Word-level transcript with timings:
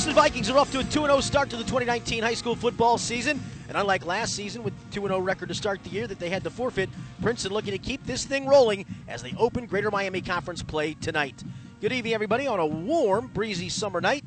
Princeton 0.00 0.22
Vikings 0.22 0.48
are 0.48 0.56
off 0.56 0.72
to 0.72 0.78
a 0.78 0.82
2 0.82 0.88
0 0.88 1.20
start 1.20 1.50
to 1.50 1.58
the 1.58 1.62
2019 1.62 2.22
high 2.22 2.32
school 2.32 2.56
football 2.56 2.96
season. 2.96 3.38
And 3.68 3.76
unlike 3.76 4.06
last 4.06 4.34
season 4.34 4.62
with 4.62 4.72
2 4.92 5.02
0 5.02 5.18
record 5.18 5.48
to 5.48 5.54
start 5.54 5.84
the 5.84 5.90
year 5.90 6.06
that 6.06 6.18
they 6.18 6.30
had 6.30 6.42
to 6.44 6.48
forfeit, 6.48 6.88
Princeton 7.20 7.52
looking 7.52 7.72
to 7.72 7.78
keep 7.78 8.02
this 8.06 8.24
thing 8.24 8.46
rolling 8.46 8.86
as 9.08 9.22
they 9.22 9.34
open 9.36 9.66
Greater 9.66 9.90
Miami 9.90 10.22
Conference 10.22 10.62
play 10.62 10.94
tonight. 10.94 11.44
Good 11.82 11.92
evening, 11.92 12.14
everybody, 12.14 12.46
on 12.46 12.58
a 12.58 12.64
warm, 12.64 13.26
breezy 13.26 13.68
summer 13.68 14.00
night. 14.00 14.24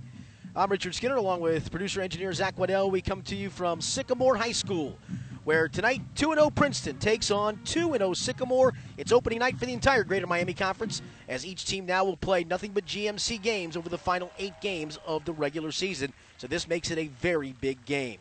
I'm 0.56 0.70
Richard 0.70 0.94
Skinner, 0.94 1.16
along 1.16 1.42
with 1.42 1.72
producer 1.72 2.02
engineer 2.02 2.32
Zach 2.34 2.56
Waddell. 2.60 2.92
We 2.92 3.02
come 3.02 3.24
to 3.24 3.36
you 3.36 3.50
from 3.50 3.82
Sycamore 3.82 4.36
High 4.36 4.52
School 4.52 5.00
where 5.44 5.68
tonight 5.68 6.02
2 6.16 6.34
0 6.34 6.50
Princeton 6.50 6.98
takes 6.98 7.32
on 7.32 7.60
2 7.66 7.94
0 7.94 8.14
Sycamore. 8.14 8.74
It's 8.98 9.12
opening 9.12 9.40
night 9.40 9.58
for 9.58 9.66
the 9.66 9.74
entire 9.74 10.04
Greater 10.04 10.28
Miami 10.28 10.54
Conference, 10.54 11.02
as 11.28 11.46
each 11.46 11.66
team 11.66 11.86
now 11.86 12.04
will 12.04 12.18
play 12.18 12.44
nothing 12.44 12.72
but 12.72 12.86
GMC 12.86 13.42
games 13.42 13.76
over 13.76 13.90
the 13.90 13.98
final 13.98 14.32
eight 14.40 14.60
games 14.62 15.00
of 15.06 15.26
the 15.26 15.34
regular 15.34 15.72
season. 15.72 16.14
So 16.38 16.48
this 16.48 16.68
makes 16.68 16.92
it 16.92 16.98
a 16.98 17.08
very 17.08 17.54
big 17.60 17.84
game. 17.86 18.20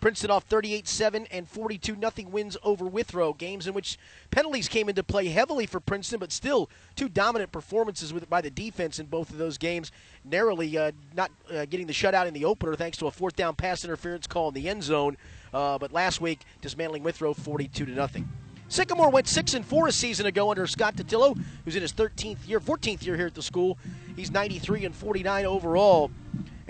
Princeton 0.00 0.30
off 0.30 0.44
38 0.44 0.88
7 0.88 1.26
and 1.30 1.46
42 1.46 1.96
0 1.96 2.30
wins 2.30 2.56
over 2.62 2.86
Withrow. 2.86 3.34
Games 3.34 3.66
in 3.66 3.74
which 3.74 3.98
penalties 4.30 4.68
came 4.68 4.88
into 4.88 5.02
play 5.02 5.28
heavily 5.28 5.66
for 5.66 5.78
Princeton, 5.78 6.20
but 6.20 6.32
still 6.32 6.70
two 6.96 7.08
dominant 7.08 7.52
performances 7.52 8.12
with, 8.12 8.28
by 8.30 8.40
the 8.40 8.50
defense 8.50 8.98
in 8.98 9.06
both 9.06 9.30
of 9.30 9.38
those 9.38 9.58
games. 9.58 9.92
Narrowly 10.24 10.76
uh, 10.78 10.92
not 11.14 11.30
uh, 11.52 11.66
getting 11.66 11.86
the 11.86 11.92
shutout 11.92 12.26
in 12.26 12.34
the 12.34 12.46
opener 12.46 12.74
thanks 12.76 12.96
to 12.98 13.06
a 13.06 13.10
fourth 13.10 13.36
down 13.36 13.54
pass 13.54 13.84
interference 13.84 14.26
call 14.26 14.48
in 14.48 14.54
the 14.54 14.68
end 14.68 14.82
zone. 14.82 15.16
Uh, 15.52 15.78
but 15.78 15.92
last 15.92 16.20
week, 16.20 16.40
dismantling 16.60 17.02
Withrow 17.02 17.34
42 17.34 17.86
to 17.86 17.92
nothing. 17.92 18.28
Sycamore 18.68 19.10
went 19.10 19.26
six 19.26 19.54
and 19.54 19.66
four 19.66 19.88
a 19.88 19.92
season 19.92 20.26
ago 20.26 20.50
under 20.50 20.66
Scott 20.66 20.94
Totillo, 20.94 21.36
who's 21.64 21.74
in 21.74 21.82
his 21.82 21.92
13th 21.92 22.46
year, 22.46 22.60
14th 22.60 23.04
year 23.04 23.16
here 23.16 23.26
at 23.26 23.34
the 23.34 23.42
school. 23.42 23.78
He's 24.14 24.30
93 24.30 24.84
and 24.84 24.94
49 24.94 25.44
overall. 25.44 26.10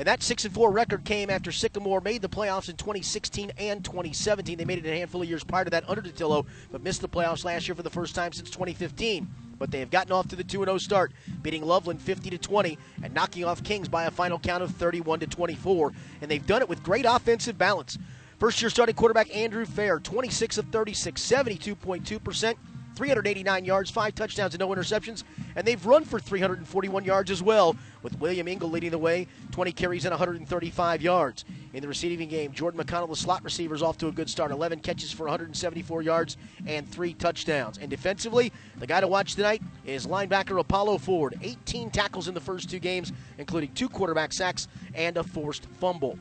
And 0.00 0.06
that 0.06 0.22
6 0.22 0.46
and 0.46 0.54
4 0.54 0.70
record 0.70 1.04
came 1.04 1.28
after 1.28 1.52
Sycamore 1.52 2.00
made 2.00 2.22
the 2.22 2.28
playoffs 2.28 2.70
in 2.70 2.76
2016 2.78 3.52
and 3.58 3.84
2017. 3.84 4.56
They 4.56 4.64
made 4.64 4.78
it 4.78 4.88
a 4.88 4.96
handful 4.96 5.20
of 5.20 5.28
years 5.28 5.44
prior 5.44 5.64
to 5.64 5.70
that 5.72 5.86
under 5.90 6.00
Totillo, 6.00 6.46
but 6.72 6.82
missed 6.82 7.02
the 7.02 7.08
playoffs 7.08 7.44
last 7.44 7.68
year 7.68 7.74
for 7.74 7.82
the 7.82 7.90
first 7.90 8.14
time 8.14 8.32
since 8.32 8.48
2015. 8.48 9.28
But 9.58 9.70
they 9.70 9.80
have 9.80 9.90
gotten 9.90 10.12
off 10.12 10.26
to 10.28 10.36
the 10.36 10.42
2 10.42 10.64
0 10.64 10.78
start, 10.78 11.12
beating 11.42 11.62
Loveland 11.62 12.00
50 12.00 12.30
to 12.30 12.38
20 12.38 12.78
and 13.02 13.12
knocking 13.12 13.44
off 13.44 13.62
Kings 13.62 13.90
by 13.90 14.04
a 14.04 14.10
final 14.10 14.38
count 14.38 14.62
of 14.62 14.70
31 14.70 15.20
to 15.20 15.26
24. 15.26 15.92
And 16.22 16.30
they've 16.30 16.46
done 16.46 16.62
it 16.62 16.68
with 16.70 16.82
great 16.82 17.04
offensive 17.04 17.58
balance. 17.58 17.98
First 18.40 18.62
year 18.62 18.70
starting 18.70 18.94
quarterback 18.94 19.36
Andrew 19.36 19.66
Fair, 19.66 20.00
26 20.00 20.56
of 20.56 20.66
36, 20.68 21.22
72.2%. 21.22 22.54
389 22.96 23.64
yards, 23.64 23.90
five 23.90 24.14
touchdowns, 24.14 24.52
and 24.52 24.60
no 24.60 24.68
interceptions. 24.68 25.24
And 25.56 25.66
they've 25.66 25.84
run 25.86 26.04
for 26.04 26.18
341 26.18 27.04
yards 27.04 27.30
as 27.30 27.42
well, 27.42 27.76
with 28.02 28.18
William 28.18 28.48
Engel 28.48 28.68
leading 28.68 28.90
the 28.90 28.98
way, 28.98 29.26
20 29.52 29.72
carries 29.72 30.04
and 30.04 30.10
135 30.10 31.00
yards. 31.00 31.44
In 31.72 31.80
the 31.80 31.88
receiving 31.88 32.28
game, 32.28 32.52
Jordan 32.52 32.82
McConnell, 32.82 33.08
the 33.08 33.16
slot 33.16 33.44
receiver, 33.44 33.74
is 33.74 33.82
off 33.82 33.96
to 33.98 34.08
a 34.08 34.12
good 34.12 34.28
start. 34.28 34.50
11 34.50 34.80
catches 34.80 35.12
for 35.12 35.24
174 35.24 36.02
yards 36.02 36.36
and 36.66 36.86
three 36.86 37.14
touchdowns. 37.14 37.78
And 37.78 37.88
defensively, 37.88 38.52
the 38.78 38.86
guy 38.86 39.00
to 39.00 39.08
watch 39.08 39.34
tonight 39.34 39.62
is 39.86 40.06
linebacker 40.06 40.58
Apollo 40.58 40.98
Ford. 40.98 41.38
18 41.42 41.90
tackles 41.90 42.28
in 42.28 42.34
the 42.34 42.40
first 42.40 42.68
two 42.68 42.80
games, 42.80 43.12
including 43.38 43.72
two 43.72 43.88
quarterback 43.88 44.32
sacks 44.32 44.66
and 44.94 45.16
a 45.16 45.22
forced 45.22 45.66
fumble. 45.78 46.18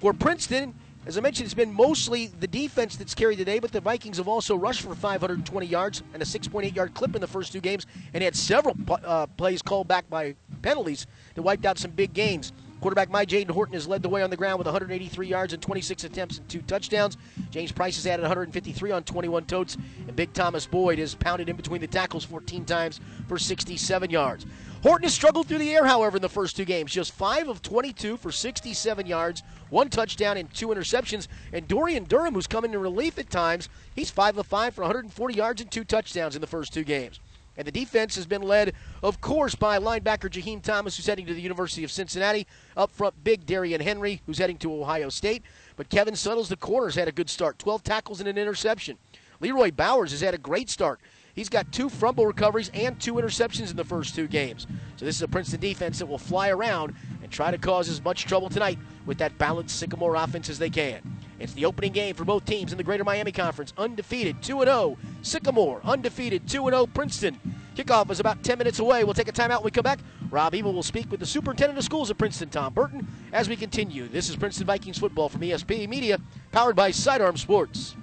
For 0.00 0.12
Princeton, 0.12 0.74
as 1.06 1.18
I 1.18 1.20
mentioned, 1.20 1.44
it's 1.44 1.54
been 1.54 1.72
mostly 1.72 2.28
the 2.28 2.46
defense 2.46 2.96
that's 2.96 3.14
carried 3.14 3.38
the 3.38 3.44
day, 3.44 3.58
but 3.58 3.72
the 3.72 3.80
Vikings 3.80 4.16
have 4.16 4.28
also 4.28 4.56
rushed 4.56 4.82
for 4.82 4.94
520 4.94 5.66
yards 5.66 6.02
and 6.14 6.22
a 6.22 6.26
6.8 6.26 6.74
yard 6.74 6.94
clip 6.94 7.14
in 7.14 7.20
the 7.20 7.26
first 7.26 7.52
two 7.52 7.60
games, 7.60 7.86
and 8.14 8.24
had 8.24 8.34
several 8.34 8.74
uh, 9.04 9.26
plays 9.26 9.60
called 9.60 9.86
back 9.86 10.08
by 10.08 10.34
penalties 10.62 11.06
that 11.34 11.42
wiped 11.42 11.66
out 11.66 11.78
some 11.78 11.90
big 11.90 12.14
games. 12.14 12.52
Quarterback 12.80 13.10
my 13.10 13.24
Jaden 13.24 13.50
Horton 13.50 13.74
has 13.74 13.86
led 13.86 14.02
the 14.02 14.08
way 14.08 14.22
on 14.22 14.28
the 14.28 14.36
ground 14.36 14.58
with 14.58 14.66
183 14.66 15.26
yards 15.26 15.52
and 15.54 15.62
26 15.62 16.04
attempts 16.04 16.38
and 16.38 16.48
two 16.48 16.60
touchdowns. 16.62 17.16
James 17.50 17.72
Price 17.72 17.96
has 17.96 18.06
added 18.06 18.22
153 18.22 18.90
on 18.90 19.02
21 19.04 19.44
totes, 19.46 19.76
and 20.06 20.14
Big 20.14 20.32
Thomas 20.34 20.66
Boyd 20.66 20.98
has 20.98 21.14
pounded 21.14 21.48
in 21.48 21.56
between 21.56 21.80
the 21.80 21.86
tackles 21.86 22.24
14 22.24 22.64
times 22.64 23.00
for 23.26 23.38
67 23.38 24.10
yards. 24.10 24.44
Horton 24.84 25.04
has 25.04 25.14
struggled 25.14 25.46
through 25.46 25.60
the 25.60 25.74
air, 25.74 25.86
however, 25.86 26.16
in 26.18 26.22
the 26.22 26.28
first 26.28 26.56
two 26.56 26.66
games. 26.66 26.92
Just 26.92 27.12
5 27.12 27.48
of 27.48 27.62
22 27.62 28.18
for 28.18 28.30
67 28.30 29.06
yards, 29.06 29.42
one 29.70 29.88
touchdown, 29.88 30.36
and 30.36 30.52
two 30.52 30.66
interceptions. 30.66 31.26
And 31.54 31.66
Dorian 31.66 32.04
Durham, 32.04 32.34
who's 32.34 32.46
come 32.46 32.66
in 32.66 32.72
relief 32.76 33.18
at 33.18 33.30
times, 33.30 33.70
he's 33.96 34.10
5 34.10 34.36
of 34.36 34.46
5 34.46 34.74
for 34.74 34.82
140 34.82 35.34
yards 35.34 35.62
and 35.62 35.70
two 35.70 35.84
touchdowns 35.84 36.34
in 36.34 36.42
the 36.42 36.46
first 36.46 36.74
two 36.74 36.84
games. 36.84 37.18
And 37.56 37.66
the 37.66 37.72
defense 37.72 38.14
has 38.16 38.26
been 38.26 38.42
led, 38.42 38.74
of 39.02 39.22
course, 39.22 39.54
by 39.54 39.78
linebacker 39.78 40.28
Jaheim 40.28 40.60
Thomas, 40.60 40.98
who's 40.98 41.06
heading 41.06 41.24
to 41.28 41.34
the 41.34 41.40
University 41.40 41.82
of 41.82 41.90
Cincinnati. 41.90 42.46
Up 42.76 42.90
front, 42.90 43.24
big 43.24 43.46
Darian 43.46 43.80
Henry, 43.80 44.20
who's 44.26 44.36
heading 44.36 44.58
to 44.58 44.82
Ohio 44.82 45.08
State. 45.08 45.44
But 45.76 45.88
Kevin 45.88 46.14
Suttles, 46.14 46.50
the 46.50 46.56
corners, 46.56 46.96
had 46.96 47.08
a 47.08 47.12
good 47.12 47.30
start 47.30 47.58
12 47.58 47.82
tackles 47.84 48.20
and 48.20 48.28
an 48.28 48.36
interception. 48.36 48.98
Leroy 49.40 49.70
Bowers 49.70 50.10
has 50.10 50.20
had 50.20 50.34
a 50.34 50.38
great 50.38 50.68
start. 50.68 51.00
He's 51.34 51.48
got 51.48 51.70
two 51.72 51.88
fumble 51.88 52.26
recoveries 52.26 52.70
and 52.74 52.98
two 53.00 53.14
interceptions 53.14 53.70
in 53.70 53.76
the 53.76 53.84
first 53.84 54.14
two 54.14 54.28
games. 54.28 54.68
So 54.96 55.04
this 55.04 55.16
is 55.16 55.22
a 55.22 55.28
Princeton 55.28 55.60
defense 55.60 55.98
that 55.98 56.06
will 56.06 56.18
fly 56.18 56.50
around 56.50 56.94
and 57.22 57.30
try 57.30 57.50
to 57.50 57.58
cause 57.58 57.88
as 57.88 58.02
much 58.04 58.24
trouble 58.24 58.48
tonight 58.48 58.78
with 59.04 59.18
that 59.18 59.36
balanced 59.36 59.76
Sycamore 59.76 60.14
offense 60.14 60.48
as 60.48 60.60
they 60.60 60.70
can. 60.70 61.00
It's 61.40 61.52
the 61.52 61.64
opening 61.64 61.92
game 61.92 62.14
for 62.14 62.24
both 62.24 62.44
teams 62.44 62.70
in 62.70 62.78
the 62.78 62.84
Greater 62.84 63.02
Miami 63.02 63.32
Conference. 63.32 63.72
Undefeated 63.76 64.42
2 64.42 64.60
0. 64.60 64.96
Sycamore 65.22 65.80
undefeated 65.82 66.48
2 66.48 66.70
0. 66.70 66.86
Princeton. 66.86 67.40
Kickoff 67.74 68.08
is 68.12 68.20
about 68.20 68.44
10 68.44 68.58
minutes 68.58 68.78
away. 68.78 69.02
We'll 69.02 69.14
take 69.14 69.28
a 69.28 69.32
timeout 69.32 69.56
when 69.56 69.64
we 69.64 69.70
come 69.72 69.82
back. 69.82 69.98
Rob 70.30 70.54
Ebel 70.54 70.72
will 70.72 70.84
speak 70.84 71.10
with 71.10 71.18
the 71.18 71.26
superintendent 71.26 71.76
of 71.76 71.84
schools 71.84 72.08
at 72.08 72.18
Princeton, 72.18 72.48
Tom 72.48 72.72
Burton, 72.72 73.08
as 73.32 73.48
we 73.48 73.56
continue. 73.56 74.06
This 74.06 74.28
is 74.28 74.36
Princeton 74.36 74.68
Vikings 74.68 74.98
football 74.98 75.28
from 75.28 75.40
ESP 75.40 75.88
Media, 75.88 76.20
powered 76.52 76.76
by 76.76 76.92
Sidearm 76.92 77.36
Sports. 77.36 77.96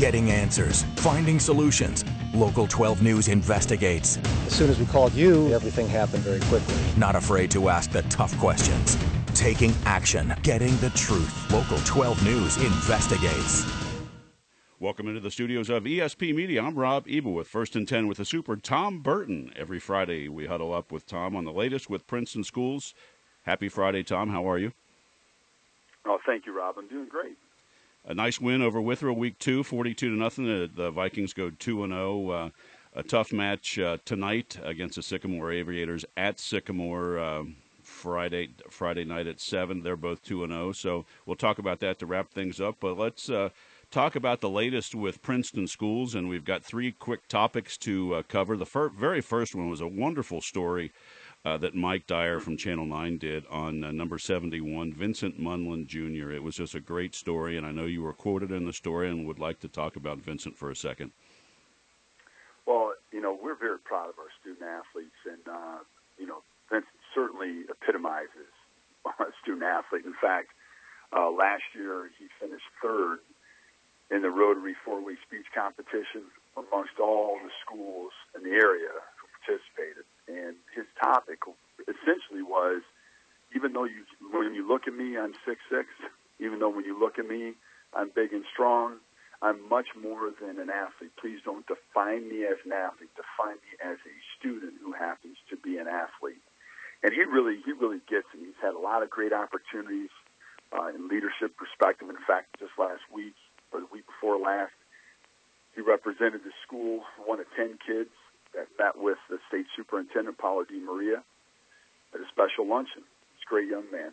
Getting 0.00 0.30
answers, 0.30 0.84
finding 0.96 1.38
solutions. 1.38 2.06
Local 2.32 2.66
12 2.66 3.02
News 3.02 3.28
investigates. 3.28 4.16
As 4.46 4.54
soon 4.54 4.70
as 4.70 4.78
we 4.78 4.86
called 4.86 5.12
you, 5.12 5.52
everything 5.52 5.86
happened 5.86 6.22
very 6.22 6.40
quickly. 6.48 6.74
Not 6.96 7.16
afraid 7.16 7.50
to 7.50 7.68
ask 7.68 7.90
the 7.90 8.00
tough 8.04 8.34
questions 8.38 8.96
taking 9.34 9.74
action, 9.84 10.34
getting 10.42 10.74
the 10.78 10.88
truth. 10.90 11.52
Local 11.52 11.76
12 11.84 12.24
News 12.24 12.56
investigates. 12.64 13.70
Welcome 14.78 15.06
into 15.06 15.20
the 15.20 15.30
studios 15.30 15.68
of 15.68 15.84
ESP 15.84 16.34
Media. 16.34 16.62
I'm 16.62 16.76
Rob 16.76 17.04
Ebel 17.06 17.34
with 17.34 17.46
First 17.46 17.76
and 17.76 17.86
10 17.86 18.06
with 18.06 18.16
the 18.16 18.24
super 18.24 18.56
Tom 18.56 19.00
Burton. 19.00 19.52
Every 19.54 19.78
Friday 19.78 20.30
we 20.30 20.46
huddle 20.46 20.72
up 20.72 20.90
with 20.90 21.04
Tom 21.04 21.36
on 21.36 21.44
the 21.44 21.52
latest 21.52 21.90
with 21.90 22.06
Princeton 22.06 22.42
Schools. 22.42 22.94
Happy 23.42 23.68
Friday, 23.68 24.02
Tom. 24.02 24.30
How 24.30 24.50
are 24.50 24.56
you? 24.56 24.72
Oh, 26.06 26.18
thank 26.24 26.46
you, 26.46 26.56
Rob. 26.56 26.76
I'm 26.78 26.88
doing 26.88 27.06
great. 27.06 27.36
A 28.10 28.14
nice 28.14 28.40
win 28.40 28.60
over 28.60 28.80
Withrow 28.80 29.12
week 29.12 29.38
two, 29.38 29.62
42 29.62 30.10
to 30.10 30.16
nothing. 30.16 30.44
The, 30.44 30.68
the 30.74 30.90
Vikings 30.90 31.32
go 31.32 31.48
2 31.48 31.84
and 31.84 31.92
0. 31.92 32.30
Uh, 32.30 32.50
a 32.92 33.04
tough 33.04 33.32
match 33.32 33.78
uh, 33.78 33.98
tonight 34.04 34.58
against 34.64 34.96
the 34.96 35.02
Sycamore 35.04 35.52
Aviators 35.52 36.04
at 36.16 36.40
Sycamore. 36.40 37.20
Um, 37.20 37.54
Friday 37.84 38.50
Friday 38.68 39.04
night 39.04 39.28
at 39.28 39.38
seven. 39.40 39.84
They're 39.84 39.94
both 39.94 40.24
two 40.24 40.42
and 40.42 40.52
zero. 40.52 40.68
Oh, 40.68 40.72
so 40.72 41.06
we'll 41.24 41.36
talk 41.36 41.60
about 41.60 41.78
that 41.80 42.00
to 42.00 42.06
wrap 42.06 42.30
things 42.30 42.60
up. 42.60 42.78
But 42.80 42.98
let's 42.98 43.30
uh, 43.30 43.50
talk 43.92 44.16
about 44.16 44.40
the 44.40 44.50
latest 44.50 44.94
with 44.94 45.22
Princeton 45.22 45.68
schools, 45.68 46.16
and 46.16 46.28
we've 46.28 46.44
got 46.44 46.64
three 46.64 46.90
quick 46.90 47.28
topics 47.28 47.76
to 47.78 48.14
uh, 48.16 48.22
cover. 48.26 48.56
The 48.56 48.66
fir- 48.66 48.88
very 48.88 49.20
first 49.20 49.54
one 49.54 49.70
was 49.70 49.80
a 49.80 49.86
wonderful 49.86 50.40
story. 50.40 50.90
Uh, 51.42 51.56
that 51.56 51.74
Mike 51.74 52.06
Dyer 52.06 52.38
from 52.38 52.58
Channel 52.58 52.84
9 52.84 53.16
did 53.16 53.46
on 53.46 53.82
uh, 53.82 53.90
number 53.90 54.18
71, 54.18 54.92
Vincent 54.92 55.40
Munlin 55.40 55.86
Jr. 55.86 56.32
It 56.32 56.42
was 56.42 56.56
just 56.56 56.74
a 56.74 56.80
great 56.80 57.14
story, 57.14 57.56
and 57.56 57.64
I 57.66 57.72
know 57.72 57.86
you 57.86 58.02
were 58.02 58.12
quoted 58.12 58.52
in 58.52 58.66
the 58.66 58.74
story 58.74 59.08
and 59.08 59.26
would 59.26 59.38
like 59.38 59.58
to 59.60 59.68
talk 59.68 59.96
about 59.96 60.18
Vincent 60.18 60.58
for 60.58 60.70
a 60.70 60.76
second. 60.76 61.12
Well, 62.66 62.92
you 63.10 63.22
know, 63.22 63.38
we're 63.42 63.56
very 63.56 63.78
proud 63.78 64.10
of 64.10 64.18
our 64.18 64.28
student 64.38 64.68
athletes, 64.68 65.16
and, 65.24 65.40
uh, 65.48 65.78
you 66.18 66.26
know, 66.26 66.42
Vincent 66.68 66.92
certainly 67.14 67.64
epitomizes 67.70 68.52
a 69.06 69.24
student 69.42 69.64
athlete. 69.64 70.04
In 70.04 70.14
fact, 70.20 70.48
uh, 71.16 71.30
last 71.30 71.64
year 71.74 72.10
he 72.18 72.26
finished 72.38 72.68
third 72.82 73.20
in 74.10 74.20
the 74.20 74.30
Rotary 74.30 74.74
four-way 74.84 75.16
speech 75.26 75.46
competition 75.54 76.28
amongst 76.56 77.00
all 77.00 77.38
the 77.42 77.50
schools 77.64 78.12
in 78.36 78.42
the 78.42 78.50
area 78.50 78.92
who 79.16 79.24
participated. 79.40 80.04
And 80.30 80.56
his 80.74 80.86
topic 81.00 81.40
essentially 81.82 82.42
was, 82.42 82.82
even 83.54 83.72
though 83.72 83.84
you, 83.84 84.04
when 84.32 84.54
you 84.54 84.66
look 84.66 84.86
at 84.86 84.94
me, 84.94 85.18
I'm 85.18 85.34
six 85.46 85.60
six. 85.70 85.88
Even 86.38 86.58
though 86.58 86.70
when 86.70 86.84
you 86.84 86.98
look 86.98 87.18
at 87.18 87.26
me, 87.28 87.54
I'm 87.94 88.10
big 88.14 88.32
and 88.32 88.44
strong. 88.52 88.96
I'm 89.42 89.68
much 89.68 89.88
more 89.96 90.30
than 90.40 90.58
an 90.60 90.70
athlete. 90.70 91.12
Please 91.20 91.40
don't 91.44 91.66
define 91.66 92.28
me 92.28 92.44
as 92.44 92.56
an 92.64 92.72
athlete. 92.72 93.10
Define 93.16 93.56
me 93.60 93.72
as 93.82 93.96
a 94.04 94.14
student 94.38 94.74
who 94.82 94.92
happens 94.92 95.36
to 95.50 95.56
be 95.56 95.78
an 95.78 95.88
athlete 95.88 96.42
and 97.02 97.12
he 97.12 97.22
really 97.24 97.60
he 97.64 97.72
really 97.72 98.00
gets 98.08 98.26
it. 98.34 98.40
He's 98.40 98.60
had 98.60 98.74
a 98.74 98.78
lot 98.78 99.02
of 99.02 99.10
great 99.10 99.32
opportunities 99.32 100.10
uh, 100.72 100.88
in 100.94 101.08
leadership 101.08 101.56
perspective. 101.56 102.08
In 102.08 102.20
fact, 102.26 102.56
just 102.58 102.72
last 102.78 103.02
week 103.12 103.34
or 103.72 103.80
the 103.80 103.88
week 103.92 104.04
before 104.06 104.38
last, 104.38 104.76
he 105.74 105.80
represented 105.80 106.44
the 106.44 106.52
school, 106.66 107.02
one 107.24 107.40
of 107.40 107.46
ten 107.56 107.78
kids 107.84 108.12
met 108.80 108.96
with 108.96 109.18
the 109.28 109.38
state 109.48 109.66
superintendent 109.76 110.38
Paolo 110.38 110.64
DeMaria, 110.64 111.22
at 112.14 112.20
a 112.20 112.24
special 112.32 112.66
luncheon. 112.66 113.02
He's 113.02 113.44
a 113.46 113.48
great 113.48 113.68
young 113.68 113.84
man. 113.92 114.12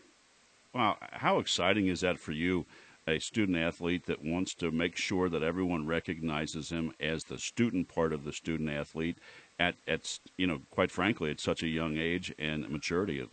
Wow, 0.73 0.97
how 1.11 1.39
exciting 1.39 1.87
is 1.87 2.01
that 2.01 2.19
for 2.19 2.33
you, 2.33 2.65
a 3.07 3.19
student 3.19 3.57
athlete 3.57 4.05
that 4.07 4.23
wants 4.23 4.53
to 4.55 4.69
make 4.69 4.97
sure 4.97 5.29
that 5.29 5.41
everyone 5.41 5.87
recognizes 5.87 6.69
him 6.69 6.91
as 6.99 7.23
the 7.23 7.39
student 7.39 7.87
part 7.87 8.11
of 8.11 8.25
the 8.25 8.33
student 8.33 8.69
athlete 8.69 9.17
at, 9.57 9.75
at 9.87 10.19
you 10.37 10.45
know, 10.45 10.59
quite 10.69 10.91
frankly, 10.91 11.31
at 11.31 11.39
such 11.39 11.63
a 11.63 11.67
young 11.67 11.97
age 11.97 12.33
and 12.37 12.69
maturity? 12.69 13.25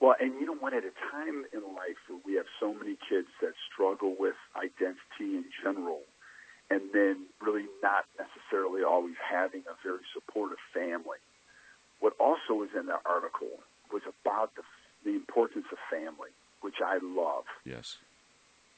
Well, 0.00 0.16
and 0.20 0.34
you 0.40 0.46
know 0.46 0.56
what? 0.56 0.74
At 0.74 0.82
a 0.82 0.92
time 1.12 1.44
in 1.52 1.60
life 1.74 1.96
where 2.08 2.18
we 2.26 2.34
have 2.34 2.46
so 2.58 2.74
many 2.74 2.98
kids 3.08 3.28
that 3.40 3.52
struggle 3.72 4.16
with 4.18 4.34
identity 4.56 5.38
in 5.38 5.44
general, 5.62 6.00
and 6.70 6.80
then 6.92 7.26
really 7.40 7.66
not 7.82 8.04
necessarily 8.18 8.82
always 8.82 9.16
having 9.20 9.62
a 9.68 9.76
very 9.82 10.04
supportive 10.12 10.58
family. 10.72 11.18
What 12.00 12.14
also 12.18 12.54
was 12.54 12.70
in 12.78 12.86
the 12.86 12.98
article 13.04 13.60
was 13.92 14.02
about 14.06 14.54
the, 14.56 14.62
the 15.04 15.14
importance 15.16 15.66
of 15.70 15.78
family, 15.90 16.30
which 16.60 16.80
I 16.84 16.98
love. 17.02 17.44
Yes. 17.64 17.98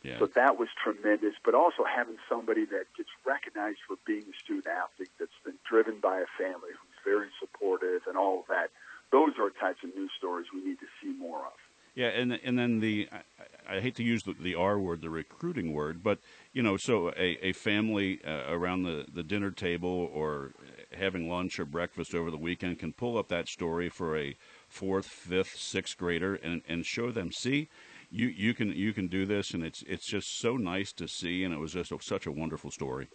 Yeah. 0.02 0.18
So 0.18 0.26
that 0.38 0.58
was 0.58 0.68
tremendous, 0.82 1.34
but 1.44 1.54
also 1.54 1.82
having 1.82 2.16
somebody 2.28 2.64
that 2.66 2.86
gets 2.96 3.10
recognized 3.26 3.78
for 3.88 3.96
being 4.06 4.22
a 4.22 4.36
student 4.38 4.66
athlete 4.66 5.10
that's 5.18 5.40
been 5.44 5.58
driven 5.68 5.98
by 5.98 6.20
a 6.20 6.30
family 6.38 6.70
who's 6.70 6.98
very 7.04 7.28
supportive 7.40 8.02
and 8.06 8.16
all 8.16 8.40
of 8.40 8.46
that. 8.46 8.70
Those 9.10 9.34
are 9.38 9.50
types 9.50 9.82
of 9.82 9.94
news 9.94 10.10
stories 10.16 10.46
we 10.54 10.62
need 10.62 10.78
to 10.78 10.90
see 11.02 11.10
more 11.18 11.42
of. 11.46 11.58
Yeah, 11.96 12.08
and 12.08 12.38
and 12.44 12.58
then 12.58 12.78
the 12.80 13.08
I, 13.10 13.76
I 13.76 13.80
hate 13.80 13.96
to 13.96 14.04
use 14.04 14.22
the, 14.22 14.34
the, 14.34 14.54
R 14.54 14.78
word, 14.78 15.00
the 15.00 15.10
recruiting 15.10 15.72
word, 15.72 16.02
but 16.02 16.18
you 16.52 16.62
know, 16.62 16.76
so 16.76 17.08
a, 17.16 17.48
a 17.48 17.52
family 17.52 18.20
uh, 18.24 18.52
around 18.52 18.82
the, 18.82 19.06
the 19.12 19.22
dinner 19.22 19.50
table 19.50 20.10
or 20.14 20.52
having 20.92 21.28
lunch 21.28 21.58
or 21.58 21.64
breakfast 21.64 22.14
over 22.14 22.30
the 22.30 22.36
weekend 22.36 22.78
can 22.78 22.92
pull 22.92 23.18
up 23.18 23.28
that 23.28 23.48
story 23.48 23.88
for 23.88 24.16
a 24.16 24.36
fourth, 24.68 25.06
fifth, 25.06 25.56
sixth 25.58 25.96
grader 25.96 26.34
and, 26.36 26.62
and 26.68 26.86
show 26.86 27.10
them, 27.10 27.32
see, 27.32 27.68
you, 28.10 28.28
you 28.28 28.54
can 28.54 28.72
you 28.72 28.92
can 28.92 29.08
do 29.08 29.26
this, 29.26 29.52
and 29.52 29.64
it's 29.64 29.82
it's 29.82 30.06
just 30.06 30.38
so 30.38 30.56
nice 30.56 30.92
to 30.92 31.08
see, 31.08 31.42
and 31.44 31.52
it 31.52 31.58
was 31.58 31.72
just 31.72 31.90
a, 31.90 31.98
such 32.00 32.26
a 32.26 32.32
wonderful 32.32 32.70
story. 32.70 33.08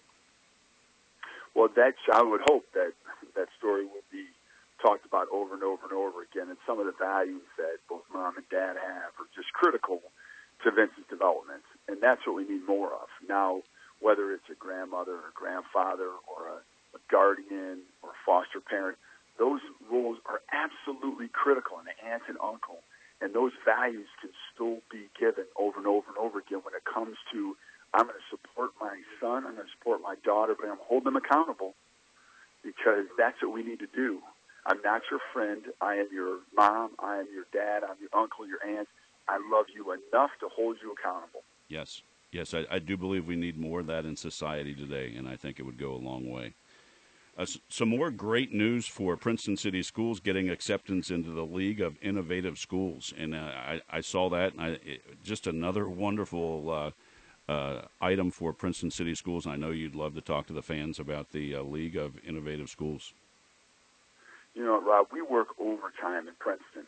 Well, 1.55 1.69
that's 1.73 1.97
I 2.11 2.23
would 2.23 2.41
hope 2.49 2.65
that 2.73 2.93
that 3.35 3.47
story 3.57 3.85
would 3.85 4.03
be 4.11 4.25
talked 4.81 5.05
about 5.05 5.29
over 5.31 5.53
and 5.53 5.63
over 5.63 5.85
and 5.85 5.93
over 5.93 6.25
again. 6.25 6.49
And 6.49 6.57
some 6.65 6.79
of 6.79 6.85
the 6.85 6.97
values 6.97 7.45
that 7.57 7.79
both 7.87 8.03
mom 8.11 8.37
and 8.37 8.47
dad 8.49 8.75
have 8.75 9.13
are 9.21 9.29
just 9.35 9.53
critical 9.53 10.01
to 10.65 10.71
Vincent's 10.71 11.09
development. 11.09 11.63
And 11.87 12.01
that's 12.01 12.25
what 12.25 12.35
we 12.35 12.45
need 12.45 12.65
more 12.67 12.93
of. 12.93 13.07
Now, 13.27 13.61
whether 14.01 14.33
it's 14.33 14.49
a 14.49 14.57
grandmother 14.57 15.13
or 15.13 15.31
grandfather 15.33 16.09
or 16.25 16.57
a, 16.57 16.59
a 16.97 17.01
guardian 17.09 17.85
or 18.01 18.11
a 18.11 18.19
foster 18.25 18.59
parent, 18.59 18.97
those 19.37 19.61
roles 19.89 20.17
are 20.25 20.41
absolutely 20.51 21.29
critical, 21.29 21.79
and 21.79 21.87
an 21.87 21.97
aunt 22.01 22.23
and 22.27 22.37
uncle. 22.43 22.83
And 23.21 23.33
those 23.33 23.53
values 23.63 24.09
can 24.19 24.33
still 24.53 24.81
be 24.91 25.09
given 25.17 25.45
over 25.55 25.77
and 25.77 25.87
over 25.87 26.09
and 26.09 26.17
over 26.17 26.41
again 26.41 26.65
when 26.65 26.73
it 26.73 26.85
comes 26.85 27.17
to 27.31 27.55
I'm 27.93 28.07
going 28.07 28.15
to 28.15 28.29
support 28.31 28.71
my 28.79 28.95
son, 29.19 29.43
I'm 29.45 29.55
going 29.59 29.67
to 29.67 29.73
support 29.77 30.01
my 30.01 30.15
daughter, 30.23 30.55
but 30.55 30.69
I'm 30.69 30.79
holding 30.81 31.11
them 31.11 31.17
accountable 31.19 31.75
because 32.63 33.05
that's 33.17 33.35
what 33.43 33.51
we 33.51 33.63
need 33.63 33.79
to 33.79 33.91
do. 33.93 34.21
I'm 34.65 34.81
not 34.83 35.01
your 35.09 35.19
friend. 35.33 35.63
I 35.81 35.95
am 35.95 36.07
your 36.13 36.39
mom. 36.55 36.91
I 36.99 37.17
am 37.17 37.27
your 37.33 37.45
dad. 37.51 37.83
I'm 37.83 37.97
your 37.99 38.21
uncle, 38.21 38.47
your 38.47 38.63
aunt. 38.65 38.87
I 39.27 39.37
love 39.51 39.65
you 39.73 39.91
enough 39.91 40.31
to 40.39 40.49
hold 40.49 40.77
you 40.81 40.93
accountable. 40.93 41.43
Yes. 41.67 42.01
Yes, 42.31 42.53
I, 42.53 42.65
I 42.71 42.79
do 42.79 42.95
believe 42.95 43.27
we 43.27 43.35
need 43.35 43.59
more 43.59 43.81
of 43.81 43.87
that 43.87 44.05
in 44.05 44.15
society 44.15 44.73
today, 44.73 45.13
and 45.17 45.27
I 45.27 45.35
think 45.35 45.59
it 45.59 45.63
would 45.63 45.77
go 45.77 45.93
a 45.93 45.97
long 45.97 46.29
way. 46.29 46.53
Uh, 47.37 47.45
some 47.69 47.89
more 47.89 48.09
great 48.09 48.53
news 48.53 48.87
for 48.87 49.17
Princeton 49.17 49.57
City 49.57 49.83
Schools 49.83 50.19
getting 50.19 50.49
acceptance 50.49 51.11
into 51.11 51.31
the 51.31 51.45
League 51.45 51.81
of 51.81 51.97
Innovative 52.01 52.57
Schools, 52.57 53.13
and 53.17 53.35
uh, 53.35 53.37
I, 53.37 53.81
I, 53.89 54.01
saw 54.01 54.29
that, 54.29 54.53
and 54.53 54.61
I, 54.61 54.67
it, 54.85 55.23
just 55.23 55.47
another 55.47 55.89
wonderful 55.89 56.69
uh, 56.69 57.51
uh, 57.51 57.81
item 58.01 58.31
for 58.31 58.53
Princeton 58.53 58.91
City 58.91 59.15
Schools. 59.15 59.47
I 59.47 59.55
know 59.55 59.71
you'd 59.71 59.95
love 59.95 60.13
to 60.15 60.21
talk 60.21 60.47
to 60.47 60.53
the 60.53 60.61
fans 60.61 60.99
about 60.99 61.31
the 61.31 61.55
uh, 61.55 61.63
League 61.63 61.97
of 61.97 62.13
Innovative 62.25 62.69
Schools. 62.69 63.13
You 64.53 64.65
know, 64.65 64.81
Rob, 64.81 65.07
we 65.11 65.21
work 65.21 65.47
overtime 65.59 66.27
in 66.27 66.35
Princeton. 66.39 66.87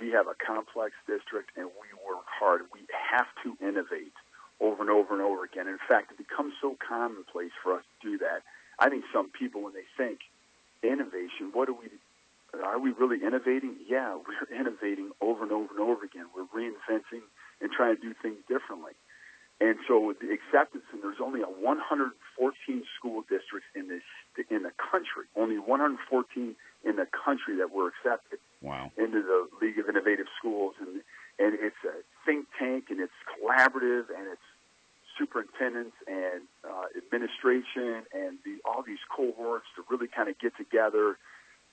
We 0.00 0.10
have 0.10 0.26
a 0.26 0.34
complex 0.34 0.94
district, 1.06 1.50
and 1.56 1.66
we 1.66 1.88
work 2.00 2.24
hard. 2.26 2.62
We 2.72 2.80
have 3.12 3.28
to 3.44 3.56
innovate 3.60 4.16
over 4.60 4.80
and 4.80 4.90
over 4.90 5.12
and 5.12 5.22
over 5.22 5.44
again. 5.44 5.68
In 5.68 5.78
fact, 5.86 6.12
it 6.12 6.18
becomes 6.18 6.54
so 6.60 6.76
commonplace 6.80 7.52
for 7.62 7.74
us 7.74 7.84
to 8.00 8.10
do 8.10 8.18
that. 8.18 8.42
I 8.78 8.88
think 8.88 9.04
some 9.12 9.28
people, 9.28 9.62
when 9.62 9.74
they 9.74 9.86
think 9.96 10.20
innovation, 10.82 11.52
what 11.52 11.68
are 11.68 11.76
we? 11.76 11.90
Are 12.64 12.78
we 12.78 12.92
really 12.92 13.24
innovating? 13.24 13.76
Yeah, 13.86 14.16
we're 14.24 14.48
innovating 14.56 15.10
over 15.20 15.42
and 15.42 15.52
over 15.52 15.68
and 15.76 15.80
over 15.80 16.04
again. 16.04 16.26
We're 16.34 16.48
reinventing 16.48 17.22
and 17.60 17.70
trying 17.70 17.96
to 17.96 18.02
do 18.02 18.14
things 18.22 18.38
differently. 18.48 18.92
And 19.60 19.76
so 19.86 20.00
with 20.00 20.18
the 20.18 20.32
acceptance, 20.32 20.84
and 20.92 21.02
there's 21.02 21.22
only 21.22 21.42
a 21.42 21.46
114 21.46 22.82
school 22.98 23.22
districts 23.22 23.68
in 23.76 23.88
this 23.88 24.02
in 24.50 24.62
the 24.62 24.72
country, 24.78 25.28
only 25.36 25.58
114 25.58 26.56
in 26.84 26.96
the 26.96 27.06
country 27.12 27.56
that 27.56 27.70
were 27.70 27.88
accepted 27.88 28.38
wow. 28.60 28.90
into 28.96 29.22
the 29.22 29.48
League 29.60 29.78
of 29.78 29.88
Innovative 29.88 30.26
Schools, 30.38 30.74
and 30.80 31.02
and 31.38 31.54
it's 31.58 31.80
a 31.84 32.04
think 32.26 32.46
tank, 32.58 32.86
and 32.90 33.00
it's 33.00 33.16
collaborative, 33.24 34.12
and 34.12 34.28
it's 34.30 34.46
superintendents 35.18 35.96
and 36.06 36.42
uh, 36.64 36.88
administration 36.96 38.04
and 38.12 38.38
the, 38.44 38.58
all 38.64 38.82
these 38.82 39.02
cohorts 39.14 39.66
to 39.76 39.84
really 39.90 40.08
kind 40.08 40.28
of 40.28 40.38
get 40.38 40.56
together 40.56 41.16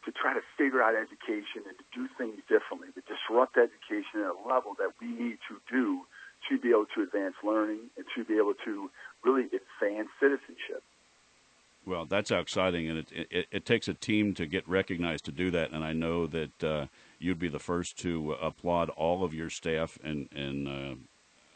to 0.05 0.11
try 0.11 0.33
to 0.33 0.41
figure 0.57 0.81
out 0.81 0.95
education 0.95 1.63
and 1.67 1.75
to 1.75 1.85
do 1.91 2.07
things 2.17 2.39
differently, 2.47 2.87
to 2.95 3.03
disrupt 3.03 3.57
education 3.59 4.23
at 4.23 4.31
a 4.31 4.39
level 4.47 4.75
that 4.79 4.95
we 4.99 5.07
need 5.07 5.37
to 5.47 5.59
do 5.71 6.03
to 6.47 6.57
be 6.57 6.69
able 6.69 6.87
to 6.95 7.03
advance 7.03 7.35
learning 7.43 7.91
and 7.97 8.05
to 8.15 8.23
be 8.23 8.39
able 8.39 8.55
to 8.63 8.89
really 9.23 9.51
advance 9.51 10.07
citizenship. 10.19 10.83
Well, 11.85 12.05
that's 12.05 12.29
exciting, 12.29 12.89
and 12.89 12.99
it, 12.99 13.27
it, 13.31 13.47
it 13.51 13.65
takes 13.65 13.87
a 13.87 13.93
team 13.93 14.33
to 14.35 14.45
get 14.45 14.67
recognized 14.67 15.25
to 15.25 15.31
do 15.31 15.49
that. 15.51 15.71
And 15.71 15.83
I 15.83 15.93
know 15.93 16.27
that 16.27 16.63
uh, 16.63 16.85
you'd 17.17 17.39
be 17.39 17.47
the 17.47 17.59
first 17.59 17.97
to 17.99 18.33
applaud 18.33 18.89
all 18.89 19.23
of 19.23 19.33
your 19.33 19.49
staff 19.49 19.97
and 20.03 20.29
and 20.35 20.67
uh, 20.67 20.71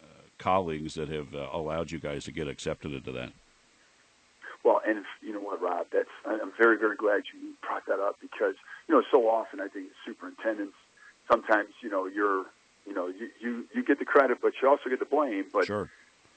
uh, 0.03 0.22
colleagues 0.38 0.96
that 0.96 1.10
have 1.10 1.36
uh, 1.36 1.50
allowed 1.51 1.92
you 1.92 2.00
guys 2.00 2.24
to 2.25 2.32
get 2.32 2.48
accepted 2.48 2.94
into 2.94 3.12
that. 3.12 3.32
Well, 4.63 4.82
and 4.88 5.03
you 5.22 5.34
know 5.34 5.42
what, 5.42 5.62
Rob, 5.62 5.88
that's 5.92 6.10
I'm 6.25 6.51
very 6.58 6.77
very 6.77 6.96
glad 6.96 7.24
you 7.34 7.53
brought 7.62 7.86
that 7.88 8.00
up 8.00 8.18
because 8.20 8.56
you 8.88 8.96
know 8.96 9.03
so 9.12 9.30
often 9.30 9.60
I 9.60 9.68
think 9.68 9.89
superintendents 10.06 10.75
sometimes 11.30 11.70
you 11.82 11.89
know 11.89 12.08
you're 12.08 12.46
you 12.86 12.94
know, 12.94 13.08
you, 13.08 13.30
you, 13.39 13.65
you 13.74 13.84
get 13.84 14.00
the 14.00 14.06
credit, 14.06 14.39
but 14.42 14.53
you 14.62 14.68
also 14.70 14.89
get 14.89 15.00
the 15.00 15.06
blame. 15.06 15.46
But 15.53 15.65
sure. 15.65 15.89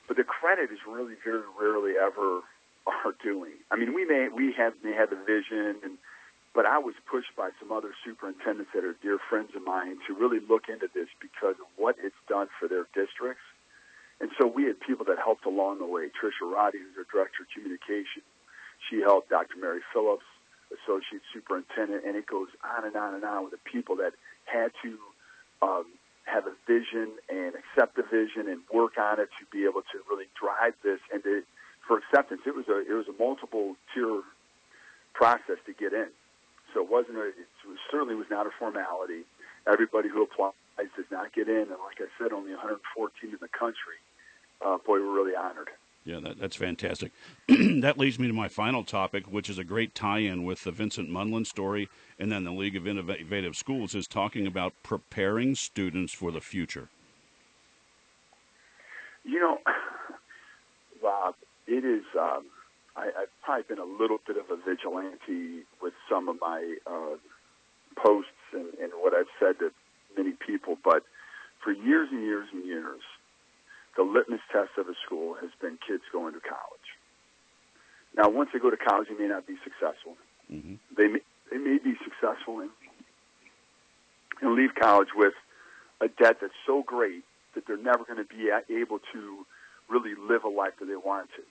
but 0.09 0.17
the 0.17 0.25
credit 0.25 0.71
is 0.73 0.79
really 0.87 1.15
very 1.25 1.43
rarely 1.61 1.95
ever 2.01 2.41
our 2.87 3.15
doing. 3.23 3.59
I 3.71 3.77
mean, 3.77 3.95
we 3.95 4.05
may 4.05 4.29
we 4.29 4.53
have 4.57 4.75
may 4.83 4.93
have 4.93 5.11
the 5.11 5.17
vision, 5.17 5.77
and 5.83 5.99
but 6.55 6.65
I 6.65 6.79
was 6.79 6.95
pushed 7.11 7.37
by 7.37 7.51
some 7.61 7.71
other 7.71 7.93
superintendents 8.05 8.71
that 8.75 8.85
are 8.85 8.97
dear 9.03 9.19
friends 9.29 9.51
of 9.55 9.63
mine 9.63 9.99
to 10.07 10.15
really 10.15 10.41
look 10.41 10.69
into 10.69 10.89
this 10.95 11.09
because 11.21 11.57
of 11.61 11.67
what 11.77 11.97
it's 12.03 12.17
done 12.29 12.49
for 12.59 12.67
their 12.67 12.87
districts. 12.95 13.45
And 14.21 14.31
so 14.41 14.47
we 14.47 14.65
had 14.65 14.81
people 14.81 15.05
that 15.07 15.19
helped 15.19 15.45
along 15.45 15.79
the 15.79 15.87
way. 15.87 16.09
Tricia 16.09 16.49
Roddy, 16.51 16.79
who's 16.79 16.97
our 16.97 17.05
director 17.13 17.45
of 17.45 17.53
communication, 17.53 18.25
she 18.89 19.01
helped 19.01 19.29
Dr. 19.29 19.57
Mary 19.61 19.81
Phillips, 19.93 20.25
associate 20.73 21.21
superintendent, 21.33 22.05
and 22.07 22.17
it 22.17 22.27
goes 22.27 22.49
on 22.65 22.87
and 22.87 22.97
on 22.97 23.15
and 23.15 23.25
on 23.25 23.45
with 23.45 23.53
the 23.53 23.65
people 23.71 23.97
that 23.97 24.15
had 24.47 24.73
to 24.83 24.97
um, 25.61 25.85
have 26.25 26.47
a 26.47 26.55
vision 26.67 27.13
and 27.29 27.55
accept 27.55 27.97
the 27.97 28.03
vision 28.03 28.49
and 28.49 28.61
work 28.73 28.99
on 28.99 29.21
it 29.21 29.29
to 29.39 29.45
be 29.53 29.65
able 29.65 29.83
to 29.93 30.01
really 30.11 30.27
drive 30.39 30.75
this 30.83 31.01
and 31.13 31.23
to, 31.23 31.43
for 31.87 31.99
acceptance. 31.99 32.43
It 32.47 32.55
was 32.55 32.69
a 32.69 32.79
it 32.81 32.95
was 32.95 33.07
a 33.09 33.23
multiple 33.23 33.77
tier 33.95 34.23
process 35.15 35.57
to 35.67 35.73
get 35.73 35.93
in. 35.93 36.09
So 36.75 36.83
it 36.83 36.91
wasn't 36.91 37.19
a, 37.19 37.29
it 37.29 37.49
was, 37.67 37.79
certainly 37.91 38.15
was 38.15 38.27
not 38.31 38.47
a 38.47 38.51
formality. 38.59 39.25
Everybody 39.67 40.09
who 40.09 40.23
applies 40.23 40.53
does 40.95 41.07
not 41.11 41.33
get 41.33 41.49
in, 41.49 41.63
and 41.63 41.71
like 41.71 42.01
I 42.01 42.07
said, 42.19 42.33
only 42.33 42.51
114 42.51 43.31
in 43.31 43.39
the 43.41 43.49
country. 43.49 43.97
Uh, 44.65 44.79
boy, 44.79 45.01
we're 45.01 45.15
really 45.15 45.35
honored. 45.35 45.71
Yeah, 46.05 46.21
that, 46.21 46.39
that's 46.39 46.55
fantastic. 46.55 47.13
that 47.49 47.99
leads 47.99 48.19
me 48.19 48.29
to 48.29 48.33
my 48.33 48.49
final 48.49 48.85
topic, 48.85 49.25
which 49.27 49.51
is 49.51 49.59
a 49.59 49.65
great 49.65 49.95
tie-in 49.95 50.45
with 50.45 50.63
the 50.63 50.71
Vincent 50.71 51.11
Munlin 51.11 51.47
story, 51.47 51.89
and 52.19 52.31
then 52.31 52.45
the 52.45 52.53
League 52.53 52.77
of 52.77 52.87
Innovative 52.87 53.57
Schools 53.57 53.95
is 53.95 54.07
talking 54.07 54.47
about 54.47 54.73
preparing 54.83 55.57
students 55.57 56.13
for 56.13 56.31
the 56.31 56.41
future. 56.41 56.89
You 59.25 59.41
know, 59.41 59.59
Bob, 61.03 61.35
it 61.67 61.85
is. 61.85 62.05
Um, 62.19 62.47
I, 62.97 63.09
I've 63.09 63.35
probably 63.43 63.65
been 63.69 63.79
a 63.79 63.85
little 63.85 64.19
bit 64.27 64.37
of 64.37 64.51
a 64.51 64.57
vigilante 64.57 65.65
with 65.83 65.95
some 66.09 66.29
of 66.29 66.37
my 66.41 66.77
uh, 66.87 67.17
posts 67.97 68.31
and, 68.53 68.73
and 68.81 68.93
what 68.97 69.13
I've 69.15 69.31
said 69.39 69.59
to 69.61 69.71
many 70.17 70.33
people, 70.33 70.79
but 70.83 71.03
for 71.63 71.73
years 71.73 72.09
and 72.11 72.23
years 72.23 72.49
and 72.53 72.65
years, 72.65 73.03
the 73.97 74.03
litmus 74.03 74.41
test 74.53 74.71
of 74.79 74.89
a 74.89 74.95
school 75.05 75.35
has 75.41 75.51
been 75.61 75.79
kids 75.87 76.03
going 76.13 76.35
to 76.35 76.41
college. 76.41 76.89
Now, 78.17 78.29
once 78.29 78.51
they 78.53 78.59
go 78.59 78.71
to 78.71 78.77
college, 78.77 79.09
they 79.09 79.15
may 79.15 79.29
not 79.29 79.47
be 79.47 79.57
successful. 79.65 80.17
Mm-hmm. 80.51 80.75
They 80.97 81.09
may, 81.09 81.21
they 81.51 81.59
may 81.59 81.79
be 81.79 81.95
successful 82.05 82.61
in 82.61 82.71
and 84.43 84.55
leave 84.55 84.75
college 84.75 85.09
with 85.17 85.33
a 86.01 86.09
debt 86.09 86.39
that's 86.41 86.53
so 86.67 86.83
great 86.83 87.25
that 87.55 87.67
they're 87.67 87.79
never 87.79 88.05
going 88.05 88.19
to 88.19 88.25
be 88.25 88.51
able 88.75 88.99
to 89.13 89.47
really 89.89 90.13
live 90.15 90.45
a 90.45 90.49
life 90.49 90.73
that 90.79 90.87
they 90.87 90.97
want 90.97 91.31
to. 91.37 91.43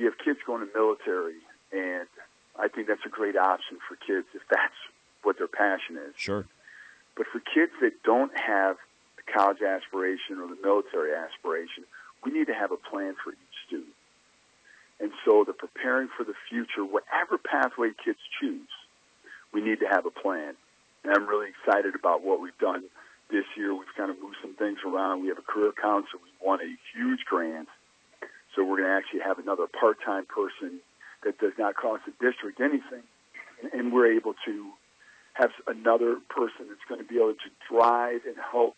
We 0.00 0.06
have 0.06 0.16
kids 0.16 0.38
going 0.46 0.66
to 0.66 0.72
military, 0.72 1.36
and 1.72 2.08
I 2.58 2.68
think 2.68 2.88
that's 2.88 3.04
a 3.04 3.10
great 3.10 3.36
option 3.36 3.76
for 3.86 3.96
kids 3.96 4.26
if 4.32 4.40
that's 4.48 4.72
what 5.22 5.36
their 5.36 5.46
passion 5.46 5.98
is. 5.98 6.14
Sure. 6.16 6.46
But 7.18 7.26
for 7.26 7.38
kids 7.38 7.72
that 7.82 8.02
don't 8.02 8.32
have 8.34 8.76
the 9.20 9.30
college 9.30 9.60
aspiration 9.60 10.40
or 10.40 10.48
the 10.48 10.56
military 10.64 11.12
aspiration, 11.12 11.84
we 12.24 12.32
need 12.32 12.46
to 12.46 12.54
have 12.54 12.72
a 12.72 12.78
plan 12.78 13.14
for 13.22 13.32
each 13.32 13.56
student. 13.68 13.92
And 15.00 15.12
so 15.22 15.44
the 15.44 15.52
preparing 15.52 16.08
for 16.16 16.24
the 16.24 16.34
future, 16.48 16.82
whatever 16.82 17.36
pathway 17.36 17.90
kids 18.02 18.20
choose, 18.40 18.72
we 19.52 19.60
need 19.60 19.80
to 19.80 19.86
have 19.86 20.06
a 20.06 20.10
plan. 20.10 20.54
And 21.04 21.12
I'm 21.12 21.26
really 21.26 21.48
excited 21.52 21.94
about 21.94 22.24
what 22.24 22.40
we've 22.40 22.56
done 22.56 22.84
this 23.30 23.44
year. 23.54 23.74
We've 23.74 23.94
kind 23.98 24.10
of 24.10 24.16
moved 24.18 24.36
some 24.40 24.54
things 24.54 24.78
around. 24.80 25.20
We 25.20 25.28
have 25.28 25.38
a 25.38 25.42
career 25.42 25.72
council. 25.72 26.20
We 26.24 26.32
won 26.40 26.60
a 26.60 26.72
huge 26.96 27.20
grant. 27.28 27.68
So 28.54 28.64
we're 28.64 28.78
going 28.78 28.88
to 28.88 28.96
actually 28.96 29.20
have 29.20 29.38
another 29.38 29.66
part-time 29.66 30.26
person 30.26 30.80
that 31.24 31.38
does 31.38 31.52
not 31.58 31.76
cost 31.76 32.02
the 32.06 32.12
district 32.20 32.60
anything. 32.60 33.02
And 33.72 33.92
we're 33.92 34.12
able 34.16 34.34
to 34.46 34.70
have 35.34 35.50
another 35.66 36.16
person 36.28 36.66
that's 36.68 36.84
going 36.88 37.00
to 37.00 37.06
be 37.06 37.16
able 37.16 37.34
to 37.34 37.50
drive 37.70 38.22
and 38.26 38.36
help 38.50 38.74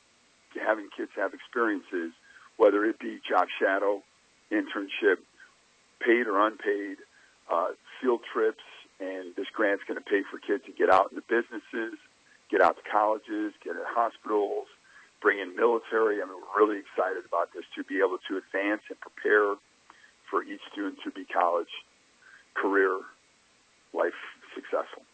having 0.55 0.89
kids 0.95 1.11
have 1.17 1.33
experiences, 1.33 2.13
whether 2.57 2.85
it 2.85 2.99
be 2.99 3.21
job 3.29 3.47
shadow, 3.59 4.03
internship, 4.51 5.17
paid 6.01 6.27
or 6.27 6.47
unpaid, 6.47 6.99
uh, 7.51 7.69
field 8.01 8.21
trips, 8.33 8.63
and 9.01 9.35
this 9.37 9.47
grant's 9.53 9.85
going 9.89 9.99
to 9.99 10.05
pay 10.05 10.23
for 10.31 10.39
kids 10.39 10.65
to 10.67 10.73
get 10.73 10.91
out 10.91 11.11
into 11.11 11.23
businesses, 11.29 11.99
get 12.51 12.61
out 12.61 12.77
to 12.77 12.83
colleges, 12.91 13.55
get 13.65 13.77
at 13.77 13.87
hospitals, 13.87 14.67
bring 15.23 15.39
in 15.39 15.55
military. 15.57 16.21
I 16.21 16.27
mean, 16.27 16.35
we're 16.35 16.67
really 16.67 16.81
excited 16.81 17.25
about 17.27 17.55
this 17.55 17.65
to 17.77 17.85
be 17.85 17.99
able 17.99 18.19
to 18.29 18.37
advance 18.37 18.83
and 18.91 18.99
prepare 19.01 19.55
for 20.29 20.43
each 20.43 20.61
student 20.73 20.99
to 21.05 21.11
be 21.11 21.25
college, 21.25 21.71
career, 22.55 22.99
life 23.95 24.19
successful. 24.55 25.05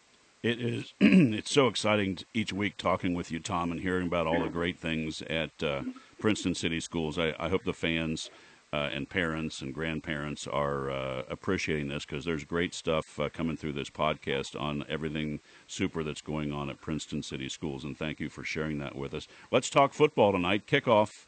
It 0.41 0.61
is. 0.61 0.93
it's 0.99 1.51
so 1.51 1.67
exciting 1.67 2.19
each 2.33 2.53
week 2.53 2.77
talking 2.77 3.13
with 3.13 3.31
you, 3.31 3.39
Tom, 3.39 3.71
and 3.71 3.81
hearing 3.81 4.07
about 4.07 4.25
all 4.25 4.41
the 4.41 4.49
great 4.49 4.79
things 4.79 5.21
at 5.23 5.51
uh, 5.61 5.83
Princeton 6.17 6.55
City 6.55 6.79
Schools. 6.79 7.19
I, 7.19 7.35
I 7.37 7.49
hope 7.49 7.63
the 7.65 7.73
fans 7.73 8.29
uh, 8.71 8.89
and 8.93 9.09
parents 9.09 9.61
and 9.61 9.73
grandparents 9.73 10.45
are 10.47 10.91
uh, 10.91 11.23
appreciating 11.29 11.87
this 11.87 12.05
because 12.05 12.25
there's 12.25 12.43
great 12.43 12.73
stuff 12.73 13.19
uh, 13.19 13.29
coming 13.29 13.57
through 13.57 13.73
this 13.73 13.89
podcast 13.89 14.59
on 14.59 14.85
everything 14.87 15.39
super 15.67 16.03
that's 16.03 16.21
going 16.21 16.51
on 16.51 16.69
at 16.69 16.79
Princeton 16.81 17.23
City 17.23 17.49
Schools. 17.49 17.83
And 17.83 17.97
thank 17.97 18.19
you 18.19 18.29
for 18.29 18.43
sharing 18.43 18.77
that 18.79 18.95
with 18.95 19.13
us. 19.13 19.27
Let's 19.51 19.69
talk 19.69 19.93
football 19.93 20.31
tonight. 20.31 20.67
Kickoff 20.67 21.25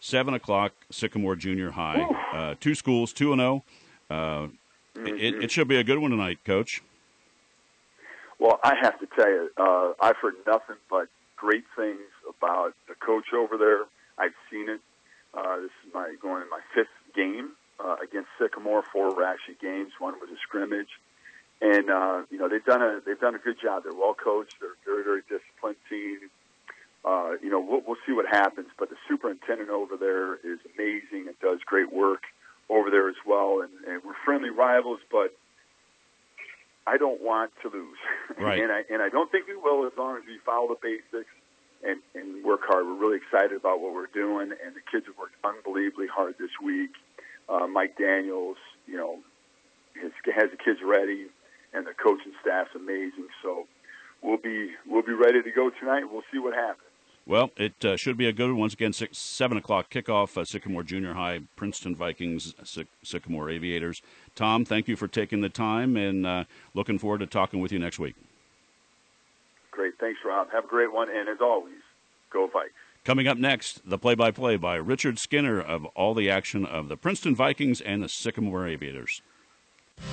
seven 0.00 0.34
o'clock, 0.34 0.72
Sycamore 0.90 1.36
Junior 1.36 1.72
High. 1.72 2.02
Uh, 2.32 2.54
two 2.60 2.74
schools, 2.74 3.12
two 3.12 3.32
and 3.32 3.40
zero. 3.40 3.64
Oh. 4.10 4.14
Uh, 4.14 4.48
it, 4.96 5.44
it 5.44 5.50
should 5.50 5.68
be 5.68 5.76
a 5.76 5.84
good 5.84 5.98
one 5.98 6.10
tonight, 6.10 6.38
Coach. 6.44 6.82
Well, 8.40 8.58
I 8.64 8.74
have 8.80 8.98
to 9.00 9.06
tell 9.14 9.28
you, 9.28 9.50
uh, 9.56 9.92
I've 10.00 10.16
heard 10.16 10.34
nothing 10.46 10.76
but 10.90 11.08
great 11.36 11.64
things 11.76 12.00
about 12.28 12.74
the 12.88 12.94
coach 12.94 13.32
over 13.34 13.56
there. 13.56 13.84
I've 14.18 14.34
seen 14.50 14.68
it. 14.68 14.80
Uh, 15.38 15.56
this 15.60 15.70
is 15.86 15.94
my 15.94 16.14
going 16.20 16.42
in 16.42 16.50
my 16.50 16.60
fifth 16.74 16.88
game 17.14 17.50
uh, 17.78 17.96
against 18.02 18.28
Sycamore. 18.40 18.82
Four 18.92 19.14
were 19.14 19.24
actually 19.24 19.56
games. 19.60 19.92
One 19.98 20.14
was 20.20 20.30
a 20.30 20.38
scrimmage, 20.42 20.88
and 21.60 21.90
uh, 21.90 22.22
you 22.30 22.38
know 22.38 22.48
they've 22.48 22.64
done 22.64 22.82
a 22.82 23.00
they've 23.04 23.20
done 23.20 23.34
a 23.34 23.38
good 23.38 23.56
job. 23.60 23.84
They're 23.84 23.94
well 23.94 24.14
coached. 24.14 24.56
They're 24.60 24.76
very 24.84 25.04
very 25.04 25.22
disciplined 25.22 25.76
team. 25.88 26.18
Uh, 27.04 27.32
you 27.42 27.50
know 27.50 27.60
we'll, 27.60 27.82
we'll 27.86 28.02
see 28.06 28.12
what 28.12 28.26
happens, 28.26 28.68
but 28.78 28.90
the 28.90 28.96
superintendent 29.08 29.70
over 29.70 29.96
there 29.96 30.34
is 30.36 30.58
amazing 30.74 31.28
and 31.28 31.38
does 31.40 31.60
great 31.64 31.92
work 31.92 32.22
over 32.68 32.90
there 32.90 33.08
as 33.08 33.20
well. 33.26 33.60
And, 33.62 33.70
and 33.86 34.02
we're 34.04 34.18
friendly 34.24 34.50
rivals, 34.50 35.00
but 35.10 35.36
I 36.86 36.96
don't 36.96 37.22
want 37.22 37.52
to 37.62 37.70
lose. 37.70 37.98
Right. 38.38 38.60
and 38.62 38.70
I 38.70 38.82
and 38.90 39.02
I 39.02 39.08
don't 39.08 39.30
think 39.32 39.48
we 39.48 39.56
will 39.56 39.86
as 39.86 39.92
long 39.98 40.16
as 40.16 40.22
we 40.26 40.38
follow 40.44 40.68
the 40.68 40.78
basics 40.80 41.30
and, 41.84 42.00
and 42.14 42.44
work 42.44 42.60
hard. 42.64 42.86
We're 42.86 42.94
really 42.94 43.18
excited 43.18 43.52
about 43.52 43.80
what 43.80 43.94
we're 43.94 44.06
doing, 44.12 44.50
and 44.64 44.74
the 44.74 44.80
kids 44.90 45.06
have 45.06 45.16
worked 45.18 45.36
unbelievably 45.44 46.06
hard 46.08 46.34
this 46.38 46.50
week. 46.62 46.90
Uh, 47.48 47.66
Mike 47.66 47.96
Daniels, 47.96 48.56
you 48.86 48.96
know, 48.96 49.18
has, 50.00 50.12
has 50.34 50.50
the 50.50 50.56
kids 50.56 50.80
ready, 50.84 51.26
and 51.72 51.86
the 51.86 51.94
coaching 51.94 52.32
staff's 52.40 52.70
amazing. 52.74 53.28
So 53.42 53.66
we'll 54.22 54.38
be 54.38 54.70
we'll 54.86 55.02
be 55.02 55.12
ready 55.12 55.42
to 55.42 55.50
go 55.50 55.70
tonight. 55.70 56.04
We'll 56.10 56.24
see 56.32 56.38
what 56.38 56.54
happens. 56.54 56.82
Well, 57.26 57.50
it 57.58 57.84
uh, 57.84 57.98
should 57.98 58.16
be 58.16 58.26
a 58.26 58.32
good 58.32 58.46
one. 58.46 58.58
Once 58.58 58.72
again, 58.72 58.94
six, 58.94 59.18
7 59.18 59.58
o'clock 59.58 59.90
kickoff, 59.90 60.38
uh, 60.38 60.46
Sycamore 60.46 60.82
Junior 60.82 61.12
High, 61.12 61.40
Princeton 61.56 61.94
Vikings, 61.94 62.54
Sy- 62.64 62.86
Sycamore 63.04 63.50
Aviators. 63.50 64.00
Tom, 64.34 64.64
thank 64.64 64.88
you 64.88 64.96
for 64.96 65.08
taking 65.08 65.42
the 65.42 65.50
time, 65.50 65.94
and 65.98 66.26
uh, 66.26 66.44
looking 66.72 66.98
forward 66.98 67.18
to 67.18 67.26
talking 67.26 67.60
with 67.60 67.70
you 67.70 67.78
next 67.78 67.98
week. 67.98 68.14
Great. 69.78 69.94
Thanks, 70.00 70.18
Rob. 70.26 70.50
Have 70.50 70.64
a 70.64 70.66
great 70.66 70.92
one. 70.92 71.08
And 71.08 71.28
as 71.28 71.40
always, 71.40 71.78
go 72.32 72.48
Vikes. 72.48 72.70
Coming 73.04 73.28
up 73.28 73.38
next, 73.38 73.88
the 73.88 73.96
play 73.96 74.16
by 74.16 74.32
play 74.32 74.56
by 74.56 74.74
Richard 74.74 75.20
Skinner 75.20 75.60
of 75.60 75.84
all 75.94 76.14
the 76.14 76.28
action 76.28 76.66
of 76.66 76.88
the 76.88 76.96
Princeton 76.96 77.36
Vikings 77.36 77.80
and 77.80 78.02
the 78.02 78.08
Sycamore 78.08 78.66
Aviators. 78.66 79.22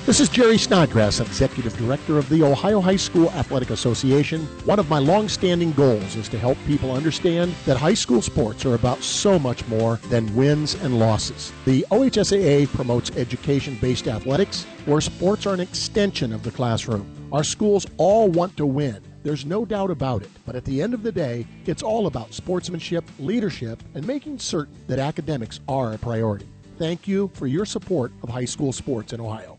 This 0.06 0.20
is 0.20 0.30
Jerry 0.30 0.60
Snodgrass, 0.60 1.20
Executive 1.20 1.76
Director 1.80 2.20
of 2.20 2.30
the 2.30 2.44
Ohio 2.44 2.80
High 2.80 2.96
School 2.96 3.32
Athletic 3.32 3.72
Association. 3.72 4.42
One 4.66 4.78
of 4.78 4.88
my 4.88 5.00
long-standing 5.00 5.72
goals 5.72 6.16
is 6.16 6.30
to 6.30 6.38
help 6.38 6.60
people 6.68 6.92
understand 6.92 7.52
that 7.66 7.76
high 7.76 7.96
school 7.96 8.22
sports 8.22 8.68
are 8.68 8.76
about 8.76 9.02
so 9.02 9.40
much 9.40 9.68
more 9.68 9.96
than 10.10 10.36
wins 10.36 10.76
and 10.76 11.00
losses. 11.00 11.52
The 11.66 11.84
OHSAA 11.90 12.68
promotes 12.68 13.10
education-based 13.18 14.08
athletics, 14.08 14.66
where 14.86 15.02
sports 15.02 15.48
are 15.48 15.56
an 15.56 15.60
extension 15.60 16.34
of 16.34 16.44
the 16.44 16.52
classroom. 16.52 17.10
Our 17.34 17.44
schools 17.44 17.88
all 17.98 18.30
want 18.30 18.56
to 18.58 18.68
win. 18.68 19.02
There's 19.26 19.44
no 19.44 19.66
doubt 19.66 19.90
about 19.90 20.22
it. 20.22 20.30
But 20.46 20.56
at 20.56 20.66
the 20.66 20.84
end 20.84 20.94
of 20.94 21.02
the 21.02 21.12
day, 21.12 21.48
it's 21.66 21.82
all 21.82 22.06
about 22.06 22.32
sportsmanship, 22.32 23.04
leadership, 23.18 23.82
and 23.96 24.06
making 24.06 24.38
certain 24.38 24.76
that 24.86 25.00
academics 25.00 25.60
are 25.68 25.94
a 25.94 25.98
priority. 25.98 26.46
Thank 26.78 27.08
you 27.08 27.32
for 27.34 27.48
your 27.48 27.66
support 27.66 28.12
of 28.22 28.30
high 28.30 28.46
school 28.46 28.72
sports 28.72 29.14
in 29.14 29.20
Ohio. 29.20 29.58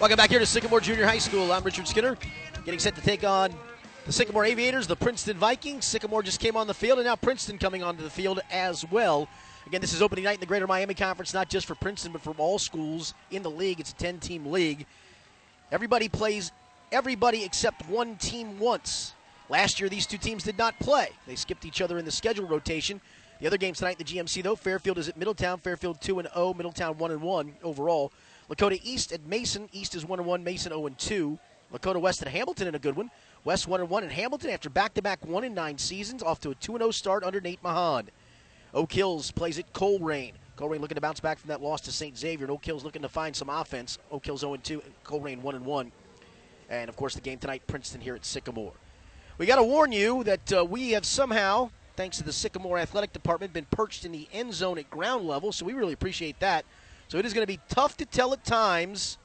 Welcome 0.00 0.16
back 0.16 0.30
here 0.30 0.38
to 0.38 0.46
Sycamore 0.46 0.80
Junior 0.80 1.04
High 1.04 1.18
School. 1.18 1.52
I'm 1.52 1.62
Richard 1.62 1.86
Skinner, 1.86 2.16
getting 2.64 2.80
set 2.80 2.94
to 2.94 3.02
take 3.02 3.24
on 3.24 3.52
the 4.06 4.12
Sycamore 4.12 4.46
Aviators, 4.46 4.86
the 4.86 4.96
Princeton 4.96 5.36
Vikings. 5.36 5.84
Sycamore 5.84 6.22
just 6.22 6.40
came 6.40 6.56
on 6.56 6.66
the 6.66 6.72
field, 6.72 6.98
and 6.98 7.06
now 7.06 7.16
Princeton 7.16 7.58
coming 7.58 7.82
onto 7.82 8.02
the 8.02 8.08
field 8.08 8.40
as 8.50 8.90
well. 8.90 9.28
Again, 9.70 9.82
this 9.82 9.92
is 9.92 10.02
opening 10.02 10.24
night 10.24 10.34
in 10.34 10.40
the 10.40 10.46
Greater 10.46 10.66
Miami 10.66 10.94
Conference, 10.94 11.32
not 11.32 11.48
just 11.48 11.64
for 11.64 11.76
Princeton, 11.76 12.10
but 12.10 12.22
for 12.22 12.34
all 12.38 12.58
schools 12.58 13.14
in 13.30 13.44
the 13.44 13.50
league. 13.52 13.78
It's 13.78 13.92
a 13.92 13.94
10 13.94 14.18
team 14.18 14.46
league. 14.46 14.84
Everybody 15.70 16.08
plays 16.08 16.50
everybody 16.90 17.44
except 17.44 17.88
one 17.88 18.16
team 18.16 18.58
once. 18.58 19.12
Last 19.48 19.78
year, 19.78 19.88
these 19.88 20.06
two 20.06 20.18
teams 20.18 20.42
did 20.42 20.58
not 20.58 20.76
play. 20.80 21.10
They 21.24 21.36
skipped 21.36 21.64
each 21.64 21.80
other 21.80 21.98
in 21.98 22.04
the 22.04 22.10
schedule 22.10 22.48
rotation. 22.48 23.00
The 23.38 23.46
other 23.46 23.58
games 23.58 23.78
tonight 23.78 24.00
in 24.00 24.04
the 24.04 24.12
GMC, 24.12 24.42
though, 24.42 24.56
Fairfield 24.56 24.98
is 24.98 25.08
at 25.08 25.16
Middletown. 25.16 25.60
Fairfield 25.60 26.00
2 26.00 26.18
and 26.18 26.28
0, 26.34 26.54
Middletown 26.54 26.98
1 26.98 27.10
and 27.12 27.22
1 27.22 27.52
overall. 27.62 28.10
Lakota 28.50 28.80
East 28.82 29.12
at 29.12 29.24
Mason. 29.24 29.68
East 29.72 29.94
is 29.94 30.04
1 30.04 30.18
and 30.18 30.26
1, 30.26 30.42
Mason 30.42 30.72
0 30.72 30.84
and 30.86 30.98
2. 30.98 31.38
Lakota 31.72 32.00
West 32.00 32.22
at 32.22 32.26
Hamilton 32.26 32.66
in 32.66 32.74
a 32.74 32.80
good 32.80 32.96
one. 32.96 33.08
West 33.44 33.68
1 33.68 33.80
and 33.80 33.88
1 33.88 34.02
and 34.02 34.10
Hamilton 34.10 34.50
after 34.50 34.68
back 34.68 34.94
to 34.94 35.02
back 35.02 35.24
1 35.24 35.44
and 35.44 35.54
9 35.54 35.78
seasons, 35.78 36.24
off 36.24 36.40
to 36.40 36.50
a 36.50 36.56
2 36.56 36.76
0 36.76 36.90
start 36.90 37.22
under 37.22 37.40
Nate 37.40 37.62
Mahan. 37.62 38.08
Oak 38.74 38.90
plays 39.34 39.58
at 39.58 39.72
Colerain. 39.72 40.32
Colerain 40.56 40.80
looking 40.80 40.94
to 40.94 41.00
bounce 41.00 41.20
back 41.20 41.38
from 41.38 41.48
that 41.48 41.62
loss 41.62 41.80
to 41.82 41.92
St. 41.92 42.16
Xavier, 42.16 42.44
and 42.44 42.52
Oak 42.52 42.66
looking 42.84 43.02
to 43.02 43.08
find 43.08 43.34
some 43.34 43.48
offense. 43.48 43.98
Oak 44.10 44.26
Hills 44.26 44.40
0 44.40 44.56
2, 44.56 44.82
Colerain 45.04 45.40
1 45.40 45.64
1. 45.64 45.92
And 46.68 46.88
of 46.88 46.96
course, 46.96 47.14
the 47.14 47.20
game 47.20 47.38
tonight, 47.38 47.62
Princeton 47.66 48.00
here 48.00 48.14
at 48.14 48.24
Sycamore. 48.24 48.72
We 49.38 49.46
got 49.46 49.56
to 49.56 49.64
warn 49.64 49.90
you 49.90 50.22
that 50.24 50.52
uh, 50.52 50.64
we 50.64 50.90
have 50.90 51.04
somehow, 51.04 51.70
thanks 51.96 52.18
to 52.18 52.24
the 52.24 52.32
Sycamore 52.32 52.78
Athletic 52.78 53.12
Department, 53.12 53.52
been 53.52 53.66
perched 53.70 54.04
in 54.04 54.12
the 54.12 54.28
end 54.32 54.54
zone 54.54 54.78
at 54.78 54.88
ground 54.90 55.26
level, 55.26 55.50
so 55.50 55.64
we 55.64 55.72
really 55.72 55.94
appreciate 55.94 56.38
that. 56.40 56.64
So 57.08 57.18
it 57.18 57.26
is 57.26 57.32
going 57.32 57.42
to 57.42 57.52
be 57.52 57.58
tough 57.68 57.96
to 57.96 58.04
tell 58.04 58.32
at 58.32 58.44
times 58.44 59.18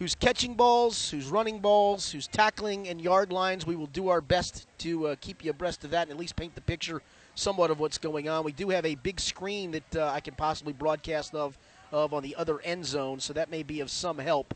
who's 0.00 0.14
catching 0.14 0.54
balls, 0.54 1.10
who's 1.10 1.26
running 1.26 1.60
balls, 1.60 2.10
who's 2.10 2.26
tackling 2.26 2.88
and 2.88 3.00
yard 3.00 3.30
lines. 3.30 3.66
We 3.66 3.76
will 3.76 3.86
do 3.86 4.08
our 4.08 4.22
best 4.22 4.66
to 4.78 5.08
uh, 5.08 5.16
keep 5.20 5.44
you 5.44 5.50
abreast 5.50 5.84
of 5.84 5.90
that 5.90 6.04
and 6.04 6.12
at 6.12 6.18
least 6.18 6.34
paint 6.34 6.54
the 6.54 6.62
picture 6.62 7.02
somewhat 7.40 7.70
of 7.70 7.80
what's 7.80 7.98
going 7.98 8.28
on. 8.28 8.44
We 8.44 8.52
do 8.52 8.68
have 8.68 8.84
a 8.84 8.94
big 8.94 9.18
screen 9.18 9.70
that 9.70 9.96
uh, 9.96 10.10
I 10.12 10.20
can 10.20 10.34
possibly 10.34 10.72
broadcast 10.72 11.34
of, 11.34 11.56
of 11.90 12.12
on 12.12 12.22
the 12.22 12.36
other 12.36 12.60
end 12.60 12.84
zone, 12.84 13.18
so 13.18 13.32
that 13.32 13.50
may 13.50 13.62
be 13.62 13.80
of 13.80 13.90
some 13.90 14.18
help. 14.18 14.54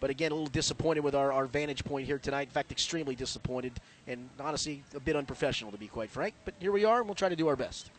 But 0.00 0.10
again, 0.10 0.32
a 0.32 0.34
little 0.34 0.50
disappointed 0.50 1.00
with 1.00 1.14
our, 1.14 1.32
our 1.32 1.46
vantage 1.46 1.84
point 1.84 2.06
here 2.06 2.18
tonight. 2.18 2.48
In 2.48 2.50
fact, 2.50 2.72
extremely 2.72 3.14
disappointed 3.14 3.72
and 4.06 4.28
honestly 4.38 4.82
a 4.94 5.00
bit 5.00 5.16
unprofessional, 5.16 5.70
to 5.70 5.78
be 5.78 5.86
quite 5.86 6.10
frank. 6.10 6.34
But 6.44 6.54
here 6.58 6.72
we 6.72 6.84
are, 6.84 6.98
and 6.98 7.06
we'll 7.06 7.14
try 7.14 7.28
to 7.28 7.36
do 7.36 7.48
our 7.48 7.56
best. 7.56 7.90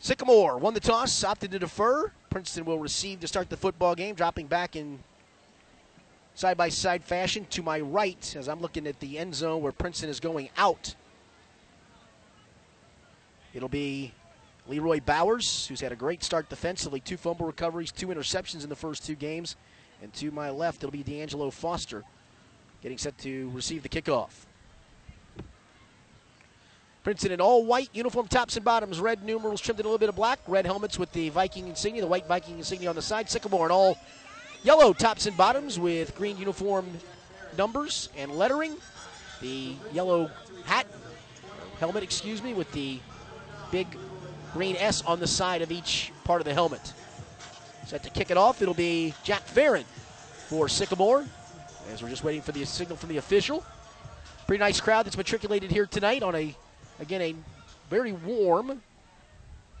Sycamore 0.00 0.58
won 0.58 0.74
the 0.74 0.80
toss, 0.80 1.24
opted 1.24 1.52
to 1.52 1.58
defer. 1.58 2.12
Princeton 2.28 2.64
will 2.64 2.78
receive 2.78 3.20
to 3.20 3.28
start 3.28 3.48
the 3.48 3.56
football 3.56 3.94
game, 3.94 4.14
dropping 4.14 4.48
back 4.48 4.76
in 4.76 4.98
side 6.34 6.56
by 6.56 6.68
side 6.68 7.02
fashion 7.02 7.46
to 7.50 7.62
my 7.62 7.80
right 7.80 8.36
as 8.36 8.48
I'm 8.48 8.60
looking 8.60 8.86
at 8.86 9.00
the 9.00 9.18
end 9.18 9.34
zone 9.34 9.62
where 9.62 9.72
Princeton 9.72 10.10
is 10.10 10.20
going 10.20 10.50
out. 10.56 10.94
It'll 13.58 13.68
be 13.68 14.12
Leroy 14.68 15.00
Bowers, 15.00 15.66
who's 15.66 15.80
had 15.80 15.90
a 15.90 15.96
great 15.96 16.22
start 16.22 16.48
defensively, 16.48 17.00
two 17.00 17.16
fumble 17.16 17.44
recoveries, 17.44 17.90
two 17.90 18.06
interceptions 18.06 18.62
in 18.62 18.68
the 18.68 18.76
first 18.76 19.04
two 19.04 19.16
games. 19.16 19.56
And 20.00 20.12
to 20.12 20.30
my 20.30 20.50
left, 20.50 20.84
it'll 20.84 20.92
be 20.92 21.02
D'Angelo 21.02 21.50
Foster 21.50 22.04
getting 22.84 22.98
set 22.98 23.18
to 23.18 23.50
receive 23.50 23.82
the 23.82 23.88
kickoff. 23.88 24.30
Princeton 27.02 27.32
in 27.32 27.40
all 27.40 27.66
white 27.66 27.88
uniform 27.92 28.28
tops 28.28 28.54
and 28.54 28.64
bottoms, 28.64 29.00
red 29.00 29.24
numerals 29.24 29.60
trimmed 29.60 29.80
in 29.80 29.86
a 29.86 29.88
little 29.88 29.98
bit 29.98 30.08
of 30.08 30.14
black, 30.14 30.38
red 30.46 30.64
helmets 30.64 30.96
with 30.96 31.10
the 31.10 31.28
Viking 31.30 31.66
insignia, 31.66 32.00
the 32.00 32.06
white 32.06 32.28
Viking 32.28 32.58
insignia 32.58 32.88
on 32.88 32.94
the 32.94 33.02
side. 33.02 33.28
Sycamore 33.28 33.66
in 33.66 33.72
all 33.72 33.98
yellow 34.62 34.92
tops 34.92 35.26
and 35.26 35.36
bottoms 35.36 35.80
with 35.80 36.14
green 36.14 36.38
uniform 36.38 36.86
numbers 37.56 38.08
and 38.16 38.30
lettering. 38.30 38.76
The 39.40 39.74
yellow 39.92 40.30
hat, 40.64 40.86
helmet, 41.80 42.04
excuse 42.04 42.40
me, 42.40 42.54
with 42.54 42.70
the 42.70 43.00
big 43.70 43.86
green 44.52 44.76
S 44.76 45.02
on 45.02 45.20
the 45.20 45.26
side 45.26 45.62
of 45.62 45.70
each 45.70 46.12
part 46.24 46.40
of 46.40 46.44
the 46.44 46.54
helmet. 46.54 46.92
Set 47.86 48.02
to 48.02 48.10
kick 48.10 48.30
it 48.30 48.36
off, 48.36 48.60
it'll 48.60 48.74
be 48.74 49.14
Jack 49.22 49.42
Farron 49.42 49.84
for 50.48 50.68
Sycamore, 50.68 51.24
as 51.92 52.02
we're 52.02 52.08
just 52.08 52.24
waiting 52.24 52.42
for 52.42 52.52
the 52.52 52.64
signal 52.64 52.96
from 52.96 53.08
the 53.08 53.16
official. 53.16 53.64
Pretty 54.46 54.60
nice 54.60 54.80
crowd 54.80 55.06
that's 55.06 55.16
matriculated 55.16 55.70
here 55.70 55.86
tonight 55.86 56.22
on 56.22 56.34
a, 56.34 56.54
again, 57.00 57.20
a 57.20 57.34
very 57.90 58.12
warm 58.12 58.82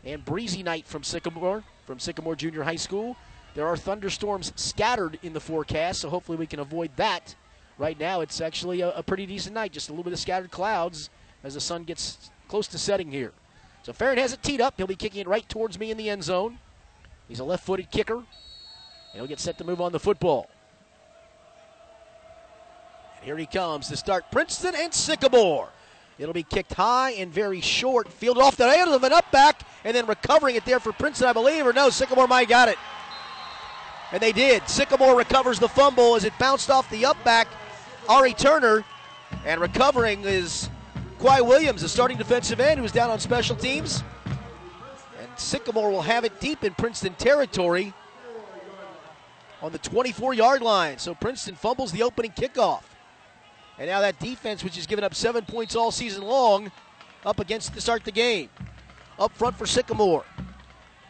and 0.04 0.24
breezy 0.24 0.62
night 0.62 0.86
from 0.86 1.02
Sycamore, 1.02 1.64
from 1.86 1.98
Sycamore 1.98 2.36
Junior 2.36 2.62
High 2.62 2.76
School. 2.76 3.16
There 3.54 3.66
are 3.66 3.76
thunderstorms 3.76 4.52
scattered 4.56 5.18
in 5.22 5.32
the 5.32 5.40
forecast, 5.40 6.00
so 6.00 6.10
hopefully 6.10 6.38
we 6.38 6.46
can 6.46 6.60
avoid 6.60 6.90
that. 6.96 7.34
Right 7.78 7.98
now, 7.98 8.20
it's 8.20 8.40
actually 8.40 8.80
a, 8.80 8.90
a 8.90 9.02
pretty 9.02 9.26
decent 9.26 9.54
night, 9.54 9.72
just 9.72 9.88
a 9.88 9.92
little 9.92 10.04
bit 10.04 10.12
of 10.12 10.18
scattered 10.18 10.50
clouds 10.50 11.10
as 11.42 11.54
the 11.54 11.60
sun 11.60 11.84
gets 11.84 12.30
close 12.48 12.66
to 12.68 12.78
setting 12.78 13.10
here. 13.10 13.32
So 13.88 13.94
Farron 13.94 14.18
has 14.18 14.34
it 14.34 14.42
teed 14.42 14.60
up. 14.60 14.74
He'll 14.76 14.86
be 14.86 14.96
kicking 14.96 15.22
it 15.22 15.26
right 15.26 15.48
towards 15.48 15.78
me 15.78 15.90
in 15.90 15.96
the 15.96 16.10
end 16.10 16.22
zone. 16.22 16.58
He's 17.26 17.40
a 17.40 17.44
left 17.44 17.64
footed 17.64 17.90
kicker. 17.90 18.16
And 18.16 18.26
he'll 19.14 19.26
get 19.26 19.40
set 19.40 19.56
to 19.56 19.64
move 19.64 19.80
on 19.80 19.92
the 19.92 19.98
football. 19.98 20.50
And 23.16 23.24
here 23.24 23.38
he 23.38 23.46
comes 23.46 23.88
to 23.88 23.96
start 23.96 24.30
Princeton 24.30 24.74
and 24.76 24.92
Sycamore. 24.92 25.70
It'll 26.18 26.34
be 26.34 26.42
kicked 26.42 26.74
high 26.74 27.12
and 27.12 27.32
very 27.32 27.62
short, 27.62 28.12
fielded 28.12 28.42
off 28.42 28.58
the 28.58 28.68
end 28.68 28.90
of 28.90 29.04
an 29.04 29.14
up 29.14 29.32
back, 29.32 29.62
and 29.84 29.96
then 29.96 30.04
recovering 30.04 30.56
it 30.56 30.66
there 30.66 30.80
for 30.80 30.92
Princeton, 30.92 31.26
I 31.26 31.32
believe, 31.32 31.66
or 31.66 31.72
no, 31.72 31.88
Sycamore 31.88 32.28
might 32.28 32.50
got 32.50 32.68
it. 32.68 32.76
And 34.12 34.20
they 34.20 34.32
did. 34.32 34.68
Sycamore 34.68 35.16
recovers 35.16 35.58
the 35.58 35.68
fumble 35.68 36.14
as 36.14 36.24
it 36.24 36.34
bounced 36.38 36.68
off 36.68 36.90
the 36.90 37.06
up 37.06 37.16
back. 37.24 37.48
Ari 38.06 38.34
Turner, 38.34 38.84
and 39.46 39.62
recovering 39.62 40.24
is 40.24 40.68
Quai 41.18 41.40
Williams, 41.40 41.82
the 41.82 41.88
starting 41.88 42.16
defensive 42.16 42.60
end, 42.60 42.78
who's 42.78 42.92
down 42.92 43.10
on 43.10 43.18
special 43.18 43.56
teams. 43.56 44.04
And 45.20 45.28
Sycamore 45.36 45.90
will 45.90 46.02
have 46.02 46.24
it 46.24 46.38
deep 46.40 46.62
in 46.62 46.74
Princeton 46.74 47.14
territory 47.14 47.92
on 49.60 49.72
the 49.72 49.78
24 49.78 50.34
yard 50.34 50.62
line. 50.62 50.98
So 50.98 51.14
Princeton 51.14 51.56
fumbles 51.56 51.90
the 51.90 52.04
opening 52.04 52.30
kickoff. 52.30 52.82
And 53.78 53.88
now 53.88 54.00
that 54.00 54.18
defense, 54.20 54.62
which 54.62 54.76
has 54.76 54.86
given 54.86 55.04
up 55.04 55.14
seven 55.14 55.44
points 55.44 55.74
all 55.74 55.90
season 55.90 56.22
long, 56.22 56.70
up 57.24 57.40
against 57.40 57.74
to 57.74 57.80
start 57.80 58.04
the 58.04 58.12
game. 58.12 58.48
Up 59.18 59.32
front 59.36 59.56
for 59.56 59.66
Sycamore. 59.66 60.24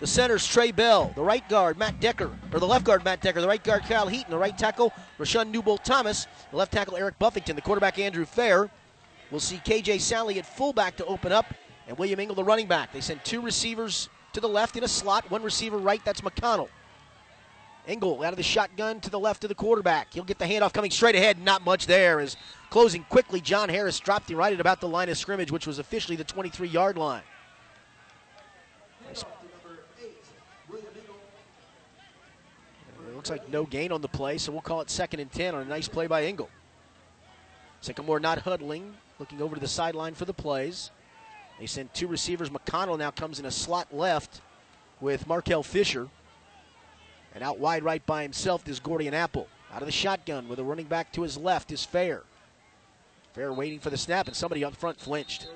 The 0.00 0.06
center's 0.06 0.46
Trey 0.46 0.70
Bell. 0.70 1.12
The 1.16 1.22
right 1.22 1.46
guard, 1.50 1.76
Matt 1.76 2.00
Decker. 2.00 2.30
Or 2.52 2.60
the 2.60 2.66
left 2.66 2.84
guard, 2.84 3.04
Matt 3.04 3.20
Decker. 3.20 3.40
The 3.40 3.48
right 3.48 3.62
guard, 3.62 3.82
Kyle 3.82 4.06
Heaton. 4.06 4.30
The 4.30 4.38
right 4.38 4.56
tackle, 4.56 4.92
Rashawn 5.18 5.52
Newbolt 5.52 5.82
Thomas. 5.82 6.26
The 6.50 6.56
left 6.56 6.72
tackle, 6.72 6.96
Eric 6.96 7.18
Buffington. 7.18 7.56
The 7.56 7.62
quarterback, 7.62 7.98
Andrew 7.98 8.24
Fair. 8.24 8.70
We'll 9.30 9.40
see 9.40 9.56
KJ 9.56 10.00
Sally 10.00 10.38
at 10.38 10.46
fullback 10.46 10.96
to 10.96 11.04
open 11.04 11.32
up, 11.32 11.52
and 11.86 11.98
William 11.98 12.20
Engel, 12.20 12.34
the 12.34 12.44
running 12.44 12.66
back. 12.66 12.92
They 12.92 13.00
send 13.00 13.24
two 13.24 13.40
receivers 13.40 14.08
to 14.32 14.40
the 14.40 14.48
left 14.48 14.76
in 14.76 14.84
a 14.84 14.88
slot, 14.88 15.30
one 15.30 15.42
receiver 15.42 15.78
right, 15.78 16.02
that's 16.04 16.20
McConnell. 16.22 16.68
Engel 17.88 18.22
out 18.22 18.32
of 18.32 18.36
the 18.36 18.42
shotgun 18.42 19.00
to 19.00 19.10
the 19.10 19.18
left 19.18 19.44
of 19.44 19.48
the 19.48 19.54
quarterback. 19.54 20.12
He'll 20.12 20.24
get 20.24 20.38
the 20.38 20.44
handoff 20.44 20.74
coming 20.74 20.90
straight 20.90 21.14
ahead. 21.14 21.42
Not 21.42 21.64
much 21.64 21.86
there. 21.86 22.20
Is 22.20 22.36
closing 22.68 23.02
quickly. 23.04 23.40
John 23.40 23.70
Harris 23.70 23.98
dropped 23.98 24.30
him 24.30 24.36
right 24.36 24.52
at 24.52 24.60
about 24.60 24.80
the 24.80 24.88
line 24.88 25.08
of 25.08 25.16
scrimmage, 25.16 25.50
which 25.50 25.66
was 25.66 25.78
officially 25.78 26.14
the 26.14 26.24
23 26.24 26.68
yard 26.68 26.98
line. 26.98 27.22
It 29.10 29.24
looks 33.14 33.30
like 33.30 33.48
no 33.48 33.64
gain 33.64 33.90
on 33.90 34.02
the 34.02 34.08
play, 34.08 34.36
so 34.38 34.52
we'll 34.52 34.60
call 34.60 34.82
it 34.82 34.90
second 34.90 35.20
and 35.20 35.32
10 35.32 35.54
on 35.54 35.62
a 35.62 35.64
nice 35.64 35.88
play 35.88 36.06
by 36.06 36.24
Engel. 36.24 36.50
Sycamore 37.80 38.20
not 38.20 38.38
huddling, 38.40 38.94
looking 39.18 39.42
over 39.42 39.54
to 39.54 39.60
the 39.60 39.68
sideline 39.68 40.14
for 40.14 40.24
the 40.24 40.34
plays. 40.34 40.90
They 41.58 41.66
send 41.66 41.92
two 41.92 42.06
receivers. 42.06 42.50
McConnell 42.50 42.98
now 42.98 43.10
comes 43.10 43.38
in 43.38 43.46
a 43.46 43.50
slot 43.50 43.88
left 43.92 44.40
with 45.00 45.26
Markel 45.26 45.62
Fisher. 45.62 46.08
And 47.34 47.42
out 47.42 47.58
wide 47.58 47.82
right 47.82 48.04
by 48.06 48.22
himself 48.22 48.66
is 48.68 48.80
Gordian 48.80 49.14
Apple. 49.14 49.48
Out 49.72 49.82
of 49.82 49.86
the 49.86 49.92
shotgun 49.92 50.48
with 50.48 50.58
a 50.58 50.64
running 50.64 50.86
back 50.86 51.12
to 51.12 51.22
his 51.22 51.36
left 51.36 51.72
is 51.72 51.84
Fair. 51.84 52.22
Fair 53.34 53.52
waiting 53.52 53.78
for 53.78 53.90
the 53.90 53.98
snap, 53.98 54.26
and 54.26 54.34
somebody 54.34 54.64
up 54.64 54.74
front 54.74 54.98
flinched. 54.98 55.48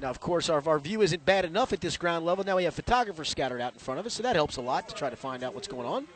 Now, 0.00 0.10
of 0.10 0.20
course, 0.20 0.48
our, 0.48 0.62
our 0.66 0.78
view 0.78 1.00
isn't 1.02 1.24
bad 1.24 1.44
enough 1.44 1.72
at 1.72 1.80
this 1.80 1.96
ground 1.96 2.24
level. 2.26 2.44
Now 2.44 2.56
we 2.56 2.64
have 2.64 2.74
photographers 2.74 3.30
scattered 3.30 3.60
out 3.60 3.72
in 3.72 3.78
front 3.78 3.98
of 3.98 4.06
us, 4.06 4.14
so 4.14 4.22
that 4.22 4.36
helps 4.36 4.56
a 4.56 4.60
lot 4.60 4.88
to 4.88 4.94
try 4.94 5.10
to 5.10 5.16
find 5.16 5.42
out 5.42 5.54
what's 5.54 5.68
going 5.68 5.86
on. 5.86 6.06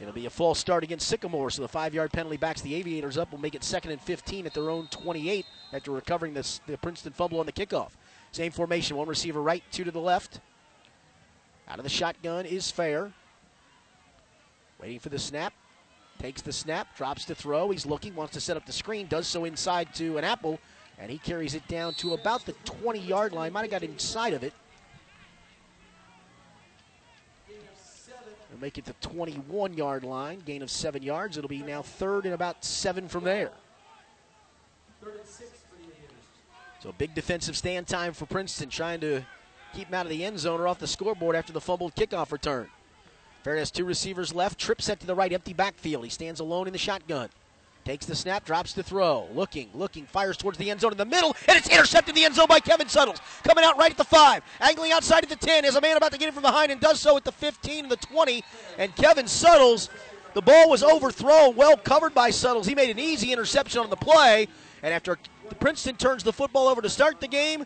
It'll 0.00 0.12
be 0.12 0.26
a 0.26 0.30
false 0.30 0.60
start 0.60 0.84
against 0.84 1.08
Sycamore, 1.08 1.50
so 1.50 1.62
the 1.62 1.68
five 1.68 1.92
yard 1.92 2.12
penalty 2.12 2.36
backs 2.36 2.60
the 2.60 2.74
Aviators 2.74 3.18
up. 3.18 3.32
will 3.32 3.40
make 3.40 3.56
it 3.56 3.64
second 3.64 3.90
and 3.90 4.00
15 4.00 4.46
at 4.46 4.54
their 4.54 4.70
own 4.70 4.86
28 4.88 5.44
after 5.72 5.90
recovering 5.90 6.34
this, 6.34 6.60
the 6.66 6.78
Princeton 6.78 7.12
fumble 7.12 7.40
on 7.40 7.46
the 7.46 7.52
kickoff. 7.52 7.90
Same 8.30 8.52
formation, 8.52 8.96
one 8.96 9.08
receiver 9.08 9.42
right, 9.42 9.62
two 9.72 9.84
to 9.84 9.90
the 9.90 10.00
left. 10.00 10.40
Out 11.68 11.78
of 11.78 11.84
the 11.84 11.90
shotgun 11.90 12.46
is 12.46 12.70
Fair. 12.70 13.12
Waiting 14.80 15.00
for 15.00 15.08
the 15.08 15.18
snap. 15.18 15.52
Takes 16.18 16.42
the 16.42 16.52
snap, 16.52 16.96
drops 16.96 17.24
to 17.26 17.34
throw. 17.34 17.70
He's 17.70 17.86
looking, 17.86 18.14
wants 18.14 18.34
to 18.34 18.40
set 18.40 18.56
up 18.56 18.66
the 18.66 18.72
screen, 18.72 19.06
does 19.06 19.26
so 19.26 19.44
inside 19.44 19.94
to 19.94 20.16
an 20.18 20.24
apple, 20.24 20.58
and 20.98 21.10
he 21.10 21.18
carries 21.18 21.54
it 21.54 21.66
down 21.68 21.94
to 21.94 22.14
about 22.14 22.44
the 22.46 22.54
20 22.64 23.00
yard 23.00 23.32
line. 23.32 23.52
Might 23.52 23.62
have 23.62 23.70
got 23.70 23.82
inside 23.82 24.32
of 24.32 24.42
it. 24.42 24.52
They'll 28.58 28.66
make 28.66 28.78
it 28.78 28.86
the 28.86 28.94
21 28.94 29.74
yard 29.74 30.02
line, 30.02 30.42
gain 30.44 30.62
of 30.62 30.70
seven 30.70 31.02
yards. 31.02 31.36
It'll 31.36 31.48
be 31.48 31.62
now 31.62 31.82
third 31.82 32.24
and 32.24 32.34
about 32.34 32.64
seven 32.64 33.06
from 33.06 33.22
there. 33.22 33.52
So 36.80 36.92
big 36.98 37.14
defensive 37.14 37.56
stand 37.56 37.86
time 37.86 38.12
for 38.12 38.26
Princeton, 38.26 38.68
trying 38.68 38.98
to 39.00 39.22
keep 39.74 39.88
him 39.88 39.94
out 39.94 40.06
of 40.06 40.10
the 40.10 40.24
end 40.24 40.40
zone 40.40 40.60
or 40.60 40.66
off 40.66 40.80
the 40.80 40.88
scoreboard 40.88 41.36
after 41.36 41.52
the 41.52 41.60
fumbled 41.60 41.94
kickoff 41.94 42.32
return. 42.32 42.68
Fair 43.44 43.56
has 43.56 43.70
two 43.70 43.84
receivers 43.84 44.34
left. 44.34 44.58
Trip 44.58 44.82
set 44.82 44.98
to 45.00 45.06
the 45.06 45.14
right, 45.14 45.32
empty 45.32 45.52
backfield. 45.52 46.02
He 46.02 46.10
stands 46.10 46.40
alone 46.40 46.66
in 46.66 46.72
the 46.72 46.78
shotgun. 46.78 47.28
Takes 47.88 48.04
the 48.04 48.14
snap, 48.14 48.44
drops 48.44 48.74
the 48.74 48.82
throw. 48.82 49.26
Looking, 49.32 49.70
looking, 49.72 50.04
fires 50.04 50.36
towards 50.36 50.58
the 50.58 50.70
end 50.70 50.82
zone 50.82 50.92
in 50.92 50.98
the 50.98 51.06
middle, 51.06 51.34
and 51.48 51.56
it's 51.56 51.70
intercepted 51.70 52.10
in 52.10 52.16
the 52.16 52.26
end 52.26 52.34
zone 52.34 52.46
by 52.46 52.60
Kevin 52.60 52.86
Suttles. 52.86 53.18
Coming 53.44 53.64
out 53.64 53.78
right 53.78 53.90
at 53.90 53.96
the 53.96 54.04
five, 54.04 54.42
angling 54.60 54.92
outside 54.92 55.22
at 55.22 55.30
the 55.30 55.36
10. 55.36 55.64
Has 55.64 55.74
a 55.74 55.80
man 55.80 55.96
about 55.96 56.12
to 56.12 56.18
get 56.18 56.28
him 56.28 56.34
from 56.34 56.42
behind 56.42 56.70
and 56.70 56.82
does 56.82 57.00
so 57.00 57.16
at 57.16 57.24
the 57.24 57.32
15 57.32 57.84
and 57.84 57.90
the 57.90 57.96
20. 57.96 58.44
And 58.76 58.94
Kevin 58.94 59.26
Suttles, 59.26 59.88
the 60.34 60.42
ball 60.42 60.68
was 60.68 60.82
overthrown, 60.82 61.56
well 61.56 61.78
covered 61.78 62.12
by 62.12 62.28
Suttles. 62.28 62.66
He 62.66 62.74
made 62.74 62.90
an 62.90 62.98
easy 62.98 63.32
interception 63.32 63.80
on 63.80 63.88
the 63.88 63.96
play. 63.96 64.48
And 64.82 64.92
after 64.92 65.16
Princeton 65.58 65.96
turns 65.96 66.22
the 66.22 66.32
football 66.34 66.68
over 66.68 66.82
to 66.82 66.90
start 66.90 67.22
the 67.22 67.26
game, 67.26 67.64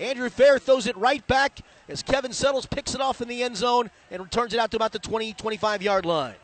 Andrew 0.00 0.28
Fair 0.28 0.58
throws 0.58 0.88
it 0.88 0.96
right 0.96 1.24
back 1.28 1.60
as 1.88 2.02
Kevin 2.02 2.32
Suttles 2.32 2.66
picks 2.66 2.96
it 2.96 3.00
off 3.00 3.22
in 3.22 3.28
the 3.28 3.44
end 3.44 3.56
zone 3.56 3.92
and 4.10 4.24
returns 4.24 4.54
it 4.54 4.58
out 4.58 4.72
to 4.72 4.76
about 4.76 4.90
the 4.90 4.98
20 4.98 5.34
25 5.34 5.82
yard 5.82 6.04
line. 6.04 6.34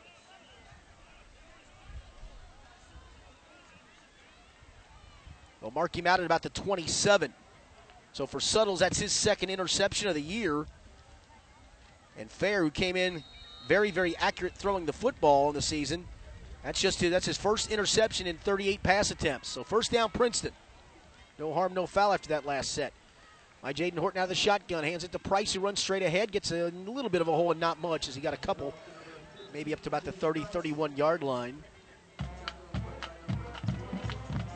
They'll 5.61 5.71
mark 5.71 5.97
him 5.97 6.07
out 6.07 6.21
at 6.21 6.27
about 6.27 6.43
the 6.43 6.51
27. 6.51 7.33
So 8.13 8.27
for 8.27 8.41
Suttles, 8.41 8.81
that's 8.81 8.99
his 8.99 9.13
second 9.13 9.51
interception 9.51 10.09
of 10.09 10.15
the 10.15 10.23
year. 10.23 10.67
And 12.19 12.31
Fair, 12.31 12.63
who 12.63 12.71
came 12.71 12.97
in 12.97 13.23
very, 13.69 13.91
very 13.91 14.17
accurate 14.17 14.55
throwing 14.55 14.87
the 14.87 14.93
football 14.93 15.49
in 15.49 15.55
the 15.55 15.63
season, 15.63 16.07
that's 16.65 16.81
just 16.81 17.01
his, 17.01 17.11
that's 17.11 17.27
his 17.27 17.37
first 17.37 17.71
interception 17.71 18.27
in 18.27 18.37
38 18.39 18.83
pass 18.83 19.11
attempts. 19.11 19.49
So 19.49 19.63
first 19.63 19.93
down, 19.93 20.11
Princeton. 20.11 20.53
No 21.39 21.55
harm, 21.55 21.75
no 21.75 21.87
foul 21.87 22.13
after 22.13 22.31
that 22.31 22.47
last 22.47 22.73
set. 22.73 22.93
My 23.63 23.73
Jaden 23.73 23.99
Horton 23.99 24.21
out 24.21 24.25
of 24.25 24.29
the 24.29 24.35
shotgun, 24.35 24.85
hands 24.85 25.05
it 25.05 25.13
to 25.13 25.19
Price, 25.19 25.53
who 25.53 25.61
runs 25.61 25.81
straight 25.81 26.03
ahead, 26.03 26.33
gets 26.33 26.51
a 26.53 26.71
little 26.71 27.11
bit 27.11 27.21
of 27.21 27.29
a 27.29 27.33
hole 27.33 27.51
and 27.51 27.61
not 27.61 27.81
much, 27.81 28.09
as 28.09 28.15
he 28.15 28.21
got 28.21 28.35
a 28.35 28.39
couple, 28.39 28.73
maybe 29.53 29.73
up 29.73 29.81
to 29.83 29.89
about 29.89 30.05
the 30.05 30.13
30, 30.13 30.45
31 30.45 30.97
yard 30.97 31.23
line. 31.23 31.63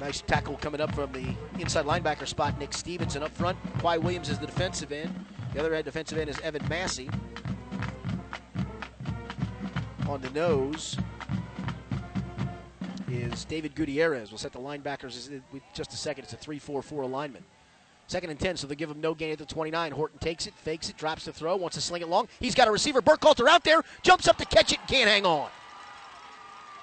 Nice 0.03 0.21
tackle 0.21 0.57
coming 0.57 0.81
up 0.81 0.93
from 0.97 1.13
the 1.13 1.33
inside 1.61 1.85
linebacker 1.85 2.27
spot. 2.27 2.59
Nick 2.59 2.75
Stevenson 2.75 3.23
up 3.23 3.31
front. 3.31 3.57
Quai 3.79 3.99
Williams 3.99 4.29
is 4.29 4.37
the 4.37 4.47
defensive 4.47 4.91
end. 4.91 5.15
The 5.55 5.61
other 5.61 5.73
end, 5.75 5.85
defensive 5.85 6.19
end 6.19 6.29
is 6.29 6.41
Evan 6.41 6.69
Massey. 6.69 7.09
On 10.09 10.21
the 10.21 10.31
nose 10.31 10.99
is 13.09 13.45
David 13.45 13.77
Gutierrez. 13.77 14.33
We'll 14.33 14.39
set 14.39 14.51
the 14.51 14.59
linebackers 14.59 15.31
in 15.31 15.41
just 15.73 15.93
a 15.93 15.97
second. 15.97 16.25
It's 16.25 16.33
a 16.33 16.37
3 16.37 16.59
4 16.59 16.83
4 16.83 17.03
alignment. 17.03 17.45
Second 18.09 18.31
and 18.31 18.41
10, 18.41 18.57
so 18.57 18.67
they 18.67 18.75
give 18.75 18.91
him 18.91 19.01
no 19.01 19.15
gain 19.15 19.31
at 19.31 19.39
the 19.39 19.47
29. 19.47 19.93
Horton 19.93 20.19
takes 20.19 20.49
it, 20.49 20.55
fakes 20.55 20.91
it, 20.91 20.97
drops 20.97 21.27
the 21.27 21.33
throw, 21.33 21.55
wants 21.55 21.77
to 21.77 21.81
sling 21.81 22.03
it 22.03 22.09
long. 22.09 22.27
He's 22.41 22.57
got 22.57 22.67
a 22.67 22.73
receiver. 22.73 23.01
Burkhalter 23.01 23.49
out 23.49 23.63
there, 23.63 23.83
jumps 24.03 24.27
up 24.27 24.37
to 24.39 24.47
catch 24.47 24.73
it, 24.73 24.81
can't 24.89 25.09
hang 25.09 25.25
on. 25.25 25.49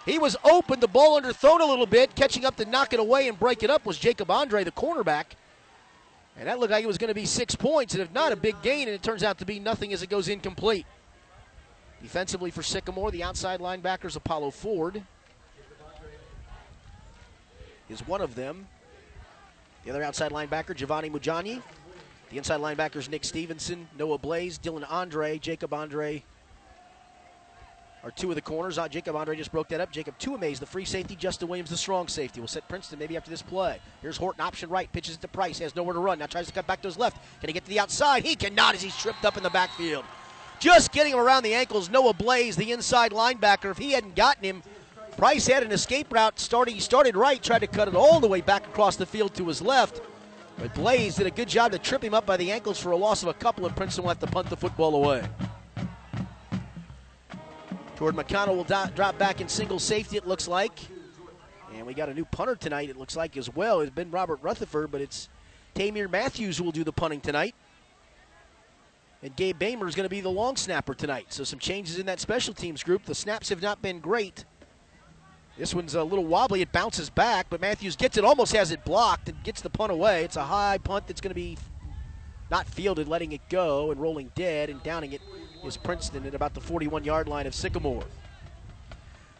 He 0.06 0.18
was 0.18 0.36
open, 0.44 0.80
the 0.80 0.88
ball 0.88 1.22
underthrown 1.22 1.60
a 1.60 1.66
little 1.66 1.86
bit. 1.86 2.16
Catching 2.16 2.46
up 2.46 2.56
to 2.58 2.66
knock 2.66 2.94
it 2.94 3.00
away 3.00 3.28
and 3.28 3.38
break 3.38 3.64
it 3.64 3.70
up 3.70 3.86
was 3.86 3.98
Jacob 3.98 4.32
Andre, 4.32 4.64
the 4.64 4.72
cornerback. 4.72 5.26
And 6.38 6.48
that 6.48 6.60
looked 6.60 6.72
like 6.72 6.84
it 6.84 6.88
was 6.88 6.98
going 6.98 7.10
to 7.10 7.16
be 7.16 7.26
six 7.26 7.54
points, 7.54 7.94
and 7.94 8.02
if 8.02 8.14
not, 8.14 8.32
a 8.32 8.36
big 8.36 8.62
gain, 8.62 8.88
and 8.88 8.96
it 8.96 9.04
turns 9.04 9.24
out 9.24 9.40
to 9.40 9.46
be 9.46 9.60
nothing 9.60 9.92
as 9.92 10.02
it 10.02 10.10
goes 10.10 10.30
incomplete. 10.30 10.86
Defensively 12.02 12.50
for 12.50 12.64
Sycamore, 12.64 13.12
the 13.12 13.24
outside 13.24 13.60
linebackers, 13.60 14.16
Apollo 14.16 14.52
Ford 14.52 15.04
is 17.90 18.08
one 18.08 18.22
of 18.22 18.36
them. 18.36 18.68
The 19.84 19.90
other 19.90 20.04
outside 20.04 20.32
linebacker, 20.32 20.76
Giovanni 20.76 21.10
Mujani. 21.10 21.62
The 22.30 22.38
inside 22.38 22.62
linebackers, 22.62 23.10
Nick 23.10 23.26
Stevenson, 23.26 23.88
Noah 23.98 24.20
Blaze, 24.20 24.60
Dylan 24.60 24.86
Andre, 24.90 25.40
Jacob 25.40 25.74
Andre 25.74 26.24
are 28.04 28.12
two 28.12 28.30
of 28.30 28.36
the 28.36 28.42
corners. 28.42 28.78
Uh, 28.78 28.88
Jacob 28.88 29.16
Andre 29.16 29.36
just 29.36 29.52
broke 29.52 29.68
that 29.70 29.82
up. 29.82 29.92
Jacob 29.92 30.18
Tuamese, 30.20 30.60
the 30.60 30.66
free 30.66 30.86
safety. 30.86 31.16
Justin 31.16 31.48
Williams, 31.48 31.70
the 31.70 31.78
strong 31.78 32.08
safety. 32.08 32.40
We'll 32.40 32.48
set 32.48 32.68
Princeton 32.68 33.00
maybe 33.00 33.18
after 33.18 33.30
this 33.30 33.42
play. 33.42 33.80
Here's 34.02 34.18
Horton, 34.18 34.42
option 34.42 34.70
right, 34.70 34.92
pitches 34.92 35.16
it 35.16 35.22
to 35.22 35.28
Price. 35.28 35.60
Has 35.60 35.76
nowhere 35.76 35.94
to 35.94 36.00
run. 36.00 36.20
Now 36.20 36.26
tries 36.28 36.48
to 36.48 36.54
cut 36.54 36.68
back 36.68 36.82
to 36.82 36.88
his 36.88 36.98
left. 36.98 37.18
Can 37.42 37.50
he 37.50 37.54
get 37.54 37.66
to 37.66 37.70
the 37.70 37.80
outside? 37.80 38.24
He 38.24 38.36
cannot 38.36 38.76
as 38.76 38.82
he's 38.82 38.98
tripped 38.98 39.26
up 39.26 39.38
in 39.38 39.44
the 39.44 39.50
backfield. 39.50 40.06
Just 40.60 40.92
getting 40.92 41.14
him 41.14 41.20
around 41.20 41.44
the 41.44 41.54
ankles. 41.54 41.90
Noah 41.90 42.14
Blaze, 42.14 42.56
the 42.56 42.72
inside 42.72 43.12
linebacker. 43.12 43.72
If 43.72 43.78
he 43.78 43.92
hadn't 43.92 44.16
gotten 44.16 44.44
him, 44.44 44.64
Price 45.18 45.48
had 45.48 45.64
an 45.64 45.72
escape 45.72 46.14
route. 46.14 46.40
Starting, 46.40 46.76
he 46.76 46.82
started 46.82 47.18
right, 47.18 47.42
tried 47.42 47.60
to 47.60 47.68
cut 47.68 47.88
it 47.88 47.96
all 47.96 48.20
the 48.20 48.28
way 48.28 48.42
back 48.42 48.66
across 48.68 48.96
the 48.96 49.06
field 49.06 49.34
to 49.36 49.48
his 49.48 49.62
left. 49.62 50.02
But 50.58 50.74
Blaze 50.74 51.16
did 51.16 51.28
a 51.28 51.32
good 51.32 51.48
job 51.48 51.72
to 51.72 51.80
trip 51.80 52.04
him 52.04 52.14
up 52.14 52.26
by 52.26 52.36
the 52.36 52.52
ankles 52.52 52.80
for 52.80 52.92
a 52.92 52.98
loss 52.98 53.24
of 53.24 53.30
a 53.30 53.34
couple, 53.34 53.66
and 53.66 53.76
Princeton 53.76 54.04
will 54.04 54.10
have 54.10 54.20
to 54.20 54.28
punt 54.28 54.50
the 54.50 54.58
football 54.58 54.96
away. 54.96 55.24
Jordan 58.00 58.24
McConnell 58.24 58.56
will 58.56 58.64
do- 58.64 58.92
drop 58.96 59.18
back 59.18 59.42
in 59.42 59.50
single 59.50 59.78
safety, 59.78 60.16
it 60.16 60.26
looks 60.26 60.48
like. 60.48 60.80
And 61.76 61.86
we 61.86 61.94
got 61.94 62.08
a 62.08 62.14
new 62.14 62.24
punter 62.24 62.56
tonight, 62.56 62.90
it 62.90 62.96
looks 62.96 63.18
like, 63.18 63.36
as 63.36 63.54
well. 63.54 63.82
It's 63.82 63.94
been 63.94 64.10
Robert 64.10 64.40
Rutherford, 64.42 64.90
but 64.90 65.02
it's 65.02 65.28
Tamir 65.76 66.10
Matthews 66.10 66.58
who 66.58 66.64
will 66.64 66.72
do 66.72 66.86
the 66.86 66.94
punting 66.94 67.20
tonight. 67.20 67.56
And 69.22 69.36
Gabe 69.36 69.60
Bamer 69.60 69.86
is 69.86 69.96
going 69.96 70.06
to 70.06 70.10
be 70.10 70.22
the 70.22 70.30
long 70.30 70.56
snapper 70.56 70.94
tonight. 70.94 71.34
So 71.34 71.44
some 71.44 71.60
changes 71.60 72.00
in 72.00 72.06
that 72.06 72.22
special 72.22 72.54
teams 72.54 72.84
group. 72.84 73.04
The 73.04 73.14
snaps 73.14 73.50
have 73.50 73.62
not 73.62 73.82
been 73.82 74.00
great. 74.00 74.46
This 75.58 75.76
one's 75.76 75.94
a 75.94 76.04
little 76.06 76.24
wobbly. 76.24 76.62
It 76.62 76.72
bounces 76.72 77.10
back, 77.10 77.48
but 77.50 77.60
Matthews 77.60 77.98
gets 77.98 78.18
it, 78.18 78.24
almost 78.24 78.54
has 78.54 78.72
it 78.72 78.86
blocked, 78.86 79.28
and 79.28 79.44
gets 79.44 79.60
the 79.60 79.70
punt 79.70 79.92
away. 79.92 80.24
It's 80.24 80.38
a 80.38 80.46
high 80.46 80.78
punt 80.78 81.06
that's 81.08 81.20
going 81.20 81.32
to 81.32 81.36
be 81.36 81.58
not 82.50 82.66
fielded, 82.66 83.10
letting 83.10 83.34
it 83.34 83.42
go 83.50 83.92
and 83.92 84.00
rolling 84.00 84.32
dead, 84.36 84.70
and 84.70 84.82
downing 84.84 85.12
it 85.12 85.22
is 85.68 85.78
Princeton 85.78 86.26
at 86.26 86.36
about 86.36 86.54
the 86.54 86.62
41 86.62 87.04
yard 87.04 87.28
line 87.28 87.48
of 87.48 87.54
Sycamore. 87.54 88.04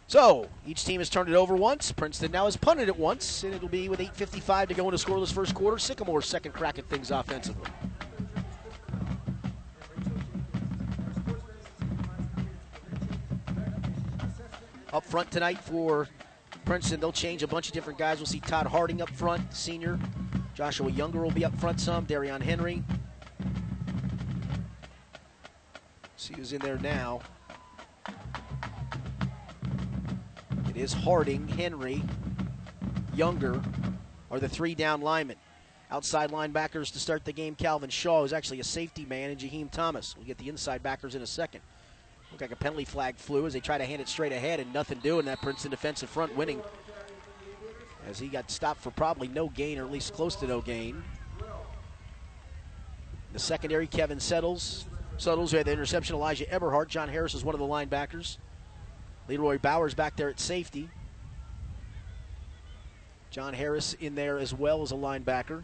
So 0.06 0.48
each 0.66 0.84
team 0.84 1.00
has 1.00 1.08
turned 1.08 1.28
it 1.28 1.36
over 1.36 1.54
once. 1.54 1.92
Princeton 1.92 2.32
now 2.32 2.46
has 2.46 2.56
punted 2.56 2.88
it 2.88 2.98
once, 2.98 3.44
and 3.44 3.54
it'll 3.54 3.68
be 3.68 3.88
with 3.88 4.00
8:55 4.00 4.68
to 4.68 4.74
go 4.74 4.88
in 4.88 4.94
a 4.94 4.96
scoreless 4.96 5.32
first 5.32 5.54
quarter. 5.54 5.78
Sycamore's 5.78 6.26
second 6.26 6.52
crack 6.52 6.78
at 6.78 6.88
things 6.88 7.10
offensively. 7.10 7.70
Up 14.92 15.04
front 15.04 15.30
tonight 15.30 15.58
for 15.60 16.08
Princeton, 16.64 16.98
they'll 16.98 17.12
change 17.12 17.44
a 17.44 17.46
bunch 17.46 17.68
of 17.68 17.72
different 17.72 17.98
guys. 17.98 18.18
We'll 18.18 18.26
see 18.26 18.40
Todd 18.40 18.66
Harding 18.66 19.00
up 19.00 19.10
front, 19.10 19.54
senior. 19.54 19.98
Joshua 20.54 20.90
Younger 20.90 21.22
will 21.22 21.30
be 21.30 21.44
up 21.44 21.54
front 21.60 21.80
some. 21.80 22.04
Darion 22.04 22.42
Henry. 22.42 22.82
See 26.20 26.34
who's 26.34 26.52
in 26.52 26.60
there 26.60 26.76
now. 26.76 27.22
It 30.68 30.76
is 30.76 30.92
Harding, 30.92 31.48
Henry, 31.48 32.02
Younger 33.14 33.62
are 34.30 34.38
the 34.38 34.48
three 34.48 34.74
down 34.74 35.00
linemen. 35.00 35.36
Outside 35.90 36.30
linebackers 36.30 36.92
to 36.92 36.98
start 36.98 37.24
the 37.24 37.32
game, 37.32 37.54
Calvin 37.54 37.88
Shaw 37.88 38.22
is 38.22 38.34
actually 38.34 38.60
a 38.60 38.64
safety 38.64 39.06
man, 39.06 39.30
and 39.30 39.40
Jaheim 39.40 39.70
Thomas. 39.70 40.14
We'll 40.14 40.26
get 40.26 40.36
the 40.36 40.50
inside 40.50 40.82
backers 40.82 41.14
in 41.14 41.22
a 41.22 41.26
second. 41.26 41.62
Look 42.30 42.42
like 42.42 42.52
a 42.52 42.56
penalty 42.56 42.84
flag 42.84 43.16
flew 43.16 43.46
as 43.46 43.54
they 43.54 43.60
try 43.60 43.78
to 43.78 43.86
hand 43.86 44.02
it 44.02 44.08
straight 44.08 44.32
ahead 44.32 44.60
and 44.60 44.70
nothing 44.74 44.98
doing. 44.98 45.24
That 45.24 45.40
Princeton 45.40 45.70
defensive 45.70 46.10
front 46.10 46.36
winning 46.36 46.60
as 48.06 48.18
he 48.18 48.28
got 48.28 48.50
stopped 48.50 48.82
for 48.82 48.90
probably 48.90 49.28
no 49.28 49.48
gain 49.48 49.78
or 49.78 49.86
at 49.86 49.90
least 49.90 50.12
close 50.12 50.36
to 50.36 50.46
no 50.46 50.60
gain. 50.60 51.02
The 53.32 53.38
secondary, 53.38 53.86
Kevin 53.86 54.20
Settles. 54.20 54.84
Settles, 55.20 55.50
who 55.50 55.58
had 55.58 55.66
the 55.66 55.72
interception, 55.72 56.16
Elijah 56.16 56.50
Eberhardt. 56.50 56.88
John 56.88 57.08
Harris 57.08 57.34
is 57.34 57.44
one 57.44 57.54
of 57.54 57.58
the 57.60 57.66
linebackers. 57.66 58.38
Leroy 59.28 59.58
Bowers 59.58 59.92
back 59.94 60.16
there 60.16 60.30
at 60.30 60.40
safety. 60.40 60.88
John 63.30 63.52
Harris 63.52 63.94
in 63.94 64.14
there 64.14 64.38
as 64.38 64.54
well 64.54 64.82
as 64.82 64.92
a 64.92 64.94
linebacker. 64.94 65.62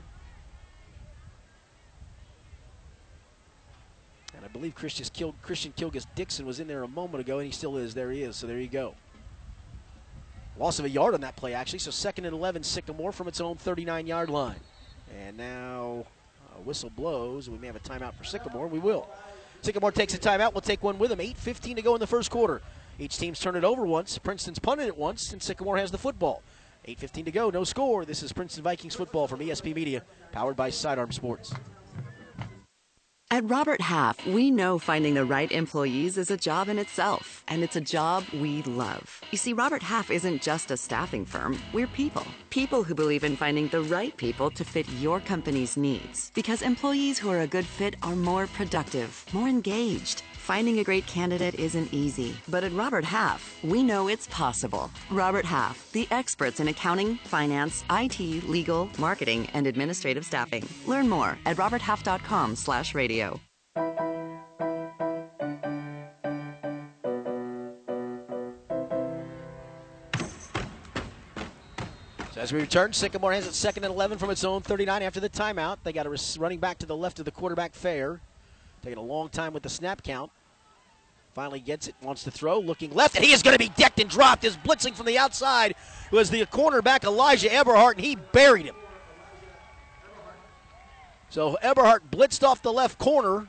And 4.37 4.45
I 4.45 4.49
believe 4.49 4.75
Christian, 4.75 5.07
Kil- 5.13 5.35
Christian 5.43 5.73
Kilgus 5.73 6.05
Dixon 6.15 6.45
was 6.45 6.61
in 6.61 6.69
there 6.69 6.83
a 6.83 6.89
moment 6.89 7.23
ago, 7.23 7.39
and 7.39 7.47
he 7.47 7.53
still 7.53 7.79
is. 7.79 7.95
There 7.95 8.11
he 8.11 8.23
is. 8.23 8.37
So 8.37 8.47
there 8.47 8.61
you 8.61 8.69
go. 8.69 8.95
Loss 10.59 10.79
of 10.79 10.85
a 10.85 10.91
yard 10.91 11.15
on 11.15 11.23
that 11.23 11.35
play, 11.35 11.55
actually. 11.55 11.79
So 11.79 11.91
second 11.91 12.27
and 12.27 12.35
11, 12.35 12.63
Sycamore 12.63 13.13
from 13.13 13.27
its 13.27 13.41
own 13.41 13.57
39 13.57 14.07
yard 14.07 14.29
line. 14.29 14.61
And 15.19 15.39
now 15.39 16.05
a 16.57 16.61
whistle 16.61 16.91
blows. 16.91 17.49
We 17.49 17.57
may 17.57 17.67
have 17.67 17.77
a 17.77 17.81
timeout 17.81 18.15
for 18.15 18.25
Sycamore. 18.25 18.67
We 18.67 18.79
will. 18.79 19.09
Sycamore 19.67 19.91
takes 19.91 20.15
a 20.15 20.19
timeout. 20.19 20.55
We'll 20.55 20.61
take 20.61 20.85
one 20.85 20.97
with 20.97 21.11
them. 21.11 21.19
8.15 21.19 21.75
to 21.75 21.83
go 21.83 21.95
in 21.95 21.99
the 21.99 22.07
first 22.07 22.31
quarter. 22.31 22.63
Each 23.01 23.19
team's 23.19 23.41
turned 23.41 23.57
it 23.57 23.65
over 23.65 23.85
once. 23.85 24.17
Princeton's 24.17 24.61
punted 24.61 24.87
it 24.87 24.97
once, 24.97 25.33
and 25.33 25.43
Sycamore 25.43 25.77
has 25.77 25.91
the 25.91 25.99
football. 25.99 26.45
8.15 26.87 27.25
to 27.25 27.33
go. 27.33 27.51
No 27.51 27.65
score. 27.65 28.05
This 28.05 28.23
is 28.23 28.33
Princeton 28.33 28.63
Vikings 28.63 28.95
football 28.95 29.27
from 29.27 29.41
ESP 29.41 29.75
Media, 29.75 30.05
powered 30.31 30.55
by 30.55 30.71
Sidearm 30.71 31.11
Sports. 31.11 31.53
At 33.29 33.51
Robert 33.51 33.81
Half, 33.81 34.25
we 34.25 34.53
know 34.53 34.79
finding 34.79 35.15
the 35.15 35.25
right 35.25 35.51
employees 35.51 36.17
is 36.17 36.31
a 36.31 36.37
job 36.37 36.69
in 36.69 36.79
itself, 36.79 37.43
and 37.49 37.65
it's 37.65 37.75
a 37.75 37.81
job 37.81 38.23
we 38.33 38.63
love. 38.63 39.21
You 39.33 39.37
see, 39.37 39.53
Robert 39.53 39.83
Half 39.83 40.13
isn't 40.13 40.43
just 40.43 40.71
a 40.71 40.77
staffing 40.77 41.25
firm, 41.25 41.59
we're 41.73 41.89
people. 41.89 42.25
People 42.51 42.85
who 42.85 42.95
believe 42.95 43.25
in 43.25 43.35
finding 43.35 43.67
the 43.67 43.81
right 43.81 44.17
people 44.17 44.49
to 44.53 44.65
fit 44.65 44.89
your 45.01 45.19
company's 45.19 45.77
needs. 45.77 46.31
Because 46.37 46.63
employees 46.63 47.19
who 47.19 47.29
are 47.29 47.41
a 47.41 47.49
good 47.49 47.67
fit 47.67 47.97
are 48.05 48.15
more 48.15 48.47
productive, 48.47 49.25
more 49.33 49.49
engaged. 49.49 50.23
Finding 50.47 50.79
a 50.79 50.85
great 50.85 51.05
candidate 51.09 51.57
isn't 51.57 51.93
easy, 51.93 52.37
but 52.47 52.63
at 52.63 52.71
Robert 52.71 53.05
Half, 53.05 53.59
we 53.65 53.83
know 53.83 54.07
it's 54.07 54.29
possible. 54.29 54.93
Robert 55.11 55.45
Half, 55.45 55.91
the 55.91 56.07
experts 56.13 56.61
in 56.61 56.69
accounting, 56.69 57.17
finance, 57.25 57.83
IT, 57.91 58.21
legal, 58.49 58.89
marketing, 58.97 59.49
and 59.55 59.67
administrative 59.67 60.25
staffing. 60.25 60.65
Learn 60.87 61.09
more 61.09 61.37
at 61.47 61.57
roberthalf.com/radio. 61.57 63.41
As 72.37 72.53
we 72.53 72.61
return, 72.61 72.93
Sycamore 72.93 73.33
has 73.33 73.49
it 73.49 73.55
second 73.55 73.83
and 73.83 73.93
11 73.93 74.19
from 74.19 74.31
its 74.31 74.45
own 74.45 74.63
39 74.63 75.03
after 75.03 75.19
the 75.19 75.29
timeout. 75.29 75.79
They 75.83 75.93
got 75.93 76.07
a 76.07 76.39
running 76.39 76.61
back 76.61 76.79
to 76.79 76.87
the 76.87 76.97
left 76.97 77.19
of 77.19 77.25
the 77.25 77.33
quarterback 77.33 77.75
fair. 77.75 78.21
Taking 78.87 78.99
a 78.99 79.03
long 79.03 79.31
time 79.31 79.53
with 79.53 79.65
the 79.65 79.69
snap 79.69 80.05
count. 80.05 80.31
Finally 81.35 81.59
gets 81.59 81.89
it, 81.89 81.97
wants 82.03 82.23
to 82.23 82.31
throw, 82.31 82.61
looking 82.61 82.95
left, 82.95 83.17
and 83.17 83.25
he 83.25 83.33
is 83.33 83.43
going 83.43 83.53
to 83.53 83.59
be 83.59 83.69
decked 83.71 83.99
and 83.99 84.09
dropped. 84.09 84.45
Is 84.45 84.57
blitzing 84.57 84.95
from 84.95 85.07
the 85.07 85.19
outside 85.19 85.75
was 86.13 86.31
the 86.31 86.47
cornerback 86.47 87.03
Elijah 87.03 87.53
Eberhardt, 87.53 87.97
and 87.97 88.07
he 88.07 88.15
buried 88.15 88.65
him. 88.65 88.77
So 91.31 91.57
Eberhardt 91.57 92.13
blitzed 92.13 92.45
off 92.45 92.63
the 92.63 92.73
left 92.73 92.97
corner 92.97 93.49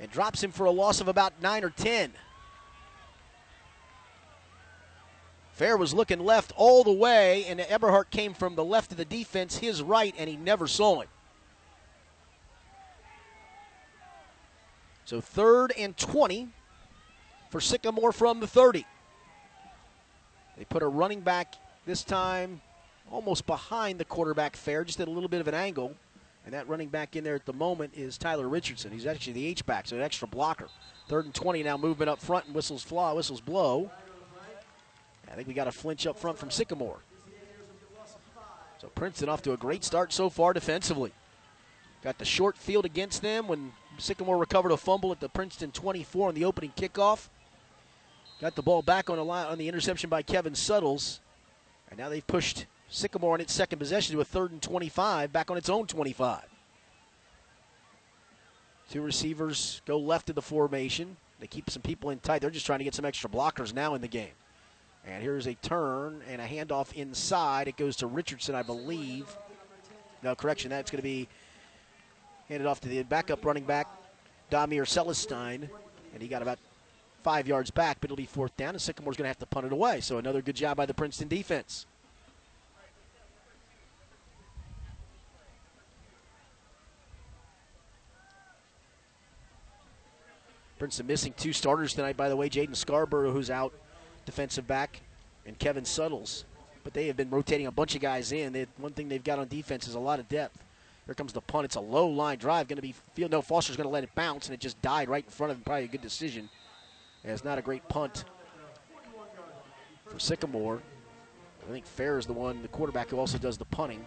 and 0.00 0.08
drops 0.12 0.40
him 0.40 0.52
for 0.52 0.66
a 0.66 0.70
loss 0.70 1.00
of 1.00 1.08
about 1.08 1.32
nine 1.42 1.64
or 1.64 1.70
ten. 1.70 2.12
Fair 5.54 5.76
was 5.76 5.92
looking 5.92 6.20
left 6.20 6.52
all 6.54 6.84
the 6.84 6.92
way, 6.92 7.46
and 7.46 7.58
Eberhardt 7.60 8.12
came 8.12 8.32
from 8.32 8.54
the 8.54 8.64
left 8.64 8.92
of 8.92 8.96
the 8.96 9.04
defense, 9.04 9.56
his 9.56 9.82
right, 9.82 10.14
and 10.16 10.30
he 10.30 10.36
never 10.36 10.68
saw 10.68 11.00
him. 11.00 11.08
So 15.04 15.20
third 15.20 15.72
and 15.76 15.96
20 15.96 16.48
for 17.50 17.60
Sycamore 17.60 18.12
from 18.12 18.40
the 18.40 18.46
30. 18.46 18.86
They 20.56 20.64
put 20.64 20.82
a 20.82 20.86
running 20.86 21.20
back 21.20 21.54
this 21.84 22.02
time 22.02 22.60
almost 23.10 23.46
behind 23.46 23.98
the 23.98 24.04
quarterback 24.04 24.56
fair, 24.56 24.84
just 24.84 25.00
at 25.00 25.08
a 25.08 25.10
little 25.10 25.28
bit 25.28 25.40
of 25.40 25.48
an 25.48 25.54
angle. 25.54 25.94
And 26.44 26.52
that 26.54 26.68
running 26.68 26.88
back 26.88 27.16
in 27.16 27.24
there 27.24 27.34
at 27.34 27.46
the 27.46 27.52
moment 27.52 27.92
is 27.96 28.18
Tyler 28.18 28.48
Richardson. 28.48 28.92
He's 28.92 29.06
actually 29.06 29.32
the 29.34 29.46
H 29.46 29.64
back, 29.64 29.86
so 29.86 29.96
an 29.96 30.02
extra 30.02 30.28
blocker. 30.28 30.68
Third 31.08 31.24
and 31.24 31.34
20 31.34 31.62
now, 31.62 31.76
movement 31.76 32.10
up 32.10 32.20
front, 32.20 32.46
and 32.46 32.54
whistles 32.54 32.82
fly, 32.82 33.12
whistles 33.12 33.40
blow. 33.40 33.90
I 35.30 35.34
think 35.34 35.48
we 35.48 35.54
got 35.54 35.66
a 35.66 35.72
flinch 35.72 36.06
up 36.06 36.16
front 36.18 36.38
from 36.38 36.50
Sycamore. 36.50 36.98
So 38.78 38.88
Princeton 38.94 39.28
off 39.28 39.42
to 39.42 39.52
a 39.52 39.56
great 39.56 39.82
start 39.82 40.12
so 40.12 40.30
far 40.30 40.52
defensively. 40.52 41.12
Got 42.04 42.18
the 42.18 42.24
short 42.24 42.56
field 42.56 42.84
against 42.84 43.20
them 43.22 43.48
when 43.48 43.72
Sycamore 43.98 44.38
recovered 44.38 44.72
a 44.72 44.76
fumble 44.76 45.12
at 45.12 45.20
the 45.20 45.28
Princeton 45.28 45.70
24 45.70 46.28
on 46.28 46.34
the 46.34 46.44
opening 46.44 46.72
kickoff. 46.76 47.28
Got 48.40 48.56
the 48.56 48.62
ball 48.62 48.82
back 48.82 49.08
on 49.08 49.16
the 49.16 49.24
line 49.24 49.46
on 49.46 49.58
the 49.58 49.68
interception 49.68 50.10
by 50.10 50.22
Kevin 50.22 50.54
Suttles. 50.54 51.20
And 51.88 51.98
now 51.98 52.08
they've 52.08 52.26
pushed 52.26 52.66
Sycamore 52.88 53.34
on 53.34 53.40
its 53.40 53.52
second 53.52 53.78
possession 53.78 54.14
to 54.14 54.20
a 54.20 54.24
third 54.24 54.52
and 54.52 54.60
25, 54.60 55.32
back 55.32 55.50
on 55.50 55.56
its 55.56 55.68
own 55.68 55.86
25. 55.86 56.42
Two 58.90 59.02
receivers 59.02 59.80
go 59.86 59.98
left 59.98 60.28
of 60.28 60.34
the 60.34 60.42
formation. 60.42 61.16
They 61.40 61.46
keep 61.46 61.70
some 61.70 61.82
people 61.82 62.10
in 62.10 62.18
tight. 62.18 62.40
They're 62.40 62.50
just 62.50 62.66
trying 62.66 62.80
to 62.80 62.84
get 62.84 62.94
some 62.94 63.04
extra 63.04 63.30
blockers 63.30 63.74
now 63.74 63.94
in 63.94 64.00
the 64.00 64.08
game. 64.08 64.28
And 65.06 65.22
here's 65.22 65.46
a 65.46 65.54
turn 65.54 66.22
and 66.28 66.40
a 66.40 66.46
handoff 66.46 66.92
inside. 66.94 67.68
It 67.68 67.76
goes 67.76 67.96
to 67.96 68.06
Richardson, 68.06 68.54
I 68.54 68.62
believe. 68.62 69.36
No, 70.22 70.34
correction. 70.34 70.70
That's 70.70 70.90
going 70.90 70.98
to 70.98 71.02
be 71.02 71.28
handed 72.48 72.66
off 72.66 72.80
to 72.80 72.88
the 72.88 73.02
backup 73.02 73.44
running 73.44 73.64
back, 73.64 73.86
Damir 74.50 74.86
Celestine. 74.86 75.68
And 76.12 76.22
he 76.22 76.28
got 76.28 76.42
about 76.42 76.58
five 77.22 77.48
yards 77.48 77.70
back, 77.70 77.98
but 78.00 78.08
it'll 78.08 78.16
be 78.16 78.26
fourth 78.26 78.56
down, 78.56 78.70
and 78.70 78.78
Sycamore's 78.78 79.16
going 79.16 79.24
to 79.24 79.28
have 79.28 79.38
to 79.38 79.46
punt 79.46 79.66
it 79.66 79.72
away. 79.72 80.00
So 80.00 80.18
another 80.18 80.42
good 80.42 80.56
job 80.56 80.76
by 80.76 80.86
the 80.86 80.94
Princeton 80.94 81.28
defense. 81.28 81.86
Princeton 90.78 91.06
missing 91.06 91.32
two 91.36 91.52
starters 91.52 91.94
tonight, 91.94 92.16
by 92.16 92.28
the 92.28 92.36
way. 92.36 92.50
Jaden 92.50 92.76
Scarborough, 92.76 93.32
who's 93.32 93.48
out, 93.48 93.72
defensive 94.26 94.66
back, 94.66 95.00
and 95.46 95.58
Kevin 95.58 95.84
Suttles. 95.84 96.44
But 96.82 96.92
they 96.92 97.06
have 97.06 97.16
been 97.16 97.30
rotating 97.30 97.66
a 97.66 97.72
bunch 97.72 97.94
of 97.94 98.02
guys 98.02 98.32
in. 98.32 98.52
They, 98.52 98.66
one 98.76 98.92
thing 98.92 99.08
they've 99.08 99.24
got 99.24 99.38
on 99.38 99.48
defense 99.48 99.88
is 99.88 99.94
a 99.94 100.00
lot 100.00 100.20
of 100.20 100.28
depth. 100.28 100.63
Here 101.06 101.14
comes 101.14 101.32
the 101.32 101.40
punt. 101.40 101.66
It's 101.66 101.76
a 101.76 101.80
low 101.80 102.06
line 102.06 102.38
drive. 102.38 102.68
Going 102.68 102.76
to 102.76 102.82
be 102.82 102.94
field. 103.14 103.30
No, 103.30 103.42
Foster's 103.42 103.76
going 103.76 103.88
to 103.88 103.92
let 103.92 104.04
it 104.04 104.14
bounce, 104.14 104.46
and 104.46 104.54
it 104.54 104.60
just 104.60 104.80
died 104.80 105.08
right 105.08 105.24
in 105.24 105.30
front 105.30 105.50
of 105.50 105.58
him. 105.58 105.64
Probably 105.64 105.84
a 105.84 105.88
good 105.88 106.00
decision. 106.00 106.48
Yeah, 107.24 107.32
it's 107.32 107.44
not 107.44 107.58
a 107.58 107.62
great 107.62 107.86
punt 107.88 108.24
for 110.06 110.18
Sycamore. 110.18 110.80
I 111.66 111.72
think 111.72 111.86
Fair 111.86 112.18
is 112.18 112.26
the 112.26 112.32
one, 112.32 112.60
the 112.62 112.68
quarterback 112.68 113.08
who 113.10 113.18
also 113.18 113.38
does 113.38 113.56
the 113.56 113.64
punting. 113.66 114.04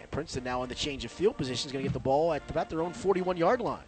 And 0.00 0.10
Princeton 0.10 0.44
now 0.44 0.62
on 0.62 0.68
the 0.68 0.74
change 0.74 1.04
of 1.04 1.12
field 1.12 1.36
position 1.36 1.68
is 1.68 1.72
going 1.72 1.84
to 1.84 1.88
get 1.88 1.92
the 1.92 2.00
ball 2.00 2.32
at 2.32 2.42
about 2.50 2.68
their 2.68 2.82
own 2.82 2.92
41 2.92 3.36
yard 3.36 3.60
line. 3.60 3.84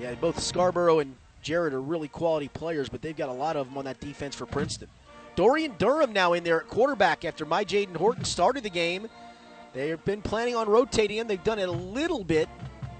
Yeah, 0.00 0.14
both 0.14 0.38
Scarborough 0.38 0.98
and 0.98 1.16
Jarrett 1.42 1.72
are 1.72 1.80
really 1.80 2.08
quality 2.08 2.48
players, 2.48 2.88
but 2.88 3.00
they've 3.00 3.16
got 3.16 3.30
a 3.30 3.32
lot 3.32 3.56
of 3.56 3.68
them 3.68 3.78
on 3.78 3.86
that 3.86 3.98
defense 4.00 4.34
for 4.34 4.44
Princeton. 4.44 4.88
Dorian 5.36 5.74
Durham 5.78 6.12
now 6.12 6.32
in 6.32 6.42
there 6.42 6.60
at 6.60 6.66
quarterback 6.66 7.24
after 7.24 7.44
my 7.44 7.64
Jaden 7.64 7.96
Horton 7.96 8.24
started 8.24 8.64
the 8.64 8.70
game. 8.70 9.06
They've 9.74 10.02
been 10.04 10.22
planning 10.22 10.56
on 10.56 10.68
rotating 10.68 11.18
him. 11.18 11.28
They've 11.28 11.44
done 11.44 11.58
it 11.58 11.68
a 11.68 11.72
little 11.72 12.24
bit, 12.24 12.48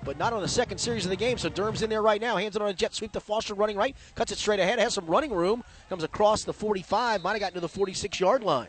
but 0.04 0.18
not 0.18 0.34
on 0.34 0.42
the 0.42 0.48
second 0.48 0.76
series 0.76 1.06
of 1.06 1.10
the 1.10 1.16
game. 1.16 1.38
So 1.38 1.48
Durham's 1.48 1.80
in 1.80 1.88
there 1.88 2.02
right 2.02 2.20
now. 2.20 2.36
Hands 2.36 2.54
it 2.54 2.60
on 2.60 2.68
a 2.68 2.74
jet 2.74 2.94
sweep 2.94 3.12
to 3.12 3.20
Foster 3.20 3.54
running 3.54 3.78
right. 3.78 3.96
Cuts 4.14 4.32
it 4.32 4.38
straight 4.38 4.60
ahead. 4.60 4.78
Has 4.78 4.92
some 4.92 5.06
running 5.06 5.32
room. 5.32 5.64
Comes 5.88 6.04
across 6.04 6.44
the 6.44 6.52
45. 6.52 7.22
Might 7.22 7.32
have 7.32 7.40
gotten 7.40 7.54
to 7.54 7.60
the 7.60 7.68
46 7.68 8.20
yard 8.20 8.44
line. 8.44 8.68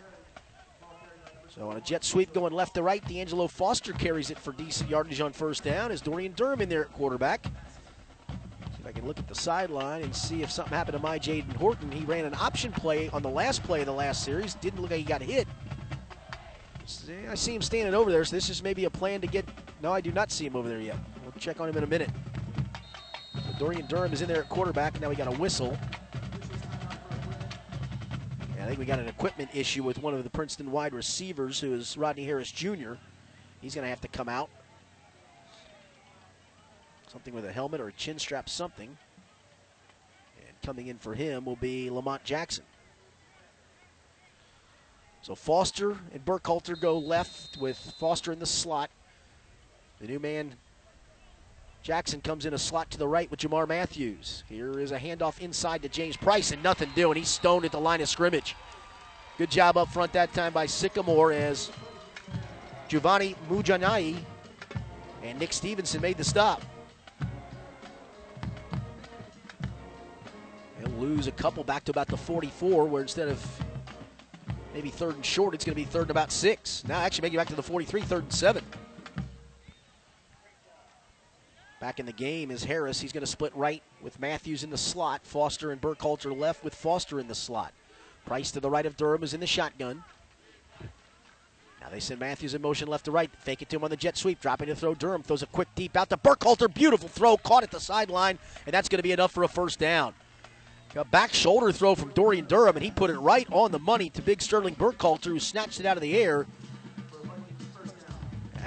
So 1.53 1.69
on 1.69 1.75
a 1.75 1.81
jet 1.81 2.05
sweep 2.05 2.33
going 2.33 2.53
left 2.53 2.75
to 2.75 2.83
right, 2.83 3.05
D'Angelo 3.05 3.47
Foster 3.47 3.91
carries 3.91 4.29
it 4.29 4.39
for 4.39 4.53
decent 4.53 4.89
yardage 4.89 5.19
on 5.19 5.33
first 5.33 5.63
down. 5.63 5.91
Is 5.91 6.01
Dorian 6.01 6.31
Durham 6.33 6.61
in 6.61 6.69
there 6.69 6.85
at 6.85 6.93
quarterback? 6.93 7.45
I 8.87 8.93
can 8.93 9.05
look 9.05 9.19
at 9.19 9.27
the 9.27 9.35
sideline 9.35 10.01
and 10.01 10.15
see 10.15 10.41
if 10.43 10.49
something 10.49 10.73
happened 10.73 10.95
to 10.95 11.03
my 11.03 11.19
Jaden 11.19 11.53
Horton. 11.57 11.91
He 11.91 12.05
ran 12.05 12.23
an 12.23 12.33
option 12.33 12.71
play 12.71 13.09
on 13.09 13.21
the 13.21 13.29
last 13.29 13.61
play 13.63 13.81
of 13.81 13.85
the 13.85 13.91
last 13.91 14.23
series. 14.23 14.55
Didn't 14.55 14.81
look 14.81 14.91
like 14.91 14.99
he 14.99 15.05
got 15.05 15.21
hit. 15.21 15.45
I 17.29 17.35
see 17.35 17.53
him 17.53 17.61
standing 17.61 17.93
over 17.93 18.09
there, 18.11 18.23
so 18.23 18.33
this 18.33 18.49
is 18.49 18.63
maybe 18.63 18.85
a 18.85 18.89
plan 18.89 19.19
to 19.19 19.27
get. 19.27 19.45
No, 19.83 19.91
I 19.91 19.99
do 19.99 20.13
not 20.13 20.31
see 20.31 20.45
him 20.45 20.55
over 20.55 20.69
there 20.69 20.79
yet. 20.79 20.95
We'll 21.21 21.33
check 21.33 21.59
on 21.59 21.67
him 21.67 21.75
in 21.75 21.83
a 21.83 21.87
minute. 21.87 22.09
So 23.35 23.59
Dorian 23.59 23.87
Durham 23.87 24.13
is 24.13 24.21
in 24.21 24.29
there 24.29 24.39
at 24.39 24.49
quarterback. 24.49 25.01
Now 25.01 25.09
we 25.09 25.15
got 25.15 25.27
a 25.27 25.37
whistle. 25.37 25.77
I 28.61 28.65
think 28.65 28.79
we 28.79 28.85
got 28.85 28.99
an 28.99 29.07
equipment 29.07 29.49
issue 29.53 29.83
with 29.83 30.01
one 30.01 30.13
of 30.13 30.23
the 30.23 30.29
Princeton 30.29 30.71
wide 30.71 30.93
receivers, 30.93 31.59
who 31.59 31.73
is 31.73 31.97
Rodney 31.97 32.25
Harris 32.25 32.51
Jr. 32.51 32.93
He's 33.61 33.75
going 33.75 33.83
to 33.83 33.89
have 33.89 34.01
to 34.01 34.09
come 34.09 34.27
out 34.27 34.49
something 37.07 37.33
with 37.33 37.45
a 37.45 37.51
helmet 37.51 37.81
or 37.81 37.87
a 37.87 37.93
chin 37.93 38.19
strap, 38.19 38.49
something. 38.49 38.97
And 40.47 40.61
coming 40.63 40.87
in 40.87 40.97
for 40.97 41.13
him 41.13 41.45
will 41.45 41.55
be 41.55 41.89
Lamont 41.89 42.23
Jackson. 42.23 42.63
So 45.21 45.35
Foster 45.35 45.97
and 46.13 46.23
Burkhalter 46.23 46.79
go 46.79 46.97
left 46.97 47.57
with 47.57 47.77
Foster 47.99 48.31
in 48.31 48.39
the 48.39 48.45
slot. 48.45 48.89
The 49.99 50.07
new 50.07 50.19
man, 50.19 50.55
Jackson, 51.81 52.21
comes 52.21 52.45
in 52.45 52.53
a 52.53 52.57
slot 52.57 52.91
to 52.91 52.97
the 52.97 53.07
right 53.07 53.29
with 53.29 53.39
Jamar 53.39 53.67
Matthews. 53.67 54.43
Here 54.47 54.79
is 54.79 54.91
a 54.91 54.99
handoff 54.99 55.41
inside 55.41 55.81
to 55.81 55.89
James 55.89 56.15
Price, 56.15 56.51
and 56.51 56.61
nothing 56.63 56.89
doing. 56.95 57.17
He's 57.17 57.29
stoned 57.29 57.65
at 57.65 57.71
the 57.71 57.79
line 57.79 57.99
of 57.99 58.07
scrimmage. 58.07 58.55
Good 59.37 59.51
job 59.51 59.75
up 59.75 59.89
front 59.89 60.13
that 60.13 60.33
time 60.33 60.53
by 60.53 60.65
Sycamore 60.65 61.31
as 61.31 61.71
Giovanni 62.87 63.35
Mujanai 63.49 64.15
and 65.23 65.39
Nick 65.39 65.51
Stevenson 65.51 66.01
made 66.01 66.17
the 66.17 66.23
stop. 66.23 66.63
Lose 70.87 71.27
a 71.27 71.31
couple 71.31 71.63
back 71.63 71.83
to 71.85 71.91
about 71.91 72.07
the 72.07 72.17
44, 72.17 72.85
where 72.85 73.01
instead 73.01 73.27
of 73.27 73.61
maybe 74.73 74.89
third 74.89 75.15
and 75.15 75.25
short, 75.25 75.53
it's 75.53 75.65
going 75.65 75.75
to 75.75 75.81
be 75.81 75.85
third 75.85 76.03
and 76.03 76.11
about 76.11 76.31
six. 76.31 76.83
Now, 76.87 76.99
actually, 76.99 77.23
make 77.23 77.33
it 77.33 77.37
back 77.37 77.47
to 77.47 77.55
the 77.55 77.63
43, 77.63 78.01
third 78.01 78.23
and 78.23 78.33
seven. 78.33 78.63
Back 81.79 81.99
in 81.99 82.05
the 82.05 82.13
game 82.13 82.49
is 82.49 82.63
Harris. 82.63 82.99
He's 82.99 83.11
going 83.11 83.21
to 83.21 83.27
split 83.27 83.55
right 83.55 83.83
with 84.01 84.19
Matthews 84.19 84.63
in 84.63 84.71
the 84.71 84.77
slot. 84.77 85.21
Foster 85.23 85.71
and 85.71 85.79
Burkhalter 85.79 86.35
left 86.35 86.63
with 86.63 86.73
Foster 86.73 87.19
in 87.19 87.27
the 87.27 87.35
slot. 87.35 87.71
Price 88.25 88.51
to 88.51 88.59
the 88.59 88.69
right 88.69 88.85
of 88.85 88.97
Durham 88.97 89.23
is 89.23 89.33
in 89.33 89.39
the 89.39 89.47
shotgun. 89.47 90.03
Now 91.79 91.89
they 91.91 91.99
send 91.99 92.19
Matthews 92.19 92.55
in 92.55 92.61
motion 92.61 92.87
left 92.87 93.05
to 93.05 93.11
right. 93.11 93.29
Fake 93.39 93.61
it 93.61 93.69
to 93.69 93.77
him 93.77 93.83
on 93.83 93.91
the 93.91 93.95
jet 93.95 94.17
sweep. 94.17 94.41
Dropping 94.41 94.67
to 94.67 94.75
throw. 94.75 94.95
Durham 94.95 95.21
throws 95.23 95.43
a 95.43 95.45
quick 95.45 95.67
deep 95.75 95.95
out 95.95 96.09
to 96.09 96.17
Burkhalter. 96.17 96.73
Beautiful 96.73 97.07
throw. 97.07 97.37
Caught 97.37 97.63
at 97.63 97.71
the 97.71 97.79
sideline. 97.79 98.39
And 98.65 98.73
that's 98.73 98.89
going 98.89 98.99
to 98.99 99.03
be 99.03 99.11
enough 99.11 99.31
for 99.31 99.43
a 99.43 99.47
first 99.47 99.79
down. 99.79 100.13
A 100.95 101.05
back 101.05 101.31
shoulder 101.33 101.71
throw 101.71 101.93
from 101.93 102.09
Dorian 102.11 102.45
Durham, 102.45 102.75
and 102.75 102.83
he 102.83 102.89
put 102.89 103.09
it 103.09 103.19
right 103.19 103.47
on 103.51 103.71
the 103.71 103.79
money 103.79 104.09
to 104.11 104.21
big 104.21 104.41
Sterling 104.41 104.75
Burkhalter, 104.75 105.25
who 105.25 105.39
snatched 105.39 105.79
it 105.79 105.85
out 105.85 105.95
of 105.95 106.01
the 106.01 106.17
air. 106.17 106.47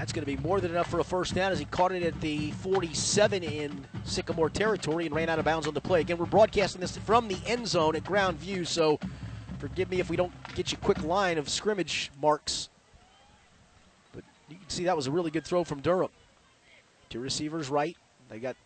That's 0.00 0.12
going 0.12 0.24
to 0.24 0.36
be 0.36 0.40
more 0.40 0.60
than 0.60 0.70
enough 0.70 0.88
for 0.88 1.00
a 1.00 1.04
first 1.04 1.34
down 1.34 1.52
as 1.52 1.58
he 1.58 1.64
caught 1.66 1.92
it 1.92 2.02
at 2.02 2.18
the 2.20 2.52
47 2.52 3.42
in 3.42 3.84
Sycamore 4.04 4.48
territory 4.48 5.06
and 5.06 5.14
ran 5.14 5.28
out 5.28 5.38
of 5.38 5.44
bounds 5.44 5.66
on 5.66 5.74
the 5.74 5.80
play. 5.80 6.00
Again, 6.00 6.18
we're 6.18 6.26
broadcasting 6.26 6.80
this 6.80 6.96
from 6.96 7.28
the 7.28 7.36
end 7.46 7.66
zone 7.66 7.96
at 7.96 8.04
ground 8.04 8.38
view, 8.38 8.64
so 8.64 8.98
forgive 9.58 9.90
me 9.90 10.00
if 10.00 10.08
we 10.08 10.16
don't 10.16 10.32
get 10.54 10.72
you 10.72 10.78
a 10.80 10.84
quick 10.84 11.02
line 11.02 11.36
of 11.36 11.48
scrimmage 11.48 12.10
marks. 12.20 12.70
But 14.14 14.24
you 14.48 14.56
can 14.56 14.70
see 14.70 14.84
that 14.84 14.96
was 14.96 15.06
a 15.06 15.10
really 15.10 15.30
good 15.30 15.44
throw 15.44 15.64
from 15.64 15.80
Durham. 15.80 16.10
Two 17.10 17.20
receivers 17.20 17.68
right. 17.68 17.96
They 18.30 18.38
got 18.38 18.56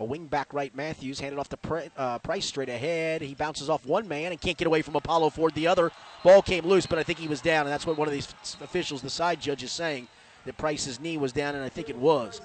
a 0.00 0.04
wing 0.04 0.26
back 0.26 0.52
right, 0.52 0.74
Matthews, 0.74 1.20
handed 1.20 1.38
off 1.38 1.48
to 1.50 1.90
uh, 1.96 2.18
Price 2.18 2.46
straight 2.46 2.68
ahead. 2.68 3.22
He 3.22 3.34
bounces 3.34 3.70
off 3.70 3.86
one 3.86 4.08
man 4.08 4.32
and 4.32 4.40
can't 4.40 4.56
get 4.56 4.66
away 4.66 4.82
from 4.82 4.96
Apollo 4.96 5.30
Ford. 5.30 5.54
The 5.54 5.68
other 5.68 5.92
ball 6.24 6.42
came 6.42 6.66
loose, 6.66 6.86
but 6.86 6.98
I 6.98 7.04
think 7.04 7.18
he 7.18 7.28
was 7.28 7.40
down, 7.40 7.66
and 7.66 7.72
that's 7.72 7.86
what 7.86 7.96
one 7.96 8.08
of 8.08 8.12
these 8.12 8.34
officials, 8.60 9.02
the 9.02 9.10
side 9.10 9.40
judge, 9.40 9.62
is 9.62 9.70
saying 9.70 10.08
that 10.46 10.56
Price's 10.56 10.98
knee 10.98 11.16
was 11.16 11.32
down, 11.32 11.54
and 11.54 11.62
I 11.62 11.68
think 11.68 11.88
it 11.88 11.96
was. 11.96 12.40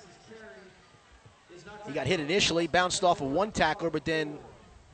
He 1.88 1.94
got 1.94 2.06
hit 2.06 2.20
initially, 2.20 2.68
bounced 2.68 3.04
off 3.04 3.20
of 3.20 3.32
one 3.32 3.52
tackler, 3.52 3.90
but 3.90 4.06
then 4.06 4.38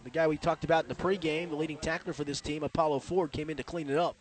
the 0.06 0.10
guy 0.10 0.28
we 0.28 0.38
talked 0.38 0.64
about 0.64 0.86
in 0.86 0.90
the 0.90 0.96
pregame, 0.96 1.50
the 1.50 1.56
leading 1.56 1.78
tackler 1.78 2.14
for 2.14 2.24
this 2.24 2.40
team, 2.40 2.64
Apollo 2.64 3.00
Ford, 3.00 3.34
came 3.34 3.50
in 3.50 3.58
to 3.58 3.64
clean 3.64 3.90
it 3.90 3.98
up. 3.98 4.16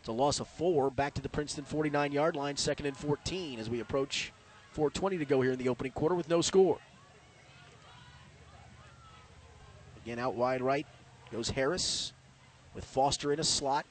It's 0.00 0.08
a 0.08 0.12
loss 0.12 0.40
of 0.40 0.48
four, 0.48 0.90
back 0.90 1.14
to 1.14 1.22
the 1.22 1.28
Princeton 1.28 1.64
49 1.64 2.10
yard 2.10 2.34
line, 2.34 2.56
second 2.56 2.86
and 2.86 2.96
14 2.96 3.60
as 3.60 3.70
we 3.70 3.80
approach 3.80 4.32
4.20 4.74 5.18
to 5.18 5.24
go 5.24 5.42
here 5.42 5.52
in 5.52 5.58
the 5.58 5.68
opening 5.68 5.92
quarter 5.92 6.14
with 6.14 6.28
no 6.28 6.40
score. 6.40 6.78
Again, 10.10 10.24
out 10.24 10.34
wide 10.34 10.60
right 10.60 10.88
goes 11.30 11.50
Harris 11.50 12.12
with 12.74 12.84
Foster 12.84 13.32
in 13.32 13.38
a 13.38 13.44
slot. 13.44 13.86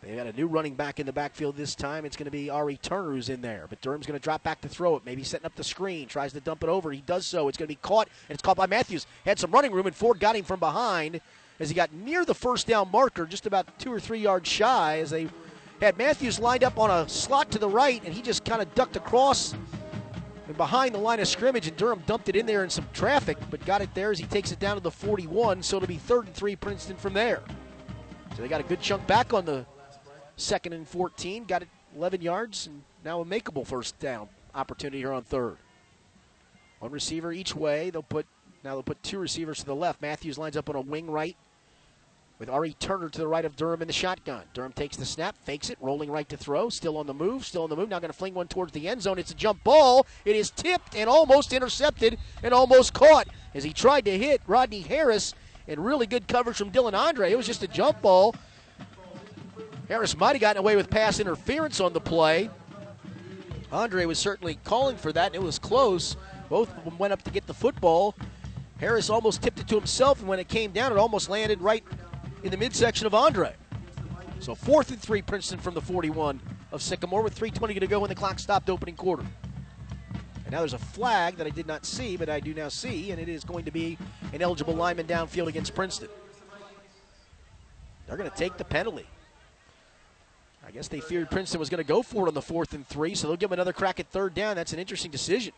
They've 0.00 0.16
got 0.16 0.28
a 0.28 0.32
new 0.32 0.46
running 0.46 0.76
back 0.76 1.00
in 1.00 1.06
the 1.06 1.12
backfield 1.12 1.56
this 1.56 1.74
time. 1.74 2.04
It's 2.04 2.16
going 2.16 2.26
to 2.26 2.30
be 2.30 2.50
Ari 2.50 2.76
Turner 2.76 3.10
who's 3.10 3.30
in 3.30 3.40
there. 3.40 3.66
But 3.68 3.80
Durham's 3.80 4.06
going 4.06 4.16
to 4.16 4.22
drop 4.22 4.44
back 4.44 4.60
to 4.60 4.68
throw 4.68 4.94
it. 4.94 5.02
Maybe 5.04 5.24
setting 5.24 5.44
up 5.44 5.56
the 5.56 5.64
screen. 5.64 6.06
Tries 6.06 6.32
to 6.34 6.40
dump 6.40 6.62
it 6.62 6.68
over. 6.68 6.92
He 6.92 7.00
does 7.00 7.26
so. 7.26 7.48
It's 7.48 7.58
going 7.58 7.66
to 7.66 7.72
be 7.74 7.80
caught, 7.82 8.06
and 8.28 8.34
it's 8.34 8.42
caught 8.42 8.56
by 8.56 8.66
Matthews. 8.66 9.08
Had 9.24 9.40
some 9.40 9.50
running 9.50 9.72
room, 9.72 9.88
and 9.88 9.96
Ford 9.96 10.20
got 10.20 10.36
him 10.36 10.44
from 10.44 10.60
behind 10.60 11.20
as 11.58 11.68
he 11.68 11.74
got 11.74 11.92
near 11.92 12.24
the 12.24 12.32
first 12.32 12.68
down 12.68 12.92
marker, 12.92 13.26
just 13.26 13.46
about 13.46 13.76
two 13.80 13.92
or 13.92 13.98
three 13.98 14.20
yards 14.20 14.48
shy, 14.48 15.00
as 15.00 15.10
they 15.10 15.26
had 15.80 15.98
Matthews 15.98 16.38
lined 16.38 16.62
up 16.62 16.78
on 16.78 16.92
a 16.92 17.08
slot 17.08 17.50
to 17.50 17.58
the 17.58 17.68
right, 17.68 18.00
and 18.04 18.14
he 18.14 18.22
just 18.22 18.44
kind 18.44 18.62
of 18.62 18.72
ducked 18.76 18.94
across 18.94 19.52
and 20.50 20.56
behind 20.56 20.92
the 20.92 20.98
line 20.98 21.20
of 21.20 21.28
scrimmage, 21.28 21.68
and 21.68 21.76
Durham 21.76 22.02
dumped 22.08 22.28
it 22.28 22.34
in 22.34 22.44
there 22.44 22.64
in 22.64 22.70
some 22.70 22.84
traffic, 22.92 23.38
but 23.50 23.64
got 23.64 23.82
it 23.82 23.94
there 23.94 24.10
as 24.10 24.18
he 24.18 24.26
takes 24.26 24.50
it 24.50 24.58
down 24.58 24.74
to 24.74 24.82
the 24.82 24.90
41. 24.90 25.62
So 25.62 25.76
it'll 25.76 25.86
be 25.86 25.94
third 25.94 26.26
and 26.26 26.34
three 26.34 26.56
Princeton 26.56 26.96
from 26.96 27.12
there. 27.12 27.40
So 28.34 28.42
they 28.42 28.48
got 28.48 28.60
a 28.60 28.64
good 28.64 28.80
chunk 28.80 29.06
back 29.06 29.32
on 29.32 29.44
the 29.44 29.64
second 30.34 30.72
and 30.72 30.88
14. 30.88 31.44
Got 31.44 31.62
it 31.62 31.68
11 31.94 32.20
yards, 32.20 32.66
and 32.66 32.82
now 33.04 33.20
a 33.20 33.24
makeable 33.24 33.64
first 33.64 33.96
down 34.00 34.28
opportunity 34.52 34.98
here 34.98 35.12
on 35.12 35.22
third. 35.22 35.56
One 36.80 36.90
receiver 36.90 37.32
each 37.32 37.54
way. 37.54 37.90
They'll 37.90 38.02
put 38.02 38.26
now 38.64 38.74
they'll 38.74 38.82
put 38.82 39.00
two 39.04 39.20
receivers 39.20 39.60
to 39.60 39.66
the 39.66 39.76
left. 39.76 40.02
Matthews 40.02 40.36
lines 40.36 40.56
up 40.56 40.68
on 40.68 40.74
a 40.74 40.80
wing 40.80 41.08
right 41.08 41.36
with 42.40 42.48
Ari 42.48 42.74
Turner 42.80 43.10
to 43.10 43.18
the 43.18 43.28
right 43.28 43.44
of 43.44 43.54
Durham 43.54 43.82
in 43.82 43.86
the 43.86 43.92
shotgun. 43.92 44.42
Durham 44.54 44.72
takes 44.72 44.96
the 44.96 45.04
snap, 45.04 45.36
fakes 45.44 45.68
it, 45.68 45.76
rolling 45.78 46.10
right 46.10 46.26
to 46.30 46.38
throw, 46.38 46.70
still 46.70 46.96
on 46.96 47.06
the 47.06 47.12
move, 47.12 47.44
still 47.44 47.64
on 47.64 47.70
the 47.70 47.76
move. 47.76 47.90
Now 47.90 47.98
going 47.98 48.10
to 48.10 48.16
fling 48.16 48.32
one 48.32 48.48
towards 48.48 48.72
the 48.72 48.88
end 48.88 49.02
zone. 49.02 49.18
It's 49.18 49.30
a 49.30 49.34
jump 49.34 49.62
ball. 49.62 50.06
It 50.24 50.34
is 50.34 50.50
tipped 50.50 50.96
and 50.96 51.08
almost 51.08 51.52
intercepted 51.52 52.18
and 52.42 52.54
almost 52.54 52.94
caught 52.94 53.28
as 53.54 53.62
he 53.62 53.74
tried 53.74 54.06
to 54.06 54.18
hit 54.18 54.40
Rodney 54.46 54.80
Harris. 54.80 55.34
And 55.68 55.84
really 55.84 56.06
good 56.06 56.26
coverage 56.26 56.56
from 56.56 56.72
Dylan 56.72 56.94
Andre. 56.94 57.30
It 57.30 57.36
was 57.36 57.46
just 57.46 57.62
a 57.62 57.68
jump 57.68 58.00
ball. 58.00 58.34
Harris 59.88 60.16
might 60.16 60.32
have 60.32 60.40
gotten 60.40 60.58
away 60.58 60.76
with 60.76 60.88
pass 60.88 61.20
interference 61.20 61.78
on 61.78 61.92
the 61.92 62.00
play. 62.00 62.48
Andre 63.70 64.06
was 64.06 64.18
certainly 64.18 64.58
calling 64.64 64.96
for 64.96 65.12
that, 65.12 65.26
and 65.26 65.34
it 65.34 65.42
was 65.42 65.58
close. 65.58 66.16
Both 66.48 66.76
of 66.76 66.84
them 66.84 66.98
went 66.98 67.12
up 67.12 67.22
to 67.22 67.30
get 67.30 67.46
the 67.46 67.54
football. 67.54 68.16
Harris 68.78 69.10
almost 69.10 69.42
tipped 69.42 69.60
it 69.60 69.68
to 69.68 69.76
himself, 69.76 70.20
and 70.20 70.28
when 70.28 70.40
it 70.40 70.48
came 70.48 70.72
down, 70.72 70.90
it 70.90 70.98
almost 70.98 71.28
landed 71.28 71.60
right 71.60 71.84
in 72.42 72.50
the 72.50 72.56
midsection 72.56 73.06
of 73.06 73.14
Andre. 73.14 73.54
So 74.40 74.54
fourth 74.54 74.90
and 74.90 75.00
three, 75.00 75.22
Princeton 75.22 75.58
from 75.58 75.74
the 75.74 75.80
41 75.80 76.40
of 76.72 76.82
Sycamore 76.82 77.22
with 77.22 77.38
3.20 77.38 77.78
to 77.80 77.86
go 77.86 78.00
when 78.00 78.08
the 78.08 78.14
clock 78.14 78.38
stopped 78.38 78.70
opening 78.70 78.96
quarter. 78.96 79.24
And 80.44 80.52
now 80.52 80.60
there's 80.60 80.72
a 80.72 80.78
flag 80.78 81.36
that 81.36 81.46
I 81.46 81.50
did 81.50 81.66
not 81.66 81.84
see, 81.84 82.16
but 82.16 82.28
I 82.28 82.40
do 82.40 82.54
now 82.54 82.68
see, 82.68 83.10
and 83.10 83.20
it 83.20 83.28
is 83.28 83.44
going 83.44 83.64
to 83.66 83.70
be 83.70 83.98
an 84.32 84.40
eligible 84.42 84.74
lineman 84.74 85.06
downfield 85.06 85.48
against 85.48 85.74
Princeton. 85.74 86.08
They're 88.06 88.16
going 88.16 88.30
to 88.30 88.36
take 88.36 88.56
the 88.56 88.64
penalty. 88.64 89.06
I 90.66 90.72
guess 90.72 90.88
they 90.88 91.00
feared 91.00 91.30
Princeton 91.30 91.60
was 91.60 91.68
going 91.68 91.82
to 91.82 91.88
go 91.88 92.02
for 92.02 92.24
it 92.24 92.28
on 92.28 92.34
the 92.34 92.42
fourth 92.42 92.74
and 92.74 92.86
three, 92.86 93.14
so 93.14 93.26
they'll 93.26 93.36
give 93.36 93.50
them 93.50 93.58
another 93.58 93.72
crack 93.72 94.00
at 94.00 94.08
third 94.08 94.34
down. 94.34 94.56
That's 94.56 94.72
an 94.72 94.78
interesting 94.78 95.10
decision. 95.10 95.52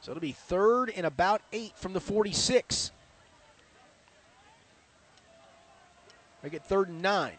So 0.00 0.10
it'll 0.10 0.20
be 0.20 0.32
third 0.32 0.90
and 0.94 1.06
about 1.06 1.42
eight 1.52 1.72
from 1.76 1.92
the 1.92 2.00
46. 2.00 2.90
They 6.42 6.50
get 6.50 6.64
third 6.64 6.88
and 6.88 7.00
nine. 7.00 7.34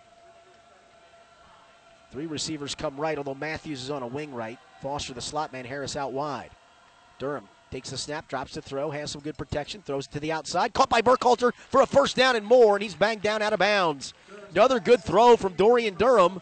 Three 2.12 2.26
receivers 2.28 2.76
come 2.76 2.96
right, 2.98 3.18
although 3.18 3.34
Matthews 3.34 3.82
is 3.82 3.90
on 3.90 4.04
a 4.04 4.08
wing 4.08 4.34
right. 4.34 4.60
Foster, 4.82 5.14
the 5.14 5.22
slot 5.22 5.52
man, 5.52 5.66
Harris 5.66 5.96
out 5.96 6.14
wide. 6.14 6.52
Durham 7.18 7.48
takes 7.72 7.90
the 7.90 7.98
snap, 7.98 8.28
drops 8.28 8.54
the 8.54 8.62
throw, 8.62 8.92
has 8.92 9.10
some 9.10 9.22
good 9.22 9.38
protection, 9.38 9.82
throws 9.82 10.06
it 10.06 10.12
to 10.12 10.20
the 10.20 10.32
outside. 10.32 10.74
Caught 10.74 10.90
by 10.90 11.02
Burkhalter 11.02 11.54
for 11.70 11.82
a 11.82 11.88
first 11.88 12.16
down 12.16 12.36
and 12.36 12.46
more, 12.46 12.76
and 12.76 12.84
he's 12.84 12.94
banged 12.94 13.24
down 13.24 13.42
out 13.42 13.52
of 13.52 13.60
bounds. 13.60 14.14
Another 14.52 14.80
good 14.80 15.04
throw 15.04 15.36
from 15.36 15.54
Dorian 15.54 15.96
Durham. 15.96 16.40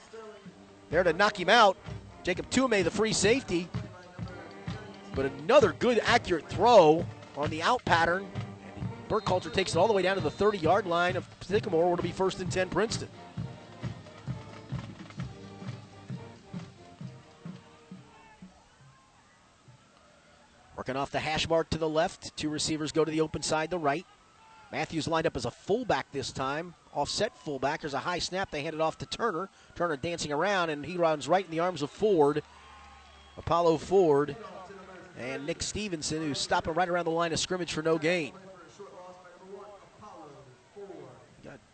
There 0.90 1.04
to 1.04 1.14
knock 1.14 1.40
him 1.40 1.48
out. 1.48 1.78
Jacob 2.24 2.50
Tume, 2.50 2.84
the 2.84 2.92
free 2.92 3.14
safety. 3.14 3.70
But 5.16 5.32
another 5.40 5.72
good, 5.72 6.02
accurate 6.04 6.50
throw 6.50 7.06
on 7.38 7.50
the 7.50 7.64
out 7.64 7.84
pattern 7.86 8.28
Burkhalter 9.12 9.52
takes 9.52 9.76
it 9.76 9.78
all 9.78 9.88
the 9.88 9.94
way 9.94 10.02
down 10.02 10.16
to 10.16 10.22
the 10.22 10.32
30 10.32 10.60
yard 10.60 10.88
line 10.88 11.18
of 11.18 11.28
Sycamore, 11.42 11.84
where 11.84 11.94
it'll 11.96 12.04
be 12.04 12.14
first 12.14 12.40
and 12.40 12.50
10 12.50 12.70
Princeton. 12.70 13.10
Working 20.78 20.96
off 20.96 21.12
the 21.12 21.20
hash 21.20 21.50
mark 21.50 21.70
to 21.72 21.78
the 21.78 21.90
left. 21.90 22.38
Two 22.38 22.48
receivers 22.48 22.94
go 22.94 23.04
to 23.04 23.12
the 23.12 23.20
open 23.20 23.42
side, 23.42 23.70
the 23.70 23.78
right. 23.78 24.06
Matthews 24.72 25.10
lined 25.10 25.28
up 25.28 25.36
as 25.36 25.44
a 25.44 25.52
fullback 25.52 26.10
this 26.14 26.32
time. 26.32 26.74
Offset 26.94 27.38
fullback. 27.38 27.82
There's 27.82 27.94
a 27.94 28.00
high 28.00 28.20
snap. 28.20 28.50
They 28.50 28.64
hand 28.64 28.76
it 28.76 28.82
off 28.82 28.98
to 29.00 29.06
Turner. 29.06 29.50
Turner 29.76 29.98
dancing 29.98 30.32
around, 30.32 30.70
and 30.70 30.86
he 30.86 30.96
runs 30.96 31.28
right 31.28 31.44
in 31.44 31.52
the 31.52 31.60
arms 31.60 31.82
of 31.82 31.92
Ford. 31.92 32.44
Apollo 33.36 33.80
Ford 33.80 34.38
and 35.20 35.46
Nick 35.46 35.62
Stevenson, 35.62 36.20
who's 36.22 36.40
stopping 36.40 36.76
right 36.76 36.88
around 36.88 37.04
the 37.04 37.12
line 37.12 37.34
of 37.34 37.40
scrimmage 37.40 37.74
for 37.74 37.82
no 37.82 37.98
gain. 37.98 38.32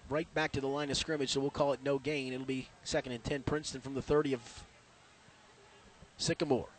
Right 0.09 0.31
back 0.33 0.51
to 0.53 0.61
the 0.61 0.67
line 0.67 0.89
of 0.89 0.97
scrimmage, 0.97 1.31
so 1.31 1.39
we'll 1.39 1.49
call 1.49 1.73
it 1.73 1.79
no 1.83 1.99
gain. 1.99 2.33
It'll 2.33 2.45
be 2.45 2.67
second 2.83 3.11
and 3.11 3.23
10 3.23 3.43
Princeton 3.43 3.81
from 3.81 3.93
the 3.93 4.01
30 4.01 4.33
of 4.33 4.63
Sycamore. 6.17 6.69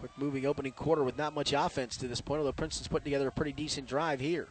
Quick 0.00 0.12
moving 0.16 0.46
opening 0.46 0.72
quarter 0.72 1.02
with 1.02 1.18
not 1.18 1.34
much 1.34 1.52
offense 1.52 1.96
to 1.96 2.06
this 2.06 2.20
point, 2.20 2.38
although 2.38 2.52
Princeton's 2.52 2.88
putting 2.88 3.04
together 3.04 3.28
a 3.28 3.32
pretty 3.32 3.52
decent 3.52 3.88
drive 3.88 4.20
here. 4.20 4.46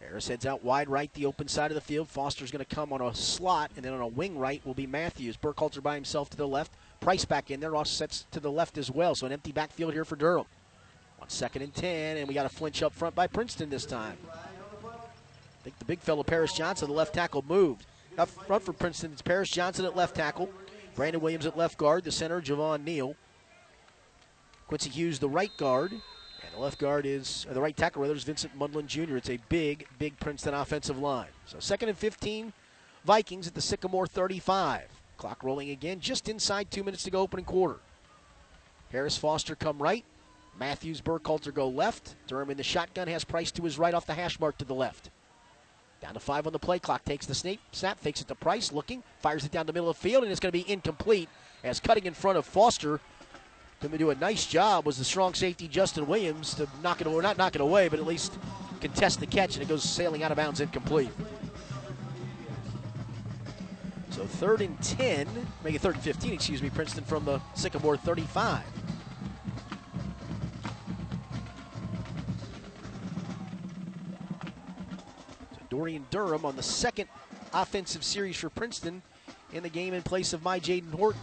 Harris 0.00 0.28
heads 0.28 0.46
out 0.46 0.64
wide 0.64 0.88
right, 0.88 1.12
the 1.14 1.26
open 1.26 1.48
side 1.48 1.70
of 1.70 1.74
the 1.74 1.80
field. 1.80 2.08
Foster's 2.08 2.50
going 2.50 2.64
to 2.64 2.74
come 2.74 2.92
on 2.92 3.02
a 3.02 3.14
slot, 3.14 3.70
and 3.76 3.84
then 3.84 3.92
on 3.92 4.00
a 4.00 4.06
wing 4.06 4.38
right 4.38 4.64
will 4.64 4.74
be 4.74 4.86
Matthews. 4.86 5.36
Burkhalter 5.36 5.82
by 5.82 5.94
himself 5.94 6.30
to 6.30 6.36
the 6.36 6.48
left. 6.48 6.72
Price 7.00 7.24
back 7.24 7.50
in 7.50 7.60
there, 7.60 7.76
offsets 7.76 8.26
to 8.30 8.40
the 8.40 8.50
left 8.50 8.78
as 8.78 8.90
well. 8.90 9.14
So 9.14 9.26
an 9.26 9.32
empty 9.32 9.52
backfield 9.52 9.92
here 9.92 10.04
for 10.04 10.16
Durham. 10.16 10.46
On 11.28 11.30
second 11.30 11.60
and 11.60 11.74
10, 11.74 12.16
and 12.16 12.26
we 12.26 12.32
got 12.32 12.46
a 12.46 12.48
flinch 12.48 12.82
up 12.82 12.94
front 12.94 13.14
by 13.14 13.26
Princeton 13.26 13.68
this 13.68 13.84
time. 13.84 14.16
I 14.82 15.62
think 15.62 15.78
the 15.78 15.84
big 15.84 15.98
fellow, 15.98 16.22
Paris 16.22 16.54
Johnson, 16.54 16.88
the 16.88 16.94
left 16.94 17.12
tackle, 17.12 17.44
moved. 17.46 17.84
Up 18.16 18.30
front 18.30 18.62
for 18.62 18.72
Princeton, 18.72 19.12
it's 19.12 19.20
Paris 19.20 19.50
Johnson 19.50 19.84
at 19.84 19.94
left 19.94 20.16
tackle. 20.16 20.48
Brandon 20.94 21.20
Williams 21.20 21.44
at 21.44 21.54
left 21.54 21.76
guard. 21.76 22.04
The 22.04 22.10
center, 22.10 22.40
Javon 22.40 22.82
Neal. 22.82 23.14
Quincy 24.68 24.88
Hughes, 24.88 25.18
the 25.18 25.28
right 25.28 25.54
guard. 25.58 25.92
And 25.92 26.00
the 26.54 26.58
left 26.58 26.78
guard 26.78 27.04
is, 27.04 27.46
the 27.50 27.60
right 27.60 27.76
tackle 27.76 28.00
rather, 28.00 28.14
is 28.14 28.24
Vincent 28.24 28.58
Mundlin 28.58 28.86
Jr. 28.86 29.18
It's 29.18 29.28
a 29.28 29.38
big, 29.50 29.86
big 29.98 30.18
Princeton 30.18 30.54
offensive 30.54 30.98
line. 30.98 31.28
So 31.44 31.58
second 31.60 31.90
and 31.90 31.98
15, 31.98 32.54
Vikings 33.04 33.46
at 33.46 33.54
the 33.54 33.60
Sycamore 33.60 34.06
35. 34.06 34.88
Clock 35.18 35.44
rolling 35.44 35.68
again, 35.70 36.00
just 36.00 36.26
inside 36.28 36.70
two 36.70 36.82
minutes 36.82 37.02
to 37.02 37.10
go, 37.10 37.20
opening 37.20 37.44
quarter. 37.44 37.80
Harris 38.90 39.18
Foster 39.18 39.54
come 39.54 39.78
right. 39.78 40.06
Matthews, 40.58 41.00
Burkhalter 41.00 41.54
go 41.54 41.68
left. 41.68 42.16
Durham 42.26 42.50
in 42.50 42.56
the 42.56 42.62
shotgun 42.62 43.08
has 43.08 43.24
Price 43.24 43.50
to 43.52 43.62
his 43.62 43.78
right 43.78 43.94
off 43.94 44.06
the 44.06 44.14
hash 44.14 44.40
mark 44.40 44.58
to 44.58 44.64
the 44.64 44.74
left. 44.74 45.10
Down 46.00 46.14
to 46.14 46.20
five 46.20 46.46
on 46.46 46.52
the 46.52 46.58
play 46.58 46.78
clock. 46.78 47.04
Takes 47.04 47.26
the 47.26 47.34
snap, 47.34 47.58
snap, 47.72 47.98
fakes 47.98 48.20
it 48.20 48.28
to 48.28 48.34
Price, 48.34 48.72
looking, 48.72 49.02
fires 49.20 49.44
it 49.44 49.52
down 49.52 49.66
the 49.66 49.72
middle 49.72 49.90
of 49.90 49.96
the 49.96 50.02
field, 50.02 50.22
and 50.22 50.30
it's 50.30 50.40
going 50.40 50.52
to 50.52 50.58
be 50.58 50.70
incomplete 50.70 51.28
as 51.64 51.80
cutting 51.80 52.06
in 52.06 52.14
front 52.14 52.38
of 52.38 52.46
Foster. 52.46 53.00
Going 53.80 53.92
to 53.92 53.98
do 53.98 54.10
a 54.10 54.14
nice 54.16 54.46
job 54.46 54.86
was 54.86 54.98
the 54.98 55.04
strong 55.04 55.34
safety 55.34 55.68
Justin 55.68 56.06
Williams 56.06 56.54
to 56.54 56.68
knock 56.82 57.00
it 57.00 57.06
away, 57.06 57.22
not 57.22 57.38
knock 57.38 57.54
it 57.54 57.60
away, 57.60 57.88
but 57.88 58.00
at 58.00 58.06
least 58.06 58.36
contest 58.80 59.20
the 59.20 59.26
catch, 59.26 59.54
and 59.54 59.62
it 59.62 59.68
goes 59.68 59.84
sailing 59.84 60.24
out 60.24 60.32
of 60.32 60.36
bounds 60.36 60.60
incomplete. 60.60 61.10
So 64.10 64.24
third 64.24 64.62
and 64.62 64.80
10, 64.82 65.28
make 65.62 65.76
it 65.76 65.80
third 65.80 65.94
and 65.94 66.02
15, 66.02 66.32
excuse 66.32 66.60
me, 66.60 66.70
Princeton 66.70 67.04
from 67.04 67.24
the 67.24 67.40
Sycamore 67.54 67.96
35. 67.96 68.64
Dorian 75.78 76.04
Durham 76.10 76.44
on 76.44 76.56
the 76.56 76.62
second 76.62 77.08
offensive 77.54 78.02
series 78.02 78.36
for 78.36 78.50
Princeton 78.50 79.00
in 79.52 79.62
the 79.62 79.68
game 79.68 79.94
in 79.94 80.02
place 80.02 80.32
of 80.32 80.42
my 80.42 80.58
Jaden 80.58 80.90
Horton. 80.90 81.20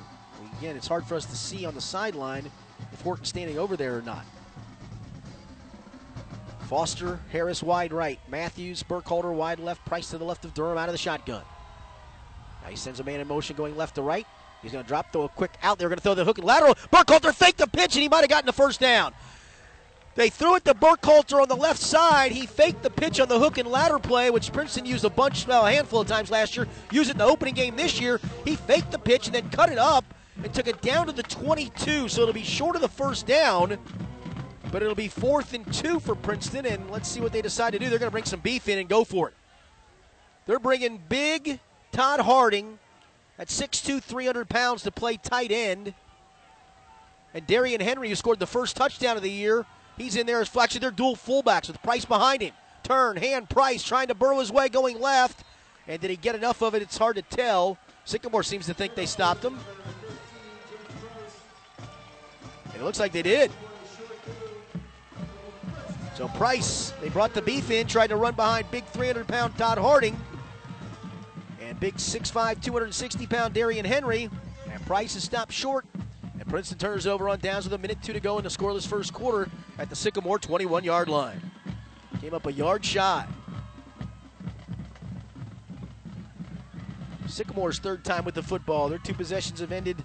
Again, 0.60 0.78
it's 0.78 0.88
hard 0.88 1.06
for 1.06 1.16
us 1.16 1.26
to 1.26 1.36
see 1.36 1.66
on 1.66 1.76
the 1.76 1.82
sideline 1.82 2.50
if 2.94 3.02
Horton's 3.02 3.28
standing 3.28 3.60
over 3.60 3.76
there 3.76 3.98
or 3.98 4.02
not. 4.02 4.24
Foster, 6.70 7.20
Harris 7.34 7.62
wide 7.62 7.92
right. 7.92 8.18
Matthews, 8.30 8.82
Burkhalter 8.82 9.34
wide 9.34 9.60
left. 9.60 9.84
Price 9.86 10.12
to 10.12 10.18
the 10.18 10.24
left 10.24 10.46
of 10.46 10.54
Durham 10.54 10.78
out 10.78 10.88
of 10.88 10.94
the 10.94 11.00
shotgun. 11.00 11.44
Now 12.64 12.70
he 12.70 12.78
sends 12.78 13.02
a 13.02 13.04
man 13.04 13.20
in 13.20 13.28
motion 13.28 13.58
going 13.58 13.76
left 13.76 13.96
to 13.96 14.04
right. 14.04 14.26
He's 14.62 14.72
going 14.72 14.86
to 14.86 14.88
drop, 14.88 15.12
throw 15.12 15.24
a 15.24 15.30
quick 15.30 15.52
out. 15.64 15.80
They're 15.80 15.90
going 15.90 15.98
to 15.98 16.04
throw 16.04 16.16
the 16.16 16.24
hook 16.24 16.38
and 16.38 16.48
lateral. 16.48 16.76
Burkhalter 16.94 17.36
faked 17.36 17.58
the 17.58 17.68
pitch 17.68 17.96
and 17.96 18.04
he 18.04 18.08
might 18.08 18.22
have 18.22 18.30
gotten 18.30 18.46
the 18.46 18.54
first 18.54 18.80
down. 18.80 19.14
They 20.16 20.30
threw 20.30 20.56
it 20.56 20.64
to 20.66 20.74
Burkhalter 20.74 21.42
on 21.42 21.50
the 21.50 21.58
left 21.58 21.80
side. 21.80 22.32
He 22.32 22.46
faked 22.46 22.84
the 22.84 22.90
pitch 22.90 23.20
on 23.20 23.28
the 23.28 23.38
hook 23.38 23.58
and 23.58 23.68
ladder 23.68 24.00
play, 24.00 24.30
which 24.30 24.54
Princeton 24.54 24.86
used 24.86 25.04
a 25.04 25.10
bunch, 25.10 25.46
well, 25.46 25.66
a 25.66 25.72
handful 25.72 26.00
of 26.00 26.08
times 26.08 26.32
last 26.32 26.56
year. 26.56 26.68
Used 26.90 27.10
it 27.10 27.14
in 27.14 27.18
the 27.18 27.26
opening 27.26 27.54
game 27.54 27.76
this 27.76 28.00
year. 28.00 28.22
He 28.46 28.56
faked 28.56 28.92
the 28.92 29.00
pitch 29.00 29.28
and 29.28 29.36
then 29.36 29.50
cut 29.50 29.70
it 29.70 29.78
up 29.78 30.06
and 30.42 30.54
took 30.54 30.68
it 30.68 30.82
down 30.82 31.08
to 31.08 31.12
the 31.12 31.24
22, 31.24 32.08
so 32.08 32.22
it'll 32.22 32.34
be 32.34 32.44
short 32.44 32.78
of 32.78 32.82
the 32.82 32.88
first 32.88 33.28
down. 33.28 33.78
But 34.72 34.82
it'll 34.82 34.96
be 34.96 35.10
fourth 35.10 35.54
and 35.54 35.72
two 35.74 36.00
for 36.00 36.16
Princeton, 36.16 36.66
and 36.66 36.90
let's 36.90 37.10
see 37.10 37.20
what 37.20 37.34
they 37.34 37.42
decide 37.42 37.74
to 37.74 37.80
do. 37.80 37.90
They're 37.90 38.00
going 38.00 38.08
to 38.08 38.12
bring 38.12 38.24
some 38.24 38.40
beef 38.40 38.70
in 38.70 38.80
and 38.80 38.88
go 38.88 39.04
for 39.04 39.28
it. 39.28 39.34
They're 40.46 40.60
bringing 40.60 41.02
big 41.10 41.60
Todd 41.92 42.22
Harding 42.22 42.80
at 43.38 43.50
6'2, 43.50 44.02
300 44.02 44.48
pounds 44.48 44.84
to 44.84 44.92
play 44.92 45.18
tight 45.18 45.52
end. 45.52 45.94
And 47.34 47.46
Darian 47.46 47.82
Henry, 47.82 48.08
who 48.08 48.16
scored 48.16 48.40
the 48.40 48.48
first 48.48 48.78
touchdown 48.78 49.18
of 49.18 49.24
the 49.24 49.32
year, 49.32 49.66
he's 49.98 50.16
in 50.16 50.26
there 50.26 50.42
as 50.42 50.56
actually 50.56 50.80
they're 50.80 50.92
dual 50.92 51.16
fullbacks 51.16 51.68
with 51.68 51.82
Price 51.82 52.06
behind 52.06 52.42
him. 52.42 52.54
Turn, 52.84 53.18
hand, 53.18 53.50
Price 53.50 53.84
trying 53.84 54.08
to 54.08 54.14
burrow 54.14 54.40
his 54.40 54.52
way 54.52 54.70
going 54.70 55.00
left. 55.00 55.44
And 55.88 56.02
did 56.02 56.10
he 56.10 56.16
get 56.16 56.36
enough 56.36 56.62
of 56.62 56.76
it? 56.76 56.82
It's 56.82 56.98
hard 56.98 57.16
to 57.16 57.22
tell. 57.22 57.78
Sycamore 58.06 58.44
seems 58.44 58.66
to 58.68 58.74
think 58.74 58.96
they 58.96 59.06
stopped 59.06 59.44
him. 59.44 59.58
And 62.66 62.82
it 62.82 62.84
looks 62.84 63.00
like 63.00 63.12
they 63.12 63.22
did. 63.22 63.52
So 66.16 66.28
Price, 66.30 66.94
they 67.02 67.10
brought 67.10 67.34
the 67.34 67.42
beef 67.42 67.72
in, 67.72 67.88
tried 67.88 68.08
to 68.08 68.16
run 68.16 68.36
behind 68.36 68.72
big 68.72 68.86
300 68.86 69.28
pound 69.28 69.58
Todd 69.58 69.78
Harding 69.78 70.18
and 71.62 71.80
big 71.80 71.96
6'5, 71.96 72.64
260 72.64 73.28
pound 73.28 73.54
Darian 73.54 73.86
Henry. 73.86 74.30
And 74.72 74.86
Price 74.86 75.16
is 75.16 75.24
stopped 75.24 75.52
short. 75.52 75.86
Princeton 76.48 76.78
turns 76.78 77.08
over 77.08 77.28
on 77.28 77.40
downs 77.40 77.66
with 77.66 77.74
a 77.74 77.78
minute 77.78 77.98
two 78.04 78.14
to 78.14 78.20
go 78.20 78.38
in 78.38 78.44
the 78.44 78.50
scoreless 78.50 78.88
first 78.88 79.14
quarter 79.14 79.50
at 79.80 79.90
the 79.90 79.96
Sycamore 79.96 80.40
21 80.40 80.84
yard 80.84 81.10
line. 81.10 81.42
Came 82.22 82.34
up 82.34 82.46
a 82.46 82.54
yard 82.54 82.86
shy. 82.86 83.26
Sycamore's 87.28 87.80
third 87.80 88.06
time 88.06 88.24
with 88.24 88.36
the 88.36 88.44
football. 88.44 88.88
Their 88.88 89.00
two 89.00 89.14
possessions 89.14 89.60
have 89.60 89.72
ended 89.72 90.02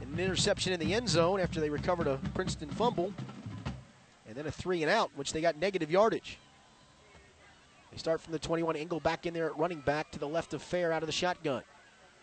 in 0.00 0.08
an 0.08 0.18
interception 0.18 0.72
in 0.72 0.80
the 0.80 0.94
end 0.94 1.08
zone 1.08 1.38
after 1.38 1.60
they 1.60 1.70
recovered 1.70 2.06
a 2.06 2.18
Princeton 2.34 2.70
fumble. 2.70 3.12
And 4.26 4.34
then 4.34 4.46
a 4.46 4.50
three 4.50 4.82
and 4.82 4.90
out, 4.90 5.10
which 5.14 5.32
they 5.32 5.40
got 5.40 5.58
negative 5.58 5.90
yardage. 5.90 6.38
They 7.92 7.98
start 7.98 8.20
from 8.20 8.32
the 8.32 8.38
21. 8.38 8.76
Engel 8.76 9.00
back 9.00 9.26
in 9.26 9.34
there 9.34 9.46
at 9.46 9.58
running 9.58 9.80
back 9.80 10.10
to 10.12 10.18
the 10.18 10.26
left 10.26 10.52
of 10.54 10.62
Fair 10.62 10.92
out 10.92 11.02
of 11.02 11.06
the 11.06 11.12
shotgun. 11.12 11.62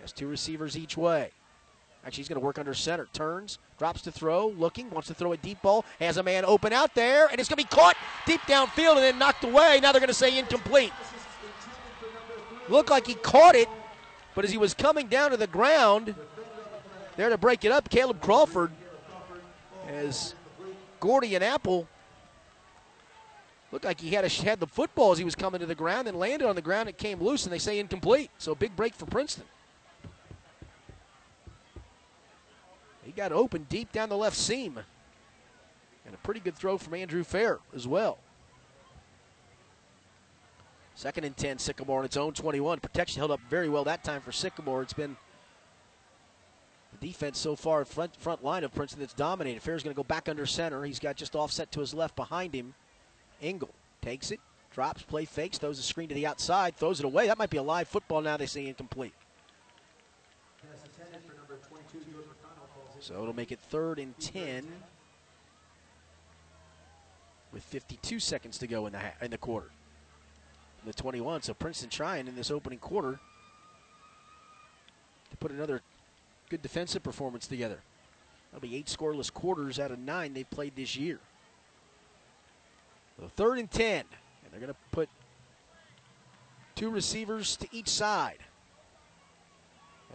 Has 0.01 0.11
two 0.11 0.27
receivers 0.27 0.77
each 0.77 0.97
way. 0.97 1.31
Actually, 2.05 2.21
he's 2.21 2.27
going 2.27 2.39
to 2.39 2.45
work 2.45 2.59
under 2.59 2.73
center. 2.73 3.07
Turns, 3.13 3.59
drops 3.77 4.01
to 4.01 4.11
throw, 4.11 4.47
looking, 4.49 4.89
wants 4.89 5.07
to 5.07 5.13
throw 5.13 5.31
a 5.31 5.37
deep 5.37 5.61
ball, 5.61 5.85
has 5.99 6.17
a 6.17 6.23
man 6.23 6.43
open 6.45 6.73
out 6.73 6.93
there, 6.95 7.27
and 7.27 7.39
it's 7.39 7.47
going 7.47 7.57
to 7.57 7.69
be 7.69 7.75
caught 7.75 7.95
deep 8.25 8.41
downfield 8.41 8.95
and 8.95 9.03
then 9.03 9.19
knocked 9.19 9.43
away. 9.43 9.79
Now 9.81 9.91
they're 9.91 10.01
going 10.01 10.07
to 10.09 10.13
say 10.13 10.37
incomplete. 10.37 10.91
Looked 12.67 12.89
like 12.89 13.07
he 13.07 13.13
caught 13.15 13.55
it, 13.55 13.69
but 14.35 14.43
as 14.45 14.51
he 14.51 14.57
was 14.57 14.73
coming 14.73 15.07
down 15.07 15.31
to 15.31 15.37
the 15.37 15.47
ground, 15.47 16.15
there 17.15 17.29
to 17.29 17.37
break 17.37 17.63
it 17.63 17.71
up, 17.71 17.89
Caleb 17.89 18.21
Crawford, 18.21 18.71
as 19.87 20.35
Gordy 20.99 21.35
and 21.35 21.43
Apple 21.43 21.87
Looked 23.73 23.85
like 23.85 23.99
he 23.99 24.11
had, 24.11 24.23
a, 24.23 24.29
had 24.29 24.59
the 24.59 24.67
football 24.67 25.13
as 25.13 25.17
he 25.17 25.23
was 25.23 25.33
coming 25.33 25.59
to 25.59 25.65
the 25.65 25.73
ground 25.73 26.07
and 26.07 26.19
landed 26.19 26.47
on 26.47 26.53
the 26.55 26.61
ground. 26.61 26.89
It 26.89 26.99
came 26.99 27.19
loose, 27.19 27.45
and 27.45 27.51
they 27.51 27.57
say 27.57 27.79
incomplete. 27.79 28.29
So 28.37 28.53
big 28.53 28.75
break 28.75 28.93
for 28.93 29.07
Princeton. 29.07 29.45
Got 33.13 33.31
open 33.31 33.65
deep 33.69 33.91
down 33.91 34.09
the 34.09 34.17
left 34.17 34.37
seam. 34.37 34.79
And 36.05 36.13
a 36.13 36.17
pretty 36.17 36.39
good 36.39 36.55
throw 36.55 36.77
from 36.77 36.93
Andrew 36.95 37.23
Fair 37.23 37.59
as 37.73 37.87
well. 37.87 38.17
Second 40.95 41.23
and 41.23 41.35
10, 41.35 41.57
Sycamore 41.57 41.99
on 41.99 42.05
its 42.05 42.17
own 42.17 42.33
21. 42.33 42.79
Protection 42.79 43.19
held 43.19 43.31
up 43.31 43.39
very 43.49 43.69
well 43.69 43.83
that 43.85 44.03
time 44.03 44.21
for 44.21 44.31
Sycamore. 44.31 44.81
It's 44.81 44.93
been 44.93 45.17
the 46.91 47.07
defense 47.07 47.39
so 47.39 47.55
far, 47.55 47.83
front, 47.85 48.15
front 48.15 48.43
line 48.43 48.63
of 48.63 48.73
Princeton 48.73 48.99
that's 48.99 49.13
dominated. 49.13 49.61
Fair's 49.61 49.83
going 49.83 49.93
to 49.93 49.97
go 49.97 50.03
back 50.03 50.29
under 50.29 50.45
center. 50.45 50.83
He's 50.83 50.99
got 50.99 51.15
just 51.15 51.35
offset 51.35 51.71
to 51.71 51.79
his 51.79 51.93
left 51.93 52.15
behind 52.15 52.53
him. 52.53 52.75
Engel 53.41 53.71
takes 54.01 54.31
it, 54.31 54.39
drops, 54.71 55.01
play 55.01 55.25
fakes, 55.25 55.57
throws 55.57 55.79
a 55.79 55.83
screen 55.83 56.09
to 56.09 56.15
the 56.15 56.27
outside, 56.27 56.75
throws 56.75 56.99
it 56.99 57.05
away. 57.05 57.27
That 57.27 57.39
might 57.39 57.49
be 57.49 57.57
a 57.57 57.63
live 57.63 57.87
football 57.87 58.21
now. 58.21 58.37
They 58.37 58.45
say 58.45 58.67
incomplete. 58.67 59.13
So 63.03 63.21
it'll 63.21 63.35
make 63.35 63.51
it 63.51 63.59
third 63.59 63.99
and 63.99 64.17
10 64.17 64.65
with 67.51 67.61
52 67.63 68.17
seconds 68.17 68.57
to 68.59 68.65
go 68.65 68.85
in 68.85 68.93
the, 68.93 68.99
in 69.21 69.29
the 69.29 69.37
quarter. 69.37 69.71
The 70.85 70.93
21. 70.93 71.41
So 71.41 71.53
Princeton 71.53 71.89
trying 71.89 72.29
in 72.29 72.35
this 72.37 72.49
opening 72.49 72.79
quarter 72.79 73.19
to 75.31 75.37
put 75.37 75.51
another 75.51 75.81
good 76.47 76.61
defensive 76.61 77.03
performance 77.03 77.45
together. 77.45 77.79
That'll 78.53 78.65
be 78.65 78.77
eight 78.77 78.85
scoreless 78.85 79.31
quarters 79.33 79.79
out 79.79 79.91
of 79.91 79.99
nine 79.99 80.33
they've 80.33 80.49
played 80.49 80.77
this 80.77 80.95
year. 80.95 81.19
So 83.19 83.29
third 83.35 83.59
and 83.59 83.69
10. 83.69 83.97
And 83.97 84.05
they're 84.53 84.61
going 84.61 84.71
to 84.71 84.79
put 84.91 85.09
two 86.75 86.89
receivers 86.89 87.57
to 87.57 87.67
each 87.73 87.89
side. 87.89 88.37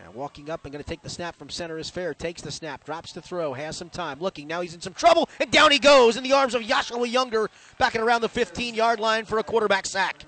And 0.04 0.14
walking 0.14 0.48
up 0.48 0.64
and 0.64 0.72
going 0.72 0.82
to 0.82 0.88
take 0.88 1.02
the 1.02 1.10
snap 1.10 1.36
from 1.36 1.50
center 1.50 1.78
is 1.78 1.90
fair. 1.90 2.14
Takes 2.14 2.40
the 2.40 2.52
snap, 2.52 2.84
drops 2.84 3.12
the 3.12 3.20
throw, 3.20 3.52
has 3.52 3.76
some 3.76 3.90
time. 3.90 4.20
Looking, 4.20 4.46
now 4.46 4.60
he's 4.60 4.74
in 4.74 4.80
some 4.80 4.94
trouble, 4.94 5.28
and 5.40 5.50
down 5.50 5.70
he 5.70 5.78
goes 5.78 6.16
in 6.16 6.22
the 6.22 6.32
arms 6.32 6.54
of 6.54 6.62
Joshua 6.62 7.06
Younger, 7.06 7.50
back 7.78 7.94
at 7.94 8.00
around 8.00 8.20
the 8.20 8.28
15 8.28 8.74
yard 8.74 9.00
line 9.00 9.24
for 9.24 9.38
a 9.38 9.42
quarterback 9.42 9.86
sack. 9.86 10.24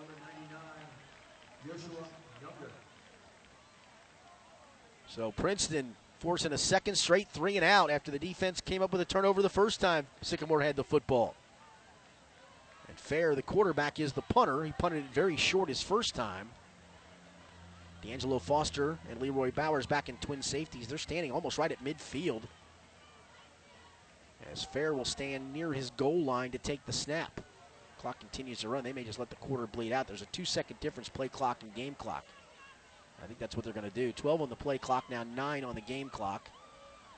So 5.08 5.32
Princeton 5.32 5.96
forcing 6.20 6.52
a 6.52 6.58
second 6.58 6.94
straight 6.96 7.28
three 7.28 7.56
and 7.56 7.64
out 7.64 7.90
after 7.90 8.10
the 8.10 8.18
defense 8.18 8.60
came 8.60 8.82
up 8.82 8.92
with 8.92 9.00
a 9.00 9.04
turnover 9.04 9.42
the 9.42 9.48
first 9.48 9.80
time 9.80 10.06
Sycamore 10.22 10.62
had 10.62 10.76
the 10.76 10.84
football. 10.84 11.34
And 12.88 12.98
Fair, 12.98 13.34
the 13.34 13.42
quarterback, 13.42 13.98
is 13.98 14.12
the 14.12 14.22
punter. 14.22 14.64
He 14.64 14.72
punted 14.72 15.04
it 15.04 15.10
very 15.12 15.36
short 15.36 15.68
his 15.68 15.82
first 15.82 16.14
time. 16.14 16.50
D'Angelo 18.02 18.38
Foster 18.38 18.98
and 19.10 19.20
Leroy 19.20 19.50
Bowers 19.50 19.86
back 19.86 20.08
in 20.08 20.16
twin 20.16 20.42
safeties. 20.42 20.86
They're 20.86 20.98
standing 20.98 21.32
almost 21.32 21.58
right 21.58 21.70
at 21.70 21.84
midfield. 21.84 22.42
As 24.52 24.64
Fair 24.64 24.94
will 24.94 25.04
stand 25.04 25.52
near 25.52 25.72
his 25.72 25.90
goal 25.90 26.22
line 26.22 26.50
to 26.52 26.58
take 26.58 26.84
the 26.86 26.92
snap. 26.92 27.40
Clock 27.98 28.18
continues 28.18 28.60
to 28.60 28.68
run. 28.68 28.82
They 28.82 28.92
may 28.92 29.04
just 29.04 29.18
let 29.18 29.30
the 29.30 29.36
quarter 29.36 29.66
bleed 29.66 29.92
out. 29.92 30.08
There's 30.08 30.22
a 30.22 30.26
two 30.26 30.44
second 30.44 30.80
difference 30.80 31.08
play 31.08 31.28
clock 31.28 31.62
and 31.62 31.74
game 31.74 31.94
clock. 31.94 32.24
I 33.22 33.26
think 33.26 33.38
that's 33.38 33.54
what 33.54 33.64
they're 33.64 33.74
going 33.74 33.88
to 33.88 33.94
do. 33.94 34.12
12 34.12 34.40
on 34.40 34.48
the 34.48 34.56
play 34.56 34.78
clock, 34.78 35.04
now 35.10 35.22
9 35.22 35.64
on 35.64 35.74
the 35.74 35.82
game 35.82 36.08
clock. 36.08 36.48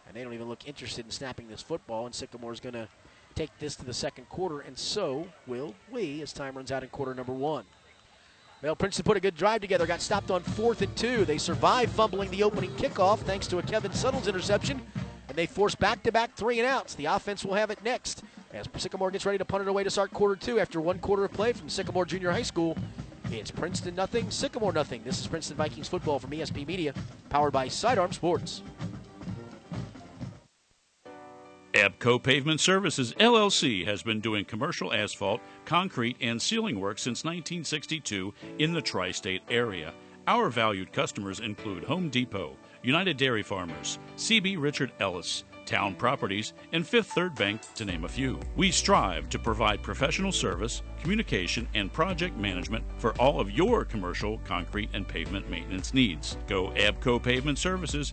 And 0.07 0.17
they 0.17 0.25
don't 0.25 0.35
even 0.35 0.49
look 0.49 0.67
interested 0.67 1.05
in 1.05 1.13
snapping 1.13 1.49
this 1.49 1.63
football. 1.63 2.07
And 2.07 2.15
Sycamore's 2.15 2.59
going 2.59 2.75
to 2.75 2.89
take 3.35 3.57
this 3.59 3.77
to 3.77 3.85
the 3.85 3.95
second 3.95 4.29
quarter, 4.29 4.61
and 4.61 4.77
so 4.77 5.27
will 5.47 5.75
we 5.91 6.23
as 6.23 6.33
time 6.33 6.57
runs 6.57 6.73
out 6.73 6.83
in 6.83 6.89
quarter 6.91 7.15
number 7.15 7.33
one. 7.33 7.65
Well, 8.63 8.77
Princeton 8.77 9.03
put 9.03 9.17
a 9.17 9.21
good 9.21 9.37
drive 9.37 9.61
together, 9.61 9.87
got 9.87 10.01
stopped 10.01 10.31
on 10.31 10.41
fourth 10.41 10.83
and 10.83 10.97
two. 10.97 11.25
They 11.25 11.37
survived 11.37 11.91
fumbling 11.93 12.31
the 12.31 12.45
opening 12.45 12.71
kickoff 12.77 13.19
thanks 13.19 13.49
to 13.49 13.59
a 13.59 13.63
Kevin 13.63 13.93
Suttles 13.93 14.29
interception, 14.29 14.81
and 15.29 15.37
they 15.37 15.47
forced 15.47 15.81
back 15.81 16.05
to 16.05 16.13
back 16.13 16.37
three 16.37 16.61
and 16.61 16.69
outs. 16.69 16.95
The 16.95 17.07
offense 17.07 17.45
will 17.45 17.55
have 17.55 17.73
it 17.73 17.83
next 17.83 18.23
as 18.53 18.69
Sycamore 18.77 19.11
gets 19.11 19.27
ready 19.27 19.39
to 19.39 19.45
punt 19.45 19.63
it 19.63 19.69
away 19.69 19.83
to 19.83 19.91
start 19.91 20.13
quarter 20.13 20.37
two 20.37 20.61
after 20.61 20.81
one 20.81 21.01
quarter 21.01 21.25
of 21.25 21.33
play 21.33 21.53
from 21.53 21.69
Sycamore 21.69 22.07
Junior 22.07 22.31
High 22.31 22.43
School. 22.43 22.77
It's 23.33 23.51
Princeton 23.51 23.97
nothing, 23.97 24.31
Sycamore 24.31 24.73
nothing. 24.73 25.03
This 25.03 25.19
is 25.19 25.27
Princeton 25.27 25.57
Vikings 25.57 25.89
football 25.89 26.21
from 26.21 26.31
ESP 26.31 26.65
Media, 26.65 26.95
powered 27.31 27.53
by 27.53 27.67
Sidearm 27.67 28.13
Sports. 28.13 28.63
Abco 31.73 32.23
Pavement 32.23 32.61
Services 32.61 33.15
LLC 33.15 33.87
has 33.87 34.03
been 34.03 34.21
doing 34.21 34.45
commercial 34.45 34.93
asphalt, 34.93 35.41
concrete, 35.65 36.19
and 36.21 36.41
sealing 36.41 36.79
work 36.79 36.99
since 36.99 37.25
1962 37.25 38.35
in 38.59 38.75
the 38.75 38.83
tri 38.83 39.11
state 39.11 39.41
area. 39.49 39.95
Our 40.27 40.51
valued 40.51 40.93
customers 40.93 41.41
include 41.41 41.85
Home 41.85 42.11
Depot, 42.11 42.59
United 42.83 43.17
Dairy 43.17 43.43
Farmers, 43.43 43.99
CB 44.17 44.61
Richard 44.61 44.93
Ellis, 45.01 45.45
Town 45.65 45.95
Properties, 45.95 46.53
and 46.73 46.87
Fifth 46.87 47.13
Third 47.13 47.35
Bank, 47.37 47.63
to 47.77 47.87
name 47.87 48.05
a 48.05 48.09
few. 48.09 48.39
We 48.55 48.71
strive 48.71 49.31
to 49.31 49.39
provide 49.39 49.83
professional 49.83 50.33
service, 50.33 50.83
communication, 51.01 51.67
and 51.75 51.91
project 51.91 52.37
management 52.37 52.85
for 52.99 53.13
all 53.19 53.41
of 53.41 53.51
your 53.51 53.87
commercial, 53.87 54.39
concrete, 54.45 54.91
and 54.93 55.09
pavement 55.09 55.49
maintenance 55.49 55.95
needs. 55.95 56.37
Go 56.47 56.69
Abco 56.73 57.23
Pavement 57.23 57.59
Services 57.59 58.13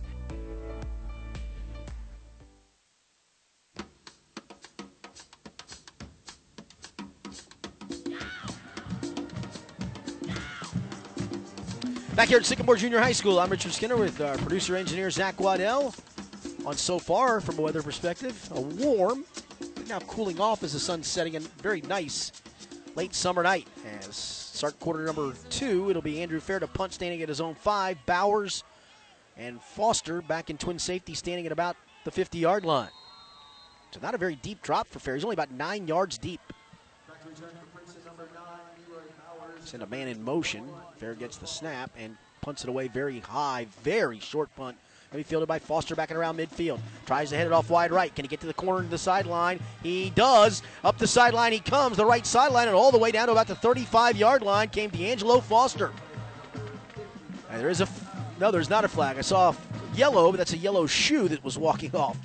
Back 12.20 12.28
here 12.28 12.36
at 12.36 12.44
Sycamore 12.44 12.76
Junior 12.76 13.00
High 13.00 13.12
School, 13.12 13.40
I'm 13.40 13.48
Richard 13.48 13.72
Skinner 13.72 13.96
with 13.96 14.20
our 14.20 14.36
producer 14.36 14.76
engineer 14.76 15.10
Zach 15.10 15.40
Waddell. 15.40 15.94
On 16.66 16.76
so 16.76 16.98
far, 16.98 17.40
from 17.40 17.58
a 17.58 17.62
weather 17.62 17.82
perspective, 17.82 18.46
a 18.54 18.60
warm, 18.60 19.24
now 19.88 20.00
cooling 20.00 20.38
off 20.38 20.62
as 20.62 20.74
the 20.74 20.78
sun's 20.78 21.06
setting, 21.06 21.34
and 21.34 21.48
very 21.62 21.80
nice 21.80 22.30
late 22.94 23.14
summer 23.14 23.42
night. 23.42 23.66
As 24.06 24.16
start 24.16 24.78
quarter 24.80 25.06
number 25.06 25.32
two, 25.48 25.88
it'll 25.88 26.02
be 26.02 26.20
Andrew 26.20 26.40
Fair 26.40 26.58
to 26.58 26.66
punt, 26.66 26.92
standing 26.92 27.22
at 27.22 27.28
his 27.30 27.40
own 27.40 27.54
five. 27.54 27.96
Bowers 28.04 28.64
and 29.38 29.58
Foster 29.62 30.20
back 30.20 30.50
in 30.50 30.58
twin 30.58 30.78
safety, 30.78 31.14
standing 31.14 31.46
at 31.46 31.52
about 31.52 31.74
the 32.04 32.10
50 32.10 32.36
yard 32.36 32.66
line. 32.66 32.90
So 33.92 34.00
not 34.02 34.14
a 34.14 34.18
very 34.18 34.36
deep 34.36 34.60
drop 34.60 34.88
for 34.88 34.98
Fair. 34.98 35.14
He's 35.14 35.24
only 35.24 35.36
about 35.36 35.52
nine 35.52 35.88
yards 35.88 36.18
deep. 36.18 36.42
Send 39.70 39.84
a 39.84 39.86
man 39.86 40.08
in 40.08 40.20
motion. 40.24 40.68
Fair 40.96 41.14
gets 41.14 41.36
the 41.36 41.46
snap 41.46 41.92
and 41.96 42.16
punts 42.40 42.64
it 42.64 42.68
away 42.68 42.88
very 42.88 43.20
high, 43.20 43.68
very 43.84 44.18
short 44.18 44.52
punt. 44.56 44.76
Maybe 45.12 45.22
fielded 45.22 45.48
by 45.48 45.60
Foster 45.60 45.94
back 45.94 46.10
and 46.10 46.18
around 46.18 46.38
midfield. 46.38 46.80
Tries 47.06 47.30
to 47.30 47.36
head 47.36 47.46
it 47.46 47.52
off 47.52 47.70
wide 47.70 47.92
right. 47.92 48.12
Can 48.12 48.24
he 48.24 48.28
get 48.28 48.40
to 48.40 48.48
the 48.48 48.54
corner 48.54 48.82
to 48.82 48.88
the 48.88 48.98
sideline? 48.98 49.60
He 49.84 50.10
does. 50.10 50.64
Up 50.82 50.98
the 50.98 51.06
sideline 51.06 51.52
he 51.52 51.60
comes, 51.60 51.96
the 51.96 52.04
right 52.04 52.26
sideline, 52.26 52.66
and 52.66 52.76
all 52.76 52.90
the 52.90 52.98
way 52.98 53.12
down 53.12 53.26
to 53.26 53.32
about 53.32 53.46
the 53.46 53.54
35 53.54 54.16
yard 54.16 54.42
line 54.42 54.70
came 54.70 54.90
D'Angelo 54.90 55.38
Foster. 55.38 55.92
And 57.48 57.60
there 57.60 57.70
is 57.70 57.80
a 57.80 57.86
no, 58.40 58.50
there's 58.50 58.70
not 58.70 58.84
a 58.84 58.88
flag. 58.88 59.18
I 59.18 59.20
saw 59.20 59.54
yellow, 59.94 60.32
but 60.32 60.38
that's 60.38 60.52
a 60.52 60.58
yellow 60.58 60.86
shoe 60.86 61.28
that 61.28 61.44
was 61.44 61.56
walking 61.56 61.94
off. 61.94 62.16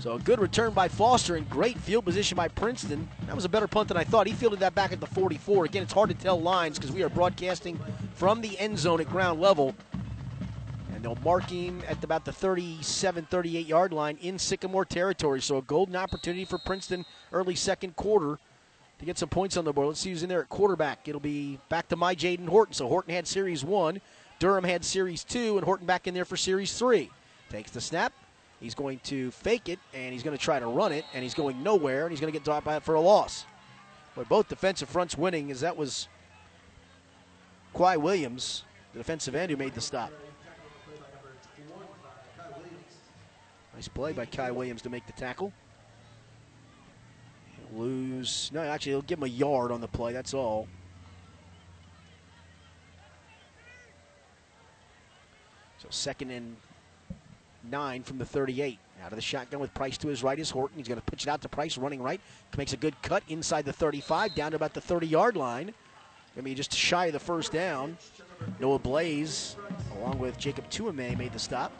So 0.00 0.12
a 0.12 0.18
good 0.20 0.38
return 0.38 0.72
by 0.72 0.86
Foster 0.86 1.34
and 1.34 1.48
great 1.50 1.76
field 1.76 2.04
position 2.04 2.36
by 2.36 2.46
Princeton. 2.46 3.08
That 3.26 3.34
was 3.34 3.44
a 3.44 3.48
better 3.48 3.66
punt 3.66 3.88
than 3.88 3.96
I 3.96 4.04
thought. 4.04 4.28
He 4.28 4.32
fielded 4.32 4.60
that 4.60 4.74
back 4.74 4.92
at 4.92 5.00
the 5.00 5.06
44. 5.06 5.64
Again, 5.64 5.82
it's 5.82 5.92
hard 5.92 6.08
to 6.10 6.14
tell 6.14 6.40
lines 6.40 6.78
because 6.78 6.92
we 6.94 7.02
are 7.02 7.08
broadcasting 7.08 7.80
from 8.14 8.40
the 8.40 8.56
end 8.60 8.78
zone 8.78 9.00
at 9.00 9.08
ground 9.08 9.40
level. 9.40 9.74
And 10.94 11.04
they'll 11.04 11.16
mark 11.16 11.50
him 11.50 11.82
at 11.88 12.02
about 12.04 12.24
the 12.24 12.32
37, 12.32 13.26
38 13.28 13.66
yard 13.66 13.92
line 13.92 14.18
in 14.22 14.38
Sycamore 14.38 14.84
territory. 14.84 15.40
So 15.40 15.58
a 15.58 15.62
golden 15.62 15.96
opportunity 15.96 16.44
for 16.44 16.58
Princeton 16.58 17.04
early 17.32 17.56
second 17.56 17.96
quarter 17.96 18.38
to 19.00 19.04
get 19.04 19.18
some 19.18 19.28
points 19.28 19.56
on 19.56 19.64
the 19.64 19.72
board. 19.72 19.88
Let's 19.88 20.00
see 20.00 20.10
who's 20.10 20.22
in 20.22 20.28
there 20.28 20.42
at 20.42 20.48
quarterback. 20.48 21.08
It'll 21.08 21.20
be 21.20 21.58
back 21.68 21.88
to 21.88 21.96
my 21.96 22.14
Jaden 22.14 22.48
Horton. 22.48 22.74
So 22.74 22.86
Horton 22.86 23.14
had 23.14 23.26
series 23.26 23.64
one, 23.64 24.00
Durham 24.38 24.64
had 24.64 24.84
series 24.84 25.24
two, 25.24 25.56
and 25.56 25.64
Horton 25.64 25.86
back 25.86 26.06
in 26.06 26.14
there 26.14 26.24
for 26.24 26.36
series 26.36 26.76
three. 26.76 27.10
Takes 27.50 27.70
the 27.70 27.80
snap, 27.80 28.12
He's 28.60 28.74
going 28.74 28.98
to 29.04 29.30
fake 29.30 29.68
it, 29.68 29.78
and 29.94 30.12
he's 30.12 30.22
going 30.22 30.36
to 30.36 30.42
try 30.42 30.58
to 30.58 30.66
run 30.66 30.92
it, 30.92 31.04
and 31.14 31.22
he's 31.22 31.34
going 31.34 31.62
nowhere, 31.62 32.02
and 32.02 32.10
he's 32.10 32.20
going 32.20 32.32
to 32.32 32.36
get 32.36 32.44
dropped 32.44 32.66
out 32.66 32.82
for 32.82 32.94
a 32.94 33.00
loss. 33.00 33.44
But 34.16 34.28
both 34.28 34.48
defensive 34.48 34.88
fronts 34.88 35.16
winning, 35.16 35.50
as 35.52 35.60
that 35.60 35.76
was 35.76 36.08
Quai 37.72 37.96
Williams, 37.96 38.64
the 38.92 38.98
defensive 38.98 39.36
end, 39.36 39.50
who 39.50 39.56
made 39.56 39.74
the 39.74 39.80
stop. 39.80 40.10
Nice 43.74 43.86
play 43.86 44.12
by 44.12 44.26
Kai 44.26 44.50
Williams 44.50 44.82
to 44.82 44.90
make 44.90 45.06
the 45.06 45.12
tackle. 45.12 45.52
He'll 47.70 47.80
lose. 47.80 48.50
No, 48.52 48.60
actually, 48.60 48.90
he'll 48.90 49.02
give 49.02 49.20
him 49.20 49.24
a 49.24 49.28
yard 49.28 49.70
on 49.70 49.80
the 49.80 49.86
play. 49.86 50.12
That's 50.12 50.34
all. 50.34 50.66
So 55.78 55.86
second 55.90 56.32
and 56.32 56.56
nine 57.64 58.02
from 58.02 58.18
the 58.18 58.24
38. 58.24 58.78
Out 59.04 59.12
of 59.12 59.16
the 59.16 59.22
shotgun 59.22 59.60
with 59.60 59.72
Price 59.74 59.96
to 59.98 60.08
his 60.08 60.22
right 60.22 60.38
is 60.38 60.50
Horton. 60.50 60.78
He's 60.78 60.88
going 60.88 61.00
to 61.00 61.04
pitch 61.04 61.22
it 61.22 61.28
out 61.28 61.40
to 61.42 61.48
Price, 61.48 61.78
running 61.78 62.02
right. 62.02 62.20
Makes 62.56 62.72
a 62.72 62.76
good 62.76 63.00
cut 63.02 63.22
inside 63.28 63.64
the 63.64 63.72
35, 63.72 64.34
down 64.34 64.50
to 64.50 64.56
about 64.56 64.74
the 64.74 64.80
30 64.80 65.06
yard 65.06 65.36
line. 65.36 65.72
I 66.36 66.40
mean, 66.40 66.56
just 66.56 66.74
shy 66.74 67.06
of 67.06 67.12
the 67.12 67.18
first 67.18 67.52
down. 67.52 67.96
Noah 68.60 68.78
Blaze, 68.78 69.56
along 69.96 70.18
with 70.18 70.38
Jacob 70.38 70.68
Tuame, 70.70 71.16
made 71.16 71.32
the 71.32 71.38
stop. 71.38 71.72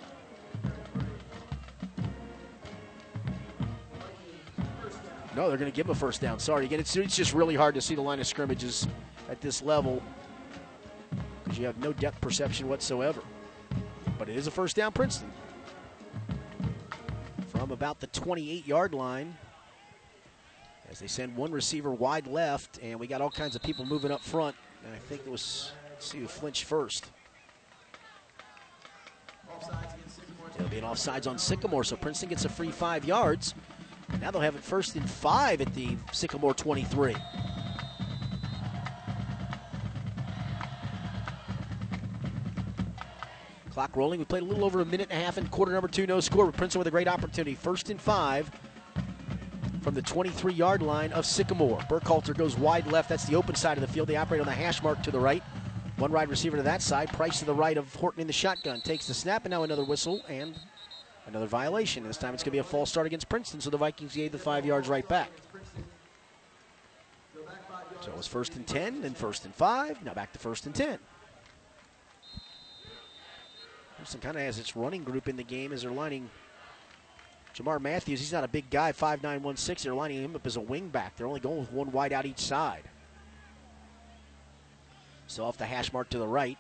No, 5.36 5.48
they're 5.48 5.58
going 5.58 5.70
to 5.70 5.76
give 5.76 5.86
him 5.86 5.92
a 5.92 5.94
first 5.94 6.20
down. 6.20 6.40
Sorry. 6.40 6.64
Again, 6.64 6.80
it's, 6.80 6.96
it's 6.96 7.14
just 7.14 7.32
really 7.32 7.54
hard 7.54 7.74
to 7.76 7.80
see 7.80 7.94
the 7.94 8.00
line 8.00 8.18
of 8.18 8.26
scrimmages 8.26 8.88
at 9.28 9.40
this 9.40 9.62
level 9.62 10.02
because 11.44 11.58
you 11.58 11.66
have 11.66 11.78
no 11.78 11.92
depth 11.92 12.20
perception 12.20 12.68
whatsoever. 12.68 13.22
But 14.18 14.28
it 14.28 14.36
is 14.36 14.48
a 14.48 14.50
first 14.50 14.74
down, 14.74 14.92
Princeton 14.92 15.30
from 17.68 17.74
about 17.74 18.00
the 18.00 18.06
28 18.06 18.66
yard 18.66 18.94
line 18.94 19.36
as 20.90 21.00
they 21.00 21.06
send 21.06 21.36
one 21.36 21.52
receiver 21.52 21.90
wide 21.90 22.26
left, 22.26 22.78
and 22.82 22.98
we 22.98 23.06
got 23.06 23.20
all 23.20 23.30
kinds 23.30 23.54
of 23.54 23.62
people 23.62 23.84
moving 23.84 24.10
up 24.10 24.22
front. 24.22 24.56
And 24.86 24.94
I 24.94 24.98
think 24.98 25.20
it 25.26 25.30
was, 25.30 25.72
see 25.98 26.18
who 26.18 26.26
flinched 26.26 26.64
first. 26.64 27.10
It'll 30.54 30.68
be 30.68 30.78
an 30.78 30.84
offsides 30.84 31.26
on 31.26 31.36
Sycamore, 31.36 31.84
so 31.84 31.96
Princeton 31.96 32.30
gets 32.30 32.46
a 32.46 32.48
free 32.48 32.70
five 32.70 33.04
yards. 33.04 33.54
Now 34.22 34.30
they'll 34.30 34.40
have 34.40 34.56
it 34.56 34.62
first 34.62 34.96
and 34.96 35.08
five 35.08 35.60
at 35.60 35.74
the 35.74 35.94
Sycamore 36.10 36.54
23. 36.54 37.14
Clock 43.78 43.94
rolling. 43.94 44.18
We 44.18 44.24
played 44.24 44.42
a 44.42 44.44
little 44.44 44.64
over 44.64 44.80
a 44.80 44.84
minute 44.84 45.06
and 45.08 45.22
a 45.22 45.24
half 45.24 45.38
in 45.38 45.46
quarter 45.46 45.70
number 45.70 45.86
two. 45.86 46.04
No 46.04 46.18
score, 46.18 46.46
but 46.46 46.56
Princeton 46.56 46.80
with 46.80 46.88
a 46.88 46.90
great 46.90 47.06
opportunity. 47.06 47.54
First 47.54 47.90
and 47.90 48.00
five 48.00 48.50
from 49.82 49.94
the 49.94 50.02
23 50.02 50.52
yard 50.52 50.82
line 50.82 51.12
of 51.12 51.24
Sycamore. 51.24 51.78
Burkhalter 51.88 52.36
goes 52.36 52.58
wide 52.58 52.88
left. 52.88 53.08
That's 53.08 53.24
the 53.26 53.36
open 53.36 53.54
side 53.54 53.78
of 53.78 53.82
the 53.82 53.86
field. 53.86 54.08
They 54.08 54.16
operate 54.16 54.40
on 54.40 54.48
the 54.48 54.52
hash 54.52 54.82
mark 54.82 55.00
to 55.04 55.12
the 55.12 55.20
right. 55.20 55.44
One 55.96 56.10
wide 56.10 56.28
receiver 56.28 56.56
to 56.56 56.62
that 56.64 56.82
side. 56.82 57.12
Price 57.12 57.38
to 57.38 57.44
the 57.44 57.54
right 57.54 57.78
of 57.78 57.94
Horton 57.94 58.20
in 58.20 58.26
the 58.26 58.32
shotgun. 58.32 58.80
Takes 58.80 59.06
the 59.06 59.14
snap, 59.14 59.44
and 59.44 59.52
now 59.52 59.62
another 59.62 59.84
whistle 59.84 60.22
and 60.28 60.58
another 61.28 61.46
violation. 61.46 62.02
This 62.02 62.16
time 62.16 62.34
it's 62.34 62.42
going 62.42 62.50
to 62.50 62.56
be 62.56 62.58
a 62.58 62.64
false 62.64 62.90
start 62.90 63.06
against 63.06 63.28
Princeton, 63.28 63.60
so 63.60 63.70
the 63.70 63.76
Vikings 63.76 64.16
gave 64.16 64.32
the 64.32 64.38
five 64.38 64.66
yards 64.66 64.88
right 64.88 65.06
back. 65.06 65.30
So 68.00 68.10
it 68.10 68.16
was 68.16 68.26
first 68.26 68.56
and 68.56 68.66
10, 68.66 69.02
then 69.02 69.14
first 69.14 69.44
and 69.44 69.54
five. 69.54 70.04
Now 70.04 70.14
back 70.14 70.32
to 70.32 70.40
first 70.40 70.66
and 70.66 70.74
10. 70.74 70.98
Houston 73.98 74.20
kind 74.20 74.36
of 74.36 74.42
has 74.42 74.58
its 74.58 74.74
running 74.76 75.04
group 75.04 75.28
in 75.28 75.36
the 75.36 75.42
game 75.44 75.72
as 75.72 75.82
they're 75.82 75.90
lining 75.90 76.30
Jamar 77.54 77.80
Matthews. 77.80 78.20
He's 78.20 78.32
not 78.32 78.44
a 78.44 78.48
big 78.48 78.70
guy, 78.70 78.92
5'9", 78.92 79.22
160. 79.22 79.88
They're 79.88 79.94
lining 79.94 80.22
him 80.22 80.34
up 80.36 80.46
as 80.46 80.56
a 80.56 80.60
wing 80.60 80.88
back. 80.88 81.16
They're 81.16 81.26
only 81.26 81.40
going 81.40 81.58
with 81.58 81.72
one 81.72 81.90
wide 81.90 82.12
out 82.12 82.24
each 82.24 82.38
side. 82.38 82.84
So 85.26 85.44
off 85.44 85.58
the 85.58 85.66
hash 85.66 85.92
mark 85.92 86.08
to 86.10 86.18
the 86.18 86.26
right. 86.26 86.58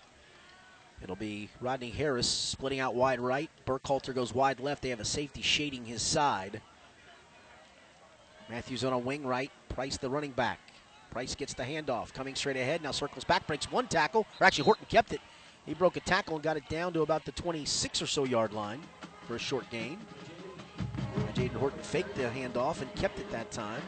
It'll 1.02 1.16
be 1.16 1.48
Rodney 1.60 1.90
Harris 1.90 2.28
splitting 2.28 2.80
out 2.80 2.94
wide 2.94 3.20
right. 3.20 3.48
Burkhalter 3.66 4.14
goes 4.14 4.34
wide 4.34 4.58
left. 4.58 4.82
They 4.82 4.88
have 4.88 5.00
a 5.00 5.04
safety 5.04 5.42
shading 5.42 5.84
his 5.84 6.02
side. 6.02 6.60
Matthews 8.50 8.82
on 8.82 8.92
a 8.92 8.98
wing 8.98 9.24
right. 9.24 9.50
Price 9.68 9.96
the 9.96 10.10
running 10.10 10.32
back. 10.32 10.58
Price 11.10 11.34
gets 11.34 11.54
the 11.54 11.62
handoff. 11.62 12.12
Coming 12.12 12.34
straight 12.34 12.56
ahead. 12.56 12.82
Now 12.82 12.90
circles 12.90 13.24
back, 13.24 13.46
breaks 13.46 13.70
one 13.70 13.86
tackle. 13.86 14.26
Or 14.40 14.46
actually, 14.46 14.64
Horton 14.64 14.86
kept 14.88 15.12
it. 15.12 15.20
He 15.68 15.74
broke 15.74 15.98
a 15.98 16.00
tackle 16.00 16.34
and 16.36 16.42
got 16.42 16.56
it 16.56 16.66
down 16.70 16.94
to 16.94 17.02
about 17.02 17.26
the 17.26 17.32
26 17.32 18.00
or 18.00 18.06
so 18.06 18.24
yard 18.24 18.54
line 18.54 18.80
for 19.26 19.36
a 19.36 19.38
short 19.38 19.68
gain. 19.68 19.98
Jaden 21.34 21.52
Horton 21.52 21.78
faked 21.80 22.14
the 22.14 22.22
handoff 22.22 22.80
and 22.80 22.92
kept 22.94 23.18
it 23.18 23.30
that 23.30 23.50
time. 23.50 23.82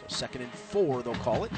So 0.00 0.06
second 0.08 0.42
and 0.42 0.50
four, 0.50 1.02
they'll 1.02 1.14
call 1.16 1.44
it. 1.44 1.52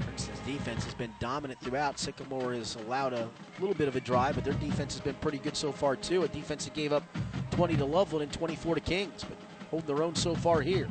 Princeton's 0.00 0.40
defense 0.46 0.84
has 0.84 0.94
been 0.94 1.12
dominant 1.20 1.60
throughout. 1.60 1.98
Sycamore 1.98 2.54
has 2.54 2.76
allowed 2.76 3.12
a 3.12 3.28
little 3.60 3.76
bit 3.76 3.86
of 3.86 3.96
a 3.96 4.00
drive, 4.00 4.36
but 4.36 4.44
their 4.44 4.54
defense 4.54 4.94
has 4.94 5.02
been 5.02 5.14
pretty 5.16 5.38
good 5.38 5.58
so 5.58 5.72
far 5.72 5.94
too. 5.94 6.22
A 6.22 6.28
defense 6.28 6.64
that 6.64 6.72
gave 6.72 6.94
up 6.94 7.04
20 7.50 7.76
to 7.76 7.84
Loveland 7.84 8.22
and 8.22 8.32
24 8.32 8.76
to 8.76 8.80
Kings, 8.80 9.24
but 9.24 9.36
holding 9.70 9.94
their 9.94 10.02
own 10.02 10.14
so 10.14 10.34
far 10.34 10.62
here. 10.62 10.88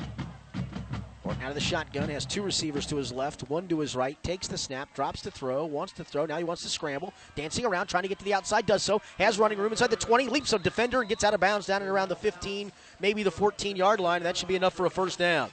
Horton 1.24 1.42
out 1.42 1.50
of 1.50 1.56
the 1.56 1.62
shotgun, 1.62 2.10
has 2.10 2.26
two 2.26 2.42
receivers 2.42 2.86
to 2.88 2.98
his 2.98 3.12
left, 3.12 3.50
one 3.50 3.68
to 3.70 3.80
his 3.80 3.96
right, 3.96 4.22
takes 4.24 4.48
the 4.48 4.58
snap, 4.58 4.94
drops 4.94 5.22
to 5.22 5.32
throw, 5.32 5.66
wants 5.66 5.94
to 5.94 6.04
throw, 6.04 6.26
now 6.26 6.38
he 6.38 6.44
wants 6.44 6.64
to 6.64 6.70
scramble, 6.70 7.14
dancing 7.36 7.66
around, 7.66 7.88
trying 7.88 8.04
to 8.04 8.10
get 8.10 8.20
to 8.20 8.26
the 8.26 8.34
outside, 8.34 8.66
does 8.66 8.84
so, 8.84 9.02
has 9.18 9.40
running 9.40 9.58
room 9.58 9.72
inside 9.72 9.90
the 9.90 9.96
20, 9.96 10.28
leaps 10.28 10.52
a 10.52 10.60
defender 10.60 11.00
and 11.00 11.08
gets 11.08 11.24
out 11.24 11.34
of 11.34 11.40
bounds 11.40 11.66
down 11.66 11.82
and 11.82 11.90
around 11.90 12.10
the 12.10 12.16
15, 12.16 12.72
maybe 13.00 13.24
the 13.24 13.32
14 13.32 13.78
yard 13.78 14.02
line, 14.02 14.18
and 14.18 14.26
that 14.26 14.36
should 14.36 14.50
be 14.50 14.58
enough 14.58 14.74
for 14.74 14.86
a 14.86 14.90
first 14.90 15.18
down. 15.18 15.50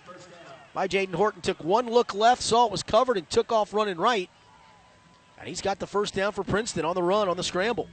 My 0.75 0.89
Jaden 0.89 1.15
Horton 1.15 1.41
took 1.41 1.63
one 1.63 1.87
look 1.87 2.15
left, 2.15 2.43
saw 2.43 2.67
it 2.67 2.73
was 2.73 2.83
covered, 2.83 3.17
and 3.17 3.29
took 3.31 3.53
off 3.53 3.73
running 3.73 3.97
right. 3.97 4.29
And 5.39 5.49
he's 5.49 5.61
got 5.61 5.79
the 5.79 5.87
first 5.87 6.15
down 6.15 6.33
for 6.33 6.43
Princeton 6.43 6.85
on 6.85 6.95
the 6.95 7.03
run, 7.03 7.29
on 7.29 7.37
the 7.37 7.45
scramble. 7.45 7.89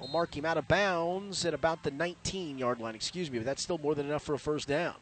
I'll 0.00 0.08
mark 0.08 0.36
him 0.36 0.44
out 0.44 0.58
of 0.58 0.68
bounds 0.68 1.44
at 1.46 1.54
about 1.54 1.84
the 1.84 1.90
19 1.92 2.58
yard 2.58 2.80
line, 2.80 2.96
excuse 2.96 3.30
me, 3.30 3.38
but 3.38 3.44
that's 3.44 3.62
still 3.62 3.78
more 3.78 3.94
than 3.94 4.06
enough 4.06 4.22
for 4.22 4.34
a 4.34 4.38
first 4.38 4.66
down. 4.68 4.94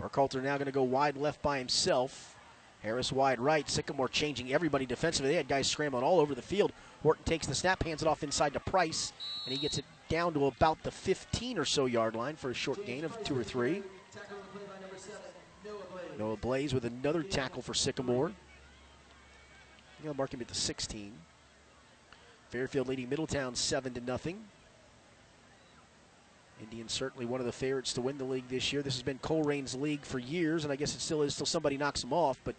Burkhalter 0.00 0.42
now 0.42 0.56
going 0.56 0.66
to 0.66 0.72
go 0.72 0.82
wide 0.82 1.16
left 1.16 1.42
by 1.42 1.58
himself. 1.58 2.36
Harris 2.82 3.12
wide 3.12 3.40
right. 3.40 3.68
Sycamore 3.68 4.08
changing 4.08 4.52
everybody 4.52 4.86
defensively. 4.86 5.30
They 5.30 5.36
had 5.36 5.48
guys 5.48 5.68
scrambling 5.68 6.04
all 6.04 6.20
over 6.20 6.34
the 6.34 6.42
field. 6.42 6.72
Horton 7.02 7.24
takes 7.24 7.46
the 7.46 7.54
snap, 7.54 7.82
hands 7.82 8.02
it 8.02 8.08
off 8.08 8.22
inside 8.22 8.52
to 8.52 8.60
Price, 8.60 9.12
and 9.44 9.54
he 9.54 9.60
gets 9.60 9.78
it 9.78 9.84
down 10.08 10.32
to 10.34 10.46
about 10.46 10.82
the 10.84 10.90
15 10.90 11.58
or 11.58 11.64
so 11.64 11.86
yard 11.86 12.14
line 12.14 12.36
for 12.36 12.50
a 12.50 12.54
short 12.54 12.84
gain 12.86 13.04
of 13.04 13.22
two 13.24 13.38
or 13.38 13.44
three. 13.44 13.82
Noah 16.18 16.36
Blaze 16.36 16.74
with 16.74 16.84
another 16.84 17.22
tackle 17.22 17.62
for 17.62 17.74
Sycamore. 17.74 18.32
I'll 20.06 20.14
mark 20.14 20.32
him 20.32 20.40
at 20.40 20.48
the 20.48 20.54
16. 20.54 21.12
Fairfield 22.50 22.88
leading 22.88 23.08
Middletown 23.08 23.54
7 23.54 23.94
to 23.94 24.00
nothing. 24.00 24.44
Indians 26.60 26.92
certainly 26.92 27.26
one 27.26 27.40
of 27.40 27.46
the 27.46 27.52
favorites 27.52 27.92
to 27.94 28.00
win 28.00 28.18
the 28.18 28.24
league 28.24 28.48
this 28.48 28.72
year. 28.72 28.82
This 28.82 28.94
has 28.94 29.02
been 29.02 29.18
Colerain's 29.18 29.74
league 29.74 30.04
for 30.04 30.18
years, 30.18 30.64
and 30.64 30.72
I 30.72 30.76
guess 30.76 30.94
it 30.94 31.00
still 31.00 31.22
is 31.22 31.36
till 31.36 31.46
somebody 31.46 31.76
knocks 31.76 32.00
them 32.00 32.12
off. 32.12 32.38
But 32.44 32.54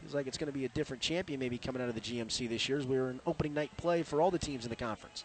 feels 0.00 0.14
like 0.14 0.26
it's 0.26 0.38
going 0.38 0.52
to 0.52 0.56
be 0.56 0.64
a 0.64 0.68
different 0.70 1.02
champion 1.02 1.40
maybe 1.40 1.58
coming 1.58 1.82
out 1.82 1.88
of 1.88 1.94
the 1.94 2.00
GMC 2.00 2.48
this 2.48 2.68
year 2.68 2.78
as 2.78 2.86
we 2.86 2.98
were 2.98 3.10
in 3.10 3.20
opening 3.26 3.54
night 3.54 3.70
play 3.76 4.02
for 4.02 4.20
all 4.20 4.30
the 4.30 4.38
teams 4.38 4.64
in 4.64 4.70
the 4.70 4.76
conference. 4.76 5.24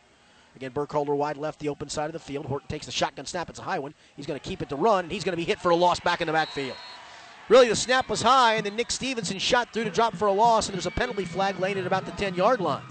Again, 0.55 0.71
Burkhalter 0.71 1.15
wide 1.15 1.37
left, 1.37 1.59
the 1.59 1.69
open 1.69 1.89
side 1.89 2.05
of 2.05 2.13
the 2.13 2.19
field. 2.19 2.45
Horton 2.45 2.67
takes 2.67 2.85
the 2.85 2.91
shotgun 2.91 3.25
snap. 3.25 3.49
It's 3.49 3.59
a 3.59 3.63
high 3.63 3.79
one. 3.79 3.93
He's 4.15 4.27
going 4.27 4.39
to 4.39 4.45
keep 4.47 4.61
it 4.61 4.69
to 4.69 4.75
run, 4.75 5.05
and 5.05 5.11
he's 5.11 5.23
going 5.23 5.33
to 5.33 5.37
be 5.37 5.43
hit 5.43 5.59
for 5.59 5.71
a 5.71 5.75
loss 5.75 5.99
back 5.99 6.21
in 6.21 6.27
the 6.27 6.33
backfield. 6.33 6.77
Really, 7.49 7.67
the 7.67 7.75
snap 7.75 8.07
was 8.07 8.21
high, 8.21 8.55
and 8.55 8.65
then 8.65 8.75
Nick 8.75 8.91
Stevenson 8.91 9.39
shot 9.39 9.73
through 9.73 9.83
to 9.85 9.89
drop 9.89 10.15
for 10.15 10.27
a 10.27 10.31
loss, 10.31 10.67
and 10.67 10.75
there's 10.75 10.85
a 10.85 10.91
penalty 10.91 11.25
flag 11.25 11.59
laying 11.59 11.77
at 11.77 11.87
about 11.87 12.05
the 12.05 12.11
10 12.11 12.35
yard 12.35 12.61
line. 12.61 12.83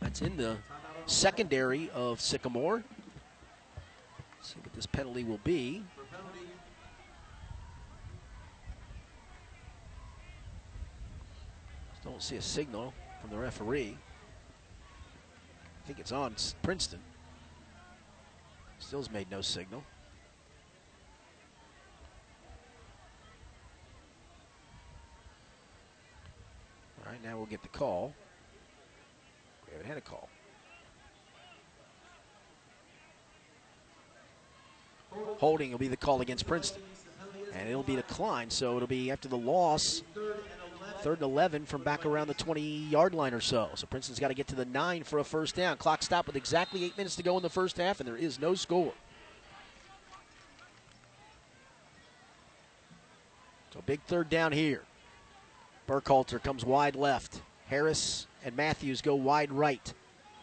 That's 0.00 0.22
in 0.22 0.36
the 0.36 0.56
secondary 1.06 1.90
of 1.90 2.20
Sycamore. 2.20 2.82
Let's 4.38 4.48
see 4.54 4.60
what 4.62 4.72
this 4.72 4.86
penalty 4.86 5.24
will 5.24 5.40
be. 5.44 5.82
Don't 12.04 12.20
see 12.20 12.36
a 12.36 12.42
signal 12.42 12.92
from 13.20 13.30
the 13.30 13.36
referee. 13.36 13.96
I 15.82 15.86
think 15.86 16.00
it's 16.00 16.12
on 16.12 16.34
Princeton. 16.62 16.98
Still's 18.80 19.10
made 19.10 19.30
no 19.30 19.40
signal. 19.40 19.84
All 26.98 27.12
right, 27.12 27.22
now 27.22 27.36
we'll 27.36 27.46
get 27.46 27.62
the 27.62 27.68
call. 27.68 28.12
We 29.66 29.72
haven't 29.72 29.88
had 29.88 29.96
a 29.96 30.00
call. 30.00 30.28
Holding 35.38 35.70
will 35.70 35.78
be 35.78 35.88
the 35.88 35.96
call 35.96 36.20
against 36.20 36.46
Princeton. 36.46 36.82
And 37.54 37.68
it'll 37.68 37.82
be 37.82 37.96
declined, 37.96 38.52
so 38.52 38.76
it'll 38.76 38.88
be 38.88 39.10
after 39.10 39.28
the 39.28 39.36
loss 39.36 40.02
Third 41.02 41.18
and 41.18 41.32
11 41.32 41.66
from 41.66 41.82
back 41.82 42.06
around 42.06 42.28
the 42.28 42.34
20 42.34 42.60
yard 42.60 43.12
line 43.12 43.34
or 43.34 43.40
so. 43.40 43.70
So 43.74 43.88
Princeton's 43.88 44.20
got 44.20 44.28
to 44.28 44.34
get 44.34 44.46
to 44.48 44.54
the 44.54 44.64
nine 44.64 45.02
for 45.02 45.18
a 45.18 45.24
first 45.24 45.56
down. 45.56 45.76
Clock 45.76 46.00
stopped 46.00 46.28
with 46.28 46.36
exactly 46.36 46.84
eight 46.84 46.96
minutes 46.96 47.16
to 47.16 47.24
go 47.24 47.36
in 47.36 47.42
the 47.42 47.50
first 47.50 47.76
half, 47.76 47.98
and 47.98 48.06
there 48.06 48.16
is 48.16 48.38
no 48.38 48.54
score. 48.54 48.92
So 53.74 53.82
big 53.84 54.00
third 54.02 54.30
down 54.30 54.52
here. 54.52 54.82
Burkhalter 55.88 56.40
comes 56.40 56.64
wide 56.64 56.94
left. 56.94 57.40
Harris 57.66 58.28
and 58.44 58.56
Matthews 58.56 59.02
go 59.02 59.16
wide 59.16 59.50
right. 59.50 59.92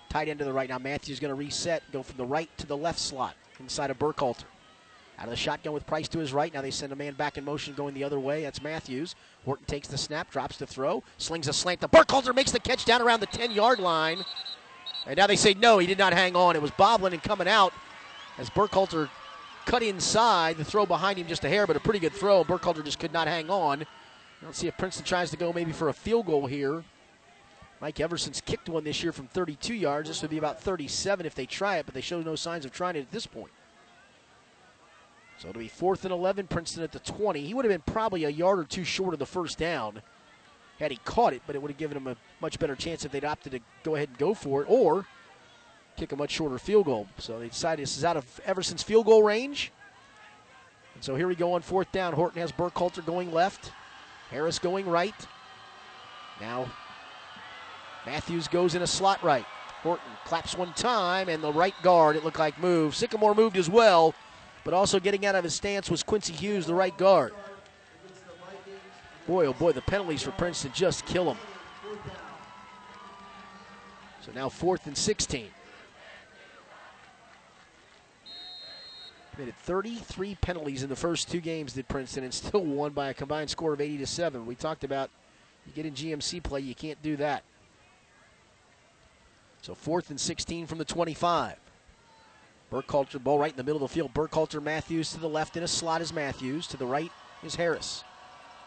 Tight 0.10 0.28
end 0.28 0.40
to 0.40 0.46
the 0.46 0.52
right. 0.52 0.68
Now 0.68 0.80
Matthews 0.80 1.22
going 1.22 1.30
to 1.30 1.36
reset, 1.36 1.84
go 1.94 2.04
from 2.04 2.18
the 2.18 2.26
right 2.26 2.50
to 2.58 2.68
the 2.68 2.76
left 2.76 3.00
slot 3.00 3.36
inside 3.62 3.92
of 3.92 3.98
Burkhalter. 3.98 4.44
Out 5.20 5.26
of 5.26 5.32
the 5.32 5.36
shotgun 5.36 5.74
with 5.74 5.86
Price 5.86 6.08
to 6.10 6.20
his 6.20 6.32
right. 6.32 6.54
Now 6.54 6.62
they 6.62 6.72
send 6.72 6.94
a 6.94 6.96
man 6.96 7.14
back 7.14 7.38
in 7.38 7.44
motion 7.44 7.74
going 7.74 7.94
the 7.94 8.06
other 8.06 8.20
way. 8.20 8.44
That's 8.44 8.64
Matthews. 8.64 9.16
Horton 9.44 9.66
takes 9.66 9.90
the 9.90 9.98
snap, 9.98 10.32
drops 10.32 10.58
the 10.58 10.66
throw, 10.66 11.04
slings 11.18 11.50
a 11.50 11.54
slant 11.54 11.82
to 11.82 11.90
Burkhalter, 11.90 12.34
makes 12.34 12.52
the 12.52 12.60
catch 12.60 12.86
down 12.86 13.02
around 13.02 13.20
the 13.20 13.26
10 13.26 13.52
yard 13.52 13.80
line. 13.80 14.24
And 15.06 15.18
now 15.18 15.28
they 15.28 15.36
say 15.36 15.54
no, 15.56 15.78
he 15.78 15.88
did 15.88 15.98
not 15.98 16.14
hang 16.14 16.38
on. 16.38 16.56
It 16.56 16.62
was 16.62 16.72
bobbling 16.72 17.12
and 17.12 17.22
coming 17.22 17.50
out 17.50 17.74
as 18.38 18.50
Burkhalter 18.50 19.10
cut 19.66 19.84
inside. 19.84 20.56
The 20.56 20.64
throw 20.64 20.86
behind 20.86 21.20
him 21.20 21.28
just 21.28 21.44
a 21.44 21.50
hair, 21.50 21.68
but 21.68 21.76
a 21.76 21.82
pretty 21.82 22.00
good 22.00 22.14
throw. 22.14 22.46
Burkhalter 22.46 22.84
just 22.84 23.00
could 23.00 23.12
not 23.12 23.28
hang 23.28 23.50
on. 23.50 23.86
Let's 24.42 24.58
see 24.58 24.68
if 24.68 24.78
Princeton 24.78 25.06
tries 25.06 25.32
to 25.32 25.38
go 25.38 25.52
maybe 25.52 25.74
for 25.74 25.90
a 25.90 25.94
field 25.94 26.28
goal 26.28 26.48
here. 26.48 26.86
Mike 27.82 28.00
Everson's 28.00 28.40
kicked 28.40 28.70
one 28.70 28.86
this 28.86 29.04
year 29.04 29.12
from 29.12 29.28
32 29.28 29.74
yards. 29.74 30.08
This 30.08 30.22
would 30.22 30.32
be 30.32 30.38
about 30.38 30.62
37 30.62 31.26
if 31.26 31.36
they 31.36 31.46
try 31.46 31.78
it, 31.78 31.86
but 31.86 31.94
they 31.94 32.02
show 32.02 32.22
no 32.22 32.36
signs 32.36 32.64
of 32.64 32.72
trying 32.72 32.96
it 32.96 33.02
at 33.02 33.12
this 33.12 33.26
point. 33.26 33.52
So 35.40 35.48
it'll 35.48 35.60
be 35.60 35.70
fourth 35.70 36.04
and 36.04 36.14
11, 36.14 36.48
Princeton 36.48 36.84
at 36.84 36.92
the 36.92 37.00
20. 37.00 37.42
He 37.42 37.54
would 37.54 37.64
have 37.64 37.72
been 37.72 37.94
probably 37.94 38.26
a 38.26 38.30
yard 38.30 38.60
or 38.60 38.66
two 38.66 38.84
short 38.84 39.14
of 39.14 39.20
the 39.20 39.26
first 39.26 39.58
down 39.58 40.02
had 40.80 40.92
he 40.92 40.98
caught 41.06 41.34
it, 41.34 41.42
but 41.48 41.56
it 41.56 41.62
would 41.62 41.72
have 41.72 41.78
given 41.78 41.96
him 41.96 42.08
a 42.08 42.18
much 42.42 42.60
better 42.60 42.76
chance 42.76 43.06
if 43.06 43.12
they'd 43.12 43.26
opted 43.26 43.54
to 43.54 43.60
go 43.84 43.96
ahead 43.96 44.10
and 44.10 44.18
go 44.18 44.34
for 44.34 44.62
it 44.62 44.66
or 44.70 45.06
kick 45.96 46.12
a 46.12 46.16
much 46.16 46.32
shorter 46.32 46.58
field 46.58 46.86
goal. 46.86 47.08
So 47.18 47.40
they 47.40 47.48
decided 47.48 47.84
this 47.84 47.98
is 47.98 48.04
out 48.04 48.18
of 48.18 48.40
Everson's 48.46 48.84
field 48.84 49.06
goal 49.06 49.24
range. 49.24 49.72
And 50.96 51.04
so 51.04 51.16
here 51.16 51.28
we 51.28 51.36
go 51.36 51.54
on 51.54 51.62
fourth 51.62 51.92
down. 51.94 52.14
Horton 52.14 52.42
has 52.42 52.52
Burkhalter 52.52 53.06
going 53.06 53.32
left, 53.32 53.72
Harris 54.32 54.60
going 54.60 54.88
right. 54.88 55.16
Now 56.42 56.70
Matthews 58.06 58.50
goes 58.50 58.76
in 58.76 58.82
a 58.82 58.88
slot 58.88 59.24
right. 59.24 59.46
Horton 59.84 60.12
claps 60.26 60.58
one 60.58 60.74
time, 60.74 61.30
and 61.30 61.42
the 61.42 61.54
right 61.54 61.76
guard, 61.82 62.18
it 62.18 62.26
looked 62.26 62.40
like, 62.40 62.60
moved. 62.60 62.96
Sycamore 62.98 63.34
moved 63.34 63.56
as 63.56 63.70
well. 63.70 64.14
But 64.64 64.74
also 64.74 65.00
getting 65.00 65.26
out 65.26 65.36
of 65.36 65.44
his 65.44 65.54
stance 65.54 65.90
was 65.90 66.04
Quincy 66.04 66.34
Hughes, 66.34 66.66
the 66.66 66.74
right 66.74 66.96
guard. 66.98 67.34
Boy, 69.28 69.46
oh 69.46 69.54
boy, 69.54 69.72
the 69.72 69.82
penalties 69.82 70.24
for 70.24 70.32
Princeton 70.32 70.72
just 70.74 71.06
kill 71.06 71.26
them. 71.26 71.38
So 74.26 74.32
now 74.34 74.50
fourth 74.50 74.88
and 74.88 74.98
16. 74.98 75.48
Committed 79.34 79.56
33 79.56 80.36
penalties 80.42 80.84
in 80.84 80.90
the 80.90 80.96
first 80.96 81.32
two 81.32 81.40
games 81.40 81.74
did 81.74 81.88
Princeton 81.88 82.26
and 82.26 82.34
still 82.34 82.66
won 82.66 82.92
by 82.92 83.10
a 83.10 83.14
combined 83.14 83.50
score 83.50 83.72
of 83.72 83.80
80 83.80 84.00
to 84.00 84.06
7. 84.06 84.46
We 84.46 84.56
talked 84.56 84.84
about 84.84 85.10
you 85.66 85.74
get 85.74 85.86
in 85.86 85.94
GMC 85.94 86.44
play, 86.44 86.62
you 86.62 86.76
can't 86.76 87.02
do 87.02 87.16
that. 87.18 87.44
So 89.62 89.76
fourth 89.76 90.10
and 90.10 90.20
16 90.20 90.68
from 90.68 90.78
the 90.78 90.86
25. 90.86 91.56
Burkhalter, 92.72 93.22
ball 93.22 93.40
right 93.40 93.52
in 93.52 93.58
the 93.58 93.64
middle 93.64 93.84
of 93.84 93.90
the 93.90 93.94
field. 93.94 94.14
Burkhalter, 94.14 94.62
Matthews 94.62 95.12
to 95.14 95.20
the 95.20 95.30
left 95.30 95.58
in 95.58 95.64
a 95.64 95.68
slot 95.68 96.02
is 96.02 96.14
Matthews. 96.14 96.68
To 96.68 96.78
the 96.78 96.86
right 96.86 97.12
is 97.44 97.56
Harris. 97.56 98.04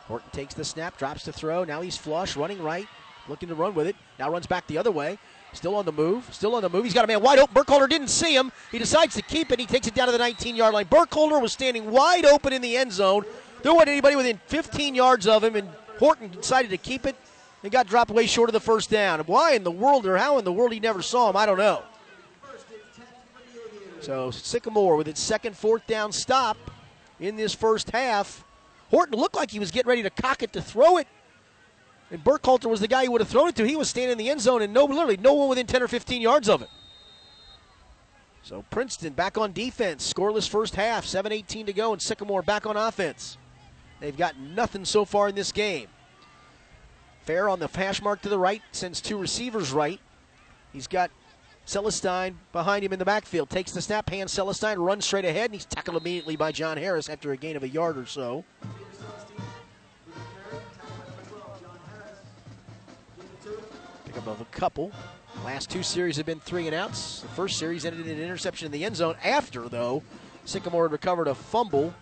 Horton 0.08 0.30
takes 0.32 0.54
the 0.54 0.64
snap, 0.64 0.98
drops 0.98 1.24
the 1.24 1.32
throw. 1.32 1.62
Now 1.62 1.82
he's 1.82 1.96
flush, 1.96 2.36
running 2.36 2.60
right, 2.60 2.88
looking 3.28 3.48
to 3.48 3.54
run 3.54 3.74
with 3.74 3.86
it. 3.86 3.94
Now 4.18 4.30
runs 4.30 4.46
back 4.46 4.66
the 4.66 4.78
other 4.78 4.90
way. 4.90 5.18
Still 5.52 5.76
on 5.76 5.84
the 5.84 5.92
move. 5.92 6.28
Still 6.32 6.54
on 6.56 6.62
the 6.62 6.68
move. 6.68 6.84
He's 6.84 6.94
got 6.94 7.04
a 7.04 7.08
man 7.08 7.22
wide 7.22 7.38
open. 7.38 7.54
Burkhalter 7.54 7.88
didn't 7.88 8.08
see 8.08 8.34
him. 8.34 8.50
He 8.72 8.78
decides 8.78 9.14
to 9.14 9.22
keep 9.22 9.52
it. 9.52 9.60
He 9.60 9.66
takes 9.66 9.86
it 9.86 9.94
down 9.94 10.06
to 10.06 10.12
the 10.12 10.18
19 10.18 10.56
yard 10.56 10.74
line. 10.74 10.86
Burkhalter 10.86 11.40
was 11.40 11.52
standing 11.52 11.90
wide 11.90 12.24
open 12.24 12.52
in 12.52 12.62
the 12.62 12.76
end 12.76 12.92
zone. 12.92 13.24
There 13.62 13.72
wasn't 13.72 13.90
anybody 13.90 14.16
within 14.16 14.40
15 14.46 14.94
yards 14.94 15.28
of 15.28 15.44
him, 15.44 15.54
and 15.54 15.68
Horton 15.98 16.30
decided 16.30 16.70
to 16.72 16.78
keep 16.78 17.06
it 17.06 17.14
and 17.62 17.70
got 17.70 17.86
dropped 17.86 18.10
way 18.10 18.26
short 18.26 18.48
of 18.48 18.54
the 18.54 18.60
first 18.60 18.90
down. 18.90 19.20
Why 19.20 19.52
in 19.52 19.62
the 19.62 19.70
world 19.70 20.06
or 20.06 20.16
how 20.16 20.38
in 20.38 20.44
the 20.44 20.52
world 20.52 20.72
he 20.72 20.80
never 20.80 21.02
saw 21.02 21.30
him, 21.30 21.36
I 21.36 21.46
don't 21.46 21.58
know. 21.58 21.82
So 24.02 24.32
Sycamore 24.32 24.96
with 24.96 25.06
its 25.06 25.20
second 25.20 25.56
fourth 25.56 25.86
down 25.86 26.10
stop 26.10 26.56
in 27.20 27.36
this 27.36 27.54
first 27.54 27.90
half. 27.90 28.44
Horton 28.90 29.16
looked 29.16 29.36
like 29.36 29.52
he 29.52 29.60
was 29.60 29.70
getting 29.70 29.88
ready 29.88 30.02
to 30.02 30.10
cock 30.10 30.42
it 30.42 30.52
to 30.54 30.60
throw 30.60 30.98
it. 30.98 31.06
And 32.10 32.22
Burkhalter 32.22 32.68
was 32.68 32.80
the 32.80 32.88
guy 32.88 33.04
he 33.04 33.08
would 33.08 33.20
have 33.20 33.30
thrown 33.30 33.48
it 33.48 33.54
to. 33.56 33.66
He 33.66 33.76
was 33.76 33.88
standing 33.88 34.12
in 34.12 34.18
the 34.18 34.28
end 34.28 34.40
zone 34.40 34.60
and 34.60 34.74
no 34.74 34.84
literally 34.86 35.16
no 35.16 35.34
one 35.34 35.48
within 35.48 35.68
10 35.68 35.84
or 35.84 35.88
15 35.88 36.20
yards 36.20 36.48
of 36.48 36.62
it. 36.62 36.68
So 38.42 38.64
Princeton 38.70 39.12
back 39.12 39.38
on 39.38 39.52
defense. 39.52 40.12
Scoreless 40.12 40.48
first 40.48 40.74
half, 40.74 41.06
7-18 41.06 41.66
to 41.66 41.72
go, 41.72 41.92
and 41.92 42.02
Sycamore 42.02 42.42
back 42.42 42.66
on 42.66 42.76
offense. 42.76 43.38
They've 44.00 44.16
got 44.16 44.36
nothing 44.36 44.84
so 44.84 45.04
far 45.04 45.28
in 45.28 45.36
this 45.36 45.52
game. 45.52 45.86
Fair 47.22 47.48
on 47.48 47.60
the 47.60 47.68
hash 47.68 48.02
mark 48.02 48.20
to 48.22 48.28
the 48.28 48.38
right, 48.38 48.62
sends 48.72 49.00
two 49.00 49.16
receivers 49.16 49.70
right. 49.70 50.00
He's 50.72 50.88
got 50.88 51.12
Celestine 51.64 52.34
behind 52.52 52.84
him 52.84 52.92
in 52.92 52.98
the 52.98 53.04
backfield 53.04 53.48
takes 53.48 53.72
the 53.72 53.80
snap, 53.80 54.10
hands 54.10 54.32
Celestine, 54.32 54.78
runs 54.78 55.04
straight 55.04 55.24
ahead, 55.24 55.46
and 55.46 55.54
he's 55.54 55.64
tackled 55.64 55.96
immediately 55.96 56.36
by 56.36 56.52
John 56.52 56.76
Harris 56.76 57.08
after 57.08 57.32
a 57.32 57.36
gain 57.36 57.56
of 57.56 57.62
a 57.62 57.68
yard 57.68 57.96
or 57.96 58.06
so. 58.06 58.44
Pick 64.04 64.16
up 64.16 64.26
of 64.26 64.40
a 64.40 64.44
couple. 64.46 64.92
Last 65.44 65.70
two 65.70 65.82
series 65.82 66.16
have 66.16 66.26
been 66.26 66.40
three 66.40 66.66
and 66.66 66.74
outs. 66.74 67.20
The 67.20 67.28
first 67.28 67.58
series 67.58 67.84
ended 67.84 68.06
in 68.06 68.16
an 68.16 68.22
interception 68.22 68.66
in 68.66 68.72
the 68.72 68.84
end 68.84 68.96
zone. 68.96 69.16
After, 69.24 69.68
though, 69.68 70.02
Sycamore 70.44 70.84
had 70.84 70.92
recovered 70.92 71.28
a 71.28 71.34
fumble 71.34 71.94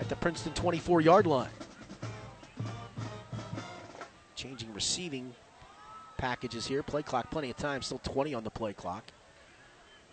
at 0.00 0.08
the 0.08 0.16
Princeton 0.16 0.52
24 0.54 1.00
yard 1.00 1.26
line. 1.26 1.50
Changing 4.34 4.72
receiving 4.74 5.34
packages 6.22 6.68
here. 6.68 6.84
Play 6.84 7.02
clock, 7.02 7.32
plenty 7.32 7.50
of 7.50 7.56
time. 7.56 7.82
Still 7.82 7.98
20 7.98 8.32
on 8.32 8.44
the 8.44 8.50
play 8.50 8.72
clock. 8.72 9.02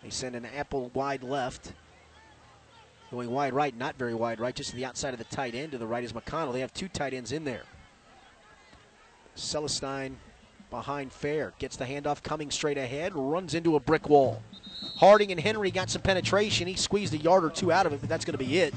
They 0.02 0.10
send 0.10 0.34
an 0.34 0.44
apple 0.44 0.90
wide 0.92 1.22
left. 1.22 1.72
Going 3.12 3.30
wide 3.30 3.52
right, 3.52 3.76
not 3.76 3.96
very 3.96 4.14
wide 4.14 4.40
right, 4.40 4.54
just 4.54 4.70
to 4.70 4.76
the 4.76 4.84
outside 4.84 5.14
of 5.14 5.18
the 5.18 5.24
tight 5.24 5.54
end. 5.54 5.70
To 5.70 5.78
the 5.78 5.86
right 5.86 6.02
is 6.02 6.12
McConnell. 6.12 6.52
They 6.52 6.60
have 6.60 6.74
two 6.74 6.88
tight 6.88 7.14
ends 7.14 7.30
in 7.30 7.44
there. 7.44 7.62
Celestine 9.36 10.16
behind 10.68 11.12
Fair. 11.12 11.52
Gets 11.60 11.76
the 11.76 11.84
handoff 11.84 12.24
coming 12.24 12.50
straight 12.50 12.78
ahead. 12.78 13.14
Runs 13.14 13.54
into 13.54 13.76
a 13.76 13.80
brick 13.80 14.08
wall. 14.08 14.42
Harding 14.96 15.30
and 15.30 15.40
Henry 15.40 15.70
got 15.70 15.90
some 15.90 16.02
penetration. 16.02 16.66
He 16.66 16.74
squeezed 16.74 17.14
a 17.14 17.18
yard 17.18 17.44
or 17.44 17.50
two 17.50 17.70
out 17.70 17.86
of 17.86 17.92
it, 17.92 18.00
but 18.00 18.08
that's 18.08 18.24
going 18.24 18.36
to 18.36 18.44
be 18.44 18.58
it. 18.58 18.74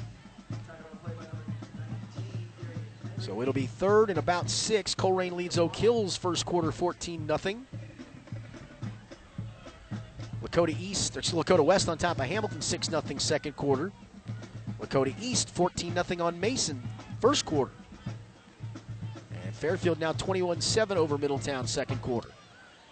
So 3.24 3.42
it'll 3.42 3.54
be 3.54 3.68
third 3.68 4.10
and 4.10 4.20
about 4.20 4.50
six. 4.50 4.94
Colerain 4.94 5.32
leads 5.32 5.58
Oak 5.58 5.78
Hills 5.78 6.18
first 6.18 6.46
quarter 6.46 6.74
14 6.74 7.26
0. 7.26 7.56
Lakota 10.44 10.78
East, 10.78 11.14
Lakota 11.14 11.64
West 11.64 11.88
on 11.88 11.98
top 11.98 12.20
of 12.20 12.26
Hamilton 12.26 12.62
6 12.62 12.88
0 12.90 13.02
second 13.20 13.56
quarter. 13.56 13.94
Lakota 14.78 15.16
East 15.22 15.50
14 15.52 15.96
0 16.04 16.22
on 16.22 16.38
Mason 16.38 16.84
first 17.22 17.46
quarter. 17.46 17.72
And 19.46 19.56
Fairfield 19.56 20.02
now 20.02 20.12
21 20.12 20.60
7 20.60 20.98
over 20.98 21.18
Middletown, 21.18 21.66
second 21.66 22.02
quarter. 22.02 22.30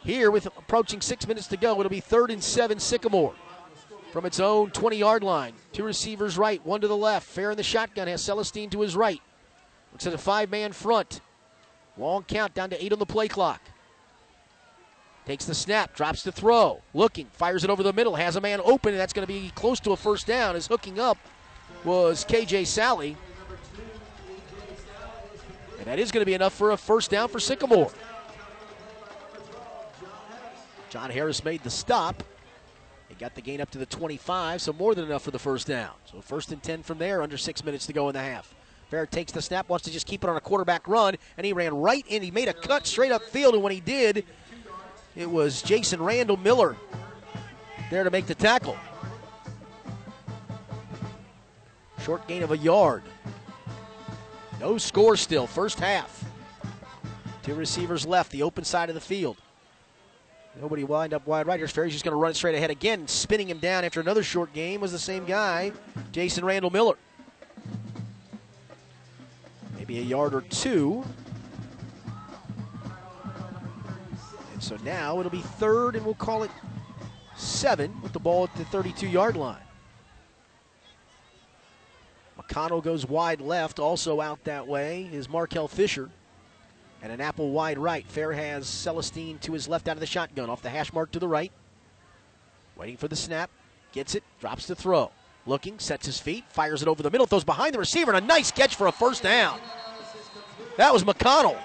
Here, 0.06 0.32
with 0.32 0.46
approaching 0.46 1.02
six 1.02 1.28
minutes 1.28 1.48
to 1.48 1.58
go, 1.58 1.78
it'll 1.78 1.90
be 1.90 2.00
third 2.00 2.32
and 2.32 2.42
seven 2.42 2.80
Sycamore 2.80 3.36
from 4.14 4.26
its 4.26 4.40
own 4.40 4.72
20 4.72 4.96
yard 4.96 5.26
line. 5.26 5.52
Two 5.74 5.84
receivers 5.84 6.38
right, 6.38 6.66
one 6.66 6.80
to 6.80 6.88
the 6.88 6.96
left. 6.96 7.28
Fair 7.28 7.52
in 7.52 7.58
the 7.58 7.64
shotgun 7.64 8.08
has 8.08 8.24
Celestine 8.24 8.70
to 8.70 8.80
his 8.80 8.96
right. 8.96 9.22
Looks 9.92 10.08
at 10.08 10.14
a 10.14 10.18
five 10.18 10.50
man 10.50 10.72
front. 10.72 11.22
Long 11.98 12.24
count 12.24 12.54
down 12.54 12.70
to 12.70 12.84
eight 12.84 12.94
on 12.94 13.00
the 13.00 13.06
play 13.06 13.28
clock. 13.28 13.62
Takes 15.26 15.46
the 15.46 15.54
snap, 15.54 15.96
drops 15.96 16.24
the 16.24 16.32
throw, 16.32 16.82
looking, 16.94 17.28
fires 17.34 17.64
it 17.64 17.70
over 17.70 17.84
the 17.84 17.94
middle, 17.94 18.16
has 18.16 18.36
a 18.36 18.42
man 18.42 18.60
open, 18.64 18.94
and 18.94 19.00
that's 19.00 19.14
going 19.14 19.26
to 19.26 19.32
be 19.32 19.52
close 19.54 19.80
to 19.82 19.92
a 19.92 19.98
first 19.98 20.26
down. 20.26 20.56
Is 20.56 20.68
hooking 20.68 21.00
up 21.00 21.18
was 21.84 22.26
KJ 22.26 22.66
Sally. 22.68 23.16
And 25.78 25.88
that 25.88 26.00
is 26.00 26.12
going 26.12 26.22
to 26.22 26.26
be 26.26 26.34
enough 26.34 26.54
for 26.54 26.72
a 26.72 26.78
first 26.78 27.10
down 27.10 27.28
for 27.28 27.40
Sycamore. 27.40 27.92
John 30.90 31.10
Harris 31.10 31.44
made 31.44 31.64
the 31.64 31.70
stop. 31.70 32.24
He 33.10 33.16
got 33.16 33.34
the 33.34 33.42
gain 33.42 33.62
up 33.62 33.72
to 33.72 33.78
the 33.78 33.86
25, 33.86 34.62
so 34.62 34.74
more 34.74 34.94
than 34.94 35.06
enough 35.06 35.24
for 35.24 35.32
the 35.32 35.40
first 35.40 35.68
down. 35.68 35.94
So 36.06 36.22
first 36.22 36.52
and 36.52 36.62
10 36.62 36.84
from 36.84 36.98
there, 36.98 37.22
under 37.22 37.38
six 37.38 37.64
minutes 37.64 37.86
to 37.88 37.94
go 37.94 38.10
in 38.10 38.14
the 38.14 38.22
half. 38.22 38.54
Fair 38.92 39.06
takes 39.06 39.32
the 39.32 39.42
snap, 39.42 39.70
wants 39.70 39.86
to 39.86 39.92
just 39.92 40.06
keep 40.06 40.22
it 40.22 40.30
on 40.30 40.36
a 40.36 40.42
quarterback 40.42 40.86
run, 40.86 41.16
and 41.38 41.46
he 41.46 41.54
ran 41.54 41.74
right 41.74 42.06
in. 42.10 42.22
He 42.22 42.30
made 42.30 42.50
a 42.50 42.54
cut 42.54 42.86
straight 42.86 43.14
up 43.14 43.24
field, 43.24 43.54
and 43.54 43.64
when 43.64 43.72
he 43.72 43.80
did, 43.80 44.26
it 45.16 45.32
was 45.32 45.62
Jason 45.62 46.02
Randall 46.02 46.36
Miller 46.36 46.76
there 47.90 48.04
to 48.04 48.12
make 48.12 48.26
the 48.26 48.36
tackle. 48.36 48.76
Short 52.04 52.28
gain 52.28 52.44
of 52.44 52.52
a 52.52 52.58
yard. 52.58 53.04
No 54.60 54.78
score 54.78 55.16
still, 55.16 55.48
first 55.48 55.80
half. 55.80 56.26
Two 57.44 57.56
receivers 57.56 58.06
left, 58.06 58.30
the 58.34 58.44
open 58.44 58.66
side 58.66 58.90
of 58.90 58.96
the 58.96 59.02
field. 59.02 59.38
Nobody 60.60 60.84
wind 60.84 61.14
up 61.14 61.26
wide 61.26 61.48
right. 61.48 61.58
Here's 61.58 61.72
Ferry's 61.72 61.94
just 61.94 62.04
going 62.04 62.12
to 62.12 62.18
run 62.18 62.32
it 62.32 62.36
straight 62.36 62.56
ahead 62.56 62.72
again. 62.72 63.08
Spinning 63.08 63.48
him 63.48 63.60
down 63.60 63.86
after 63.86 64.02
another 64.02 64.22
short 64.22 64.52
game 64.52 64.82
was 64.82 64.92
the 64.92 65.00
same 65.00 65.24
guy, 65.24 65.72
Jason 66.12 66.44
Randall 66.44 66.72
Miller. 66.72 66.98
Maybe 69.92 70.04
a 70.04 70.06
yard 70.06 70.34
or 70.34 70.40
two. 70.40 71.04
And 74.54 74.64
so 74.64 74.78
now 74.86 75.20
it'll 75.20 75.30
be 75.30 75.42
third, 75.42 75.98
and 75.98 76.06
we'll 76.06 76.16
call 76.16 76.44
it 76.44 76.52
seven 77.36 78.02
with 78.02 78.14
the 78.14 78.20
ball 78.20 78.46
at 78.46 78.56
the 78.56 78.64
32 78.64 79.10
yard 79.10 79.36
line. 79.36 79.60
McConnell 82.40 82.82
goes 82.82 83.06
wide 83.06 83.42
left, 83.42 83.80
also 83.80 84.22
out 84.22 84.42
that 84.46 84.66
way 84.66 85.10
is 85.12 85.28
Markel 85.28 85.68
Fisher. 85.68 86.10
And 87.02 87.12
an 87.12 87.20
apple 87.20 87.52
wide 87.52 87.78
right. 87.78 88.08
Fair 88.08 88.32
has 88.32 88.68
Celestine 88.68 89.40
to 89.40 89.52
his 89.52 89.68
left 89.68 89.90
out 89.90 89.98
of 89.98 90.00
the 90.00 90.06
shotgun, 90.06 90.50
off 90.50 90.62
the 90.62 90.70
hash 90.70 90.94
mark 90.94 91.12
to 91.12 91.20
the 91.20 91.28
right. 91.28 91.52
Waiting 92.78 92.96
for 92.96 93.10
the 93.10 93.18
snap. 93.18 93.50
Gets 93.92 94.16
it, 94.16 94.24
drops 94.40 94.68
the 94.68 94.76
throw. 94.76 95.12
Looking, 95.46 95.80
sets 95.80 96.06
his 96.06 96.20
feet, 96.20 96.44
fires 96.50 96.82
it 96.82 96.88
over 96.88 97.02
the 97.02 97.10
middle, 97.10 97.26
throws 97.26 97.44
behind 97.44 97.74
the 97.74 97.80
receiver, 97.80 98.14
and 98.14 98.24
a 98.24 98.28
nice 98.28 98.52
catch 98.52 98.76
for 98.76 98.88
a 98.88 98.92
first 98.92 99.24
down. 99.24 99.60
That 100.78 100.94
was 100.94 101.04
McConnell. 101.04 101.58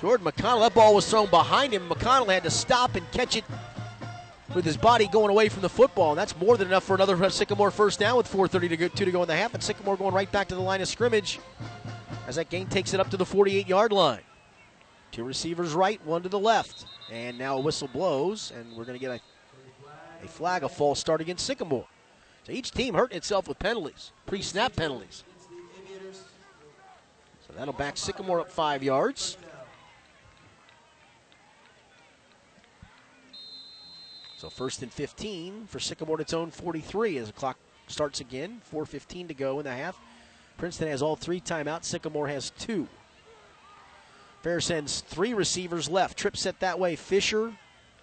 Jordan 0.00 0.26
McConnell, 0.26 0.60
that 0.60 0.74
ball 0.74 0.94
was 0.94 1.08
thrown 1.08 1.30
behind 1.30 1.72
him. 1.72 1.88
McConnell 1.88 2.28
had 2.28 2.42
to 2.42 2.50
stop 2.50 2.96
and 2.96 3.08
catch 3.12 3.36
it 3.36 3.44
with 4.54 4.64
his 4.64 4.76
body 4.76 5.06
going 5.06 5.30
away 5.30 5.48
from 5.48 5.62
the 5.62 5.68
football. 5.68 6.10
And 6.10 6.18
that's 6.18 6.36
more 6.36 6.56
than 6.56 6.68
enough 6.68 6.82
for 6.84 6.94
another 6.94 7.30
Sycamore 7.30 7.70
first 7.70 8.00
down 8.00 8.16
with 8.16 8.30
4.30 8.30 8.68
to 8.68 8.76
go, 8.76 8.88
two 8.88 9.04
to 9.04 9.10
go 9.12 9.22
in 9.22 9.28
the 9.28 9.36
half. 9.36 9.54
And 9.54 9.62
Sycamore 9.62 9.96
going 9.96 10.14
right 10.14 10.30
back 10.30 10.48
to 10.48 10.54
the 10.56 10.60
line 10.60 10.80
of 10.80 10.88
scrimmage 10.88 11.38
as 12.26 12.36
that 12.36 12.50
gain 12.50 12.66
takes 12.66 12.94
it 12.94 13.00
up 13.00 13.10
to 13.10 13.16
the 13.16 13.24
48 13.24 13.68
yard 13.68 13.92
line. 13.92 14.22
Two 15.12 15.24
receivers 15.24 15.72
right, 15.72 16.04
one 16.06 16.22
to 16.22 16.28
the 16.28 16.38
left. 16.38 16.86
And 17.10 17.38
now 17.38 17.58
a 17.58 17.60
whistle 17.60 17.88
blows, 17.88 18.52
and 18.56 18.74
we're 18.74 18.84
going 18.84 18.98
to 18.98 19.04
get 19.04 19.10
a, 19.10 19.20
a 20.22 20.28
flag, 20.28 20.62
a 20.62 20.68
false 20.68 20.98
start 20.98 21.20
against 21.20 21.46
Sycamore. 21.46 21.86
So 22.44 22.52
each 22.52 22.72
team 22.72 22.94
hurting 22.94 23.16
itself 23.16 23.48
with 23.48 23.58
penalties, 23.58 24.12
pre 24.26 24.42
snap 24.42 24.74
penalties. 24.74 25.24
So 27.46 27.52
that'll 27.56 27.74
back 27.74 27.96
Sycamore 27.96 28.40
up 28.40 28.50
five 28.50 28.82
yards. 28.82 29.36
So 34.36 34.50
first 34.50 34.82
and 34.82 34.92
15 34.92 35.66
for 35.66 35.78
Sycamore 35.78 36.16
at 36.16 36.22
its 36.22 36.34
own 36.34 36.50
43 36.50 37.18
as 37.18 37.28
the 37.28 37.32
clock 37.32 37.58
starts 37.86 38.20
again. 38.20 38.60
4.15 38.72 39.28
to 39.28 39.34
go 39.34 39.60
in 39.60 39.64
the 39.64 39.72
half. 39.72 39.96
Princeton 40.56 40.88
has 40.88 41.00
all 41.00 41.14
three 41.14 41.40
timeouts. 41.40 41.84
Sycamore 41.84 42.26
has 42.26 42.50
two. 42.50 42.88
Fair 44.42 44.60
sends 44.60 45.00
three 45.02 45.32
receivers 45.32 45.88
left. 45.88 46.18
Trip 46.18 46.36
set 46.36 46.58
that 46.58 46.80
way. 46.80 46.96
Fisher, 46.96 47.52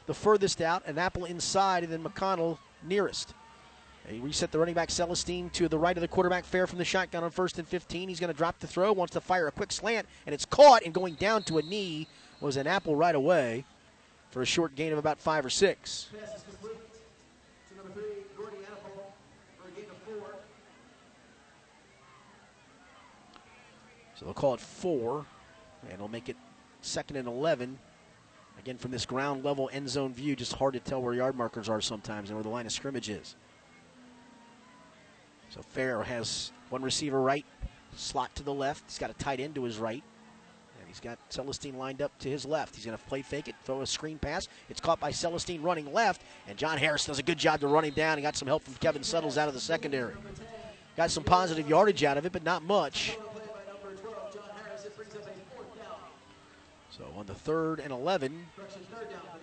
the 0.09 0.13
furthest 0.15 0.59
out, 0.59 0.81
and 0.87 0.97
Apple 0.97 1.25
inside, 1.25 1.83
and 1.83 1.93
then 1.93 2.03
McConnell 2.03 2.57
nearest. 2.83 3.35
He 4.07 4.17
reset 4.17 4.51
the 4.51 4.57
running 4.57 4.73
back 4.73 4.89
Celestine 4.89 5.51
to 5.51 5.67
the 5.67 5.77
right 5.77 5.95
of 5.95 6.01
the 6.01 6.07
quarterback. 6.07 6.45
Fair 6.45 6.65
from 6.65 6.79
the 6.79 6.83
shotgun 6.83 7.23
on 7.23 7.29
first 7.29 7.59
and 7.59 7.67
15. 7.67 8.09
He's 8.09 8.19
going 8.19 8.33
to 8.33 8.35
drop 8.35 8.57
the 8.57 8.65
throw, 8.65 8.91
wants 8.91 9.13
to 9.13 9.21
fire 9.21 9.45
a 9.47 9.51
quick 9.51 9.71
slant, 9.71 10.07
and 10.25 10.33
it's 10.33 10.45
caught 10.45 10.83
and 10.83 10.95
going 10.95 11.13
down 11.13 11.43
to 11.43 11.59
a 11.59 11.61
knee 11.61 12.07
was 12.41 12.57
an 12.57 12.65
Apple 12.65 12.95
right 12.95 13.13
away 13.13 13.65
for 14.31 14.41
a 14.41 14.47
short 14.47 14.73
gain 14.73 14.91
of 14.91 14.97
about 14.97 15.19
five 15.19 15.45
or 15.45 15.49
six. 15.51 16.09
So 24.15 24.25
they'll 24.25 24.33
call 24.33 24.55
it 24.55 24.59
four, 24.59 25.27
and 25.83 25.93
it'll 25.93 26.07
make 26.07 26.29
it 26.29 26.35
second 26.81 27.15
and 27.15 27.27
11. 27.27 27.77
Again, 28.59 28.77
from 28.77 28.91
this 28.91 29.05
ground 29.05 29.43
level 29.45 29.69
end 29.71 29.89
zone 29.89 30.13
view, 30.13 30.35
just 30.35 30.53
hard 30.53 30.73
to 30.73 30.79
tell 30.79 31.01
where 31.01 31.13
yard 31.13 31.35
markers 31.35 31.69
are 31.69 31.81
sometimes 31.81 32.29
and 32.29 32.37
where 32.37 32.43
the 32.43 32.49
line 32.49 32.65
of 32.65 32.71
scrimmage 32.71 33.09
is. 33.09 33.35
So 35.49 35.61
Fair 35.61 36.03
has 36.03 36.51
one 36.69 36.83
receiver 36.83 37.21
right, 37.21 37.45
slot 37.95 38.35
to 38.35 38.43
the 38.43 38.53
left. 38.53 38.83
He's 38.87 38.99
got 38.99 39.09
a 39.09 39.13
tight 39.13 39.39
end 39.39 39.55
to 39.55 39.63
his 39.63 39.77
right. 39.77 40.03
And 40.79 40.87
he's 40.87 40.99
got 40.99 41.17
Celestine 41.29 41.77
lined 41.77 42.01
up 42.01 42.17
to 42.19 42.29
his 42.29 42.45
left. 42.45 42.75
He's 42.75 42.85
going 42.85 42.97
to 42.97 43.03
play 43.05 43.21
fake 43.21 43.47
it, 43.47 43.55
throw 43.63 43.81
a 43.81 43.87
screen 43.87 44.19
pass. 44.19 44.47
It's 44.69 44.79
caught 44.79 44.99
by 44.99 45.11
Celestine 45.11 45.63
running 45.63 45.91
left, 45.91 46.21
and 46.47 46.57
John 46.57 46.77
Harris 46.77 47.05
does 47.05 47.17
a 47.17 47.23
good 47.23 47.37
job 47.37 47.61
to 47.61 47.67
run 47.67 47.85
him 47.85 47.93
down. 47.93 48.17
He 48.17 48.21
got 48.21 48.35
some 48.35 48.47
help 48.47 48.63
from 48.63 48.75
Kevin 48.75 49.03
Suttles 49.03 49.37
out 49.37 49.47
of 49.47 49.53
the 49.53 49.59
secondary. 49.59 50.13
Got 50.97 51.11
some 51.11 51.23
positive 51.23 51.67
yardage 51.69 52.03
out 52.03 52.17
of 52.17 52.25
it, 52.25 52.33
but 52.33 52.43
not 52.43 52.61
much. 52.61 53.17
So 56.99 57.05
on 57.17 57.25
the 57.25 57.33
third 57.33 57.79
and 57.79 57.93
11, 57.93 58.45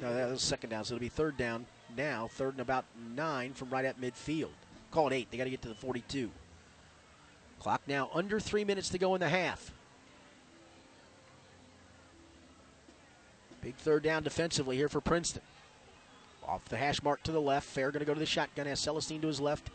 no, 0.02 0.14
that 0.14 0.30
was 0.30 0.42
second 0.42 0.68
down, 0.68 0.84
so 0.84 0.94
it'll 0.94 1.00
be 1.00 1.08
third 1.08 1.38
down 1.38 1.64
now, 1.96 2.28
third 2.30 2.52
and 2.52 2.60
about 2.60 2.84
nine 3.16 3.54
from 3.54 3.70
right 3.70 3.84
at 3.86 3.98
midfield. 3.98 4.50
Call 4.90 5.08
it 5.08 5.14
eight. 5.14 5.30
They 5.30 5.38
got 5.38 5.44
to 5.44 5.50
get 5.50 5.62
to 5.62 5.68
the 5.68 5.74
42. 5.74 6.30
Clock 7.58 7.80
now 7.86 8.10
under 8.12 8.38
three 8.38 8.62
minutes 8.62 8.90
to 8.90 8.98
go 8.98 9.14
in 9.14 9.20
the 9.20 9.28
half. 9.30 9.72
Big 13.62 13.74
third 13.76 14.02
down 14.02 14.22
defensively 14.22 14.76
here 14.76 14.90
for 14.90 15.00
Princeton. 15.00 15.42
Off 16.46 16.64
the 16.66 16.76
hash 16.76 17.02
mark 17.02 17.22
to 17.22 17.32
the 17.32 17.40
left. 17.40 17.66
Fair 17.66 17.90
going 17.90 18.00
to 18.00 18.06
go 18.06 18.14
to 18.14 18.20
the 18.20 18.26
shotgun. 18.26 18.66
Has 18.66 18.80
Celestine 18.80 19.22
to 19.22 19.28
his 19.28 19.40
left 19.40 19.70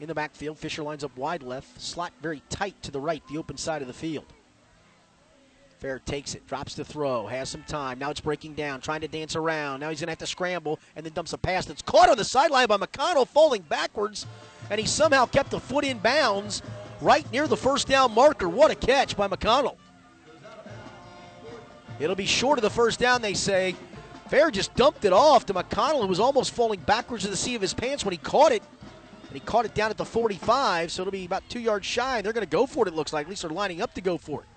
in 0.00 0.06
the 0.06 0.14
backfield. 0.14 0.58
Fisher 0.58 0.82
lines 0.82 1.02
up 1.02 1.16
wide 1.16 1.42
left. 1.42 1.80
Slot 1.80 2.12
very 2.20 2.42
tight 2.50 2.80
to 2.82 2.90
the 2.90 3.00
right, 3.00 3.22
the 3.28 3.38
open 3.38 3.56
side 3.56 3.80
of 3.80 3.88
the 3.88 3.94
field. 3.94 4.26
Fair 5.86 6.00
takes 6.00 6.34
it, 6.34 6.44
drops 6.48 6.74
the 6.74 6.84
throw, 6.84 7.28
has 7.28 7.48
some 7.48 7.62
time. 7.68 8.00
Now 8.00 8.10
it's 8.10 8.18
breaking 8.18 8.54
down, 8.54 8.80
trying 8.80 9.02
to 9.02 9.06
dance 9.06 9.36
around. 9.36 9.78
Now 9.78 9.88
he's 9.88 10.00
going 10.00 10.08
to 10.08 10.10
have 10.10 10.18
to 10.18 10.26
scramble 10.26 10.80
and 10.96 11.06
then 11.06 11.12
dumps 11.12 11.32
a 11.32 11.38
pass 11.38 11.64
that's 11.64 11.80
caught 11.80 12.08
on 12.08 12.16
the 12.16 12.24
sideline 12.24 12.66
by 12.66 12.76
McConnell, 12.76 13.28
falling 13.28 13.62
backwards, 13.62 14.26
and 14.68 14.80
he 14.80 14.86
somehow 14.88 15.26
kept 15.26 15.52
the 15.52 15.60
foot 15.60 15.84
in 15.84 15.98
bounds 15.98 16.60
right 17.00 17.30
near 17.30 17.46
the 17.46 17.56
first 17.56 17.86
down 17.86 18.12
marker. 18.12 18.48
What 18.48 18.72
a 18.72 18.74
catch 18.74 19.16
by 19.16 19.28
McConnell. 19.28 19.76
It'll 22.00 22.16
be 22.16 22.26
short 22.26 22.58
of 22.58 22.62
the 22.62 22.70
first 22.70 22.98
down, 22.98 23.22
they 23.22 23.34
say. 23.34 23.76
Fair 24.26 24.50
just 24.50 24.74
dumped 24.74 25.04
it 25.04 25.12
off 25.12 25.46
to 25.46 25.54
McConnell, 25.54 26.00
who 26.00 26.08
was 26.08 26.18
almost 26.18 26.50
falling 26.50 26.80
backwards 26.80 27.22
to 27.22 27.30
the 27.30 27.36
seat 27.36 27.54
of 27.54 27.62
his 27.62 27.74
pants 27.74 28.04
when 28.04 28.10
he 28.10 28.18
caught 28.18 28.50
it. 28.50 28.64
And 29.28 29.34
he 29.34 29.38
caught 29.38 29.66
it 29.66 29.74
down 29.74 29.90
at 29.90 29.96
the 29.96 30.04
45, 30.04 30.90
so 30.90 31.02
it'll 31.02 31.12
be 31.12 31.26
about 31.26 31.44
two 31.48 31.60
yards 31.60 31.86
shy. 31.86 32.22
They're 32.22 32.32
going 32.32 32.44
to 32.44 32.50
go 32.50 32.66
for 32.66 32.88
it, 32.88 32.90
it 32.90 32.96
looks 32.96 33.12
like. 33.12 33.26
At 33.26 33.30
least 33.30 33.42
they're 33.42 33.52
lining 33.52 33.80
up 33.80 33.94
to 33.94 34.00
go 34.00 34.18
for 34.18 34.40
it. 34.40 34.48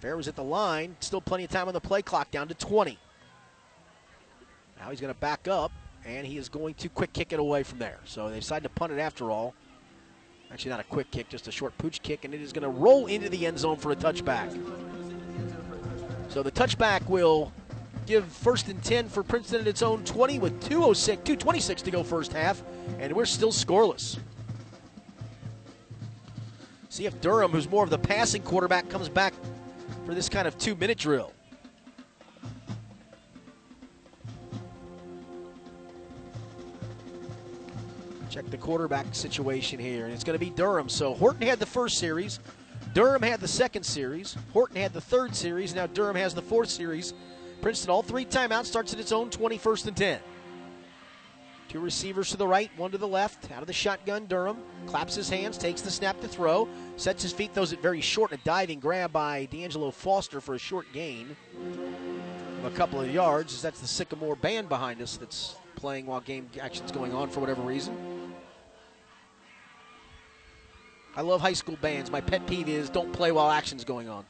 Fair 0.00 0.16
was 0.16 0.28
at 0.28 0.36
the 0.36 0.44
line. 0.44 0.96
Still 1.00 1.20
plenty 1.20 1.44
of 1.44 1.50
time 1.50 1.68
on 1.68 1.74
the 1.74 1.80
play 1.80 2.02
clock, 2.02 2.30
down 2.30 2.48
to 2.48 2.54
20. 2.54 2.98
Now 4.78 4.90
he's 4.90 5.00
going 5.00 5.12
to 5.12 5.20
back 5.20 5.48
up, 5.48 5.72
and 6.04 6.26
he 6.26 6.38
is 6.38 6.48
going 6.48 6.74
to 6.74 6.88
quick 6.88 7.12
kick 7.12 7.32
it 7.32 7.40
away 7.40 7.62
from 7.62 7.78
there. 7.78 7.98
So 8.04 8.28
they 8.28 8.38
decide 8.38 8.62
to 8.62 8.68
punt 8.68 8.92
it 8.92 8.98
after 8.98 9.30
all. 9.30 9.54
Actually, 10.52 10.70
not 10.70 10.80
a 10.80 10.84
quick 10.84 11.10
kick, 11.10 11.28
just 11.28 11.48
a 11.48 11.52
short 11.52 11.76
pooch 11.78 12.00
kick, 12.00 12.24
and 12.24 12.32
it 12.32 12.40
is 12.40 12.52
going 12.52 12.62
to 12.62 12.70
roll 12.70 13.06
into 13.06 13.28
the 13.28 13.46
end 13.46 13.58
zone 13.58 13.76
for 13.76 13.92
a 13.92 13.96
touchback. 13.96 14.50
So 16.28 16.42
the 16.42 16.52
touchback 16.52 17.06
will 17.08 17.52
give 18.06 18.24
first 18.24 18.68
and 18.68 18.82
10 18.82 19.08
for 19.08 19.22
Princeton 19.22 19.60
at 19.60 19.66
its 19.66 19.82
own 19.82 20.04
20 20.04 20.38
with 20.38 20.52
206, 20.62 21.22
226 21.22 21.82
to 21.82 21.90
go 21.90 22.02
first 22.02 22.32
half, 22.32 22.62
and 22.98 23.12
we're 23.12 23.26
still 23.26 23.52
scoreless. 23.52 24.18
See 26.88 27.04
if 27.04 27.20
Durham, 27.20 27.52
who's 27.52 27.68
more 27.68 27.84
of 27.84 27.90
the 27.90 27.98
passing 27.98 28.42
quarterback, 28.42 28.88
comes 28.88 29.10
back 29.10 29.34
for 30.08 30.14
this 30.14 30.30
kind 30.30 30.48
of 30.48 30.56
two 30.56 30.74
minute 30.74 30.96
drill. 30.96 31.34
Check 38.30 38.48
the 38.50 38.56
quarterback 38.56 39.14
situation 39.14 39.78
here, 39.78 40.06
and 40.06 40.14
it's 40.14 40.24
going 40.24 40.38
to 40.38 40.42
be 40.42 40.48
Durham. 40.48 40.88
So 40.88 41.12
Horton 41.12 41.46
had 41.46 41.58
the 41.58 41.66
first 41.66 41.98
series, 41.98 42.40
Durham 42.94 43.20
had 43.20 43.40
the 43.40 43.48
second 43.48 43.82
series, 43.82 44.34
Horton 44.54 44.76
had 44.76 44.94
the 44.94 45.00
third 45.02 45.36
series, 45.36 45.74
now 45.74 45.86
Durham 45.86 46.16
has 46.16 46.34
the 46.34 46.40
fourth 46.40 46.70
series. 46.70 47.12
Princeton, 47.60 47.90
all 47.90 48.02
three 48.02 48.24
timeouts, 48.24 48.64
starts 48.64 48.94
at 48.94 49.00
its 49.00 49.12
own 49.12 49.28
21st 49.28 49.88
and 49.88 49.96
10. 49.96 50.20
Two 51.68 51.80
receivers 51.80 52.30
to 52.30 52.38
the 52.38 52.46
right, 52.46 52.70
one 52.78 52.90
to 52.92 52.98
the 52.98 53.06
left. 53.06 53.50
Out 53.52 53.60
of 53.60 53.66
the 53.66 53.74
shotgun, 53.74 54.24
Durham 54.24 54.56
claps 54.86 55.14
his 55.14 55.28
hands, 55.28 55.58
takes 55.58 55.82
the 55.82 55.90
snap 55.90 56.18
to 56.22 56.28
throw, 56.28 56.66
sets 56.96 57.22
his 57.22 57.32
feet, 57.32 57.52
throws 57.52 57.74
it 57.74 57.82
very 57.82 58.00
short, 58.00 58.32
and 58.32 58.40
a 58.40 58.44
diving 58.44 58.80
grab 58.80 59.12
by 59.12 59.44
D'Angelo 59.46 59.90
Foster 59.90 60.40
for 60.40 60.54
a 60.54 60.58
short 60.58 60.86
gain 60.94 61.36
of 62.58 62.72
a 62.72 62.76
couple 62.76 63.00
of 63.00 63.12
yards. 63.12 63.60
That's 63.60 63.80
the 63.80 63.86
Sycamore 63.86 64.36
band 64.36 64.70
behind 64.70 65.02
us 65.02 65.18
that's 65.18 65.56
playing 65.76 66.06
while 66.06 66.20
game 66.20 66.48
action's 66.58 66.90
going 66.90 67.12
on 67.12 67.28
for 67.28 67.40
whatever 67.40 67.60
reason. 67.60 67.94
I 71.14 71.20
love 71.20 71.40
high 71.42 71.52
school 71.52 71.76
bands. 71.82 72.10
My 72.10 72.20
pet 72.22 72.46
peeve 72.46 72.68
is 72.68 72.88
don't 72.88 73.12
play 73.12 73.30
while 73.30 73.50
action's 73.50 73.84
going 73.84 74.08
on. 74.08 74.24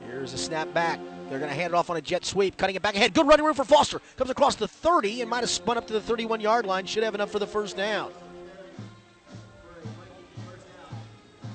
Here's 0.00 0.32
a 0.32 0.38
snap 0.38 0.72
back. 0.72 0.98
They're 1.28 1.38
going 1.38 1.50
to 1.50 1.54
hand 1.54 1.72
it 1.72 1.76
off 1.76 1.90
on 1.90 1.96
a 1.96 2.00
jet 2.00 2.24
sweep, 2.24 2.56
cutting 2.56 2.76
it 2.76 2.82
back 2.82 2.96
ahead. 2.96 3.14
Good 3.14 3.26
running 3.26 3.44
room 3.44 3.54
for 3.54 3.64
Foster. 3.64 4.00
Comes 4.16 4.30
across 4.30 4.56
the 4.56 4.66
30 4.66 5.20
and 5.20 5.30
might 5.30 5.40
have 5.40 5.50
spun 5.50 5.76
up 5.76 5.86
to 5.86 5.92
the 5.92 6.00
31 6.00 6.40
yard 6.40 6.66
line. 6.66 6.86
Should 6.86 7.04
have 7.04 7.14
enough 7.14 7.30
for 7.30 7.38
the 7.38 7.46
first 7.46 7.76
down. 7.76 8.10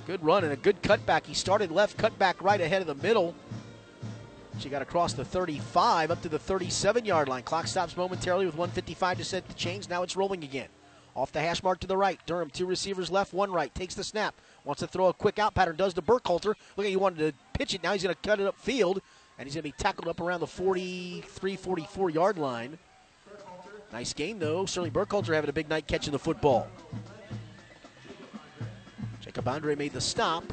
Good 0.07 0.23
run 0.23 0.43
and 0.43 0.53
a 0.53 0.57
good 0.57 0.81
cutback. 0.83 1.25
He 1.25 1.33
started 1.33 1.71
left, 1.71 1.97
cut 1.97 2.17
back 2.19 2.41
right 2.41 2.61
ahead 2.61 2.81
of 2.81 2.87
the 2.87 2.95
middle. 2.95 3.33
She 4.59 4.69
got 4.69 4.81
across 4.81 5.13
the 5.13 5.25
35 5.25 6.11
up 6.11 6.21
to 6.21 6.29
the 6.29 6.39
37 6.39 7.03
yard 7.03 7.27
line. 7.27 7.43
Clock 7.43 7.67
stops 7.67 7.97
momentarily 7.97 8.45
with 8.45 8.55
155 8.55 9.17
to 9.17 9.23
set 9.23 9.47
the 9.47 9.53
chains. 9.55 9.89
Now 9.89 10.03
it's 10.03 10.15
rolling 10.15 10.43
again. 10.43 10.69
Off 11.15 11.31
the 11.31 11.41
hash 11.41 11.63
mark 11.63 11.79
to 11.79 11.87
the 11.87 11.97
right. 11.97 12.19
Durham, 12.25 12.49
two 12.49 12.65
receivers 12.65 13.09
left, 13.09 13.33
one 13.33 13.51
right. 13.51 13.73
Takes 13.73 13.95
the 13.95 14.03
snap. 14.03 14.35
Wants 14.66 14.82
to 14.82 14.88
throw 14.88 15.07
a 15.07 15.13
quick 15.13 15.39
out 15.39 15.53
pattern. 15.53 15.76
Does 15.76 15.93
to 15.93 16.01
Burkhalter. 16.01 16.55
Look 16.76 16.86
at 16.86 16.88
he 16.88 16.95
wanted 16.95 17.20
to 17.20 17.57
pitch 17.57 17.74
it. 17.74 17.84
Now 17.84 17.93
he's 17.93 18.03
going 18.03 18.16
to 18.16 18.28
cut 18.28 18.39
it 18.39 18.47
up 18.47 18.57
field. 18.57 19.01
And 19.38 19.47
he's 19.47 19.53
going 19.53 19.63
to 19.63 19.70
be 19.70 19.84
tackled 19.84 20.07
up 20.07 20.20
around 20.20 20.39
the 20.39 20.47
43, 20.47 21.55
44 21.55 22.09
yard 22.09 22.38
line. 22.38 22.78
Nice 23.93 24.13
game, 24.13 24.39
though. 24.39 24.66
Certainly 24.66 24.91
Burkhalter 24.91 25.34
having 25.34 25.49
a 25.49 25.53
big 25.53 25.70
night 25.70 25.88
catching 25.88 26.11
the 26.11 26.20
football. 26.20 26.68
Jacob 29.22 29.47
Andre 29.47 29.76
made 29.76 29.93
the 29.93 30.01
stop. 30.01 30.43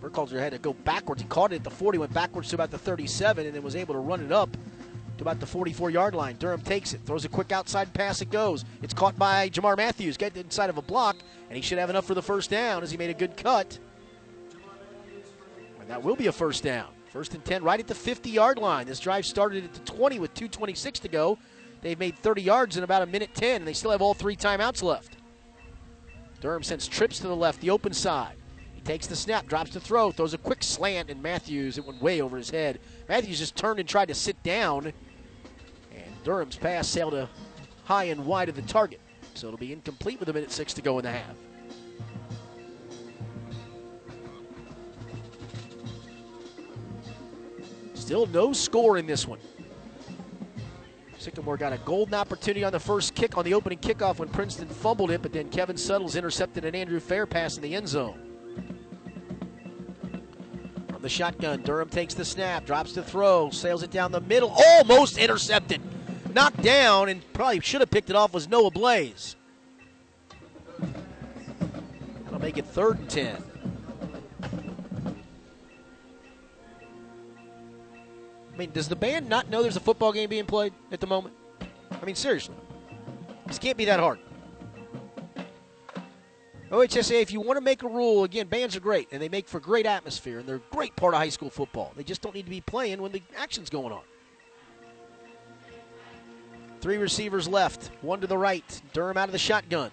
Burkhalter 0.00 0.38
had 0.38 0.52
to 0.52 0.58
go 0.58 0.72
backwards. 0.72 1.22
He 1.22 1.28
caught 1.28 1.52
it 1.52 1.56
at 1.56 1.64
the 1.64 1.70
40, 1.70 1.98
went 1.98 2.14
backwards 2.14 2.48
to 2.50 2.56
about 2.56 2.70
the 2.70 2.78
37, 2.78 3.46
and 3.46 3.54
then 3.54 3.62
was 3.62 3.76
able 3.76 3.94
to 3.94 4.00
run 4.00 4.20
it 4.20 4.32
up 4.32 4.50
to 5.18 5.22
about 5.22 5.40
the 5.40 5.46
44 5.46 5.90
yard 5.90 6.14
line. 6.14 6.36
Durham 6.38 6.62
takes 6.62 6.94
it, 6.94 7.00
throws 7.04 7.24
a 7.24 7.28
quick 7.28 7.52
outside 7.52 7.92
pass. 7.92 8.20
It 8.22 8.30
goes. 8.30 8.64
It's 8.82 8.94
caught 8.94 9.18
by 9.18 9.50
Jamar 9.50 9.76
Matthews. 9.76 10.16
Get 10.16 10.36
inside 10.36 10.70
of 10.70 10.78
a 10.78 10.82
block, 10.82 11.16
and 11.48 11.56
he 11.56 11.62
should 11.62 11.78
have 11.78 11.90
enough 11.90 12.04
for 12.04 12.14
the 12.14 12.22
first 12.22 12.50
down 12.50 12.82
as 12.82 12.90
he 12.90 12.96
made 12.96 13.10
a 13.10 13.14
good 13.14 13.36
cut. 13.36 13.78
And 15.80 15.88
that 15.88 16.02
will 16.02 16.16
be 16.16 16.26
a 16.26 16.32
first 16.32 16.62
down. 16.62 16.88
First 17.10 17.34
and 17.34 17.44
10 17.44 17.64
right 17.64 17.80
at 17.80 17.86
the 17.86 17.94
50 17.94 18.28
yard 18.28 18.58
line. 18.58 18.86
This 18.86 19.00
drive 19.00 19.24
started 19.24 19.64
at 19.64 19.72
the 19.72 19.80
20 19.80 20.18
with 20.18 20.34
2.26 20.34 20.92
to 21.00 21.08
go. 21.08 21.38
They've 21.80 21.98
made 21.98 22.18
30 22.18 22.42
yards 22.42 22.76
in 22.76 22.84
about 22.84 23.02
a 23.02 23.06
minute 23.06 23.34
10, 23.34 23.62
and 23.62 23.66
they 23.66 23.72
still 23.72 23.92
have 23.92 24.02
all 24.02 24.14
three 24.14 24.36
timeouts 24.36 24.82
left. 24.82 25.16
Durham 26.40 26.62
sends 26.62 26.86
trips 26.86 27.18
to 27.20 27.28
the 27.28 27.36
left, 27.36 27.60
the 27.60 27.70
open 27.70 27.92
side. 27.92 28.36
He 28.74 28.80
takes 28.80 29.06
the 29.06 29.16
snap, 29.16 29.46
drops 29.46 29.72
the 29.72 29.80
throw, 29.80 30.10
throws 30.12 30.34
a 30.34 30.38
quick 30.38 30.62
slant, 30.62 31.10
and 31.10 31.22
Matthews, 31.22 31.78
it 31.78 31.86
went 31.86 32.02
way 32.02 32.20
over 32.20 32.36
his 32.36 32.50
head. 32.50 32.80
Matthews 33.08 33.38
just 33.38 33.56
turned 33.56 33.80
and 33.80 33.88
tried 33.88 34.08
to 34.08 34.14
sit 34.14 34.40
down, 34.42 34.86
and 34.86 36.24
Durham's 36.24 36.56
pass 36.56 36.88
sailed 36.88 37.28
high 37.84 38.04
and 38.04 38.26
wide 38.26 38.48
of 38.48 38.56
the 38.56 38.62
target. 38.62 39.00
So 39.38 39.46
it'll 39.46 39.56
be 39.56 39.72
incomplete 39.72 40.18
with 40.18 40.28
a 40.30 40.32
minute 40.32 40.50
six 40.50 40.74
to 40.74 40.82
go 40.82 40.98
in 40.98 41.04
the 41.04 41.12
half. 41.12 41.36
Still 47.94 48.26
no 48.26 48.52
score 48.52 48.98
in 48.98 49.06
this 49.06 49.28
one. 49.28 49.38
Sycamore 51.18 51.56
got 51.56 51.72
a 51.72 51.78
golden 51.78 52.14
opportunity 52.14 52.64
on 52.64 52.72
the 52.72 52.80
first 52.80 53.14
kick 53.14 53.36
on 53.38 53.44
the 53.44 53.54
opening 53.54 53.78
kickoff 53.78 54.18
when 54.18 54.28
Princeton 54.28 54.66
fumbled 54.66 55.12
it, 55.12 55.22
but 55.22 55.32
then 55.32 55.48
Kevin 55.50 55.76
Suttles 55.76 56.16
intercepted 56.16 56.64
an 56.64 56.74
Andrew 56.74 56.98
Fair 56.98 57.24
pass 57.24 57.54
in 57.54 57.62
the 57.62 57.76
end 57.76 57.86
zone. 57.86 58.20
On 60.92 61.00
the 61.00 61.08
shotgun, 61.08 61.62
Durham 61.62 61.90
takes 61.90 62.14
the 62.14 62.24
snap, 62.24 62.66
drops 62.66 62.92
the 62.92 63.04
throw, 63.04 63.50
sails 63.50 63.84
it 63.84 63.92
down 63.92 64.10
the 64.10 64.20
middle, 64.22 64.52
almost 64.66 65.16
intercepted. 65.16 65.80
Knocked 66.32 66.62
down 66.62 67.08
and 67.08 67.32
probably 67.32 67.60
should 67.60 67.80
have 67.80 67.90
picked 67.90 68.10
it 68.10 68.16
off 68.16 68.32
was 68.32 68.48
Noah 68.48 68.70
Blaze. 68.70 69.36
That'll 72.24 72.40
make 72.40 72.58
it 72.58 72.66
third 72.66 72.98
and 72.98 73.10
10. 73.10 73.44
I 78.52 78.56
mean, 78.56 78.70
does 78.72 78.88
the 78.88 78.96
band 78.96 79.28
not 79.28 79.48
know 79.50 79.62
there's 79.62 79.76
a 79.76 79.80
football 79.80 80.12
game 80.12 80.28
being 80.28 80.44
played 80.46 80.72
at 80.90 81.00
the 81.00 81.06
moment? 81.06 81.34
I 81.90 82.04
mean, 82.04 82.16
seriously. 82.16 82.56
This 83.46 83.58
can't 83.58 83.76
be 83.76 83.84
that 83.86 84.00
hard. 84.00 84.18
OHSA, 86.70 87.22
if 87.22 87.32
you 87.32 87.40
want 87.40 87.56
to 87.56 87.62
make 87.62 87.82
a 87.82 87.88
rule, 87.88 88.24
again, 88.24 88.46
bands 88.46 88.76
are 88.76 88.80
great 88.80 89.08
and 89.10 89.22
they 89.22 89.28
make 89.28 89.48
for 89.48 89.58
great 89.58 89.86
atmosphere 89.86 90.38
and 90.38 90.48
they're 90.48 90.56
a 90.56 90.70
great 90.70 90.94
part 90.96 91.14
of 91.14 91.20
high 91.20 91.30
school 91.30 91.48
football. 91.48 91.92
They 91.96 92.04
just 92.04 92.20
don't 92.20 92.34
need 92.34 92.44
to 92.44 92.50
be 92.50 92.60
playing 92.60 93.00
when 93.00 93.12
the 93.12 93.22
action's 93.36 93.70
going 93.70 93.92
on. 93.92 94.02
Three 96.80 96.96
receivers 96.96 97.48
left, 97.48 97.90
one 98.02 98.20
to 98.20 98.26
the 98.26 98.38
right. 98.38 98.82
Durham 98.92 99.16
out 99.16 99.28
of 99.28 99.32
the 99.32 99.38
shotgun. 99.38 99.90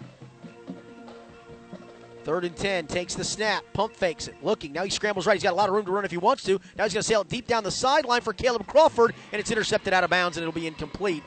Third 2.23 2.45
and 2.45 2.55
10, 2.55 2.87
takes 2.87 3.13
the 3.13 3.23
snap, 3.23 3.63
pump 3.73 3.95
fakes 3.95 4.27
it, 4.27 4.35
looking. 4.43 4.73
Now 4.73 4.83
he 4.83 4.89
scrambles 4.89 5.27
right. 5.27 5.35
He's 5.35 5.43
got 5.43 5.53
a 5.53 5.55
lot 5.55 5.69
of 5.69 5.75
room 5.75 5.85
to 5.85 5.91
run 5.91 6.05
if 6.05 6.11
he 6.11 6.17
wants 6.17 6.43
to. 6.43 6.59
Now 6.75 6.83
he's 6.83 6.93
going 6.93 7.01
to 7.01 7.03
sail 7.03 7.23
deep 7.23 7.45
down 7.45 7.63
the 7.63 7.71
sideline 7.71 8.21
for 8.21 8.33
Caleb 8.33 8.65
Crawford, 8.65 9.13
and 9.31 9.39
it's 9.39 9.51
intercepted 9.51 9.93
out 9.93 10.03
of 10.03 10.09
bounds, 10.09 10.37
and 10.37 10.43
it'll 10.43 10.59
be 10.59 10.65
incomplete. 10.65 11.23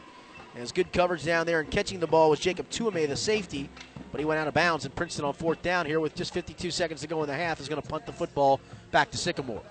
It's 0.57 0.73
good 0.73 0.93
coverage 0.93 1.25
down 1.25 1.47
there, 1.47 1.61
and 1.61 1.71
catching 1.71 2.01
the 2.01 2.09
ball 2.09 2.31
was 2.31 2.41
Jacob 2.41 2.69
Tuame, 2.69 3.07
the 3.07 3.17
safety, 3.17 3.69
but 4.11 4.19
he 4.19 4.25
went 4.25 4.41
out 4.41 4.49
of 4.49 4.55
bounds, 4.55 4.85
and 4.85 4.95
Princeton 4.95 5.25
on 5.25 5.33
fourth 5.33 5.63
down 5.63 5.87
here 5.87 6.01
with 6.01 6.17
just 6.17 6.35
52 6.35 6.73
seconds 6.73 7.01
to 7.03 7.07
go 7.07 7.23
in 7.23 7.29
the 7.29 7.35
half 7.35 7.61
is 7.61 7.69
going 7.69 7.81
to 7.81 7.89
punt 7.89 8.05
the 8.05 8.13
football 8.13 8.61
back 8.91 9.09
to 9.13 9.17
Sycamore. 9.17 9.63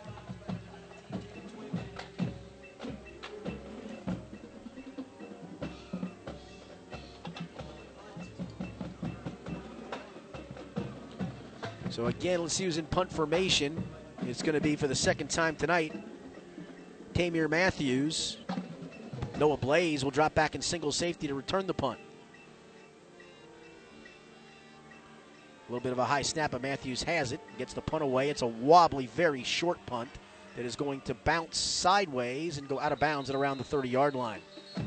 So 11.98 12.06
again, 12.06 12.42
let's 12.44 12.54
see 12.54 12.66
who's 12.66 12.78
in 12.78 12.86
punt 12.86 13.12
formation. 13.12 13.84
It's 14.22 14.44
going 14.44 14.54
to 14.54 14.62
be 14.62 14.76
for 14.76 14.86
the 14.86 14.94
second 14.94 15.32
time 15.32 15.56
tonight. 15.56 16.00
Tamir 17.16 17.50
Matthews. 17.50 18.38
Noah 19.40 19.58
Blaze 19.58 20.04
will 20.04 20.12
drop 20.12 20.36
back 20.36 20.54
in 20.54 20.62
single 20.62 20.92
safety 20.92 21.28
to 21.28 21.34
return 21.34 21.66
the 21.66 21.74
punt. 21.74 21.98
A 25.68 25.72
little 25.72 25.82
bit 25.82 25.92
of 25.92 25.98
a 25.98 26.06
high 26.06 26.22
snap, 26.22 26.52
but 26.52 26.62
Matthews 26.62 27.02
has 27.02 27.32
it. 27.32 27.40
Gets 27.58 27.74
the 27.74 27.82
punt 27.82 28.04
away. 28.04 28.30
It's 28.30 28.44
a 28.44 28.48
wobbly, 28.48 29.08
very 29.08 29.42
short 29.42 29.84
punt 29.88 30.10
that 30.56 30.68
is 30.68 30.76
going 30.76 31.02
to 31.02 31.16
bounce 31.16 31.58
sideways 31.58 32.60
and 32.60 32.68
go 32.68 32.80
out 32.80 32.92
of 32.92 33.00
bounds 33.00 33.32
at 33.32 33.36
around 33.36 33.58
the 33.58 33.64
30 33.64 33.90
yard 33.90 34.14
line. 34.14 34.42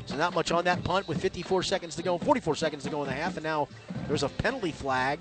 So, 0.05 0.15
not 0.15 0.33
much 0.33 0.53
on 0.53 0.63
that 0.63 0.81
punt 0.85 1.09
with 1.09 1.21
54 1.21 1.63
seconds 1.63 1.97
to 1.97 2.03
go, 2.03 2.17
44 2.17 2.55
seconds 2.55 2.85
to 2.85 2.89
go 2.89 3.03
in 3.03 3.09
the 3.09 3.13
half, 3.13 3.35
and 3.35 3.43
now 3.43 3.67
there's 4.07 4.23
a 4.23 4.29
penalty 4.29 4.71
flag 4.71 5.19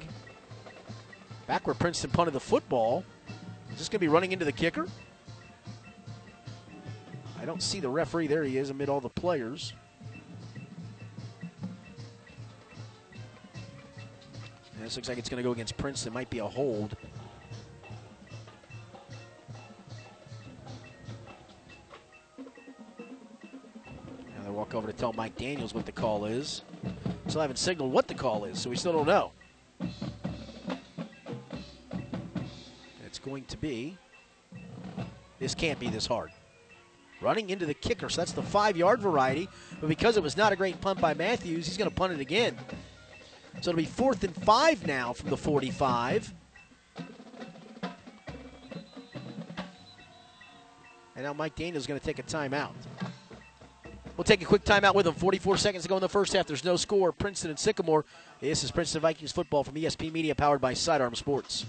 Back 1.50 1.66
where 1.66 1.74
Princeton 1.74 2.12
punted 2.12 2.32
the 2.32 2.38
football. 2.38 3.04
Is 3.72 3.78
this 3.78 3.88
going 3.88 3.96
to 3.96 3.98
be 3.98 4.06
running 4.06 4.30
into 4.30 4.44
the 4.44 4.52
kicker? 4.52 4.86
I 7.40 7.44
don't 7.44 7.60
see 7.60 7.80
the 7.80 7.88
referee. 7.88 8.28
There 8.28 8.44
he 8.44 8.56
is 8.56 8.70
amid 8.70 8.88
all 8.88 9.00
the 9.00 9.08
players. 9.08 9.72
And 14.76 14.78
this 14.78 14.94
looks 14.94 15.08
like 15.08 15.18
it's 15.18 15.28
going 15.28 15.42
to 15.42 15.44
go 15.44 15.50
against 15.50 15.76
Princeton. 15.76 16.12
Might 16.12 16.30
be 16.30 16.38
a 16.38 16.46
hold. 16.46 16.96
Now 22.38 22.44
they 24.44 24.50
walk 24.50 24.76
over 24.76 24.86
to 24.86 24.92
tell 24.92 25.12
Mike 25.14 25.36
Daniels 25.36 25.74
what 25.74 25.84
the 25.84 25.90
call 25.90 26.26
is. 26.26 26.62
Still 27.26 27.40
haven't 27.40 27.56
signaled 27.56 27.92
what 27.92 28.06
the 28.06 28.14
call 28.14 28.44
is, 28.44 28.60
so 28.60 28.70
we 28.70 28.76
still 28.76 28.92
don't 28.92 29.08
know. 29.08 29.32
Going 33.22 33.44
to 33.44 33.56
be. 33.56 33.96
This 35.38 35.54
can't 35.54 35.78
be 35.78 35.88
this 35.88 36.06
hard. 36.06 36.30
Running 37.20 37.50
into 37.50 37.66
the 37.66 37.74
kicker, 37.74 38.08
so 38.08 38.20
that's 38.20 38.32
the 38.32 38.42
five 38.42 38.76
yard 38.76 39.00
variety. 39.00 39.48
But 39.80 39.88
because 39.88 40.16
it 40.16 40.22
was 40.22 40.36
not 40.36 40.52
a 40.52 40.56
great 40.56 40.80
punt 40.80 41.00
by 41.00 41.14
Matthews, 41.14 41.66
he's 41.66 41.76
going 41.76 41.90
to 41.90 41.94
punt 41.94 42.12
it 42.12 42.20
again. 42.20 42.56
So 43.60 43.70
it'll 43.70 43.78
be 43.78 43.84
fourth 43.84 44.24
and 44.24 44.34
five 44.34 44.86
now 44.86 45.12
from 45.12 45.30
the 45.30 45.36
45. 45.36 46.32
And 51.16 51.26
now 51.26 51.34
Mike 51.34 51.54
Daniels 51.54 51.82
is 51.82 51.86
going 51.86 52.00
to 52.00 52.06
take 52.06 52.18
a 52.18 52.22
timeout. 52.22 52.72
We'll 54.16 54.24
take 54.24 54.40
a 54.40 54.46
quick 54.46 54.64
timeout 54.64 54.94
with 54.94 55.06
him. 55.06 55.14
44 55.14 55.58
seconds 55.58 55.82
to 55.82 55.88
go 55.88 55.96
in 55.96 56.00
the 56.00 56.08
first 56.08 56.32
half. 56.32 56.46
There's 56.46 56.64
no 56.64 56.76
score. 56.76 57.12
Princeton 57.12 57.50
and 57.50 57.58
Sycamore. 57.58 58.04
This 58.40 58.64
is 58.64 58.70
Princeton 58.70 59.02
Vikings 59.02 59.32
football 59.32 59.64
from 59.64 59.74
ESP 59.74 60.12
Media, 60.12 60.34
powered 60.34 60.60
by 60.60 60.72
Sidearm 60.72 61.14
Sports. 61.14 61.66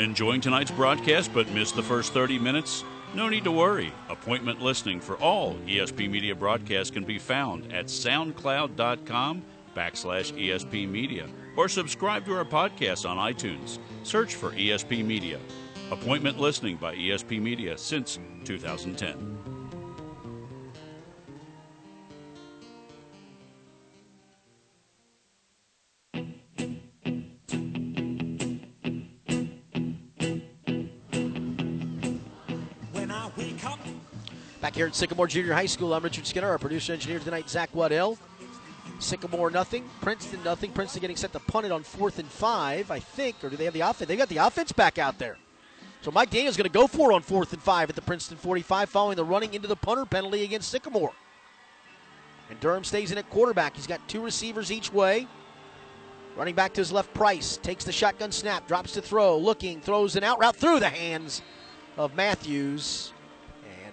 Enjoying 0.00 0.40
tonight's 0.40 0.70
broadcast 0.70 1.34
but 1.34 1.50
missed 1.50 1.74
the 1.74 1.82
first 1.82 2.12
30 2.12 2.38
minutes? 2.38 2.84
No 3.14 3.28
need 3.28 3.42
to 3.42 3.50
worry. 3.50 3.92
Appointment 4.08 4.62
listening 4.62 5.00
for 5.00 5.16
all 5.16 5.54
ESP 5.66 6.08
Media 6.08 6.36
broadcasts 6.36 6.92
can 6.92 7.04
be 7.04 7.18
found 7.18 7.72
at 7.72 7.86
soundcloud.com 7.86 9.42
backslash 9.76 10.32
ESP 10.32 10.88
Media 10.88 11.26
or 11.56 11.68
subscribe 11.68 12.24
to 12.26 12.34
our 12.36 12.44
podcast 12.44 13.08
on 13.08 13.16
iTunes. 13.16 13.78
Search 14.04 14.36
for 14.36 14.50
ESP 14.52 15.04
Media. 15.04 15.40
Appointment 15.90 16.38
listening 16.38 16.76
by 16.76 16.94
ESP 16.94 17.40
Media 17.42 17.76
since 17.76 18.20
2010. 18.44 19.37
Back 34.68 34.76
here 34.76 34.86
at 34.86 34.94
Sycamore 34.94 35.26
Junior 35.26 35.54
High 35.54 35.64
School, 35.64 35.94
I'm 35.94 36.02
Richard 36.02 36.26
Skinner. 36.26 36.50
Our 36.50 36.58
producer 36.58 36.92
engineer 36.92 37.20
tonight, 37.20 37.48
Zach 37.48 37.74
Waddell. 37.74 38.18
Sycamore 38.98 39.50
nothing, 39.50 39.88
Princeton 40.02 40.44
nothing. 40.44 40.72
Princeton 40.72 41.00
getting 41.00 41.16
set 41.16 41.32
to 41.32 41.40
punt 41.40 41.64
it 41.64 41.72
on 41.72 41.82
fourth 41.82 42.18
and 42.18 42.28
five, 42.28 42.90
I 42.90 42.98
think, 42.98 43.42
or 43.42 43.48
do 43.48 43.56
they 43.56 43.64
have 43.64 43.72
the 43.72 43.80
offense? 43.80 44.08
They 44.08 44.16
got 44.16 44.28
the 44.28 44.36
offense 44.36 44.70
back 44.72 44.98
out 44.98 45.18
there. 45.18 45.38
So 46.02 46.10
Mike 46.10 46.28
Daniels 46.28 46.58
going 46.58 46.70
to 46.70 46.70
go 46.70 46.86
for 46.86 47.14
on 47.14 47.22
fourth 47.22 47.54
and 47.54 47.62
five 47.62 47.88
at 47.88 47.96
the 47.96 48.02
Princeton 48.02 48.36
45, 48.36 48.90
following 48.90 49.16
the 49.16 49.24
running 49.24 49.54
into 49.54 49.68
the 49.68 49.74
punter 49.74 50.04
penalty 50.04 50.44
against 50.44 50.68
Sycamore. 50.68 51.14
And 52.50 52.60
Durham 52.60 52.84
stays 52.84 53.10
in 53.10 53.16
at 53.16 53.30
quarterback. 53.30 53.74
He's 53.74 53.86
got 53.86 54.06
two 54.06 54.20
receivers 54.20 54.70
each 54.70 54.92
way. 54.92 55.26
Running 56.36 56.54
back 56.54 56.74
to 56.74 56.82
his 56.82 56.92
left, 56.92 57.14
Price 57.14 57.56
takes 57.56 57.84
the 57.84 57.92
shotgun 57.92 58.32
snap, 58.32 58.68
drops 58.68 58.92
to 58.92 59.00
throw, 59.00 59.38
looking, 59.38 59.80
throws 59.80 60.14
an 60.14 60.24
out 60.24 60.38
route 60.38 60.56
through 60.56 60.80
the 60.80 60.90
hands 60.90 61.40
of 61.96 62.14
Matthews. 62.14 63.14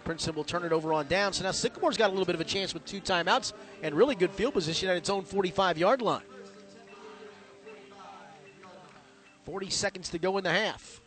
Princeton 0.05 0.35
will 0.35 0.43
turn 0.43 0.63
it 0.63 0.71
over 0.71 0.93
on 0.93 1.07
down. 1.07 1.33
So 1.33 1.43
now 1.43 1.51
Sycamore's 1.51 1.97
got 1.97 2.07
a 2.07 2.13
little 2.13 2.25
bit 2.25 2.35
of 2.35 2.41
a 2.41 2.45
chance 2.45 2.73
with 2.73 2.85
two 2.85 3.01
timeouts 3.01 3.53
and 3.81 3.93
really 3.93 4.15
good 4.15 4.31
field 4.31 4.53
position 4.53 4.87
at 4.87 4.95
its 4.95 5.09
own 5.09 5.23
45 5.23 5.77
yard 5.77 6.01
line. 6.01 6.21
40 9.43 9.69
seconds 9.69 10.09
to 10.09 10.19
go 10.19 10.37
in 10.37 10.43
the 10.43 10.51
half. 10.51 11.01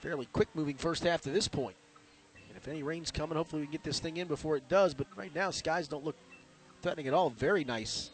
Fairly 0.00 0.26
quick 0.32 0.48
moving 0.54 0.76
first 0.76 1.02
half 1.02 1.20
to 1.22 1.30
this 1.30 1.48
point. 1.48 1.76
And 2.48 2.56
if 2.56 2.68
any 2.68 2.82
rain's 2.82 3.10
coming, 3.10 3.36
hopefully 3.36 3.62
we 3.62 3.66
can 3.66 3.72
get 3.72 3.84
this 3.84 3.98
thing 3.98 4.16
in 4.16 4.28
before 4.28 4.56
it 4.56 4.68
does. 4.68 4.94
But 4.94 5.08
right 5.16 5.34
now, 5.34 5.50
skies 5.50 5.88
don't 5.88 6.04
look 6.04 6.16
threatening 6.82 7.08
at 7.08 7.14
all. 7.14 7.30
Very 7.30 7.64
nice 7.64 8.10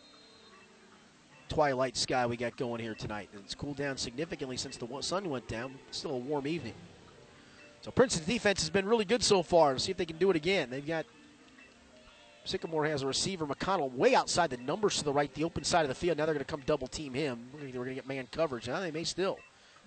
twilight 1.48 1.98
sky 1.98 2.24
we 2.24 2.38
got 2.38 2.56
going 2.56 2.80
here 2.80 2.94
tonight. 2.94 3.28
And 3.32 3.42
it's 3.44 3.54
cooled 3.54 3.76
down 3.76 3.98
significantly 3.98 4.56
since 4.56 4.78
the 4.78 4.88
sun 5.02 5.28
went 5.28 5.46
down. 5.48 5.74
Still 5.90 6.12
a 6.12 6.18
warm 6.18 6.46
evening. 6.46 6.74
So 7.82 7.90
Princeton's 7.90 8.28
defense 8.28 8.60
has 8.60 8.70
been 8.70 8.86
really 8.86 9.04
good 9.04 9.22
so 9.22 9.42
far. 9.42 9.76
See 9.78 9.90
if 9.90 9.96
they 9.96 10.06
can 10.06 10.16
do 10.16 10.30
it 10.30 10.36
again. 10.36 10.70
They've 10.70 10.86
got 10.86 11.04
Sycamore 12.44 12.86
has 12.86 13.02
a 13.02 13.06
receiver, 13.06 13.46
McConnell, 13.46 13.92
way 13.92 14.14
outside 14.14 14.50
the 14.50 14.56
numbers 14.56 14.98
to 14.98 15.04
the 15.04 15.12
right, 15.12 15.32
the 15.34 15.44
open 15.44 15.62
side 15.62 15.82
of 15.82 15.88
the 15.88 15.94
field. 15.94 16.18
Now 16.18 16.26
they're 16.26 16.34
going 16.34 16.44
to 16.44 16.50
come 16.50 16.62
double 16.66 16.88
team 16.88 17.14
him. 17.14 17.48
We're 17.52 17.70
going 17.70 17.88
to 17.88 17.94
get 17.94 18.06
man 18.06 18.26
coverage. 18.32 18.66
Now 18.66 18.80
they 18.80 18.90
may 18.90 19.04
still. 19.04 19.38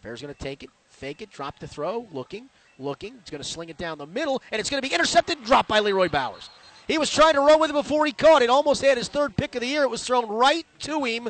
Bear's 0.01 0.21
going 0.21 0.33
to 0.33 0.39
take 0.39 0.63
it, 0.63 0.69
fake 0.87 1.21
it, 1.21 1.31
drop 1.31 1.59
the 1.59 1.67
throw, 1.67 2.07
looking, 2.11 2.49
looking. 2.77 3.15
It's 3.21 3.29
going 3.29 3.41
to 3.41 3.47
sling 3.47 3.69
it 3.69 3.77
down 3.77 3.97
the 3.97 4.05
middle, 4.05 4.41
and 4.51 4.59
it's 4.59 4.69
going 4.69 4.81
to 4.81 4.87
be 4.87 4.93
intercepted, 4.93 5.37
and 5.37 5.45
dropped 5.45 5.67
by 5.67 5.79
Leroy 5.79 6.09
Bowers. 6.09 6.49
He 6.87 6.97
was 6.97 7.09
trying 7.09 7.33
to 7.33 7.41
run 7.41 7.59
with 7.59 7.71
it 7.71 7.73
before 7.73 8.05
he 8.05 8.11
caught 8.11 8.41
it. 8.41 8.49
Almost 8.49 8.83
had 8.83 8.97
his 8.97 9.07
third 9.07 9.35
pick 9.35 9.55
of 9.55 9.61
the 9.61 9.67
year. 9.67 9.83
It 9.83 9.89
was 9.89 10.03
thrown 10.03 10.27
right 10.27 10.65
to 10.81 11.03
him, 11.03 11.29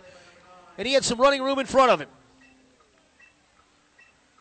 and 0.77 0.87
he 0.87 0.93
had 0.93 1.05
some 1.05 1.19
running 1.19 1.41
room 1.41 1.57
in 1.59 1.65
front 1.65 1.91
of 1.91 2.01
him. 2.01 2.09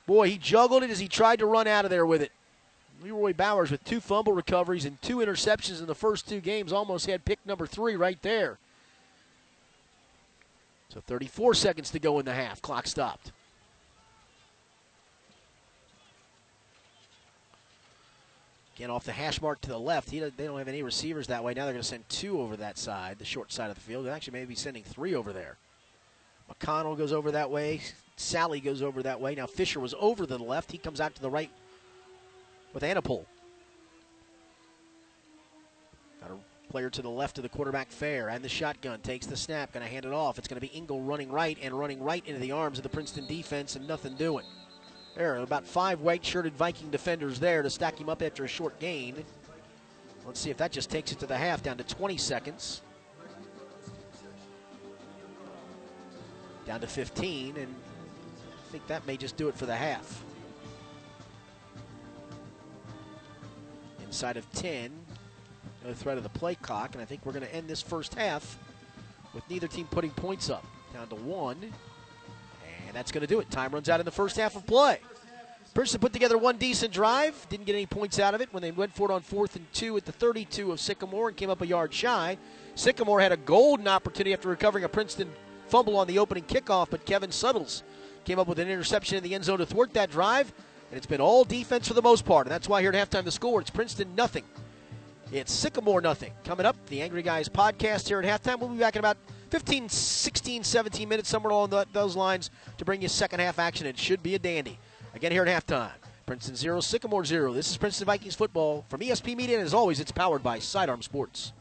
Boy, 0.07 0.29
he 0.29 0.39
juggled 0.39 0.83
it 0.83 0.91
as 0.91 0.99
he 0.99 1.09
tried 1.09 1.39
to 1.39 1.47
run 1.47 1.67
out 1.67 1.85
of 1.85 1.91
there 1.91 2.07
with 2.07 2.23
it. 2.23 2.33
Leroy 3.03 3.33
Bowers 3.35 3.71
with 3.71 3.85
two 3.85 4.01
fumble 4.01 4.33
recoveries 4.33 4.85
and 4.85 5.01
two 5.03 5.17
interceptions 5.17 5.81
in 5.81 5.87
the 5.87 5.95
first 5.95 6.29
two 6.29 6.41
games 6.41 6.73
almost 6.73 7.07
had 7.07 7.25
pick 7.25 7.39
number 7.45 7.67
three 7.67 7.97
right 7.97 8.21
there. 8.23 8.59
So 10.89 11.01
34 11.01 11.55
seconds 11.55 11.91
to 11.91 11.99
go 11.99 12.19
in 12.19 12.25
the 12.25 12.33
half. 12.33 12.63
Clock 12.63 12.87
stopped. 12.87 13.33
Again, 18.77 18.91
off 18.91 19.05
the 19.05 19.13
hash 19.13 19.41
mark 19.41 19.61
to 19.63 19.69
the 19.69 19.79
left. 19.79 20.11
He, 20.11 20.19
they 20.19 20.47
don't 20.47 20.59
have 20.59 20.69
any 20.69 20.83
receivers 20.83 21.29
that 21.29 21.45
way. 21.45 21.55
Now 21.55 21.65
they're 21.65 21.75
going 21.75 21.83
to 21.83 21.89
send 21.89 22.09
two 22.09 22.41
over 22.41 22.57
that 22.57 22.77
side, 22.77 23.19
the 23.19 23.25
short 23.25 23.53
side 23.53 23.71
of 23.71 23.77
the 23.77 23.81
field. 23.81 24.07
They 24.07 24.11
actually 24.11 24.39
may 24.39 24.45
be 24.45 24.57
sending 24.57 24.83
three 24.83 25.15
over 25.15 25.33
there. 25.33 25.57
McConnell 26.51 26.97
goes 26.99 27.13
over 27.13 27.31
that 27.33 27.51
way. 27.51 27.81
Sally 28.17 28.61
goes 28.61 28.83
over 28.83 29.03
that 29.03 29.21
way. 29.21 29.35
Now 29.35 29.47
Fisher 29.47 29.81
was 29.81 29.95
over 29.99 30.27
to 30.27 30.37
the 30.37 30.43
left. 30.43 30.71
He 30.71 30.79
comes 30.79 31.01
out 31.01 31.15
to 31.15 31.23
the 31.23 31.31
right 31.31 31.51
with 32.73 32.83
Anapol. 32.83 33.25
Got 36.21 36.31
a 36.31 36.71
player 36.71 36.91
to 36.91 37.03
the 37.03 37.11
left 37.11 37.39
of 37.39 37.43
the 37.43 37.49
quarterback 37.49 37.91
fair 37.91 38.29
and 38.29 38.45
the 38.45 38.49
shotgun 38.49 39.01
takes 39.01 39.27
the 39.27 39.37
snap, 39.37 39.73
going 39.73 39.85
to 39.85 39.91
hand 39.91 40.05
it 40.05 40.13
off. 40.13 40.39
It's 40.39 40.49
going 40.49 40.61
to 40.61 40.67
be 40.67 40.75
Engel 40.75 41.01
running 41.01 41.31
right 41.31 41.59
and 41.63 41.79
running 41.79 42.03
right 42.03 42.25
into 42.27 42.41
the 42.41 42.53
arms 42.53 42.79
of 42.79 42.83
the 42.83 42.89
Princeton 42.89 43.27
defense 43.27 43.77
and 43.77 43.87
nothing 43.87 44.15
doing. 44.15 44.47
There 45.17 45.35
are 45.35 45.43
about 45.43 45.65
five 45.65 46.01
white 46.01 46.25
shirted 46.25 46.55
Viking 46.55 46.91
defenders 46.91 47.39
there 47.39 47.63
to 47.63 47.71
stack 47.71 47.99
him 48.01 48.09
up 48.09 48.21
after 48.23 48.45
a 48.45 48.49
short 48.49 48.79
gain. 48.81 49.25
Let's 50.27 50.41
see 50.41 50.51
if 50.51 50.57
that 50.57 50.73
just 50.73 50.91
takes 50.91 51.13
it 51.13 51.19
to 51.21 51.27
the 51.27 51.37
half, 51.37 51.63
down 51.63 51.77
to 51.77 51.85
20 51.85 52.17
seconds. 52.17 52.81
Down 56.67 56.81
to 56.81 56.87
15, 56.87 57.57
and 57.59 57.75
think 58.75 58.89
that 58.89 59.07
may 59.07 59.17
just 59.17 59.37
do 59.37 59.47
it 59.47 59.55
for 59.55 59.67
the 59.67 59.77
half. 59.77 60.25
Inside 64.05 64.37
of 64.37 64.53
10, 64.53 64.91
no 65.85 65.95
threat 65.95 66.17
of 66.17 66.25
the 66.25 66.29
play 66.29 66.57
clock, 66.57 66.95
and 66.95 67.01
I 67.01 67.05
think 67.05 67.25
we're 67.25 67.35
going 67.35 67.47
to 67.47 67.55
end 67.55 67.69
this 67.69 67.81
first 67.81 68.15
half 68.15 68.59
with 69.33 69.49
neither 69.49 69.69
team 69.69 69.87
putting 69.93 70.11
points 70.11 70.51
up. 70.51 70.67
Down 70.93 71.07
to 71.07 71.15
one, 71.15 71.57
and 71.63 72.97
that's 72.97 73.13
going 73.13 73.21
to 73.21 73.29
do 73.29 73.39
it. 73.39 73.49
Time 73.49 73.71
runs 73.71 73.89
out 73.89 74.01
in 74.01 74.05
the 74.05 74.11
first 74.11 74.37
half 74.37 74.57
of 74.57 74.67
play. 74.67 74.99
Princeton 75.73 76.01
put 76.01 76.13
together 76.13 76.37
one 76.37 76.57
decent 76.57 76.93
drive, 76.93 77.47
didn't 77.49 77.67
get 77.67 77.77
any 77.77 77.87
points 77.87 78.19
out 78.19 78.35
of 78.35 78.41
it 78.41 78.53
when 78.53 78.61
they 78.61 78.73
went 78.73 78.93
for 78.93 79.09
it 79.09 79.15
on 79.15 79.21
fourth 79.21 79.55
and 79.55 79.73
two 79.73 79.97
at 79.97 80.05
the 80.05 80.11
32 80.11 80.73
of 80.73 80.81
Sycamore 80.81 81.29
and 81.29 81.37
came 81.37 81.49
up 81.49 81.63
a 81.63 81.67
yard 81.67 81.95
shy. 81.95 82.37
Sycamore 82.75 83.21
had 83.21 83.31
a 83.31 83.37
golden 83.37 83.87
opportunity 83.87 84.33
after 84.33 84.49
recovering 84.49 84.83
a 84.83 84.89
Princeton 84.89 85.31
fumble 85.69 85.97
on 85.97 86.09
the 86.09 86.19
opening 86.19 86.43
kickoff, 86.43 86.91
but 86.91 87.07
Kevin 87.07 87.31
Suttles 87.31 87.85
came 88.25 88.39
up 88.39 88.49
with 88.49 88.59
an 88.59 88.69
interception 88.69 89.17
in 89.17 89.23
the 89.23 89.35
end 89.35 89.45
zone 89.45 89.59
to 89.59 89.67
thwart 89.67 89.93
that 89.95 90.11
drive. 90.11 90.53
And 90.91 90.97
it's 90.97 91.07
been 91.07 91.21
all 91.21 91.45
defense 91.45 91.89
for 91.89 91.95
the 91.95 92.03
most 92.03 92.25
part. 92.25 92.47
And 92.47 92.53
that's 92.53 92.69
why 92.69 92.81
here 92.81 92.93
at 92.93 93.11
halftime 93.11 93.25
the 93.25 93.31
score, 93.31 93.61
it's 93.61 93.71
Princeton 93.71 94.15
nothing. 94.15 94.45
It's 95.33 95.53
Sycamore 95.53 96.01
nothing. 96.01 96.33
Coming 96.45 96.67
up, 96.67 96.77
the 96.87 97.03
Angry 97.03 97.23
Guys 97.23 97.49
podcast 97.49 98.07
here 98.07 98.21
at 98.21 98.43
halftime. 98.43 98.61
We'll 98.61 98.69
be 98.69 98.79
back 98.79 98.95
in 98.95 99.01
about 99.01 99.17
15, 99.51 99.89
16, 99.89 100.63
17 100.63 101.09
minutes, 101.09 101.29
somewhere 101.29 101.51
along 101.51 101.71
the, 101.71 101.87
those 101.93 102.15
lines, 102.15 102.51
to 102.79 102.85
bring 102.85 103.03
you 103.03 103.09
second 103.09 103.41
half 103.41 103.59
action. 103.59 103.87
It 103.87 103.99
should 103.99 104.23
be 104.23 104.35
a 104.35 104.39
dandy. 104.39 104.79
Again, 105.15 105.33
here 105.33 105.45
at 105.45 105.67
halftime. 105.67 105.91
Princeton 106.27 106.57
0, 106.57 106.81
Sycamore 106.81 107.25
0. 107.25 107.53
This 107.53 107.71
is 107.71 107.77
Princeton 107.77 108.07
Vikings 108.07 108.35
football 108.35 108.85
from 108.89 109.01
ESP 109.01 109.37
Media, 109.37 109.59
and 109.59 109.67
as 109.67 109.75
always, 109.75 110.01
it's 110.01 110.13
powered 110.13 110.43
by 110.43 110.59
Sidearm 110.59 111.03
Sports. 111.03 111.53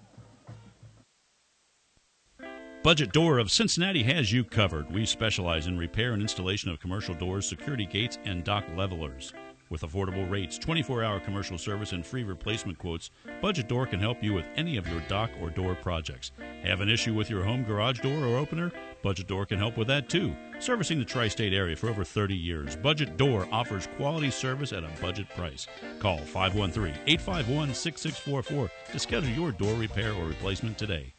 Budget 2.83 3.13
Door 3.13 3.39
of 3.39 3.49
Cincinnati 3.49 4.03
has 4.03 4.29
you 4.29 4.43
covered. 4.43 4.91
We 4.91 5.05
specialize 5.05 5.67
in 5.67 5.77
repair 5.77 6.11
and 6.11 6.21
installation 6.21 6.69
of 6.69 6.81
commercial 6.81 7.15
doors, 7.15 7.47
security 7.47 7.85
gates, 7.85 8.17
and 8.25 8.43
dock 8.43 8.65
levelers. 8.75 9.31
With 9.69 9.83
affordable 9.83 10.29
rates, 10.29 10.57
24 10.57 11.01
hour 11.01 11.21
commercial 11.21 11.57
service, 11.57 11.93
and 11.93 12.05
free 12.05 12.25
replacement 12.25 12.77
quotes, 12.77 13.09
Budget 13.41 13.69
Door 13.69 13.87
can 13.87 14.01
help 14.01 14.21
you 14.21 14.33
with 14.33 14.45
any 14.57 14.75
of 14.75 14.85
your 14.89 14.99
dock 15.07 15.31
or 15.41 15.49
door 15.49 15.75
projects. 15.75 16.33
Have 16.63 16.81
an 16.81 16.89
issue 16.89 17.13
with 17.13 17.29
your 17.29 17.41
home 17.41 17.63
garage 17.63 18.01
door 18.01 18.25
or 18.25 18.35
opener? 18.35 18.69
Budget 19.01 19.27
Door 19.27 19.45
can 19.45 19.59
help 19.59 19.77
with 19.77 19.87
that 19.87 20.09
too. 20.09 20.35
Servicing 20.59 20.99
the 20.99 21.05
tri 21.05 21.29
state 21.29 21.53
area 21.53 21.77
for 21.77 21.89
over 21.89 22.03
30 22.03 22.35
years, 22.35 22.75
Budget 22.75 23.15
Door 23.15 23.47
offers 23.49 23.87
quality 23.95 24.29
service 24.29 24.73
at 24.73 24.83
a 24.83 24.91
budget 25.01 25.29
price. 25.29 25.67
Call 25.99 26.17
513 26.17 26.99
851 27.07 27.73
6644 27.73 28.69
to 28.91 28.99
schedule 28.99 29.29
your 29.29 29.53
door 29.53 29.73
repair 29.75 30.11
or 30.11 30.25
replacement 30.25 30.77
today. 30.77 31.12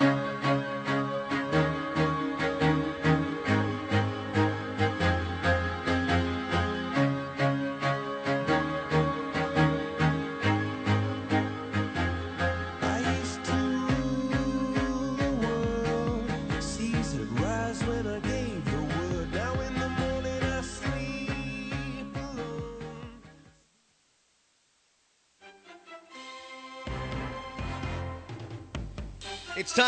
It's 0.00 0.73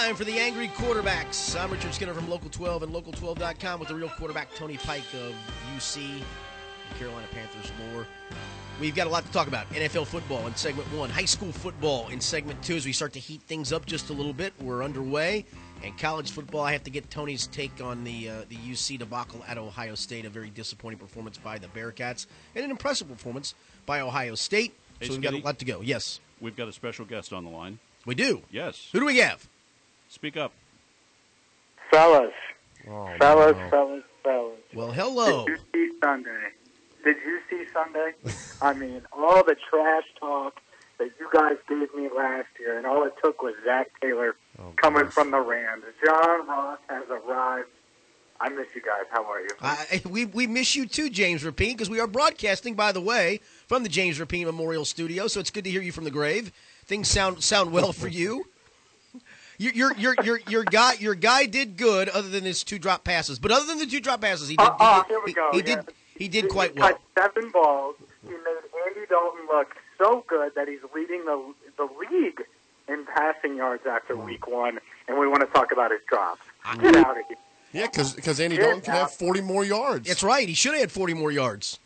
time 0.03 0.15
for 0.15 0.25
the 0.25 0.39
Angry 0.39 0.69
Quarterbacks. 0.69 1.59
I'm 1.59 1.71
Richard 1.71 1.95
Skinner 1.95 2.13
from 2.13 2.29
Local 2.29 2.51
12 2.51 2.83
and 2.83 2.93
Local12.com 2.93 3.81
with 3.81 3.89
the 3.89 3.95
real 3.95 4.11
quarterback, 4.11 4.55
Tony 4.55 4.77
Pike 4.77 5.07
of 5.15 5.35
UC, 5.75 6.21
Carolina 6.99 7.27
Panthers 7.33 7.73
lore. 7.81 8.07
We've 8.79 8.95
got 8.95 9.07
a 9.07 9.11
lot 9.11 9.25
to 9.25 9.33
talk 9.33 9.49
about. 9.49 9.67
NFL 9.71 10.07
football 10.07 10.47
in 10.47 10.55
segment 10.55 10.87
one, 10.93 11.09
high 11.09 11.25
school 11.25 11.51
football 11.51 12.09
in 12.09 12.21
segment 12.21 12.63
two 12.63 12.77
as 12.77 12.85
we 12.85 12.93
start 12.93 13.15
to 13.15 13.19
heat 13.19 13.41
things 13.47 13.73
up 13.73 13.87
just 13.87 14.11
a 14.11 14.13
little 14.13 14.35
bit. 14.35 14.53
We're 14.61 14.85
underway. 14.85 15.47
And 15.83 15.97
college 15.97 16.31
football, 16.31 16.61
I 16.61 16.73
have 16.73 16.85
to 16.85 16.91
get 16.91 17.09
Tony's 17.11 17.47
take 17.47 17.83
on 17.83 18.05
the 18.05 18.29
uh, 18.29 18.35
the 18.51 18.57
UC 18.57 18.99
debacle 18.99 19.43
at 19.49 19.57
Ohio 19.57 19.95
State. 19.95 20.27
A 20.27 20.29
very 20.29 20.51
disappointing 20.51 20.99
performance 20.99 21.39
by 21.39 21.57
the 21.57 21.69
Bearcats 21.69 22.27
and 22.55 22.63
an 22.63 22.71
impressive 22.71 23.09
performance 23.09 23.55
by 23.87 24.01
Ohio 24.03 24.35
State. 24.35 24.75
Hey, 25.01 25.07
so 25.07 25.13
we've 25.15 25.23
got 25.23 25.33
a 25.33 25.39
lot 25.39 25.59
to 25.61 25.65
go. 25.65 25.81
Yes, 25.81 26.21
We've 26.39 26.57
got 26.57 26.69
a 26.69 26.73
special 26.73 27.07
guest 27.07 27.33
on 27.33 27.45
the 27.45 27.51
line. 27.51 27.79
we 28.05 28.15
do. 28.15 28.43
Yes. 28.51 28.91
Who 28.93 29.01
do 29.01 29.07
we 29.07 29.17
have? 29.19 29.49
Speak 30.09 30.37
up. 30.37 30.53
Fellas, 31.91 32.33
Oh, 32.89 33.09
fellas, 33.19 33.57
no. 33.57 33.69
fellas, 33.71 34.03
fellas. 34.23 34.59
Well, 34.75 34.93
hello. 34.93 35.47
Did 35.47 35.59
you 35.59 35.59
see 35.91 35.99
Sunday? 36.03 36.43
Did 37.05 37.17
you 37.25 37.41
see 37.51 37.65
Sunday? 37.73 38.13
I 38.63 38.73
mean, 38.75 39.03
all 39.13 39.43
the 39.45 39.57
trash 39.69 40.05
talk 40.19 40.61
that 40.99 41.11
you 41.21 41.29
guys 41.33 41.57
gave 41.69 41.93
me 41.95 42.09
last 42.17 42.49
year, 42.59 42.77
and 42.77 42.87
all 42.87 43.05
it 43.05 43.15
took 43.23 43.43
was 43.43 43.55
Zac 43.65 43.89
Taylor 44.01 44.37
Oh, 44.59 44.73
coming 44.77 45.05
gosh. 45.05 45.13
from 45.13 45.31
the 45.33 45.41
Rams. 45.41 45.85
John 46.05 46.47
Ross 46.47 46.79
has 46.89 47.05
arrived. 47.11 47.69
I 48.41 48.49
miss 48.51 48.67
you 48.75 48.83
guys. 48.83 49.05
How 49.11 49.25
are 49.25 49.41
you? 49.41 49.49
I, 49.61 50.03
we, 50.09 50.27
we 50.27 50.47
miss 50.47 50.75
you 50.77 50.87
too, 50.87 51.09
James 51.11 51.43
Rapien, 51.43 51.73
because 51.73 51.89
we 51.91 52.01
are 52.01 52.07
broadcasting, 52.07 52.75
by 52.75 52.93
the 52.93 53.01
way, 53.01 53.41
from 53.67 53.83
the 53.83 53.89
James 53.89 54.19
Rapien 54.19 54.45
Memorial 54.45 54.85
Studio. 54.85 55.27
So 55.27 55.41
it's 55.41 55.51
good 55.51 55.65
to 55.65 55.71
hear 55.71 55.81
you 55.83 55.93
from 55.93 56.05
the 56.05 56.11
grave. 56.11 56.53
Things 56.85 57.09
sound 57.09 57.43
sound 57.43 57.73
well 57.73 57.93
for 57.93 58.09
you. 58.09 58.47
Your 59.59 59.73
your 59.75 59.95
your 59.99 60.15
your 60.23 60.41
your 60.49 60.65
guy 60.65 60.95
your 60.95 61.15
guy 61.15 61.47
did 61.47 61.77
good, 61.77 62.09
other 62.11 62.29
than 62.29 62.45
his 62.45 62.63
two 62.63 62.79
drop 62.79 63.05
passes. 63.05 63.39
But 63.39 63.51
other 63.53 63.67
than 63.67 63.79
the 63.79 63.87
two 63.87 64.01
drop 64.01 64.21
passes, 64.21 64.49
he 64.49 64.57
did. 64.57 64.67
Uh, 64.67 64.77
uh, 64.79 65.03
he, 65.05 65.09
here 65.09 65.21
we 65.25 65.31
he- 65.31 65.35
go, 65.35 65.51
He, 65.53 65.59
yeah. 65.59 65.63
did. 65.77 65.85
He 66.19 66.29
did 66.29 66.49
quite 66.49 66.73
he 66.75 66.81
well. 66.81 66.93
Cut 67.15 67.35
seven 67.35 67.51
balls. 67.51 67.97
He 68.23 68.31
made 68.31 68.39
Andy 68.87 69.07
Dalton 69.09 69.47
look 69.49 69.75
so 69.99 70.25
good 70.29 70.55
that 70.55 70.69
he's 70.69 70.81
leading 70.95 71.25
the 71.25 71.55
the 71.77 71.89
league 72.11 72.43
in 72.89 73.05
passing 73.07 73.57
yards 73.57 73.87
after 73.87 74.17
week 74.17 74.47
one. 74.47 74.79
And 75.09 75.19
we 75.19 75.27
want 75.29 75.41
to 75.41 75.47
talk 75.47 75.73
about 75.73 75.91
his 75.91 76.01
drops. 76.09 76.41
Get 76.81 76.97
out 76.97 77.19
of 77.19 77.27
here. 77.29 77.37
Yeah, 77.73 77.87
because 77.87 78.41
Andy 78.41 78.57
Yeah, 78.57 78.63
Dalton 78.63 78.81
can 78.81 78.95
have 78.95 79.13
40 79.13 79.41
more 79.43 79.65
yards. 79.65 80.09
That's 80.09 80.23
right. 80.23 80.49
He 80.49 80.55
should 80.55 80.73
have 80.73 80.81
had 80.81 80.93
forty 80.93 81.15
more 81.15 81.31
yards. 81.31 81.79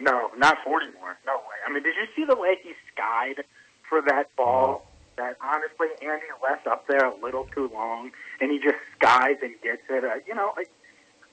No, 0.00 0.30
not 0.36 0.58
40 0.64 0.86
more. 1.00 1.16
No 1.26 1.34
way. 1.36 1.42
I 1.66 1.72
mean, 1.72 1.82
did 1.82 1.94
you 1.96 2.06
see 2.14 2.24
the 2.24 2.36
way 2.36 2.56
he 2.62 2.72
skied 2.92 3.44
for 3.88 4.00
that 4.02 4.34
ball? 4.36 4.87
That 5.18 5.36
honestly, 5.42 5.88
Andy 6.00 6.26
left 6.42 6.66
up 6.66 6.86
there 6.86 7.04
a 7.04 7.14
little 7.20 7.46
too 7.54 7.70
long, 7.74 8.12
and 8.40 8.50
he 8.50 8.58
just 8.58 8.76
skies 8.96 9.36
and 9.42 9.52
gets 9.62 9.82
it. 9.90 10.04
Uh, 10.04 10.14
you 10.26 10.34
know, 10.34 10.52
like, 10.56 10.70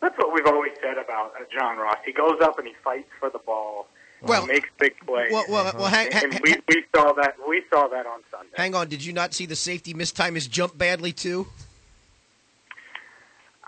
that's 0.02 0.18
what 0.18 0.34
we've 0.34 0.48
always 0.48 0.74
said 0.82 0.98
about 0.98 1.34
uh, 1.40 1.46
John 1.56 1.78
Ross. 1.78 1.98
He 2.04 2.12
goes 2.12 2.40
up 2.42 2.58
and 2.58 2.68
he 2.68 2.74
fights 2.84 3.10
for 3.20 3.30
the 3.30 3.40
ball. 3.40 3.88
Well- 4.22 4.48
makes 4.48 4.70
big 4.80 4.96
plays. 5.06 5.32
Well, 5.32 5.46
well, 5.50 5.72
well. 5.76 5.86
Hang, 5.86 6.12
and 6.14 6.40
we, 6.44 6.56
we 6.68 6.84
saw 6.96 7.14
that. 7.14 7.36
We 7.48 7.62
saw 7.70 7.88
that 7.88 8.06
on 8.08 8.22
Sunday. 8.32 8.54
hang 8.56 8.74
on. 8.74 8.88
Did 8.88 9.06
you 9.06 9.14
not 9.14 9.34
see 9.36 9.46
the 9.46 9.56
safety 9.56 9.94
mistime 9.94 10.34
his 10.34 10.48
jump 10.48 10.78
badly 10.78 11.12
too? 11.12 11.48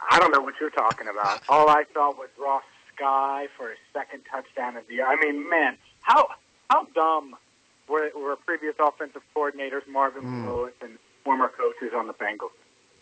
I 0.10 0.20
don't 0.20 0.32
know 0.32 0.42
what 0.42 0.56
you're 0.60 0.70
talking 0.72 1.08
about. 1.08 1.42
All 1.50 1.70
I 1.70 1.84
saw 1.94 2.12
was 2.12 2.30
Ross 2.42 2.64
Sky 2.96 3.48
for 3.58 3.70
his 3.70 3.78
second 3.94 4.24
touchdown 4.32 4.78
of 4.78 4.88
the 4.88 4.96
year. 4.96 5.06
I 5.08 5.16
mean, 5.18 5.48
man, 5.50 5.78
how 6.02 6.30
how 6.70 6.86
dumb 6.96 7.36
were, 7.90 8.10
were 8.16 8.36
previous 8.36 8.76
offensive 8.80 9.22
coordinators, 9.36 9.88
Marvin 9.88 10.46
Lewis, 10.48 10.74
and 10.82 10.98
former 11.24 11.50
coaches 11.50 11.94
on 11.96 12.08
the 12.08 12.14
Bengals, 12.14 12.52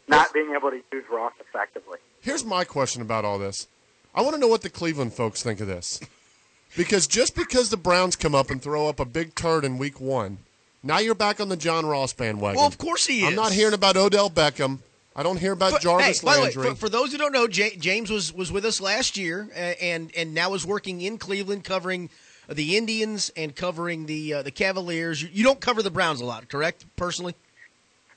not 0.07 0.33
being 0.33 0.53
able 0.57 0.71
to 0.71 0.81
use 0.91 1.03
Ross 1.11 1.33
effectively? 1.39 1.99
Here's 2.21 2.45
my 2.45 2.63
question 2.63 3.01
about 3.01 3.25
all 3.25 3.37
this. 3.39 3.67
I 4.13 4.21
want 4.21 4.35
to 4.35 4.39
know 4.39 4.47
what 4.47 4.61
the 4.61 4.69
Cleveland 4.69 5.13
folks 5.13 5.43
think 5.43 5.59
of 5.59 5.67
this. 5.67 5.99
Because 6.77 7.07
just 7.07 7.35
because 7.35 7.69
the 7.69 7.77
Browns 7.77 8.15
come 8.15 8.35
up 8.35 8.49
and 8.49 8.61
throw 8.61 8.87
up 8.89 8.99
a 8.99 9.05
big 9.05 9.35
turd 9.35 9.63
in 9.63 9.77
week 9.77 10.01
one, 10.01 10.39
now 10.83 10.99
you're 10.99 11.15
back 11.15 11.39
on 11.39 11.47
the 11.49 11.55
John 11.57 11.85
Ross 11.85 12.11
bandwagon. 12.13 12.57
Well, 12.57 12.67
of 12.67 12.77
course 12.77 13.05
he 13.05 13.19
is. 13.21 13.29
I'm 13.29 13.35
not 13.35 13.53
hearing 13.53 13.73
about 13.73 13.95
Odell 13.95 14.29
Beckham. 14.29 14.79
I 15.15 15.23
don't 15.23 15.37
hear 15.39 15.53
about 15.53 15.71
But, 15.71 15.81
Jarvis 15.81 16.19
hey, 16.19 16.25
by 16.25 16.35
the 16.35 16.41
way, 16.41 16.45
Landry. 16.47 16.69
for, 16.71 16.75
for 16.75 16.89
those 16.89 17.13
who 17.13 17.17
don't 17.17 17.31
know, 17.31 17.47
Ja- 17.47 17.69
James 17.79 18.09
was 18.09 18.33
was 18.33 18.51
with 18.51 18.65
us 18.65 18.81
last 18.81 19.15
year, 19.15 19.47
uh, 19.55 19.57
and 19.81 20.11
and 20.17 20.33
now 20.33 20.53
is 20.53 20.65
working 20.65 20.99
in 20.99 21.17
Cleveland, 21.17 21.63
covering 21.63 22.09
the 22.49 22.77
Indians 22.77 23.31
and 23.35 23.55
covering 23.55 24.05
the 24.05 24.35
uh, 24.35 24.41
the 24.41 24.51
Cavaliers. 24.51 25.21
You, 25.21 25.29
you 25.31 25.43
don't 25.43 25.59
cover 25.59 25.81
the 25.81 25.91
Browns 25.91 26.21
a 26.21 26.25
lot, 26.25 26.47
correct? 26.49 26.85
Personally, 26.95 27.35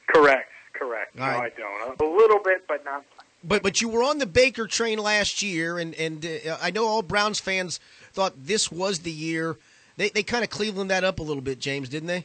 Correct, 0.09 0.51
correct. 0.73 1.19
All 1.21 1.27
no, 1.27 1.33
right. 1.39 1.53
I 1.57 1.61
don't. 1.61 2.01
A 2.01 2.17
little 2.17 2.39
bit, 2.43 2.67
but 2.67 2.85
not. 2.85 3.05
but 3.45 3.63
but 3.63 3.81
you 3.81 3.89
were 3.89 4.03
on 4.03 4.19
the 4.19 4.27
Baker 4.27 4.67
train 4.67 4.99
last 4.99 5.43
year, 5.43 5.79
and 5.79 5.95
and 5.95 6.25
uh, 6.25 6.57
I 6.63 6.71
know 6.71 6.87
all 6.87 7.03
Browns 7.03 7.41
fans 7.41 7.79
thought 8.13 8.33
this 8.37 8.71
was 8.73 9.01
the 9.01 9.11
year. 9.13 9.57
They 9.97 10.09
they 10.09 10.23
kind 10.23 10.45
of 10.45 10.51
Cleveland 10.51 10.91
that 10.91 11.05
up 11.05 11.19
a 11.19 11.23
little 11.23 11.43
bit, 11.43 11.59
James, 11.59 11.89
didn't 11.89 12.07
they? 12.09 12.25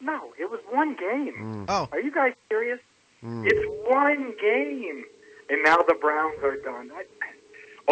No, 0.00 0.32
it 0.38 0.48
was 0.48 0.60
one 0.70 0.94
game. 0.94 1.66
Oh, 1.68 1.88
Are 1.90 2.00
you 2.00 2.12
guys 2.12 2.32
serious? 2.48 2.78
It's 3.20 3.66
one 3.90 4.32
game, 4.40 5.04
and 5.50 5.64
now 5.64 5.78
the 5.78 5.94
Browns 6.00 6.38
are 6.44 6.56
done. 6.56 6.90
I, 6.94 7.04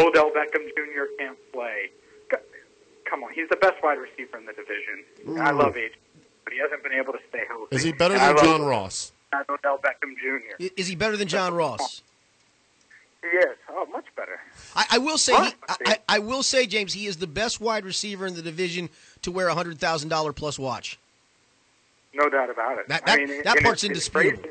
Odell 0.00 0.30
Beckham 0.30 0.68
Jr. 0.76 1.06
can't 1.18 1.38
play. 1.52 1.90
C- 3.06 3.10
Come 3.10 3.24
on, 3.24 3.32
he's 3.32 3.48
the 3.48 3.56
best 3.56 3.82
wide 3.82 3.98
receiver 3.98 4.36
in 4.38 4.46
the 4.46 4.52
division. 4.52 5.40
I 5.40 5.50
love 5.50 5.74
AJ, 5.74 5.92
but 6.44 6.52
he 6.52 6.58
hasn't 6.58 6.82
been 6.82 6.92
able 6.92 7.12
to 7.12 7.18
stay 7.28 7.42
healthy. 7.48 7.74
Is 7.76 7.82
he 7.82 7.92
better 7.92 8.14
And 8.14 8.22
I 8.22 8.26
than 8.28 8.36
love 8.36 8.44
John 8.44 8.62
Ross? 8.62 9.12
Odell 9.50 9.78
Beckham 9.78 10.14
Jr. 10.20 10.64
Is 10.76 10.86
he 10.86 10.94
better 10.96 11.16
than 11.16 11.28
John 11.28 11.54
Ross? 11.54 12.02
He 13.22 13.28
is. 13.28 13.56
Oh, 13.70 13.86
much 13.86 14.06
better. 14.16 14.38
I, 14.74 14.86
I 14.92 14.98
will 14.98 15.18
say, 15.18 15.32
he, 15.34 15.38
I, 15.68 15.74
I 15.86 15.96
I 16.08 16.18
will 16.20 16.42
say, 16.42 16.66
James, 16.66 16.92
he 16.92 17.06
is 17.06 17.16
the 17.16 17.26
best 17.26 17.60
wide 17.60 17.84
receiver 17.84 18.26
in 18.26 18.34
the 18.34 18.42
division 18.42 18.88
to 19.22 19.30
wear 19.32 19.48
a 19.48 19.54
hundred 19.54 19.78
thousand 19.78 20.08
dollar 20.10 20.32
plus 20.32 20.58
watch. 20.58 20.98
No 22.14 22.28
doubt 22.30 22.50
about 22.50 22.78
it. 22.78 22.88
That- 22.88 23.02
I 23.06 23.16
that- 23.16 23.28
mean, 23.28 23.42
that 23.42 23.58
part's 23.62 23.84
it's- 23.84 23.98
it's 24.06 24.08
indisputable. 24.14 24.50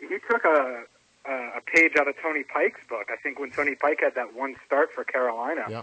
He 0.00 0.18
took 0.30 0.44
a, 0.44 0.84
a 1.26 1.32
a 1.56 1.60
page 1.74 1.92
out 1.98 2.06
of 2.08 2.14
Tony 2.22 2.42
Pike's 2.44 2.80
book. 2.88 3.08
I 3.10 3.16
think 3.16 3.38
when 3.40 3.50
Tony 3.50 3.74
Pike 3.74 4.00
had 4.02 4.14
that 4.14 4.34
one 4.34 4.54
start 4.66 4.90
for 4.94 5.04
Carolina, 5.04 5.64
Yeah. 5.68 5.82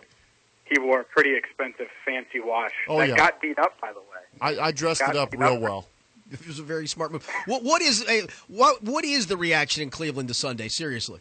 He 0.65 0.79
wore 0.79 1.01
a 1.01 1.03
pretty 1.03 1.35
expensive 1.35 1.87
fancy 2.05 2.39
wash 2.39 2.71
Oh, 2.87 2.97
that 2.99 3.09
yeah. 3.09 3.15
got 3.15 3.41
beat 3.41 3.57
up, 3.59 3.79
by 3.79 3.91
the 3.93 3.99
way. 3.99 4.05
I, 4.41 4.67
I 4.67 4.71
dressed 4.71 5.01
it 5.01 5.15
up 5.15 5.33
real 5.33 5.53
up. 5.53 5.59
well. 5.61 5.87
It 6.31 6.47
was 6.47 6.57
a 6.57 6.63
very 6.63 6.87
smart 6.87 7.11
move. 7.11 7.27
What 7.45 7.61
what 7.63 7.83
is 7.83 8.03
a 8.09 8.25
what 8.47 8.81
what 8.83 9.05
is 9.05 9.27
the 9.27 9.37
reaction 9.37 9.83
in 9.83 9.91
Cleveland 9.91 10.27
to 10.29 10.33
Sunday? 10.33 10.69
Seriously, 10.69 11.19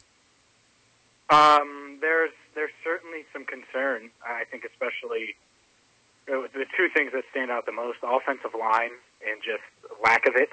Um, 1.31 1.99
there's 2.01 2.31
there's 2.55 2.73
certainly 2.83 3.25
some 3.33 3.45
concern. 3.45 4.11
I 4.27 4.45
think 4.51 4.65
especially 4.65 5.35
uh, 6.29 6.49
the 6.55 6.65
two 6.77 6.89
things 6.95 7.13
that 7.13 7.25
stand 7.31 7.51
out 7.51 7.67
the 7.67 7.73
most: 7.73 7.99
offensive 8.03 8.53
line 8.59 8.93
and 9.27 9.43
just 9.43 9.65
lack 10.03 10.27
of 10.27 10.37
it, 10.37 10.51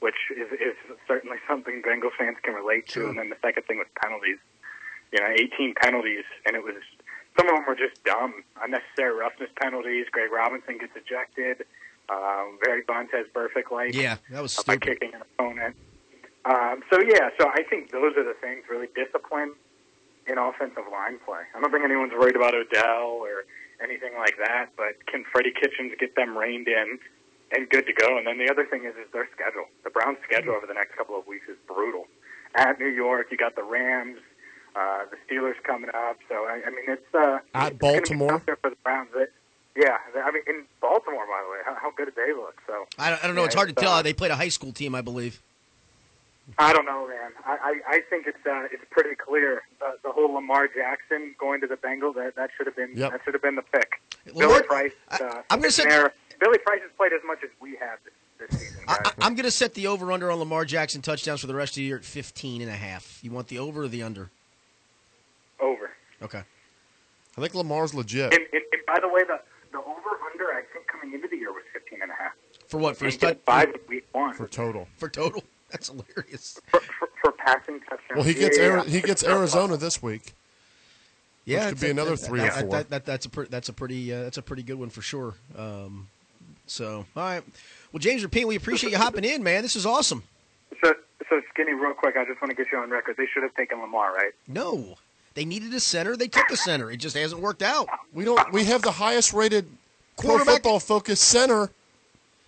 which 0.00 0.14
is, 0.30 0.46
is 0.52 0.76
certainly 1.06 1.38
something 1.48 1.82
Bengals 1.82 2.14
fans 2.18 2.36
can 2.42 2.54
relate 2.54 2.86
to. 2.88 2.92
Sure. 3.00 3.08
And 3.08 3.18
then 3.18 3.30
the 3.30 3.36
second 3.42 3.64
thing 3.66 3.78
was 3.78 3.86
penalties. 4.00 4.38
You 5.12 5.20
know, 5.20 5.30
18 5.32 5.74
penalties, 5.74 6.24
and 6.46 6.54
it 6.54 6.62
was 6.62 6.74
some 7.38 7.48
of 7.48 7.54
them 7.54 7.64
were 7.66 7.76
just 7.76 8.02
dumb, 8.04 8.42
unnecessary 8.62 9.16
roughness 9.16 9.50
penalties. 9.60 10.06
Greg 10.10 10.32
Robinson 10.32 10.78
gets 10.78 10.92
ejected. 10.96 11.64
Um, 12.08 12.58
Barry 12.62 12.82
Bontes 12.86 13.28
perfect 13.32 13.70
like 13.70 13.94
yeah, 13.94 14.16
that 14.30 14.42
was 14.42 14.56
by 14.56 14.74
stupid. 14.74 14.98
kicking 15.00 15.14
an 15.14 15.22
opponent. 15.22 15.76
Um, 16.44 16.82
so 16.90 17.00
yeah, 17.00 17.28
so 17.38 17.48
I 17.48 17.62
think 17.68 17.92
those 17.92 18.16
are 18.16 18.24
the 18.24 18.34
things 18.40 18.64
really 18.70 18.88
discipline 18.96 19.52
in 20.26 20.38
offensive 20.38 20.84
line 20.90 21.18
play. 21.24 21.44
I 21.54 21.60
don't 21.60 21.70
think 21.70 21.84
anyone's 21.84 22.12
worried 22.12 22.36
about 22.36 22.54
Odell 22.54 23.20
or 23.20 23.44
anything 23.82 24.12
like 24.18 24.36
that, 24.38 24.70
but 24.76 25.04
can 25.06 25.24
Freddie 25.30 25.52
Kitchens 25.52 25.92
get 26.00 26.16
them 26.16 26.36
reined 26.36 26.66
in 26.66 26.98
and 27.52 27.68
good 27.68 27.86
to 27.86 27.92
go? 27.92 28.16
And 28.16 28.26
then 28.26 28.38
the 28.38 28.50
other 28.50 28.64
thing 28.64 28.84
is 28.84 28.94
is 28.96 29.12
their 29.12 29.28
schedule. 29.34 29.68
The 29.84 29.90
Browns' 29.90 30.18
schedule 30.24 30.54
over 30.54 30.66
the 30.66 30.74
next 30.74 30.96
couple 30.96 31.18
of 31.18 31.26
weeks 31.26 31.46
is 31.48 31.56
brutal. 31.66 32.06
At 32.54 32.78
New 32.80 32.88
York, 32.88 33.28
you 33.30 33.36
got 33.36 33.54
the 33.54 33.62
Rams, 33.62 34.18
uh, 34.78 35.04
the 35.10 35.16
Steelers 35.26 35.54
coming 35.64 35.90
up. 35.90 36.18
So 36.28 36.34
I, 36.44 36.62
I 36.66 36.70
mean, 36.70 36.84
it's 36.88 37.14
uh, 37.14 37.38
At 37.54 37.72
it's 37.72 37.78
Baltimore? 37.80 38.42
there 38.46 38.56
for 38.56 38.70
the 38.70 38.76
Browns. 38.84 39.08
It, 39.16 39.32
yeah, 39.76 39.96
I 40.24 40.30
mean, 40.32 40.42
in 40.46 40.64
Baltimore, 40.80 41.24
by 41.26 41.40
the 41.44 41.50
way, 41.52 41.58
how, 41.64 41.74
how 41.80 41.90
good 41.92 42.06
did 42.06 42.16
they 42.16 42.32
look? 42.32 42.60
So 42.66 42.86
I 42.98 43.10
don't, 43.10 43.22
I 43.22 43.26
don't 43.26 43.36
know. 43.36 43.42
Yeah, 43.42 43.46
It's 43.46 43.54
hard 43.54 43.68
to 43.68 43.74
tell. 43.74 43.92
uh, 43.92 44.02
They 44.02 44.12
played 44.12 44.30
a 44.30 44.36
high 44.36 44.48
school 44.48 44.72
team, 44.72 44.94
I 44.94 45.00
believe. 45.02 45.40
I 46.58 46.72
don't 46.72 46.86
know, 46.86 47.06
man. 47.06 47.32
I, 47.44 47.52
I, 47.88 47.96
I 47.96 48.00
think 48.08 48.26
it's 48.26 48.38
uh, 48.46 48.64
it's 48.72 48.82
pretty 48.90 49.14
clear 49.14 49.62
uh, 49.84 49.92
the 50.02 50.10
whole 50.10 50.32
Lamar 50.32 50.66
Jackson 50.66 51.34
going 51.38 51.60
to 51.60 51.66
the 51.66 51.76
Bengals 51.76 52.14
that 52.14 52.36
that 52.36 52.50
should 52.56 52.66
have 52.66 52.74
been 52.74 52.92
Yep. 52.96 53.12
that 53.12 53.20
should 53.24 53.34
have 53.34 53.42
been 53.42 53.54
the 53.56 53.62
pick. 53.62 54.00
Billy 54.36 54.62
Price. 54.62 54.92
I- 55.10 55.16
Uh, 55.22 55.42
I'm 55.50 55.60
gonna 55.60 55.70
say- 55.70 55.84
Billy 56.40 56.58
Price 56.58 56.80
has 56.82 56.90
played 56.96 57.12
as 57.12 57.20
much 57.26 57.40
as 57.44 57.50
we 57.60 57.76
have 57.76 57.98
this, 58.04 58.48
this 58.50 58.60
season. 58.60 58.82
Guys. 58.86 58.96
I, 59.04 59.12
I'm 59.26 59.34
going 59.34 59.44
to 59.44 59.50
set 59.50 59.74
the 59.74 59.88
over 59.88 60.12
under 60.12 60.30
on 60.30 60.38
Lamar 60.38 60.64
Jackson 60.64 61.02
touchdowns 61.02 61.40
for 61.40 61.48
the 61.48 61.54
rest 61.54 61.72
of 61.72 61.76
the 61.76 61.82
year 61.82 61.96
at 61.98 62.04
15 62.04 62.62
and 62.62 62.70
a 62.70 62.74
half. 62.74 63.18
You 63.22 63.32
want 63.32 63.48
the 63.48 63.58
over 63.58 63.82
or 63.82 63.88
the 63.88 64.04
under? 64.04 64.30
Over. 66.20 66.24
Okay. 66.26 66.42
I 67.36 67.40
think 67.40 67.54
Lamar's 67.54 67.94
legit. 67.94 68.32
And, 68.34 68.42
and, 68.52 68.62
and 68.72 68.82
by 68.86 68.98
the 69.00 69.08
way, 69.08 69.22
the 69.24 69.40
the 69.70 69.78
over 69.78 70.10
under 70.32 70.46
I 70.52 70.62
think 70.72 70.86
coming 70.86 71.14
into 71.14 71.28
the 71.28 71.36
year 71.36 71.52
was 71.52 71.62
15 71.72 72.00
and 72.02 72.10
a 72.10 72.14
half. 72.14 72.32
For 72.68 72.78
what? 72.78 72.96
For 72.96 73.04
his 73.04 73.14
And 73.14 73.20
get 73.20 73.34
tou- 73.34 73.40
five 73.52 73.68
in 73.68 73.80
week 73.88 74.06
one 74.12 74.34
for 74.34 74.46
total. 74.48 74.88
for 74.96 75.08
total. 75.08 75.42
That's 75.70 75.88
hilarious. 75.88 76.58
for, 76.68 76.80
for, 76.80 77.08
for 77.22 77.32
passing 77.32 77.80
touchdowns. 77.80 78.00
Well, 78.16 78.22
he 78.24 78.32
gets 78.34 78.58
Yeah, 78.58 78.64
Ari- 78.68 78.76
yeah. 78.86 78.88
he 78.88 79.00
gets 79.02 79.22
Arizona 79.22 79.76
this 79.76 80.02
week. 80.02 80.32
Yeah, 81.44 81.64
could 81.66 81.72
it's 81.72 81.80
be 81.82 81.88
a- 81.88 81.90
another 81.90 82.10
that- 82.12 82.16
three 82.18 82.40
or 82.40 82.50
four. 82.50 82.70
That, 82.70 82.90
that, 82.90 83.04
that's 83.06 83.26
a 83.26 83.28
pre- 83.28 83.46
that's 83.48 83.68
a 83.68 83.72
pretty 83.72 84.12
uh, 84.12 84.22
that's 84.24 84.38
a 84.38 84.42
pretty 84.42 84.62
good 84.62 84.78
one 84.78 84.88
for 84.90 85.02
sure. 85.02 85.34
Um, 85.56 86.08
so 86.66 87.04
all 87.16 87.22
right, 87.22 87.42
well 87.92 87.98
James 88.00 88.24
Rapien, 88.24 88.46
we 88.46 88.56
appreciate 88.56 88.90
you 88.90 88.98
hopping 88.98 89.24
in, 89.24 89.42
man. 89.42 89.62
This 89.62 89.76
is 89.76 89.86
awesome. 89.86 90.22
So, 90.82 90.94
so 91.28 91.40
skinny, 91.52 91.72
real 91.74 91.94
quick. 91.94 92.16
I 92.16 92.24
just 92.24 92.40
want 92.42 92.50
to 92.50 92.56
get 92.56 92.70
you 92.72 92.78
on 92.78 92.90
record. 92.90 93.16
They 93.16 93.26
should 93.26 93.42
have 93.42 93.54
taken 93.54 93.80
Lamar, 93.80 94.12
right? 94.14 94.32
No, 94.46 94.96
they 95.38 95.44
needed 95.44 95.72
a 95.72 95.78
center. 95.78 96.16
They 96.16 96.26
took 96.26 96.50
a 96.50 96.56
center. 96.56 96.90
It 96.90 96.96
just 96.96 97.16
hasn't 97.16 97.40
worked 97.40 97.62
out. 97.62 97.86
We 98.12 98.24
don't. 98.24 98.52
We 98.52 98.64
have 98.64 98.82
the 98.82 98.90
highest 98.90 99.32
rated 99.32 99.68
pro 100.16 100.30
Quarterback- 100.30 100.54
football 100.56 100.80
focused 100.80 101.22
center 101.22 101.70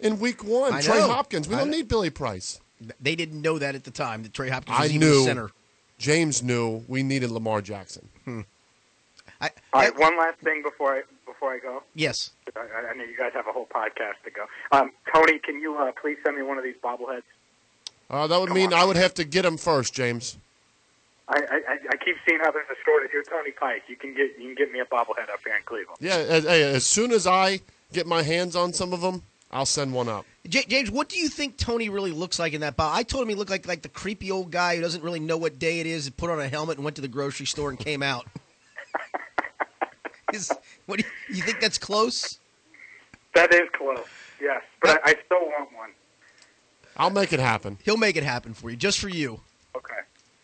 in 0.00 0.18
week 0.18 0.42
one. 0.42 0.72
I 0.74 0.80
Trey 0.80 0.98
know. 0.98 1.06
Hopkins. 1.06 1.46
We 1.48 1.54
I 1.54 1.58
don't 1.58 1.70
know. 1.70 1.76
need 1.76 1.86
Billy 1.86 2.10
Price. 2.10 2.58
They 3.00 3.14
didn't 3.14 3.40
know 3.42 3.60
that 3.60 3.76
at 3.76 3.84
the 3.84 3.92
time 3.92 4.24
that 4.24 4.32
Trey 4.34 4.48
Hopkins 4.48 4.76
I 4.76 4.82
was 4.82 4.92
even 4.92 5.08
knew. 5.08 5.20
a 5.20 5.24
center. 5.24 5.50
James 5.98 6.42
knew 6.42 6.82
we 6.88 7.04
needed 7.04 7.30
Lamar 7.30 7.62
Jackson. 7.62 8.08
I, 8.26 9.50
All 9.72 9.80
right. 9.82 9.96
One 9.96 10.18
last 10.18 10.38
thing 10.40 10.62
before 10.64 10.96
I 10.96 11.02
before 11.26 11.52
I 11.52 11.60
go. 11.60 11.84
yes, 11.94 12.30
I, 12.56 12.90
I 12.90 12.94
know 12.96 13.04
you 13.04 13.16
guys 13.16 13.30
have 13.34 13.46
a 13.46 13.52
whole 13.52 13.66
podcast 13.72 14.14
to 14.24 14.30
go. 14.32 14.46
Um, 14.72 14.90
Tony, 15.14 15.38
can 15.38 15.60
you 15.60 15.76
uh, 15.78 15.92
please 15.92 16.18
send 16.24 16.36
me 16.36 16.42
one 16.42 16.58
of 16.58 16.64
these 16.64 16.74
bobbleheads? 16.82 17.22
Uh, 18.10 18.26
that 18.26 18.40
would 18.40 18.50
mean 18.50 18.72
I 18.74 18.84
would 18.84 18.96
have 18.96 19.14
to 19.14 19.24
get 19.24 19.44
him 19.44 19.56
first, 19.56 19.94
James. 19.94 20.36
I, 21.30 21.42
I, 21.48 21.78
I 21.92 21.96
keep 21.96 22.16
seeing 22.26 22.40
how 22.40 22.50
there's 22.50 22.66
a 22.70 22.80
store 22.82 23.00
that 23.02 23.10
you're 23.12 23.22
Tony 23.22 23.52
Pike. 23.52 23.84
You 23.88 23.96
can 23.96 24.14
get 24.14 24.36
you 24.38 24.46
can 24.46 24.54
get 24.56 24.72
me 24.72 24.80
a 24.80 24.84
bobblehead 24.84 25.30
up 25.32 25.40
here 25.44 25.54
in 25.54 25.62
Cleveland. 25.64 25.98
Yeah. 26.00 26.16
As, 26.16 26.44
as 26.44 26.84
soon 26.84 27.12
as 27.12 27.26
I 27.26 27.60
get 27.92 28.06
my 28.06 28.22
hands 28.22 28.56
on 28.56 28.72
some 28.72 28.92
of 28.92 29.00
them, 29.00 29.22
I'll 29.52 29.66
send 29.66 29.94
one 29.94 30.08
up. 30.08 30.26
J- 30.48 30.64
James, 30.66 30.90
what 30.90 31.08
do 31.08 31.18
you 31.18 31.28
think 31.28 31.56
Tony 31.56 31.88
really 31.88 32.10
looks 32.10 32.38
like 32.38 32.52
in 32.52 32.62
that 32.62 32.76
box? 32.76 32.98
I 32.98 33.04
told 33.04 33.22
him 33.22 33.28
he 33.28 33.36
looked 33.36 33.50
like 33.50 33.68
like 33.68 33.82
the 33.82 33.88
creepy 33.88 34.30
old 34.30 34.50
guy 34.50 34.74
who 34.76 34.82
doesn't 34.82 35.04
really 35.04 35.20
know 35.20 35.36
what 35.36 35.58
day 35.58 35.78
it 35.78 35.86
is. 35.86 36.10
Put 36.10 36.30
on 36.30 36.40
a 36.40 36.48
helmet 36.48 36.78
and 36.78 36.84
went 36.84 36.96
to 36.96 37.02
the 37.02 37.08
grocery 37.08 37.46
store 37.46 37.70
and 37.70 37.78
came 37.78 38.02
out. 38.02 38.26
is, 40.34 40.50
what 40.86 40.98
do 40.98 41.04
you, 41.04 41.36
you 41.36 41.42
think 41.42 41.60
that's 41.60 41.78
close? 41.78 42.40
That 43.34 43.54
is 43.54 43.68
close. 43.76 44.04
Yes, 44.40 44.62
but 44.82 45.00
I, 45.04 45.10
I 45.10 45.14
still 45.24 45.42
want 45.42 45.72
one. 45.76 45.90
I'll 46.96 47.10
make 47.10 47.32
it 47.32 47.40
happen. 47.40 47.78
He'll 47.84 47.96
make 47.96 48.16
it 48.16 48.24
happen 48.24 48.52
for 48.52 48.68
you, 48.68 48.76
just 48.76 48.98
for 48.98 49.08
you. 49.08 49.40
Okay. 49.76 49.94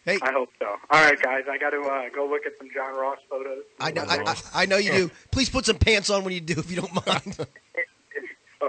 Hey, 0.07 0.19
I 0.23 0.31
hope 0.33 0.51
so. 0.61 0.67
All 0.67 1.05
right, 1.05 1.21
guys. 1.21 1.45
I 1.51 1.59
got 1.59 1.71
to 1.71 1.81
uh, 1.83 2.09
go 2.15 2.27
look 2.27 2.47
at 2.47 2.53
some 2.59 2.69
John 2.73 2.95
Ross 2.97 3.19
photos. 3.29 3.65
I 3.81 3.91
know, 3.91 4.05
I, 4.09 4.19
I, 4.55 4.63
I 4.63 4.67
know 4.67 4.77
you 4.79 4.93
do. 4.93 5.11
Please 5.33 5.51
put 5.51 5.67
some 5.67 5.77
pants 5.79 6.09
on 6.11 6.23
when 6.25 6.33
you 6.33 6.41
do, 6.41 6.55
if 6.59 6.71
you 6.71 6.77
don't 6.81 6.95
mind. 7.07 7.37
Uh, 8.63 8.69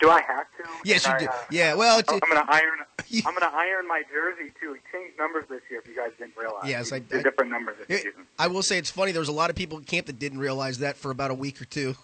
do 0.00 0.10
I 0.10 0.20
have 0.22 0.46
to? 0.58 0.68
yes, 0.84 1.06
you 1.06 1.12
Can 1.12 1.20
do. 1.20 1.26
Uh, 1.28 1.32
Yeah, 1.50 1.74
well, 1.74 1.98
it's, 2.00 2.12
I'm 2.12 2.18
gonna 2.18 2.44
iron. 2.48 2.78
I'm 3.26 3.32
gonna 3.34 3.52
iron 3.54 3.86
my 3.88 4.02
jersey 4.12 4.52
too. 4.60 4.74
He 4.74 4.80
changed 4.92 5.16
numbers 5.18 5.44
this 5.48 5.62
year. 5.70 5.80
If 5.80 5.88
you 5.88 5.96
guys 5.96 6.10
didn't 6.18 6.36
realize. 6.36 6.68
Yes, 6.68 6.92
I- 6.92 6.96
I- 6.96 7.22
different 7.22 7.50
numbers 7.52 7.76
this 7.86 8.00
It- 8.00 8.02
season. 8.04 8.26
I 8.38 8.48
will 8.48 8.62
say 8.62 8.76
it's 8.76 8.90
funny. 8.90 9.12
There 9.12 9.20
was 9.20 9.28
a 9.28 9.32
lot 9.32 9.48
of 9.50 9.56
people 9.56 9.78
in 9.78 9.84
camp 9.84 10.06
that 10.06 10.18
didn't 10.18 10.40
realize 10.40 10.78
that 10.80 10.96
for 10.96 11.10
about 11.12 11.30
a 11.30 11.34
week 11.34 11.62
or 11.62 11.64
two. 11.64 11.94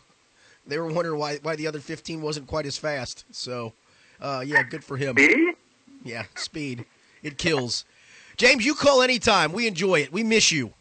They 0.67 0.79
were 0.79 0.87
wondering 0.87 1.19
why 1.19 1.39
why 1.43 1.57
the 1.57 1.67
other 1.67 1.81
15 1.81 2.23
wasn't 2.23 2.47
quite 2.47 2.65
as 2.67 2.79
fast. 2.79 3.25
So, 3.33 3.73
uh, 4.21 4.45
yeah, 4.47 4.63
good 4.63 4.85
for 4.85 4.97
him. 4.97 5.17
B. 5.17 5.53
Yeah, 6.05 6.25
speed. 6.37 6.85
It 7.25 7.37
kills. 7.37 7.85
James, 8.37 8.65
you 8.65 8.75
call 8.75 9.03
anytime. 9.03 9.53
We 9.53 9.67
enjoy 9.67 10.01
it. 10.01 10.13
We 10.13 10.23
miss 10.23 10.51
you. 10.53 10.73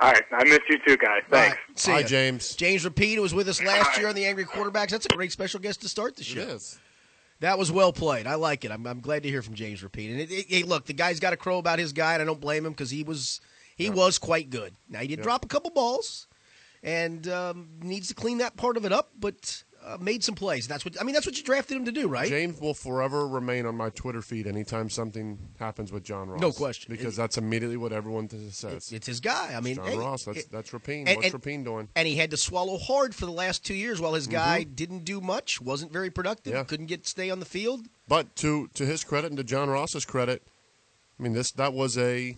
All 0.00 0.10
right, 0.12 0.24
I 0.32 0.44
missed 0.44 0.62
you 0.68 0.78
too, 0.86 0.96
guys. 0.96 1.22
All 1.32 1.38
Thanks. 1.38 1.56
right, 1.68 1.78
see 1.78 1.92
Hi, 1.92 2.00
ya. 2.00 2.06
James. 2.06 2.56
James 2.56 2.84
Rapien 2.84 3.20
was 3.20 3.32
with 3.32 3.48
us 3.48 3.62
last 3.62 3.96
year 3.98 4.08
on 4.08 4.14
the 4.14 4.26
Angry 4.26 4.44
Quarterbacks. 4.44 4.90
That's 4.90 5.06
a 5.06 5.14
great 5.14 5.32
special 5.32 5.60
guest 5.60 5.80
to 5.82 5.88
start 5.88 6.16
the 6.16 6.24
show. 6.24 6.40
is. 6.40 6.78
That 7.40 7.58
was 7.58 7.70
well 7.70 7.92
played. 7.92 8.26
I 8.26 8.34
like 8.34 8.64
it. 8.64 8.70
I'm, 8.70 8.86
I'm 8.86 9.00
glad 9.00 9.22
to 9.22 9.28
hear 9.28 9.42
from 9.42 9.54
James 9.54 9.82
Rapien. 9.82 10.12
And 10.12 10.20
it, 10.20 10.30
it, 10.30 10.46
hey, 10.48 10.62
look, 10.62 10.86
the 10.86 10.92
guy's 10.92 11.20
got 11.20 11.32
a 11.32 11.36
crow 11.36 11.58
about 11.58 11.78
his 11.78 11.92
guy, 11.92 12.14
and 12.14 12.22
I 12.22 12.24
don't 12.24 12.40
blame 12.40 12.64
him 12.64 12.72
because 12.72 12.90
he 12.90 13.02
was 13.02 13.40
he 13.76 13.90
was 13.90 14.18
quite 14.18 14.50
good. 14.50 14.74
Now 14.88 15.00
he 15.00 15.08
did 15.08 15.22
drop 15.22 15.44
a 15.44 15.48
couple 15.48 15.70
balls, 15.70 16.26
and 16.82 17.26
um, 17.28 17.68
needs 17.82 18.08
to 18.08 18.14
clean 18.14 18.38
that 18.38 18.56
part 18.56 18.76
of 18.76 18.84
it 18.84 18.92
up, 18.92 19.10
but 19.18 19.63
uh, 19.84 19.98
made 20.00 20.24
some 20.24 20.34
plays. 20.34 20.66
That's 20.66 20.84
what 20.84 21.00
I 21.00 21.04
mean. 21.04 21.12
That's 21.14 21.26
what 21.26 21.36
you 21.36 21.42
drafted 21.44 21.76
him 21.76 21.84
to 21.84 21.92
do, 21.92 22.08
right? 22.08 22.28
James 22.28 22.60
will 22.60 22.74
forever 22.74 23.26
remain 23.28 23.66
on 23.66 23.76
my 23.76 23.90
Twitter 23.90 24.22
feed 24.22 24.46
anytime 24.46 24.88
something 24.88 25.38
happens 25.58 25.92
with 25.92 26.04
John 26.04 26.28
Ross. 26.28 26.40
No 26.40 26.52
question. 26.52 26.92
Because 26.94 27.14
It- 27.14 27.16
that's 27.18 27.36
immediately 27.38 27.76
what 27.76 27.92
everyone 27.92 28.28
says. 28.50 28.64
It's, 28.64 28.92
it's 28.92 29.06
his 29.06 29.20
guy. 29.20 29.54
I 29.54 29.60
mean, 29.60 29.76
John 29.76 29.86
hey, 29.86 29.98
Ross. 29.98 30.24
That's 30.24 30.38
it- 30.38 30.50
that's 30.52 30.70
Rapien. 30.70 31.04
and- 31.06 31.16
What's 31.16 31.32
and- 31.34 31.42
Rapien 31.42 31.64
doing? 31.64 31.88
and 31.94 32.08
he 32.08 32.16
had 32.16 32.30
to 32.30 32.36
swallow 32.36 32.78
hard 32.78 33.14
for 33.14 33.26
the 33.26 33.32
last 33.32 33.64
two 33.64 33.74
years 33.74 34.00
while 34.00 34.14
his 34.14 34.26
guy 34.26 34.62
didn't 34.62 35.04
do 35.04 35.20
much, 35.20 35.60
wasn't 35.60 35.92
very 35.92 36.10
productive, 36.10 36.52
Mm-hmm. 36.52 36.58
Yeah. 36.60 36.64
couldn't 36.64 36.86
get 36.86 37.06
stay 37.06 37.30
on 37.30 37.40
the 37.40 37.46
field. 37.46 37.86
But 38.08 38.34
to 38.36 38.68
to 38.74 38.86
his 38.86 39.04
credit 39.04 39.28
and 39.28 39.36
to 39.38 39.44
John 39.44 39.68
Ross's 39.68 40.04
credit, 40.04 40.42
I 41.18 41.22
mean 41.22 41.32
this 41.32 41.50
that 41.52 41.72
was 41.72 41.96
a 41.98 42.36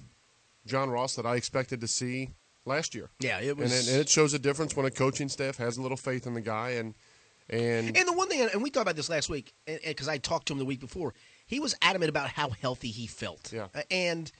John 0.66 0.90
Ross 0.90 1.14
that 1.16 1.24
I 1.26 1.36
expected 1.36 1.80
to 1.80 1.88
see 1.88 2.30
last 2.64 2.94
year. 2.94 3.10
Yeah, 3.20 3.40
it 3.40 3.56
was. 3.56 3.72
it, 3.88 3.92
and 3.92 4.00
it 4.00 4.08
shows 4.08 4.34
a 4.34 4.38
difference 4.38 4.74
when 4.76 4.84
a 4.86 4.90
coaching 4.90 5.28
staff 5.28 5.56
has 5.58 5.76
a 5.76 5.82
little 5.82 5.96
faith 5.96 6.26
in 6.26 6.34
the 6.34 6.40
guy 6.40 6.70
and 6.70 6.94
and 7.48 7.96
And 7.96 8.08
the 8.08 8.12
one 8.12 8.28
thing, 8.28 8.48
and 8.52 8.62
we 8.62 8.70
talked 8.70 8.82
about 8.82 8.96
this 8.96 9.08
last 9.08 9.28
week, 9.28 9.52
because 9.66 10.08
I 10.08 10.18
talked 10.18 10.46
to 10.48 10.52
him 10.52 10.58
the 10.58 10.64
week 10.64 10.80
before, 10.80 11.14
he 11.46 11.60
was 11.60 11.74
adamant 11.82 12.08
about 12.08 12.28
how 12.28 12.50
healthy 12.50 12.88
he 12.90 13.06
felt. 13.06 13.52
Yeah. 13.52 13.68
Uh, 13.74 13.82
And 13.90 14.30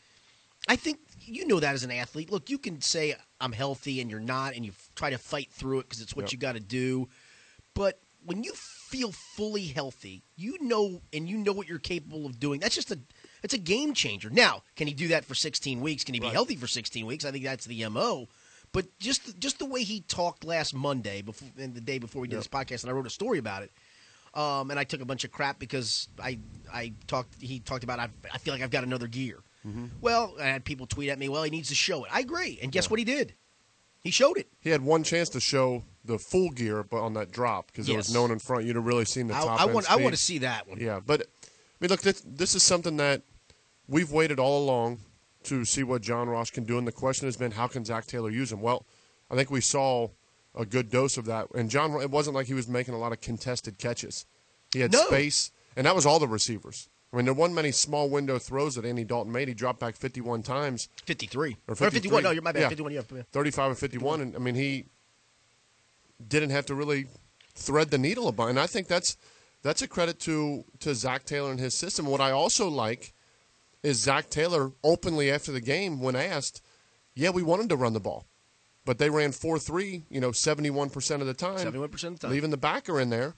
I 0.69 0.77
think 0.77 0.99
you 1.21 1.47
know 1.47 1.61
that 1.61 1.75
as 1.75 1.85
an 1.85 1.91
athlete. 1.93 2.31
Look, 2.31 2.51
you 2.51 2.59
can 2.59 2.81
say 2.81 3.15
I'm 3.41 3.53
healthy 3.53 4.01
and 4.01 4.11
you're 4.11 4.19
not, 4.21 4.55
and 4.55 4.65
you 4.67 4.73
try 4.97 5.11
to 5.11 5.19
fight 5.19 5.51
through 5.53 5.81
it 5.81 5.83
because 5.89 6.01
it's 6.01 6.17
what 6.17 6.25
Yep. 6.27 6.33
you 6.33 6.39
got 6.39 6.53
to 6.55 6.61
do. 6.61 7.09
But 7.75 8.01
when 8.25 8.43
you 8.43 8.53
feel 8.55 9.13
fully 9.13 9.67
healthy, 9.67 10.25
you 10.35 10.57
know, 10.61 11.01
and 11.13 11.29
you 11.29 11.37
know 11.39 11.53
what 11.53 11.69
you're 11.69 11.79
capable 11.79 12.27
of 12.27 12.41
doing. 12.41 12.59
That's 12.59 12.75
just 12.75 12.91
a, 12.91 12.99
it's 13.45 13.55
a 13.55 13.59
game 13.59 13.95
changer. 13.95 14.31
Now, 14.31 14.63
can 14.75 14.89
he 14.89 14.95
do 14.95 15.09
that 15.09 15.25
for 15.25 15.35
16 15.37 15.81
weeks? 15.81 16.03
Can 16.03 16.15
he 16.15 16.21
be 16.21 16.27
Right. 16.27 16.33
healthy 16.33 16.57
for 16.57 16.67
16 16.67 17.07
weeks? 17.07 17.25
I 17.25 17.31
think 17.31 17.45
that's 17.45 17.67
the 17.67 17.89
mo. 17.89 18.29
But 18.77 18.99
just 18.99 19.39
just 19.39 19.59
the 19.59 19.65
way 19.65 19.85
he 19.85 20.03
talked 20.03 20.45
last 20.45 20.75
Monday, 20.75 21.23
before 21.23 21.49
and 21.59 21.75
the 21.75 21.81
day 21.81 21.97
before 21.99 22.21
we 22.21 22.29
did 22.29 22.35
Yep. 22.37 22.41
this 22.45 22.49
podcast, 22.49 22.83
and 22.83 22.91
I 22.91 22.93
wrote 22.93 23.07
a 23.07 23.11
story 23.11 23.39
about 23.39 23.63
it. 23.63 23.73
Um, 24.35 24.71
and 24.71 24.79
I 24.79 24.85
took 24.85 25.01
a 25.01 25.07
bunch 25.07 25.25
of 25.25 25.33
crap 25.33 25.59
because 25.59 26.09
I 26.23 26.39
I 26.71 26.93
talked. 27.07 27.41
He 27.41 27.59
talked 27.61 27.85
about 27.85 27.99
I, 28.01 28.11
I 28.31 28.37
feel 28.37 28.53
like 28.53 28.63
I've 28.63 28.71
got 28.71 28.85
another 28.85 29.07
gear. 29.07 29.39
Well, 30.03 30.35
I 30.39 30.45
had 30.45 30.67
people 30.67 30.87
tweet 30.87 31.09
at 31.09 31.19
me. 31.19 31.31
Well, 31.31 31.43
he 31.43 31.49
needs 31.51 31.71
to 31.71 31.75
show 31.75 32.05
it. 32.05 32.11
I 32.13 32.21
agree. 32.21 32.59
And 32.63 32.71
guess 32.71 32.85
Yeah. 32.85 32.91
what 32.91 32.99
he 32.99 33.05
did? 33.07 33.33
He 34.05 34.11
showed 34.11 34.37
it. 34.37 34.47
he 34.61 34.69
had 34.69 34.83
one 34.83 35.03
chance 35.03 35.31
to 35.31 35.41
show 35.41 35.83
the 36.05 36.19
full 36.19 36.51
gear, 36.51 36.85
but 36.85 36.99
on 36.99 37.15
that 37.15 37.33
drop 37.33 37.69
because 37.69 37.87
there 37.87 37.97
was 37.97 38.09
Yes. 38.09 38.15
no 38.15 38.23
one 38.23 38.31
in 38.31 38.39
front, 38.39 38.67
you'd 38.67 38.77
have 38.77 38.85
really 38.85 39.07
seen 39.07 39.27
the 39.29 39.35
I, 39.35 39.41
top. 39.41 39.61
I 39.61 39.65
want 39.65 39.91
I 39.91 39.97
want 39.97 40.15
to 40.15 40.21
see 40.21 40.39
that 40.39 40.69
one. 40.69 40.79
Yeah, 40.79 41.01
but 41.01 41.23
I 41.23 41.25
mean, 41.81 41.89
look, 41.89 42.03
this, 42.03 42.23
this 42.27 42.55
is 42.55 42.63
something 42.63 42.99
that 42.99 43.23
we've 43.89 44.13
waited 44.13 44.39
all 44.39 44.63
along 44.63 45.01
to 45.47 45.65
see 45.65 45.83
what 45.83 46.03
John 46.03 46.29
Ross 46.29 46.51
can 46.51 46.65
do, 46.65 46.79
and 46.79 46.87
the 46.87 46.93
question 46.93 47.27
has 47.27 47.37
been, 47.37 47.53
how 47.53 47.67
can 47.67 47.85
Zac 47.85 48.07
Taylor 48.07 48.31
use 48.31 48.53
him? 48.53 48.61
Well, 48.61 48.85
I 49.31 49.35
think 49.35 49.51
we 49.51 49.61
saw 49.61 50.09
a 50.55 50.65
good 50.65 50.91
dose 50.91 51.17
of 51.17 51.25
that, 51.27 51.49
and 51.55 51.69
John. 51.71 52.01
It 52.01 52.11
wasn't 52.11 52.35
like 52.35 52.47
he 52.47 52.55
was 52.55 52.67
making 52.69 52.95
a 52.95 52.99
lot 52.99 53.13
of 53.13 53.21
contested 53.21 53.79
catches. 53.79 54.25
He 54.73 54.81
had 54.81 54.93
No. 54.93 55.05
space, 55.07 55.51
and 55.77 55.87
that 55.87 55.95
was 55.95 56.07
all 56.07 56.19
the 56.19 56.29
receivers. 56.29 56.89
I 57.13 57.17
mean, 57.17 57.25
there 57.27 57.35
weren't 57.35 57.55
many 57.55 57.73
small 57.73 58.09
window 58.11 58.39
throws 58.39 58.75
that 58.75 58.85
Andy 58.85 59.05
Dalton 59.05 59.33
made. 59.33 59.49
He 59.49 59.55
dropped 59.55 59.81
back 59.81 59.95
51 59.97 60.43
times, 60.43 60.89
53 61.05 61.57
Or 61.69 61.73
or 61.73 61.77
51. 61.77 62.23
No, 62.23 62.31
you're 62.31 62.43
my 62.43 62.53
bad. 62.53 62.63
Yeah. 62.63 62.69
51. 62.69 62.93
Yeah. 62.93 63.03
yeah. 63.15 63.23
35 63.33 63.71
and 63.71 63.79
51, 63.79 64.21
and 64.21 64.35
I 64.37 64.39
mean, 64.39 64.55
he 64.55 64.87
didn't 66.27 66.51
have 66.51 66.67
to 66.67 66.75
really 66.75 67.07
thread 67.55 67.91
the 67.91 67.99
needle 67.99 68.29
a 68.29 68.33
bunch. 68.33 68.51
And 68.51 68.61
I 68.61 68.67
think 68.67 68.89
that's 68.89 69.17
that's 69.63 69.83
a 69.83 69.89
credit 69.89 70.19
to 70.21 70.65
to 70.81 70.95
Zac 70.95 71.25
Taylor 71.25 71.51
and 71.51 71.61
his 71.61 71.75
system. 71.75 72.07
What 72.07 72.21
I 72.21 72.31
also 72.31 72.69
like 72.69 73.13
is 73.87 74.01
Zac 74.01 74.29
Taylor 74.31 74.73
openly 74.83 75.31
after 75.31 75.53
the 75.53 75.61
game 75.61 76.01
when 76.01 76.17
asked, 76.17 76.61
"Yeah, 77.15 77.31
we 77.31 77.43
wanted 77.43 77.69
to 77.69 77.77
run 77.77 77.93
the 77.93 78.01
ball, 78.01 78.27
but 78.85 78.99
they 78.99 79.11
ran 79.11 79.33
four 79.33 79.59
three, 79.59 80.05
you 80.11 80.21
know, 80.21 80.33
seventy 80.33 80.71
one 80.71 80.91
percent 80.91 81.23
of 81.23 81.29
the 81.29 81.35
time, 81.35 81.59
71% 81.59 81.85
of 81.85 81.91
the 81.91 82.19
time. 82.19 82.31
leaving 82.31 82.51
the 82.51 82.57
backer 82.57 83.01
in 83.01 83.11
there. 83.11 83.37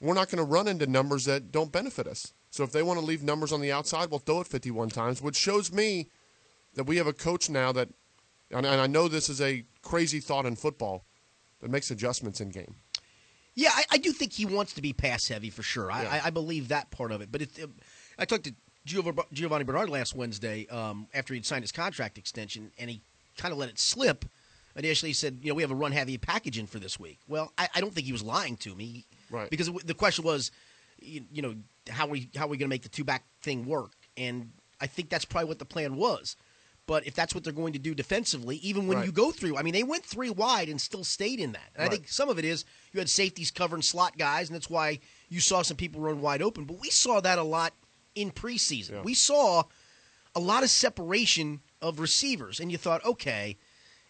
We're 0.00 0.14
not 0.14 0.28
going 0.28 0.44
to 0.44 0.50
run 0.50 0.68
into 0.68 0.86
numbers 0.86 1.24
that 1.26 1.52
don't 1.52 1.72
benefit 1.72 2.06
us. 2.06 2.34
So 2.50 2.62
if 2.64 2.72
they 2.72 2.82
want 2.82 2.98
to 2.98 3.06
leave 3.06 3.22
numbers 3.22 3.52
on 3.52 3.60
the 3.60 3.72
outside, 3.72 4.10
we'll 4.10 4.18
throw 4.18 4.40
it 4.40 4.48
fifty 4.48 4.70
one 4.70 4.88
times, 4.90 5.22
which 5.22 5.36
shows 5.36 5.72
me 5.72 6.08
that 6.74 6.84
we 6.84 6.96
have 6.96 7.06
a 7.06 7.12
coach 7.12 7.48
now 7.48 7.70
that, 7.72 7.88
and 8.50 8.66
and 8.66 8.80
I 8.80 8.86
know 8.88 9.06
this 9.08 9.28
is 9.28 9.40
a 9.40 9.64
crazy 9.82 10.20
thought 10.20 10.44
in 10.44 10.56
football, 10.56 11.04
that 11.60 11.70
makes 11.70 11.90
adjustments 11.90 12.40
in 12.40 12.50
game. 12.50 12.74
Yeah, 13.54 13.70
I, 13.72 13.84
I 13.92 13.98
do 13.98 14.10
think 14.10 14.32
he 14.32 14.46
wants 14.46 14.72
to 14.74 14.82
be 14.82 14.92
pass 14.92 15.28
heavy 15.28 15.48
for 15.48 15.62
sure. 15.62 15.90
I, 15.90 16.02
Yeah. 16.02 16.20
I, 16.24 16.26
I 16.26 16.30
believe 16.30 16.68
that 16.68 16.90
part 16.90 17.12
of 17.12 17.20
it. 17.22 17.30
But 17.30 17.42
it, 17.42 17.50
I 18.18 18.24
talked 18.24 18.44
to 18.44 18.54
Giovani 18.86 19.64
Bernard 19.64 19.88
last 19.88 20.14
Wednesday 20.14 20.66
um, 20.68 21.06
after 21.14 21.34
he'd 21.34 21.46
signed 21.46 21.62
his 21.64 21.72
contract 21.72 22.18
extension, 22.18 22.70
and 22.78 22.90
he 22.90 23.00
kind 23.36 23.52
of 23.52 23.58
let 23.58 23.68
it 23.68 23.78
slip. 23.78 24.24
Initially, 24.76 25.10
he 25.10 25.14
said, 25.14 25.38
"You 25.42 25.48
know, 25.50 25.54
we 25.54 25.62
have 25.62 25.70
a 25.70 25.74
run 25.76 25.92
heavy 25.92 26.18
package 26.18 26.58
in 26.58 26.66
for 26.66 26.78
this 26.78 26.98
week." 26.98 27.18
Well, 27.28 27.52
I, 27.56 27.68
I 27.76 27.80
don't 27.80 27.94
think 27.94 28.06
he 28.06 28.12
was 28.12 28.22
lying 28.22 28.56
to 28.58 28.74
me, 28.74 29.04
Right. 29.30 29.48
Because 29.48 29.68
it- 29.68 29.86
the 29.86 29.94
question 29.94 30.24
was, 30.24 30.50
you, 31.00 31.24
you 31.32 31.42
know, 31.42 31.54
how 31.88 32.06
we 32.06 32.28
how 32.36 32.44
are 32.46 32.48
we 32.48 32.56
going 32.56 32.68
to 32.68 32.74
make 32.74 32.82
the 32.82 32.88
two 32.88 33.04
back 33.04 33.24
thing 33.42 33.64
work? 33.66 33.92
And 34.16 34.50
I 34.80 34.86
think 34.86 35.08
that's 35.10 35.24
probably 35.24 35.48
what 35.48 35.58
the 35.58 35.64
plan 35.64 35.96
was. 35.96 36.36
But 36.86 37.06
if 37.06 37.14
that's 37.14 37.34
what 37.34 37.44
they're 37.44 37.52
going 37.54 37.72
to 37.72 37.78
do 37.78 37.94
defensively, 37.94 38.56
even 38.56 38.86
when 38.86 38.98
Right. 38.98 39.06
you 39.06 39.12
go 39.12 39.30
through, 39.30 39.56
I 39.56 39.62
mean, 39.62 39.72
they 39.72 39.82
went 39.84 40.04
three 40.04 40.28
wide 40.28 40.68
and 40.68 40.78
still 40.78 41.02
stayed 41.02 41.40
in 41.40 41.52
that. 41.52 41.70
And 41.74 41.82
I 41.82 41.88
think 41.88 42.08
some 42.08 42.28
of 42.28 42.38
it 42.38 42.44
is 42.44 42.66
you 42.92 42.98
had 43.00 43.08
safeties 43.08 43.50
covering 43.50 43.80
slot 43.80 44.18
guys, 44.18 44.48
and 44.50 44.54
that's 44.54 44.68
why 44.68 44.98
you 45.30 45.40
saw 45.40 45.62
some 45.62 45.78
people 45.78 46.02
run 46.02 46.20
wide 46.20 46.42
open, 46.42 46.64
but 46.64 46.78
we 46.78 46.90
saw 46.90 47.20
that 47.20 47.38
a 47.38 47.42
lot 47.42 47.72
in 48.14 48.30
preseason. 48.30 48.90
Yeah. 48.92 49.02
We 49.02 49.14
saw 49.14 49.64
a 50.34 50.40
lot 50.40 50.62
of 50.62 50.70
separation 50.70 51.60
of 51.80 52.00
receivers, 52.00 52.60
and 52.60 52.70
you 52.70 52.78
thought, 52.78 53.04
okay, 53.04 53.56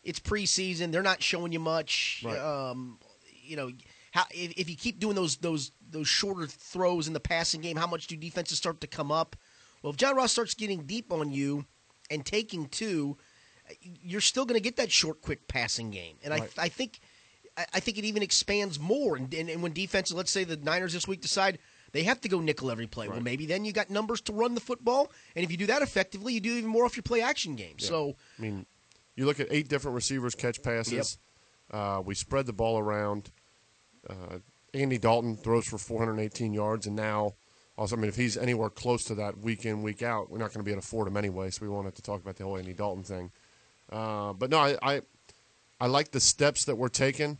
it's 0.02 0.20
preseason; 0.20 0.92
they're 0.92 1.02
not 1.02 1.22
showing 1.22 1.52
you 1.52 1.60
much. 1.60 2.22
Right. 2.24 2.38
Um, 2.38 2.98
you 3.42 3.56
know, 3.56 3.70
how 4.12 4.24
if, 4.30 4.52
if 4.58 4.70
you 4.70 4.76
keep 4.76 4.98
doing 4.98 5.14
those 5.16 5.36
those 5.36 5.72
those 5.90 6.08
shorter 6.08 6.46
throws 6.46 7.06
in 7.06 7.12
the 7.12 7.20
passing 7.20 7.60
game, 7.60 7.76
how 7.76 7.86
much 7.86 8.06
do 8.06 8.16
defenses 8.16 8.58
start 8.58 8.80
to 8.80 8.86
come 8.86 9.10
up? 9.12 9.36
Well, 9.82 9.90
if 9.90 9.96
John 9.96 10.16
Ross 10.16 10.32
starts 10.32 10.54
getting 10.54 10.84
deep 10.84 11.12
on 11.12 11.30
you 11.30 11.66
and 12.10 12.24
taking 12.24 12.68
two, 12.68 13.18
you're 13.80 14.22
still 14.22 14.46
going 14.46 14.58
to 14.58 14.62
get 14.62 14.76
that 14.76 14.90
short, 14.90 15.20
quick 15.20 15.46
passing 15.48 15.90
game, 15.90 16.16
and 16.22 16.32
Right. 16.32 16.50
I 16.58 16.64
I 16.64 16.68
think 16.68 17.00
I 17.56 17.80
think 17.80 17.98
it 17.98 18.04
even 18.04 18.22
expands 18.22 18.80
more. 18.80 19.16
And, 19.16 19.32
and, 19.32 19.48
and 19.48 19.62
when 19.62 19.72
defenses, 19.72 20.16
let's 20.16 20.30
say 20.30 20.44
the 20.44 20.56
Niners 20.56 20.92
this 20.92 21.06
week 21.06 21.20
decide 21.20 21.58
they 21.94 22.02
have 22.02 22.20
to 22.22 22.28
go 22.28 22.40
nickel 22.40 22.72
every 22.72 22.88
play, 22.88 23.08
well, 23.08 23.20
maybe 23.20 23.46
then 23.46 23.64
you 23.64 23.72
got 23.72 23.88
numbers 23.88 24.20
to 24.22 24.32
run 24.32 24.54
the 24.54 24.60
football, 24.60 25.12
and 25.36 25.44
if 25.44 25.50
you 25.52 25.56
do 25.56 25.66
that 25.66 25.80
effectively, 25.80 26.34
you 26.34 26.40
do 26.40 26.52
even 26.54 26.68
more 26.68 26.84
off 26.84 26.96
your 26.96 27.04
play 27.04 27.22
action 27.22 27.54
game. 27.54 27.76
Yeah. 27.78 27.86
So 27.86 28.16
I 28.36 28.42
mean, 28.42 28.66
you 29.14 29.26
look 29.26 29.38
at 29.38 29.46
eight 29.50 29.68
different 29.68 29.94
receivers 29.94 30.34
catch 30.34 30.60
passes. 30.60 31.18
Uh, 31.70 32.02
we 32.04 32.16
spread 32.16 32.46
the 32.46 32.52
ball 32.52 32.78
around. 32.78 33.30
Uh, 34.10 34.38
Andy 34.74 34.98
Dalton 34.98 35.36
throws 35.36 35.66
for 35.66 35.78
418 35.78 36.52
yards, 36.52 36.88
and 36.88 36.96
now, 36.96 37.34
also, 37.78 37.96
I 37.96 38.00
mean, 38.00 38.08
if 38.08 38.16
he's 38.16 38.36
anywhere 38.36 38.70
close 38.70 39.04
to 39.04 39.14
that 39.14 39.38
week 39.38 39.64
in, 39.64 39.82
week 39.82 40.02
out, 40.02 40.30
we're 40.30 40.38
not 40.38 40.52
going 40.52 40.60
to 40.60 40.64
be 40.64 40.72
able 40.72 40.82
to 40.82 40.86
afford 40.86 41.06
him 41.06 41.16
anyway. 41.16 41.50
So 41.50 41.60
we 41.62 41.68
won't 41.68 41.84
have 41.84 41.94
to 41.94 42.02
talk 42.02 42.20
about 42.20 42.36
the 42.36 42.44
whole 42.44 42.56
Andy 42.56 42.72
Dalton 42.72 43.04
thing. 43.04 43.30
Uh, 43.90 44.32
but 44.32 44.50
no, 44.50 44.58
I, 44.58 44.76
I, 44.82 45.02
I 45.80 45.86
like 45.86 46.10
the 46.10 46.20
steps 46.20 46.64
that 46.64 46.74
we're 46.74 46.88
taking. 46.88 47.38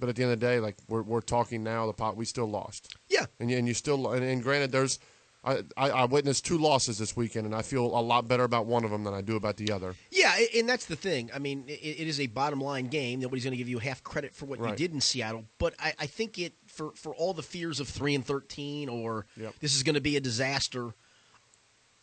But 0.00 0.08
at 0.08 0.16
the 0.16 0.22
end 0.24 0.32
of 0.32 0.40
the 0.40 0.46
day, 0.46 0.58
like 0.60 0.76
we're 0.88 1.02
we're 1.02 1.20
talking 1.20 1.62
now, 1.62 1.86
the 1.86 1.92
pot 1.92 2.16
we 2.16 2.24
still 2.24 2.46
lost. 2.50 2.96
Yeah. 3.08 3.26
and 3.38 3.50
and 3.50 3.68
you 3.68 3.74
still 3.74 4.10
and, 4.12 4.24
and 4.24 4.42
granted, 4.42 4.72
there's. 4.72 4.98
I, 5.42 5.62
I, 5.74 5.88
I 5.90 6.04
witnessed 6.04 6.44
two 6.44 6.58
losses 6.58 6.98
this 6.98 7.16
weekend, 7.16 7.46
and 7.46 7.54
I 7.54 7.62
feel 7.62 7.86
a 7.86 8.02
lot 8.02 8.28
better 8.28 8.44
about 8.44 8.66
one 8.66 8.84
of 8.84 8.90
them 8.90 9.04
than 9.04 9.14
I 9.14 9.22
do 9.22 9.36
about 9.36 9.56
the 9.56 9.72
other. 9.72 9.94
Yeah, 10.10 10.36
and 10.54 10.68
that's 10.68 10.84
the 10.84 10.96
thing. 10.96 11.30
I 11.34 11.38
mean, 11.38 11.64
it, 11.66 11.80
it 12.00 12.06
is 12.06 12.20
a 12.20 12.26
bottom 12.26 12.60
line 12.60 12.88
game. 12.88 13.20
Nobody's 13.20 13.44
going 13.44 13.52
to 13.52 13.56
give 13.56 13.66
you 13.66 13.78
half 13.78 14.02
credit 14.04 14.34
for 14.34 14.44
what 14.44 14.58
you 14.60 14.76
did 14.76 14.92
in 14.92 15.00
Seattle, 15.00 15.46
but 15.56 15.72
I, 15.78 15.94
I 15.98 16.04
think 16.04 16.38
it 16.38 16.52
for 16.66 16.92
for 16.94 17.14
all 17.14 17.32
the 17.32 17.42
fears 17.42 17.80
of 17.80 17.88
three 17.88 18.14
and 18.14 18.22
thirteen 18.22 18.90
or 18.90 19.24
Yep. 19.38 19.54
this 19.60 19.74
is 19.74 19.82
going 19.82 19.94
to 19.94 20.02
be 20.02 20.16
a 20.16 20.20
disaster. 20.20 20.90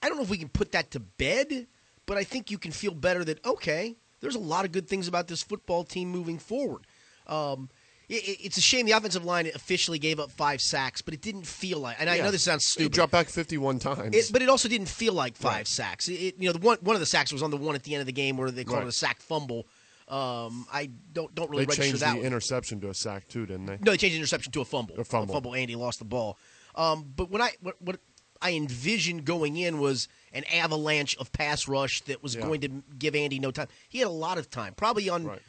I 0.02 0.07
don't 0.10 0.18
know 0.18 0.24
if 0.24 0.32
we 0.32 0.40
can 0.40 0.49
put 0.49 0.72
that 0.72 0.90
to 0.91 0.99
bed, 0.99 1.68
but 2.07 2.18
I 2.18 2.24
think 2.24 2.49
you 2.49 2.57
can 2.57 2.72
feel 2.72 2.95
better 2.95 3.24
that 3.24 3.45
okay, 3.45 3.98
there's 4.19 4.34
a 4.36 4.40
lot 4.40 4.65
of 4.65 4.72
good 4.72 4.88
things 4.88 5.07
about 5.07 5.28
this 5.28 5.44
football 5.44 5.84
team 5.84 6.10
moving 6.10 6.40
forward. 6.40 6.88
Um, 7.28 7.69
it's 8.09 8.57
a 8.57 8.61
shame 8.61 8.85
the 8.85 8.93
offensive 8.93 9.25
line 9.25 9.47
officially 9.53 9.99
gave 9.99 10.19
up 10.19 10.31
five 10.31 10.61
sacks, 10.61 11.01
but 11.01 11.13
it 11.13 11.21
didn't 11.21 11.45
feel 11.45 11.79
like. 11.79 11.97
And 11.99 12.09
I 12.09 12.17
know 12.19 12.31
this 12.31 12.43
sounds 12.43 12.63
stupid. 12.65 12.93
dropped 12.93 13.11
back 13.11 13.27
51 13.27 13.79
times. 13.79 14.15
It, 14.15 14.29
but 14.31 14.41
it 14.41 14.47
also 14.49 14.69
didn't 14.69 14.88
feel 14.88 15.13
like 15.13 15.35
five 15.35 15.53
Right. 15.55 15.67
sacks. 15.67 16.07
It, 16.07 16.13
it- 16.13 16.35
you 16.39 16.47
know, 16.47 16.53
the 16.53 16.59
one 16.59 16.77
one 16.81 16.95
of 16.95 16.99
the 17.01 17.05
sacks 17.05 17.34
was 17.34 17.43
on 17.43 17.51
the 17.51 17.57
one 17.57 17.75
at 17.75 17.84
the 17.84 17.93
end 17.93 17.99
of 18.01 18.05
the 18.07 18.13
game 18.13 18.38
where 18.38 18.49
they 18.51 18.63
called 18.63 18.84
it 18.84 18.88
a 18.88 18.91
sack 18.91 19.19
fumble. 19.21 19.67
Um, 20.07 20.65
I 20.71 20.89
don't 21.11 21.35
don't 21.35 21.49
really 21.49 21.65
they 21.65 21.71
register 21.71 21.84
changed 21.84 22.01
that. 22.01 22.11
the 22.11 22.17
one. 22.19 22.25
interception 22.25 22.79
to 22.81 22.89
a 22.89 22.93
sack 22.93 23.27
too, 23.27 23.45
didn't 23.45 23.65
they? 23.65 23.77
no, 23.81 23.91
they 23.91 23.97
changed 23.97 24.13
the 24.13 24.19
interception 24.19 24.53
to 24.53 24.61
a 24.61 24.65
fumble. 24.65 24.95
A 24.97 25.03
fumble. 25.03 25.53
Andy 25.53 25.75
lost 25.75 25.99
the 25.99 26.05
ball. 26.05 26.38
Um, 26.75 27.11
but 27.13 27.29
when 27.29 27.41
I 27.41 27.51
what, 27.61 27.75
what 27.81 27.99
I 28.41 28.53
envisioned 28.53 29.25
going 29.25 29.57
in 29.57 29.79
was 29.79 30.07
an 30.31 30.45
avalanche 30.45 31.17
of 31.17 31.31
pass 31.34 31.67
rush 31.67 32.01
that 32.03 32.23
was 32.23 32.35
Yeah. 32.35 32.41
going 32.41 32.61
to 32.61 32.69
give 32.97 33.15
Andy 33.15 33.39
no 33.39 33.51
time. 33.51 33.67
He 33.89 33.99
had 33.99 34.07
a 34.07 34.11
lot 34.11 34.38
of 34.38 34.49
time, 34.49 34.73
probably 34.75 35.09
on 35.09 35.25
Right. 35.25 35.41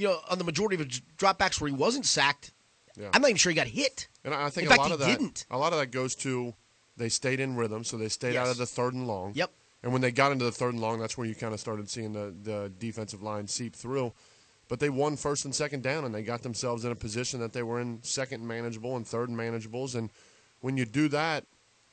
You 0.00 0.08
know 0.08 0.18
on 0.30 0.38
the 0.38 0.44
majority 0.44 0.76
of 0.80 0.88
his 0.88 1.00
dropbacks 1.18 1.60
where 1.60 1.68
he 1.68 1.74
wasn't 1.74 2.06
sacked. 2.06 2.52
Yeah. 2.98 3.10
I'm 3.14 3.22
not 3.22 3.28
even 3.28 3.36
sure 3.38 3.50
he 3.50 3.56
got 3.56 3.66
hit. 3.68 4.08
And 4.24 4.34
I 4.34 4.50
think 4.50 4.66
In 4.66 4.72
a 4.72 4.76
fact, 4.76 4.80
lot 4.82 4.92
of 4.92 4.98
that 5.00 5.18
didn't. 5.18 5.46
a 5.50 5.56
lot 5.58 5.72
of 5.72 5.78
that 5.78 5.90
goes 5.92 6.14
to 6.16 6.54
they 6.96 7.08
stayed 7.08 7.40
in 7.40 7.56
rhythm, 7.56 7.84
so 7.84 7.96
they 7.96 8.08
stayed 8.08 8.36
out 8.36 8.48
of 8.48 8.56
the 8.58 8.66
third 8.66 8.94
and 8.94 9.06
long. 9.06 9.32
Yep. 9.34 9.50
And 9.82 9.92
when 9.92 10.02
they 10.02 10.10
got 10.10 10.32
into 10.32 10.44
the 10.44 10.52
third 10.52 10.74
and 10.74 10.82
long, 10.82 10.98
that's 11.00 11.16
where 11.16 11.26
you 11.26 11.34
kind 11.34 11.54
of 11.54 11.60
started 11.60 11.88
seeing 11.88 12.12
the, 12.12 12.34
the 12.42 12.70
defensive 12.78 13.22
line 13.22 13.46
seep 13.46 13.74
through. 13.74 14.12
But 14.68 14.78
they 14.80 14.90
won 14.90 15.16
first 15.16 15.44
and 15.46 15.54
second 15.54 15.82
down, 15.82 16.04
and 16.04 16.14
they 16.14 16.22
got 16.22 16.42
themselves 16.42 16.84
in 16.84 16.92
a 16.92 16.94
position 16.94 17.40
that 17.40 17.52
they 17.54 17.62
were 17.62 17.80
in 17.80 18.02
second 18.02 18.46
manageable 18.46 18.96
and 18.96 19.06
third 19.06 19.30
manageables. 19.30 19.94
And 19.94 20.10
when 20.60 20.76
you 20.76 20.84
do 20.84 21.08
that, 21.08 21.44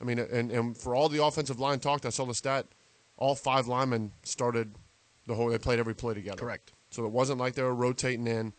I 0.01 0.03
mean, 0.03 0.19
and, 0.19 0.51
and 0.51 0.75
for 0.77 0.93
all 0.93 1.07
the 1.09 1.23
offensive 1.23 1.59
line 1.59 1.79
talked, 1.79 2.05
I 2.05 2.09
saw 2.09 2.25
the 2.25 2.33
stat, 2.33 2.65
all 3.15 3.33
five 3.35 3.67
linemen 3.67 4.11
started 4.23 4.75
the 5.25 5.35
whole. 5.35 5.47
They 5.49 5.57
played 5.57 5.79
every 5.79 5.95
play 5.95 6.13
together. 6.13 6.37
Correct. 6.37 6.73
So 6.89 7.05
it 7.05 7.11
wasn't 7.11 7.39
like 7.39 7.55
they 7.55 7.63
were 7.63 7.75
rotating 7.75 8.27
in. 8.27 8.53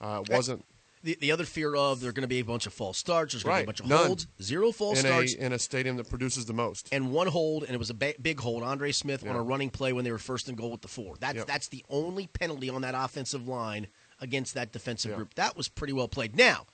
Uh, 0.00 0.22
it 0.26 0.32
wasn't 0.32 0.64
The, 1.04 1.16
the 1.20 1.32
other 1.32 1.44
fear 1.44 1.74
of 1.74 2.00
there 2.00 2.10
are 2.10 2.12
going 2.12 2.22
to 2.22 2.28
be 2.28 2.38
a 2.38 2.44
bunch 2.44 2.66
of 2.66 2.72
false 2.72 2.96
starts. 2.96 3.32
There's 3.34 3.42
going 3.42 3.54
Right. 3.54 3.60
to 3.60 3.62
be 3.62 3.64
a 3.64 3.72
bunch 3.72 3.80
of 3.80 3.86
None. 3.88 4.06
holds. 4.06 4.26
Zero 4.40 4.70
false 4.70 4.98
in 5.00 5.06
starts. 5.06 5.34
a 5.34 5.44
in 5.46 5.52
a 5.52 5.58
stadium 5.58 5.96
that 5.96 6.08
produces 6.08 6.46
the 6.46 6.52
most. 6.52 6.88
and 6.92 7.10
one 7.12 7.26
hold, 7.26 7.64
and 7.64 7.74
it 7.74 7.78
was 7.78 7.90
a 7.90 7.94
ba- 7.94 8.14
big 8.22 8.38
hold. 8.40 8.62
Andre 8.62 8.92
Smith 8.92 9.26
on 9.26 9.34
a 9.34 9.42
running 9.42 9.70
play 9.70 9.92
when 9.92 10.04
they 10.04 10.12
were 10.12 10.18
first 10.18 10.48
and 10.48 10.56
goal 10.56 10.70
with 10.70 10.82
the 10.82 10.88
four. 10.88 11.16
That's 11.18 11.36
Yep. 11.38 11.46
that's 11.48 11.68
the 11.68 11.84
only 11.90 12.28
penalty 12.28 12.68
on 12.70 12.82
that 12.82 12.94
offensive 12.96 13.48
line 13.48 13.88
against 14.20 14.54
that 14.54 14.70
defensive 14.72 15.10
Yeah. 15.10 15.16
group. 15.16 15.34
That 15.34 15.56
was 15.56 15.66
pretty 15.68 15.92
well 15.92 16.06
played. 16.08 16.36
Now, 16.36 16.66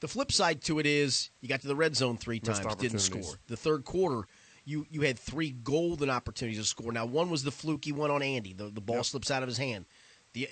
the 0.00 0.08
flip 0.08 0.32
side 0.32 0.62
to 0.62 0.78
it 0.78 0.86
is 0.86 1.28
you 1.42 1.48
got 1.48 1.60
to 1.60 1.68
the 1.68 1.76
red 1.76 1.94
zone 1.94 2.16
three 2.16 2.40
Missed 2.42 2.62
times, 2.62 2.74
didn't 2.76 3.00
score. 3.00 3.38
The 3.48 3.56
third 3.56 3.84
quarter, 3.84 4.26
you 4.64 4.86
you 4.90 5.02
had 5.02 5.18
three 5.18 5.50
golden 5.50 6.08
opportunities 6.08 6.58
to 6.58 6.64
score. 6.66 6.90
Now, 6.92 7.04
one 7.04 7.28
was 7.28 7.42
the 7.42 7.50
fluky 7.52 7.92
one 7.92 8.10
on 8.10 8.22
Andy. 8.22 8.54
The 8.54 8.70
the 8.70 8.80
ball 8.80 8.96
Yep. 8.96 9.04
slips 9.06 9.30
out 9.30 9.42
of 9.42 9.48
his 9.48 9.58
hand. 9.58 9.84
The 10.32 10.48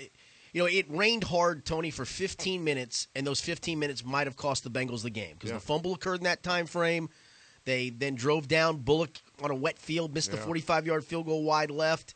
you 0.53 0.63
know, 0.63 0.67
it 0.69 0.87
rained 0.89 1.25
hard, 1.25 1.67
Tony, 1.67 1.91
for 1.91 2.07
15 2.07 2.65
minutes, 2.65 3.09
and 3.15 3.27
those 3.27 3.41
15 3.43 3.79
minutes 3.79 4.03
might 4.05 4.27
have 4.27 4.37
cost 4.37 4.65
the 4.65 4.71
Bengals 4.71 5.03
the 5.03 5.11
game 5.11 5.35
because 5.35 5.51
Yeah. 5.51 5.57
the 5.57 5.61
fumble 5.61 5.93
occurred 5.95 6.21
in 6.21 6.25
that 6.25 6.43
time 6.43 6.67
frame. 6.67 7.11
They 7.67 7.91
then 7.91 8.15
drove 8.15 8.49
down 8.49 8.79
Bullock 8.79 9.19
on 9.43 9.51
a 9.51 9.55
wet 9.55 9.79
field, 9.79 10.15
missed 10.15 10.31
the 10.31 10.37
45 10.39 10.87
yard 10.87 11.05
field 11.05 11.27
goal 11.27 11.43
wide 11.45 11.71
left. 11.71 12.15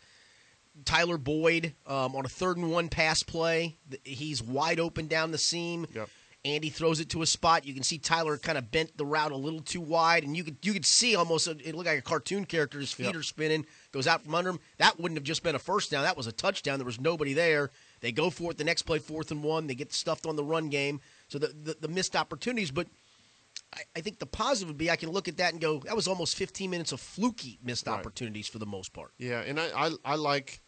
Tyler 0.85 1.19
Boyd 1.19 1.75
um, 1.87 2.15
on 2.17 2.25
a 2.25 2.29
third 2.29 2.57
and 2.57 2.71
one 2.71 2.89
pass 2.89 3.23
play. 3.23 3.77
He's 4.05 4.43
wide 4.43 4.81
open 4.81 5.07
down 5.09 5.33
the 5.33 5.39
seam. 5.39 5.87
Yep. 5.95 6.09
Andy 6.45 6.71
throws 6.71 7.01
it 7.01 7.11
to 7.11 7.21
a 7.23 7.27
spot. 7.27 7.67
You 7.67 7.75
can 7.75 7.83
see 7.83 7.99
Tyler 7.99 8.39
kind 8.39 8.57
of 8.57 8.71
bent 8.71 8.97
the 8.97 9.05
route 9.05 9.31
a 9.33 9.37
little 9.37 9.61
too 9.61 9.81
wide, 9.81 10.25
and 10.25 10.35
you 10.37 10.43
could 10.43 10.57
you 10.63 10.73
could 10.73 10.87
see 10.87 11.15
almost 11.15 11.47
a, 11.47 11.51
it 11.51 11.75
looked 11.75 11.87
like 11.87 11.99
a 11.99 12.03
cartoon 12.03 12.47
character. 12.47 12.81
His 12.81 12.93
feet 12.93 13.07
Yep. 13.07 13.15
are 13.17 13.23
spinning, 13.23 13.67
goes 13.93 14.07
out 14.07 14.23
from 14.23 14.35
under 14.35 14.51
him. 14.51 14.61
That 14.79 14.99
wouldn't 14.99 15.19
have 15.19 15.25
just 15.25 15.43
been 15.43 15.55
a 15.55 15.59
first 15.59 15.91
down. 15.91 16.03
That 16.05 16.17
was 16.17 16.27
a 16.27 16.33
touchdown. 16.33 16.79
There 16.79 16.87
was 16.87 16.99
nobody 17.01 17.35
there. 17.35 17.71
They 18.01 18.11
go 18.13 18.31
for 18.31 18.51
it 18.53 18.57
the 18.59 18.65
next 18.65 18.83
play, 18.83 18.99
fourth 18.99 19.31
and 19.31 19.43
one. 19.45 19.67
They 19.67 19.75
get 19.75 19.93
stuffed 19.93 20.25
on 20.25 20.37
the 20.37 20.45
run 20.45 20.71
game. 20.71 21.01
So 21.29 21.39
the 21.39 21.49
the, 21.49 21.77
the 21.81 21.89
missed 21.89 22.17
opportunities, 22.17 22.71
but. 22.71 22.87
I, 23.73 23.83
I 23.97 24.01
think 24.01 24.19
the 24.19 24.27
positive 24.27 24.69
would 24.69 24.79
be 24.79 24.91
I 24.91 24.97
can 24.97 25.11
look 25.11 25.29
at 25.29 25.37
that 25.37 25.53
and 25.53 25.61
go, 25.61 25.79
that 25.81 25.95
was 25.95 26.09
almost 26.09 26.35
15 26.37 26.69
minutes 26.71 26.91
of 26.91 27.01
fluky 27.01 27.59
missed 27.63 27.87
Right. 27.87 27.99
opportunities 28.01 28.49
for 28.49 28.59
the 28.59 28.67
most 28.67 28.93
part. 28.93 29.13
Yeah, 29.17 29.41
and 29.43 29.61
I, 29.61 29.69
I 29.77 29.91
I 30.05 30.15
like 30.17 30.61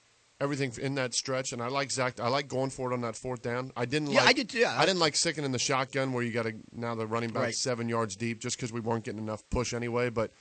everything 0.42 0.72
in 0.80 0.96
that 0.96 1.14
stretch, 1.14 1.52
and 1.52 1.62
I 1.62 1.68
like 1.68 1.90
Zac. 1.90 2.18
I 2.20 2.28
like 2.28 2.48
going 2.48 2.70
for 2.70 2.90
it 2.90 2.94
on 2.94 3.00
that 3.02 3.16
fourth 3.16 3.42
down. 3.42 3.70
I 3.76 3.84
didn't. 3.84 4.08
Yeah, 4.10 4.20
like, 4.20 4.28
I 4.28 4.32
did 4.32 4.52
yeah. 4.54 4.74
I 4.76 4.84
didn't 4.84 5.00
like 5.00 5.14
sicking 5.16 5.44
in 5.44 5.52
the 5.52 5.58
shotgun 5.58 6.12
where 6.12 6.22
you 6.24 6.32
got 6.32 6.42
to 6.44 6.54
now 6.72 6.94
the 6.94 7.06
running 7.06 7.30
back 7.30 7.42
Right. 7.42 7.54
seven 7.54 7.88
yards 7.88 8.16
deep 8.16 8.40
just 8.40 8.56
because 8.56 8.72
we 8.72 8.80
weren't 8.80 9.04
getting 9.04 9.20
enough 9.20 9.48
push 9.50 9.72
anyway. 9.72 10.10
But 10.10 10.32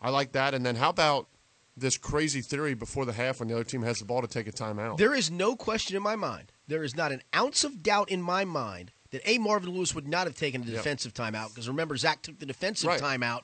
I 0.00 0.10
like 0.10 0.32
that. 0.32 0.54
And 0.54 0.64
then 0.64 0.76
how 0.76 0.90
about 0.90 1.28
this 1.76 1.96
crazy 1.98 2.40
theory 2.40 2.74
before 2.74 3.04
the 3.04 3.12
half 3.12 3.40
when 3.40 3.48
the 3.48 3.54
other 3.54 3.64
team 3.64 3.82
has 3.82 3.98
the 3.98 4.04
ball 4.04 4.22
to 4.22 4.28
take 4.28 4.46
a 4.46 4.52
timeout? 4.52 4.96
There 4.98 5.14
is 5.14 5.30
no 5.30 5.56
question 5.56 5.96
in 5.96 6.02
my 6.02 6.16
mind. 6.16 6.52
There 6.66 6.82
is 6.84 6.94
not 6.96 7.12
an 7.12 7.22
ounce 7.34 7.64
of 7.64 7.82
doubt 7.82 8.10
in 8.10 8.22
my 8.22 8.44
mind 8.44 8.92
that 9.10 9.22
A. 9.24 9.38
Marvin 9.38 9.70
Lewis 9.70 9.94
would 9.94 10.06
not 10.06 10.26
have 10.26 10.36
taken 10.36 10.62
a 10.62 10.66
Yep. 10.66 10.74
defensive 10.76 11.14
timeout 11.14 11.48
because 11.50 11.68
remember 11.68 11.96
Zac 11.96 12.22
took 12.22 12.38
the 12.38 12.46
defensive 12.46 12.88
Right. 12.88 13.00
timeout 13.00 13.42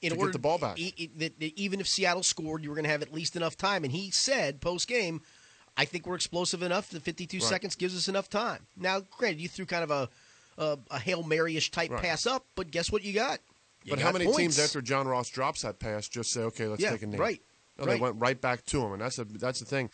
in 0.00 0.10
To 0.12 0.16
get 0.16 0.32
the 0.32 0.38
ball 0.38 0.58
back. 0.58 0.78
e- 0.78 0.94
e- 0.96 1.10
that, 1.16 1.38
that 1.40 1.58
even 1.58 1.80
if 1.80 1.88
Seattle 1.88 2.22
scored, 2.22 2.62
you 2.62 2.70
were 2.70 2.74
going 2.76 2.84
to 2.84 2.90
have 2.90 3.02
at 3.02 3.12
least 3.12 3.34
enough 3.36 3.56
time. 3.56 3.82
And 3.84 3.92
he 3.92 4.10
said 4.10 4.60
post 4.60 4.86
game, 4.88 5.20
"I 5.78 5.84
think 5.86 6.06
we're 6.06 6.16
explosive 6.16 6.62
enough. 6.62 6.90
The 6.90 7.00
52 7.00 7.38
Right. 7.38 7.48
seconds 7.48 7.74
gives 7.76 7.96
us 7.96 8.08
enough 8.08 8.28
time." 8.28 8.66
Now, 8.76 9.00
granted, 9.00 9.40
you 9.40 9.48
threw 9.48 9.64
kind 9.64 9.84
of 9.84 9.90
a 9.90 10.08
a, 10.58 10.76
a 10.90 10.98
hail 10.98 11.22
maryish 11.22 11.70
type 11.70 11.90
Right. 11.92 12.02
pass 12.02 12.26
up, 12.26 12.44
but 12.56 12.70
guess 12.72 12.90
what? 12.90 13.02
You 13.04 13.12
got. 13.14 13.38
You 13.84 13.90
but 13.90 14.00
got 14.00 14.06
how 14.06 14.12
many 14.12 14.24
points. 14.26 14.38
teams 14.56 14.58
after 14.58 14.82
John 14.82 15.06
Ross 15.06 15.28
drops 15.30 15.62
that 15.62 15.78
pass 15.78 16.08
just 16.08 16.32
say, 16.32 16.40
okay, 16.42 16.66
let's 16.66 16.82
Yeah, 16.82 16.90
take 16.90 17.02
a 17.02 17.06
knee? 17.06 17.16
right, 17.16 17.40
No, 17.78 17.84
right. 17.86 17.94
they 17.94 18.00
went 18.00 18.16
right 18.18 18.38
back 18.40 18.64
to 18.66 18.82
him, 18.84 18.92
and 18.92 19.00
that's 19.00 19.18
a 19.20 19.24
that's 19.24 19.60
the 19.60 19.64
thing. 19.66 19.88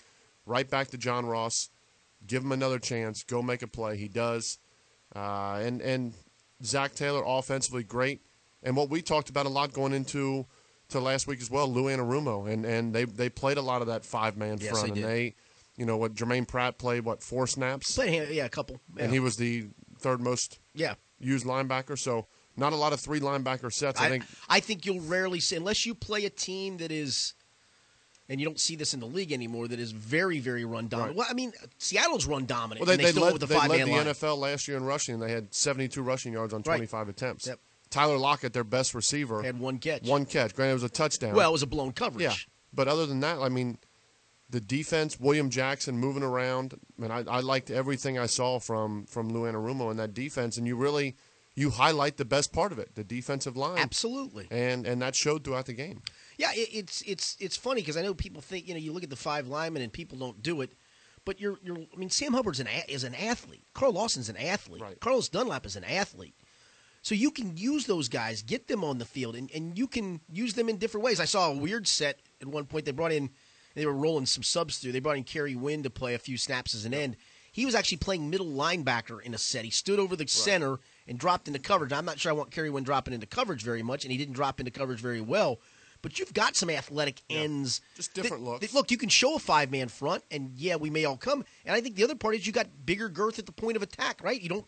Right 0.46 0.68
back 0.68 0.88
to 0.88 0.98
John 0.98 1.26
Ross, 1.26 1.68
give 2.26 2.42
him 2.42 2.50
another 2.52 2.78
chance, 2.78 3.22
go 3.22 3.42
make 3.42 3.60
a 3.62 3.66
play. 3.66 3.98
He 3.98 4.08
does, 4.08 4.58
uh, 5.14 5.60
and 5.62 5.82
and 5.82 6.14
Zac 6.64 6.94
Taylor 6.94 7.22
offensively 7.26 7.82
great, 7.82 8.22
and 8.62 8.74
what 8.74 8.88
we 8.88 9.02
talked 9.02 9.28
about 9.28 9.44
a 9.44 9.50
lot 9.50 9.74
going 9.74 9.92
into 9.92 10.46
to 10.88 11.00
last 11.00 11.26
week 11.26 11.40
as 11.42 11.50
well, 11.50 11.70
Lou 11.70 11.84
Anarumo, 11.84 12.50
and 12.50 12.64
and 12.64 12.94
they 12.94 13.04
they 13.04 13.28
played 13.28 13.58
a 13.58 13.62
lot 13.62 13.82
of 13.82 13.86
that 13.88 14.04
five 14.04 14.36
man 14.38 14.56
Yes, 14.58 14.70
front, 14.70 14.84
they 14.84 14.88
and 14.92 14.96
did. 14.96 15.04
they, 15.04 15.34
you 15.76 15.86
know, 15.86 15.96
what 15.96 16.14
Germaine 16.14 16.44
Pratt 16.46 16.78
played 16.78 17.04
what 17.04 17.22
four 17.22 17.46
snaps, 17.46 17.94
Played 17.94 18.30
yeah, 18.30 18.44
a 18.44 18.48
couple. 18.48 18.80
and 18.98 19.12
he 19.12 19.20
was 19.20 19.36
the 19.36 19.66
third 19.98 20.20
most 20.20 20.58
yeah. 20.74 20.94
used 21.18 21.44
linebacker. 21.46 21.98
So 21.98 22.26
not 22.56 22.72
a 22.72 22.76
lot 22.76 22.92
of 22.92 23.00
three 23.00 23.20
linebacker 23.20 23.72
sets. 23.72 24.00
I, 24.00 24.06
I, 24.06 24.08
think 24.08 24.24
I 24.48 24.60
think 24.60 24.86
you'll 24.86 25.00
rarely 25.00 25.40
see, 25.40 25.56
unless 25.56 25.84
you 25.86 25.94
play 25.94 26.24
a 26.24 26.30
team 26.30 26.76
that 26.78 26.92
is, 26.92 27.34
and 28.28 28.40
you 28.40 28.46
don't 28.46 28.60
see 28.60 28.76
this 28.76 28.94
in 28.94 29.00
the 29.00 29.06
league 29.06 29.32
anymore, 29.32 29.68
that 29.68 29.80
is 29.80 29.90
very, 29.90 30.38
very 30.38 30.64
run 30.64 30.88
dominant. 30.88 31.10
Right. 31.10 31.16
Well, 31.18 31.26
I 31.28 31.34
mean, 31.34 31.52
Seattle's 31.78 32.26
run 32.26 32.46
dominant. 32.46 32.86
Well, 32.86 32.96
they, 32.96 33.02
they, 33.02 33.10
they 33.10 33.10
still 33.10 33.24
led, 33.24 33.34
they 33.34 33.38
the 33.38 33.46
five 33.48 33.70
led 33.70 33.86
the. 33.86 34.12
NFL 34.12 34.38
last 34.38 34.68
year 34.68 34.76
in 34.76 34.84
rushing. 34.84 35.18
They 35.18 35.32
had 35.32 35.52
72 35.52 36.00
rushing 36.00 36.32
yards 36.32 36.54
on 36.54 36.60
Right. 36.60 36.76
25 36.76 37.08
attempts. 37.08 37.46
Yep. 37.46 37.58
Tyler 37.90 38.16
Lockett, 38.18 38.52
their 38.52 38.64
best 38.64 38.94
receiver, 38.94 39.42
Had 39.42 39.58
one 39.60 39.78
catch. 39.78 40.08
One 40.08 40.24
catch. 40.24 40.54
Granted, 40.54 40.72
it 40.72 40.74
was 40.74 40.82
a 40.84 40.88
touchdown. 40.88 41.34
Well, 41.34 41.48
it 41.48 41.52
was 41.52 41.62
a 41.62 41.66
blown 41.66 41.92
coverage. 41.92 42.24
yeah. 42.24 42.34
But 42.72 42.88
other 42.88 43.06
than 43.06 43.20
that, 43.20 43.38
I 43.38 43.48
mean, 43.48 43.78
the 44.54 44.60
defense, 44.60 45.18
William 45.18 45.50
Jackson 45.50 45.98
moving 45.98 46.22
around. 46.22 46.74
I 46.74 47.02
mean, 47.02 47.10
I, 47.10 47.24
I 47.28 47.40
liked 47.40 47.72
everything 47.72 48.18
I 48.18 48.26
saw 48.26 48.60
from 48.60 49.04
from 49.06 49.28
Lou 49.28 49.50
Anarumo 49.50 49.90
in 49.90 49.96
that 49.96 50.14
defense, 50.14 50.56
and 50.56 50.64
you 50.66 50.76
really 50.76 51.16
you 51.56 51.70
highlight 51.70 52.18
the 52.18 52.24
best 52.24 52.52
part 52.52 52.70
of 52.70 52.78
it, 52.78 52.94
the 52.94 53.02
defensive 53.02 53.56
line, 53.56 53.78
Absolutely. 53.78 54.46
and 54.52 54.86
and 54.86 55.02
that 55.02 55.16
showed 55.16 55.42
throughout 55.42 55.66
the 55.66 55.72
game. 55.72 56.02
Yeah, 56.38 56.52
it, 56.52 56.68
it's 56.72 57.02
it's 57.02 57.36
it's 57.40 57.56
funny 57.56 57.80
because 57.80 57.96
I 57.96 58.02
know 58.02 58.14
people 58.14 58.40
think 58.40 58.68
you 58.68 58.74
know 58.74 58.80
you 58.80 58.92
look 58.92 59.02
at 59.02 59.10
the 59.10 59.16
five 59.16 59.48
linemen 59.48 59.82
and 59.82 59.92
people 59.92 60.18
don't 60.18 60.40
do 60.40 60.60
it, 60.60 60.70
but 61.24 61.40
you're 61.40 61.58
you're 61.64 61.76
I 61.76 61.96
mean 61.96 62.10
Sam 62.10 62.32
Hubbard's 62.32 62.60
an 62.60 62.68
a, 62.68 62.84
is 62.88 63.02
an 63.02 63.16
athlete. 63.16 63.64
Carl 63.74 63.92
Lawson's 63.92 64.28
an 64.28 64.36
athlete. 64.36 64.82
Right. 64.82 65.00
Carlos 65.00 65.28
Dunlap 65.28 65.66
is 65.66 65.74
an 65.74 65.84
athlete. 65.84 66.36
So 67.02 67.14
you 67.14 67.32
can 67.32 67.56
use 67.58 67.84
those 67.84 68.08
guys, 68.08 68.40
get 68.40 68.66
them 68.66 68.82
on 68.82 68.96
the 68.96 69.04
field, 69.04 69.36
and, 69.36 69.50
and 69.50 69.76
you 69.76 69.86
can 69.86 70.20
use 70.32 70.54
them 70.54 70.70
in 70.70 70.78
different 70.78 71.04
ways. 71.04 71.20
I 71.20 71.26
saw 71.26 71.50
a 71.50 71.54
weird 71.54 71.86
set 71.86 72.20
at 72.40 72.48
one 72.48 72.64
point. 72.64 72.86
They 72.86 72.92
brought 72.92 73.12
in, 73.12 73.28
they 73.74 73.86
were 73.86 73.92
rolling 73.92 74.26
some 74.26 74.42
subs 74.42 74.78
through. 74.78 74.92
They 74.92 75.00
brought 75.00 75.16
in 75.16 75.24
Kerry 75.24 75.54
Wynn 75.54 75.82
to 75.82 75.90
play 75.90 76.14
a 76.14 76.18
few 76.18 76.36
snaps 76.36 76.74
as 76.74 76.84
an 76.84 76.94
end. 76.94 77.16
He 77.52 77.64
was 77.64 77.74
actually 77.74 77.98
playing 77.98 78.30
middle 78.30 78.46
linebacker 78.48 79.22
in 79.22 79.32
a 79.34 79.38
set. 79.38 79.64
He 79.64 79.70
stood 79.70 80.00
over 80.00 80.16
the 80.16 80.26
center 80.26 80.80
and 81.06 81.18
dropped 81.18 81.46
into 81.46 81.60
coverage. 81.60 81.92
I'm 81.92 82.04
not 82.04 82.18
sure 82.18 82.30
I 82.30 82.34
want 82.34 82.50
Kerry 82.50 82.70
Wynn 82.70 82.82
dropping 82.84 83.14
into 83.14 83.26
coverage 83.26 83.62
very 83.62 83.82
much, 83.82 84.04
and 84.04 84.10
he 84.10 84.18
didn't 84.18 84.34
drop 84.34 84.58
into 84.58 84.72
coverage 84.72 84.98
very 85.00 85.20
well. 85.20 85.60
But 86.02 86.18
you've 86.18 86.34
got 86.34 86.56
some 86.56 86.68
athletic 86.68 87.22
ends. 87.30 87.80
Just 87.96 88.12
different 88.12 88.44
that- 88.44 88.50
looks. 88.50 88.60
that- 88.66 88.74
look, 88.74 88.90
you 88.90 88.98
can 88.98 89.08
show 89.08 89.36
a 89.36 89.38
five 89.38 89.70
man 89.70 89.88
front, 89.88 90.24
and 90.30 90.52
yeah, 90.56 90.76
we 90.76 90.90
may 90.90 91.04
all 91.04 91.16
come. 91.16 91.44
And 91.64 91.74
I 91.74 91.80
think 91.80 91.94
the 91.94 92.04
other 92.04 92.16
part 92.16 92.34
is 92.34 92.46
you 92.46 92.52
got 92.52 92.84
bigger 92.84 93.08
girth 93.08 93.38
at 93.38 93.46
the 93.46 93.52
point 93.52 93.76
of 93.76 93.82
attack, 93.82 94.22
right? 94.22 94.40
You 94.40 94.48
don't 94.48 94.66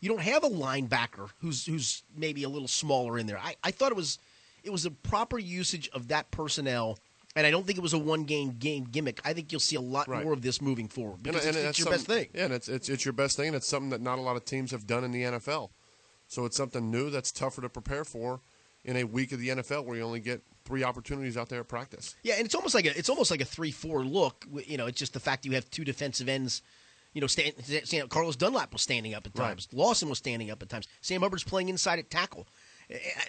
you 0.00 0.08
don't 0.08 0.22
have 0.22 0.44
a 0.44 0.48
linebacker 0.48 1.30
who's 1.40 1.66
who's 1.66 2.02
maybe 2.16 2.42
a 2.42 2.48
little 2.48 2.68
smaller 2.68 3.18
in 3.18 3.26
there. 3.26 3.38
I, 3.38 3.56
I 3.62 3.70
thought 3.70 3.92
it 3.92 3.96
was 3.96 4.18
it 4.62 4.70
was 4.70 4.84
a 4.86 4.90
proper 4.90 5.38
usage 5.38 5.88
of 5.90 6.08
that 6.08 6.30
personnel, 6.30 6.98
and 7.36 7.46
I 7.46 7.50
don't 7.50 7.66
think 7.66 7.78
it 7.78 7.82
was 7.82 7.92
a 7.92 7.98
one 7.98 8.24
game 8.24 8.56
game 8.58 8.84
gimmick. 8.84 9.20
I 9.24 9.32
think 9.32 9.52
you'll 9.52 9.60
see 9.60 9.76
a 9.76 9.80
lot 9.80 10.08
Right. 10.08 10.24
more 10.24 10.32
of 10.32 10.42
this 10.42 10.60
moving 10.60 10.88
forward 10.88 11.22
because 11.22 11.44
it's, 11.46 11.56
it's 11.56 11.78
your 11.78 11.90
best 11.90 12.06
thing. 12.06 12.28
Yeah, 12.34 12.44
and 12.44 12.52
it's, 12.54 12.68
it's 12.68 12.88
it's 12.88 13.04
your 13.04 13.12
best 13.12 13.36
thing, 13.36 13.48
and 13.48 13.56
it's 13.56 13.66
something 13.68 13.90
that 13.90 14.00
not 14.00 14.18
a 14.18 14.22
lot 14.22 14.36
of 14.36 14.44
teams 14.44 14.70
have 14.70 14.86
done 14.86 15.04
in 15.04 15.12
the 15.12 15.22
NFL. 15.22 15.70
So 16.28 16.44
it's 16.44 16.56
something 16.56 16.90
new 16.90 17.10
that's 17.10 17.30
tougher 17.32 17.60
to 17.62 17.68
prepare 17.68 18.04
for 18.04 18.40
in 18.84 18.96
a 18.96 19.04
week 19.04 19.32
of 19.32 19.38
the 19.38 19.48
NFL 19.48 19.84
where 19.84 19.96
you 19.96 20.02
only 20.02 20.20
get 20.20 20.42
three 20.64 20.82
opportunities 20.84 21.36
out 21.36 21.48
there 21.48 21.60
at 21.60 21.68
practice. 21.68 22.16
Yeah, 22.22 22.34
and 22.34 22.46
it's 22.46 22.54
almost 22.54 22.74
like 22.74 22.86
a 22.86 22.96
it's 22.98 23.08
almost 23.08 23.30
like 23.30 23.40
a 23.40 23.44
three 23.44 23.70
four 23.70 24.04
look. 24.04 24.46
You 24.66 24.76
know, 24.78 24.86
it's 24.86 24.98
just 24.98 25.12
the 25.12 25.20
fact 25.20 25.44
you 25.44 25.52
have 25.52 25.70
two 25.70 25.84
defensive 25.84 26.28
ends. 26.28 26.62
You 27.14 27.20
know, 27.20 27.26
stand, 27.26 27.52
stand, 27.84 28.08
Carlos 28.08 28.36
Dunlap 28.36 28.72
was 28.72 28.80
standing 28.80 29.12
up 29.12 29.26
at 29.26 29.38
Right. 29.38 29.48
times. 29.48 29.68
Lawson 29.70 30.08
was 30.08 30.16
standing 30.16 30.50
up 30.50 30.62
at 30.62 30.70
times. 30.70 30.88
Sam 31.02 31.20
Hubbard's 31.20 31.44
playing 31.44 31.68
inside 31.68 31.98
at 31.98 32.08
tackle. 32.08 32.46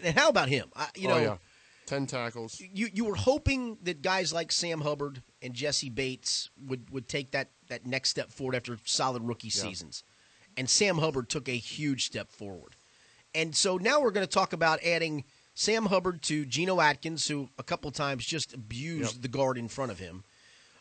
And 0.01 0.17
how 0.17 0.29
about 0.29 0.47
him? 0.47 0.69
I, 0.73 0.87
you 0.95 1.09
oh, 1.09 1.11
know, 1.11 1.17
oh 1.17 1.21
yeah, 1.21 1.37
ten 1.85 2.05
tackles. 2.07 2.59
you 2.59 2.89
you 2.93 3.05
were 3.05 3.15
hoping 3.15 3.77
that 3.83 4.01
guys 4.01 4.31
like 4.33 4.51
Sam 4.51 4.81
Hubbard 4.81 5.21
and 5.41 5.53
Jessie 5.53 5.89
Bates 5.89 6.49
would, 6.67 6.89
would 6.91 7.07
take 7.07 7.31
that, 7.31 7.49
that 7.67 7.85
next 7.85 8.09
step 8.09 8.31
forward 8.31 8.55
after 8.55 8.77
solid 8.85 9.23
rookie 9.23 9.47
Yeah. 9.49 9.63
seasons. 9.63 10.03
And 10.55 10.69
Sam 10.69 10.99
Hubbard 10.99 11.29
took 11.29 11.49
a 11.49 11.57
huge 11.57 12.05
step 12.05 12.31
forward. 12.31 12.75
And 13.35 13.55
so 13.55 13.77
now 13.77 13.99
we're 13.99 14.11
going 14.11 14.25
to 14.25 14.31
talk 14.31 14.53
about 14.53 14.83
adding 14.83 15.23
Sam 15.55 15.87
Hubbard 15.87 16.21
to 16.23 16.45
Geno 16.45 16.79
Atkins, 16.79 17.27
who 17.27 17.49
a 17.57 17.63
couple 17.63 17.89
times 17.91 18.25
just 18.25 18.53
abused 18.53 19.15
Yep. 19.15 19.21
the 19.23 19.27
guard 19.27 19.57
in 19.57 19.67
front 19.67 19.91
of 19.91 19.99
him. 19.99 20.23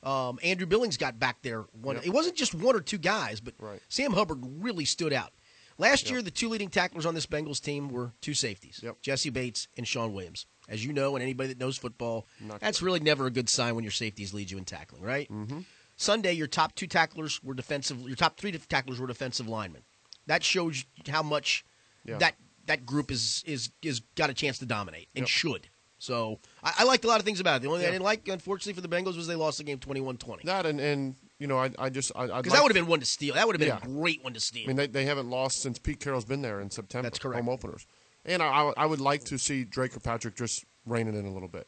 Um, 0.02 0.38
Andrew 0.42 0.66
Billings 0.66 0.96
got 0.96 1.18
back 1.18 1.42
there. 1.42 1.62
One, 1.72 1.96
Yep. 1.96 2.06
It 2.06 2.10
wasn't 2.10 2.36
just 2.36 2.54
one 2.54 2.74
or 2.76 2.80
two 2.80 2.98
guys, 2.98 3.40
but 3.40 3.54
Right. 3.58 3.80
Sam 3.88 4.12
Hubbard 4.12 4.40
really 4.42 4.84
stood 4.84 5.12
out. 5.12 5.32
Last 5.78 6.04
Yep. 6.04 6.10
year, 6.10 6.22
the 6.22 6.30
two 6.30 6.48
leading 6.48 6.68
tacklers 6.68 7.06
on 7.06 7.14
this 7.14 7.26
Bengals 7.26 7.60
team 7.62 7.88
were 7.88 8.12
two 8.20 8.34
safeties. 8.34 8.84
Jessie 9.00 9.30
Bates 9.30 9.68
and 9.76 9.88
Shawn 9.88 10.12
Williams. 10.12 10.44
As 10.68 10.84
you 10.84 10.92
know, 10.92 11.16
and 11.16 11.22
anybody 11.22 11.48
that 11.48 11.58
knows 11.58 11.76
football, 11.76 12.26
Not 12.40 12.60
that's 12.60 12.78
good. 12.80 12.86
really 12.86 13.00
never 13.00 13.26
a 13.26 13.30
good 13.30 13.48
sign 13.48 13.74
when 13.74 13.84
your 13.84 13.90
safeties 13.90 14.32
lead 14.32 14.50
you 14.50 14.58
in 14.58 14.64
tackling, 14.64 15.02
right? 15.02 15.28
Mm-hmm. 15.30 15.60
Sunday, 15.96 16.32
your 16.32 16.46
top 16.46 16.74
two 16.74 16.86
tacklers 16.86 17.42
were 17.42 17.54
defensive. 17.54 18.00
Your 18.00 18.16
top 18.16 18.36
three 18.38 18.52
tacklers 18.52 18.98
were 19.00 19.06
defensive 19.06 19.48
linemen. 19.48 19.82
That 20.26 20.42
shows 20.44 20.84
how 21.08 21.22
much 21.22 21.64
Yeah. 22.04 22.18
that 22.18 22.36
that 22.66 22.86
group 22.86 23.10
is 23.10 23.42
is 23.46 23.70
is 23.82 24.00
got 24.14 24.30
a 24.30 24.34
chance 24.34 24.58
to 24.60 24.66
dominate 24.66 25.08
and 25.14 25.22
Yep. 25.22 25.28
should. 25.28 25.68
So 25.98 26.40
I, 26.62 26.72
I 26.78 26.84
liked 26.84 27.04
a 27.04 27.08
lot 27.08 27.18
of 27.20 27.24
things 27.24 27.38
about 27.40 27.56
it. 27.56 27.62
The 27.62 27.68
only 27.68 27.80
thing 27.80 27.88
I 27.88 27.92
didn't 27.92 28.04
like, 28.04 28.26
unfortunately, 28.28 28.72
for 28.72 28.80
the 28.80 28.88
Bengals 28.88 29.16
was 29.16 29.26
they 29.28 29.36
lost 29.36 29.58
the 29.58 29.64
game 29.64 29.78
21-20. 29.78 30.42
That 30.44 30.66
and 30.66 30.80
and 30.80 31.16
you 31.38 31.46
know 31.48 31.58
I 31.58 31.70
I 31.78 31.90
just 31.90 32.10
I 32.16 32.26
Because 32.40 32.52
that 32.52 32.62
would 32.62 32.70
have 32.74 32.80
been 32.82 32.90
one 32.90 33.00
to 33.00 33.06
steal. 33.06 33.34
That 33.34 33.46
would 33.46 33.54
have 33.54 33.60
been 33.60 33.68
Yeah. 33.68 33.78
a 33.82 34.00
great 34.00 34.22
one 34.24 34.32
to 34.34 34.40
steal. 34.40 34.64
I 34.64 34.66
mean, 34.68 34.76
they, 34.76 34.86
they 34.86 35.04
haven't 35.04 35.28
lost 35.28 35.60
since 35.60 35.78
Pete 35.78 36.00
Carroll's 36.00 36.24
been 36.24 36.42
there 36.42 36.60
in 36.60 36.70
September. 36.70 37.02
That's 37.06 37.18
correct. 37.18 37.36
Home 37.44 37.48
openers, 37.52 37.86
and 38.24 38.42
I, 38.42 38.46
I, 38.46 38.72
I 38.78 38.86
would 38.86 39.00
like 39.00 39.24
to 39.24 39.38
see 39.38 39.64
Dre 39.64 39.88
Kirkpatrick 39.88 40.36
just 40.36 40.64
rein 40.86 41.08
it 41.08 41.14
in 41.14 41.26
a 41.26 41.30
little 41.32 41.48
bit. 41.48 41.66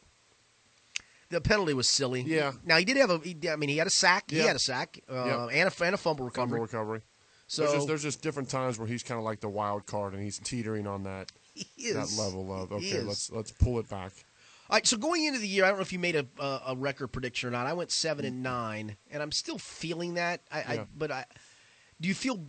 the 1.29 1.41
penalty 1.41 1.73
was 1.73 1.89
silly. 1.89 2.21
Yeah. 2.21 2.51
Now 2.65 2.77
he 2.77 2.85
did 2.85 2.97
have 2.97 3.09
a. 3.09 3.17
He, 3.19 3.35
I 3.49 3.55
mean, 3.55 3.69
he 3.69 3.77
had 3.77 3.87
a 3.87 3.91
sack. 3.91 4.29
He 4.29 4.37
had 4.39 4.55
a 4.55 4.59
sack 4.59 4.99
uh, 5.09 5.13
Yeah. 5.25 5.47
and, 5.51 5.69
a, 5.71 5.83
and 5.85 5.93
a 5.95 5.97
fumble 5.97 6.25
recovery. 6.25 6.59
Fumble 6.59 6.61
recovery. 6.65 7.01
So 7.47 7.61
there's 7.61 7.73
just, 7.75 7.87
there's 7.87 8.01
just 8.03 8.21
different 8.21 8.49
times 8.49 8.79
where 8.79 8.87
he's 8.87 9.03
kind 9.03 9.19
of 9.19 9.23
like 9.23 9.39
the 9.39 9.49
wild 9.49 9.85
card, 9.85 10.13
and 10.13 10.23
he's 10.23 10.39
teetering 10.39 10.87
on 10.87 11.03
that 11.03 11.31
that 11.93 12.15
level 12.17 12.51
of 12.53 12.71
okay, 12.71 13.01
let's 13.01 13.31
let's 13.31 13.51
pull 13.51 13.79
it 13.79 13.87
back. 13.89 14.11
All 14.67 14.75
right, 14.77 14.87
so 14.87 14.97
going 14.97 15.25
into 15.25 15.37
the 15.39 15.47
year, 15.47 15.63
I 15.63 15.67
don't 15.67 15.77
know 15.77 15.83
if 15.83 15.93
you 15.93 15.99
made 15.99 16.15
a 16.15 16.25
a, 16.39 16.61
a 16.69 16.75
record 16.75 17.09
prediction 17.09 17.47
or 17.49 17.51
not. 17.51 17.67
I 17.67 17.73
went 17.73 17.91
seven 17.91 18.25
and 18.25 18.41
nine, 18.41 18.97
and 19.11 19.21
I'm 19.21 19.31
still 19.31 19.59
feeling 19.59 20.15
that. 20.15 20.41
I, 20.51 20.57
I 20.61 20.73
Yeah. 20.73 20.83
but 20.97 21.11
I 21.11 21.25
do 22.01 22.07
you 22.07 22.15
feel 22.15 22.43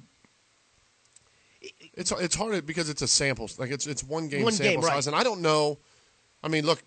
It's 1.97 2.13
it's 2.13 2.35
hard 2.37 2.67
because 2.67 2.91
it's 2.91 3.03
a 3.03 3.09
sample, 3.09 3.51
like 3.59 3.71
it's 3.71 3.87
it's 3.87 4.05
one 4.05 4.29
game 4.29 4.43
One 4.45 4.53
sample 4.53 4.73
game, 4.75 4.81
right. 4.83 4.93
size, 4.95 5.07
and 5.07 5.17
I 5.17 5.23
don't 5.23 5.41
know. 5.41 5.79
I 6.45 6.49
mean, 6.49 6.67
look, 6.67 6.83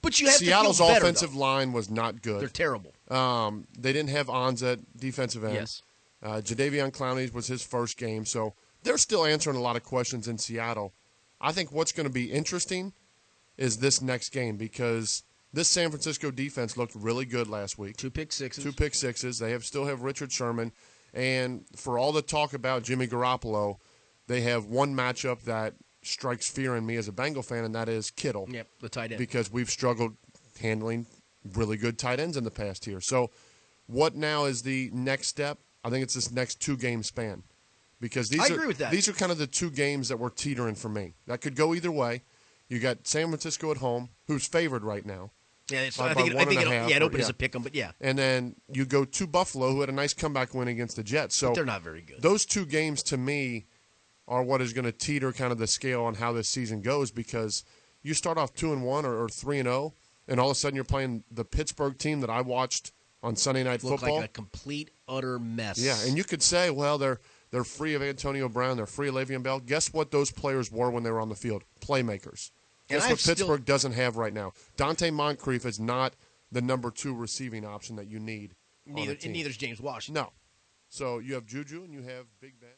But 0.00 0.18
you 0.20 0.26
have 0.26 0.36
Seattle's 0.36 0.78
to 0.78 0.84
feel 0.84 0.92
better, 0.94 1.04
offensive 1.04 1.32
though. 1.34 1.38
line 1.40 1.72
was 1.72 1.90
not 1.90 2.22
good. 2.22 2.40
They're 2.40 2.48
terrible. 2.48 2.94
Um, 3.10 3.66
they 3.78 3.92
didn't 3.92 4.08
have 4.10 4.30
at 4.30 4.78
defensive 4.98 5.44
end. 5.44 5.54
Yes. 5.54 5.82
Uh, 6.22 6.36
Jadeveon 6.36 6.92
Clowney 6.92 7.32
was 7.32 7.46
his 7.48 7.62
first 7.62 7.98
game, 7.98 8.24
so 8.24 8.54
they're 8.84 8.96
still 8.98 9.24
answering 9.24 9.56
a 9.56 9.60
lot 9.60 9.76
of 9.76 9.82
questions 9.84 10.26
in 10.28 10.38
Seattle. 10.38 10.94
I 11.40 11.52
think 11.52 11.72
what's 11.72 11.92
going 11.92 12.06
to 12.06 12.12
be 12.12 12.32
interesting 12.32 12.92
is 13.58 13.78
this 13.78 14.00
next 14.00 14.30
game 14.30 14.56
because 14.56 15.24
this 15.52 15.68
San 15.68 15.90
Francisco 15.90 16.30
defense 16.30 16.76
looked 16.76 16.94
really 16.94 17.26
good 17.26 17.48
last 17.48 17.76
week. 17.76 17.96
Two 17.96 18.10
pick 18.10 18.32
sixes. 18.32 18.64
Two 18.64 18.72
pick 18.72 18.94
sixes. 18.94 19.38
They 19.40 19.50
have 19.50 19.64
still 19.64 19.84
have 19.84 20.02
Richard 20.02 20.32
Sherman, 20.32 20.72
and 21.12 21.64
for 21.76 21.98
all 21.98 22.12
the 22.12 22.22
talk 22.22 22.54
about 22.54 22.82
Jimmy 22.84 23.06
Garoppolo, 23.06 23.76
they 24.26 24.40
have 24.42 24.66
one 24.66 24.94
matchup 24.94 25.42
that 25.42 25.74
strikes 26.02 26.48
fear 26.48 26.76
in 26.76 26.84
me 26.84 26.96
as 26.96 27.08
a 27.08 27.12
Bengal 27.12 27.42
fan, 27.42 27.64
and 27.64 27.74
that 27.74 27.88
is 27.88 28.10
Kittle 28.10 28.46
Yep, 28.50 28.66
the 28.80 28.88
tight 28.88 29.12
end. 29.12 29.18
because 29.18 29.52
we've 29.52 29.70
struggled 29.70 30.16
handling 30.60 31.06
really 31.54 31.76
good 31.76 31.98
tight 31.98 32.20
ends 32.20 32.36
in 32.36 32.44
the 32.44 32.50
past 32.50 32.84
here. 32.84 33.00
So, 33.00 33.30
what 33.86 34.14
now 34.14 34.44
is 34.44 34.62
the 34.62 34.90
next 34.92 35.28
step? 35.28 35.58
I 35.84 35.90
think 35.90 36.02
it's 36.02 36.14
this 36.14 36.30
next 36.30 36.60
two 36.60 36.76
game 36.76 37.02
span 37.02 37.42
because 38.00 38.28
these 38.28 38.40
I 38.40 38.52
are 38.52 38.56
agree 38.56 38.66
with 38.68 38.78
that. 38.78 38.90
these 38.92 39.08
are 39.08 39.12
kind 39.12 39.32
of 39.32 39.38
the 39.38 39.46
two 39.46 39.70
games 39.70 40.08
that 40.08 40.18
were 40.18 40.30
teetering 40.30 40.74
for 40.76 40.88
me. 40.88 41.14
That 41.26 41.40
could 41.40 41.56
go 41.56 41.74
either 41.74 41.90
way. 41.90 42.22
You 42.68 42.78
got 42.78 43.06
San 43.06 43.26
Francisco 43.28 43.70
at 43.70 43.78
home, 43.78 44.10
who's 44.28 44.46
favored 44.46 44.82
right 44.82 45.04
now, 45.04 45.30
yeah, 45.68 45.80
it's, 45.82 45.96
by- 45.96 46.10
I 46.10 46.14
think, 46.14 46.30
it, 46.30 46.36
I 46.36 46.44
think 46.44 46.60
it, 46.60 46.68
yeah, 46.68 46.86
it 46.86 47.14
as 47.14 47.20
yeah. 47.20 47.28
a 47.28 47.32
pick 47.32 47.54
'em, 47.54 47.62
but 47.62 47.74
yeah, 47.74 47.92
and 48.00 48.18
then 48.18 48.56
you 48.72 48.84
go 48.84 49.04
to 49.04 49.26
Buffalo, 49.26 49.70
who 49.72 49.80
had 49.80 49.88
a 49.88 49.92
nice 49.92 50.12
comeback 50.14 50.54
win 50.54 50.68
against 50.68 50.96
the 50.96 51.02
Jets. 51.02 51.36
So 51.36 51.48
but 51.48 51.54
they're 51.54 51.64
not 51.64 51.82
very 51.82 52.02
good. 52.02 52.20
those 52.22 52.44
two 52.44 52.66
games 52.66 53.02
to 53.04 53.16
me 53.16 53.66
are 54.28 54.42
what 54.42 54.60
is 54.62 54.72
going 54.72 54.84
to 54.84 54.92
teeter 54.92 55.32
kind 55.32 55.52
of 55.52 55.58
the 55.58 55.66
scale 55.66 56.02
on 56.04 56.14
how 56.14 56.32
this 56.32 56.48
season 56.48 56.80
goes 56.80 57.10
because 57.10 57.64
you 58.02 58.14
start 58.14 58.38
off 58.38 58.54
two 58.54 58.72
and 58.72 58.82
one 58.84 59.04
or, 59.04 59.22
or 59.22 59.28
three 59.28 59.58
and 59.58 59.66
zero, 59.66 59.94
and 60.28 60.38
all 60.40 60.48
of 60.50 60.52
a 60.52 60.54
sudden 60.58 60.74
you're 60.76 60.84
playing 60.84 61.24
the 61.30 61.44
Pittsburgh 61.44 61.98
team 61.98 62.20
that 62.20 62.30
I 62.30 62.40
watched 62.40 62.92
on 63.22 63.36
Sunday 63.36 63.62
Night 63.62 63.82
Look 63.84 64.00
Football. 64.00 64.16
like 64.16 64.24
a 64.24 64.32
complete 64.32 64.90
utter 65.08 65.38
mess. 65.38 65.78
yeah, 65.78 65.96
and 66.06 66.16
you 66.16 66.24
could 66.24 66.42
say, 66.42 66.70
well, 66.70 66.98
they're 66.98 67.20
they're 67.50 67.64
free 67.64 67.94
of 67.94 68.02
Antonio 68.02 68.48
Brown, 68.48 68.76
they're 68.76 68.86
free 68.86 69.08
of 69.08 69.14
Le'Veon 69.14 69.42
Bell. 69.42 69.60
Guess 69.60 69.92
what? 69.92 70.10
Those 70.10 70.30
players 70.32 70.72
were 70.72 70.90
when 70.90 71.02
they 71.02 71.10
were 71.10 71.20
on 71.20 71.28
the 71.28 71.34
field, 71.34 71.64
playmakers. 71.80 72.50
And 72.88 72.98
Guess 72.98 73.04
I've 73.04 73.10
what 73.10 73.18
still- 73.20 73.34
Pittsburgh 73.34 73.64
doesn't 73.64 73.92
have 73.92 74.16
right 74.16 74.32
now? 74.32 74.52
Donte 74.76 75.12
Moncrief 75.12 75.64
is 75.66 75.78
not 75.78 76.14
the 76.50 76.62
number 76.62 76.90
two 76.90 77.14
receiving 77.14 77.64
option 77.64 77.96
that 77.96 78.06
you 78.08 78.18
need. 78.18 78.54
neither 78.86 79.16
and 79.22 79.32
neither's 79.32 79.56
James 79.56 79.80
Washington. 79.80 80.22
No. 80.24 80.32
So 80.88 81.18
you 81.18 81.34
have 81.34 81.46
Juju 81.46 81.84
and 81.84 81.92
you 81.92 82.02
have 82.02 82.26
Big 82.40 82.58
Ben. 82.60 82.70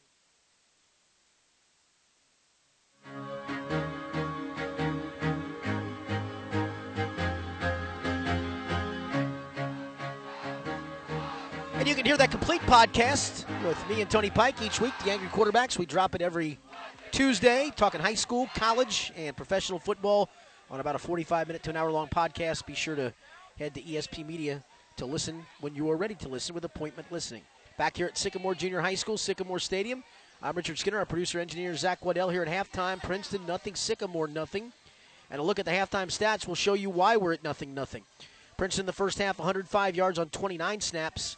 And 11.85 11.87
you 11.87 11.95
can 11.95 12.05
hear 12.05 12.17
that 12.17 12.31
complete 12.31 12.61
podcast 12.61 13.45
with 13.63 13.77
me 13.87 14.01
and 14.01 14.09
Tony 14.09 14.31
Pike 14.31 14.59
each 14.61 14.81
week, 14.81 14.93
the 15.03 15.11
Angry 15.11 15.27
Quarterbacks. 15.27 15.77
We 15.77 15.85
drop 15.85 16.15
it 16.15 16.21
every 16.23 16.57
Tuesday, 17.11 17.71
talking 17.75 18.01
high 18.01 18.15
school, 18.15 18.49
college, 18.55 19.11
and 19.15 19.37
professional 19.37 19.77
football 19.77 20.31
on 20.71 20.79
about 20.79 20.95
a 20.95 20.97
45 20.97 21.45
minute 21.45 21.61
to 21.61 21.69
an 21.69 21.75
hour 21.75 21.91
long 21.91 22.07
podcast. 22.07 22.65
Be 22.65 22.73
sure 22.73 22.95
to 22.95 23.13
head 23.59 23.75
to 23.75 23.81
ESP 23.83 24.25
Media 24.25 24.63
to 24.97 25.05
listen 25.05 25.45
when 25.61 25.75
you 25.75 25.87
are 25.91 25.95
ready 25.95 26.15
to 26.15 26.27
listen 26.27 26.55
with 26.55 26.65
appointment 26.65 27.11
listening. 27.11 27.43
Back 27.77 27.97
here 27.97 28.07
at 28.07 28.17
Sycamore 28.17 28.55
Junior 28.55 28.81
High 28.81 28.95
School, 28.95 29.17
Sycamore 29.17 29.59
Stadium, 29.59 30.03
I'm 30.41 30.55
Richard 30.55 30.77
Skinner, 30.77 30.97
our 30.99 31.05
producer 31.05 31.39
engineer 31.39 31.75
Zach 31.75 32.03
Waddell 32.03 32.29
here 32.29 32.43
at 32.43 32.47
halftime. 32.47 33.01
Princeton 33.01 33.45
nothing, 33.45 33.73
Sycamore 33.73 34.27
nothing. 34.27 34.73
And 35.31 35.39
a 35.39 35.43
look 35.43 35.59
at 35.59 35.65
the 35.65 35.71
halftime 35.71 36.07
stats 36.07 36.47
will 36.47 36.55
show 36.55 36.73
you 36.73 36.89
why 36.89 37.17
we're 37.17 37.33
at 37.33 37.43
nothing 37.43 37.73
nothing. 37.73 38.03
Princeton 38.57 38.85
the 38.85 38.93
first 38.93 39.17
half 39.17 39.39
105 39.39 39.95
yards 39.95 40.19
on 40.19 40.29
29 40.29 40.81
snaps. 40.81 41.37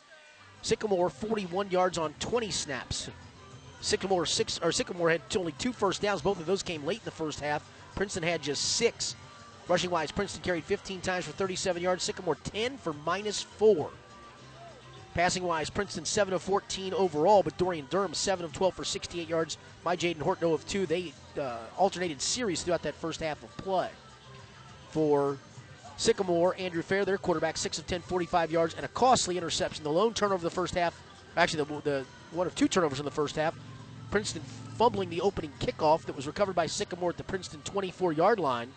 Sycamore 0.61 1.09
41 1.09 1.69
yards 1.69 1.97
on 1.97 2.13
20 2.19 2.51
snaps. 2.51 3.09
Sycamore 3.79 4.25
six 4.25 4.59
or 4.61 4.71
Sycamore 4.71 5.11
had 5.11 5.21
only 5.37 5.51
two 5.53 5.71
first 5.71 6.01
downs. 6.01 6.21
Both 6.21 6.39
of 6.39 6.47
those 6.47 6.63
came 6.63 6.85
late 6.85 6.99
in 6.99 7.05
the 7.05 7.11
first 7.11 7.39
half. 7.39 7.69
Princeton 7.95 8.23
had 8.23 8.41
just 8.41 8.63
six. 8.75 9.15
Rushing 9.67 9.91
wise, 9.91 10.11
Princeton 10.11 10.41
carried 10.41 10.63
15 10.63 11.01
times 11.01 11.25
for 11.25 11.31
37 11.31 11.81
yards. 11.81 12.03
Sycamore 12.03 12.37
10 12.43 12.77
for 12.77 12.93
minus 12.93 13.41
four. 13.41 13.91
Passing 15.17 15.41
wise, 15.41 15.71
Princeton 15.71 16.05
7 16.05 16.31
of 16.31 16.43
14 16.43 16.93
overall, 16.93 17.41
but 17.41 17.57
Dorian 17.57 17.87
Durham 17.89 18.13
7 18.13 18.45
of 18.45 18.53
12 18.53 18.75
for 18.75 18.83
68 18.83 19.27
yards. 19.27 19.57
My 19.83 19.95
Jaden 19.95 20.21
Horton 20.21 20.41
0 20.41 20.53
of 20.53 20.67
2. 20.67 20.85
They 20.85 21.11
uh, 21.41 21.57
alternated 21.75 22.21
series 22.21 22.61
throughout 22.61 22.83
that 22.83 22.93
first 22.93 23.19
half 23.19 23.41
of 23.41 23.57
play. 23.57 23.89
For 24.91 25.39
Sycamore, 25.97 26.55
Andrew 26.59 26.83
Fair, 26.83 27.03
their 27.03 27.17
quarterback, 27.17 27.57
6 27.57 27.79
of 27.79 27.87
10, 27.87 28.01
45 28.01 28.51
yards, 28.51 28.75
and 28.75 28.85
a 28.85 28.89
costly 28.89 29.39
interception. 29.39 29.83
The 29.83 29.89
lone 29.89 30.13
turnover 30.13 30.35
of 30.35 30.41
the 30.43 30.51
first 30.51 30.75
half, 30.75 31.01
actually, 31.35 31.63
the, 31.63 31.81
the 31.81 32.05
one 32.31 32.45
of 32.45 32.53
two 32.53 32.67
turnovers 32.67 32.99
in 32.99 33.05
the 33.05 33.09
first 33.09 33.37
half. 33.37 33.55
Princeton 34.11 34.43
fumbling 34.75 35.09
the 35.09 35.21
opening 35.21 35.51
kickoff 35.59 36.03
that 36.03 36.15
was 36.15 36.27
recovered 36.27 36.53
by 36.53 36.67
Sycamore 36.67 37.09
at 37.09 37.17
the 37.17 37.23
Princeton 37.23 37.61
24 37.63 38.13
yard 38.13 38.39
line. 38.39 38.71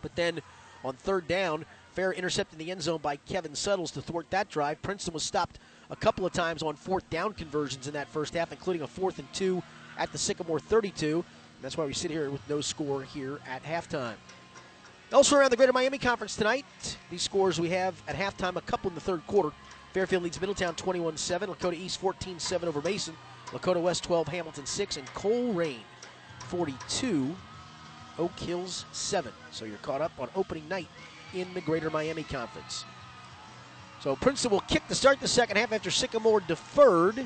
But 0.00 0.16
then 0.16 0.40
on 0.84 0.94
third 0.94 1.28
down, 1.28 1.66
Fair 1.92 2.12
intercepted 2.12 2.58
in 2.58 2.66
the 2.66 2.72
end 2.72 2.80
zone 2.80 3.00
by 3.02 3.16
Kevin 3.16 3.54
Suttles 3.54 3.90
to 3.92 4.00
thwart 4.00 4.30
that 4.30 4.48
drive. 4.48 4.80
Princeton 4.80 5.12
was 5.12 5.22
stopped 5.22 5.58
a 5.90 5.96
couple 5.96 6.24
of 6.24 6.32
times 6.32 6.62
on 6.62 6.74
fourth 6.74 7.08
down 7.10 7.34
conversions 7.34 7.86
in 7.86 7.92
that 7.92 8.08
first 8.08 8.32
half, 8.32 8.50
including 8.50 8.82
a 8.82 8.86
fourth 8.86 9.18
and 9.18 9.30
two 9.34 9.62
at 9.98 10.10
the 10.10 10.16
Sycamore 10.16 10.58
32. 10.58 11.16
And 11.16 11.24
that's 11.60 11.76
why 11.76 11.84
we 11.84 11.92
sit 11.92 12.10
here 12.10 12.30
with 12.30 12.48
no 12.48 12.62
score 12.62 13.02
here 13.02 13.40
at 13.46 13.62
halftime. 13.62 14.14
Elsewhere 15.12 15.42
around 15.42 15.50
the 15.50 15.56
Greater 15.58 15.74
Miami 15.74 15.98
Conference 15.98 16.34
tonight, 16.34 16.64
these 17.10 17.20
scores 17.20 17.60
we 17.60 17.68
have 17.68 17.94
at 18.08 18.16
halftime, 18.16 18.56
a 18.56 18.62
couple 18.62 18.88
in 18.88 18.94
the 18.94 19.00
third 19.00 19.26
quarter. 19.26 19.50
Fairfield 19.92 20.22
leads 20.22 20.40
Middletown 20.40 20.74
21 20.74 21.18
7, 21.18 21.50
Lakota 21.50 21.74
East 21.74 22.00
14 22.00 22.38
7 22.38 22.66
over 22.66 22.80
Mason, 22.80 23.14
Lakota 23.48 23.82
West 23.82 24.02
12, 24.04 24.28
Hamilton 24.28 24.64
6, 24.64 24.96
and 24.96 25.06
Colerain 25.08 25.80
42, 26.48 27.36
Oak 28.18 28.38
Hills 28.38 28.86
7. 28.92 29.30
So 29.50 29.66
you're 29.66 29.76
caught 29.78 30.00
up 30.00 30.12
on 30.18 30.30
opening 30.34 30.66
night 30.70 30.88
in 31.34 31.52
the 31.54 31.60
Greater 31.60 31.90
Miami 31.90 32.22
Conference. 32.22 32.84
So 34.00 34.16
Princeton 34.16 34.50
will 34.50 34.60
kick 34.60 34.86
to 34.88 34.94
start 34.94 35.20
the 35.20 35.28
second 35.28 35.56
half 35.56 35.72
after 35.72 35.90
Sycamore 35.90 36.40
deferred. 36.40 37.24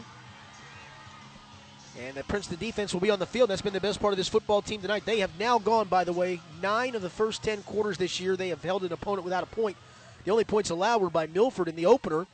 And 1.99 2.15
the 2.15 2.25
Princeton 2.25 2.59
defense 2.59 2.93
will 2.93 3.01
be 3.01 3.11
on 3.11 3.19
the 3.19 3.27
field. 3.27 3.49
That's 3.49 3.63
been 3.63 3.73
the 3.73 3.81
best 3.81 4.01
part 4.01 4.13
of 4.13 4.19
this 4.19 4.29
football 4.29 4.61
team 4.61 4.83
tonight. 4.83 5.07
They 5.07 5.21
have 5.21 5.39
now 5.39 5.59
gone, 5.59 5.89
by 5.89 6.05
the 6.05 6.13
way, 6.13 6.41
nine 6.61 6.95
of 6.95 7.01
the 7.01 7.09
first 7.09 7.43
10 7.43 7.63
quarters 7.63 7.97
this 7.97 8.21
year. 8.21 8.37
They 8.37 8.51
have 8.51 8.63
held 8.63 8.85
an 8.85 8.93
opponent 8.93 9.25
without 9.25 9.43
a 9.43 9.47
point. 9.47 9.79
The 10.25 10.31
only 10.31 10.45
points 10.45 10.69
allowed 10.69 11.01
were 11.01 11.09
by 11.09 11.27
Milford 11.29 11.69
in 11.69 11.77
the 11.77 11.87
opener, 11.87 12.27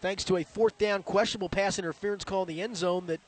thanks 0.00 0.22
to 0.24 0.36
a 0.36 0.44
fourth 0.44 0.78
down 0.78 1.02
questionable 1.02 1.48
pass 1.48 1.78
interference 1.78 2.24
call 2.24 2.42
in 2.42 2.48
the 2.48 2.62
end 2.62 2.76
zone 2.76 3.06
that 3.06 3.20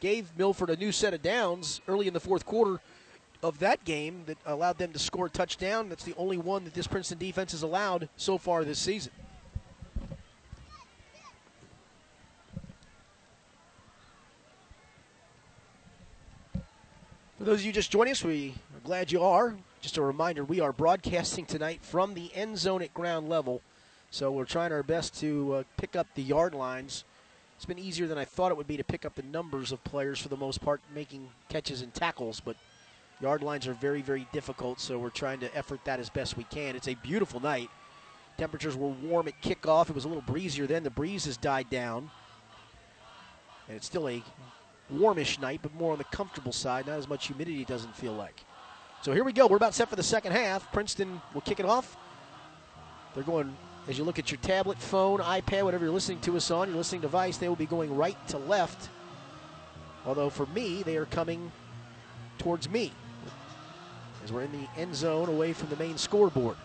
gave 0.00 0.30
Milford 0.38 0.70
a 0.70 0.76
new 0.76 0.92
set 0.92 1.12
of 1.12 1.22
downs 1.22 1.80
early 1.88 2.06
in 2.06 2.14
the 2.14 2.20
fourth 2.20 2.46
quarter 2.46 2.80
of 3.42 3.58
that 3.60 3.84
game 3.84 4.24
that 4.26 4.38
allowed 4.46 4.78
them 4.78 4.92
to 4.92 4.98
score 4.98 5.26
a 5.26 5.30
touchdown. 5.30 5.88
That's 5.88 6.04
the 6.04 6.14
only 6.16 6.38
one 6.38 6.64
that 6.64 6.74
this 6.74 6.86
Princeton 6.86 7.18
defense 7.18 7.52
has 7.52 7.62
allowed 7.62 8.08
so 8.16 8.38
far 8.38 8.64
this 8.64 8.78
season. 8.78 9.12
For 17.38 17.44
those 17.44 17.60
of 17.60 17.66
you 17.66 17.72
just 17.72 17.92
joining 17.92 18.10
us, 18.10 18.24
we 18.24 18.54
are 18.74 18.80
glad 18.82 19.12
you 19.12 19.22
are. 19.22 19.54
Just 19.80 19.96
a 19.96 20.02
reminder, 20.02 20.42
we 20.42 20.58
are 20.58 20.72
broadcasting 20.72 21.46
tonight 21.46 21.78
from 21.82 22.14
the 22.14 22.34
end 22.34 22.58
zone 22.58 22.82
at 22.82 22.92
ground 22.92 23.28
level. 23.28 23.62
So 24.10 24.32
we're 24.32 24.44
trying 24.44 24.72
our 24.72 24.82
best 24.82 25.20
to 25.20 25.54
uh, 25.54 25.62
pick 25.76 25.94
up 25.94 26.08
the 26.16 26.22
yard 26.22 26.52
lines. 26.52 27.04
It's 27.54 27.64
been 27.64 27.78
easier 27.78 28.08
than 28.08 28.18
I 28.18 28.24
thought 28.24 28.50
it 28.50 28.56
would 28.56 28.66
be 28.66 28.76
to 28.76 28.84
pick 28.84 29.04
up 29.04 29.14
the 29.14 29.22
numbers 29.22 29.70
of 29.70 29.84
players 29.84 30.18
for 30.18 30.28
the 30.28 30.36
most 30.36 30.60
part 30.60 30.80
making 30.92 31.28
catches 31.48 31.80
and 31.80 31.94
tackles, 31.94 32.40
but 32.40 32.56
yard 33.20 33.42
lines 33.42 33.66
are 33.66 33.74
very, 33.74 34.02
very 34.02 34.26
difficult, 34.32 34.80
so 34.80 34.98
we're 34.98 35.10
trying 35.10 35.40
to 35.40 35.56
effort 35.56 35.84
that 35.84 36.00
as 36.00 36.08
best 36.08 36.36
we 36.36 36.44
can. 36.44 36.76
It's 36.76 36.88
a 36.88 36.94
beautiful 36.94 37.40
night. 37.40 37.70
Temperatures 38.36 38.76
were 38.76 38.88
warm 38.88 39.26
at 39.26 39.40
kickoff. 39.42 39.88
It 39.88 39.94
was 39.94 40.04
a 40.04 40.08
little 40.08 40.22
breezier 40.22 40.66
then. 40.66 40.84
The 40.84 40.90
breeze 40.90 41.24
has 41.24 41.36
died 41.36 41.68
down. 41.70 42.10
And 43.66 43.76
it's 43.76 43.86
still 43.86 44.08
a 44.08 44.22
warmish 44.90 45.40
night, 45.40 45.60
but 45.62 45.74
more 45.74 45.92
on 45.92 45.98
the 45.98 46.04
comfortable 46.04 46.52
side. 46.52 46.86
Not 46.86 46.98
as 46.98 47.08
much 47.08 47.26
humidity, 47.26 47.64
doesn't 47.64 47.96
feel 47.96 48.12
like. 48.12 48.44
So 49.02 49.12
here 49.12 49.24
we 49.24 49.32
go. 49.32 49.46
We're 49.46 49.56
about 49.56 49.74
set 49.74 49.88
for 49.88 49.96
the 49.96 50.02
second 50.02 50.32
half. 50.32 50.72
Princeton 50.72 51.20
will 51.34 51.40
kick 51.40 51.58
it 51.58 51.66
off. 51.66 51.96
They're 53.14 53.24
going, 53.24 53.56
as 53.88 53.98
you 53.98 54.04
look 54.04 54.20
at 54.20 54.30
your 54.30 54.40
tablet, 54.40 54.78
phone, 54.78 55.18
iPad, 55.18 55.64
whatever 55.64 55.84
you're 55.84 55.94
listening 55.94 56.20
to 56.20 56.36
us 56.36 56.50
on, 56.52 56.68
your 56.68 56.76
listening 56.76 57.00
device, 57.00 57.38
they 57.38 57.48
will 57.48 57.56
be 57.56 57.66
going 57.66 57.94
right 57.96 58.16
to 58.28 58.38
left. 58.38 58.88
Although 60.06 60.30
for 60.30 60.46
me, 60.46 60.84
they 60.84 60.96
are 60.96 61.06
coming 61.06 61.50
towards 62.38 62.68
me 62.70 62.92
as 64.24 64.32
we're 64.32 64.42
in 64.42 64.52
the 64.52 64.80
end 64.80 64.94
zone 64.94 65.28
away 65.28 65.52
from 65.52 65.68
the 65.68 65.76
main 65.76 65.96
scoreboard. 65.96 66.56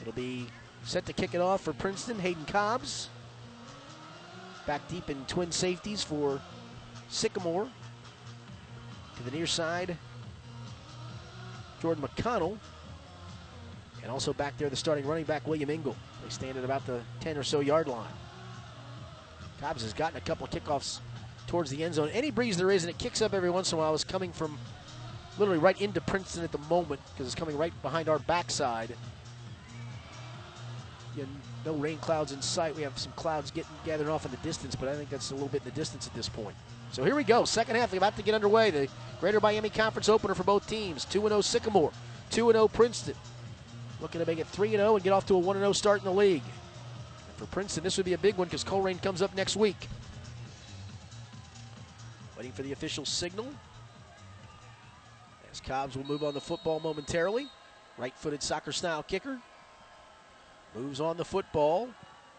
It'll 0.00 0.12
be 0.12 0.46
set 0.84 1.06
to 1.06 1.12
kick 1.12 1.34
it 1.34 1.40
off 1.40 1.62
for 1.62 1.72
Princeton. 1.72 2.18
Hayden 2.18 2.44
Cobbs 2.44 3.08
back 4.66 4.86
deep 4.88 5.10
in 5.10 5.24
twin 5.26 5.52
safeties 5.52 6.02
for 6.02 6.40
Sycamore. 7.08 7.68
To 9.16 9.22
the 9.22 9.30
near 9.30 9.46
side, 9.46 9.96
Jordan 11.80 12.02
McConnell. 12.02 12.58
And 14.02 14.10
also 14.10 14.32
back 14.32 14.58
there, 14.58 14.68
the 14.68 14.76
starting 14.76 15.06
running 15.06 15.24
back, 15.24 15.46
William 15.46 15.70
Engel. 15.70 15.96
They 16.22 16.30
stand 16.30 16.58
at 16.58 16.64
about 16.64 16.84
the 16.86 17.00
10 17.20 17.38
or 17.38 17.42
so 17.42 17.60
yard 17.60 17.88
line. 17.88 18.12
Cobbs 19.60 19.82
has 19.82 19.92
gotten 19.92 20.16
a 20.16 20.20
couple 20.20 20.44
of 20.44 20.50
kickoffs 20.50 20.98
towards 21.46 21.70
the 21.70 21.84
end 21.84 21.94
zone. 21.94 22.10
Any 22.12 22.30
breeze 22.30 22.56
there 22.56 22.70
is, 22.70 22.84
and 22.84 22.90
it 22.90 22.98
kicks 22.98 23.22
up 23.22 23.32
every 23.32 23.50
once 23.50 23.72
in 23.72 23.78
a 23.78 23.80
while, 23.80 23.94
is 23.94 24.04
coming 24.04 24.32
from 24.32 24.58
literally 25.38 25.58
right 25.58 25.80
into 25.80 26.00
Princeton 26.00 26.44
at 26.44 26.52
the 26.52 26.58
moment 26.58 27.00
because 27.12 27.26
it's 27.26 27.34
coming 27.34 27.56
right 27.56 27.72
behind 27.82 28.08
our 28.08 28.18
backside. 28.20 28.94
Yeah, 31.16 31.24
no 31.64 31.74
rain 31.74 31.98
clouds 31.98 32.32
in 32.32 32.42
sight. 32.42 32.74
We 32.74 32.82
have 32.82 32.98
some 32.98 33.12
clouds 33.12 33.50
getting 33.50 33.70
gathering 33.84 34.10
off 34.10 34.24
in 34.24 34.30
the 34.30 34.36
distance, 34.38 34.74
but 34.74 34.88
I 34.88 34.96
think 34.96 35.10
that's 35.10 35.30
a 35.30 35.34
little 35.34 35.48
bit 35.48 35.62
in 35.62 35.70
the 35.70 35.74
distance 35.76 36.06
at 36.06 36.14
this 36.14 36.28
point. 36.28 36.56
So 36.90 37.04
here 37.04 37.14
we 37.14 37.24
go. 37.24 37.44
Second 37.44 37.76
half 37.76 37.92
about 37.92 38.16
to 38.16 38.22
get 38.22 38.34
underway. 38.34 38.70
The 38.70 38.88
Greater 39.20 39.40
Miami 39.40 39.70
Conference 39.70 40.08
opener 40.08 40.34
for 40.34 40.44
both 40.44 40.66
teams. 40.68 41.04
2 41.04 41.20
0 41.20 41.40
Sycamore, 41.40 41.92
2 42.30 42.52
0 42.52 42.68
Princeton. 42.68 43.14
Looking 44.00 44.20
to 44.20 44.26
make 44.26 44.38
it 44.38 44.46
3 44.48 44.70
0 44.70 44.94
and 44.96 45.04
get 45.04 45.12
off 45.12 45.26
to 45.26 45.34
a 45.34 45.38
1 45.38 45.56
0 45.56 45.72
start 45.72 46.00
in 46.00 46.04
the 46.04 46.12
league. 46.12 46.42
And 46.42 47.36
for 47.36 47.46
Princeton, 47.46 47.84
this 47.84 47.96
would 47.96 48.06
be 48.06 48.12
a 48.12 48.18
big 48.18 48.36
one 48.36 48.48
because 48.48 48.64
Colerain 48.64 49.00
comes 49.00 49.22
up 49.22 49.34
next 49.36 49.56
week. 49.56 49.88
Waiting 52.36 52.52
for 52.52 52.62
the 52.62 52.72
official 52.72 53.04
signal. 53.04 53.46
As 55.54 55.60
Cobbs 55.60 55.96
will 55.96 56.04
move 56.04 56.24
on 56.24 56.34
the 56.34 56.40
football 56.40 56.80
momentarily. 56.80 57.46
Right 57.96 58.12
footed 58.16 58.42
soccer 58.42 58.72
style 58.72 59.04
kicker. 59.04 59.38
Moves 60.74 61.00
on 61.00 61.16
the 61.16 61.24
football 61.24 61.88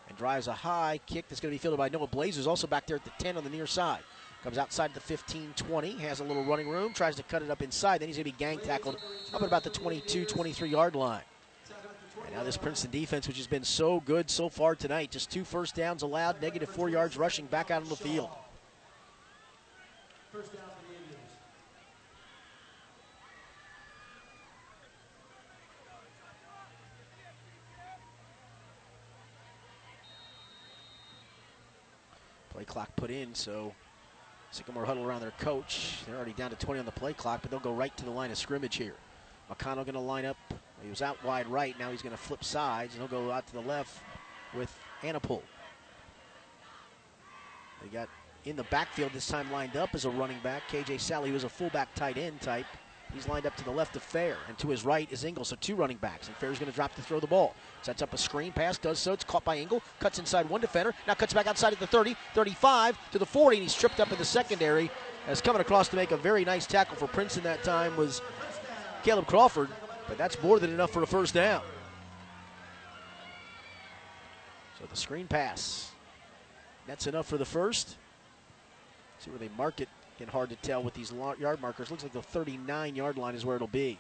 and 0.10 0.18
drives 0.18 0.50
a 0.50 0.54
high 0.54 1.00
kick 1.06 1.30
that's 1.30 1.40
going 1.40 1.50
to 1.50 1.54
be 1.54 1.58
fielded 1.58 1.78
by 1.78 1.88
Noah 1.88 2.08
Blazers, 2.08 2.46
also 2.46 2.68
back 2.68 2.86
there 2.86 2.98
at 2.98 3.06
the 3.06 3.12
10 3.20 3.38
on 3.38 3.46
the 3.46 3.50
near 3.50 3.68
side. 3.68 4.02
Comes 4.44 4.58
outside 4.58 4.94
the 4.94 5.00
15 5.00 5.54
20, 5.56 5.92
has 6.00 6.20
a 6.20 6.26
little 6.26 6.44
running 6.44 6.68
room, 6.68 6.92
tries 6.92 7.16
to 7.16 7.24
cut 7.24 7.42
it 7.42 7.50
up 7.50 7.62
inside. 7.62 8.02
Then 8.02 8.10
he's 8.10 8.18
going 8.18 8.26
to 8.26 8.32
be 8.34 8.38
gang 8.38 8.60
tackled 8.60 8.98
up 9.34 9.42
at 9.42 9.48
about 9.48 9.64
the 9.64 9.70
22 9.70 10.26
23 10.26 10.68
yard 10.68 10.94
line. 10.94 11.24
And 12.26 12.36
now 12.36 12.44
this 12.44 12.58
Princeton 12.58 12.92
defense, 12.92 13.30
which 13.30 13.38
has 13.38 13.48
been 13.48 13.64
so 13.64 14.02
good 14.02 14.30
so 14.30 14.50
far 14.50 14.76
tonight, 14.76 15.12
just 15.12 15.32
two 15.32 15.46
first 15.46 15.74
downs 15.74 16.02
allowed, 16.02 16.42
negative 16.42 16.68
four 16.68 16.90
yards 16.90 17.16
rushing 17.16 17.46
back 17.46 17.72
out 17.72 17.82
on 17.82 17.88
the 17.88 17.96
field. 17.96 18.30
First 20.34 20.54
down 20.54 20.65
Play 32.56 32.64
clock 32.64 32.96
put 32.96 33.12
in, 33.12 33.36
so 33.36 33.74
Sycamore 34.52 34.86
huddle 34.86 35.04
around 35.04 35.20
their 35.20 35.34
coach. 35.40 35.98
They're 36.06 36.16
already 36.16 36.32
down 36.32 36.52
to 36.52 36.56
20 36.56 36.80
on 36.80 36.86
the 36.86 36.92
play 36.92 37.12
clock, 37.12 37.42
but 37.42 37.52
they'll 37.52 37.60
go 37.60 37.74
right 37.74 37.96
to 37.98 38.06
the 38.06 38.12
line 38.12 38.32
of 38.32 38.38
scrimmage 38.38 38.78
here. 38.78 38.96
McConnell 39.52 39.84
going 39.84 39.94
to 39.94 40.00
line 40.00 40.24
up. 40.24 40.38
He 40.82 40.90
was 40.90 41.02
out 41.02 41.22
wide 41.22 41.48
right. 41.48 41.78
Now 41.78 41.92
he's 41.92 42.02
going 42.02 42.16
to 42.16 42.22
flip 42.22 42.46
sides, 42.46 42.94
and 42.94 43.02
he'll 43.02 43.10
go 43.10 43.30
out 43.30 43.46
to 43.48 43.54
the 43.54 43.62
left 43.62 44.02
with 44.54 44.74
Anapol. 45.02 45.42
They 47.84 47.90
got 47.90 48.08
in 48.46 48.56
the 48.56 48.64
backfield 48.64 49.12
this 49.12 49.28
time 49.28 49.52
lined 49.52 49.76
up 49.76 49.90
as 49.94 50.06
a 50.06 50.10
running 50.10 50.40
back. 50.42 50.64
KJ 50.70 51.02
Sally, 51.02 51.32
was 51.32 51.44
a 51.44 51.50
fullback 51.50 51.94
tight 51.94 52.18
end 52.18 52.40
type. 52.40 52.68
He's 53.16 53.30
lined 53.30 53.46
up 53.46 53.56
to 53.56 53.64
the 53.64 53.72
left 53.72 53.96
of 53.96 54.04
Fair, 54.04 54.36
and 54.50 54.58
to 54.58 54.68
his 54.68 54.84
right 54.84 55.10
is 55.10 55.24
Engel. 55.24 55.46
So 55.46 55.56
two 55.62 55.76
running 55.76 55.96
backs, 55.96 56.28
and 56.28 56.36
Fair's 56.36 56.60
going 56.60 56.70
to 56.70 56.76
drop 56.76 56.94
to 56.96 57.02
throw 57.02 57.22
the 57.22 57.28
ball. 57.28 57.56
Sets 57.82 58.02
up 58.02 58.14
a 58.14 58.18
screen 58.18 58.52
pass, 58.52 58.78
does 58.78 59.00
so. 59.00 59.14
It's 59.14 59.24
caught 59.24 59.46
by 59.46 59.58
Engel. 59.58 59.82
Cuts 60.02 60.20
inside 60.20 60.50
one 60.50 60.60
defender. 60.60 60.94
Now 61.08 61.14
cuts 61.14 61.34
back 61.34 61.48
outside 61.48 61.72
at 61.72 61.80
the 61.80 61.88
30, 61.88 62.18
35 62.34 62.98
to 63.12 63.20
the 63.20 63.26
40, 63.26 63.56
and 63.56 63.64
he's 63.64 63.74
tripped 63.74 64.02
up 64.02 64.12
in 64.12 64.18
the 64.18 64.26
secondary. 64.26 64.92
As 65.28 65.40
coming 65.40 65.62
across 65.62 65.88
to 65.90 65.96
make 65.96 66.12
a 66.12 66.18
very 66.18 66.44
nice 66.44 66.68
tackle 66.68 66.98
for 66.98 67.08
Princeton 67.08 67.44
that 67.44 67.64
time 67.64 67.96
was 67.96 68.22
Caleb 69.04 69.28
Crawford, 69.28 69.70
but 70.10 70.18
that's 70.18 70.42
more 70.44 70.60
than 70.60 70.72
enough 70.72 70.92
for 70.92 71.02
a 71.02 71.08
first 71.08 71.34
down. 71.34 71.62
So 74.78 74.86
the 74.88 74.98
screen 74.98 75.28
pass. 75.28 75.90
That's 76.86 77.08
enough 77.08 77.28
for 77.28 77.38
the 77.38 77.46
first. 77.46 77.96
See 79.20 79.30
where 79.32 79.40
they 79.40 79.50
mark 79.58 79.80
it. 79.80 79.88
Getting 80.18 80.32
hard 80.32 80.50
to 80.50 80.56
tell 80.56 80.82
with 80.82 80.94
these 80.94 81.12
yard 81.12 81.62
markers. 81.62 81.92
Looks 81.92 82.04
like 82.04 82.14
the 82.14 82.22
39 82.22 82.96
yard 82.96 83.18
line 83.18 83.36
is 83.36 83.46
where 83.46 83.56
it'll 83.56 83.68
be. 83.68 83.98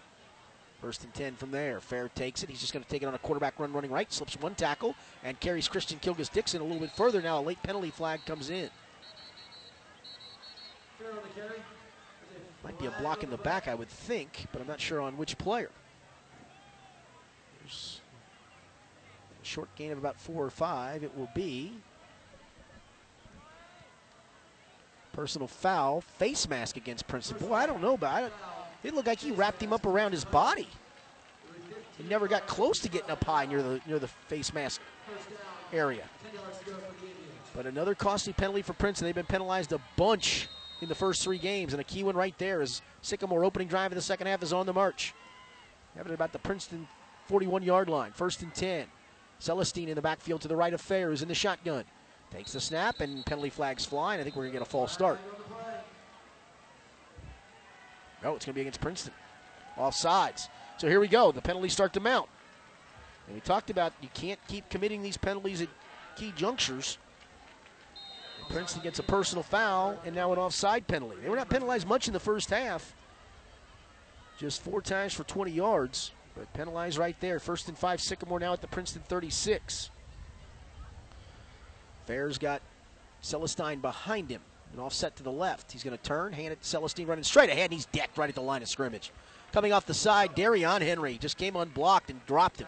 First 0.81 1.03
and 1.03 1.13
10 1.13 1.35
from 1.35 1.51
there. 1.51 1.79
Fair 1.79 2.09
takes 2.09 2.43
it. 2.43 2.49
He's 2.49 2.61
just 2.61 2.73
going 2.73 2.83
to 2.83 2.89
take 2.89 3.01
it 3.01 3.05
on 3.05 3.13
a 3.13 3.19
quarterback 3.19 3.59
run 3.59 3.73
running 3.73 3.91
right. 3.91 4.11
Slips 4.11 4.39
one 4.39 4.55
tackle 4.55 4.95
and 5.23 5.39
carries 5.39 5.67
Christian 5.67 5.99
Kilgus 5.99 6.31
Dixon 6.31 6.61
a 6.61 6.63
little 6.63 6.79
bit 6.79 6.91
further. 6.91 7.21
Now 7.21 7.39
a 7.39 7.41
late 7.41 7.61
penalty 7.63 7.91
flag 7.91 8.25
comes 8.25 8.49
in. 8.49 8.69
Might 12.63 12.79
be 12.79 12.85
a 12.85 12.91
block 12.91 13.23
in 13.23 13.29
the 13.29 13.37
back, 13.37 13.67
I 13.67 13.75
would 13.75 13.89
think, 13.89 14.47
but 14.51 14.61
I'm 14.61 14.67
not 14.67 14.79
sure 14.79 15.01
on 15.01 15.17
which 15.17 15.37
player. 15.37 15.69
There's 17.59 18.01
a 19.41 19.45
short 19.45 19.69
gain 19.75 19.91
of 19.91 19.97
about 19.97 20.19
four 20.19 20.43
or 20.43 20.49
five. 20.49 21.03
It 21.03 21.15
will 21.15 21.29
be 21.35 21.73
personal 25.15 25.47
foul, 25.47 26.01
face 26.01 26.47
mask 26.49 26.75
against 26.75 27.07
Princeton. 27.07 27.37
Boy, 27.37 27.53
I 27.55 27.65
don't 27.65 27.81
know 27.81 27.93
about 27.93 28.23
it. 28.23 28.33
It 28.83 28.93
looked 28.93 29.07
like 29.07 29.19
he 29.19 29.31
wrapped 29.31 29.63
him 29.63 29.71
up 29.71 29.85
around 29.85 30.11
his 30.11 30.25
body. 30.25 30.67
He 31.97 32.03
never 32.03 32.27
got 32.27 32.45
close 32.45 32.79
to 32.79 32.89
getting 32.89 33.09
up 33.09 33.23
high 33.23 33.45
near 33.45 33.63
the 33.63 33.79
near 33.87 33.99
the 33.99 34.07
face 34.07 34.53
mask 34.53 34.81
area. 35.71 36.03
But 37.55 37.65
another 37.65 37.95
costly 37.95 38.33
penalty 38.33 38.61
for 38.61 38.73
Princeton. 38.73 39.05
They've 39.05 39.15
been 39.15 39.25
penalized 39.25 39.71
a 39.71 39.79
bunch 39.95 40.49
in 40.81 40.89
the 40.89 40.95
first 40.95 41.23
three 41.23 41.37
games. 41.37 41.73
And 41.73 41.79
a 41.79 41.85
key 41.85 42.03
one 42.03 42.15
right 42.15 42.37
there 42.37 42.61
is 42.61 42.81
Sycamore 43.01 43.45
opening 43.45 43.69
drive 43.69 43.93
in 43.93 43.95
the 43.95 44.01
second 44.01 44.27
half 44.27 44.43
is 44.43 44.51
on 44.51 44.65
the 44.65 44.73
march. 44.73 45.13
Having 45.95 46.11
it 46.11 46.15
about 46.15 46.33
the 46.33 46.39
Princeton 46.39 46.87
41 47.27 47.63
yard 47.63 47.87
line. 47.87 48.11
First 48.11 48.41
and 48.41 48.53
10. 48.53 48.87
Celestine 49.39 49.87
in 49.87 49.95
the 49.95 50.01
backfield 50.01 50.41
to 50.41 50.47
the 50.47 50.55
right 50.55 50.73
of 50.73 50.81
Fair, 50.81 51.09
who's 51.09 51.21
in 51.21 51.27
the 51.27 51.35
shotgun. 51.35 51.85
Takes 52.35 52.51
the 52.51 52.59
snap, 52.59 52.99
and 52.99 53.25
penalty 53.25 53.49
flags 53.49 53.85
flying. 53.85 54.19
I 54.19 54.23
think 54.23 54.35
we're 54.35 54.43
going 54.43 54.51
to 54.51 54.59
get 54.59 54.67
a 54.67 54.69
false 54.69 54.91
start. 54.91 55.19
No, 58.21 58.35
it's 58.35 58.45
going 58.45 58.53
to 58.53 58.55
be 58.55 58.61
against 58.61 58.81
Princeton. 58.81 59.13
Off 59.77 59.95
sides. 59.95 60.49
So 60.77 60.89
here 60.89 60.99
we 60.99 61.07
go. 61.07 61.31
The 61.31 61.41
penalties 61.41 61.71
start 61.71 61.93
to 61.93 62.01
mount. 62.01 62.27
And 63.27 63.35
we 63.35 63.41
talked 63.41 63.69
about 63.69 63.93
you 64.01 64.09
can't 64.13 64.39
keep 64.49 64.69
committing 64.69 65.01
these 65.01 65.15
penalties 65.15 65.61
at 65.61 65.69
key 66.17 66.33
junctures. 66.35 66.97
Princeton 68.49 68.83
gets 68.83 68.99
a 68.99 69.03
personal 69.03 69.43
foul 69.43 69.97
and 70.05 70.13
now 70.13 70.33
an 70.33 70.37
offside 70.37 70.87
penalty. 70.87 71.15
They 71.23 71.29
were 71.29 71.37
not 71.37 71.49
penalized 71.49 71.87
much 71.87 72.07
in 72.07 72.13
the 72.13 72.19
first 72.19 72.49
half, 72.49 72.93
just 74.37 74.61
four 74.61 74.81
times 74.81 75.13
for 75.13 75.23
20 75.23 75.51
yards, 75.51 76.11
but 76.35 76.51
penalized 76.53 76.97
right 76.97 77.15
there. 77.21 77.39
First 77.39 77.69
and 77.69 77.77
five, 77.77 78.01
Sycamore 78.01 78.41
now 78.41 78.51
at 78.51 78.61
the 78.61 78.67
Princeton 78.67 79.03
36. 79.07 79.89
Fair's 82.05 82.37
got 82.37 82.61
Celestine 83.21 83.81
behind 83.81 84.29
him, 84.29 84.41
an 84.73 84.79
offset 84.79 85.15
to 85.17 85.23
the 85.23 85.31
left. 85.31 85.71
He's 85.71 85.83
going 85.83 85.97
to 85.97 86.03
turn, 86.03 86.33
hand 86.33 86.53
it 86.53 86.61
to 86.61 86.67
Celestine 86.67 87.07
running 87.07 87.23
straight 87.23 87.49
ahead, 87.49 87.65
and 87.65 87.73
he's 87.73 87.85
decked 87.87 88.17
right 88.17 88.29
at 88.29 88.35
the 88.35 88.41
line 88.41 88.61
of 88.61 88.67
scrimmage. 88.67 89.11
Coming 89.51 89.73
off 89.73 89.85
the 89.85 89.93
side, 89.93 90.35
Darion 90.35 90.81
Henry 90.81 91.17
just 91.17 91.37
came 91.37 91.55
unblocked 91.55 92.09
and 92.09 92.23
dropped 92.25 92.59
him. 92.59 92.67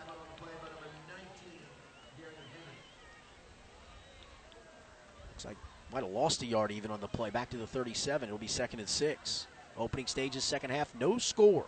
Looks 5.30 5.46
like 5.46 5.58
might 5.92 6.04
have 6.04 6.12
lost 6.12 6.42
a 6.42 6.46
yard 6.46 6.72
even 6.72 6.92
on 6.92 7.00
the 7.00 7.08
play. 7.08 7.30
Back 7.30 7.50
to 7.52 7.58
the 7.58 7.68
37. 7.68 8.28
It'll 8.28 8.38
be 8.38 8.48
second 8.48 8.80
and 8.80 8.90
six. 8.90 9.48
Opening 9.78 10.08
stages, 10.08 10.44
second 10.44 10.72
half, 10.72 10.94
no 10.96 11.18
score. 11.18 11.66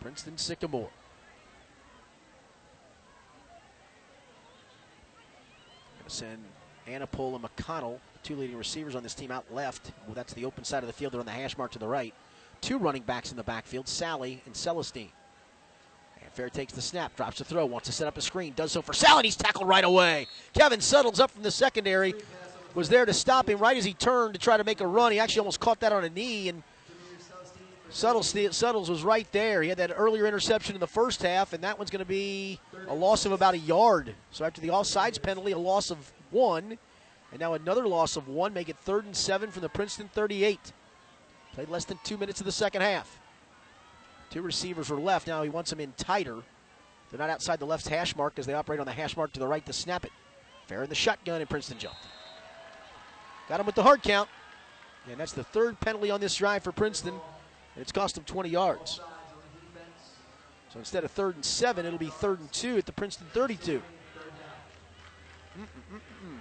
Princeton 0.00 0.38
Sycamore. 0.38 0.90
Send 6.06 6.42
Anapol 6.88 7.34
and 7.34 7.44
McConnell, 7.44 7.98
two 8.22 8.36
leading 8.36 8.56
receivers 8.56 8.94
on 8.94 9.02
this 9.02 9.14
team, 9.14 9.30
out 9.30 9.44
left. 9.52 9.92
Well, 10.06 10.14
that's 10.14 10.32
the 10.32 10.44
open 10.44 10.64
side 10.64 10.82
of 10.82 10.86
the 10.86 10.92
field. 10.92 11.12
They're 11.12 11.20
on 11.20 11.26
the 11.26 11.32
hash 11.32 11.56
mark 11.58 11.72
to 11.72 11.78
the 11.78 11.88
right. 11.88 12.14
Two 12.60 12.78
running 12.78 13.02
backs 13.02 13.30
in 13.30 13.36
the 13.36 13.42
backfield, 13.44 13.88
Sally 13.88 14.42
and 14.46 14.54
Celestine. 14.54 15.10
And 16.22 16.32
Fair 16.32 16.48
takes 16.48 16.72
the 16.72 16.82
snap, 16.82 17.14
drops 17.16 17.38
the 17.38 17.44
throw, 17.44 17.66
wants 17.66 17.86
to 17.86 17.92
set 17.92 18.08
up 18.08 18.16
a 18.16 18.20
screen, 18.20 18.52
does 18.56 18.72
so 18.72 18.82
for 18.82 18.92
Sally, 18.92 19.18
and 19.18 19.24
he's 19.26 19.36
tackled 19.36 19.68
right 19.68 19.84
away. 19.84 20.26
Kevin 20.54 20.80
Suttles 20.80 21.20
up 21.20 21.30
from 21.30 21.42
the 21.42 21.50
secondary 21.50 22.14
was 22.74 22.88
there 22.88 23.06
to 23.06 23.14
stop 23.14 23.48
him 23.48 23.58
right 23.58 23.76
as 23.76 23.84
he 23.84 23.94
turned 23.94 24.34
to 24.34 24.40
try 24.40 24.56
to 24.56 24.64
make 24.64 24.80
a 24.80 24.86
run. 24.86 25.12
He 25.12 25.18
actually 25.18 25.40
almost 25.40 25.60
caught 25.60 25.80
that 25.80 25.92
on 25.92 26.04
a 26.04 26.10
knee, 26.10 26.48
and 26.48 26.62
Suttles, 27.90 28.34
Suttles 28.50 28.90
was 28.90 29.02
right 29.02 29.26
there. 29.32 29.62
He 29.62 29.68
had 29.68 29.78
that 29.78 29.92
earlier 29.96 30.26
interception 30.26 30.74
in 30.76 30.80
the 30.80 30.86
first 30.86 31.22
half, 31.22 31.52
and 31.54 31.64
that 31.64 31.78
one's 31.78 31.90
going 31.90 32.04
to 32.04 32.08
be 32.08 32.60
a 32.86 32.94
loss 32.94 33.24
of 33.24 33.32
about 33.32 33.54
a 33.54 33.58
yard. 33.58 34.14
So 34.30 34.44
after 34.44 34.60
the 34.60 34.68
offsides 34.68 35.20
penalty, 35.20 35.52
a 35.52 35.58
loss 35.58 35.90
of 35.90 36.12
one, 36.30 36.78
and 37.30 37.40
now 37.40 37.54
another 37.54 37.86
loss 37.86 38.16
of 38.16 38.28
one, 38.28 38.52
make 38.52 38.68
it 38.68 38.76
third 38.78 39.04
and 39.04 39.16
seven 39.16 39.50
from 39.50 39.62
the 39.62 39.68
Princeton 39.68 40.08
38. 40.12 40.72
Played 41.52 41.68
less 41.68 41.84
than 41.84 41.98
two 42.04 42.16
minutes 42.16 42.40
of 42.40 42.46
the 42.46 42.52
second 42.52 42.82
half. 42.82 43.18
Two 44.30 44.42
receivers 44.42 44.90
were 44.90 45.00
left. 45.00 45.26
Now 45.26 45.42
he 45.42 45.48
wants 45.48 45.70
them 45.70 45.80
in 45.80 45.92
tighter. 45.96 46.36
They're 47.10 47.18
not 47.18 47.30
outside 47.30 47.58
the 47.58 47.66
left 47.66 47.88
hash 47.88 48.14
mark 48.14 48.38
as 48.38 48.46
they 48.46 48.54
operate 48.54 48.80
on 48.80 48.86
the 48.86 48.92
hash 48.92 49.16
mark 49.16 49.32
to 49.32 49.40
the 49.40 49.46
right 49.46 49.64
to 49.66 49.72
snap 49.72 50.04
it. 50.04 50.12
Fair 50.66 50.82
in 50.82 50.88
the 50.88 50.94
shotgun, 50.94 51.40
and 51.40 51.48
Princeton 51.48 51.78
jumped. 51.78 52.06
Got 53.48 53.60
him 53.60 53.66
with 53.66 53.74
the 53.74 53.82
hard 53.82 54.02
count. 54.02 54.28
And 55.10 55.18
that's 55.18 55.32
the 55.32 55.44
third 55.44 55.80
penalty 55.80 56.10
on 56.10 56.20
this 56.20 56.34
drive 56.34 56.62
for 56.62 56.72
Princeton. 56.72 57.14
And 57.14 57.82
it's 57.82 57.92
cost 57.92 58.16
them 58.16 58.24
20 58.24 58.50
yards. 58.50 59.00
So 60.72 60.78
instead 60.78 61.04
of 61.04 61.10
third 61.10 61.34
and 61.34 61.44
seven, 61.44 61.86
it'll 61.86 61.98
be 61.98 62.08
third 62.08 62.40
and 62.40 62.52
two 62.52 62.76
at 62.76 62.84
the 62.84 62.92
Princeton 62.92 63.26
32. 63.32 63.80
Mm-mm-mm-mm. 65.58 66.40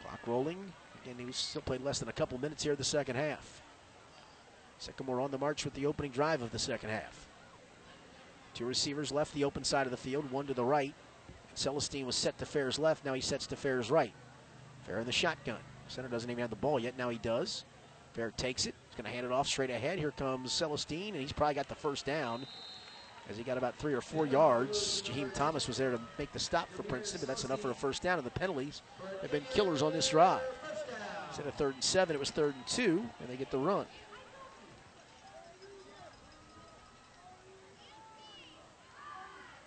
Clock 0.00 0.10
rolling. 0.26 0.72
Again, 1.02 1.26
he 1.26 1.32
still 1.32 1.62
played 1.62 1.82
less 1.82 1.98
than 1.98 2.08
a 2.08 2.12
couple 2.12 2.38
minutes 2.38 2.62
here 2.62 2.76
the 2.76 2.84
second 2.84 3.16
half. 3.16 3.62
Sycamore 4.78 5.20
on 5.20 5.30
the 5.30 5.38
march 5.38 5.64
with 5.64 5.74
the 5.74 5.86
opening 5.86 6.10
drive 6.10 6.42
of 6.42 6.52
the 6.52 6.58
second 6.58 6.90
half. 6.90 7.26
Two 8.54 8.66
receivers 8.66 9.12
left 9.12 9.34
the 9.34 9.44
open 9.44 9.64
side 9.64 9.86
of 9.86 9.90
the 9.90 9.96
field, 9.96 10.30
one 10.30 10.46
to 10.46 10.54
the 10.54 10.64
right. 10.64 10.94
Celestine 11.54 12.06
was 12.06 12.16
set 12.16 12.38
to 12.38 12.46
Fair's 12.46 12.78
left. 12.78 13.04
Now 13.04 13.14
he 13.14 13.20
sets 13.20 13.46
to 13.48 13.56
Fair's 13.56 13.90
right. 13.90 14.12
Fair 14.86 14.98
in 14.98 15.06
the 15.06 15.12
shotgun. 15.12 15.58
Center 15.88 16.08
doesn't 16.08 16.30
even 16.30 16.40
have 16.40 16.50
the 16.50 16.56
ball 16.56 16.78
yet. 16.78 16.96
Now 16.96 17.10
he 17.10 17.18
does. 17.18 17.64
Fair 18.14 18.30
takes 18.36 18.66
it. 18.66 18.74
He's 18.88 18.96
going 18.96 19.04
to 19.04 19.10
hand 19.10 19.26
it 19.26 19.32
off 19.32 19.46
straight 19.46 19.70
ahead. 19.70 19.98
Here 19.98 20.10
comes 20.10 20.52
Celestine, 20.52 21.10
and 21.10 21.20
he's 21.20 21.32
probably 21.32 21.54
got 21.54 21.68
the 21.68 21.74
first 21.74 22.04
down 22.04 22.46
he 23.36 23.44
got 23.44 23.58
about 23.58 23.76
three 23.76 23.94
or 23.94 24.00
four 24.00 24.26
yards. 24.26 25.02
Jaheim 25.02 25.32
Thomas 25.32 25.68
was 25.68 25.76
there 25.76 25.90
to 25.90 26.00
make 26.18 26.32
the 26.32 26.38
stop 26.38 26.68
for 26.72 26.82
Princeton, 26.82 27.20
but 27.20 27.28
that's 27.28 27.44
enough 27.44 27.60
for 27.60 27.70
a 27.70 27.74
first 27.74 28.02
down. 28.02 28.18
And 28.18 28.26
the 28.26 28.30
penalties 28.30 28.82
have 29.20 29.30
been 29.30 29.44
killers 29.52 29.82
on 29.82 29.92
this 29.92 30.08
drive. 30.08 30.42
Instead 31.28 31.46
of 31.46 31.54
third 31.54 31.74
and 31.74 31.84
seven, 31.84 32.14
it 32.14 32.18
was 32.18 32.30
third 32.30 32.54
and 32.54 32.66
two, 32.66 33.04
and 33.20 33.28
they 33.28 33.36
get 33.36 33.50
the 33.50 33.58
run. 33.58 33.86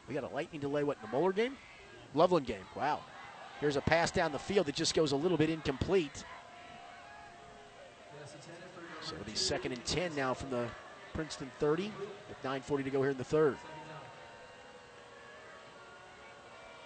We 0.07 0.13
got 0.13 0.23
a 0.23 0.33
lightning 0.33 0.61
delay, 0.61 0.83
what, 0.83 0.97
in 1.01 1.09
the 1.09 1.17
Moeller 1.17 1.33
game? 1.33 1.57
Loveland 2.13 2.45
game. 2.45 2.63
Wow. 2.75 2.99
Here's 3.59 3.75
a 3.75 3.81
pass 3.81 4.11
down 4.11 4.31
the 4.31 4.39
field 4.39 4.67
that 4.67 4.75
just 4.75 4.93
goes 4.93 5.11
a 5.11 5.15
little 5.15 5.37
bit 5.37 5.49
incomplete. 5.49 6.23
So 9.01 9.13
it'll 9.13 9.25
be 9.25 9.35
second 9.35 9.71
and 9.71 9.83
10 9.85 10.15
now 10.15 10.33
from 10.33 10.49
the 10.49 10.67
Princeton 11.15 11.49
30 11.59 11.91
with 12.27 12.43
9.40 12.43 12.83
to 12.83 12.89
go 12.89 13.01
here 13.01 13.11
in 13.11 13.17
the 13.17 13.23
third. 13.23 13.57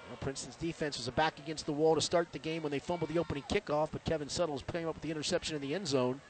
Well, 0.07 0.17
Princeton's 0.21 0.55
defense 0.55 0.97
was 0.97 1.07
a 1.07 1.11
back 1.11 1.39
against 1.39 1.65
the 1.65 1.71
wall 1.71 1.95
to 1.95 2.01
start 2.01 2.31
the 2.31 2.39
game 2.39 2.61
when 2.61 2.71
they 2.71 2.79
fumbled 2.79 3.11
the 3.11 3.19
opening 3.19 3.43
kickoff, 3.49 3.89
but 3.91 4.05
Kevin 4.05 4.29
Suttles 4.29 4.63
came 4.71 4.87
up 4.87 4.95
with 4.95 5.01
the 5.01 5.11
interception 5.11 5.55
in 5.55 5.61
the 5.61 5.73
end 5.73 5.87
zone. 5.87 6.21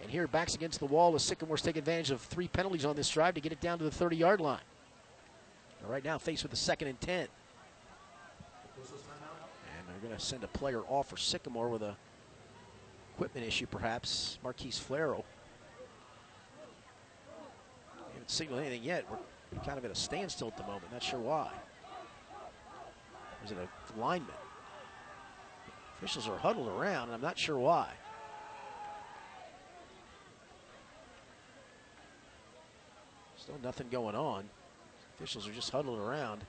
And 0.00 0.10
here, 0.10 0.26
backs 0.26 0.54
against 0.54 0.80
the 0.80 0.86
wall, 0.86 1.14
as 1.14 1.22
Sycamore's 1.22 1.62
take 1.62 1.76
advantage 1.76 2.10
of 2.10 2.20
three 2.20 2.48
penalties 2.48 2.84
on 2.84 2.96
this 2.96 3.08
drive 3.08 3.34
to 3.34 3.40
get 3.40 3.52
it 3.52 3.60
down 3.60 3.78
to 3.78 3.84
the 3.84 3.90
30 3.90 4.16
yard 4.16 4.40
line. 4.40 4.60
Right 5.86 6.04
now, 6.04 6.16
faced 6.16 6.42
with 6.42 6.52
a 6.52 6.56
second 6.56 6.88
and 6.88 7.00
10. 7.00 7.20
And 7.20 7.28
they're 9.88 10.08
going 10.08 10.18
to 10.18 10.24
send 10.24 10.42
a 10.42 10.48
player 10.48 10.80
off 10.88 11.10
for 11.10 11.16
Sycamore 11.18 11.68
with 11.68 11.82
a 11.82 11.94
equipment 13.14 13.46
issue, 13.46 13.66
perhaps. 13.66 14.38
Marquise 14.42 14.78
Flaro 14.80 15.24
haven't 18.24 18.30
signaled 18.30 18.60
anything 18.60 18.82
yet. 18.82 19.04
We're 19.10 19.62
kind 19.64 19.78
of 19.78 19.84
at 19.84 19.90
a 19.90 19.94
standstill 19.94 20.48
at 20.48 20.56
the 20.56 20.62
moment. 20.64 20.84
Not 20.92 21.02
sure 21.02 21.20
why. 21.20 21.50
There's 23.40 23.52
an 23.52 23.68
alignment. 23.96 24.32
Officials 25.98 26.28
are 26.28 26.38
huddled 26.38 26.68
around, 26.68 27.04
and 27.04 27.14
I'm 27.14 27.20
not 27.20 27.38
sure 27.38 27.58
why. 27.58 27.88
Still 33.36 33.56
nothing 33.62 33.88
going 33.90 34.16
on. 34.16 34.44
Officials 35.16 35.46
are 35.46 35.52
just 35.52 35.70
huddled 35.70 35.98
around. 35.98 36.40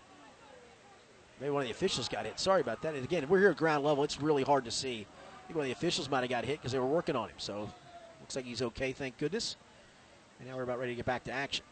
Maybe 1.41 1.51
one 1.51 1.63
of 1.63 1.67
the 1.67 1.73
officials 1.73 2.07
got 2.07 2.25
hit. 2.25 2.39
Sorry 2.39 2.61
about 2.61 2.81
that. 2.83 2.95
And 2.95 3.03
again, 3.03 3.27
we're 3.27 3.39
here 3.39 3.51
at 3.51 3.57
ground 3.57 3.83
level. 3.83 4.05
It's 4.05 4.21
really 4.21 4.43
hard 4.43 4.63
to 4.65 4.71
see. 4.71 5.05
I 5.43 5.47
think 5.47 5.57
one 5.57 5.63
of 5.63 5.67
the 5.67 5.73
officials 5.73 6.09
might 6.09 6.21
have 6.21 6.29
got 6.29 6.45
hit 6.45 6.59
because 6.59 6.71
they 6.71 6.79
were 6.79 6.85
working 6.85 7.17
on 7.17 7.27
him. 7.27 7.35
So 7.37 7.69
looks 8.21 8.37
like 8.37 8.45
he's 8.45 8.61
okay, 8.61 8.93
thank 8.93 9.17
goodness. 9.17 9.57
And 10.39 10.49
now 10.49 10.55
we're 10.55 10.63
about 10.63 10.79
ready 10.79 10.91
to 10.91 10.95
get 10.95 11.05
back 11.05 11.23
to 11.25 11.31
action. 11.31 11.65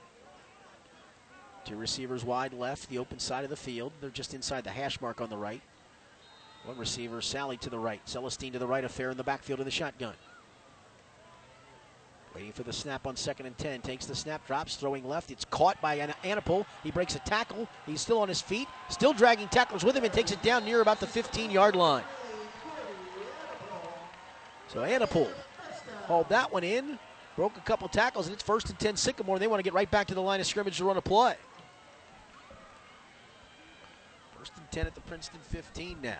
Two 1.66 1.76
receivers 1.76 2.26
wide 2.26 2.54
left, 2.54 2.90
the 2.90 2.98
open 2.98 3.20
side 3.20 3.44
of 3.44 3.50
the 3.50 3.56
field. 3.56 3.94
They're 4.02 4.10
just 4.10 4.34
inside 4.34 4.64
the 4.64 4.70
hash 4.70 5.00
mark 5.00 5.22
on 5.22 5.30
the 5.30 5.38
right. 5.38 5.62
One 6.66 6.78
receiver, 6.78 7.22
Sally 7.22 7.58
to 7.58 7.70
the 7.70 7.80
right. 7.80 8.02
Celestine 8.06 8.54
to 8.54 8.60
the 8.60 8.68
right, 8.68 8.90
Fair 8.90 9.12
in 9.12 9.18
the 9.18 9.24
backfield 9.24 9.60
in 9.60 9.66
the 9.66 9.72
shotgun. 9.72 10.14
Waiting 12.36 12.52
for 12.52 12.64
the 12.64 12.74
snap 12.74 13.06
on 13.06 13.16
second 13.16 13.46
and 13.46 13.58
10. 13.58 13.82
Takes 13.82 14.06
the 14.06 14.16
snap, 14.16 14.46
drops, 14.48 14.76
throwing 14.76 15.08
left. 15.08 15.30
It's 15.30 15.46
caught 15.46 15.80
by 15.82 15.96
An- 15.96 16.14
Anapol. 16.24 16.66
He 16.84 16.90
breaks 16.90 17.16
a 17.16 17.20
tackle. 17.20 17.68
He's 17.86 18.02
still 18.02 18.20
on 18.20 18.28
his 18.28 18.42
feet, 18.42 18.68
still 18.90 19.14
dragging 19.14 19.48
tacklers 19.50 19.84
with 19.84 19.96
him, 19.96 20.04
and 20.04 20.12
takes 20.12 20.32
it 20.32 20.42
down 20.42 20.66
near 20.66 20.82
about 20.82 21.00
the 21.00 21.06
15 21.06 21.52
yard 21.52 21.76
line. 21.76 22.04
So 24.70 24.80
Anapol 24.80 25.30
hauled 26.08 26.30
that 26.30 26.52
one 26.52 26.64
in, 26.64 26.98
broke 27.36 27.58
a 27.58 27.62
couple 27.62 27.88
tackles, 27.88 28.28
and 28.28 28.34
it's 28.34 28.44
first 28.44 28.70
and 28.70 28.80
10 28.80 28.96
Sycamore. 28.96 29.40
They 29.40 29.48
want 29.48 29.60
to 29.60 29.64
get 29.64 29.74
right 29.74 29.90
back 29.90 30.08
to 30.08 30.16
the 30.16 30.22
line 30.22 30.40
of 30.40 30.46
scrimmage 30.46 30.78
to 30.78 30.86
run 30.86 30.98
a 30.98 31.02
play. 31.02 31.36
First 34.38 34.54
and 34.58 34.70
10 34.72 34.88
at 34.88 34.96
the 34.96 35.02
Princeton 35.02 35.40
15 35.50 35.98
now. 36.02 36.18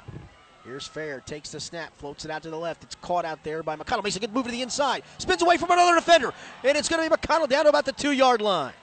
Here's 0.66 0.88
Fair, 0.88 1.20
takes 1.20 1.52
the 1.52 1.60
snap, 1.60 1.94
floats 1.98 2.24
it 2.24 2.32
out 2.32 2.42
to 2.44 2.50
the 2.50 2.58
left. 2.58 2.84
It's 2.84 2.96
caught 2.96 3.26
out 3.26 3.44
there 3.44 3.64
by 3.64 3.76
McConnell. 3.76 4.04
Makes 4.04 4.16
a 4.16 4.22
good 4.22 4.34
move 4.34 4.46
to 4.46 4.52
the 4.52 4.62
inside. 4.62 5.04
Spins 5.18 5.42
away 5.42 5.58
from 5.58 5.72
another 5.72 5.96
defender. 5.96 6.34
And 6.64 6.78
it's 6.78 6.88
going 6.88 7.04
to 7.04 7.10
be 7.10 7.16
McConnell 7.16 7.50
down 7.50 7.66
to 7.66 7.70
about 7.70 7.84
the 7.84 7.92
two 7.92 8.14
yard 8.14 8.42
line. 8.42 8.74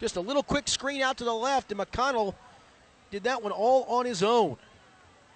Just 0.00 0.16
a 0.16 0.20
little 0.20 0.42
quick 0.42 0.66
screen 0.66 1.00
out 1.00 1.18
to 1.18 1.24
the 1.24 1.34
left, 1.34 1.70
and 1.70 1.80
McConnell 1.80 2.34
did 3.12 3.22
that 3.24 3.40
one 3.40 3.52
all 3.52 3.84
on 3.84 4.04
his 4.04 4.22
own. 4.22 4.56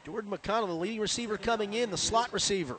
Jordan 0.07 0.31
McConnell, 0.31 0.69
the 0.69 0.73
leading 0.73 1.01
receiver 1.01 1.37
coming 1.37 1.75
in, 1.75 1.91
the 1.91 1.97
slot 1.97 2.33
receiver. 2.33 2.77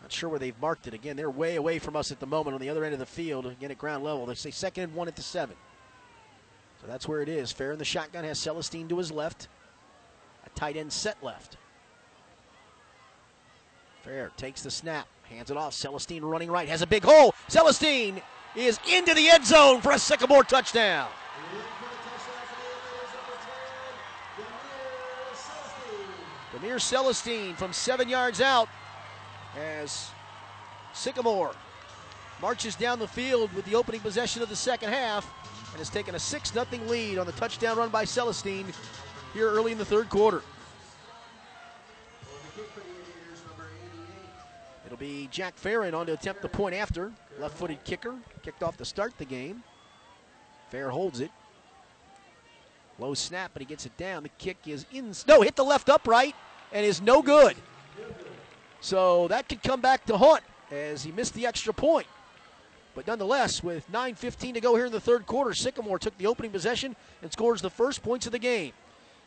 Not 0.00 0.12
sure 0.12 0.28
where 0.28 0.38
they've 0.38 0.58
marked 0.60 0.86
it. 0.86 0.94
Again, 0.94 1.16
they're 1.16 1.28
way 1.28 1.56
away 1.56 1.80
from 1.80 1.96
us 1.96 2.12
at 2.12 2.20
the 2.20 2.26
moment 2.26 2.54
on 2.54 2.60
the 2.60 2.68
other 2.68 2.84
end 2.84 2.92
of 2.92 3.00
the 3.00 3.06
field, 3.06 3.46
again 3.46 3.72
at 3.72 3.78
ground 3.78 4.04
level. 4.04 4.24
They 4.24 4.36
say 4.36 4.52
second 4.52 4.84
and 4.84 4.94
one 4.94 5.08
at 5.08 5.16
the 5.16 5.22
seven. 5.22 5.56
So 6.80 6.86
that's 6.86 7.08
where 7.08 7.22
it 7.22 7.28
is. 7.28 7.50
Fair 7.50 7.72
in 7.72 7.78
the 7.80 7.84
shotgun 7.84 8.22
has 8.22 8.38
Celestine 8.38 8.88
to 8.90 8.98
his 8.98 9.10
left. 9.10 9.48
A 10.46 10.50
tight 10.50 10.76
end 10.76 10.92
set 10.92 11.20
left. 11.24 11.56
Fair 14.02 14.30
takes 14.36 14.62
the 14.62 14.70
snap, 14.70 15.08
hands 15.24 15.50
it 15.50 15.56
off. 15.56 15.74
Celestine 15.74 16.22
running 16.22 16.52
right, 16.52 16.68
has 16.68 16.82
a 16.82 16.86
big 16.86 17.02
hole. 17.02 17.34
Celestine 17.48 18.22
is 18.54 18.78
into 18.88 19.12
the 19.12 19.28
end 19.28 19.44
zone 19.44 19.80
for 19.80 19.90
a 19.90 19.98
Sycamore 19.98 20.44
touchdown. 20.44 21.08
Demir 26.62 26.80
Celestine 26.80 27.54
from 27.56 27.72
seven 27.72 28.08
yards 28.08 28.40
out 28.40 28.68
as 29.58 30.10
Sycamore 30.92 31.54
marches 32.40 32.76
down 32.76 33.00
the 33.00 33.08
field 33.08 33.52
with 33.54 33.64
the 33.64 33.74
opening 33.74 34.00
possession 34.00 34.42
of 34.42 34.48
the 34.48 34.54
second 34.54 34.90
half 34.90 35.28
and 35.70 35.78
has 35.78 35.90
taken 35.90 36.14
a 36.14 36.18
6 36.18 36.52
0 36.52 36.66
lead 36.86 37.18
on 37.18 37.26
the 37.26 37.32
touchdown 37.32 37.78
run 37.78 37.88
by 37.88 38.04
Celestine 38.04 38.66
here 39.34 39.50
early 39.50 39.72
in 39.72 39.78
the 39.78 39.84
third 39.84 40.08
quarter. 40.08 40.42
It'll 44.86 44.98
be 44.98 45.28
Jack 45.32 45.56
Farron 45.56 45.94
on 45.94 46.06
to 46.06 46.12
attempt 46.12 46.42
the 46.42 46.48
point 46.48 46.76
after. 46.76 47.10
Left 47.40 47.56
footed 47.56 47.82
kicker, 47.82 48.14
kicked 48.42 48.62
off 48.62 48.76
to 48.76 48.84
start 48.84 49.14
the 49.18 49.24
game. 49.24 49.64
Fair 50.70 50.90
holds 50.90 51.20
it. 51.20 51.32
Low 53.00 53.14
snap, 53.14 53.50
but 53.52 53.62
he 53.62 53.66
gets 53.66 53.84
it 53.84 53.96
down. 53.96 54.22
The 54.22 54.28
kick 54.38 54.58
is 54.66 54.86
in. 54.92 55.12
No, 55.26 55.40
hit 55.40 55.56
the 55.56 55.64
left 55.64 55.88
upright 55.88 56.36
and 56.72 56.84
is 56.84 57.00
no 57.00 57.22
good. 57.22 57.56
So 58.80 59.28
that 59.28 59.48
could 59.48 59.62
come 59.62 59.80
back 59.80 60.04
to 60.06 60.16
haunt 60.16 60.42
as 60.70 61.04
he 61.04 61.12
missed 61.12 61.34
the 61.34 61.46
extra 61.46 61.72
point. 61.72 62.06
But 62.94 63.06
nonetheless, 63.06 63.62
with 63.62 63.90
9.15 63.90 64.54
to 64.54 64.60
go 64.60 64.76
here 64.76 64.86
in 64.86 64.92
the 64.92 65.00
third 65.00 65.26
quarter, 65.26 65.54
Sycamore 65.54 65.98
took 65.98 66.16
the 66.18 66.26
opening 66.26 66.50
possession 66.50 66.94
and 67.22 67.32
scores 67.32 67.62
the 67.62 67.70
first 67.70 68.02
points 68.02 68.26
of 68.26 68.32
the 68.32 68.38
game. 68.38 68.72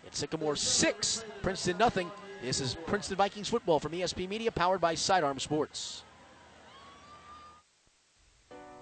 It's 0.06 0.20
Sycamore 0.20 0.56
6, 0.56 1.26
Princeton 1.42 1.78
nothing. 1.78 2.12
This 2.44 2.62
is 2.62 2.76
Princeton 2.86 3.18
Vikings 3.18 3.50
football 3.50 3.80
from 3.80 3.94
ESP 3.94 4.30
Media, 4.30 4.52
powered 4.52 4.82
by 4.82 4.94
Sidearm 4.94 5.40
Sports. 5.40 6.04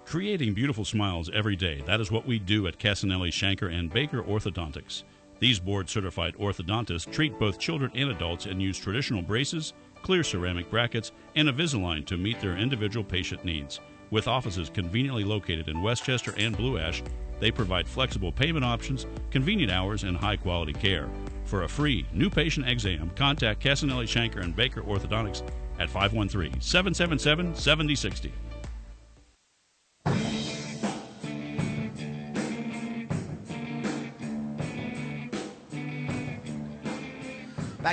Creating 0.04 0.52
beautiful 0.52 0.84
smiles 0.84 1.30
every 1.32 1.56
day. 1.56 1.82
That 1.86 1.98
is 2.00 2.10
what 2.10 2.26
we 2.26 2.38
do 2.38 2.66
at 2.66 2.78
Casanelli, 2.78 3.30
Shanker, 3.30 3.72
and 3.72 3.90
Baker 3.90 4.22
Orthodontics. 4.22 5.02
These 5.40 5.60
board 5.60 5.88
certified 5.88 6.34
orthodontists 6.36 7.10
treat 7.10 7.38
both 7.38 7.58
children 7.58 7.90
and 7.94 8.10
adults 8.10 8.46
and 8.46 8.62
use 8.62 8.78
traditional 8.78 9.22
braces, 9.22 9.72
clear 10.02 10.22
ceramic 10.22 10.70
brackets, 10.70 11.12
and 11.34 11.48
Invisalign 11.48 12.06
to 12.06 12.16
meet 12.16 12.40
their 12.40 12.56
individual 12.56 13.04
patient 13.04 13.44
needs. 13.44 13.80
With 14.10 14.28
offices 14.28 14.70
conveniently 14.70 15.24
located 15.24 15.68
in 15.68 15.82
Westchester 15.82 16.34
and 16.36 16.56
Blue 16.56 16.78
Ash, 16.78 17.02
they 17.40 17.50
provide 17.50 17.88
flexible 17.88 18.30
payment 18.30 18.64
options, 18.64 19.06
convenient 19.30 19.72
hours, 19.72 20.04
and 20.04 20.16
high 20.16 20.36
quality 20.36 20.72
care. 20.72 21.08
For 21.44 21.64
a 21.64 21.68
free 21.68 22.06
new 22.12 22.30
patient 22.30 22.68
exam, 22.68 23.10
contact 23.16 23.60
Casanelli, 23.60 24.06
Shanker, 24.06 24.42
and 24.42 24.54
Baker 24.54 24.82
Orthodontics 24.82 25.42
at 25.78 25.90
513 25.90 26.60
777 26.60 27.54
7060. 27.54 28.32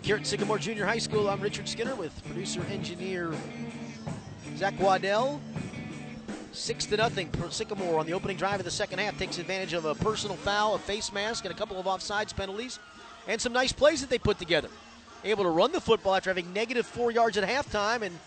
Back 0.01 0.07
here 0.07 0.15
at 0.15 0.25
Sycamore 0.25 0.57
Junior 0.57 0.87
High 0.87 0.97
School, 0.97 1.29
I'm 1.29 1.39
Richard 1.41 1.69
Skinner 1.69 1.93
with 1.93 2.25
producer 2.25 2.63
engineer 2.71 3.31
Zach 4.57 4.73
Waddell. 4.79 5.39
Six 6.53 6.87
to 6.87 6.97
nothing. 6.97 7.29
For 7.33 7.51
Sycamore 7.51 7.99
on 7.99 8.07
the 8.07 8.13
opening 8.13 8.35
drive 8.35 8.59
of 8.59 8.65
the 8.65 8.71
second 8.71 8.97
half 8.97 9.19
takes 9.19 9.37
advantage 9.37 9.73
of 9.73 9.85
a 9.85 9.93
personal 9.93 10.37
foul, 10.37 10.73
a 10.73 10.79
face 10.79 11.13
mask, 11.13 11.45
and 11.45 11.53
a 11.53 11.57
couple 11.57 11.79
of 11.79 11.85
offsides 11.85 12.35
penalties, 12.35 12.79
and 13.27 13.39
some 13.39 13.53
nice 13.53 13.71
plays 13.71 14.01
that 14.01 14.09
they 14.09 14.17
put 14.17 14.39
together. 14.39 14.69
Able 15.23 15.43
to 15.43 15.51
run 15.51 15.71
the 15.71 15.79
football 15.79 16.15
after 16.15 16.31
having 16.31 16.51
negative 16.51 16.87
four 16.87 17.11
yards 17.11 17.37
at 17.37 17.47
halftime, 17.47 18.01
and 18.01 18.17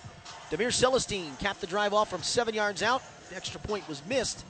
Demir 0.52 0.70
Celestine 0.72 1.36
capped 1.40 1.60
the 1.60 1.66
drive 1.66 1.92
off 1.92 2.08
from 2.08 2.22
seven 2.22 2.54
yards 2.54 2.84
out. 2.84 3.02
The 3.30 3.36
extra 3.36 3.58
point 3.58 3.88
was 3.88 4.00
missed, 4.08 4.44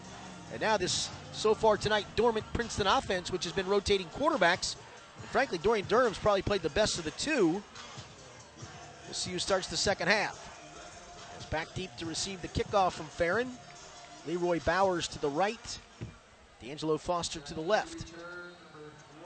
and 0.53 0.61
now 0.61 0.77
this 0.77 1.09
so 1.33 1.55
far 1.55 1.79
tonight 1.79 2.05
dormant 2.17 2.45
Princeton 2.53 2.87
offense, 2.87 3.33
which 3.33 3.45
has 3.45 3.55
been 3.55 3.67
rotating 3.67 4.09
quarterbacks. 4.09 4.77
Frankly, 5.35 5.59
Dorian 5.59 5.85
Durham's 5.89 6.17
probably 6.17 6.43
played 6.43 6.63
the 6.63 6.71
best 6.71 6.97
of 6.97 7.05
the 7.05 7.11
two. 7.11 7.61
We'll 9.05 9.15
see 9.15 9.33
who 9.33 9.41
starts 9.41 9.67
the 9.67 9.77
second 9.77 10.07
half. 10.07 10.39
As 11.37 11.45
back 11.47 11.67
deep 11.75 11.91
to 11.97 12.07
receive 12.07 12.41
the 12.41 12.47
kickoff 12.47 12.93
from 12.93 13.07
Farron. 13.07 13.51
Leroy 14.29 14.61
Bowers 14.61 15.09
to 15.09 15.21
the 15.21 15.29
right. 15.29 15.79
D'Angelo 16.63 16.99
Foster 16.99 17.41
to 17.41 17.53
the 17.53 17.61
left. 17.61 18.13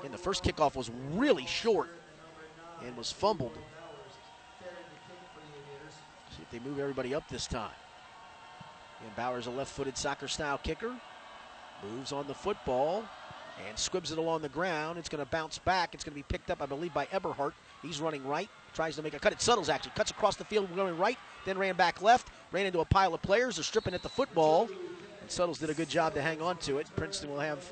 And 0.02 0.14
the 0.14 0.16
first 0.16 0.42
kickoff 0.42 0.76
was 0.76 0.90
really 1.12 1.44
short 1.44 1.90
and 2.86 2.96
was 2.96 3.12
fumbled. 3.12 3.58
See 6.30 6.42
if 6.42 6.50
they 6.50 6.66
move 6.66 6.78
everybody 6.78 7.14
up 7.14 7.28
this 7.28 7.46
time. 7.46 7.76
And 9.04 9.14
Bowers, 9.14 9.46
a 9.46 9.50
left 9.50 9.72
footed 9.72 9.98
soccer 9.98 10.26
style 10.26 10.56
kicker, 10.56 10.94
moves 11.84 12.12
on 12.12 12.26
the 12.26 12.34
football 12.34 13.04
and 13.66 13.78
squibs 13.78 14.12
it 14.12 14.18
along 14.18 14.42
the 14.42 14.48
ground. 14.48 14.98
It's 14.98 15.08
going 15.08 15.24
to 15.24 15.30
bounce 15.30 15.58
back. 15.58 15.94
It's 15.94 16.04
going 16.04 16.12
to 16.12 16.16
be 16.16 16.22
picked 16.22 16.50
up, 16.50 16.62
I 16.62 16.66
believe, 16.66 16.94
by 16.94 17.08
Eberhardt. 17.12 17.54
He's 17.82 18.00
running 18.00 18.26
right, 18.26 18.48
tries 18.74 18.96
to 18.96 19.02
make 19.02 19.14
a 19.14 19.18
cut. 19.18 19.32
It 19.32 19.40
settles 19.40 19.68
actually, 19.68 19.92
cuts 19.94 20.10
across 20.10 20.36
the 20.36 20.44
field, 20.44 20.74
going 20.74 20.96
right, 20.98 21.18
then 21.44 21.58
ran 21.58 21.76
back 21.76 22.02
left, 22.02 22.28
ran 22.52 22.66
into 22.66 22.80
a 22.80 22.84
pile 22.84 23.14
of 23.14 23.22
players. 23.22 23.56
They're 23.56 23.64
stripping 23.64 23.94
at 23.94 24.02
the 24.02 24.08
football, 24.08 24.68
and 25.20 25.30
Suttles 25.30 25.58
did 25.58 25.70
a 25.70 25.74
good 25.74 25.88
job 25.88 26.14
to 26.14 26.22
hang 26.22 26.42
on 26.42 26.56
to 26.58 26.78
it. 26.78 26.88
Princeton 26.96 27.30
will 27.30 27.40
have 27.40 27.70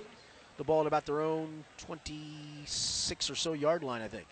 the 0.57 0.65
ball 0.65 0.83
at 0.83 0.87
about 0.87 1.07
their 1.07 1.21
own 1.21 1.65
26 1.79 3.31
or 3.31 3.35
so 3.35 3.53
yard 3.53 3.83
line, 3.83 4.03
I 4.03 4.09
think. 4.09 4.27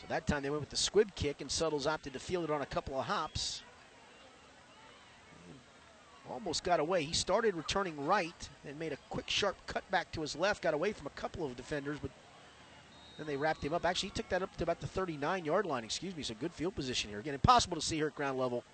So 0.00 0.06
that 0.08 0.26
time 0.26 0.42
they 0.42 0.50
went 0.50 0.60
with 0.60 0.70
the 0.70 0.76
squib 0.76 1.14
kick, 1.14 1.40
and 1.40 1.50
Suttles 1.50 1.86
opted 1.86 2.12
to 2.14 2.18
field 2.18 2.44
it 2.44 2.50
on 2.50 2.62
a 2.62 2.66
couple 2.66 2.98
of 2.98 3.06
hops. 3.06 3.62
Almost 6.30 6.62
got 6.64 6.80
away. 6.80 7.02
He 7.02 7.12
started 7.12 7.54
returning 7.54 8.06
right 8.06 8.48
and 8.66 8.78
made 8.78 8.92
a 8.92 8.98
quick, 9.08 9.28
sharp 9.28 9.56
cut 9.66 9.88
back 9.90 10.12
to 10.12 10.20
his 10.20 10.36
left. 10.36 10.62
Got 10.62 10.74
away 10.74 10.92
from 10.92 11.06
a 11.06 11.10
couple 11.10 11.44
of 11.44 11.56
defenders, 11.56 11.98
but 12.00 12.10
then 13.18 13.26
they 13.26 13.36
wrapped 13.36 13.64
him 13.64 13.74
up. 13.74 13.84
Actually, 13.84 14.10
he 14.10 14.14
took 14.14 14.28
that 14.28 14.42
up 14.42 14.56
to 14.56 14.62
about 14.62 14.80
the 14.80 14.86
39 14.86 15.44
yard 15.44 15.66
line, 15.66 15.84
excuse 15.84 16.16
me. 16.16 16.22
So 16.22 16.34
good 16.38 16.52
field 16.52 16.74
position 16.74 17.10
here. 17.10 17.18
Again, 17.18 17.34
impossible 17.34 17.76
to 17.76 17.82
see 17.82 17.96
here 17.96 18.06
at 18.06 18.14
ground 18.14 18.38
level 18.38 18.64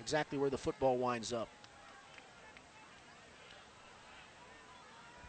exactly 0.00 0.38
where 0.38 0.50
the 0.50 0.58
football 0.58 0.96
winds 0.98 1.32
up. 1.32 1.48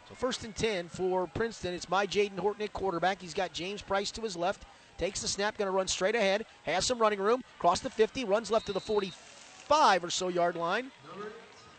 So 0.09 0.15
first 0.15 0.43
and 0.43 0.55
10 0.55 0.89
for 0.89 1.27
Princeton. 1.27 1.73
It's 1.73 1.89
my 1.89 2.07
Jaden 2.07 2.39
Horton 2.39 2.63
at 2.63 2.73
quarterback. 2.73 3.21
He's 3.21 3.33
got 3.33 3.53
James 3.53 3.81
Price 3.81 4.11
to 4.11 4.21
his 4.21 4.35
left, 4.35 4.65
Takes 5.01 5.21
the 5.21 5.27
snap, 5.27 5.57
going 5.57 5.65
to 5.65 5.71
run 5.71 5.87
straight 5.87 6.13
ahead. 6.13 6.45
Has 6.61 6.85
some 6.85 6.99
running 6.99 7.19
room. 7.19 7.43
Cross 7.57 7.79
the 7.79 7.89
50, 7.89 8.23
runs 8.25 8.51
left 8.51 8.67
to 8.67 8.73
the 8.73 8.79
45 8.79 10.03
or 10.03 10.11
so 10.11 10.27
yard 10.27 10.55
line. 10.55 10.91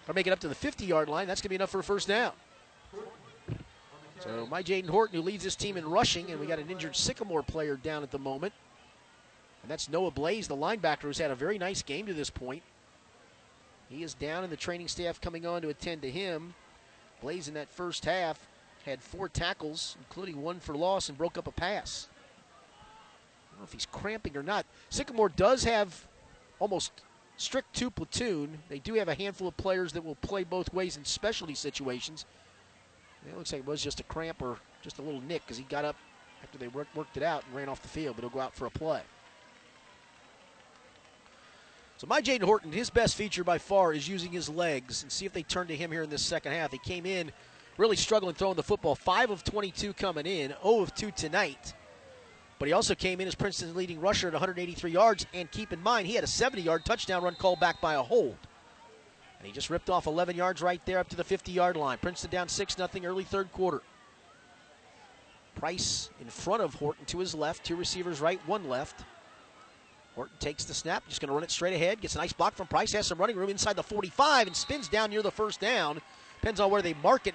Or 0.09 0.15
make 0.15 0.27
it 0.27 0.31
up 0.31 0.41
to 0.41 0.49
the 0.49 0.55
50 0.55 0.85
yard 0.85 1.09
line. 1.09 1.27
That's 1.27 1.41
going 1.41 1.47
to 1.47 1.51
be 1.51 1.55
enough 1.57 1.70
for 1.70 1.79
a 1.79 1.85
first 1.85 2.09
down. 2.09 2.33
So 4.20 4.47
my 4.51 4.62
Jaden 4.62 4.89
Horton, 4.89 5.16
who 5.16 5.23
leads 5.23 5.43
this 5.43 5.57
team 5.57 5.77
in 5.77 5.89
rushing, 5.89 6.31
and 6.31 6.39
we 6.39 6.47
got 6.47 6.59
an 6.59 6.70
injured 6.70 6.95
Sycamore 6.95 7.43
player 7.43 7.77
down 7.77 8.03
at 8.03 8.11
the 8.11 8.19
moment. 8.19 8.53
And 9.62 9.70
that's 9.70 9.89
Noah 9.89 10.11
Blaze, 10.11 10.49
the 10.49 10.57
linebacker, 10.57 11.03
who's 11.03 11.19
had 11.19 11.31
a 11.31 11.35
very 11.35 11.59
nice 11.59 11.83
game 11.83 12.07
to 12.07 12.15
this 12.15 12.31
point. 12.31 12.62
He 13.89 14.03
is 14.03 14.15
down, 14.15 14.43
and 14.43 14.53
the 14.53 14.57
training 14.57 14.89
staff 14.89 15.20
coming 15.20 15.45
on 15.45 15.62
to 15.62 15.69
attend 15.69 16.03
to 16.03 16.11
him. 16.11 16.55
Blaze 17.20 17.49
in 17.49 17.55
that 17.55 17.70
first 17.70 18.05
half 18.05 18.47
had 18.85 19.03
four 19.03 19.29
tackles, 19.29 19.97
including 20.01 20.41
one 20.41 20.61
for 20.61 20.74
loss, 20.74 21.09
and 21.09 21.19
broke 21.19 21.37
up 21.37 21.47
a 21.47 21.53
pass. 21.53 22.09
I 22.81 23.53
don't 23.53 23.61
know 23.61 23.65
if 23.65 23.73
he's 23.73 23.87
cramping 23.87 24.37
or 24.37 24.43
not. 24.43 24.66
Sycamore 24.89 25.29
does 25.29 25.65
have 25.65 26.07
almost 26.59 26.93
strict 27.43 27.74
two 27.74 27.90
platoon. 27.90 28.59
They 28.69 28.78
do 28.78 28.94
have 28.94 29.09
a 29.09 29.14
handful 29.14 29.48
of 29.48 29.56
players 29.56 29.93
that 29.93 30.05
will 30.05 30.14
play 30.16 30.44
both 30.44 30.73
ways 30.73 30.97
in 30.97 31.05
specialty 31.05 31.55
situations. 31.55 32.24
It 33.28 33.36
looks 33.36 33.52
like 33.52 33.60
it 33.60 33.66
was 33.66 33.82
just 33.82 34.01
a 34.01 34.05
cramp 34.05 34.40
or 34.40 34.56
just 34.81 34.98
a 34.98 35.02
little 35.02 35.20
nick 35.20 35.43
because 35.44 35.56
he 35.56 35.64
got 35.64 35.85
up 35.85 35.97
after 36.43 36.59
they 36.59 36.69
worked 36.69 37.16
it 37.16 37.23
out 37.23 37.44
and 37.47 37.55
ran 37.55 37.69
off 37.69 37.82
the 37.82 37.89
field, 37.89 38.16
but 38.16 38.23
he'll 38.23 38.31
go 38.31 38.40
out 38.40 38.55
for 38.55 38.66
a 38.66 38.70
play. 38.70 39.02
So 41.98 42.06
my 42.09 42.20
Jaden 42.20 42.43
Horton, 42.43 42.73
his 42.73 42.90
best 42.90 43.16
feature 43.16 43.44
by 43.44 43.59
far 43.59 43.93
is 43.93 44.09
using 44.09 44.32
his 44.32 44.48
legs 44.48 45.02
and 45.02 45.12
see 45.12 45.24
if 45.24 45.32
they 45.32 45.44
turn 45.44 45.69
to 45.69 45.77
him 45.77 45.93
here 45.93 46.02
in 46.02 46.10
this 46.10 46.23
second 46.23 46.52
half. 46.52 46.73
He 46.73 46.78
came 46.78 47.06
in 47.06 47.31
really 47.77 47.97
struggling 47.97 48.35
throwing 48.35 48.56
the 48.56 48.62
football. 48.62 48.94
5 48.94 49.31
of 49.31 49.44
22 49.44 49.93
coming 49.93 50.27
in, 50.27 50.55
0 50.62 50.81
of 50.81 50.94
2 50.94 51.12
tonight. 51.12 51.74
But 52.63 52.69
he 52.69 52.75
also 52.75 52.95
came 52.95 53.21
in 53.21 53.27
as 53.27 53.35
Princeton's 53.35 53.75
leading 53.75 54.01
rusher 54.01 54.29
at 54.29 54.35
183 54.35 54.93
yards. 54.93 55.27
And 55.35 55.51
keep 55.51 55.73
in 55.73 55.83
mind, 55.83 56.07
he 56.07 56.15
had 56.15 56.23
a 56.23 56.29
70 56.29 56.63
yard 56.63 56.85
touchdown 56.85 57.25
run 57.25 57.35
called 57.35 57.59
back 57.59 57.81
by 57.81 57.95
a 57.95 58.03
hold. 58.05 58.37
And 59.41 59.49
he 59.49 59.53
just 59.53 59.69
ripped 59.69 59.91
off 59.91 60.07
11 60.07 60.37
yards 60.37 60.63
right 60.63 60.81
there 60.87 61.01
up 61.01 61.09
to 61.09 61.17
the 61.17 61.25
50 61.25 61.51
yard 61.51 61.77
line. 61.77 61.99
Princeton 61.99 62.31
down 62.31 62.49
6 62.49 62.77
0 62.77 62.89
early 63.03 63.25
third 63.25 63.51
quarter. 63.51 63.83
Price 65.57 66.11
in 66.21 66.29
front 66.29 66.63
of 66.63 66.75
Horton 66.75 67.05
to 67.07 67.19
his 67.19 67.35
left, 67.35 67.65
two 67.65 67.75
receivers 67.75 68.21
right, 68.21 68.41
one 68.47 68.69
left. 68.69 69.03
Horton 70.15 70.37
takes 70.39 70.63
the 70.63 70.73
snap, 70.73 71.03
just 71.09 71.21
going 71.21 71.31
to 71.31 71.35
run 71.35 71.43
it 71.43 71.51
straight 71.51 71.75
ahead. 71.75 72.01
Gets 72.01 72.15
a 72.15 72.19
nice 72.19 72.33
block 72.33 72.55
from 72.55 72.69
Price, 72.69 72.93
has 72.93 73.09
some 73.09 73.19
running 73.19 73.35
room 73.35 73.51
inside 73.51 73.75
the 73.75 73.83
45, 73.83 74.47
and 74.47 74.55
spins 74.55 74.87
down 74.87 75.11
near 75.11 75.23
the 75.23 75.33
first 75.33 75.59
down. 75.59 76.01
Depends 76.41 76.61
on 76.61 76.71
where 76.71 76.81
they 76.81 76.95
mark 77.03 77.27
it. 77.27 77.35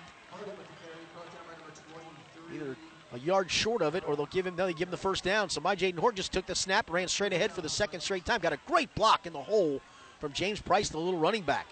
Either 2.56 2.78
a 3.14 3.20
yard 3.20 3.50
short 3.50 3.82
of 3.82 3.96
it, 3.96 4.04
or 4.08 4.16
they'll 4.16 4.26
give 4.28 4.46
him 4.46 4.56
they'll 4.56 4.68
give 4.70 4.88
him 4.88 4.92
the 4.92 4.98
first 4.98 5.24
down. 5.24 5.50
So 5.50 5.62
my 5.62 5.76
Jaden 5.76 6.00
Horton 6.00 6.18
just 6.18 6.32
took 6.32 6.46
the 6.46 6.56
snap, 6.56 6.90
ran 6.90 7.08
straight 7.08 7.34
ahead 7.34 7.52
for 7.52 7.62
the 7.62 7.70
second 7.70 8.02
straight 8.02 8.26
time. 8.26 8.42
Got 8.42 8.54
a 8.54 8.60
great 8.68 8.94
block 8.96 9.26
in 9.26 9.34
the 9.34 9.42
hole 9.42 9.82
from 10.20 10.34
James 10.34 10.62
Price, 10.62 10.90
the 10.90 10.98
little 10.98 11.20
running 11.20 11.44
back. 11.44 11.68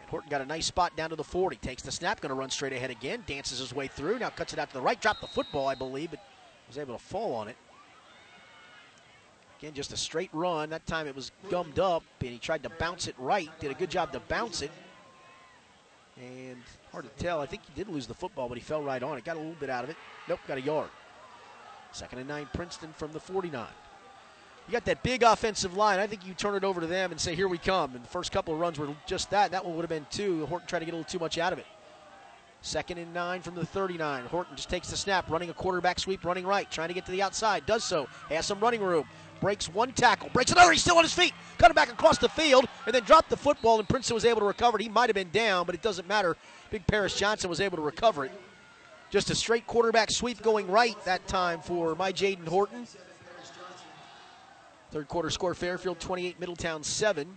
And 0.00 0.08
Horton 0.08 0.30
got 0.30 0.40
a 0.40 0.46
nice 0.46 0.66
spot 0.66 0.96
down 0.96 1.10
to 1.10 1.16
the 1.16 1.24
40. 1.24 1.56
Takes 1.56 1.82
the 1.82 1.92
snap, 1.92 2.20
going 2.20 2.30
to 2.30 2.34
run 2.34 2.50
straight 2.50 2.72
ahead 2.72 2.90
again. 2.90 3.24
Dances 3.26 3.58
his 3.58 3.74
way 3.74 3.88
through. 3.88 4.18
Now 4.18 4.30
cuts 4.30 4.52
it 4.52 4.58
out 4.58 4.68
to 4.68 4.74
the 4.74 4.80
right. 4.80 5.00
Dropped 5.00 5.20
the 5.20 5.28
football, 5.28 5.68
I 5.68 5.74
believe, 5.74 6.10
but 6.10 6.20
was 6.68 6.78
able 6.78 6.96
to 6.96 7.02
fall 7.02 7.34
on 7.34 7.48
it. 7.48 7.56
Again, 9.58 9.74
just 9.74 9.92
a 9.92 9.96
straight 9.96 10.30
run. 10.32 10.70
That 10.70 10.86
time 10.86 11.06
it 11.06 11.14
was 11.14 11.30
gummed 11.50 11.78
up, 11.78 12.02
and 12.20 12.30
he 12.30 12.38
tried 12.38 12.62
to 12.64 12.70
bounce 12.70 13.06
it 13.06 13.14
right. 13.18 13.48
Did 13.60 13.70
a 13.70 13.74
good 13.74 13.90
job 13.90 14.12
to 14.12 14.20
bounce 14.20 14.62
it. 14.62 14.70
And 16.16 16.62
hard 16.94 17.04
to 17.04 17.22
tell. 17.22 17.40
I 17.40 17.46
think 17.46 17.62
he 17.66 17.72
did 17.74 17.92
lose 17.92 18.06
the 18.06 18.14
football, 18.14 18.48
but 18.48 18.56
he 18.56 18.62
fell 18.62 18.82
right 18.82 19.02
on 19.02 19.18
it. 19.18 19.24
Got 19.24 19.36
a 19.36 19.40
little 19.40 19.56
bit 19.58 19.68
out 19.68 19.84
of 19.84 19.90
it. 19.90 19.96
Nope, 20.28 20.38
got 20.46 20.58
a 20.58 20.60
yard. 20.60 20.88
Second 21.92 22.20
and 22.20 22.28
nine, 22.28 22.48
Princeton 22.54 22.92
from 22.92 23.12
the 23.12 23.20
49. 23.20 23.66
You 24.66 24.72
got 24.72 24.84
that 24.86 25.02
big 25.02 25.22
offensive 25.24 25.76
line. 25.76 25.98
I 25.98 26.06
think 26.06 26.26
you 26.26 26.34
turn 26.34 26.54
it 26.54 26.64
over 26.64 26.80
to 26.80 26.86
them 26.86 27.10
and 27.10 27.20
say, 27.20 27.34
here 27.34 27.48
we 27.48 27.58
come. 27.58 27.94
And 27.94 28.04
the 28.04 28.08
first 28.08 28.32
couple 28.32 28.54
of 28.54 28.60
runs 28.60 28.78
were 28.78 28.88
just 29.06 29.30
that. 29.30 29.50
That 29.50 29.64
one 29.64 29.74
would 29.74 29.82
have 29.82 29.90
been 29.90 30.06
two. 30.10 30.46
Horton 30.46 30.66
tried 30.66 30.78
to 30.78 30.84
get 30.86 30.94
a 30.94 30.96
little 30.96 31.10
too 31.10 31.18
much 31.18 31.36
out 31.36 31.52
of 31.52 31.58
it. 31.58 31.66
Second 32.62 32.98
and 32.98 33.12
nine 33.12 33.42
from 33.42 33.56
the 33.56 33.66
39. 33.66 34.24
Horton 34.26 34.56
just 34.56 34.70
takes 34.70 34.88
the 34.88 34.96
snap, 34.96 35.28
running 35.28 35.50
a 35.50 35.52
quarterback 35.52 35.98
sweep, 35.98 36.24
running 36.24 36.46
right, 36.46 36.70
trying 36.70 36.88
to 36.88 36.94
get 36.94 37.04
to 37.06 37.12
the 37.12 37.20
outside. 37.20 37.66
Does 37.66 37.84
so. 37.84 38.08
Has 38.30 38.46
some 38.46 38.58
running 38.60 38.80
room 38.80 39.04
breaks 39.40 39.68
one 39.68 39.92
tackle, 39.92 40.30
breaks 40.32 40.52
another. 40.52 40.72
He's 40.72 40.80
still 40.80 40.96
on 40.96 41.04
his 41.04 41.14
feet. 41.14 41.32
Cut 41.58 41.70
it 41.70 41.74
back 41.74 41.92
across 41.92 42.18
the 42.18 42.28
field, 42.28 42.66
and 42.86 42.94
then 42.94 43.02
dropped 43.04 43.30
the 43.30 43.36
football. 43.36 43.78
And 43.78 43.88
Princeton 43.88 44.14
was 44.14 44.24
able 44.24 44.40
to 44.40 44.46
recover 44.46 44.78
it. 44.78 44.82
He 44.82 44.88
might 44.88 45.08
have 45.08 45.14
been 45.14 45.30
down, 45.30 45.66
but 45.66 45.74
it 45.74 45.82
doesn't 45.82 46.08
matter. 46.08 46.36
Big 46.70 46.86
Paris 46.86 47.16
Johnson 47.16 47.50
was 47.50 47.60
able 47.60 47.76
to 47.76 47.82
recover 47.82 48.24
it. 48.24 48.32
Just 49.10 49.30
a 49.30 49.34
straight 49.34 49.66
quarterback 49.66 50.10
sweep 50.10 50.42
going 50.42 50.66
right 50.66 50.96
that 51.04 51.26
time 51.28 51.60
for 51.60 51.94
my 51.94 52.12
Jaden 52.12 52.48
Horton. 52.48 52.86
Third 54.90 55.08
quarter 55.08 55.30
score 55.30 55.54
Fairfield 55.54 56.00
28, 56.00 56.40
Middletown 56.40 56.82
7. 56.82 57.28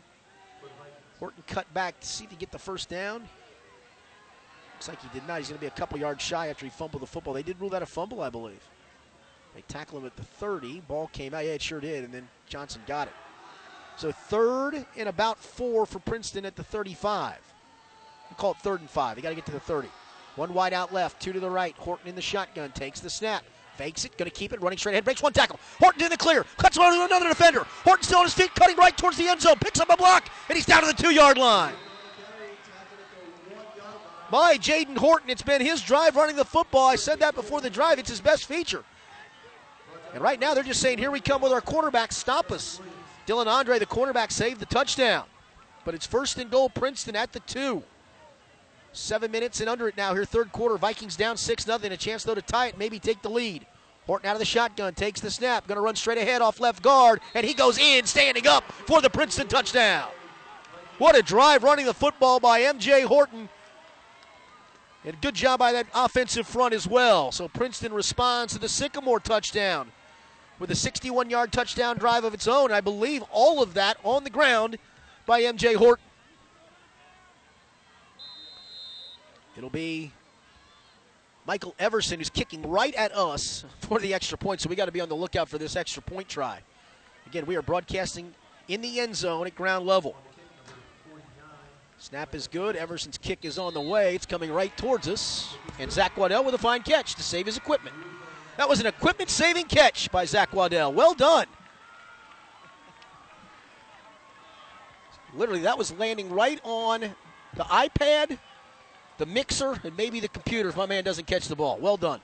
Horton 1.19 1.43
cut 1.47 1.71
back 1.73 1.99
to 1.99 2.07
see 2.07 2.23
if 2.23 2.31
he 2.31 2.37
get 2.37 2.51
the 2.51 2.59
first 2.59 2.89
down. 2.89 3.27
Looks 4.75 4.87
like 4.87 5.01
he 5.01 5.09
did 5.19 5.27
not. 5.27 5.39
He's 5.39 5.47
going 5.47 5.57
to 5.57 5.61
be 5.61 5.67
a 5.67 5.71
couple 5.71 5.97
yards 5.97 6.23
shy 6.23 6.47
after 6.47 6.65
he 6.65 6.69
fumbled 6.69 7.01
the 7.01 7.07
football. 7.07 7.33
They 7.33 7.41
did 7.41 7.59
rule 7.59 7.71
that 7.71 7.81
a 7.81 7.87
fumble, 7.87 8.21
I 8.21 8.29
believe. 8.29 8.61
They 9.57 9.63
tackle 9.67 9.97
him 9.97 10.05
at 10.05 10.15
the 10.15 10.23
30. 10.23 10.81
Ball 10.81 11.07
came 11.07 11.33
out. 11.33 11.43
Yeah, 11.43 11.53
it 11.53 11.63
sure 11.63 11.79
did. 11.79 12.03
And 12.03 12.13
then 12.13 12.27
Johnson 12.47 12.79
got 12.85 13.07
it. 13.07 13.13
So 13.97 14.11
third 14.11 14.85
and 14.95 15.09
about 15.09 15.39
four 15.39 15.87
for 15.87 15.97
Princeton 15.97 16.45
at 16.45 16.55
the 16.55 16.63
35. 16.63 17.39
We 18.29 18.35
call 18.35 18.51
it 18.51 18.57
third 18.57 18.81
and 18.81 18.89
five. 18.89 19.15
They 19.15 19.23
got 19.23 19.29
to 19.29 19.35
get 19.35 19.47
to 19.47 19.51
the 19.51 19.59
30. 19.59 19.87
One 20.35 20.53
wide 20.53 20.73
out 20.73 20.93
left, 20.93 21.19
two 21.19 21.33
to 21.33 21.39
the 21.39 21.49
right. 21.49 21.75
Horton 21.75 22.07
in 22.07 22.13
the 22.13 22.21
shotgun 22.21 22.69
takes 22.73 22.99
the 22.99 23.09
snap. 23.09 23.43
Fakes 23.77 24.05
it, 24.05 24.15
going 24.15 24.29
to 24.29 24.35
keep 24.35 24.53
it, 24.53 24.61
running 24.61 24.77
straight 24.77 24.91
ahead, 24.91 25.05
breaks 25.05 25.23
one 25.23 25.33
tackle. 25.33 25.59
Horton 25.79 26.03
in 26.03 26.11
the 26.11 26.17
clear, 26.17 26.45
cuts 26.57 26.77
one 26.77 26.93
to 26.93 27.05
another 27.05 27.27
defender. 27.27 27.65
Horton 27.83 28.03
still 28.03 28.19
on 28.19 28.25
his 28.25 28.35
feet, 28.35 28.53
cutting 28.53 28.77
right 28.77 28.95
towards 28.95 29.17
the 29.17 29.27
end 29.27 29.41
zone, 29.41 29.55
picks 29.59 29.79
up 29.79 29.89
a 29.89 29.97
block, 29.97 30.29
and 30.49 30.55
he's 30.55 30.67
down 30.67 30.81
to 30.81 30.87
the 30.87 30.93
two 30.93 31.11
yard 31.11 31.39
line. 31.39 31.73
My 34.31 34.55
Jaden 34.59 34.97
Horton, 34.97 35.31
it's 35.31 35.41
been 35.41 35.61
his 35.61 35.81
drive 35.81 36.15
running 36.15 36.35
the 36.35 36.45
football. 36.45 36.87
I 36.87 36.95
said 36.95 37.19
that 37.21 37.33
before 37.33 37.61
the 37.61 37.71
drive, 37.71 37.97
it's 37.97 38.09
his 38.09 38.21
best 38.21 38.45
feature. 38.45 38.83
And 40.17 40.23
right 40.23 40.39
now 40.39 40.55
they're 40.55 40.63
just 40.63 40.81
saying, 40.81 40.97
here 40.97 41.11
we 41.11 41.19
come 41.19 41.43
with 41.43 41.51
our 41.51 41.61
quarterback, 41.61 42.11
stop 42.11 42.51
us. 42.51 42.81
Dylan 43.27 43.45
Andre, 43.45 43.77
the 43.77 43.85
quarterback, 43.85 44.31
saved 44.31 44.59
the 44.59 44.65
touchdown. 44.65 45.25
But 45.85 45.93
it's 45.93 46.07
first 46.07 46.39
and 46.39 46.49
goal, 46.49 46.69
Princeton 46.69 47.15
at 47.15 47.33
the 47.33 47.39
two. 47.41 47.83
Seven 48.93 49.29
minutes 49.29 49.59
and 49.59 49.69
under 49.69 49.87
it 49.87 49.95
now 49.95 50.15
here, 50.15 50.25
third 50.25 50.51
quarter. 50.51 50.75
Vikings 50.75 51.15
down 51.15 51.37
6 51.37 51.67
nothing. 51.67 51.91
A 51.91 51.97
chance, 51.97 52.23
though, 52.23 52.33
to 52.33 52.41
tie 52.41 52.65
it, 52.65 52.79
maybe 52.79 52.97
take 52.97 53.21
the 53.21 53.29
lead. 53.29 53.67
Horton 54.07 54.27
out 54.27 54.33
of 54.33 54.39
the 54.39 54.45
shotgun, 54.45 54.95
takes 54.95 55.21
the 55.21 55.29
snap, 55.29 55.67
going 55.67 55.75
to 55.75 55.83
run 55.83 55.95
straight 55.95 56.17
ahead 56.17 56.41
off 56.41 56.59
left 56.59 56.81
guard, 56.81 57.21
and 57.35 57.45
he 57.45 57.53
goes 57.53 57.77
in, 57.77 58.07
standing 58.07 58.47
up 58.47 58.63
for 58.87 59.03
the 59.03 59.11
Princeton 59.11 59.47
touchdown. 59.47 60.09
What 60.97 61.15
a 61.15 61.21
drive 61.21 61.61
running 61.63 61.85
the 61.85 61.93
football 61.93 62.39
by 62.39 62.61
MJ 62.61 63.03
Horton. 63.03 63.49
And 65.05 65.21
good 65.21 65.35
job 65.35 65.59
by 65.59 65.73
that 65.73 65.85
offensive 65.93 66.47
front 66.47 66.73
as 66.73 66.87
well. 66.87 67.31
So 67.31 67.47
Princeton 67.47 67.93
responds 67.93 68.53
to 68.53 68.59
the 68.59 68.67
Sycamore 68.67 69.19
touchdown 69.19 69.91
with 70.59 70.71
a 70.71 70.75
61 70.75 71.29
yard 71.29 71.51
touchdown 71.51 71.97
drive 71.97 72.23
of 72.23 72.33
its 72.33 72.47
own. 72.47 72.71
I 72.71 72.81
believe 72.81 73.23
all 73.31 73.61
of 73.61 73.73
that 73.75 73.97
on 74.03 74.23
the 74.23 74.29
ground 74.29 74.77
by 75.25 75.41
MJ 75.41 75.75
Horton. 75.75 76.03
It'll 79.55 79.69
be 79.69 80.11
Michael 81.45 81.73
Everson 81.79 82.19
who's 82.19 82.29
kicking 82.29 82.61
right 82.69 82.93
at 82.95 83.15
us 83.15 83.65
for 83.81 83.99
the 83.99 84.13
extra 84.13 84.37
point, 84.37 84.61
so 84.61 84.69
we 84.69 84.75
got 84.75 84.85
to 84.85 84.91
be 84.91 85.01
on 85.01 85.09
the 85.09 85.15
lookout 85.15 85.49
for 85.49 85.57
this 85.57 85.75
extra 85.75 86.03
point 86.03 86.27
try. 86.27 86.59
Again, 87.25 87.45
we 87.45 87.55
are 87.55 87.61
broadcasting 87.61 88.33
in 88.67 88.81
the 88.81 88.99
end 88.99 89.15
zone 89.15 89.47
at 89.47 89.55
ground 89.55 89.85
level. 89.85 90.15
Snap 91.99 92.35
is 92.35 92.47
good. 92.47 92.75
Everson's 92.75 93.17
kick 93.17 93.39
is 93.43 93.57
on 93.57 93.73
the 93.73 93.81
way. 93.81 94.13
It's 94.13 94.25
coming 94.25 94.53
right 94.53 94.75
towards 94.77 95.07
us. 95.07 95.55
And 95.79 95.91
Zach 95.91 96.15
Waddell 96.15 96.43
with 96.43 96.53
a 96.53 96.59
fine 96.59 96.83
catch 96.83 97.15
to 97.15 97.23
save 97.23 97.47
his 97.47 97.57
equipment. 97.57 97.95
That 98.57 98.67
was 98.67 98.79
an 98.79 98.87
equipment 98.87 99.29
saving 99.29 99.65
catch 99.65 100.11
by 100.11 100.25
Zach 100.25 100.51
Waddell. 100.51 100.91
Well 100.91 101.13
done. 101.13 101.45
Literally, 105.35 105.61
that 105.61 105.77
was 105.77 105.91
landing 105.93 106.31
right 106.31 106.59
on 106.63 107.01
the 107.01 107.63
iPad, 107.63 108.39
the 109.19 109.27
mixer, 109.27 109.79
and 109.83 109.95
maybe 109.95 110.19
the 110.19 110.27
computer 110.27 110.69
if 110.69 110.75
my 110.75 110.87
man 110.87 111.03
doesn't 111.03 111.27
catch 111.27 111.47
the 111.47 111.55
ball. 111.55 111.77
Well 111.79 111.97
done. 111.97 112.19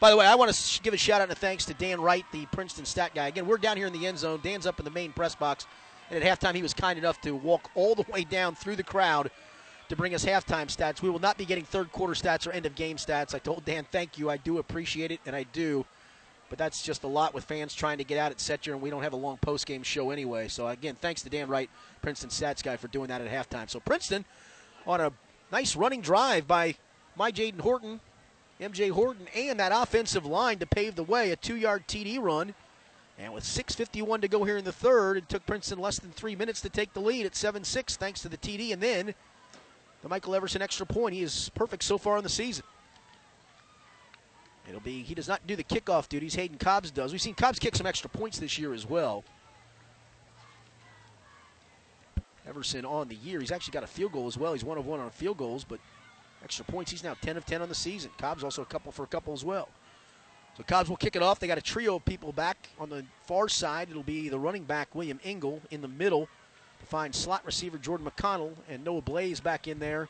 By 0.00 0.10
the 0.10 0.16
way, 0.16 0.26
I 0.26 0.34
want 0.34 0.52
to 0.52 0.82
give 0.82 0.94
a 0.94 0.96
shout 0.96 1.20
out 1.20 1.28
and 1.28 1.38
thanks 1.38 1.64
to 1.66 1.74
Dan 1.74 2.00
Wright, 2.00 2.24
the 2.32 2.46
Princeton 2.46 2.84
stat 2.84 3.14
guy. 3.14 3.28
Again, 3.28 3.46
we're 3.46 3.58
down 3.58 3.76
here 3.76 3.86
in 3.86 3.92
the 3.92 4.04
end 4.04 4.18
zone. 4.18 4.40
Dan's 4.42 4.66
up 4.66 4.80
in 4.80 4.84
the 4.84 4.90
main 4.90 5.12
press 5.12 5.36
box. 5.36 5.68
And 6.10 6.22
at 6.22 6.40
halftime, 6.40 6.56
he 6.56 6.62
was 6.62 6.74
kind 6.74 6.98
enough 6.98 7.20
to 7.20 7.36
walk 7.36 7.70
all 7.76 7.94
the 7.94 8.04
way 8.10 8.24
down 8.24 8.56
through 8.56 8.74
the 8.74 8.82
crowd 8.82 9.30
to 9.92 9.96
bring 9.96 10.14
us 10.14 10.24
halftime 10.24 10.74
stats. 10.74 11.02
We 11.02 11.10
will 11.10 11.18
not 11.18 11.36
be 11.36 11.44
getting 11.44 11.64
third 11.64 11.92
quarter 11.92 12.14
stats 12.14 12.46
or 12.46 12.52
end 12.52 12.64
of 12.64 12.74
game 12.74 12.96
stats. 12.96 13.34
I 13.34 13.38
told 13.38 13.66
Dan, 13.66 13.86
thank 13.92 14.16
you. 14.16 14.30
I 14.30 14.38
do 14.38 14.56
appreciate 14.56 15.10
it, 15.10 15.20
and 15.26 15.36
I 15.36 15.42
do. 15.42 15.84
But 16.48 16.58
that's 16.58 16.82
just 16.82 17.04
a 17.04 17.06
lot 17.06 17.34
with 17.34 17.44
fans 17.44 17.74
trying 17.74 17.98
to 17.98 18.04
get 18.04 18.16
out 18.16 18.30
at 18.30 18.38
Setzer, 18.38 18.72
and 18.72 18.80
we 18.80 18.88
don't 18.88 19.02
have 19.02 19.12
a 19.12 19.16
long 19.16 19.36
post 19.36 19.66
game 19.66 19.82
show 19.82 20.10
anyway. 20.10 20.48
So, 20.48 20.66
again, 20.66 20.96
thanks 20.98 21.20
to 21.22 21.28
Dan 21.28 21.46
Wright, 21.46 21.68
Princeton 22.00 22.30
stats 22.30 22.62
guy, 22.62 22.78
for 22.78 22.88
doing 22.88 23.08
that 23.08 23.20
at 23.20 23.30
halftime. 23.30 23.68
So, 23.68 23.80
Princeton 23.80 24.24
on 24.86 25.02
a 25.02 25.12
nice 25.52 25.76
running 25.76 26.00
drive 26.00 26.46
by 26.46 26.74
my 27.14 27.30
Jaden 27.30 27.60
Horton 27.60 28.00
MJ 28.62 28.90
Horton 28.90 29.26
and 29.34 29.60
that 29.60 29.72
offensive 29.74 30.24
line 30.24 30.58
to 30.60 30.66
pave 30.66 30.94
the 30.94 31.02
way. 31.02 31.32
A 31.32 31.36
two 31.36 31.56
yard 31.56 31.86
TD 31.86 32.18
run. 32.18 32.54
And 33.18 33.34
with 33.34 33.44
6.51 33.44 34.22
to 34.22 34.28
go 34.28 34.44
here 34.44 34.56
in 34.56 34.64
the 34.64 34.72
third, 34.72 35.18
it 35.18 35.28
took 35.28 35.44
Princeton 35.44 35.78
less 35.78 35.98
than 35.98 36.12
three 36.12 36.34
minutes 36.34 36.62
to 36.62 36.70
take 36.70 36.94
the 36.94 37.00
lead 37.00 37.26
at 37.26 37.36
7 37.36 37.62
6 37.62 37.96
thanks 37.96 38.22
to 38.22 38.28
the 38.30 38.38
TD. 38.38 38.72
And 38.72 38.82
then 38.82 39.14
the 40.02 40.08
Michael 40.08 40.34
Everson 40.34 40.62
extra 40.62 40.84
point. 40.84 41.14
He 41.14 41.22
is 41.22 41.50
perfect 41.54 41.84
so 41.84 41.96
far 41.96 42.16
in 42.18 42.24
the 42.24 42.28
season. 42.28 42.64
It'll 44.68 44.80
be, 44.80 45.02
he 45.02 45.14
does 45.14 45.28
not 45.28 45.46
do 45.46 45.56
the 45.56 45.64
kickoff 45.64 46.08
duties. 46.08 46.34
Hayden 46.34 46.58
Cobbs 46.58 46.90
does. 46.90 47.12
We've 47.12 47.20
seen 47.20 47.34
Cobbs 47.34 47.58
kick 47.58 47.74
some 47.74 47.86
extra 47.86 48.08
points 48.08 48.38
this 48.38 48.58
year 48.58 48.72
as 48.72 48.86
well. 48.88 49.24
Everson 52.46 52.84
on 52.84 53.08
the 53.08 53.16
year. 53.16 53.40
He's 53.40 53.52
actually 53.52 53.72
got 53.72 53.82
a 53.82 53.88
field 53.88 54.12
goal 54.12 54.26
as 54.26 54.36
well. 54.36 54.52
He's 54.52 54.64
one 54.64 54.78
of 54.78 54.86
one 54.86 55.00
on 55.00 55.10
field 55.10 55.38
goals, 55.38 55.64
but 55.64 55.80
extra 56.44 56.64
points. 56.64 56.90
He's 56.90 57.04
now 57.04 57.14
10 57.20 57.36
of 57.36 57.46
10 57.46 57.62
on 57.62 57.68
the 57.68 57.74
season. 57.74 58.10
Cobbs 58.18 58.44
also 58.44 58.62
a 58.62 58.66
couple 58.66 58.92
for 58.92 59.04
a 59.04 59.06
couple 59.06 59.32
as 59.32 59.44
well. 59.44 59.68
So 60.56 60.62
Cobbs 60.62 60.88
will 60.88 60.96
kick 60.96 61.16
it 61.16 61.22
off. 61.22 61.40
They 61.40 61.46
got 61.46 61.58
a 61.58 61.62
trio 61.62 61.96
of 61.96 62.04
people 62.04 62.32
back 62.32 62.68
on 62.78 62.90
the 62.90 63.04
far 63.26 63.48
side. 63.48 63.88
It'll 63.90 64.02
be 64.02 64.28
the 64.28 64.38
running 64.38 64.64
back 64.64 64.94
William 64.94 65.18
Engel 65.24 65.62
in 65.70 65.80
the 65.80 65.88
middle 65.88 66.28
find 66.86 67.14
slot 67.14 67.44
receiver 67.44 67.78
Jordan 67.78 68.06
McConnell 68.06 68.52
and 68.68 68.84
Noah 68.84 69.02
Blaze 69.02 69.40
back 69.40 69.68
in 69.68 69.78
there. 69.78 70.08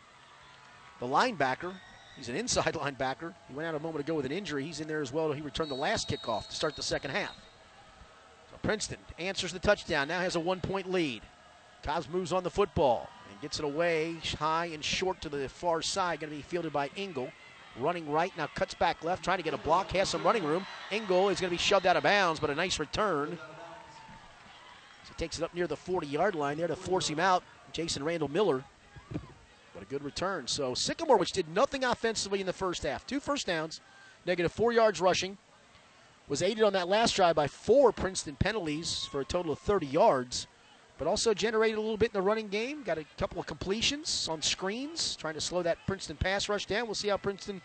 The 1.01 1.07
linebacker, 1.07 1.73
he's 2.17 2.29
an 2.29 2.37
inside 2.37 2.75
linebacker. 2.75 3.35
He 3.49 3.55
went 3.55 3.69
out 3.69 3.75
a 3.75 3.81
moment 3.81 4.05
ago 4.05 4.15
with 4.15 4.27
an 4.27 4.33
injury. 4.33 4.65
He's 4.65 4.81
in 4.81 4.89
there 4.89 5.03
as 5.03 5.13
well. 5.13 5.33
He 5.33 5.41
returned 5.41 5.71
the 5.71 5.77
last 5.77 6.09
kickoff 6.09 6.49
to 6.49 6.55
start 6.55 6.77
the 6.77 6.83
second 6.83 7.11
half. 7.11 7.35
So 8.51 8.57
Princeton 8.63 8.99
answers 9.19 9.53
the 9.53 9.59
touchdown. 9.59 10.09
Now 10.09 10.21
has 10.21 10.37
a 10.37 10.41
one-point 10.41 10.91
lead. 10.91 11.23
Cobbs 11.83 12.09
moves 12.09 12.33
on 12.33 12.45
the 12.45 12.51
football 12.51 13.09
and 13.31 13.41
gets 13.41 13.59
it 13.59 13.65
away 13.65 14.17
high 14.39 14.67
and 14.67 14.85
short 14.85 15.21
to 15.23 15.29
the 15.29 15.49
far 15.49 15.83
side. 15.83 16.21
Going 16.21 16.31
to 16.31 16.37
be 16.37 16.43
fielded 16.43 16.73
by 16.73 16.91
Engel. 16.97 17.31
Running 17.79 18.11
right, 18.11 18.37
now 18.37 18.49
cuts 18.55 18.75
back 18.75 19.03
left, 19.03 19.25
trying 19.25 19.39
to 19.39 19.43
get 19.43 19.55
a 19.55 19.59
block, 19.59 19.91
has 19.93 20.11
some 20.11 20.23
running 20.23 20.45
room. 20.45 20.67
Engel 20.91 21.31
is 21.31 21.41
going 21.41 21.49
to 21.49 21.55
be 21.55 21.59
shoved 21.59 21.87
out 21.87 21.97
of 21.97 22.03
bounds, 22.03 22.39
but 22.39 22.51
a 22.51 22.55
nice 22.55 22.79
return. 22.79 23.39
He 25.17 25.25
takes 25.25 25.39
it 25.39 25.45
up 25.45 25.55
near 25.55 25.67
the 25.67 25.77
40 25.77 26.07
yard 26.07 26.35
line 26.35 26.57
there 26.57 26.67
to 26.67 26.77
force 26.77 27.09
him 27.09 27.21
out. 27.21 27.43
Jason 27.73 28.05
Randall 28.05 28.29
Miller. 28.29 28.65
But 29.75 29.83
a 29.83 29.87
good 29.87 30.05
return. 30.05 30.47
So 30.47 30.75
Sycamore, 30.75 31.17
which 31.17 31.33
did 31.33 31.49
nothing 31.49 31.85
offensively 31.85 32.41
in 32.41 32.47
the 32.47 32.53
first 32.53 32.83
half, 32.83 33.07
two 33.07 33.21
first 33.21 33.47
downs, 33.47 33.81
negative 34.27 34.53
four 34.53 34.73
yards 34.73 35.01
rushing, 35.01 35.39
was 36.29 36.43
aided 36.43 36.65
on 36.65 36.73
that 36.75 36.89
last 36.89 37.17
drive 37.17 37.37
by 37.37 37.47
four 37.47 37.93
Princeton 37.93 38.37
penalties 38.37 39.09
for 39.11 39.21
a 39.21 39.25
total 39.25 39.53
of 39.53 39.59
30 39.59 39.87
yards 39.87 40.47
but 41.03 41.09
also 41.09 41.35
generated 41.35 41.79
a 41.79 41.81
little 41.81 41.97
bit 41.97 42.11
in 42.11 42.13
the 42.13 42.23
running 42.23 42.47
game. 42.47 42.85
Got 42.85 42.97
a 42.97 43.05
couple 43.19 43.41
of 43.41 43.47
completions 43.47 44.29
on 44.31 44.41
screens, 44.41 45.17
trying 45.17 45.35
to 45.35 45.41
slow 45.41 45.61
that 45.63 45.79
Princeton 45.85 46.17
pass 46.17 46.49
rush 46.49 46.67
down. 46.67 46.87
We'll 46.87 46.95
see 46.95 47.09
how 47.09 47.17
Princeton 47.17 47.61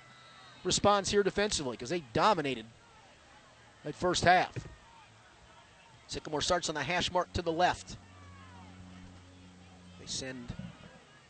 responds 0.64 1.12
here 1.12 1.22
defensively 1.22 1.74
because 1.74 1.92
they 1.92 2.04
dominated 2.14 2.66
that 3.84 3.94
first 3.94 4.24
half. 4.24 4.68
Sycamore 6.08 6.42
starts 6.42 6.70
on 6.70 6.76
the 6.76 6.84
hash 6.84 7.12
mark 7.12 7.32
to 7.34 7.42
the 7.42 7.52
left. 7.52 7.98
They 10.00 10.06
send 10.06 10.54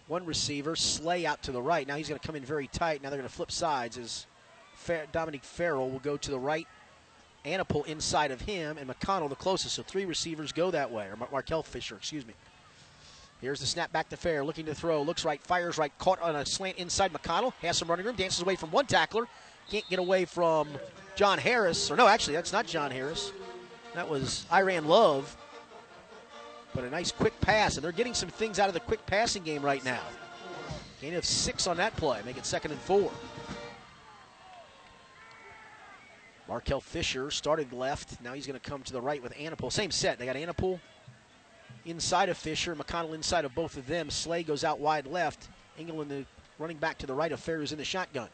one 0.07 0.25
receiver, 0.25 0.75
Slay, 0.75 1.25
out 1.25 1.43
to 1.43 1.51
the 1.51 1.61
right. 1.61 1.87
Now 1.87 1.95
he's 1.95 2.07
going 2.07 2.19
to 2.19 2.25
come 2.25 2.35
in 2.35 2.45
very 2.45 2.67
tight. 2.67 3.01
Now 3.01 3.09
they're 3.09 3.19
going 3.19 3.29
to 3.29 3.35
flip 3.35 3.51
sides 3.51 3.97
as 3.97 4.25
Dominic 5.11 5.43
Farrell 5.43 5.89
will 5.89 5.99
go 5.99 6.15
to 6.17 6.31
the 6.31 6.39
right 6.39 6.67
Anapol 7.45 7.87
inside 7.87 8.31
of 8.31 8.41
him, 8.41 8.77
and 8.77 8.89
McConnell 8.89 9.29
the 9.29 9.35
closest. 9.35 9.75
So 9.75 9.83
three 9.83 10.05
receivers 10.05 10.51
go 10.51 10.71
that 10.71 10.91
way, 10.91 11.07
or 11.07 11.15
Mar- 11.15 11.29
Markel 11.31 11.63
Fisher, 11.63 11.95
excuse 11.95 12.25
me. 12.25 12.33
Here's 13.41 13.59
the 13.59 13.67
snap 13.67 13.91
back 13.91 14.09
to 14.09 14.17
Fair, 14.17 14.43
looking 14.43 14.65
to 14.65 14.73
throw, 14.73 15.01
looks 15.01 15.23
right, 15.23 15.41
fires 15.43 15.77
right, 15.77 15.91
caught 15.99 16.19
on 16.21 16.35
a 16.35 16.45
slant 16.45 16.77
inside 16.77 17.13
McConnell, 17.13 17.53
has 17.61 17.77
some 17.77 17.87
running 17.87 18.05
room, 18.05 18.15
dances 18.15 18.41
away 18.41 18.55
from 18.55 18.71
one 18.71 18.87
tackler, 18.87 19.27
can't 19.69 19.87
get 19.89 19.99
away 19.99 20.25
from 20.25 20.67
John 21.15 21.37
Harris, 21.37 21.91
or 21.91 21.95
no, 21.95 22.07
actually, 22.07 22.35
that's 22.35 22.51
not 22.51 22.65
John 22.65 22.89
Harris. 22.89 23.31
That 23.97 24.07
was 24.07 24.45
Iran 24.53 24.85
Love. 24.85 25.35
But 26.75 26.83
a 26.83 26.89
nice 26.91 27.11
quick 27.11 27.33
pass, 27.41 27.77
and 27.77 27.83
they're 27.83 27.91
getting 27.91 28.13
some 28.13 28.29
things 28.29 28.59
out 28.59 28.67
of 28.67 28.75
the 28.75 28.79
quick 28.79 29.03
passing 29.07 29.41
game 29.41 29.63
right 29.63 29.83
now. 29.83 30.03
Gain 31.01 31.15
of 31.15 31.25
six 31.25 31.65
on 31.65 31.77
that 31.77 31.95
play, 31.95 32.21
make 32.23 32.37
it 32.37 32.45
second 32.45 32.69
and 32.69 32.79
four. 32.81 33.11
Markel 36.47 36.79
Fisher 36.79 37.31
started 37.31 37.73
left. 37.73 38.21
Now 38.21 38.33
he's 38.33 38.45
going 38.45 38.59
to 38.59 38.69
come 38.69 38.83
to 38.83 38.93
the 38.93 39.01
right 39.01 39.21
with 39.23 39.33
Anapol. 39.33 39.71
Same 39.71 39.89
set. 39.89 40.19
They 40.19 40.27
got 40.27 40.35
Anapol 40.35 40.79
inside 41.83 42.29
of 42.29 42.37
Fisher, 42.37 42.75
McConnell 42.75 43.15
inside 43.15 43.45
of 43.45 43.55
both 43.55 43.77
of 43.77 43.87
them. 43.87 44.11
Slay 44.11 44.43
goes 44.43 44.63
out 44.63 44.79
wide 44.79 45.07
left. 45.07 45.47
Engel 45.79 46.05
the 46.05 46.23
running 46.59 46.77
back 46.77 46.99
to 46.99 47.07
the 47.07 47.15
right 47.15 47.31
of 47.31 47.39
Fair 47.39 47.63
in 47.63 47.77
the 47.79 47.83
shotgun. 47.83 48.29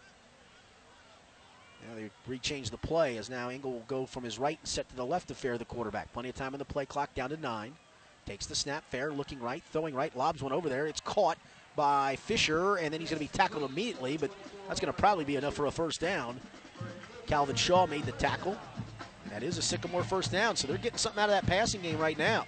Now 1.90 1.96
they 1.96 2.10
rechange 2.32 2.70
the 2.70 2.78
play 2.78 3.18
as 3.18 3.30
now 3.30 3.50
Engel 3.50 3.72
will 3.72 3.84
go 3.88 4.06
from 4.06 4.24
his 4.24 4.40
right 4.40 4.58
and 4.60 4.68
set 4.68 4.90
to 4.90 4.96
the 4.96 5.06
left 5.06 5.32
of 5.32 5.38
Fair, 5.38 5.58
the 5.58 5.66
quarterback. 5.66 6.12
Plenty 6.14 6.30
of 6.30 6.36
time 6.36 6.54
on 6.54 6.60
the 6.60 6.66
play 6.66 6.86
clock 6.86 7.14
down 7.14 7.30
to 7.30 7.38
nine. 7.38 7.74
Takes 8.26 8.46
the 8.46 8.56
snap. 8.56 8.84
Fair 8.90 9.12
looking 9.12 9.40
right, 9.40 9.62
throwing 9.72 9.94
right, 9.94 10.16
lobs 10.16 10.42
one 10.42 10.54
over 10.54 10.70
there. 10.70 10.88
It's 10.88 11.02
caught 11.02 11.38
by 11.76 12.16
Fisher, 12.16 12.76
and 12.76 12.94
then 12.94 13.02
he's 13.02 13.10
going 13.10 13.20
to 13.20 13.26
be 13.26 13.38
tackled 13.38 13.70
immediately, 13.70 14.16
but 14.16 14.32
that's 14.68 14.80
going 14.80 14.94
to 14.94 14.98
probably 14.98 15.26
be 15.26 15.36
enough 15.36 15.56
for 15.56 15.66
a 15.66 15.72
first 15.72 16.00
down. 16.00 16.40
Calvin 17.26 17.56
Shaw 17.56 17.86
made 17.86 18.06
the 18.06 18.12
tackle. 18.14 18.56
That 19.30 19.44
is 19.44 19.58
a 19.58 19.62
Sycamore 19.62 20.04
first 20.04 20.32
down, 20.32 20.56
so 20.56 20.68
they're 20.68 20.78
getting 20.78 20.98
something 20.98 21.22
out 21.22 21.30
of 21.30 21.36
that 21.36 21.48
passing 21.48 21.82
game 21.82 21.98
right 21.98 22.18
now. 22.18 22.46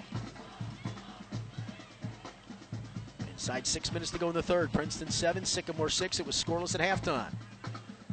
Inside 3.31 3.65
six 3.67 3.91
minutes 3.91 4.11
to 4.11 4.17
go 4.17 4.29
in 4.29 4.35
the 4.35 4.43
third. 4.43 4.71
Princeton 4.71 5.09
seven, 5.09 5.43
Sycamore 5.43 5.89
six. 5.89 6.19
It 6.19 6.25
was 6.25 6.41
scoreless 6.41 6.79
at 6.79 6.81
halftime. 6.81 7.33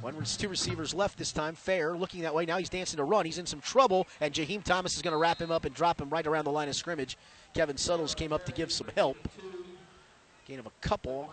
One, 0.03 0.20
two 0.24 0.49
receivers 0.49 0.93
left 0.93 1.16
this 1.16 1.31
time. 1.31 1.55
Fair 1.55 1.97
looking 1.97 2.23
that 2.23 2.35
way. 2.35 2.45
Now 2.45 2.59
he's 2.59 2.69
dancing 2.69 2.97
to 2.97 3.05
run. 3.05 3.24
He's 3.24 3.39
in 3.39 3.47
some 3.47 3.61
trouble, 3.61 4.09
and 4.20 4.35
Jaheim 4.35 4.65
Thomas 4.65 4.97
is 4.97 5.03
going 5.03 5.12
to 5.12 5.19
wrap 5.19 5.41
him 5.41 5.53
up 5.53 5.65
and 5.65 5.73
drop 5.73 6.01
him 6.01 6.11
right 6.11 6.27
around 6.27 6.45
the 6.45 6.51
line 6.51 6.69
of 6.69 6.74
scrimmage. 6.74 7.16
Kevin 7.55 7.77
Suttles 7.77 8.12
came 8.12 8.33
up 8.33 8.45
to 8.47 8.53
give 8.53 8.73
some 8.73 8.89
help. 8.97 9.16
Gain 10.49 10.59
of 10.59 10.66
a 10.66 10.73
couple. 10.81 11.33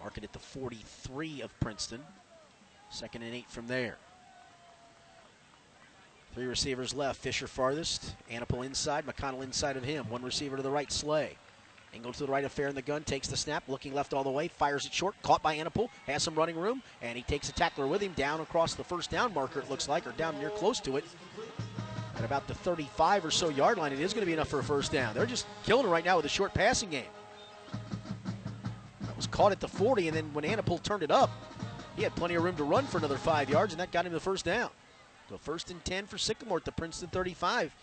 Marking 0.00 0.22
at 0.22 0.32
the 0.32 0.38
43 0.38 1.42
of 1.42 1.58
Princeton. 1.58 2.00
Second 2.88 3.22
and 3.22 3.34
eight 3.34 3.50
from 3.50 3.66
there. 3.66 3.96
Three 6.34 6.46
receivers 6.46 6.94
left. 6.94 7.20
Fisher 7.20 7.48
farthest. 7.48 8.14
Anapol 8.30 8.64
inside. 8.64 9.06
McConnell 9.06 9.42
inside 9.42 9.76
of 9.76 9.82
him. 9.82 10.08
One 10.08 10.22
receiver 10.22 10.56
to 10.56 10.62
the 10.62 10.70
right. 10.70 10.90
Slay. 10.92 11.36
Engel 11.92 12.12
to 12.12 12.26
the 12.26 12.30
right 12.30 12.44
of 12.44 12.52
Fair 12.52 12.68
in 12.68 12.74
the 12.74 12.82
gun. 12.82 13.02
Takes 13.02 13.28
the 13.28 13.36
snap. 13.36 13.64
Looking 13.68 13.94
left 13.94 14.14
all 14.14 14.22
the 14.22 14.30
way. 14.30 14.48
Fires 14.48 14.86
it 14.86 14.92
short. 14.92 15.14
Caught 15.22 15.42
by 15.42 15.56
Anapol. 15.56 15.88
Has 16.06 16.22
some 16.22 16.34
running 16.34 16.56
room. 16.56 16.82
And 17.02 17.16
he 17.16 17.22
takes 17.22 17.48
a 17.48 17.52
tackler 17.52 17.86
with 17.86 18.00
him 18.00 18.12
down 18.12 18.40
across 18.40 18.74
the 18.74 18.84
first 18.84 19.10
down 19.10 19.34
marker, 19.34 19.60
it 19.60 19.70
looks 19.70 19.88
like, 19.88 20.06
or 20.06 20.12
down 20.12 20.38
near 20.38 20.50
close 20.50 20.80
to 20.80 20.96
it. 20.96 21.04
At 22.16 22.24
about 22.24 22.46
the 22.46 22.54
35 22.54 23.24
or 23.24 23.30
so 23.30 23.48
yard 23.48 23.78
line, 23.78 23.92
it 23.92 24.00
is 24.00 24.12
going 24.12 24.22
to 24.22 24.26
be 24.26 24.34
enough 24.34 24.48
for 24.48 24.58
a 24.58 24.62
first 24.64 24.92
down. 24.92 25.14
They're 25.14 25.26
just 25.26 25.46
killing 25.64 25.86
it 25.86 25.88
right 25.88 26.04
now 26.04 26.16
with 26.16 26.26
a 26.26 26.28
short 26.28 26.52
passing 26.52 26.90
game 26.90 27.04
That 29.00 29.16
was 29.16 29.26
caught 29.26 29.52
at 29.52 29.60
the 29.60 29.68
40, 29.68 30.08
and 30.08 30.16
then 30.16 30.32
when 30.34 30.44
Anapol 30.44 30.82
turned 30.82 31.02
it 31.02 31.10
up, 31.10 31.30
he 31.96 32.02
had 32.02 32.14
plenty 32.14 32.34
of 32.34 32.44
room 32.44 32.56
to 32.56 32.64
run 32.64 32.84
for 32.84 32.98
another 32.98 33.16
five 33.16 33.48
yards, 33.48 33.72
and 33.72 33.80
that 33.80 33.90
got 33.90 34.04
him 34.04 34.12
the 34.12 34.20
first 34.20 34.44
down. 34.44 34.68
So 35.30 35.38
first 35.38 35.70
and 35.70 35.82
10 35.84 36.06
for 36.06 36.18
Sycamore 36.18 36.58
at 36.58 36.64
the 36.64 36.72
Princeton 36.72 37.08
35. 37.08 37.74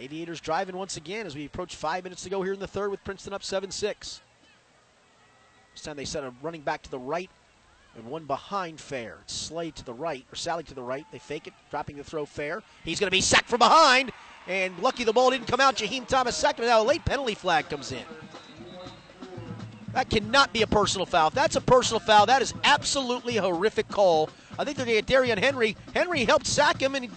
Aviators 0.00 0.40
driving 0.40 0.76
once 0.76 0.96
again 0.96 1.26
as 1.26 1.34
we 1.34 1.44
approach 1.44 1.76
five 1.76 2.04
minutes 2.04 2.22
to 2.22 2.30
go 2.30 2.40
here 2.42 2.54
in 2.54 2.58
the 2.58 2.66
third 2.66 2.90
with 2.90 3.04
Princeton 3.04 3.34
up 3.34 3.44
7 3.44 3.70
6. 3.70 4.20
This 5.74 5.82
time 5.82 5.96
they 5.96 6.06
set 6.06 6.24
a 6.24 6.32
running 6.42 6.62
back 6.62 6.82
to 6.82 6.90
the 6.90 6.98
right 6.98 7.30
and 7.94 8.06
one 8.06 8.24
behind 8.24 8.80
Fair. 8.80 9.18
It's 9.24 9.48
to 9.48 9.84
the 9.84 9.92
right, 9.92 10.24
or 10.32 10.36
Sally 10.36 10.62
to 10.64 10.74
the 10.74 10.82
right. 10.82 11.04
They 11.12 11.18
fake 11.18 11.46
it, 11.46 11.52
dropping 11.70 11.98
the 11.98 12.04
throw 12.04 12.24
Fair. 12.24 12.62
He's 12.82 12.98
going 12.98 13.08
to 13.08 13.14
be 13.14 13.20
sacked 13.20 13.48
from 13.48 13.58
behind, 13.58 14.12
and 14.46 14.78
lucky 14.78 15.04
the 15.04 15.12
ball 15.12 15.30
didn't 15.30 15.48
come 15.48 15.60
out. 15.60 15.76
Jaheim 15.76 16.06
Thomas 16.06 16.34
sacked 16.34 16.60
him. 16.60 16.66
Now 16.66 16.82
a 16.82 16.84
late 16.84 17.04
penalty 17.04 17.34
flag 17.34 17.68
comes 17.68 17.92
in. 17.92 18.04
That 19.92 20.08
cannot 20.08 20.52
be 20.52 20.62
a 20.62 20.66
personal 20.66 21.04
foul. 21.04 21.28
If 21.28 21.34
that's 21.34 21.56
a 21.56 21.60
personal 21.60 22.00
foul, 22.00 22.24
that 22.26 22.40
is 22.40 22.54
absolutely 22.64 23.36
horrific 23.36 23.88
call. 23.88 24.30
I 24.58 24.64
think 24.64 24.76
they're 24.76 24.86
going 24.86 24.96
to 24.96 25.02
get 25.02 25.06
Darian 25.06 25.36
Henry. 25.36 25.76
Henry 25.92 26.24
helped 26.24 26.46
sack 26.46 26.80
him, 26.80 26.94
and 26.94 27.10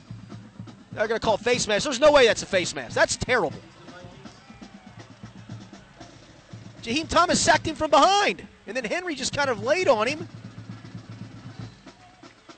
they're 0.96 1.08
going 1.08 1.20
to 1.20 1.26
call 1.26 1.38
face 1.38 1.68
mask. 1.68 1.86
There's 1.86 2.00
no 2.00 2.12
way 2.12 2.28
that's 2.28 2.44
a 2.44 2.46
face 2.46 2.76
mask. 2.76 2.94
That's 2.94 3.18
terrible. 3.18 3.54
Jaheim 6.84 7.08
Thomas 7.08 7.40
sacked 7.40 7.66
him 7.66 7.76
from 7.76 7.90
behind, 7.90 8.46
and 8.68 8.76
then 8.76 8.84
Henry 8.84 9.16
just 9.16 9.36
kind 9.36 9.50
of 9.50 9.64
laid 9.64 9.88
on 9.88 10.06
him. 10.08 10.28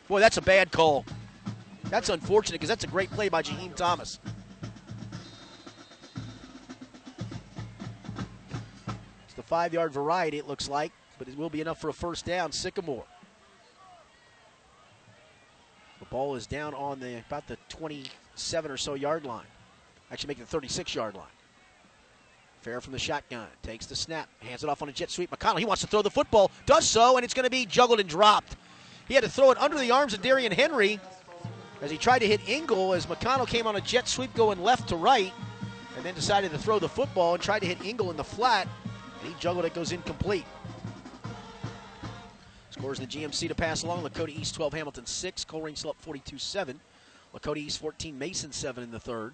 Boy, 0.07 0.19
that's 0.19 0.37
a 0.37 0.41
bad 0.41 0.71
call. 0.71 1.05
That's 1.85 2.09
unfortunate 2.09 2.55
because 2.55 2.69
that's 2.69 2.83
a 2.83 2.87
great 2.87 3.11
play 3.11 3.29
by 3.29 3.43
Jaheim 3.43 3.75
Thomas. 3.75 4.19
It's 9.25 9.35
the 9.35 9.43
five 9.43 9.73
yard 9.73 9.93
variety, 9.93 10.39
it 10.39 10.47
looks 10.47 10.67
like, 10.67 10.91
but 11.19 11.27
it 11.27 11.37
will 11.37 11.49
be 11.49 11.61
enough 11.61 11.79
for 11.79 11.89
a 11.89 11.93
first 11.93 12.25
down. 12.25 12.51
Sycamore. 12.51 13.05
The 15.99 16.05
ball 16.05 16.35
is 16.35 16.47
down 16.47 16.73
on 16.73 16.99
the 16.99 17.19
about 17.27 17.47
the 17.47 17.57
27 18.35 18.69
or 18.69 18.77
so 18.77 18.95
yard 18.95 19.25
line. 19.25 19.45
Actually, 20.11 20.27
making 20.27 20.43
the 20.43 20.49
36 20.49 20.93
yard 20.93 21.15
line. 21.15 21.25
Fair 22.61 22.81
from 22.81 22.91
the 22.91 22.99
shotgun. 22.99 23.47
Takes 23.63 23.85
the 23.85 23.95
snap. 23.95 24.27
Hands 24.41 24.61
it 24.61 24.69
off 24.69 24.81
on 24.81 24.89
a 24.89 24.91
jet 24.91 25.09
sweep. 25.09 25.31
McConnell, 25.31 25.59
he 25.59 25.65
wants 25.65 25.81
to 25.81 25.87
throw 25.87 26.01
the 26.01 26.09
football. 26.09 26.51
Does 26.65 26.87
so, 26.87 27.15
and 27.15 27.23
it's 27.23 27.33
going 27.33 27.45
to 27.45 27.49
be 27.49 27.65
juggled 27.65 27.99
and 27.99 28.09
dropped. 28.09 28.57
He 29.07 29.13
had 29.13 29.23
to 29.23 29.29
throw 29.29 29.51
it 29.51 29.57
under 29.57 29.77
the 29.77 29.91
arms 29.91 30.13
of 30.13 30.21
Darian 30.21 30.51
Henry 30.51 30.99
as 31.81 31.89
he 31.91 31.97
tried 31.97 32.19
to 32.19 32.27
hit 32.27 32.41
Engel 32.47 32.93
as 32.93 33.05
McConnell 33.05 33.47
came 33.47 33.67
on 33.67 33.75
a 33.77 33.81
jet 33.81 34.07
sweep 34.07 34.33
going 34.33 34.61
left 34.61 34.89
to 34.89 34.95
right 34.95 35.31
and 35.95 36.05
then 36.05 36.13
decided 36.13 36.51
to 36.51 36.57
throw 36.57 36.79
the 36.79 36.89
football 36.89 37.35
and 37.35 37.43
tried 37.43 37.59
to 37.59 37.67
hit 37.67 37.77
Engel 37.85 38.11
in 38.11 38.17
the 38.17 38.23
flat. 38.23 38.67
And 39.21 39.29
he 39.29 39.35
juggled 39.39 39.65
it, 39.65 39.73
goes 39.73 39.91
incomplete. 39.91 40.45
Scores 42.71 42.99
the 42.99 43.07
GMC 43.07 43.47
to 43.47 43.55
pass 43.55 43.83
along. 43.83 44.03
Lakota 44.03 44.29
East 44.29 44.55
12, 44.55 44.73
Hamilton 44.73 45.05
6. 45.05 45.45
Colerain 45.45 45.77
still 45.77 45.91
up 45.91 46.01
42 46.01 46.37
7. 46.37 46.79
Lakota 47.35 47.57
East 47.57 47.79
14, 47.79 48.17
Mason 48.17 48.51
7 48.51 48.83
in 48.83 48.91
the 48.91 48.99
third. 48.99 49.33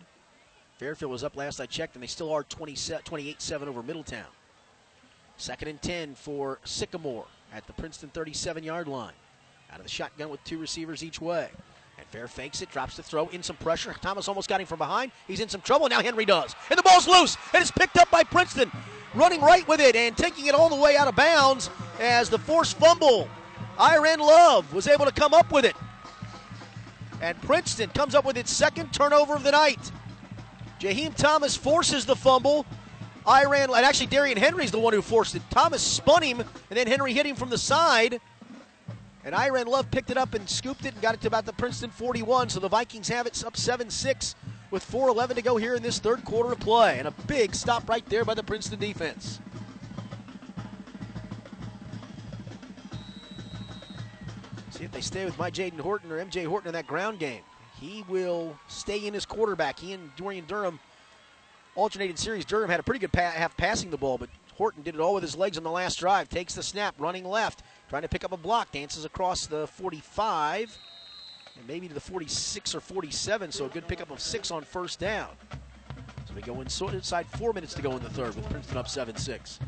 Fairfield 0.78 1.11
was 1.11 1.23
up 1.23 1.36
last 1.36 1.60
I 1.60 1.68
checked, 1.68 1.95
and 1.95 2.02
they 2.02 2.07
still 2.07 2.32
are 2.34 2.44
28 2.44 3.41
7 3.41 3.69
over 3.69 3.84
Middletown. 3.84 4.26
Second 5.38 5.68
and 5.68 5.82
10 5.82 6.15
for 6.15 6.60
Sycamore 6.64 7.26
at 7.53 7.65
the 7.68 7.73
Princeton 7.73 8.10
37 8.10 8.64
yard 8.64 8.88
line. 8.88 9.14
Out 9.72 9.78
of 9.78 9.84
the 9.84 9.90
shotgun 9.90 10.30
with 10.30 10.44
two 10.44 10.57
receivers 10.57 11.03
each 11.03 11.22
way. 11.22 11.49
And 11.98 12.07
Fair 12.07 12.28
fakes 12.28 12.61
it, 12.61 12.72
drops 12.72 12.98
the 12.98 13.03
throw, 13.03 13.28
in 13.30 13.44
some 13.44 13.56
pressure. 13.57 13.94
Thomas 14.02 14.28
almost 14.28 14.49
got 14.49 14.60
him 14.60 14.68
from 14.68 14.80
behind. 14.80 15.11
He's 15.28 15.40
in 15.40 15.49
some 15.49 15.61
trouble. 15.61 15.88
Now 15.88 16.02
Henry 16.02 16.26
does. 16.26 16.56
And 16.69 16.80
the 16.80 16.84
ball's 16.84 17.07
loose. 17.07 17.38
And 17.53 17.61
it's 17.61 17.72
picked 17.72 17.98
up 17.98 18.10
by 18.10 18.23
Princeton. 18.23 18.72
Running 19.14 19.41
right 19.41 19.68
with 19.68 19.80
it 19.80 19.95
and 19.95 20.18
taking 20.18 20.48
it 20.48 20.56
all 20.56 20.69
the 20.69 20.76
way 20.76 20.98
out 20.98 21.07
of 21.07 21.15
bounds 21.15 21.69
as 21.99 22.30
the 22.30 22.40
forced 22.40 22.78
fumble. 22.78 23.30
Iran 23.80 24.19
Love 24.19 24.73
was 24.73 24.88
able 24.88 25.06
to 25.06 25.11
come 25.11 25.34
up 25.34 25.52
with 25.52 25.65
it. 25.65 25.76
And 27.22 27.39
Princeton 27.41 27.89
comes 27.91 28.15
up 28.15 28.26
with 28.26 28.35
its 28.35 28.52
second 28.52 28.91
turnover 28.91 29.35
of 29.35 29.43
the 29.43 29.52
night. 29.52 29.91
Jaheim 30.80 31.15
Thomas 31.15 31.56
forces 31.56 32.06
the 32.06 32.15
fumble. 32.15 32.65
Iran, 33.27 33.69
and 33.69 33.85
actually 33.85 34.07
Darian 34.07 34.38
Henry's 34.38 34.72
the 34.72 34.80
one 34.80 34.93
who 34.93 35.02
forced 35.03 35.35
it. 35.35 35.43
Thomas 35.52 35.84
spun 35.84 36.23
him, 36.23 36.39
and 36.39 36.49
then 36.72 36.88
Henry 36.88 37.14
hit 37.14 37.26
him 37.26 37.35
from 37.35 37.49
the 37.49 37.57
side. 37.57 38.19
And 39.23 39.35
Iran 39.35 39.68
Love 39.68 39.91
picked 39.91 40.10
it 40.10 40.18
up 40.18 40.34
and 40.34 40.49
scooped 40.49 40.85
it 40.85 40.93
and 40.93 41.02
got 41.02 41.14
it 41.14 41.22
to 41.22 41.27
about 41.27 41.45
the 41.45 41.53
Princeton 41.53 41.91
41. 41.91 42.49
So 42.49 42.60
the 42.60 42.68
Vikings 42.68 43.07
have 43.10 43.27
it 43.27 43.43
up 43.45 43.56
7 43.56 43.91
6 43.91 44.35
with 44.72 44.89
4.11 44.89 45.35
to 45.35 45.41
go 45.43 45.57
here 45.57 45.76
in 45.76 45.84
this 45.84 45.99
third 45.99 46.26
quarter 46.26 46.53
of 46.53 46.60
play. 46.60 46.98
And 46.98 47.07
a 47.07 47.11
big 47.27 47.53
stop 47.53 47.88
right 47.88 48.06
there 48.10 48.26
by 48.26 48.34
the 48.34 48.41
Princeton 48.41 48.80
defense. 48.80 49.39
See 54.82 54.86
if 54.86 54.91
they 54.91 55.02
stay 55.02 55.26
with 55.26 55.38
my 55.38 55.52
Jaden 55.52 55.80
Horton 55.80 56.12
or 56.12 56.18
MJ 56.18 56.44
Horton 56.44 56.70
in 56.70 56.74
that 56.74 56.88
ground 56.88 57.20
game. 57.20 57.44
He 57.80 58.03
will 58.10 58.58
stay 58.68 59.06
in 59.06 59.14
his 59.14 59.28
quarterback. 59.28 59.78
He 59.78 59.94
and 59.94 60.10
Dorian 60.16 60.45
Durham 60.48 60.80
alternated 61.76 62.18
series. 62.18 62.45
Durham 62.45 62.68
had 62.68 62.80
a 62.80 62.84
pretty 62.84 62.98
good 62.98 63.12
pa- 63.12 63.30
half 63.30 63.56
passing 63.56 63.91
the 63.91 63.98
ball, 63.98 64.18
but 64.18 64.28
Horton 64.56 64.82
did 64.82 64.95
it 64.95 64.99
all 64.99 65.14
with 65.14 65.22
his 65.22 65.36
legs 65.36 65.56
on 65.56 65.64
the 65.64 65.70
last 65.70 65.99
drive. 65.99 66.30
Takes 66.30 66.56
the 66.56 66.64
snap, 66.64 66.95
running 66.98 67.24
left, 67.24 67.62
trying 67.90 68.02
to 68.02 68.08
pick 68.08 68.24
up 68.24 68.32
a 68.32 68.38
block, 68.38 68.72
dances 68.72 69.06
across 69.06 69.45
the 69.45 69.68
45 69.68 70.76
and 71.60 71.68
maybe 71.68 71.88
to 71.88 71.94
the 71.94 71.99
46 71.99 72.74
or 72.74 72.80
47. 72.80 73.52
So 73.52 73.66
a 73.66 73.70
good 73.70 73.88
pickup 73.88 74.10
of 74.10 74.20
six 74.20 74.49
on 74.49 74.64
first 74.64 74.99
down. 74.99 75.30
So 76.28 76.34
we 76.34 76.41
go 76.41 76.60
inside 76.60 77.28
four 77.28 77.53
minutes 77.53 77.76
to 77.76 77.84
go 77.84 77.95
in 77.95 78.02
the 78.02 78.10
third 78.10 78.36
with 78.36 78.49
Princeton 78.49 78.78
up 78.78 78.90
7 78.90 79.16
6. 79.16 79.60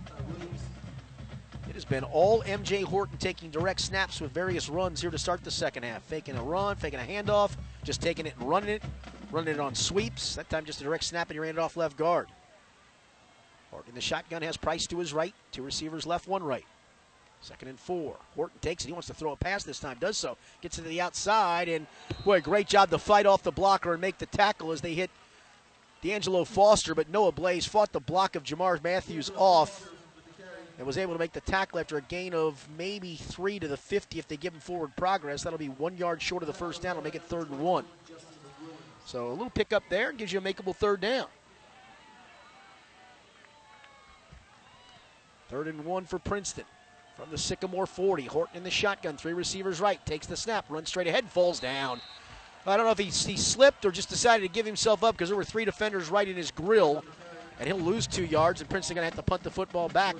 It 1.73 1.77
has 1.77 1.85
been 1.85 2.03
all 2.03 2.43
MJ 2.43 2.83
Horton 2.83 3.17
taking 3.17 3.49
direct 3.49 3.81
snaps 3.81 4.21
with 4.21 4.31
various 4.31 4.69
runs 4.69 5.01
here 5.01 5.09
to 5.09 5.17
start 5.17 5.43
the 5.43 5.49
second 5.49 5.81
half. 5.81 6.03
Faking 6.03 6.35
a 6.35 6.43
run, 6.43 6.75
faking 6.75 6.99
a 6.99 7.03
handoff, 7.03 7.53
just 7.83 7.99
taking 7.99 8.27
it 8.27 8.35
and 8.37 8.47
running 8.47 8.69
it, 8.69 8.83
running 9.31 9.55
it 9.55 9.59
on 9.59 9.73
sweeps. 9.73 10.35
That 10.35 10.51
time 10.51 10.65
just 10.65 10.81
a 10.81 10.83
direct 10.83 11.03
snap 11.03 11.31
and 11.31 11.35
you 11.35 11.41
ran 11.41 11.55
it 11.55 11.57
off 11.57 11.75
left 11.75 11.97
guard. 11.97 12.27
Horton, 13.71 13.95
the 13.95 14.01
shotgun, 14.01 14.43
has 14.43 14.55
Price 14.55 14.85
to 14.85 14.99
his 14.99 15.13
right, 15.13 15.33
two 15.51 15.63
receivers 15.63 16.05
left, 16.05 16.27
one 16.27 16.43
right. 16.43 16.65
Second 17.41 17.69
and 17.69 17.79
four. 17.79 18.17
Horton 18.35 18.59
takes 18.61 18.83
it. 18.83 18.89
He 18.89 18.93
wants 18.93 19.07
to 19.07 19.15
throw 19.15 19.31
a 19.31 19.35
pass 19.35 19.63
this 19.63 19.79
time. 19.79 19.97
Does 19.99 20.15
so. 20.15 20.37
Gets 20.61 20.77
it 20.77 20.83
to 20.83 20.87
the 20.87 21.01
outside. 21.01 21.69
And, 21.69 21.87
boy, 22.23 22.39
great 22.39 22.67
job 22.67 22.91
to 22.91 22.99
fight 22.99 23.25
off 23.25 23.41
the 23.41 23.51
blocker 23.51 23.93
and 23.93 23.99
make 23.99 24.19
the 24.19 24.27
tackle 24.27 24.71
as 24.71 24.81
they 24.81 24.93
hit 24.93 25.09
D'Angelo 26.03 26.45
Foster. 26.45 26.93
But 26.93 27.09
Noah 27.09 27.31
Blaze 27.31 27.65
fought 27.65 27.91
the 27.91 27.99
block 27.99 28.35
of 28.35 28.43
Jamar 28.43 28.81
Matthews 28.81 29.31
off 29.35 29.92
and 30.77 30.87
was 30.87 30.97
able 30.97 31.13
to 31.13 31.19
make 31.19 31.33
the 31.33 31.41
tackle 31.41 31.79
after 31.79 31.97
a 31.97 32.01
gain 32.01 32.33
of 32.33 32.67
maybe 32.77 33.15
three 33.15 33.59
to 33.59 33.67
the 33.67 33.77
50 33.77 34.17
if 34.17 34.27
they 34.27 34.37
give 34.37 34.53
him 34.53 34.59
forward 34.59 34.95
progress. 34.95 35.43
That'll 35.43 35.59
be 35.59 35.69
one 35.69 35.97
yard 35.97 36.21
short 36.21 36.43
of 36.43 36.47
the 36.47 36.53
first 36.53 36.81
down. 36.81 36.91
It'll 36.91 37.03
make 37.03 37.15
it 37.15 37.23
third 37.23 37.49
and 37.49 37.59
one. 37.59 37.85
So 39.05 39.29
a 39.29 39.33
little 39.33 39.49
pickup 39.49 39.83
there 39.89 40.11
gives 40.11 40.33
you 40.33 40.39
a 40.39 40.41
makeable 40.41 40.75
third 40.75 41.01
down. 41.01 41.27
Third 45.49 45.67
and 45.67 45.85
one 45.85 46.05
for 46.05 46.17
Princeton. 46.17 46.65
From 47.17 47.29
the 47.29 47.37
Sycamore 47.37 47.85
40, 47.85 48.25
Horton 48.25 48.57
in 48.57 48.63
the 48.63 48.71
shotgun, 48.71 49.17
three 49.17 49.33
receivers 49.33 49.79
right, 49.79 50.03
takes 50.03 50.25
the 50.25 50.35
snap, 50.35 50.65
runs 50.67 50.89
straight 50.89 51.05
ahead, 51.05 51.25
falls 51.25 51.59
down. 51.59 52.01
I 52.65 52.75
don't 52.75 52.87
know 52.87 52.91
if 52.91 52.97
he, 52.97 53.31
he 53.31 53.37
slipped 53.37 53.85
or 53.85 53.91
just 53.91 54.09
decided 54.09 54.41
to 54.47 54.51
give 54.51 54.65
himself 54.65 55.03
up 55.03 55.13
because 55.13 55.29
there 55.29 55.37
were 55.37 55.43
three 55.43 55.65
defenders 55.65 56.09
right 56.09 56.27
in 56.27 56.35
his 56.35 56.49
grill, 56.49 57.03
and 57.59 57.67
he'll 57.67 57.77
lose 57.77 58.07
two 58.07 58.25
yards, 58.25 58.61
and 58.61 58.69
Princeton 58.69 58.95
going 58.95 59.03
to 59.03 59.15
have 59.15 59.23
to 59.23 59.29
punt 59.29 59.43
the 59.43 59.51
football 59.51 59.89
back 59.89 60.15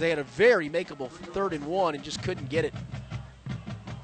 they 0.00 0.10
had 0.10 0.18
a 0.18 0.24
very 0.24 0.68
makeable 0.68 1.10
third 1.10 1.52
and 1.52 1.64
one 1.64 1.94
and 1.94 2.02
just 2.02 2.22
couldn't 2.22 2.48
get 2.48 2.64
it. 2.64 2.74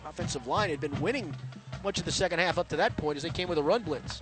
Offensive 0.06 0.47
line 0.47 0.70
had 0.70 0.81
been 0.81 0.98
winning 1.01 1.35
much 1.82 1.98
of 1.98 2.05
the 2.05 2.12
second 2.12 2.39
half 2.39 2.59
up 2.59 2.68
to 2.68 2.77
that 2.77 2.97
point 2.97 3.16
as 3.16 3.23
they 3.23 3.31
came 3.31 3.48
with 3.48 3.59
a 3.59 3.62
run 3.62 3.82
blitz. 3.82 4.20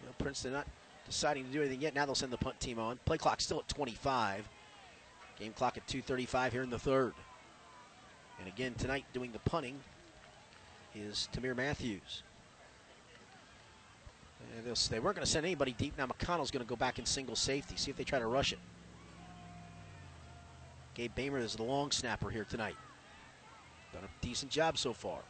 You 0.00 0.06
know, 0.06 0.12
Princeton 0.18 0.52
not 0.52 0.66
deciding 1.06 1.44
to 1.44 1.50
do 1.50 1.60
anything 1.60 1.80
yet. 1.80 1.94
Now 1.94 2.06
they'll 2.06 2.14
send 2.14 2.32
the 2.32 2.38
punt 2.38 2.58
team 2.60 2.78
on. 2.78 2.98
Play 3.04 3.18
clock 3.18 3.40
still 3.40 3.60
at 3.60 3.68
25. 3.68 4.48
Game 5.38 5.52
clock 5.52 5.76
at 5.76 5.86
2:35 5.86 6.52
here 6.52 6.62
in 6.62 6.70
the 6.70 6.78
third. 6.78 7.14
And 8.38 8.48
again 8.48 8.74
tonight 8.74 9.04
doing 9.12 9.32
the 9.32 9.38
punting 9.40 9.80
is 10.94 11.28
Tamir 11.32 11.56
Matthews. 11.56 12.22
They 14.64 14.98
weren't 14.98 15.16
going 15.16 15.24
to 15.24 15.30
send 15.30 15.46
anybody 15.46 15.74
deep. 15.76 15.94
Now 15.98 16.06
McConnell's 16.06 16.50
going 16.50 16.64
to 16.64 16.68
go 16.68 16.76
back 16.76 16.98
in 16.98 17.06
single 17.06 17.36
safety. 17.36 17.76
See 17.76 17.90
if 17.90 17.96
they 17.96 18.04
try 18.04 18.18
to 18.18 18.26
rush 18.26 18.52
it. 18.52 18.58
Gabe 20.94 21.14
Bamer 21.14 21.38
is 21.38 21.54
the 21.54 21.62
long 21.62 21.90
snapper 21.90 22.28
here 22.30 22.44
tonight. 22.44 22.74
Done 23.92 24.02
a 24.04 24.24
decent 24.24 24.50
job 24.50 24.76
so 24.76 24.92
far. 24.92 25.20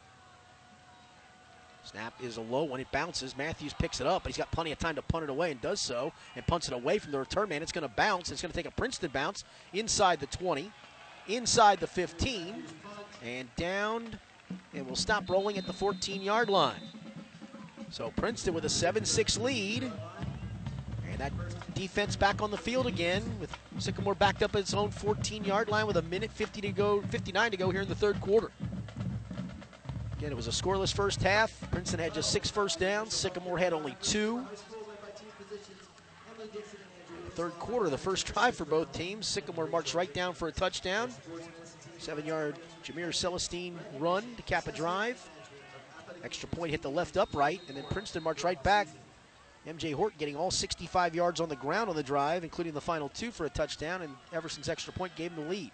Snap 1.83 2.13
is 2.21 2.37
a 2.37 2.41
low 2.41 2.63
one. 2.63 2.79
It 2.79 2.91
bounces. 2.91 3.37
Matthews 3.37 3.73
picks 3.73 4.01
it 4.01 4.07
up, 4.07 4.23
but 4.23 4.29
he's 4.29 4.37
got 4.37 4.51
plenty 4.51 4.71
of 4.71 4.79
time 4.79 4.95
to 4.95 5.01
punt 5.01 5.23
it 5.23 5.29
away 5.29 5.51
and 5.51 5.61
does 5.61 5.79
so 5.79 6.11
and 6.35 6.45
punts 6.45 6.67
it 6.67 6.73
away 6.73 6.97
from 6.97 7.11
the 7.11 7.19
return 7.19 7.49
man. 7.49 7.61
It's 7.61 7.71
going 7.71 7.87
to 7.87 7.93
bounce. 7.95 8.31
It's 8.31 8.41
going 8.41 8.51
to 8.51 8.55
take 8.55 8.65
a 8.65 8.71
Princeton 8.71 9.11
bounce 9.11 9.43
inside 9.73 10.19
the 10.19 10.27
20, 10.27 10.71
inside 11.27 11.79
the 11.79 11.87
15, 11.87 12.63
and 13.23 13.47
down, 13.55 14.19
and 14.73 14.85
we'll 14.85 14.95
stop 14.95 15.29
rolling 15.29 15.57
at 15.57 15.65
the 15.65 15.73
14 15.73 16.21
yard 16.21 16.49
line. 16.49 16.81
So 17.91 18.11
Princeton 18.15 18.53
with 18.53 18.65
a 18.65 18.69
7-6 18.69 19.41
lead. 19.41 19.83
And 21.09 21.17
that 21.17 21.33
defense 21.73 22.15
back 22.15 22.41
on 22.41 22.51
the 22.51 22.57
field 22.57 22.87
again 22.87 23.23
with 23.39 23.55
Sycamore 23.79 24.15
backed 24.15 24.43
up 24.43 24.55
at 24.55 24.61
its 24.61 24.73
own 24.73 24.89
14-yard 24.89 25.69
line 25.69 25.87
with 25.87 25.97
a 25.97 26.01
minute 26.03 26.31
50 26.31 26.61
to 26.61 26.71
go, 26.71 27.01
59 27.01 27.51
to 27.51 27.57
go 27.57 27.69
here 27.71 27.81
in 27.81 27.89
the 27.89 27.95
third 27.95 28.19
quarter. 28.21 28.51
Again, 30.17 30.31
it 30.31 30.35
was 30.35 30.47
a 30.47 30.51
scoreless 30.51 30.93
first 30.93 31.23
half. 31.23 31.57
Princeton 31.71 31.99
had 31.99 32.13
just 32.13 32.31
six 32.31 32.49
first 32.49 32.79
downs. 32.79 33.13
Sycamore 33.13 33.57
had 33.57 33.73
only 33.73 33.95
two. 34.01 34.45
Third 37.31 37.53
quarter, 37.53 37.89
the 37.89 37.97
first 37.97 38.25
drive 38.25 38.53
for 38.55 38.65
both 38.65 38.91
teams. 38.91 39.25
Sycamore 39.25 39.67
marched 39.67 39.93
right 39.93 40.13
down 40.13 40.33
for 40.33 40.49
a 40.49 40.51
touchdown. 40.51 41.09
Seven-yard 41.97 42.57
Jameer 42.83 43.13
Celestine 43.13 43.75
run 43.97 44.35
to 44.35 44.41
cap 44.41 44.67
a 44.67 44.73
drive. 44.73 45.25
Extra 46.23 46.49
point 46.49 46.71
hit 46.71 46.81
the 46.81 46.89
left 46.89 47.17
upright, 47.17 47.61
and 47.67 47.77
then 47.77 47.83
Princeton 47.89 48.23
marched 48.23 48.43
right 48.43 48.61
back. 48.63 48.87
MJ 49.67 49.93
Horton 49.93 50.17
getting 50.17 50.35
all 50.35 50.51
65 50.51 51.15
yards 51.15 51.39
on 51.39 51.49
the 51.49 51.55
ground 51.55 51.89
on 51.89 51.95
the 51.95 52.03
drive, 52.03 52.43
including 52.43 52.73
the 52.73 52.81
final 52.81 53.09
two 53.09 53.31
for 53.31 53.45
a 53.45 53.49
touchdown, 53.49 54.01
and 54.01 54.13
Everson's 54.33 54.69
extra 54.69 54.93
point 54.93 55.15
gave 55.15 55.35
them 55.35 55.45
the 55.45 55.49
lead. 55.49 55.71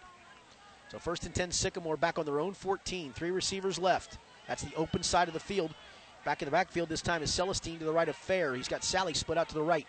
So 0.91 0.99
first 0.99 1.25
and 1.25 1.33
10, 1.33 1.51
Sycamore 1.51 1.97
back 1.97 2.19
on 2.19 2.25
their 2.25 2.39
own 2.39 2.53
14. 2.53 3.13
Three 3.13 3.31
receivers 3.31 3.79
left. 3.79 4.17
That's 4.47 4.63
the 4.63 4.75
open 4.75 5.03
side 5.03 5.27
of 5.27 5.33
the 5.33 5.39
field. 5.39 5.73
Back 6.23 6.41
in 6.41 6.45
the 6.47 6.51
backfield 6.51 6.89
this 6.89 7.01
time 7.01 7.21
is 7.21 7.31
Celestine 7.31 7.79
to 7.79 7.85
the 7.85 7.91
right 7.91 8.09
of 8.09 8.15
Fair. 8.15 8.55
He's 8.55 8.67
got 8.67 8.83
Sally 8.83 9.13
split 9.13 9.37
out 9.37 9.49
to 9.49 9.55
the 9.55 9.61
right. 9.61 9.87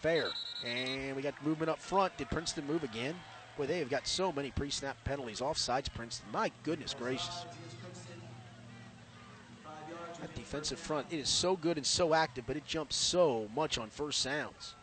Fair. 0.00 0.30
And 0.64 1.14
we 1.16 1.22
got 1.22 1.34
movement 1.44 1.70
up 1.70 1.80
front. 1.80 2.16
Did 2.16 2.30
Princeton 2.30 2.66
move 2.66 2.84
again? 2.84 3.14
Boy, 3.56 3.66
they 3.66 3.78
have 3.78 3.88
got 3.88 4.06
so 4.06 4.32
many 4.32 4.50
pre-snap 4.50 4.96
penalties. 5.04 5.40
Offsides, 5.40 5.92
Princeton. 5.94 6.28
My 6.32 6.50
goodness 6.62 6.94
gracious. 6.94 7.46
That 10.20 10.34
defensive 10.34 10.78
front, 10.78 11.06
it 11.10 11.18
is 11.18 11.28
so 11.28 11.56
good 11.56 11.76
and 11.76 11.86
so 11.86 12.14
active, 12.14 12.44
but 12.46 12.56
it 12.56 12.66
jumps 12.66 12.96
so 12.96 13.48
much 13.54 13.78
on 13.78 13.90
first 13.90 14.20
sounds. 14.20 14.74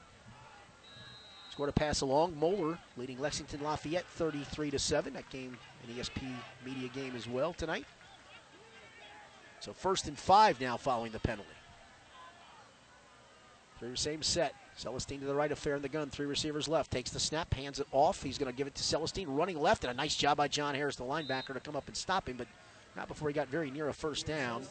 Scored 1.52 1.70
a 1.70 1.74
pass 1.74 2.02
along. 2.02 2.38
Moeller 2.40 2.80
leading 2.98 3.20
Lexington 3.20 3.62
Lafayette 3.62 4.06
33 4.06 4.72
to 4.72 4.80
7. 4.80 5.14
That 5.14 5.30
game, 5.30 5.58
an 5.88 5.96
ESP 5.96 6.24
media 6.66 6.90
game 6.90 7.16
as 7.16 7.28
well 7.28 7.54
tonight. 7.54 7.86
So 9.60 9.72
first 9.72 10.08
and 10.08 10.18
five 10.18 10.60
now 10.60 10.78
following 10.78 11.12
the 11.12 11.20
penalty. 11.20 11.50
Through 13.80 13.96
same 13.98 14.24
set. 14.24 14.56
Celestine 14.76 15.20
to 15.20 15.26
the 15.26 15.36
right 15.36 15.52
of 15.52 15.60
Fair 15.60 15.76
in 15.76 15.82
the 15.82 15.90
gun. 15.90 16.10
Three 16.10 16.26
receivers 16.26 16.68
left. 16.68 16.90
Takes 16.90 17.12
the 17.12 17.20
snap, 17.20 17.54
hands 17.54 17.80
it 17.80 17.88
off. 17.92 18.24
He's 18.24 18.38
going 18.38 18.52
to 18.52 18.58
give 18.58 18.66
it 18.66 18.76
to 18.76 18.84
Celestine, 18.84 19.28
running 19.28 19.60
left, 19.60 19.84
and 19.84 19.92
a 19.92 19.94
nice 19.94 20.16
job 20.16 20.38
by 20.38 20.48
John 20.48 20.74
Harris, 20.74 20.96
the 20.96 21.04
linebacker, 21.04 21.54
to 21.54 21.60
come 21.60 21.76
up 21.76 21.88
and 21.88 21.96
stop 21.96 22.28
him, 22.28 22.38
but 22.38 22.48
not 22.96 23.08
before 23.08 23.30
he 23.30 23.34
got 23.34 23.48
very 23.50 23.70
near 23.70 23.90
a 23.90 23.94
first 23.94 24.26
down. 24.26 24.64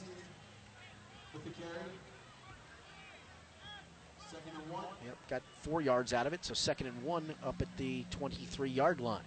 Yep, 5.04 5.16
got 5.28 5.42
four 5.60 5.80
yards 5.80 6.12
out 6.12 6.26
of 6.26 6.32
it, 6.32 6.44
so 6.44 6.54
second 6.54 6.86
and 6.86 7.02
one 7.02 7.34
up 7.44 7.60
at 7.60 7.68
the 7.76 8.04
23 8.10 8.70
yard 8.70 9.00
line. 9.00 9.22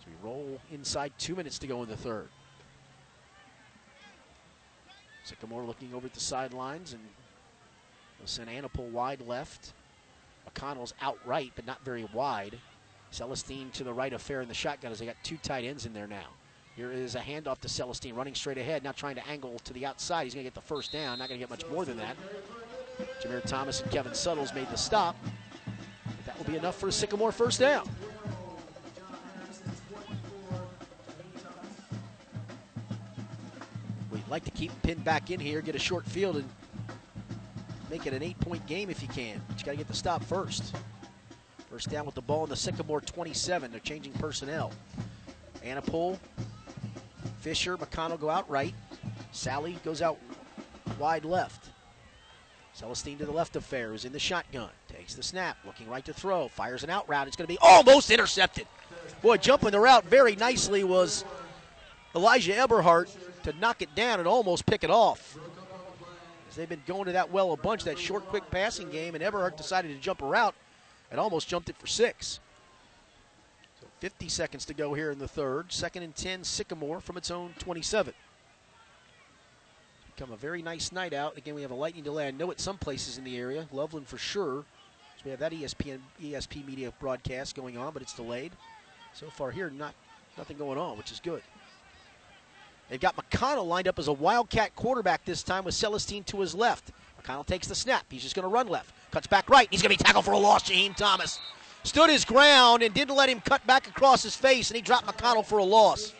So 0.00 0.06
we 0.08 0.28
roll 0.28 0.60
inside 0.72 1.12
two 1.18 1.34
minutes 1.34 1.58
to 1.60 1.66
go 1.66 1.82
in 1.82 1.88
the 1.88 1.96
third. 1.96 2.28
Sycamore 5.24 5.62
looking 5.62 5.94
over 5.94 6.06
at 6.06 6.14
the 6.14 6.20
sidelines 6.20 6.92
and 6.92 7.02
they'll 8.18 8.26
send 8.26 8.48
Anapol 8.48 8.90
wide 8.90 9.20
left. 9.26 9.72
McConnell's 10.48 10.94
out 11.00 11.18
right, 11.24 11.52
but 11.54 11.66
not 11.66 11.84
very 11.84 12.08
wide. 12.12 12.58
Celestine 13.12 13.70
to 13.72 13.84
the 13.84 13.92
right 13.92 14.12
of 14.12 14.22
Fair 14.22 14.40
in 14.40 14.48
the 14.48 14.54
shotgun 14.54 14.92
as 14.92 14.98
they 14.98 15.06
got 15.06 15.16
two 15.22 15.36
tight 15.36 15.64
ends 15.64 15.86
in 15.86 15.92
there 15.92 16.06
now. 16.06 16.28
Here 16.80 16.92
is 16.92 17.14
a 17.14 17.20
handoff 17.20 17.58
to 17.58 17.68
Celestine 17.68 18.14
running 18.14 18.34
straight 18.34 18.56
ahead, 18.56 18.82
now 18.82 18.92
trying 18.92 19.14
to 19.16 19.28
angle 19.28 19.58
to 19.64 19.74
the 19.74 19.84
outside. 19.84 20.24
He's 20.24 20.32
going 20.32 20.46
to 20.46 20.50
get 20.50 20.54
the 20.54 20.66
first 20.66 20.90
down, 20.90 21.18
not 21.18 21.28
going 21.28 21.38
to 21.38 21.46
get 21.46 21.50
much 21.50 21.66
more 21.70 21.84
than 21.84 21.98
that. 21.98 22.16
Jameer 23.22 23.44
Thomas 23.44 23.82
and 23.82 23.90
Kevin 23.90 24.14
Suttles 24.14 24.54
made 24.54 24.66
the 24.70 24.78
stop. 24.78 25.14
But 26.06 26.24
that 26.24 26.38
will 26.38 26.46
be 26.46 26.56
enough 26.56 26.78
for 26.78 26.88
a 26.88 26.92
Sycamore 26.92 27.32
first 27.32 27.60
down. 27.60 27.86
We'd 34.10 34.26
like 34.30 34.44
to 34.44 34.50
keep 34.50 34.72
pinned 34.80 35.04
back 35.04 35.30
in 35.30 35.38
here, 35.38 35.60
get 35.60 35.74
a 35.74 35.78
short 35.78 36.06
field, 36.06 36.36
and 36.36 36.48
make 37.90 38.06
it 38.06 38.14
an 38.14 38.22
eight-point 38.22 38.66
game 38.66 38.88
if 38.88 39.02
you 39.02 39.08
can. 39.08 39.38
But 39.48 39.60
you 39.60 39.66
got 39.66 39.72
to 39.72 39.76
get 39.76 39.88
the 39.88 39.94
stop 39.94 40.24
first. 40.24 40.74
First 41.68 41.90
down 41.90 42.06
with 42.06 42.14
the 42.14 42.22
ball 42.22 42.44
in 42.44 42.48
the 42.48 42.56
Sycamore 42.56 43.02
27. 43.02 43.70
They're 43.70 43.80
changing 43.80 44.14
personnel. 44.14 44.72
Anapol, 45.62 46.18
Fisher, 47.40 47.76
McConnell 47.76 48.20
go 48.20 48.28
out 48.28 48.48
right. 48.50 48.74
Sally 49.32 49.78
goes 49.84 50.02
out 50.02 50.18
wide 50.98 51.24
left. 51.24 51.70
Celestine 52.74 53.18
to 53.18 53.26
the 53.26 53.32
left 53.32 53.56
of 53.56 53.64
Fair, 53.64 53.88
who's 53.88 54.04
in 54.04 54.12
the 54.12 54.18
shotgun. 54.18 54.68
Takes 54.88 55.14
the 55.14 55.22
snap, 55.22 55.56
looking 55.66 55.88
right 55.88 56.04
to 56.04 56.12
throw. 56.12 56.48
Fires 56.48 56.84
an 56.84 56.90
out 56.90 57.08
route. 57.08 57.26
It's 57.26 57.36
going 57.36 57.46
to 57.46 57.52
be 57.52 57.58
almost 57.60 58.10
intercepted. 58.10 58.66
Boy, 59.22 59.38
jumping 59.38 59.70
the 59.70 59.80
route 59.80 60.04
very 60.04 60.36
nicely 60.36 60.84
was 60.84 61.24
Elijah 62.14 62.56
Eberhardt 62.56 63.14
to 63.42 63.52
knock 63.54 63.82
it 63.82 63.94
down 63.94 64.18
and 64.18 64.28
almost 64.28 64.66
pick 64.66 64.84
it 64.84 64.90
off. 64.90 65.38
As 66.48 66.56
they've 66.56 66.68
been 66.68 66.82
going 66.86 67.06
to 67.06 67.12
that 67.12 67.30
well 67.30 67.52
a 67.52 67.56
bunch, 67.56 67.84
that 67.84 67.98
short, 67.98 68.26
quick 68.26 68.50
passing 68.50 68.90
game, 68.90 69.14
and 69.14 69.24
Eberhardt 69.24 69.56
decided 69.56 69.88
to 69.88 70.00
jump 70.00 70.20
a 70.20 70.26
route 70.26 70.54
and 71.10 71.18
almost 71.18 71.48
jumped 71.48 71.70
it 71.70 71.76
for 71.78 71.86
six. 71.86 72.40
So 74.00 74.08
50 74.08 74.28
seconds 74.28 74.64
to 74.66 74.74
go 74.74 74.94
here 74.94 75.10
in 75.10 75.18
the 75.18 75.28
third. 75.28 75.72
Second 75.72 76.02
and 76.02 76.14
10, 76.14 76.44
Sycamore 76.44 77.00
from 77.00 77.16
its 77.16 77.30
own 77.30 77.54
27 77.58 78.14
become 80.16 80.34
a 80.34 80.36
very 80.36 80.60
nice 80.60 80.92
night 80.92 81.14
out. 81.14 81.38
Again, 81.38 81.54
we 81.54 81.62
have 81.62 81.70
a 81.70 81.74
lightning 81.74 82.04
delay. 82.04 82.28
I 82.28 82.30
know 82.30 82.50
at 82.50 82.60
some 82.60 82.76
places 82.76 83.16
in 83.16 83.24
the 83.24 83.38
area, 83.38 83.66
Loveland 83.72 84.06
for 84.06 84.18
sure. 84.18 84.66
So 85.16 85.22
we 85.24 85.30
have 85.30 85.40
that 85.40 85.52
ESPN 85.52 85.98
ESP 86.22 86.66
media 86.66 86.92
broadcast 87.00 87.56
going 87.56 87.78
on, 87.78 87.94
but 87.94 88.02
it's 88.02 88.12
delayed. 88.12 88.52
So 89.14 89.30
far 89.30 89.50
here, 89.50 89.70
not 89.70 89.94
nothing 90.36 90.58
going 90.58 90.76
on, 90.76 90.98
which 90.98 91.10
is 91.10 91.20
good. 91.20 91.42
They've 92.90 93.00
got 93.00 93.16
McConnell 93.16 93.66
lined 93.66 93.88
up 93.88 93.98
as 93.98 94.08
a 94.08 94.12
Wildcat 94.12 94.76
quarterback 94.76 95.24
this 95.24 95.42
time 95.42 95.64
with 95.64 95.74
Celestine 95.74 96.24
to 96.26 96.40
his 96.40 96.54
left. 96.54 96.90
McConnell 97.22 97.46
takes 97.46 97.66
the 97.66 97.74
snap. 97.74 98.04
He's 98.10 98.22
just 98.22 98.34
going 98.34 98.46
to 98.46 98.52
run 98.52 98.68
left. 98.68 98.92
Cuts 99.12 99.26
back 99.26 99.48
right. 99.48 99.68
He's 99.70 99.80
going 99.80 99.96
to 99.96 99.98
be 99.98 100.04
tackled 100.04 100.26
for 100.26 100.32
a 100.32 100.38
loss. 100.38 100.68
Jaheim 100.68 100.94
Thomas 100.94 101.38
stood 101.82 102.10
his 102.10 102.24
ground 102.24 102.82
and 102.82 102.94
didn't 102.94 103.14
let 103.14 103.28
him 103.28 103.40
cut 103.40 103.66
back 103.66 103.88
across 103.88 104.22
his 104.22 104.36
face, 104.36 104.70
and 104.70 104.76
he 104.76 104.82
dropped 104.82 105.06
McConnell 105.06 105.44
for 105.44 105.58
a 105.58 105.64
loss. 105.64 106.14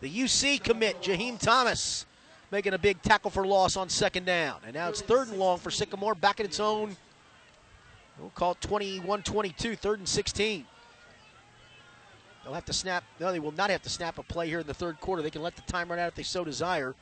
The 0.00 0.10
UC 0.10 0.62
commit, 0.62 1.00
Jaheim 1.00 1.38
Thomas, 1.38 2.06
making 2.50 2.74
a 2.74 2.78
big 2.78 3.00
tackle 3.02 3.30
for 3.30 3.46
loss 3.46 3.76
on 3.76 3.88
second 3.88 4.26
down. 4.26 4.56
And 4.64 4.74
now 4.74 4.88
it's 4.88 5.00
third 5.00 5.28
and 5.28 5.38
long 5.38 5.58
for 5.58 5.70
Sycamore, 5.70 6.14
back 6.14 6.40
at 6.40 6.46
its 6.46 6.60
own, 6.60 6.96
we'll 8.18 8.30
call 8.30 8.52
it 8.52 8.60
21 8.60 9.22
22, 9.22 9.76
third 9.76 9.98
and 9.98 10.08
16. 10.08 10.66
They'll 12.44 12.54
have 12.54 12.64
to 12.64 12.72
snap, 12.72 13.04
no, 13.20 13.30
they 13.30 13.38
will 13.38 13.52
not 13.52 13.70
have 13.70 13.82
to 13.82 13.88
snap 13.88 14.18
a 14.18 14.22
play 14.22 14.48
here 14.48 14.60
in 14.60 14.66
the 14.66 14.74
third 14.74 15.00
quarter. 15.00 15.22
They 15.22 15.30
can 15.30 15.42
let 15.42 15.54
the 15.54 15.62
time 15.62 15.88
run 15.88 15.98
out 15.98 16.08
if 16.08 16.14
they 16.16 16.24
so 16.24 16.44
desire. 16.44 16.94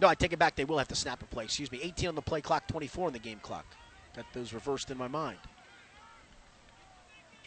No, 0.00 0.08
I 0.08 0.14
take 0.14 0.32
it 0.32 0.38
back. 0.38 0.56
They 0.56 0.64
will 0.64 0.78
have 0.78 0.88
to 0.88 0.94
snap 0.94 1.22
a 1.22 1.26
play. 1.26 1.44
Excuse 1.44 1.70
me. 1.70 1.80
18 1.82 2.10
on 2.10 2.14
the 2.14 2.22
play 2.22 2.40
clock, 2.40 2.66
24 2.68 3.08
on 3.08 3.12
the 3.12 3.18
game 3.18 3.38
clock. 3.42 3.66
Got 4.16 4.26
those 4.32 4.52
reversed 4.52 4.90
in 4.90 4.98
my 4.98 5.08
mind. 5.08 5.38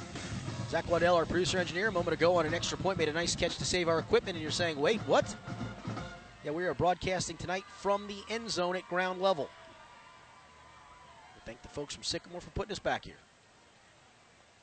Zach 0.69 0.85
Waddell, 0.91 1.15
our 1.15 1.25
producer 1.25 1.59
engineer, 1.59 1.87
a 1.87 1.91
moment 1.93 2.13
ago 2.13 2.35
on 2.35 2.45
an 2.45 2.53
extra 2.53 2.77
point, 2.77 2.97
made 2.97 3.07
a 3.07 3.13
nice 3.13 3.37
catch 3.37 3.57
to 3.57 3.63
save 3.63 3.87
our 3.87 3.99
equipment, 3.99 4.35
and 4.35 4.41
you're 4.41 4.51
saying, 4.51 4.77
wait, 4.77 4.99
what? 5.07 5.33
Yeah, 6.43 6.51
we 6.51 6.65
are 6.65 6.73
broadcasting 6.73 7.37
tonight 7.37 7.63
from 7.79 8.05
the 8.07 8.17
end 8.29 8.51
zone 8.51 8.75
at 8.75 8.85
ground 8.89 9.21
level. 9.21 9.49
Thank 11.45 11.61
the 11.61 11.69
folks 11.69 11.95
from 11.95 12.03
Sycamore 12.03 12.41
for 12.41 12.49
putting 12.49 12.73
us 12.73 12.79
back 12.79 13.05
here. 13.05 13.15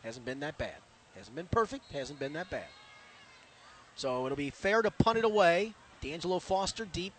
Hasn't 0.05 0.27
been 0.27 0.41
that 0.41 0.59
bad. 0.59 0.77
Hasn't 1.17 1.35
been 1.35 1.49
perfect, 1.51 1.91
hasn't 1.91 2.19
been 2.19 2.35
that 2.35 2.51
bad. 2.51 2.69
So 3.97 4.27
it'll 4.27 4.37
be 4.37 4.51
Fair 4.51 4.83
to 4.83 4.91
punt 4.91 5.17
it 5.17 5.25
away. 5.25 5.73
D'Angelo 6.03 6.39
Foster 6.39 6.85
deep. 6.85 7.15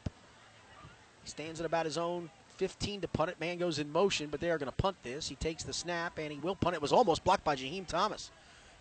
He 1.23 1.29
stands 1.31 1.59
at 1.59 1.65
about 1.65 1.87
his 1.87 1.97
own 1.97 2.29
15 2.61 3.01
to 3.01 3.07
punt 3.07 3.31
it. 3.31 3.39
Man 3.39 3.57
goes 3.57 3.79
in 3.79 3.91
motion, 3.91 4.27
but 4.29 4.39
they 4.39 4.51
are 4.51 4.59
going 4.59 4.69
to 4.69 4.77
punt 4.77 4.95
this. 5.01 5.27
He 5.27 5.33
takes 5.33 5.63
the 5.63 5.73
snap 5.73 6.19
and 6.19 6.31
he 6.31 6.37
will 6.37 6.55
punt 6.55 6.75
it. 6.75 6.77
it 6.77 6.81
was 6.83 6.93
almost 6.93 7.23
blocked 7.23 7.43
by 7.43 7.55
Jaheim 7.55 7.87
Thomas. 7.87 8.29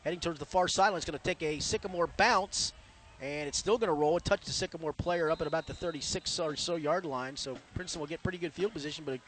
Heading 0.05 0.21
towards 0.21 0.39
the 0.39 0.45
far 0.45 0.69
sideline. 0.69 0.99
It's 0.99 1.07
going 1.07 1.19
to 1.19 1.25
take 1.25 1.43
a 1.43 1.61
Sycamore 1.61 2.07
bounce, 2.19 2.75
and 3.23 3.49
it's 3.49 3.57
still 3.57 3.79
going 3.79 3.89
to 3.89 3.95
roll. 3.95 4.19
It 4.19 4.25
touched 4.27 4.45
the 4.45 4.53
Sycamore 4.53 4.93
player 4.93 5.31
up 5.31 5.41
at 5.41 5.47
about 5.47 5.67
the 5.67 5.73
36 5.73 6.39
or 6.41 6.57
so 6.57 6.77
yard 6.77 7.07
line. 7.07 7.39
So 7.39 7.57
Princeton 7.75 8.01
will 8.01 8.07
get 8.07 8.23
pretty 8.23 8.37
good 8.37 8.53
field 8.53 8.75
position, 8.75 9.05
but 9.07 9.19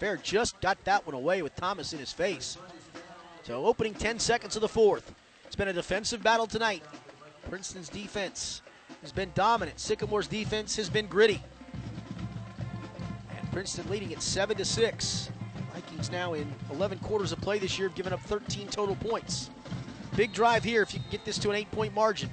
Fair 0.00 0.16
just 0.16 0.60
got 0.60 0.82
that 0.86 1.06
one 1.06 1.14
away 1.14 1.42
with 1.42 1.54
Thomas 1.54 1.92
in 1.92 2.00
his 2.00 2.12
face. 2.12 2.58
So 3.44 3.64
opening 3.64 3.94
10 3.94 4.18
seconds 4.18 4.56
of 4.56 4.62
the 4.62 4.68
fourth. 4.68 5.14
It's 5.46 5.54
been 5.54 5.68
a 5.68 5.72
defensive 5.72 6.20
battle 6.20 6.48
tonight. 6.48 6.82
Princeton's 7.48 7.88
defense 7.88 8.60
has 9.02 9.12
been 9.12 9.30
dominant. 9.36 9.78
Sycamore's 9.78 10.26
defense 10.26 10.74
has 10.74 10.90
been 10.90 11.06
gritty. 11.06 11.40
Princeton 13.52 13.88
leading 13.90 14.12
at 14.12 14.22
7 14.22 14.56
to 14.56 14.64
6. 14.64 15.30
Vikings 15.74 16.10
now 16.10 16.34
in 16.34 16.52
11 16.72 16.98
quarters 16.98 17.32
of 17.32 17.40
play 17.40 17.58
this 17.58 17.78
year 17.78 17.88
have 17.88 17.96
given 17.96 18.12
up 18.12 18.20
13 18.20 18.68
total 18.68 18.96
points. 18.96 19.50
Big 20.16 20.32
drive 20.32 20.64
here 20.64 20.82
if 20.82 20.92
you 20.94 21.00
can 21.00 21.10
get 21.10 21.24
this 21.24 21.38
to 21.38 21.50
an 21.50 21.56
eight 21.56 21.70
point 21.70 21.94
margin. 21.94 22.30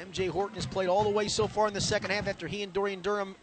MJ 0.00 0.28
Horton 0.28 0.54
has 0.54 0.66
played 0.66 0.88
all 0.88 1.04
the 1.04 1.10
way 1.10 1.28
so 1.28 1.46
far 1.46 1.68
in 1.68 1.74
the 1.74 1.80
second 1.80 2.10
half 2.10 2.28
after 2.28 2.46
he 2.46 2.62
and 2.62 2.72
Dorian 2.72 3.00
Durham 3.02 3.36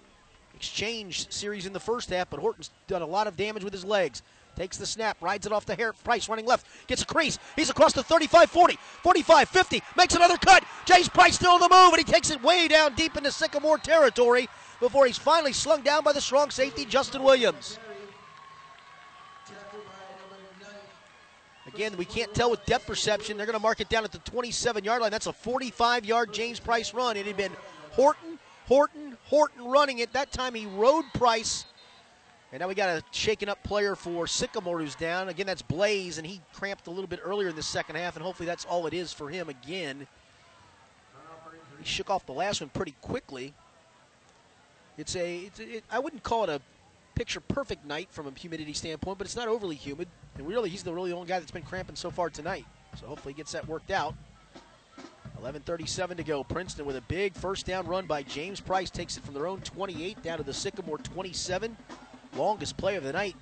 exchanged 0.55 1.31
series 1.31 1.65
in 1.65 1.73
the 1.73 1.79
first 1.79 2.09
half, 2.09 2.29
but 2.29 2.39
Horton's 2.39 2.71
done 2.87 3.01
a 3.01 3.05
lot 3.05 3.27
of 3.27 3.35
damage 3.37 3.63
with 3.63 3.73
his 3.73 3.85
legs. 3.85 4.21
Takes 4.55 4.77
the 4.77 4.85
snap, 4.85 5.21
rides 5.21 5.45
it 5.45 5.51
off 5.51 5.65
to 5.65 5.75
hair. 5.75 5.91
Price 5.91 6.29
running 6.29 6.45
left, 6.45 6.65
gets 6.87 7.01
a 7.01 7.05
crease. 7.05 7.37
He's 7.57 7.69
across 7.69 7.91
the 7.91 8.03
35 8.03 8.49
40, 8.49 8.77
45 9.03 9.49
50, 9.49 9.81
makes 9.97 10.15
another 10.15 10.37
cut. 10.37 10.63
James 10.85 11.09
Price 11.09 11.35
still 11.35 11.51
on 11.51 11.59
the 11.59 11.69
move, 11.69 11.93
and 11.93 11.97
he 11.97 12.09
takes 12.09 12.31
it 12.31 12.41
way 12.41 12.69
down 12.69 12.95
deep 12.95 13.17
into 13.17 13.31
Sycamore 13.31 13.77
territory 13.77 14.47
before 14.80 15.06
he's 15.06 15.18
finally 15.18 15.53
slung 15.53 15.81
down 15.81 16.03
by 16.03 16.14
the 16.14 16.22
strong 16.22 16.49
safety, 16.49 16.85
Justin 16.85 17.23
Williams. 17.23 17.80
Again, 21.68 21.97
we 21.97 22.06
can't 22.06 22.34
tell 22.34 22.52
with 22.52 22.65
depth 22.65 22.88
perception. 22.88 23.35
They're 23.35 23.45
going 23.45 23.57
to 23.57 23.61
mark 23.61 23.81
it 23.81 23.89
down 23.89 24.06
at 24.06 24.11
the 24.11 24.19
27 24.19 24.84
yard 24.84 25.02
line. 25.02 25.11
That's 25.11 25.27
a 25.27 25.34
45 25.34 26.06
yard 26.06 26.34
James 26.34 26.60
Price 26.60 26.93
run. 26.93 27.18
It 27.18 27.26
had 27.26 27.35
been 27.35 27.52
Horton, 27.91 28.39
Horton, 28.68 29.18
Horton 29.26 29.65
running 29.65 29.99
it. 29.99 30.14
That 30.14 30.31
time 30.31 30.53
he 30.53 30.68
rode 30.68 31.06
Price 31.14 31.65
and 32.56 32.61
now 32.61 32.69
we 32.69 32.73
got 32.73 32.88
a 32.88 33.03
shaken 33.11 33.49
up 33.49 33.61
player 33.64 33.97
for 33.97 34.27
Sycamore 34.27 34.80
who's 34.80 34.95
down. 34.95 35.27
Again, 35.27 35.45
that's 35.45 35.61
Blaze, 35.61 36.18
and 36.19 36.26
he 36.26 36.39
cramped 36.53 36.88
a 36.88 36.89
little 36.89 37.06
bit 37.06 37.19
earlier 37.22 37.49
in 37.49 37.56
the 37.57 37.61
second 37.61 37.97
half, 37.97 38.15
and 38.15 38.23
hopefully 38.23 38.47
that's 38.47 38.64
all 38.64 38.88
it 38.88 38.93
is 38.93 39.11
for 39.11 39.27
him 39.27 39.49
again. 39.49 40.07
He 41.80 41.84
shook 41.84 42.10
off 42.10 42.26
the 42.26 42.31
last 42.31 42.61
one 42.61 42.69
pretty 42.69 42.95
quickly. 43.02 43.53
It's 44.97 45.15
a, 45.15 45.38
it's 45.38 45.59
a 45.59 45.77
it, 45.77 45.84
I 45.91 45.99
wouldn't 45.99 46.23
call 46.23 46.43
it 46.45 46.49
a 46.49 46.61
picture 47.15 47.39
perfect 47.39 47.85
night 47.85 48.09
from 48.11 48.27
a 48.27 48.31
humidity 48.31 48.73
standpoint, 48.73 49.17
but 49.17 49.26
it's 49.26 49.35
not 49.35 49.47
overly 49.47 49.76
humid. 49.76 50.07
And 50.38 50.47
really, 50.47 50.69
he's 50.69 50.84
the 50.84 50.93
really 50.93 51.11
only 51.11 51.27
guy 51.27 51.39
that's 51.39 51.51
been 51.51 51.63
cramping 51.63 51.95
so 51.95 52.11
far 52.11 52.30
tonight. 52.30 52.65
So 52.99 53.07
hopefully 53.07 53.34
he 53.34 53.38
gets 53.38 53.51
that 53.53 53.67
worked 53.67 53.91
out. 53.91 54.15
11:37 55.41 56.17
to 56.17 56.23
go. 56.23 56.43
Princeton 56.43 56.85
with 56.85 56.95
a 56.95 57.01
big 57.01 57.34
first 57.34 57.65
down 57.65 57.85
run 57.88 58.05
by 58.05 58.23
James 58.23 58.59
Price 58.59 58.89
takes 58.89 59.17
it 59.17 59.23
from 59.23 59.34
their 59.34 59.47
own 59.47 59.61
28 59.61 60.22
down 60.23 60.38
to 60.38 60.43
the 60.43 60.53
Sycamore 60.53 60.97
27 60.97 61.76
longest 62.35 62.77
play 62.77 62.95
of 62.95 63.03
the 63.03 63.13
night 63.13 63.35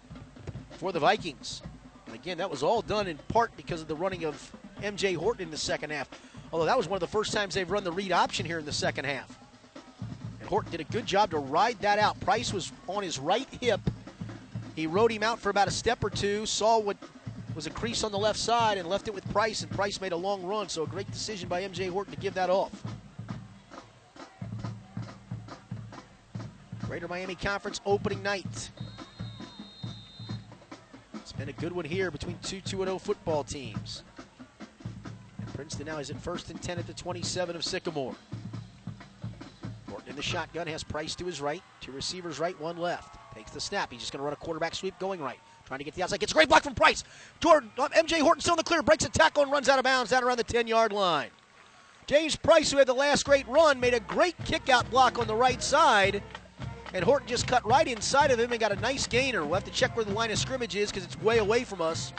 for 0.72 0.92
the 0.92 1.00
Vikings. 1.00 1.62
And 2.08 2.16
again, 2.16 2.38
that 2.40 2.50
was 2.50 2.64
all 2.64 2.82
done 2.82 3.08
in 3.08 3.18
part 3.28 3.56
because 3.56 3.82
of 3.82 3.88
the 3.88 3.96
running 3.96 4.26
of 4.26 4.52
MJ 4.82 5.16
Horton 5.16 5.44
in 5.44 5.52
the 5.52 5.58
second 5.58 5.92
half. 5.92 6.10
Although 6.52 6.66
that 6.66 6.78
was 6.78 6.88
one 6.88 6.98
of 6.98 7.02
the 7.02 7.08
first 7.08 7.32
times 7.32 7.56
they've 7.56 7.70
run 7.70 7.84
the 7.84 7.92
read 7.92 8.12
option 8.12 8.46
here 8.46 8.60
in 8.60 8.66
the 8.66 8.72
second 8.72 9.06
half. 9.06 9.40
Horton 10.46 10.72
did 10.72 10.82
a 10.82 10.86
good 10.86 11.06
job 11.06 11.32
to 11.32 11.38
ride 11.38 11.80
that 11.80 12.00
out. 12.00 12.20
Price 12.20 12.54
was 12.54 12.72
on 12.88 13.04
his 13.04 13.20
right 13.20 13.48
hip. 13.62 13.82
He 14.76 14.88
rode 14.88 15.12
him 15.12 15.24
out 15.24 15.40
for 15.40 15.50
about 15.50 15.68
a 15.68 15.72
step 15.72 16.04
or 16.04 16.10
two, 16.10 16.46
saw 16.46 16.80
what 16.80 16.98
was 17.56 17.68
a 17.68 17.70
crease 17.70 18.04
on 18.04 18.12
the 18.12 18.18
left 18.18 18.40
side, 18.40 18.78
and 18.78 18.88
left 18.88 19.08
it 19.08 19.14
with 19.14 19.30
Price, 19.32 19.62
and 19.62 19.72
Price 19.72 20.02
made 20.02 20.12
a 20.12 20.18
long 20.18 20.44
run. 20.44 20.70
So 20.70 20.84
a 20.84 20.88
great 20.88 21.10
decision 21.12 21.48
by 21.48 21.62
MJ 21.62 21.90
Horton 21.90 22.14
to 22.14 22.20
give 22.20 22.34
that 22.34 22.50
off. 22.50 22.72
Greater 26.88 27.08
Miami 27.08 27.36
Conference 27.36 27.82
opening 27.86 28.22
night. 28.22 28.70
It's 31.16 31.32
been 31.32 31.50
a 31.50 31.54
good 31.54 31.72
one 31.72 31.86
here 31.86 32.12
between 32.12 32.38
two 32.44 32.62
2 32.62 32.78
0 32.78 32.98
football 32.98 33.44
teams. 33.44 34.04
And 35.40 35.54
Princeton 35.54 35.88
now 35.88 35.98
is 35.98 36.10
at 36.10 36.20
first 36.20 36.50
and 36.50 36.62
10 36.62 36.80
at 36.80 36.88
the 36.88 36.94
27 36.94 37.56
of 37.56 37.64
Sycamore. 37.64 38.16
In 40.14 40.18
the 40.18 40.22
shotgun 40.22 40.68
has 40.68 40.84
Price 40.84 41.16
to 41.16 41.26
his 41.26 41.42
right, 41.42 41.64
two 41.82 41.92
receivers 41.92 42.38
right, 42.38 42.60
one 42.62 42.78
left. 42.78 43.18
Takes 43.34 43.50
the 43.50 43.60
snap. 43.60 43.92
He's 43.92 44.02
just 44.02 44.12
going 44.12 44.20
to 44.20 44.24
run 44.24 44.34
a 44.34 44.36
quarterback 44.36 44.76
sweep 44.76 44.94
going 45.00 45.20
right. 45.20 45.40
Trying 45.66 45.80
to 45.80 45.84
get 45.84 45.96
to 45.96 45.98
the 45.98 46.04
outside. 46.04 46.20
Gets 46.20 46.34
a 46.34 46.36
great 46.36 46.50
block 46.50 46.62
from 46.62 46.76
Price. 46.76 47.04
Jordan, 47.40 47.72
uh, 47.80 47.88
MJ 47.88 48.20
Horton 48.20 48.40
still 48.40 48.54
in 48.54 48.58
the 48.58 48.64
clear. 48.64 48.84
Breaks 48.84 49.06
a 49.06 49.10
tackle 49.10 49.42
and 49.42 49.52
runs 49.52 49.70
out 49.70 49.80
of 49.80 49.84
bounds 49.84 50.14
out 50.14 50.22
around 50.22 50.38
the 50.38 50.44
10 50.44 50.68
yard 50.68 50.92
line. 50.92 51.30
James 52.06 52.36
Price, 52.36 52.70
who 52.70 52.78
had 52.78 52.86
the 52.86 52.94
last 52.94 53.26
great 53.26 53.48
run, 53.48 53.80
made 53.80 53.96
a 53.96 54.00
great 54.02 54.36
kick 54.46 54.70
out 54.70 54.88
block 54.92 55.18
on 55.18 55.26
the 55.26 55.34
right 55.34 55.64
side 55.64 56.22
and 56.94 57.04
Horton 57.04 57.28
just 57.28 57.48
cut 57.48 57.66
right 57.66 57.88
inside 57.88 58.30
of 58.30 58.40
him 58.40 58.52
and 58.52 58.60
got 58.60 58.72
a 58.72 58.80
nice 58.82 59.08
gainer. 59.08 59.44
We'll 59.44 59.56
have 59.56 59.64
to 59.64 59.72
check 59.72 59.96
where 59.96 60.06
the 60.06 60.14
line 60.14 60.30
of 60.30 60.38
scrimmage 60.38 60.76
is 60.76 60.92
because 60.92 61.06
it's 61.06 61.20
way 61.22 61.40
away 61.40 61.64
from 61.64 61.82
us. 61.82 62.14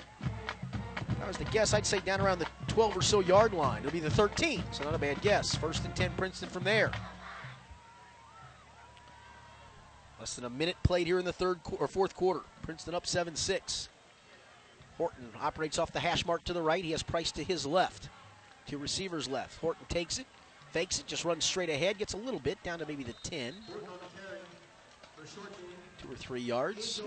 That 1.21 1.29
was 1.29 1.37
the 1.37 1.45
guess. 1.45 1.73
I'd 1.73 1.87
say 1.87 2.01
down 2.01 2.21
around 2.21 2.41
the 2.41 2.47
12 2.67 2.97
or 2.97 3.03
so 3.03 3.21
yard 3.21 3.55
line. 3.55 3.83
It'll 3.83 3.93
be 3.93 4.01
the 4.01 4.11
13, 4.11 4.65
so 4.73 4.83
not 4.83 4.95
a 4.95 4.99
bad 4.99 5.21
guess. 5.21 5.55
First 5.55 5.85
and 5.85 5.95
10 5.95 6.11
Princeton 6.17 6.49
from 6.49 6.65
there. 6.65 6.91
Less 10.25 10.37
than 10.37 10.47
a 10.47 10.49
minute 10.51 10.77
played 10.83 11.07
here 11.07 11.19
in 11.19 11.27
the 11.27 11.35
third 11.35 11.61
or 11.79 11.87
fourth 11.87 12.17
quarter. 12.17 12.41
Princeton 12.63 12.95
up 12.95 13.05
7-6. 13.05 13.89
Horton 14.97 15.29
operates 15.39 15.79
off 15.79 15.93
the 15.93 16.01
hash 16.01 16.25
mark 16.25 16.43
to 16.45 16.55
the 16.55 16.63
right. 16.63 16.83
He 16.83 16.93
has 16.93 17.03
Price 17.03 17.31
to 17.33 17.45
his 17.45 17.67
left. 17.67 18.09
Two 18.67 18.79
receivers 18.79 19.29
left. 19.29 19.61
Horton 19.61 19.85
takes 19.91 20.19
it, 20.19 20.25
fakes 20.73 20.99
it, 20.99 21.07
just 21.07 21.27
runs 21.27 21.45
straight 21.45 21.69
ahead, 21.69 21.99
gets 21.99 22.15
a 22.15 22.17
little 22.17 22.41
bit 22.41 22.57
down 22.63 22.79
to 22.79 22.87
maybe 22.87 23.05
the 23.05 23.13
10. 23.23 23.53
Two 26.01 26.11
or 26.11 26.17
three 26.17 26.41
yards. 26.41 27.03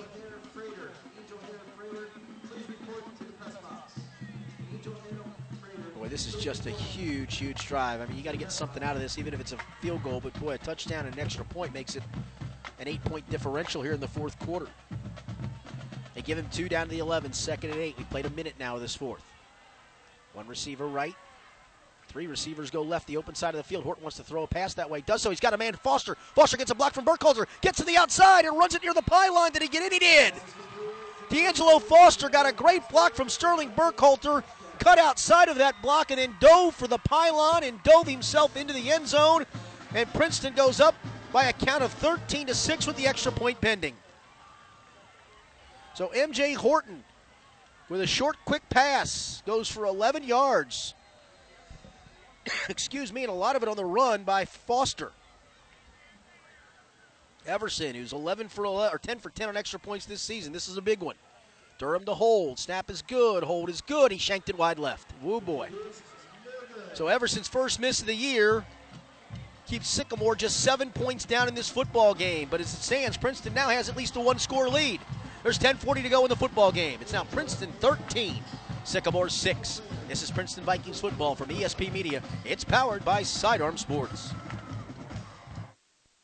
Boy, 5.97 6.07
this 6.07 6.27
is 6.27 6.35
just 6.35 6.67
a 6.67 6.69
huge, 6.69 7.37
huge 7.37 7.65
drive. 7.65 7.99
I 7.99 8.05
mean, 8.05 8.15
you 8.15 8.23
got 8.23 8.33
to 8.33 8.37
get 8.37 8.51
something 8.51 8.83
out 8.83 8.95
of 8.95 9.01
this, 9.01 9.17
even 9.17 9.33
if 9.33 9.39
it's 9.39 9.53
a 9.53 9.57
field 9.81 10.03
goal. 10.03 10.19
But 10.19 10.39
boy, 10.39 10.51
a 10.51 10.57
touchdown 10.59 11.07
and 11.07 11.15
an 11.15 11.19
extra 11.19 11.45
point 11.45 11.73
makes 11.73 11.95
it 11.95 12.03
an 12.79 12.87
eight-point 12.87 13.29
differential 13.29 13.81
here 13.81 13.93
in 13.93 13.99
the 13.99 14.07
fourth 14.07 14.37
quarter. 14.39 14.67
They 16.15 16.21
give 16.21 16.37
him 16.37 16.47
two 16.51 16.69
down 16.69 16.85
to 16.85 16.91
the 16.91 16.99
11, 16.99 17.33
second 17.33 17.71
and 17.71 17.79
eight. 17.79 17.97
We 17.97 18.03
played 18.05 18.25
a 18.25 18.29
minute 18.31 18.55
now 18.59 18.75
of 18.75 18.81
this 18.81 18.95
fourth. 18.95 19.23
One 20.33 20.47
receiver 20.47 20.87
right, 20.87 21.15
Three 22.07 22.27
receivers 22.27 22.71
go 22.71 22.81
left, 22.81 23.05
the 23.07 23.17
open 23.17 23.35
side 23.35 23.53
of 23.53 23.57
the 23.57 23.63
field. 23.63 23.83
Horton 23.83 24.03
wants 24.03 24.17
to 24.17 24.23
throw 24.23 24.43
a 24.43 24.47
pass 24.47 24.73
that 24.75 24.89
way. 24.89 25.01
Does 25.01 25.21
so. 25.21 25.29
He's 25.29 25.41
got 25.41 25.53
a 25.53 25.57
man, 25.57 25.73
Foster. 25.73 26.15
Foster 26.35 26.57
gets 26.57 26.71
a 26.71 26.75
block 26.75 26.93
from 26.93 27.05
Burkhalter. 27.05 27.45
Gets 27.61 27.79
to 27.79 27.85
the 27.85 27.97
outside 27.97 28.45
and 28.45 28.57
runs 28.57 28.73
it 28.75 28.81
near 28.81 28.93
the 28.93 29.01
pylon. 29.01 29.51
Did 29.51 29.61
he 29.61 29.67
get 29.67 29.83
in? 29.83 29.91
He 29.91 29.99
did. 29.99 30.33
D'Angelo 31.29 31.79
Foster 31.79 32.29
got 32.29 32.47
a 32.47 32.53
great 32.53 32.87
block 32.89 33.13
from 33.13 33.27
Sterling 33.27 33.71
Burkhalter. 33.71 34.43
Cut 34.79 34.97
outside 34.97 35.49
of 35.49 35.57
that 35.57 35.81
block 35.81 36.09
and 36.11 36.19
then 36.19 36.35
dove 36.39 36.75
for 36.75 36.87
the 36.87 36.97
pylon 36.99 37.63
and 37.63 37.83
dove 37.83 38.07
himself 38.07 38.55
into 38.55 38.73
the 38.73 38.89
end 38.89 39.07
zone. 39.07 39.45
And 39.93 40.11
Princeton 40.13 40.53
goes 40.53 40.79
up 40.79 40.95
by 41.31 41.45
a 41.45 41.53
count 41.53 41.83
of 41.83 41.91
13 41.93 42.47
to 42.47 42.55
6 42.55 42.87
with 42.87 42.95
the 42.95 43.07
extra 43.07 43.31
point 43.31 43.59
pending. 43.61 43.95
So 45.93 46.07
MJ 46.15 46.55
Horton 46.55 47.03
with 47.89 48.01
a 48.01 48.07
short, 48.07 48.37
quick 48.45 48.67
pass 48.69 49.41
goes 49.45 49.69
for 49.69 49.85
11 49.85 50.23
yards. 50.23 50.93
excuse 52.69 53.13
me, 53.13 53.23
and 53.23 53.31
a 53.31 53.35
lot 53.35 53.55
of 53.55 53.63
it 53.63 53.69
on 53.69 53.77
the 53.77 53.85
run 53.85 54.23
by 54.23 54.45
Foster. 54.45 55.11
Everson, 57.45 57.95
who's 57.95 58.11
11 58.11 58.49
for 58.49 58.65
11, 58.65 58.93
or 58.93 58.99
10 58.99 59.19
for 59.19 59.29
10 59.29 59.49
on 59.49 59.57
extra 59.57 59.79
points 59.79 60.05
this 60.05 60.21
season. 60.21 60.51
This 60.51 60.67
is 60.67 60.77
a 60.77 60.81
big 60.81 60.99
one. 60.99 61.15
Durham 61.77 62.03
to 62.05 62.13
hold. 62.13 62.59
Snap 62.59 62.89
is 62.89 63.01
good. 63.01 63.43
Hold 63.43 63.69
is 63.69 63.81
good. 63.81 64.11
He 64.11 64.17
shanked 64.17 64.49
it 64.49 64.57
wide 64.57 64.79
left. 64.79 65.13
Woo 65.21 65.39
boy. 65.39 65.69
So 66.93 67.07
Everson's 67.07 67.47
first 67.47 67.79
miss 67.79 68.01
of 68.01 68.07
the 68.07 68.15
year 68.15 68.65
keeps 69.67 69.87
Sycamore 69.87 70.35
just 70.35 70.61
seven 70.61 70.89
points 70.89 71.25
down 71.25 71.47
in 71.47 71.53
this 71.53 71.69
football 71.69 72.13
game. 72.13 72.47
But 72.49 72.61
as 72.61 72.73
it 72.73 72.81
stands, 72.81 73.17
Princeton 73.17 73.53
now 73.53 73.69
has 73.69 73.89
at 73.89 73.97
least 73.97 74.15
a 74.15 74.19
one 74.19 74.39
score 74.39 74.69
lead. 74.69 75.01
There's 75.43 75.59
10:40 75.59 76.01
to 76.03 76.09
go 76.09 76.23
in 76.23 76.29
the 76.29 76.35
football 76.35 76.71
game. 76.71 76.99
It's 77.01 77.13
now 77.13 77.25
Princeton 77.25 77.71
13, 77.79 78.43
Sycamore 78.85 79.29
6. 79.29 79.81
This 80.07 80.23
is 80.23 80.31
Princeton 80.31 80.63
Vikings 80.63 81.01
football 81.01 81.35
from 81.35 81.49
ESP 81.49 81.91
Media. 81.91 82.23
It's 82.45 82.63
powered 82.63 83.03
by 83.03 83.23
Sidearm 83.23 83.77
Sports. 83.77 84.33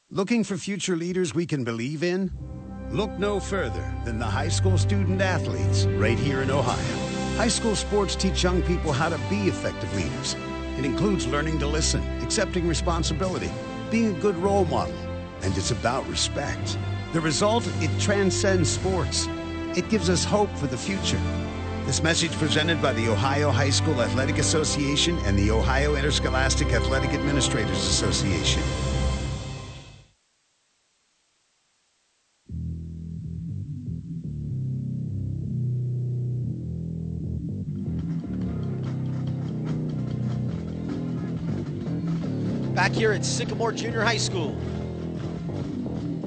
Looking 0.10 0.44
for 0.44 0.58
future 0.58 0.96
leaders 0.96 1.36
we 1.36 1.46
can 1.46 1.64
believe 1.64 2.04
in? 2.04 2.32
Look 2.92 3.12
no 3.18 3.40
further 3.40 3.94
than 4.06 4.20
the 4.20 4.26
high 4.26 4.50
school 4.50 4.78
student 4.78 5.22
athletes 5.22 5.86
right 5.86 6.20
here 6.20 6.44
in 6.44 6.52
Ohio. 6.52 6.98
High 7.36 7.48
school 7.48 7.76
sports 7.76 8.16
teach 8.16 8.44
young 8.44 8.62
people 8.62 8.94
how 8.94 9.10
to 9.10 9.18
be 9.30 9.48
effective 9.48 9.94
leaders. 9.96 10.36
It 10.84 10.88
includes 10.88 11.26
learning 11.28 11.60
to 11.60 11.66
listen, 11.66 12.04
accepting 12.22 12.68
responsibility, 12.68 13.50
being 13.90 14.14
a 14.14 14.20
good 14.20 14.36
role 14.36 14.66
model, 14.66 14.94
and 15.42 15.58
it's 15.58 15.72
about 15.72 16.06
respect. 16.10 16.78
The 17.14 17.22
result, 17.22 17.66
it 17.80 18.02
transcends 18.02 18.70
sports. 18.70 19.30
It 19.78 19.88
gives 19.88 20.10
us 20.10 20.26
hope 20.26 20.54
for 20.58 20.68
the 20.68 20.76
future. 20.76 21.22
This 21.86 22.04
message 22.04 22.34
presented 22.34 22.82
by 22.82 22.92
the 22.92 23.08
Ohio 23.08 23.50
High 23.50 23.70
School 23.70 24.02
Athletic 24.02 24.40
Association 24.40 25.18
and 25.20 25.40
the 25.40 25.52
Ohio 25.52 25.96
Interscholastic 25.96 26.74
Athletic 26.74 27.12
Administrators 27.12 27.78
Association. 27.78 28.62
Back 42.84 42.92
here 42.92 43.14
at 43.14 43.24
Sycamore 43.24 43.72
Junior 43.72 44.02
High 44.02 44.18
School. 44.18 44.58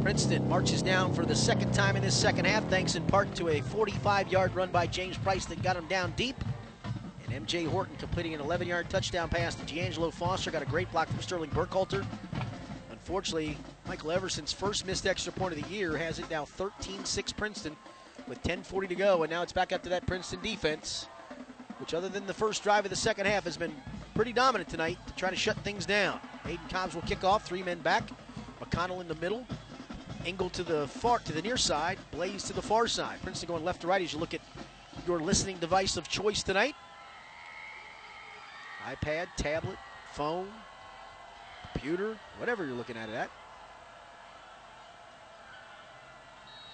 Princeton 0.01 0.49
marches 0.49 0.81
down 0.81 1.13
for 1.13 1.27
the 1.27 1.37
second 1.37 1.75
time 1.75 1.97
in 1.97 2.03
this 2.03 2.17
second 2.17 2.47
half, 2.47 2.67
thanks 2.71 2.95
in 2.95 3.05
part 3.05 3.35
to 3.35 3.51
a 3.51 3.61
45 3.61 4.33
yard 4.33 4.55
run 4.55 4.71
by 4.71 4.87
James 4.87 5.19
Price 5.19 5.45
that 5.45 5.63
got 5.63 5.77
him 5.77 5.87
down 5.87 6.15
deep. 6.17 6.35
And 7.29 7.47
MJ 7.47 7.67
Horton 7.67 7.95
completing 7.97 8.33
an 8.33 8.41
11 8.41 8.67
yard 8.67 8.89
touchdown 8.89 9.29
pass 9.29 9.55
to 9.55 9.67
D'Angelo 9.67 10.11
Foster. 10.11 10.51
Got 10.51 10.63
a 10.63 10.65
great 10.65 10.91
block 10.93 11.09
from 11.09 11.21
Sterling 11.21 11.51
Burkhalter. 11.51 12.07
Unfortunately, 12.91 13.59
Michael 13.87 14.13
Everson's 14.13 14.55
first 14.55 14.87
missed 14.87 15.07
extra 15.07 15.35
point 15.35 15.53
of 15.53 15.63
the 15.63 15.69
year 15.69 15.95
has 15.99 16.19
it 16.19 16.31
now 16.31 16.47
13 16.47 17.05
6 17.05 17.33
Princeton 17.33 17.77
with 18.27 18.43
10.40 18.45 18.89
to 18.89 18.95
go. 18.95 19.25
And 19.25 19.31
now 19.31 19.43
it's 19.43 19.53
back 19.53 19.75
up 19.75 19.83
to 19.83 19.91
that 19.91 20.07
Princeton 20.07 20.41
defense, 20.41 21.07
which, 21.81 21.93
other 21.93 22.09
than 22.09 22.27
the 22.27 22.33
first 22.33 22.63
drive 22.63 22.87
of 22.87 22.91
the 22.91 22.97
second 22.97 23.27
half, 23.27 23.45
has 23.45 23.59
been 23.59 23.77
pretty 24.15 24.33
dominant 24.33 24.71
tonight 24.71 24.97
to 25.07 25.15
try 25.17 25.29
to 25.29 25.37
shut 25.37 25.59
things 25.59 25.85
down. 25.85 26.19
Aiden 26.47 26.71
Cobbs 26.71 26.95
will 26.95 27.03
kick 27.03 27.25
off, 27.25 27.45
three 27.45 27.63
men 27.63 27.81
back. 27.81 28.05
McConnell 28.61 29.01
in 29.01 29.09
the 29.09 29.15
middle. 29.17 29.47
Engel 30.25 30.51
to 30.51 30.63
the 30.63 30.89
far 30.89 31.19
to 31.21 31.33
the 31.33 31.43
near 31.43 31.57
side, 31.57 31.99
Blaze 32.11 32.45
to 32.45 32.53
the 32.53 32.63
far 32.63 32.87
side. 32.89 33.21
Princeton 33.23 33.49
going 33.49 33.65
left 33.65 33.81
to 33.83 33.87
right 33.87 34.03
as 34.03 34.13
you 34.13 34.19
look 34.19 34.35
at 34.35 34.41
your 35.07 35.21
listening 35.21 35.57
device 35.59 35.97
of 35.97 36.09
choice 36.09 36.43
tonight. 36.43 36.75
iPad, 38.89 39.27
tablet, 39.37 39.77
phone, 40.15 40.49
computer, 41.73 42.17
whatever 42.39 42.65
you're 42.65 42.75
looking 42.75 42.97
at 42.97 43.09
it 43.09 43.15
at. 43.15 43.31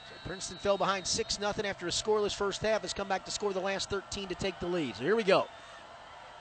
So 0.08 0.14
Princeton 0.26 0.58
fell 0.58 0.78
behind 0.78 1.06
6 1.06 1.36
0 1.36 1.52
after 1.64 1.86
a 1.86 1.90
scoreless 1.90 2.34
first 2.34 2.62
half, 2.62 2.82
has 2.82 2.92
come 2.92 3.08
back 3.08 3.24
to 3.24 3.30
score 3.30 3.52
the 3.52 3.60
last 3.60 3.90
13 3.90 4.28
to 4.28 4.34
take 4.34 4.58
the 4.60 4.66
lead. 4.66 4.96
So 4.96 5.02
here 5.02 5.16
we 5.16 5.24
go. 5.24 5.46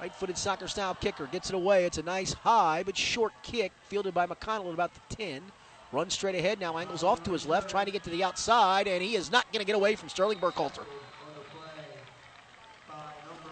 Right 0.02 0.16
footed 0.16 0.36
soccer 0.36 0.68
style 0.68 0.96
kicker 0.96 1.28
gets 1.28 1.50
it 1.50 1.56
away. 1.56 1.86
It's 1.86 2.00
a 2.00 2.04
nice 2.04 2.34
high 2.34 2.82
but 2.84 2.98
short 2.98 3.34
kick, 3.44 3.72
fielded 3.84 4.16
by 4.16 4.26
McConnell 4.26 4.70
at 4.70 4.74
about 4.74 4.92
the 4.96 5.16
10. 5.16 5.44
Runs 5.92 6.16
straight 6.16 6.34
ahead 6.34 6.60
now, 6.60 6.76
angles 6.80 7.04
off 7.04 7.22
to 7.24 7.32
his 7.34 7.46
left, 7.46 7.70
trying 7.70 7.86
to 7.86 7.92
get 7.92 8.04
to 8.06 8.10
the 8.10 8.24
outside, 8.24 8.88
and 8.88 9.04
he 9.04 9.16
is 9.16 9.32
not 9.32 9.46
going 9.54 9.60
to 9.60 9.66
get 9.66 9.76
away 9.76 9.96
from 9.96 10.10
Sterling 10.10 10.40
Burkhalter. 10.40 10.86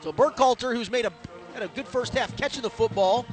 So 0.02 0.12
Burkhalter, 0.12 0.74
who's 0.74 0.90
made 0.90 1.06
a 1.06 1.14
had 1.54 1.62
a 1.62 1.68
good 1.68 1.88
first 1.88 2.14
half 2.14 2.36
catching 2.36 2.64
the 2.64 2.70
football, 2.70 3.28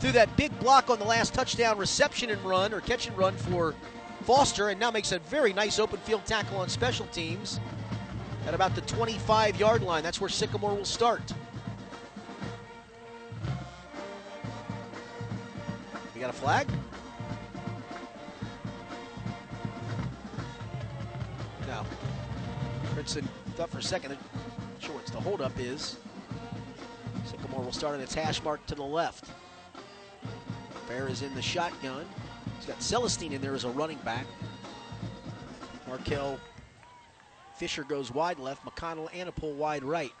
through 0.00 0.12
that 0.12 0.36
big 0.36 0.58
block 0.58 0.90
on 0.90 0.98
the 0.98 1.04
last 1.04 1.34
touchdown 1.34 1.78
reception 1.78 2.30
and 2.30 2.42
run 2.42 2.74
or 2.74 2.80
catch 2.80 3.06
and 3.06 3.16
run 3.16 3.36
for 3.36 3.74
Foster, 4.22 4.70
and 4.70 4.80
now 4.80 4.90
makes 4.90 5.12
a 5.12 5.20
very 5.20 5.52
nice 5.52 5.78
open 5.78 6.00
field 6.00 6.24
tackle 6.26 6.56
on 6.56 6.68
special 6.68 7.06
teams 7.06 7.60
at 8.48 8.54
about 8.54 8.74
the 8.74 8.80
25 8.82 9.60
yard 9.60 9.82
line. 9.82 10.02
That's 10.02 10.20
where 10.20 10.30
Sycamore 10.30 10.74
will 10.74 10.84
start. 10.84 11.32
We 16.16 16.22
got 16.22 16.30
a 16.30 16.32
flag? 16.32 16.66
No. 21.66 21.84
Princeton 22.94 23.28
thought 23.54 23.68
for 23.68 23.80
a 23.80 23.82
second, 23.82 24.16
what 24.92 25.04
the 25.04 25.20
holdup 25.20 25.52
is. 25.60 25.98
Sycamore 27.26 27.62
will 27.62 27.70
start 27.70 27.96
on 27.96 28.00
its 28.00 28.14
hash 28.14 28.42
mark 28.42 28.64
to 28.64 28.74
the 28.74 28.82
left. 28.82 29.26
Fair 30.88 31.06
is 31.06 31.20
in 31.20 31.34
the 31.34 31.42
shotgun. 31.42 32.06
He's 32.56 32.66
got 32.66 32.78
Celestine 32.78 33.32
in 33.32 33.42
there 33.42 33.54
as 33.54 33.64
a 33.64 33.70
running 33.70 33.98
back. 33.98 34.24
Markel 35.86 36.40
Fisher 37.56 37.84
goes 37.84 38.10
wide 38.10 38.38
left. 38.38 38.64
McConnell 38.64 39.10
Anapol 39.10 39.54
wide 39.56 39.84
right. 39.84 40.12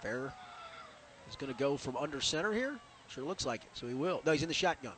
Fair 0.00 0.32
is 1.28 1.34
going 1.34 1.52
to 1.52 1.58
go 1.58 1.76
from 1.76 1.96
under 1.96 2.20
center 2.20 2.52
here. 2.52 2.78
Sure 3.14 3.22
looks 3.22 3.46
like 3.46 3.62
it, 3.62 3.70
so 3.74 3.86
he 3.86 3.94
will. 3.94 4.20
No, 4.26 4.32
he's 4.32 4.42
in 4.42 4.48
the 4.48 4.54
shotgun. 4.54 4.92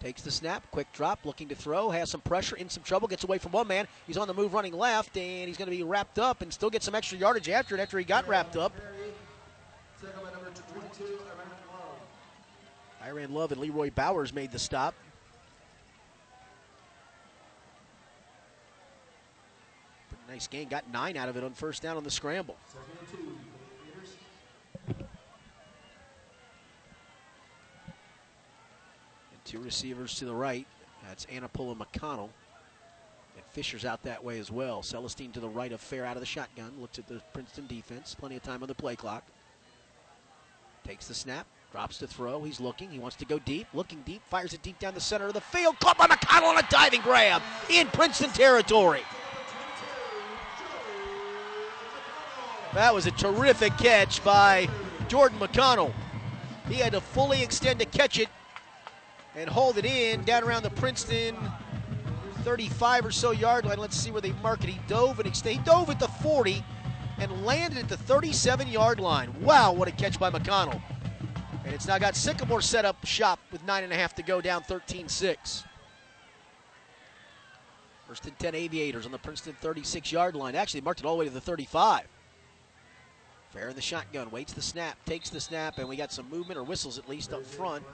Takes 0.00 0.22
the 0.22 0.32
snap, 0.32 0.68
quick 0.72 0.90
drop, 0.92 1.24
looking 1.24 1.46
to 1.48 1.54
throw, 1.54 1.90
has 1.90 2.10
some 2.10 2.22
pressure, 2.22 2.56
in 2.56 2.68
some 2.68 2.82
trouble, 2.82 3.06
gets 3.06 3.22
away 3.22 3.38
from 3.38 3.52
one 3.52 3.68
man. 3.68 3.86
He's 4.06 4.16
on 4.16 4.26
the 4.26 4.34
move 4.34 4.52
running 4.52 4.72
left, 4.72 5.16
and 5.16 5.46
he's 5.46 5.56
going 5.56 5.70
to 5.70 5.76
be 5.76 5.84
wrapped 5.84 6.18
up 6.18 6.42
and 6.42 6.52
still 6.52 6.70
get 6.70 6.82
some 6.82 6.94
extra 6.94 7.18
yardage 7.18 7.48
after 7.48 7.76
it 7.76 7.80
after 7.80 7.98
he 7.98 8.04
got 8.04 8.26
wrapped 8.26 8.56
up. 8.56 8.72
Iran 13.06 13.32
Love 13.32 13.52
and 13.52 13.60
Leroy 13.60 13.90
Bowers 13.94 14.32
made 14.32 14.50
the 14.50 14.58
stop. 14.58 14.94
Pretty 20.08 20.32
nice 20.32 20.48
game. 20.48 20.68
Got 20.68 20.90
nine 20.90 21.16
out 21.16 21.28
of 21.28 21.36
it 21.36 21.44
on 21.44 21.52
first 21.52 21.82
down 21.82 21.96
on 21.96 22.02
the 22.02 22.10
scramble. 22.10 22.56
And 22.98 22.99
two 29.50 29.58
receivers 29.58 30.14
to 30.14 30.24
the 30.24 30.34
right. 30.34 30.66
That's 31.08 31.26
Anapula 31.26 31.76
McConnell. 31.76 32.28
And 33.36 33.44
Fisher's 33.50 33.84
out 33.84 34.02
that 34.04 34.22
way 34.22 34.38
as 34.38 34.50
well. 34.50 34.80
Celestine 34.80 35.32
to 35.32 35.40
the 35.40 35.48
right 35.48 35.72
of 35.72 35.80
Fair 35.80 36.04
out 36.04 36.16
of 36.16 36.20
the 36.20 36.26
shotgun. 36.26 36.72
Looks 36.78 37.00
at 37.00 37.08
the 37.08 37.20
Princeton 37.32 37.66
defense. 37.66 38.14
Plenty 38.14 38.36
of 38.36 38.44
time 38.44 38.62
on 38.62 38.68
the 38.68 38.74
play 38.74 38.94
clock. 38.94 39.24
Takes 40.86 41.08
the 41.08 41.14
snap. 41.14 41.46
Drops 41.72 41.98
to 41.98 42.06
throw. 42.06 42.44
He's 42.44 42.60
looking. 42.60 42.90
He 42.90 43.00
wants 43.00 43.16
to 43.16 43.24
go 43.24 43.40
deep. 43.40 43.66
Looking 43.74 44.02
deep. 44.02 44.22
Fires 44.30 44.54
it 44.54 44.62
deep 44.62 44.78
down 44.78 44.94
the 44.94 45.00
center 45.00 45.26
of 45.26 45.34
the 45.34 45.40
field. 45.40 45.78
Caught 45.80 45.98
by 45.98 46.06
McConnell 46.06 46.50
on 46.50 46.58
a 46.58 46.66
diving 46.70 47.00
grab 47.00 47.42
in 47.68 47.88
Princeton 47.88 48.30
territory. 48.30 49.02
That 52.72 52.94
was 52.94 53.06
a 53.06 53.10
terrific 53.12 53.76
catch 53.78 54.22
by 54.22 54.68
Jordan 55.08 55.40
McConnell. 55.40 55.92
He 56.68 56.76
had 56.76 56.92
to 56.92 57.00
fully 57.00 57.42
extend 57.42 57.80
to 57.80 57.86
catch 57.86 58.20
it 58.20 58.28
and 59.36 59.48
hold 59.48 59.78
it 59.78 59.84
in 59.84 60.22
down 60.24 60.42
around 60.42 60.62
the 60.62 60.70
Princeton 60.70 61.36
35 62.42 63.06
or 63.06 63.10
so 63.10 63.30
yard 63.30 63.64
line. 63.64 63.78
Let's 63.78 63.96
see 63.96 64.10
where 64.10 64.20
they 64.20 64.32
mark 64.42 64.64
it. 64.64 64.70
He 64.70 64.80
dove 64.88 65.20
and 65.20 65.36
he 65.36 65.58
dove 65.58 65.90
at 65.90 66.00
the 66.00 66.08
40 66.08 66.64
and 67.18 67.44
landed 67.44 67.78
at 67.78 67.88
the 67.88 67.96
37 67.96 68.68
yard 68.68 68.98
line. 68.98 69.32
Wow, 69.42 69.72
what 69.72 69.88
a 69.88 69.92
catch 69.92 70.18
by 70.18 70.30
McConnell. 70.30 70.80
And 71.64 71.74
it's 71.74 71.86
now 71.86 71.98
got 71.98 72.16
Sycamore 72.16 72.62
set 72.62 72.84
up 72.84 73.04
shop 73.04 73.38
with 73.52 73.64
nine 73.64 73.84
and 73.84 73.92
a 73.92 73.96
half 73.96 74.14
to 74.16 74.22
go, 74.22 74.40
down 74.40 74.62
13 74.62 75.08
6. 75.08 75.64
First 78.08 78.26
and 78.26 78.36
10 78.38 78.54
Aviators 78.54 79.06
on 79.06 79.12
the 79.12 79.18
Princeton 79.18 79.54
36 79.60 80.10
yard 80.10 80.34
line. 80.34 80.56
Actually, 80.56 80.80
marked 80.80 81.00
it 81.00 81.06
all 81.06 81.14
the 81.14 81.20
way 81.20 81.26
to 81.26 81.30
the 81.30 81.40
35. 81.40 82.06
Fair 83.50 83.68
in 83.68 83.74
the 83.74 83.82
shotgun, 83.82 84.30
waits 84.30 84.52
the 84.52 84.62
snap, 84.62 84.96
takes 85.04 85.28
the 85.28 85.40
snap, 85.40 85.78
and 85.78 85.88
we 85.88 85.96
got 85.96 86.12
some 86.12 86.28
movement 86.30 86.58
or 86.58 86.62
whistles 86.62 86.98
at 86.98 87.08
least 87.08 87.32
up 87.32 87.44
front. 87.44 87.84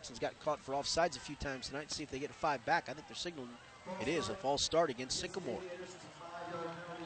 Princeton's 0.00 0.18
got 0.18 0.40
caught 0.42 0.64
for 0.64 0.72
offsides 0.72 1.18
a 1.18 1.20
few 1.20 1.34
times 1.34 1.68
tonight. 1.68 1.92
See 1.92 2.02
if 2.02 2.10
they 2.10 2.18
get 2.18 2.30
a 2.30 2.32
five 2.32 2.64
back. 2.64 2.88
I 2.88 2.94
think 2.94 3.06
they're 3.06 3.14
signaling 3.14 3.50
it 4.00 4.08
is 4.08 4.30
a 4.30 4.34
false 4.34 4.62
start 4.62 4.88
against 4.88 5.20
Sycamore. 5.20 5.60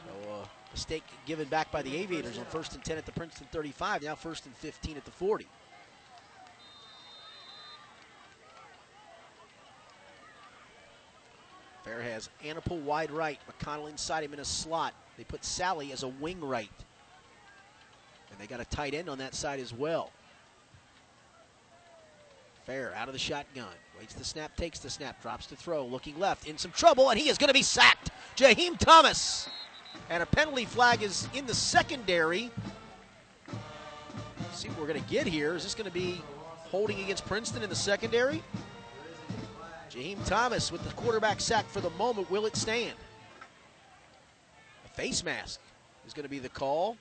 So, 0.05 0.31
uh, 0.31 0.45
mistake 0.71 1.03
given 1.25 1.49
back 1.49 1.69
by 1.73 1.81
the 1.81 1.93
Aviators 1.97 2.37
on 2.37 2.45
first 2.45 2.73
and 2.73 2.81
10 2.85 2.97
at 2.97 3.05
the 3.05 3.11
Princeton 3.11 3.47
35, 3.51 4.03
now 4.03 4.15
first 4.15 4.45
and 4.45 4.55
15 4.55 4.95
at 4.95 5.03
the 5.03 5.11
40. 5.11 5.45
Fair 11.83 12.01
has 12.01 12.29
Anapol 12.45 12.81
wide 12.83 13.11
right, 13.11 13.41
McConnell 13.59 13.89
inside 13.89 14.23
him 14.23 14.31
in 14.31 14.39
a 14.39 14.45
slot. 14.45 14.93
They 15.17 15.25
put 15.25 15.43
Sally 15.43 15.91
as 15.91 16.03
a 16.03 16.07
wing 16.07 16.39
right. 16.39 16.71
And 18.31 18.39
they 18.39 18.47
got 18.47 18.61
a 18.61 18.65
tight 18.65 18.93
end 18.93 19.09
on 19.09 19.17
that 19.17 19.35
side 19.35 19.59
as 19.59 19.73
well. 19.73 20.11
Fair 22.65 22.93
out 22.95 23.07
of 23.07 23.13
the 23.13 23.19
shotgun. 23.19 23.67
Waits 23.99 24.15
the 24.15 24.23
snap, 24.23 24.55
takes 24.57 24.79
the 24.79 24.89
snap, 24.89 25.21
drops 25.21 25.45
to 25.47 25.55
throw, 25.55 25.85
looking 25.85 26.19
left, 26.19 26.47
in 26.47 26.57
some 26.57 26.71
trouble, 26.71 27.11
and 27.11 27.19
he 27.19 27.29
is 27.29 27.37
going 27.37 27.47
to 27.47 27.53
be 27.53 27.61
sacked. 27.61 28.09
Jaheim 28.35 28.77
Thomas. 28.77 29.47
And 30.09 30.21
a 30.21 30.25
penalty 30.25 30.65
flag 30.65 31.01
is 31.01 31.27
in 31.33 31.45
the 31.45 31.53
secondary. 31.53 32.51
Let's 34.39 34.59
see 34.59 34.67
what 34.69 34.79
we're 34.79 34.87
going 34.87 35.01
to 35.01 35.09
get 35.09 35.27
here. 35.27 35.55
Is 35.55 35.63
this 35.63 35.75
going 35.75 35.87
to 35.87 35.93
be 35.93 36.21
holding 36.65 36.99
against 36.99 37.25
Princeton 37.25 37.63
in 37.63 37.69
the 37.69 37.75
secondary? 37.75 38.43
Jaheim 39.91 40.23
Thomas 40.25 40.71
with 40.71 40.83
the 40.83 40.93
quarterback 40.95 41.39
sack 41.39 41.69
for 41.69 41.79
the 41.81 41.91
moment. 41.91 42.29
Will 42.29 42.45
it 42.45 42.55
stand? 42.55 42.95
A 44.85 44.89
face 44.89 45.23
mask 45.23 45.59
is 46.05 46.13
going 46.13 46.23
to 46.23 46.29
be 46.29 46.39
the 46.39 46.49
call. 46.49 46.97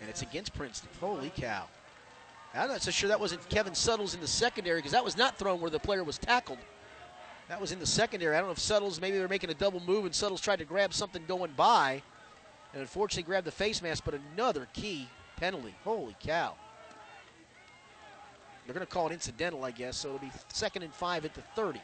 And 0.00 0.10
it's 0.10 0.22
against 0.22 0.54
Princeton. 0.54 0.88
Holy 1.00 1.30
cow. 1.36 1.66
I'm 2.56 2.68
not 2.68 2.82
so 2.82 2.90
sure 2.90 3.08
that 3.08 3.20
wasn't 3.20 3.46
Kevin 3.48 3.74
Suttles 3.74 4.14
in 4.14 4.20
the 4.20 4.26
secondary 4.26 4.78
because 4.78 4.92
that 4.92 5.04
was 5.04 5.16
not 5.16 5.38
thrown 5.38 5.60
where 5.60 5.70
the 5.70 5.78
player 5.78 6.02
was 6.02 6.18
tackled. 6.18 6.58
That 7.48 7.60
was 7.60 7.70
in 7.70 7.78
the 7.78 7.86
secondary. 7.86 8.34
I 8.34 8.38
don't 8.38 8.48
know 8.48 8.52
if 8.52 8.58
Suttles, 8.58 9.00
maybe 9.00 9.18
they're 9.18 9.28
making 9.28 9.50
a 9.50 9.54
double 9.54 9.80
move 9.80 10.04
and 10.04 10.14
Suttles 10.14 10.40
tried 10.40 10.58
to 10.58 10.64
grab 10.64 10.92
something 10.92 11.22
going 11.28 11.52
by 11.56 12.02
and 12.72 12.80
unfortunately 12.80 13.22
grabbed 13.22 13.46
the 13.46 13.52
face 13.52 13.82
mask, 13.82 14.04
but 14.04 14.18
another 14.34 14.66
key 14.72 15.08
penalty. 15.36 15.74
Holy 15.84 16.16
cow. 16.20 16.54
They're 18.64 18.74
going 18.74 18.86
to 18.86 18.92
call 18.92 19.08
it 19.08 19.12
incidental, 19.12 19.64
I 19.64 19.70
guess, 19.70 19.96
so 19.96 20.08
it'll 20.08 20.20
be 20.20 20.32
second 20.52 20.82
and 20.82 20.92
five 20.92 21.24
at 21.24 21.34
the 21.34 21.42
30. 21.54 21.80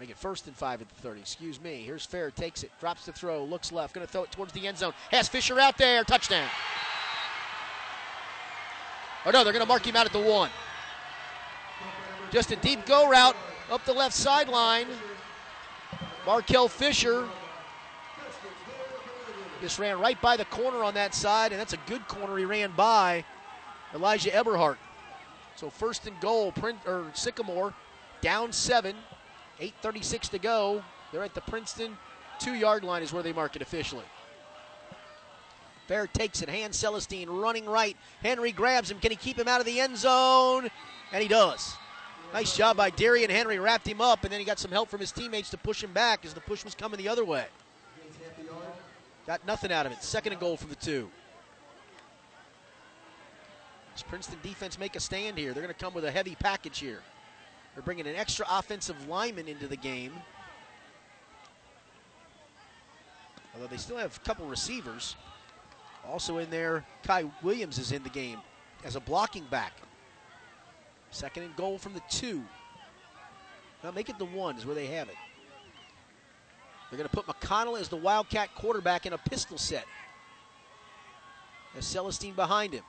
Make 0.00 0.10
it 0.10 0.16
first 0.16 0.46
and 0.46 0.56
five 0.56 0.80
at 0.80 0.88
the 0.88 0.94
30. 0.96 1.20
Excuse 1.20 1.60
me. 1.60 1.82
Here's 1.84 2.04
Fair. 2.04 2.30
Takes 2.30 2.62
it. 2.64 2.70
Drops 2.80 3.06
the 3.06 3.12
throw. 3.12 3.44
Looks 3.44 3.70
left. 3.70 3.94
Going 3.94 4.06
to 4.06 4.12
throw 4.12 4.24
it 4.24 4.32
towards 4.32 4.52
the 4.52 4.66
end 4.66 4.78
zone. 4.78 4.92
Has 5.10 5.28
Fisher 5.28 5.60
out 5.60 5.78
there. 5.78 6.02
Touchdown. 6.04 6.48
Oh, 9.24 9.30
no. 9.30 9.44
They're 9.44 9.52
going 9.52 9.64
to 9.64 9.68
mark 9.68 9.86
him 9.86 9.94
out 9.94 10.06
at 10.06 10.12
the 10.12 10.18
one. 10.18 10.50
Just 12.32 12.50
a 12.50 12.56
deep 12.56 12.84
go 12.86 13.08
route 13.08 13.36
up 13.70 13.84
the 13.84 13.92
left 13.92 14.14
sideline. 14.14 14.86
Markel 16.26 16.68
Fisher 16.68 17.28
just 19.60 19.78
ran 19.78 19.98
right 19.98 20.20
by 20.20 20.36
the 20.36 20.44
corner 20.46 20.82
on 20.82 20.94
that 20.94 21.14
side, 21.14 21.52
and 21.52 21.60
that's 21.60 21.72
a 21.72 21.78
good 21.86 22.06
corner 22.08 22.36
he 22.36 22.44
ran 22.44 22.72
by 22.72 23.24
Elijah 23.94 24.34
Eberhardt. 24.34 24.78
So 25.56 25.70
first 25.70 26.06
and 26.06 26.18
goal, 26.20 26.52
Print 26.52 26.78
or 26.86 27.06
Sycamore 27.14 27.72
down 28.20 28.52
seven, 28.52 28.96
8:36 29.82 30.28
to 30.30 30.38
go. 30.38 30.84
They're 31.12 31.24
at 31.24 31.34
the 31.34 31.40
Princeton 31.42 31.96
two-yard 32.38 32.84
line 32.84 33.02
is 33.02 33.12
where 33.12 33.22
they 33.22 33.32
mark 33.32 33.56
it 33.56 33.62
officially. 33.62 34.04
Fair 35.86 36.06
takes 36.06 36.42
it. 36.42 36.48
Hand 36.48 36.74
Celestine 36.74 37.28
running 37.28 37.66
right. 37.66 37.96
Henry 38.22 38.52
grabs 38.52 38.90
him. 38.90 38.98
Can 38.98 39.10
he 39.10 39.16
keep 39.16 39.38
him 39.38 39.48
out 39.48 39.60
of 39.60 39.66
the 39.66 39.80
end 39.80 39.96
zone? 39.96 40.68
And 41.12 41.22
he 41.22 41.28
does. 41.28 41.74
Nice 42.32 42.56
job 42.56 42.76
by 42.76 42.90
Darian 42.90 43.30
Henry. 43.30 43.58
Wrapped 43.58 43.86
him 43.86 44.00
up, 44.00 44.24
and 44.24 44.32
then 44.32 44.40
he 44.40 44.46
got 44.46 44.58
some 44.58 44.70
help 44.70 44.88
from 44.88 45.00
his 45.00 45.12
teammates 45.12 45.50
to 45.50 45.58
push 45.58 45.84
him 45.84 45.92
back 45.92 46.24
as 46.24 46.32
the 46.34 46.40
push 46.40 46.64
was 46.64 46.74
coming 46.74 46.98
the 46.98 47.08
other 47.08 47.24
way. 47.24 47.46
Got 49.26 49.46
nothing 49.46 49.72
out 49.72 49.86
of 49.86 49.92
it. 49.92 50.02
Second 50.02 50.32
and 50.32 50.40
goal 50.40 50.56
for 50.56 50.66
the 50.66 50.74
two. 50.74 51.08
Does 53.94 54.02
Princeton 54.02 54.38
defense 54.42 54.78
make 54.78 54.96
a 54.96 55.00
stand 55.00 55.38
here? 55.38 55.52
They're 55.52 55.62
going 55.62 55.74
to 55.74 55.80
come 55.80 55.94
with 55.94 56.04
a 56.04 56.10
heavy 56.10 56.34
package 56.34 56.78
here. 56.78 57.00
They're 57.74 57.82
bringing 57.82 58.06
an 58.06 58.14
extra 58.14 58.46
offensive 58.48 59.08
lineman 59.08 59.48
into 59.48 59.66
the 59.66 59.76
game. 59.76 60.12
Although 63.54 63.66
they 63.66 63.76
still 63.76 63.96
have 63.96 64.16
a 64.16 64.20
couple 64.20 64.46
receivers. 64.46 65.16
Also 66.08 66.38
in 66.38 66.50
there, 66.50 66.84
Kai 67.04 67.24
Williams 67.42 67.78
is 67.78 67.92
in 67.92 68.02
the 68.02 68.10
game 68.10 68.38
as 68.84 68.96
a 68.96 69.00
blocking 69.00 69.44
back. 69.50 69.72
Second 71.10 71.44
and 71.44 71.56
goal 71.56 71.78
from 71.78 71.94
the 71.94 72.02
two. 72.08 72.42
Now 73.82 73.90
make 73.90 74.08
it 74.08 74.18
the 74.18 74.24
one 74.24 74.56
is 74.56 74.66
where 74.66 74.74
they 74.74 74.86
have 74.86 75.08
it. 75.08 75.16
They're 76.90 76.96
going 76.96 77.08
to 77.08 77.22
put 77.22 77.26
McConnell 77.26 77.80
as 77.80 77.88
the 77.88 77.96
Wildcat 77.96 78.54
quarterback 78.54 79.06
in 79.06 79.12
a 79.12 79.18
pistol 79.18 79.58
set. 79.58 79.84
As 81.76 81.84
Celestine 81.84 82.34
behind 82.34 82.72
him. 82.72 82.84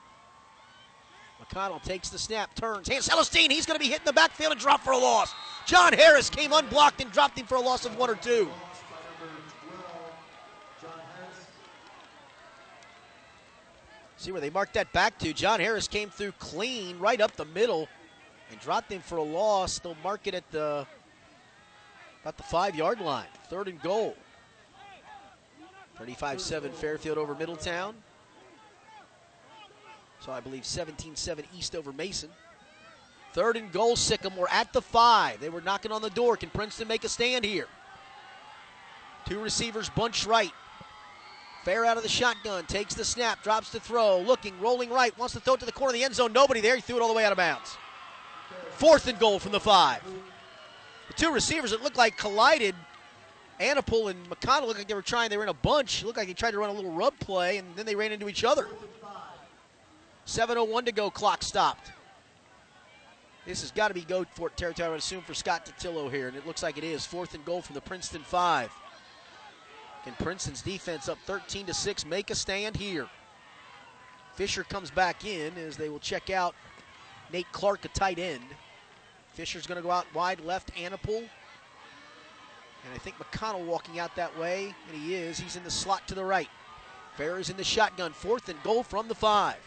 McConnell 1.44 1.82
takes 1.84 2.10
the 2.10 2.18
snap, 2.18 2.54
turns. 2.56 2.88
Hand 2.88 3.04
Celestine, 3.04 3.52
he's 3.52 3.66
going 3.66 3.80
to 3.80 3.84
be 3.84 3.90
hit 3.90 4.00
in 4.00 4.06
the 4.06 4.14
backfield 4.14 4.54
and 4.54 4.62
drop 4.62 4.82
for 4.82 4.92
a 4.92 4.98
loss. 4.98 5.34
John 5.66 5.94
Harris 5.94 6.30
came 6.30 6.54
unblocked 6.54 7.02
and 7.02 7.12
dropped 7.12 7.38
him 7.38 7.46
for 7.46 7.56
a 7.56 7.62
loss 7.62 7.86
of 7.86 7.98
one 7.98 8.10
or 8.10 8.16
two. 8.16 8.50
See 14.18 14.32
where 14.32 14.42
they 14.42 14.50
marked 14.50 14.74
that 14.74 14.92
back 14.92 15.20
to. 15.20 15.34
John 15.34 15.60
Harris 15.60 15.88
came 15.88 16.10
through 16.10 16.32
clean, 16.40 16.98
right 16.98 17.22
up 17.22 17.36
the 17.36 17.46
middle, 17.46 17.88
and 18.50 18.60
dropped 18.60 18.92
him 18.92 19.02
for 19.02 19.18
a 19.18 19.24
loss. 19.24 19.78
They'll 19.80 19.98
mark 20.04 20.26
it 20.26 20.34
at 20.34 20.50
the 20.52 20.88
about 22.24 22.38
the 22.38 22.44
five 22.44 22.76
yard 22.76 23.02
line. 23.02 23.28
Third 23.50 23.68
and 23.68 23.80
goal. 23.82 24.16
35 25.98 26.42
7 26.42 26.72
Fairfield 26.72 27.20
over 27.20 27.36
Middletown. 27.36 27.96
So 30.26 30.32
I 30.32 30.40
believe 30.40 30.66
17 30.66 31.16
7 31.16 31.46
East 31.56 31.76
over 31.76 31.94
Mason. 31.94 32.30
Third 33.34 33.58
and 33.58 33.72
goal, 33.72 33.96
Sycamore 33.96 34.48
at 34.50 34.74
the 34.74 34.82
five. 34.82 35.40
They 35.40 35.50
were 35.50 35.62
knocking 35.62 35.92
on 35.92 36.02
the 36.02 36.10
door. 36.10 36.36
Can 36.36 36.50
Princeton 36.50 36.88
make 36.88 37.04
a 37.04 37.10
stand 37.10 37.46
here? 37.46 37.68
Two 39.28 39.40
receivers 39.40 39.88
bunch 39.90 40.26
right. 40.26 40.52
Fair 41.64 41.86
out 41.86 41.98
of 41.98 42.04
the 42.04 42.10
shotgun, 42.10 42.66
takes 42.66 42.96
the 42.96 43.06
snap, 43.06 43.44
drops 43.44 43.72
the 43.72 43.80
throw, 43.80 44.20
looking, 44.20 44.60
rolling 44.60 44.90
right, 44.90 45.18
wants 45.18 45.34
to 45.34 45.40
throw 45.40 45.56
it 45.56 45.60
to 45.60 45.66
the 45.66 45.72
corner 45.72 45.90
of 45.90 45.94
the 45.94 46.04
end 46.04 46.16
zone. 46.16 46.32
Nobody 46.34 46.60
there. 46.60 46.76
He 46.76 46.82
threw 46.82 46.96
it 46.96 47.02
all 47.02 47.08
the 47.08 47.14
way 47.14 47.26
out 47.26 47.32
of 47.32 47.38
bounds. 47.38 47.78
Fourth 48.72 49.08
and 49.08 49.20
goal 49.20 49.38
from 49.38 49.52
the 49.52 49.60
five. 49.60 50.02
The 51.08 51.14
two 51.14 51.32
receivers 51.32 51.70
that 51.72 51.84
looked 51.84 51.98
like 51.98 52.18
collided. 52.18 52.74
Anapol 53.60 54.10
and 54.10 54.30
McConnell 54.30 54.68
looked 54.68 54.80
like 54.80 54.88
they 54.88 54.96
were 54.96 55.02
trying, 55.02 55.30
they 55.30 55.38
were 55.38 55.44
in 55.44 55.50
a 55.50 55.54
bunch. 55.54 56.04
Looked 56.04 56.18
like 56.18 56.28
they 56.28 56.34
tried 56.34 56.52
to 56.52 56.58
run 56.58 56.72
a 56.72 56.74
little 56.74 56.92
rub 56.92 57.18
play, 57.20 57.58
and 57.58 57.68
then 57.76 57.86
they 57.86 57.96
ran 57.96 58.12
into 58.12 58.28
each 58.28 58.44
other. 58.44 58.68
7.01 60.26 60.86
to 60.86 60.92
go, 60.92 61.10
clock 61.10 61.44
stopped. 61.44 61.92
This 63.46 63.62
has 63.62 63.72
got 63.72 63.90
to 63.90 63.94
be 63.94 64.02
go 64.02 64.26
for 64.34 64.50
territory, 64.50 64.88
I 64.88 64.90
would 64.90 65.00
assume, 65.00 65.22
for 65.22 65.36
Scott 65.36 65.66
Totillo 65.66 66.12
here, 66.12 66.28
and 66.28 66.36
it 66.36 66.48
looks 66.48 66.64
like 66.64 66.80
it 66.80 66.84
is. 66.84 67.06
Fourth 67.06 67.36
and 67.36 67.46
goal 67.46 67.62
from 67.62 67.76
the 67.76 67.82
Princeton 67.82 68.24
five. 68.24 68.72
Can 70.04 70.14
Princeton's 70.14 70.62
defense 70.62 71.10
up 71.10 71.18
13 71.26 71.68
to 71.68 71.74
6 71.74 72.06
make 72.06 72.30
a 72.32 72.36
stand 72.36 72.76
here? 72.76 73.08
Fisher 74.34 74.64
comes 74.64 74.92
back 74.92 75.26
in 75.26 75.54
as 75.58 75.78
they 75.78 75.90
will 75.90 76.00
check 76.00 76.30
out 76.30 76.56
Nate 77.32 77.52
Clark, 77.52 77.86
a 77.86 77.88
tight 77.90 78.20
end. 78.20 78.44
Fisher's 79.34 79.68
going 79.68 79.78
to 79.78 79.82
go 79.82 79.92
out 79.92 80.06
wide 80.14 80.42
left, 80.42 80.74
Anapol. 80.76 81.18
And 81.18 82.94
I 82.94 82.98
think 82.98 83.16
McConnell 83.18 83.66
walking 83.66 84.00
out 84.00 84.16
that 84.16 84.38
way, 84.40 84.76
and 84.88 85.02
he 85.02 85.16
is. 85.16 85.40
He's 85.40 85.56
in 85.56 85.64
the 85.64 85.72
slot 85.72 86.08
to 86.08 86.16
the 86.16 86.24
right. 86.24 86.50
Fair 87.16 87.40
is 87.40 87.50
in 87.50 87.58
the 87.58 87.64
shotgun. 87.64 88.12
Fourth 88.12 88.50
and 88.50 88.62
goal 88.64 88.84
from 88.84 89.08
the 89.08 89.16
five. 89.16 89.58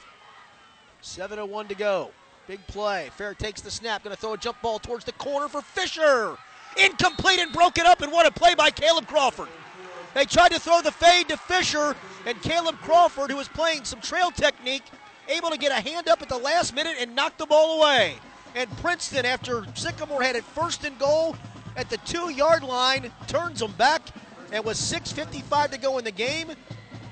7.01 1.03 1.69
to 1.69 1.75
go. 1.75 2.11
Big 2.47 2.67
play. 2.67 3.11
Fair 3.17 3.35
takes 3.35 3.61
the 3.61 3.71
snap. 3.71 4.03
Going 4.03 4.15
to 4.15 4.21
throw 4.21 4.33
a 4.33 4.39
jump 4.39 4.61
ball 4.63 4.79
towards 4.79 5.05
the 5.05 5.13
corner 5.13 5.49
for 5.49 5.61
Fisher. 5.61 6.37
Incomplete 6.77 7.41
and 7.41 7.53
broken 7.53 7.87
up, 7.87 8.01
and 8.03 8.13
what 8.13 8.27
a 8.27 8.31
play 8.31 8.55
by 8.55 8.71
Caleb 8.71 9.07
Crawford. 9.07 9.49
They 10.15 10.25
tried 10.25 10.53
to 10.53 10.61
throw 10.61 10.81
the 10.81 10.91
fade 10.91 11.29
to 11.29 11.37
Fisher, 11.37 11.95
and 12.27 12.41
Caleb 12.43 12.77
Crawford, 12.77 13.31
who 13.31 13.37
was 13.37 13.49
playing 13.49 13.85
some 13.85 14.01
trail 14.01 14.31
technique, 14.31 14.85
able 15.29 15.51
to 15.51 15.59
get 15.59 15.73
a 15.73 15.89
hand 15.89 16.09
up 16.09 16.23
at 16.23 16.29
the 16.29 16.39
last 16.39 16.75
minute 16.75 16.97
and 16.99 17.15
knock 17.15 17.37
the 17.37 17.47
ball 17.47 17.79
away. 17.79 18.17
And 18.55 18.71
Princeton, 18.79 19.27
after 19.27 19.67
Sycamore 19.75 20.23
had 20.23 20.37
it 20.37 20.45
first 20.45 20.85
and 20.85 20.99
goal 20.99 21.37
at 21.77 21.91
the 21.91 21.99
two 21.99 22.31
yard 22.31 22.63
line, 22.63 23.11
turns 23.27 23.61
them 23.61 23.73
back. 23.73 24.03
And 24.53 24.65
with 24.65 24.79
6.55 24.79 25.73
to 25.73 25.79
go 25.79 25.99
in 25.99 26.05
the 26.05 26.11
game, 26.11 26.53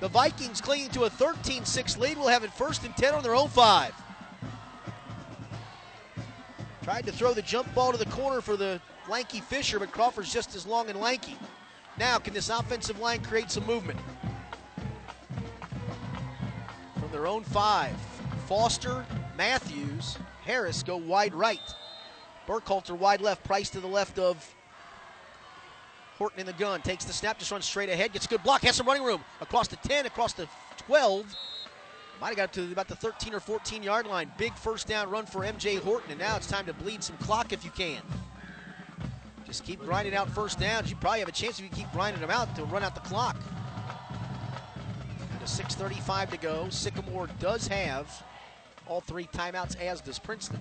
the 0.01 0.09
Vikings 0.09 0.61
clinging 0.61 0.91
to 0.91 1.05
a 1.05 1.11
13 1.11 1.65
6 1.65 1.99
lead 1.99 2.19
will 2.19 2.29
have 2.29 2.45
it 2.45 2.53
first 2.53 2.85
and 2.85 2.97
10 2.97 3.15
on 3.15 3.23
their 3.23 3.35
own 3.35 3.49
five. 3.49 3.95
Tried 6.83 7.07
to 7.07 7.13
throw 7.13 7.33
the 7.33 7.43
jump 7.43 7.75
ball 7.75 7.93
to 7.93 7.99
the 7.99 8.07
corner 8.07 8.41
for 8.41 8.57
the 8.57 8.81
lanky 9.09 9.41
Fisher, 9.41 9.79
but 9.79 9.91
Crawford's 9.91 10.33
just 10.33 10.55
as 10.55 10.67
long 10.67 10.89
and 10.89 11.01
lanky. 11.01 11.37
Now, 11.99 12.19
can 12.19 12.35
this 12.35 12.49
offensive 12.49 13.01
line 13.01 13.23
create 13.23 13.51
some 13.51 13.67
movement? 13.67 13.99
From 17.01 17.11
their 17.11 17.27
own 17.27 17.43
five, 17.43 17.97
Foster, 18.47 19.05
Matthews, 19.37 20.19
Harris 20.45 20.83
go 20.83 20.97
wide 20.97 21.35
right. 21.35 21.75
Burkhalter 22.47 22.97
wide 22.97 23.21
left, 23.21 23.43
Price 23.45 23.71
to 23.71 23.81
the 23.81 23.89
left 23.89 24.19
of 24.19 24.55
Horton 26.19 26.41
in 26.41 26.47
the 26.47 26.53
gun. 26.55 26.81
Takes 26.83 27.05
the 27.05 27.13
snap, 27.13 27.39
just 27.39 27.51
runs 27.51 27.65
straight 27.65 27.89
ahead, 27.89 28.13
gets 28.13 28.27
a 28.27 28.29
good 28.29 28.43
block, 28.43 28.63
has 28.63 28.77
some 28.77 28.87
running 28.87 29.05
room. 29.05 29.23
Across 29.41 29.69
the 29.69 29.77
10, 29.77 30.07
across 30.07 30.33
the 30.33 30.49
12. 30.79 31.27
Might 32.21 32.29
have 32.29 32.37
got 32.37 32.53
to 32.55 32.73
about 32.73 32.89
the 32.89 32.97
13 32.97 33.35
or 33.35 33.41
14 33.41 33.83
yard 33.83 34.07
line. 34.07 34.31
Big 34.39 34.55
first 34.55 34.87
down 34.87 35.11
run 35.11 35.27
for 35.27 35.43
MJ 35.43 35.79
Horton, 35.79 36.11
and 36.13 36.21
now 36.21 36.37
it's 36.37 36.47
time 36.47 36.65
to 36.67 36.73
bleed 36.73 37.03
some 37.03 37.17
clock 37.19 37.53
if 37.53 37.65
you 37.65 37.71
can. 37.71 38.01
Just 39.47 39.65
keep 39.65 39.81
grinding 39.81 40.15
out 40.15 40.29
first 40.31 40.59
downs. 40.59 40.91
You 40.91 40.97
probably 40.97 41.21
have 41.21 41.29
a 41.29 41.33
chance 41.33 41.59
if 41.59 41.65
you 41.65 41.71
keep 41.71 41.91
grinding 41.93 42.21
them 42.21 42.31
out 42.31 42.55
to 42.57 42.65
run 42.65 42.83
out 42.83 42.95
the 42.95 43.03
clock. 43.03 43.37
And 45.33 45.41
a 45.41 45.45
6.35 45.45 46.31
to 46.31 46.37
go. 46.39 46.69
Sycamore 46.71 47.29
does 47.39 47.69
have 47.69 48.25
all 48.87 49.01
three 49.03 49.27
timeouts, 49.27 49.79
as 49.81 50.01
does 50.01 50.19
Princeton. 50.19 50.61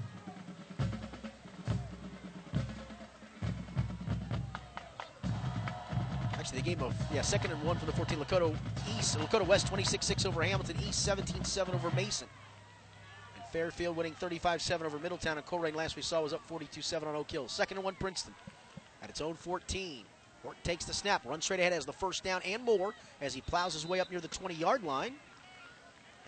Actually, 6.45 6.61
the 6.61 6.76
game 6.76 6.84
of, 6.84 6.93
yeah, 7.11 7.23
second 7.23 7.49
and 7.49 7.63
one 7.63 7.76
for 7.76 7.88
the 7.88 7.91
14. 7.91 8.19
Lakota 8.19 8.55
East, 8.99 9.17
Lakota 9.17 9.47
West 9.47 9.65
26-6 9.65 10.27
over 10.27 10.43
Hamilton 10.43 10.77
East, 10.88 11.09
17-7 11.09 11.73
over 11.73 11.89
Mason. 11.95 12.27
And 13.35 13.43
Fairfield 13.45 13.95
winning 13.97 14.13
35-7 14.22 14.84
over 14.84 14.99
Middletown, 14.99 15.39
and 15.39 15.45
Colerain 15.47 15.73
last 15.73 15.95
we 15.95 16.03
saw 16.03 16.22
was 16.22 16.34
up 16.34 16.47
42-7 16.47 17.07
on 17.07 17.15
Oak 17.15 17.31
Hill. 17.31 17.47
Second 17.47 17.77
and 17.77 17.84
one 17.84 17.95
Princeton 17.95 18.35
at 19.01 19.09
its 19.09 19.22
own 19.22 19.34
14. 19.34 20.03
Horton 20.43 20.61
takes 20.63 20.85
the 20.85 20.93
snap, 20.93 21.26
runs 21.26 21.45
straight 21.45 21.59
ahead, 21.59 21.73
has 21.73 21.84
the 21.84 21.93
first 21.93 22.23
down 22.23 22.43
and 22.45 22.61
more 22.61 22.93
as 23.22 23.34
he 23.34 23.41
plows 23.41 23.73
his 23.73 23.88
way 23.88 23.99
up 23.99 24.11
near 24.11 24.19
the 24.19 24.27
20-yard 24.27 24.84
line. 24.84 25.15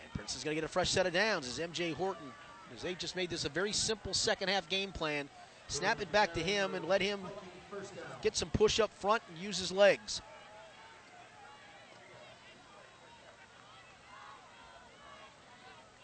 And 0.02 0.14
Princeton's 0.16 0.44
going 0.44 0.56
to 0.56 0.62
get 0.62 0.66
a 0.66 0.68
fresh 0.68 0.90
set 0.90 1.06
of 1.06 1.14
downs 1.14 1.48
as 1.48 1.60
MJ 1.60 1.94
Horton, 1.94 2.32
as 2.76 2.82
they 2.82 2.96
just 2.96 3.16
made 3.16 3.30
this 3.30 3.46
a 3.46 3.50
very 3.50 3.72
simple 3.72 4.16
second 4.16 4.50
half 4.50 4.68
game 4.68 4.92
plan. 4.92 5.30
Snap 5.68 6.02
it 6.02 6.12
back 6.12 6.34
to 6.34 6.40
him 6.40 6.74
and 6.74 6.88
let 6.88 7.04
him 7.04 7.20
get 8.22 8.36
some 8.36 8.50
push 8.50 8.80
up 8.80 8.92
front 8.94 9.22
and 9.30 9.38
use 9.38 9.58
his 9.58 9.72
legs. 9.72 10.22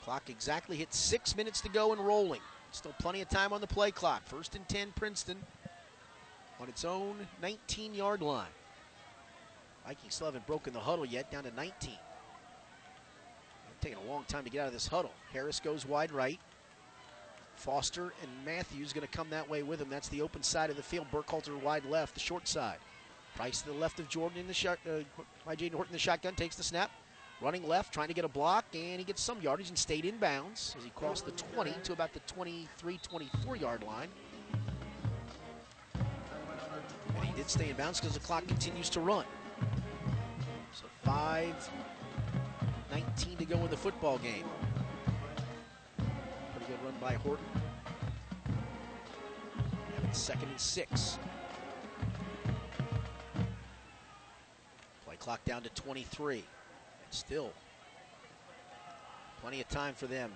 Clock 0.03 0.29
exactly 0.29 0.75
hit 0.75 0.93
six 0.93 1.35
minutes 1.35 1.61
to 1.61 1.69
go 1.69 1.93
and 1.93 2.05
rolling. 2.05 2.41
Still 2.71 2.93
plenty 2.99 3.21
of 3.21 3.29
time 3.29 3.53
on 3.53 3.61
the 3.61 3.67
play 3.67 3.91
clock. 3.91 4.23
First 4.25 4.55
and 4.55 4.67
10, 4.67 4.91
Princeton. 4.95 5.37
on 6.59 6.67
its 6.67 6.83
own 6.83 7.15
19 7.41 7.93
yard 7.93 8.21
line. 8.21 8.47
Vikings 9.85 10.15
still 10.15 10.27
haven't 10.27 10.47
broken 10.47 10.73
the 10.73 10.79
huddle 10.79 11.05
yet, 11.05 11.31
down 11.31 11.43
to 11.43 11.51
19. 11.51 11.93
Taking 13.81 13.97
a 13.97 14.11
long 14.11 14.23
time 14.25 14.45
to 14.45 14.49
get 14.49 14.61
out 14.61 14.67
of 14.67 14.73
this 14.73 14.87
huddle. 14.87 15.11
Harris 15.33 15.59
goes 15.59 15.85
wide 15.85 16.11
right. 16.11 16.39
Foster 17.63 18.13
and 18.21 18.29
Matthews 18.45 18.91
going 18.91 19.07
to 19.07 19.17
come 19.17 19.29
that 19.29 19.49
way 19.49 19.63
with 19.63 19.79
him. 19.81 19.87
That's 19.89 20.09
the 20.09 20.21
open 20.21 20.43
side 20.43 20.69
of 20.69 20.75
the 20.75 20.83
field. 20.83 21.07
Burkhalter 21.13 21.55
wide 21.61 21.85
left, 21.85 22.13
the 22.13 22.19
short 22.19 22.45
side. 22.45 22.75
Price 23.37 23.61
to 23.61 23.69
the 23.69 23.75
left 23.75 24.01
of 24.01 24.09
Jordan 24.09 24.37
in 24.39 24.47
the 24.47 24.53
shot. 24.53 24.79
Uh, 24.85 24.99
by 25.45 25.55
Jaden 25.55 25.73
Horton, 25.73 25.93
the 25.93 25.99
shotgun 25.99 26.35
takes 26.35 26.57
the 26.57 26.63
snap. 26.63 26.91
Running 27.41 27.65
left, 27.65 27.93
trying 27.93 28.09
to 28.09 28.13
get 28.13 28.25
a 28.25 28.29
block, 28.29 28.65
and 28.73 28.99
he 28.99 29.05
gets 29.05 29.21
some 29.21 29.41
yardage 29.41 29.69
and 29.69 29.77
stayed 29.77 30.03
in 30.03 30.17
bounds 30.17 30.75
as 30.77 30.83
he 30.83 30.89
crossed 30.89 31.25
the 31.25 31.31
20 31.31 31.73
to 31.83 31.93
about 31.93 32.13
the 32.13 32.19
23, 32.27 32.99
24 33.01 33.55
yard 33.55 33.83
line. 33.83 34.09
And 35.95 37.25
he 37.25 37.33
did 37.33 37.49
stay 37.49 37.69
in 37.69 37.77
bounds 37.77 38.01
because 38.01 38.13
the 38.13 38.19
clock 38.19 38.45
continues 38.45 38.89
to 38.89 38.99
run. 38.99 39.23
So 40.73 40.85
5 41.03 41.71
19 42.91 43.37
to 43.37 43.45
go 43.45 43.57
in 43.57 43.69
the 43.69 43.77
football 43.77 44.17
game. 44.17 44.43
Pretty 46.63 46.79
good 46.79 46.85
run 46.85 46.95
by 47.01 47.13
Horton. 47.15 47.45
Second 50.11 50.49
and 50.49 50.59
six. 50.59 51.17
Play 55.05 55.15
clock 55.17 55.43
down 55.45 55.63
to 55.63 55.69
23. 55.69 56.35
And 56.35 56.43
still 57.09 57.51
plenty 59.41 59.59
of 59.59 59.67
time 59.67 59.93
for 59.93 60.07
them. 60.07 60.31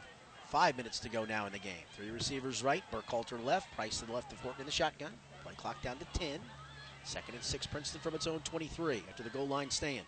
Five 0.47 0.75
minutes 0.75 0.99
to 0.99 1.09
go 1.09 1.23
now 1.23 1.45
in 1.45 1.53
the 1.53 1.59
game. 1.59 1.73
Three 1.95 2.09
receivers 2.09 2.63
right, 2.63 2.83
Burkhalter 2.91 3.43
left, 3.43 3.73
Price 3.75 3.99
to 3.99 4.05
the 4.05 4.13
left 4.13 4.33
of 4.33 4.39
Horton 4.39 4.61
in 4.61 4.65
the 4.65 4.71
shotgun. 4.71 5.11
Play 5.43 5.53
clock 5.55 5.81
down 5.81 5.97
to 5.97 6.19
10. 6.19 6.39
Second 7.03 7.35
and 7.35 7.43
six, 7.43 7.65
Princeton 7.67 8.01
from 8.01 8.15
its 8.15 8.27
own 8.27 8.39
23 8.39 9.03
after 9.09 9.23
the 9.23 9.29
goal 9.29 9.47
line 9.47 9.69
stand. 9.69 10.05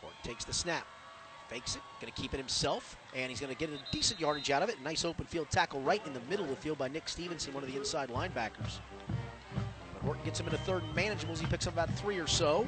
Horton 0.00 0.18
takes 0.22 0.44
the 0.44 0.52
snap, 0.52 0.86
fakes 1.54 1.76
it, 1.76 1.82
going 2.00 2.12
to 2.12 2.20
keep 2.20 2.34
it 2.34 2.38
himself, 2.38 2.96
and 3.14 3.30
he's 3.30 3.38
going 3.38 3.52
to 3.52 3.58
get 3.58 3.70
a 3.70 3.78
decent 3.92 4.18
yardage 4.18 4.50
out 4.50 4.62
of 4.62 4.68
it. 4.68 4.82
Nice 4.82 5.04
open 5.04 5.24
field 5.24 5.48
tackle 5.50 5.80
right 5.82 6.04
in 6.04 6.12
the 6.12 6.20
middle 6.28 6.44
of 6.44 6.50
the 6.50 6.56
field 6.56 6.78
by 6.78 6.88
Nick 6.88 7.08
Stevenson, 7.08 7.54
one 7.54 7.62
of 7.62 7.70
the 7.70 7.78
inside 7.78 8.08
linebackers. 8.08 8.80
But 9.92 10.02
Horton 10.02 10.24
gets 10.24 10.40
him 10.40 10.48
in 10.48 10.54
a 10.54 10.58
third 10.58 10.82
and 10.82 10.94
manageable 10.96 11.32
as 11.32 11.38
he 11.38 11.46
picks 11.46 11.68
up 11.68 11.74
about 11.74 11.94
three 11.94 12.18
or 12.18 12.26
so. 12.26 12.66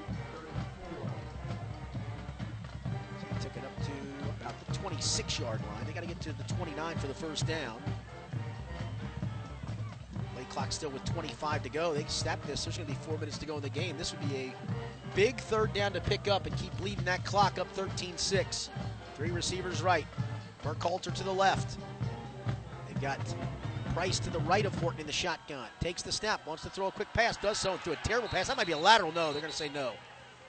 So 2.85 3.27
he 3.29 3.43
took 3.43 3.57
it 3.57 3.65
up 3.65 3.77
to 3.77 3.91
about 4.41 4.55
the 4.69 4.75
26 4.75 5.41
yard 5.41 5.61
line. 5.61 5.85
They 5.85 5.93
got 5.93 6.03
to 6.03 6.07
get 6.07 6.21
to 6.21 6.33
the 6.33 6.45
29 6.55 6.97
for 6.99 7.09
the 7.09 7.15
first 7.15 7.45
down. 7.45 7.83
Play 10.35 10.45
clock 10.49 10.71
still 10.71 10.91
with 10.91 11.05
25 11.07 11.65
to 11.65 11.69
go. 11.69 11.93
They 11.93 12.05
snap 12.05 12.41
this. 12.47 12.65
There's 12.65 12.77
going 12.77 12.89
to 12.89 12.95
be 12.95 13.01
four 13.01 13.19
minutes 13.19 13.39
to 13.39 13.47
go 13.47 13.57
in 13.57 13.63
the 13.63 13.69
game. 13.69 13.99
This 13.99 14.13
would 14.13 14.29
be 14.29 14.37
a 14.37 14.55
big 15.17 15.41
third 15.41 15.73
down 15.73 15.93
to 15.95 16.01
pick 16.01 16.29
up 16.29 16.47
and 16.47 16.57
keep 16.59 16.79
leading 16.81 17.05
that 17.07 17.25
clock 17.25 17.59
up 17.59 17.67
13-6. 17.75 18.69
Three 19.17 19.31
receivers 19.31 19.83
right. 19.83 20.07
Burkhalter 20.63 21.13
to 21.13 21.25
the 21.25 21.33
left. 21.33 21.79
They've 22.87 23.01
got 23.01 23.19
Price 23.97 24.19
to 24.19 24.29
the 24.29 24.41
right 24.41 24.67
of 24.67 24.75
Horton 24.75 25.01
in 25.01 25.07
the 25.07 25.13
shotgun. 25.13 25.69
Takes 25.81 26.03
the 26.03 26.13
snap, 26.13 26.47
wants 26.47 26.63
to 26.65 26.69
throw 26.69 26.89
a 26.89 26.93
quick 26.93 27.11
pass, 27.15 27.39
does 27.39 27.57
so, 27.57 27.73
and 27.73 27.81
threw 27.81 27.95
a 27.95 27.99
terrible 28.05 28.29
pass. 28.29 28.49
That 28.49 28.59
might 28.59 28.67
be 28.67 28.75
a 28.75 28.79
lateral. 28.79 29.11
No, 29.11 29.33
they're 29.33 29.41
going 29.41 29.51
to 29.51 29.57
say 29.57 29.71
no. 29.71 29.93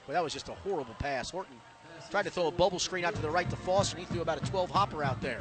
But 0.06 0.12
that 0.12 0.22
was 0.22 0.34
just 0.34 0.50
a 0.50 0.52
horrible 0.52 0.94
pass. 0.98 1.30
Horton 1.30 1.56
tried 2.10 2.24
to 2.24 2.30
throw 2.30 2.48
a 2.48 2.50
bubble 2.50 2.78
screen 2.78 3.06
out 3.06 3.14
to 3.14 3.22
the 3.22 3.30
right 3.30 3.48
to 3.48 3.56
Foster, 3.56 3.96
and 3.96 4.06
he 4.06 4.12
threw 4.12 4.20
about 4.20 4.36
a 4.36 4.50
12 4.50 4.70
hopper 4.70 5.02
out 5.02 5.22
there. 5.22 5.40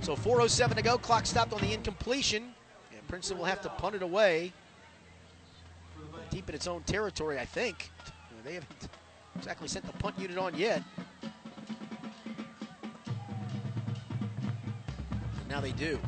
So 0.00 0.16
4.07 0.16 0.76
to 0.76 0.82
go. 0.82 0.96
Clock 0.96 1.26
stopped 1.26 1.52
on 1.52 1.60
the 1.60 1.74
incompletion. 1.74 2.54
And 2.92 3.08
Princeton 3.08 3.36
will 3.36 3.44
have 3.44 3.60
to 3.60 3.68
punt 3.68 3.94
it 3.94 4.02
away. 4.02 4.54
Deep 6.30 6.48
in 6.48 6.54
its 6.54 6.66
own 6.66 6.82
territory, 6.84 7.38
I 7.38 7.44
think. 7.44 7.90
They 8.44 8.54
haven't 8.54 8.88
exactly 9.36 9.68
sent 9.68 9.86
the 9.86 9.92
punt 9.94 10.18
unit 10.18 10.36
on 10.38 10.54
yet. 10.56 10.82
And 15.40 15.48
now 15.48 15.60
they 15.60 15.72
do. 15.72 15.98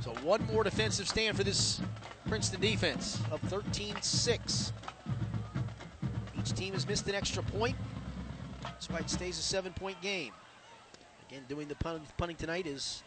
So 0.00 0.10
one 0.22 0.44
more 0.46 0.64
defensive 0.64 1.08
stand 1.08 1.36
for 1.36 1.44
this 1.44 1.80
Princeton 2.28 2.60
defense 2.60 3.20
of 3.30 3.40
13-6. 3.42 4.72
Each 6.38 6.52
team 6.52 6.74
has 6.74 6.86
missed 6.86 7.08
an 7.08 7.14
extra 7.14 7.42
point. 7.42 7.76
despite 8.78 9.10
stays 9.10 9.38
a 9.38 9.42
seven-point 9.42 10.00
game. 10.00 10.32
Again, 11.28 11.42
doing 11.48 11.68
the 11.68 11.74
punting 11.74 12.36
tonight 12.36 12.66
is 12.66 13.02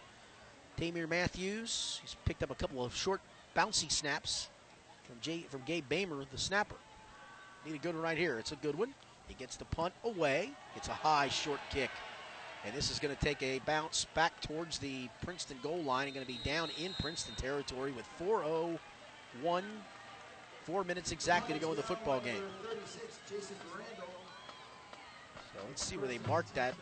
Tamir 0.80 1.10
Matthews. 1.10 2.00
He's 2.02 2.16
picked 2.26 2.44
up 2.44 2.52
a 2.52 2.56
couple 2.56 2.84
of 2.84 2.96
short, 2.96 3.22
bouncy 3.56 3.92
snaps 3.92 4.50
from, 5.04 5.16
Jay, 5.22 5.46
from 5.50 5.62
Gabe 5.66 5.86
Bamer, 5.90 6.26
the 6.32 6.38
snapper. 6.38 6.76
Need 7.66 7.76
a 7.76 7.78
good 7.78 7.94
one 7.96 8.04
right 8.04 8.18
here. 8.18 8.40
It's 8.40 8.52
a 8.52 8.56
good 8.58 8.78
one. 8.78 8.94
He 9.28 9.36
gets 9.36 9.56
the 9.56 9.66
punt 9.66 9.94
away. 10.04 10.50
It's 10.76 10.88
a 10.88 10.94
high, 10.94 11.30
short 11.30 11.60
kick. 11.70 11.92
And 12.66 12.76
this 12.76 12.92
is 12.92 13.00
going 13.00 13.16
to 13.16 13.22
take 13.22 13.42
a 13.42 13.60
bounce 13.60 14.06
back 14.14 14.40
towards 14.42 14.78
the 14.78 15.08
Princeton 15.24 15.58
goal 15.64 15.82
line 15.82 16.06
and 16.08 16.14
going 16.14 16.26
to 16.26 16.32
be 16.32 16.40
down 16.44 16.70
in 16.80 16.94
Princeton 17.00 17.36
territory 17.36 17.92
with 17.92 18.06
4.01, 18.20 19.64
four 20.64 20.84
minutes 20.84 21.12
exactly 21.12 21.54
to 21.54 21.60
go 21.60 21.72
in 21.72 21.78
the 21.78 21.84
football 21.84 22.20
game. 22.20 22.44
So 25.54 25.60
let's 25.68 25.84
see 25.84 25.98
where 25.98 26.08
they 26.08 26.20
marked 26.28 26.54
that. 26.56 26.76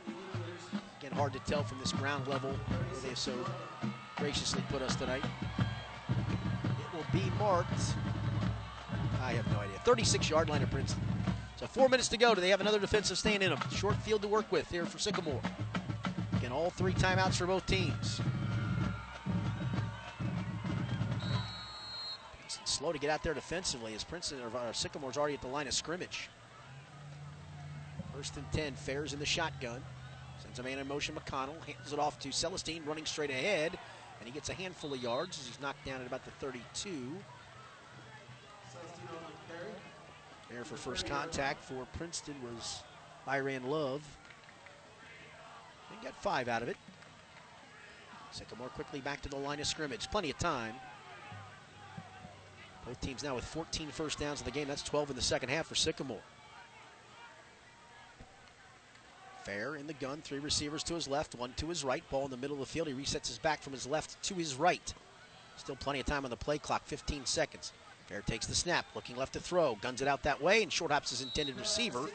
Again, 0.99 1.11
hard 1.11 1.33
to 1.33 1.40
tell 1.40 1.64
from 1.64 1.80
this 1.80 1.93
ground 1.93 2.27
level 2.27 2.51
where 2.51 3.01
they've 3.01 3.17
so 3.17 3.33
graciously 4.17 4.61
put 4.69 4.82
us 4.82 4.95
tonight. 4.95 5.24
It 5.59 6.93
will 6.93 7.06
be 7.14 7.30
marked 7.38 7.95
I 9.22 9.33
have 9.33 9.51
no 9.51 9.59
idea. 9.59 9.77
36 9.83 10.30
yard 10.30 10.49
line 10.49 10.64
of 10.64 10.72
Princeton. 10.72 11.03
So 11.57 11.67
four 11.67 11.89
minutes 11.89 12.07
to 12.09 12.17
go. 12.17 12.33
Do 12.33 12.41
they 12.41 12.49
have 12.49 12.61
another 12.61 12.80
defensive 12.80 13.17
stand 13.17 13.43
in 13.43 13.49
them? 13.49 13.59
Short 13.72 13.95
field 13.98 14.22
to 14.22 14.27
work 14.27 14.51
with 14.51 14.69
here 14.72 14.85
for 14.85 14.98
Sycamore. 14.98 15.41
Again, 16.38 16.51
all 16.51 16.69
three 16.69 16.93
timeouts 16.93 17.35
for 17.35 17.45
both 17.45 17.65
teams. 17.65 18.22
Slow 22.64 22.93
to 22.93 22.99
get 22.99 23.09
out 23.09 23.23
there 23.23 23.33
defensively 23.33 23.93
as 23.93 24.06
Princeton 24.06 24.39
or, 24.41 24.57
or 24.57 24.73
Sycamore's 24.73 25.17
already 25.17 25.33
at 25.33 25.41
the 25.41 25.48
line 25.48 25.67
of 25.67 25.73
scrimmage. 25.73 26.30
First 28.15 28.38
and 28.38 28.49
10, 28.53 28.75
Fair's 28.75 29.11
in 29.11 29.19
the 29.19 29.25
shotgun. 29.25 29.81
Sends 30.41 30.59
a 30.59 30.64
man 30.64 30.77
in 30.77 30.88
motion. 30.88 31.15
McConnell 31.15 31.61
hands 31.65 31.91
it 31.91 31.99
off 31.99 32.19
to 32.19 32.31
Celestine 32.31 32.85
running 32.85 33.06
straight 33.06 33.31
ahead. 33.31 33.77
And 34.19 34.27
he 34.27 34.31
gets 34.31 34.49
a 34.49 34.53
handful 34.53 34.93
of 34.93 35.03
yards 35.03 35.39
as 35.39 35.48
he's 35.48 35.59
knocked 35.59 35.85
down 35.85 35.99
at 35.99 36.07
about 36.07 36.23
the 36.23 36.31
32. 36.31 37.17
There 40.49 40.63
for 40.63 40.77
first 40.77 41.05
contact 41.05 41.63
for 41.63 41.85
Princeton 41.93 42.35
was 42.43 42.81
Iran 43.27 43.63
Love. 43.69 44.01
And 45.91 46.01
got 46.03 46.15
five 46.21 46.47
out 46.47 46.63
of 46.63 46.69
it. 46.69 46.77
Sycamore 48.31 48.69
quickly 48.69 48.99
back 48.99 49.21
to 49.21 49.29
the 49.29 49.35
line 49.35 49.59
of 49.59 49.67
scrimmage. 49.67 50.09
Plenty 50.09 50.31
of 50.31 50.39
time. 50.39 50.73
Both 52.85 52.99
teams 53.01 53.23
now 53.23 53.35
with 53.35 53.45
14 53.45 53.89
first 53.89 54.19
downs 54.19 54.41
in 54.41 54.45
the 54.45 54.51
game. 54.51 54.67
That's 54.67 54.81
12 54.81 55.11
in 55.11 55.15
the 55.15 55.21
second 55.21 55.49
half 55.49 55.67
for 55.67 55.75
Sycamore. 55.75 56.21
Fair 59.43 59.75
in 59.75 59.85
the 59.85 59.93
gun. 59.93 60.21
Three 60.23 60.39
receivers 60.39 60.83
to 60.83 60.95
his 60.95 61.07
left, 61.07 61.35
one 61.35 61.53
to 61.57 61.67
his 61.67 61.83
right. 61.83 62.07
Ball 62.09 62.25
in 62.25 62.31
the 62.31 62.37
middle 62.37 62.55
of 62.55 62.61
the 62.61 62.65
field. 62.65 62.87
He 62.87 62.93
resets 62.93 63.27
his 63.27 63.37
back 63.37 63.61
from 63.61 63.73
his 63.73 63.85
left 63.85 64.21
to 64.23 64.33
his 64.33 64.55
right. 64.55 64.93
Still 65.57 65.75
plenty 65.75 65.99
of 65.99 66.05
time 66.05 66.23
on 66.23 66.31
the 66.31 66.37
play 66.37 66.57
clock, 66.57 66.85
15 66.85 67.25
seconds. 67.25 67.73
Fair 68.09 68.21
takes 68.21 68.47
the 68.47 68.55
snap, 68.55 68.88
looking 68.95 69.15
left 69.15 69.33
to 69.33 69.39
throw, 69.39 69.75
guns 69.81 70.01
it 70.01 70.07
out 70.07 70.23
that 70.23 70.41
way, 70.41 70.63
and 70.63 70.73
short 70.73 70.91
hops 70.91 71.11
his 71.11 71.21
intended 71.21 71.55
receiver 71.59 72.09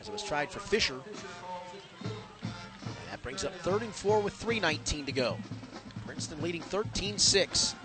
as 0.00 0.08
it 0.08 0.12
was 0.12 0.24
tried 0.24 0.50
for 0.50 0.58
Fisher. 0.58 0.98
And 2.02 2.12
that 3.12 3.22
brings 3.22 3.44
up 3.44 3.54
third 3.58 3.82
and 3.82 3.94
four 3.94 4.18
with 4.18 4.34
3.19 4.44 5.06
to 5.06 5.12
go. 5.12 5.38
Princeton 6.04 6.42
leading 6.42 6.62
13 6.62 7.16
6. 7.16 7.76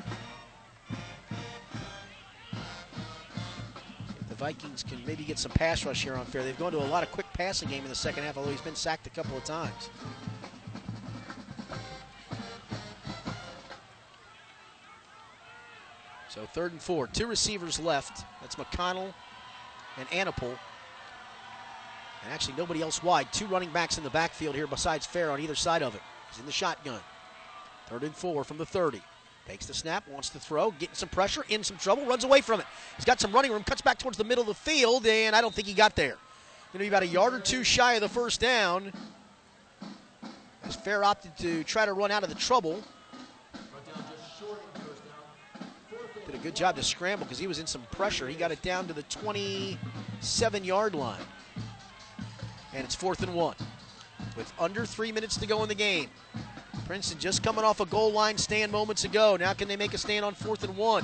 The 4.27 4.35
Vikings 4.35 4.81
can 4.81 5.05
maybe 5.05 5.23
get 5.23 5.37
some 5.37 5.51
pass 5.51 5.85
rush 5.85 6.03
here 6.03 6.15
on 6.15 6.25
Fair. 6.25 6.41
They've 6.41 6.57
gone 6.57 6.71
to 6.71 6.79
a 6.79 6.89
lot 6.89 7.03
of 7.03 7.11
quick 7.11 7.27
passing 7.33 7.69
game 7.69 7.83
in 7.83 7.89
the 7.89 7.95
second 7.95 8.23
half, 8.23 8.37
although 8.37 8.49
he's 8.49 8.59
been 8.61 8.73
sacked 8.73 9.05
a 9.05 9.11
couple 9.11 9.37
of 9.37 9.43
times. 9.43 9.91
So 16.39 16.45
third 16.53 16.71
and 16.71 16.81
four. 16.81 17.07
Two 17.07 17.27
receivers 17.27 17.81
left. 17.81 18.23
That's 18.39 18.55
McConnell 18.55 19.13
and 19.97 20.07
Anapol. 20.07 20.57
And 22.23 22.33
actually 22.33 22.53
nobody 22.55 22.81
else 22.81 23.03
wide. 23.03 23.33
Two 23.33 23.45
running 23.47 23.71
backs 23.71 23.97
in 23.97 24.05
the 24.05 24.09
backfield 24.09 24.55
here 24.55 24.65
besides 24.65 25.05
Fair 25.05 25.31
on 25.31 25.41
either 25.41 25.55
side 25.55 25.83
of 25.83 25.95
it. 25.95 26.01
He's 26.29 26.39
in 26.39 26.45
the 26.45 26.51
shotgun. 26.53 27.01
Third 27.87 28.03
and 28.03 28.15
four 28.15 28.45
from 28.45 28.57
the 28.57 28.65
30. 28.65 29.01
Takes 29.47 29.65
the 29.65 29.73
snap, 29.73 30.07
wants 30.07 30.29
to 30.29 30.39
throw, 30.39 30.71
getting 30.71 30.95
some 30.95 31.09
pressure, 31.09 31.43
in 31.49 31.61
some 31.61 31.75
trouble, 31.75 32.05
runs 32.05 32.23
away 32.23 32.39
from 32.39 32.61
it. 32.61 32.67
He's 32.95 33.03
got 33.03 33.19
some 33.19 33.33
running 33.33 33.51
room, 33.51 33.63
cuts 33.63 33.81
back 33.81 33.97
towards 33.97 34.17
the 34.17 34.23
middle 34.23 34.43
of 34.43 34.47
the 34.47 34.53
field, 34.53 35.07
and 35.07 35.35
I 35.35 35.41
don't 35.41 35.53
think 35.53 35.67
he 35.67 35.73
got 35.73 35.95
there. 35.97 36.15
Going 36.71 36.73
to 36.73 36.79
be 36.79 36.87
about 36.87 37.03
a 37.03 37.07
yard 37.07 37.33
or 37.33 37.39
two 37.39 37.65
shy 37.65 37.95
of 37.95 38.01
the 38.01 38.07
first 38.07 38.39
down. 38.39 38.93
As 40.63 40.75
Fair 40.75 41.03
opted 41.03 41.35
to 41.39 41.65
try 41.65 41.85
to 41.85 41.93
run 41.93 42.11
out 42.11 42.23
of 42.23 42.29
the 42.29 42.35
trouble. 42.35 42.81
Did 46.29 46.39
a 46.39 46.43
good 46.43 46.55
job 46.55 46.75
to 46.75 46.83
scramble 46.83 47.25
because 47.25 47.39
he 47.39 47.47
was 47.47 47.57
in 47.57 47.65
some 47.65 47.81
pressure. 47.89 48.27
He 48.27 48.35
got 48.35 48.51
it 48.51 48.61
down 48.61 48.85
to 48.85 48.93
the 48.93 49.01
27 49.03 50.63
yard 50.63 50.93
line. 50.93 51.19
And 52.71 52.83
it's 52.83 52.93
fourth 52.93 53.23
and 53.23 53.33
one 53.33 53.55
with 54.37 54.53
under 54.59 54.85
three 54.85 55.11
minutes 55.11 55.37
to 55.37 55.47
go 55.47 55.63
in 55.63 55.69
the 55.69 55.73
game. 55.73 56.07
Princeton 56.85 57.17
just 57.17 57.41
coming 57.41 57.65
off 57.65 57.79
a 57.79 57.85
goal 57.87 58.11
line 58.11 58.37
stand 58.37 58.71
moments 58.71 59.05
ago. 59.05 59.37
Now, 59.39 59.53
can 59.53 59.67
they 59.67 59.75
make 59.75 59.95
a 59.95 59.97
stand 59.97 60.23
on 60.23 60.35
fourth 60.35 60.63
and 60.63 60.77
one? 60.77 61.03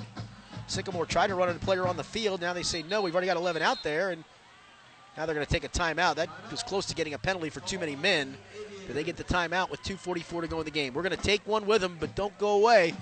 Sycamore 0.68 1.08
tried 1.08 1.28
to 1.28 1.36
run 1.36 1.50
a 1.50 1.56
player 1.56 1.88
on 1.88 1.98
the 1.98 2.04
field. 2.04 2.40
Now 2.40 2.54
they 2.54 2.62
say, 2.62 2.84
no, 2.84 3.02
we've 3.02 3.16
already 3.16 3.26
got 3.26 3.38
11 3.38 3.64
out 3.64 3.82
there. 3.82 4.12
And 4.12 4.24
now 5.18 5.26
they're 5.26 5.34
going 5.34 5.48
to 5.48 5.52
take 5.52 5.64
a 5.64 5.70
timeout. 5.70 6.18
That 6.18 6.30
was 6.52 6.62
close 6.62 6.86
to 6.86 6.94
getting 6.94 7.16
a 7.16 7.18
penalty 7.18 7.50
for 7.50 7.62
too 7.62 7.80
many 7.80 7.96
men. 7.96 8.38
But 8.86 8.94
they 8.94 9.04
get 9.04 9.18
the 9.18 9.24
timeout 9.24 9.72
with 9.72 9.82
2.44 9.82 10.42
to 10.42 10.48
go 10.48 10.60
in 10.60 10.66
the 10.66 10.72
game. 10.72 10.94
We're 10.94 11.02
going 11.02 11.18
to 11.18 11.24
take 11.24 11.48
one 11.48 11.66
with 11.66 11.82
them, 11.82 11.98
but 12.00 12.14
don't 12.14 12.38
go 12.38 12.50
away. 12.50 12.94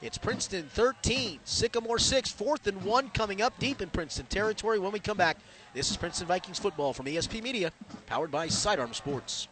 It's 0.00 0.16
Princeton 0.16 0.68
13, 0.74 1.40
Sycamore 1.42 1.98
6, 1.98 2.30
fourth 2.30 2.68
and 2.68 2.84
one 2.84 3.10
coming 3.10 3.42
up 3.42 3.58
deep 3.58 3.82
in 3.82 3.90
Princeton 3.90 4.26
territory 4.26 4.78
when 4.78 4.92
we 4.92 5.00
come 5.00 5.16
back. 5.16 5.38
This 5.74 5.90
is 5.90 5.96
Princeton 5.96 6.28
Vikings 6.28 6.60
football 6.60 6.92
from 6.92 7.06
ESP 7.06 7.42
Media, 7.42 7.72
powered 8.06 8.30
by 8.30 8.46
Sidearm 8.46 8.94
Sports. 8.94 9.48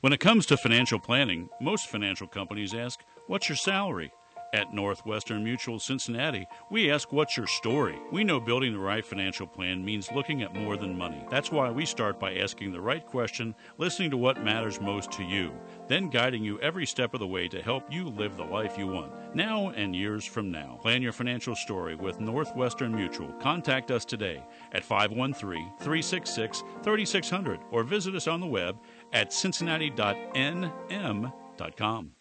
When 0.00 0.14
it 0.14 0.20
comes 0.20 0.46
to 0.46 0.56
financial 0.56 0.98
planning, 0.98 1.50
most 1.60 1.88
financial 1.88 2.26
companies 2.26 2.72
ask, 2.72 3.00
What's 3.26 3.50
your 3.50 3.56
salary? 3.56 4.12
At 4.56 4.72
Northwestern 4.72 5.44
Mutual 5.44 5.78
Cincinnati, 5.78 6.48
we 6.70 6.90
ask 6.90 7.12
what's 7.12 7.36
your 7.36 7.46
story? 7.46 7.98
We 8.10 8.24
know 8.24 8.40
building 8.40 8.72
the 8.72 8.78
right 8.78 9.04
financial 9.04 9.46
plan 9.46 9.84
means 9.84 10.10
looking 10.10 10.40
at 10.40 10.54
more 10.54 10.78
than 10.78 10.96
money. 10.96 11.22
That's 11.28 11.52
why 11.52 11.70
we 11.70 11.84
start 11.84 12.18
by 12.18 12.36
asking 12.36 12.72
the 12.72 12.80
right 12.80 13.04
question, 13.04 13.54
listening 13.76 14.10
to 14.12 14.16
what 14.16 14.42
matters 14.42 14.80
most 14.80 15.12
to 15.12 15.24
you, 15.24 15.52
then 15.88 16.08
guiding 16.08 16.42
you 16.42 16.58
every 16.60 16.86
step 16.86 17.12
of 17.12 17.20
the 17.20 17.26
way 17.26 17.48
to 17.48 17.60
help 17.60 17.92
you 17.92 18.08
live 18.08 18.38
the 18.38 18.44
life 18.44 18.78
you 18.78 18.86
want, 18.86 19.12
now 19.34 19.68
and 19.76 19.94
years 19.94 20.24
from 20.24 20.50
now. 20.50 20.78
Plan 20.80 21.02
your 21.02 21.12
financial 21.12 21.54
story 21.54 21.94
with 21.94 22.18
Northwestern 22.18 22.94
Mutual. 22.94 23.34
Contact 23.34 23.90
us 23.90 24.06
today 24.06 24.42
at 24.72 24.82
513 24.82 25.70
366 25.80 26.64
3600 26.82 27.60
or 27.70 27.82
visit 27.82 28.14
us 28.14 28.26
on 28.26 28.40
the 28.40 28.46
web 28.46 28.78
at 29.12 29.34
cincinnati.nm.com. 29.34 32.15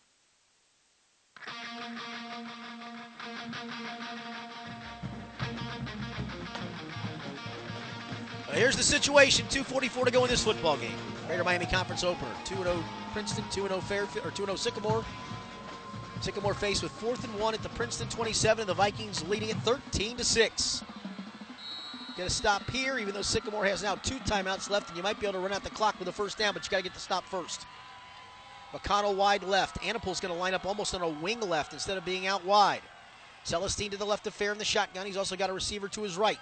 Here's 8.56 8.78
the 8.78 8.84
situation. 8.84 9.46
2:44 9.50 10.06
to 10.06 10.12
go 10.12 10.24
in 10.24 10.30
this 10.30 10.44
football 10.44 10.78
game. 10.78 10.98
Greater 11.28 11.44
Miami 11.44 11.66
Conference 11.66 12.06
opener. 12.06 12.32
2-0 12.46 12.82
Princeton, 13.12 13.44
2-0 13.52 13.82
Fairfield, 13.82 14.26
or 14.26 14.32
2-0 14.32 14.58
Sycamore. 14.58 15.04
Sycamore 16.22 16.54
faced 16.54 16.82
with 16.82 16.94
fourth 16.94 17.26
and 17.26 17.38
one 17.38 17.54
at 17.54 17.62
the 17.62 17.70
Princeton 17.70 18.08
27, 18.08 18.62
and 18.62 18.70
the 18.70 18.74
Vikings 18.74 19.28
leading 19.28 19.50
it 19.50 19.58
13 19.58 20.16
to 20.16 20.24
six. 20.24 20.84
Get 22.16 22.28
a 22.28 22.30
stop 22.30 22.70
here, 22.72 22.98
even 22.98 23.14
though 23.14 23.22
Sycamore 23.22 23.66
has 23.66 23.84
now 23.84 23.96
two 23.96 24.20
timeouts 24.20 24.70
left, 24.70 24.88
and 24.88 24.96
you 24.96 25.04
might 25.04 25.20
be 25.20 25.28
able 25.28 25.34
to 25.34 25.40
run 25.40 25.52
out 25.52 25.66
the 25.66 25.70
clock 25.72 26.00
with 26.00 26.08
a 26.08 26.14
first 26.14 26.38
down, 26.38 26.54
but 26.54 26.64
you 26.64 26.72
got 26.72 26.78
to 26.78 26.84
get 26.84 26.94
the 26.94 27.00
stop 27.00 27.26
first. 27.26 27.66
McConnell 28.72 29.16
wide 29.16 29.44
left. 29.44 29.82
Anapol's 29.82 30.22
going 30.22 30.34
to 30.34 30.40
line 30.40 30.54
up 30.54 30.66
almost 30.66 30.96
on 30.96 31.02
a 31.02 31.10
wing 31.10 31.42
left 31.42 31.74
instead 31.74 31.98
of 31.98 32.06
being 32.06 32.26
out 32.26 32.46
wide. 32.46 32.82
Celestine 33.44 33.92
to 33.92 33.98
the 33.98 34.06
left 34.06 34.26
of 34.28 34.34
Fair 34.34 34.54
in 34.54 34.58
the 34.58 34.66
shotgun. 34.66 35.06
He's 35.06 35.18
also 35.18 35.36
got 35.36 35.50
a 35.50 35.54
receiver 35.54 35.90
to 35.90 36.02
his 36.04 36.18
right. 36.18 36.40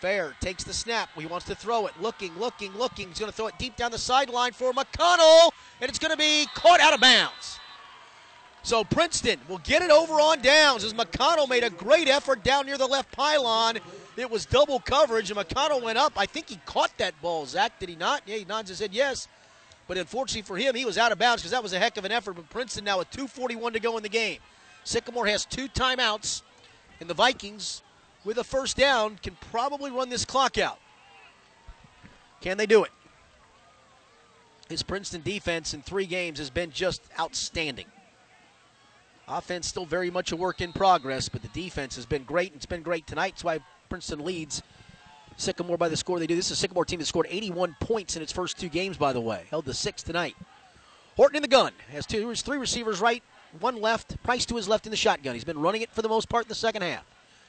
Fair 0.00 0.34
takes 0.40 0.64
the 0.64 0.72
snap. 0.72 1.08
He 1.18 1.26
wants 1.26 1.46
to 1.46 1.54
throw 1.54 1.86
it. 1.86 1.94
Looking, 2.00 2.36
looking, 2.38 2.76
looking. 2.76 3.08
He's 3.08 3.18
going 3.18 3.30
to 3.30 3.36
throw 3.36 3.46
it 3.46 3.54
deep 3.58 3.76
down 3.76 3.90
the 3.90 3.98
sideline 3.98 4.52
for 4.52 4.72
McConnell, 4.72 5.50
and 5.80 5.88
it's 5.88 5.98
going 5.98 6.10
to 6.10 6.18
be 6.18 6.46
caught 6.54 6.80
out 6.80 6.92
of 6.92 7.00
bounds. 7.00 7.58
So 8.62 8.82
Princeton 8.82 9.38
will 9.48 9.58
get 9.58 9.82
it 9.82 9.90
over 9.90 10.14
on 10.14 10.42
downs 10.42 10.82
as 10.82 10.92
McConnell 10.92 11.48
made 11.48 11.62
a 11.62 11.70
great 11.70 12.08
effort 12.08 12.42
down 12.42 12.66
near 12.66 12.76
the 12.76 12.86
left 12.86 13.12
pylon. 13.12 13.78
It 14.16 14.30
was 14.30 14.44
double 14.44 14.80
coverage, 14.80 15.30
and 15.30 15.38
McConnell 15.38 15.82
went 15.82 15.98
up. 15.98 16.14
I 16.16 16.26
think 16.26 16.48
he 16.48 16.58
caught 16.66 16.90
that 16.98 17.20
ball. 17.22 17.46
Zach, 17.46 17.78
did 17.78 17.88
he 17.88 17.96
not? 17.96 18.22
Yeah, 18.26 18.36
he 18.36 18.44
nods 18.44 18.70
and 18.70 18.76
said 18.76 18.92
yes. 18.92 19.28
But 19.86 19.98
unfortunately 19.98 20.42
for 20.42 20.56
him, 20.56 20.74
he 20.74 20.84
was 20.84 20.98
out 20.98 21.12
of 21.12 21.18
bounds 21.18 21.42
because 21.42 21.52
that 21.52 21.62
was 21.62 21.72
a 21.72 21.78
heck 21.78 21.96
of 21.96 22.04
an 22.04 22.12
effort. 22.12 22.32
But 22.32 22.50
Princeton 22.50 22.84
now 22.84 22.98
with 22.98 23.10
2.41 23.12 23.74
to 23.74 23.80
go 23.80 23.96
in 23.96 24.02
the 24.02 24.08
game. 24.08 24.40
Sycamore 24.84 25.26
has 25.26 25.44
two 25.44 25.68
timeouts, 25.68 26.42
and 27.00 27.08
the 27.08 27.14
Vikings 27.14 27.82
with 28.26 28.38
a 28.38 28.44
first 28.44 28.76
down 28.76 29.18
can 29.22 29.36
probably 29.52 29.90
run 29.90 30.10
this 30.10 30.24
clock 30.24 30.58
out. 30.58 30.78
Can 32.40 32.58
they 32.58 32.66
do 32.66 32.82
it? 32.82 32.90
His 34.68 34.82
Princeton 34.82 35.22
defense 35.22 35.72
in 35.72 35.80
three 35.80 36.06
games 36.06 36.38
has 36.40 36.50
been 36.50 36.72
just 36.72 37.00
outstanding. 37.18 37.86
Offense 39.28 39.68
still 39.68 39.86
very 39.86 40.10
much 40.10 40.32
a 40.32 40.36
work 40.36 40.60
in 40.60 40.72
progress, 40.72 41.28
but 41.28 41.42
the 41.42 41.48
defense 41.48 41.94
has 41.94 42.04
been 42.04 42.24
great. 42.24 42.48
And 42.48 42.56
it's 42.56 42.66
been 42.66 42.82
great 42.82 43.06
tonight. 43.06 43.34
That's 43.34 43.44
why 43.44 43.60
Princeton 43.88 44.24
leads 44.24 44.62
Sycamore 45.36 45.78
by 45.78 45.88
the 45.88 45.96
score 45.96 46.18
they 46.18 46.26
do. 46.26 46.34
This 46.34 46.46
is 46.46 46.52
a 46.52 46.56
Sycamore 46.56 46.84
team 46.84 46.98
that 46.98 47.06
scored 47.06 47.28
81 47.30 47.76
points 47.80 48.16
in 48.16 48.22
its 48.22 48.32
first 48.32 48.58
two 48.58 48.68
games, 48.68 48.96
by 48.96 49.12
the 49.12 49.20
way. 49.20 49.44
Held 49.50 49.66
the 49.66 49.74
six 49.74 50.02
tonight. 50.02 50.36
Horton 51.16 51.36
in 51.36 51.42
the 51.42 51.48
gun. 51.48 51.72
Has 51.92 52.06
two, 52.06 52.34
three 52.34 52.58
receivers 52.58 53.00
right, 53.00 53.22
one 53.60 53.80
left. 53.80 54.20
Price 54.24 54.46
to 54.46 54.56
his 54.56 54.68
left 54.68 54.86
in 54.86 54.90
the 54.90 54.96
shotgun. 54.96 55.34
He's 55.34 55.44
been 55.44 55.60
running 55.60 55.82
it 55.82 55.90
for 55.92 56.02
the 56.02 56.08
most 56.08 56.28
part 56.28 56.44
in 56.44 56.48
the 56.48 56.54
second 56.54 56.82
half. 56.82 57.04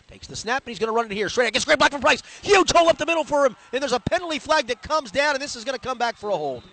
Takes 0.08 0.28
the 0.28 0.36
snap, 0.38 0.64
and 0.64 0.70
he's 0.70 0.80
going 0.80 0.88
to 0.88 0.96
run 0.96 1.06
it 1.06 1.12
here. 1.12 1.28
Straight. 1.28 1.52
Gets 1.52 1.66
great 1.66 1.80
block 1.80 1.92
from 1.92 2.00
Price. 2.02 2.24
Huge 2.42 2.72
hole 2.72 2.88
up 2.88 2.98
the 2.98 3.06
middle 3.06 3.26
for 3.26 3.46
him. 3.46 3.58
And 3.74 3.82
there's 3.82 3.92
a 3.92 4.00
penalty 4.00 4.40
flag 4.40 4.68
that 4.68 4.82
comes 4.82 5.12
down, 5.12 5.36
and 5.36 5.42
this 5.42 5.56
is 5.56 5.66
going 5.66 5.78
to 5.78 5.86
come 5.86 5.98
back 5.98 6.16
for 6.16 6.30
a 6.30 6.38
hold. 6.38 6.64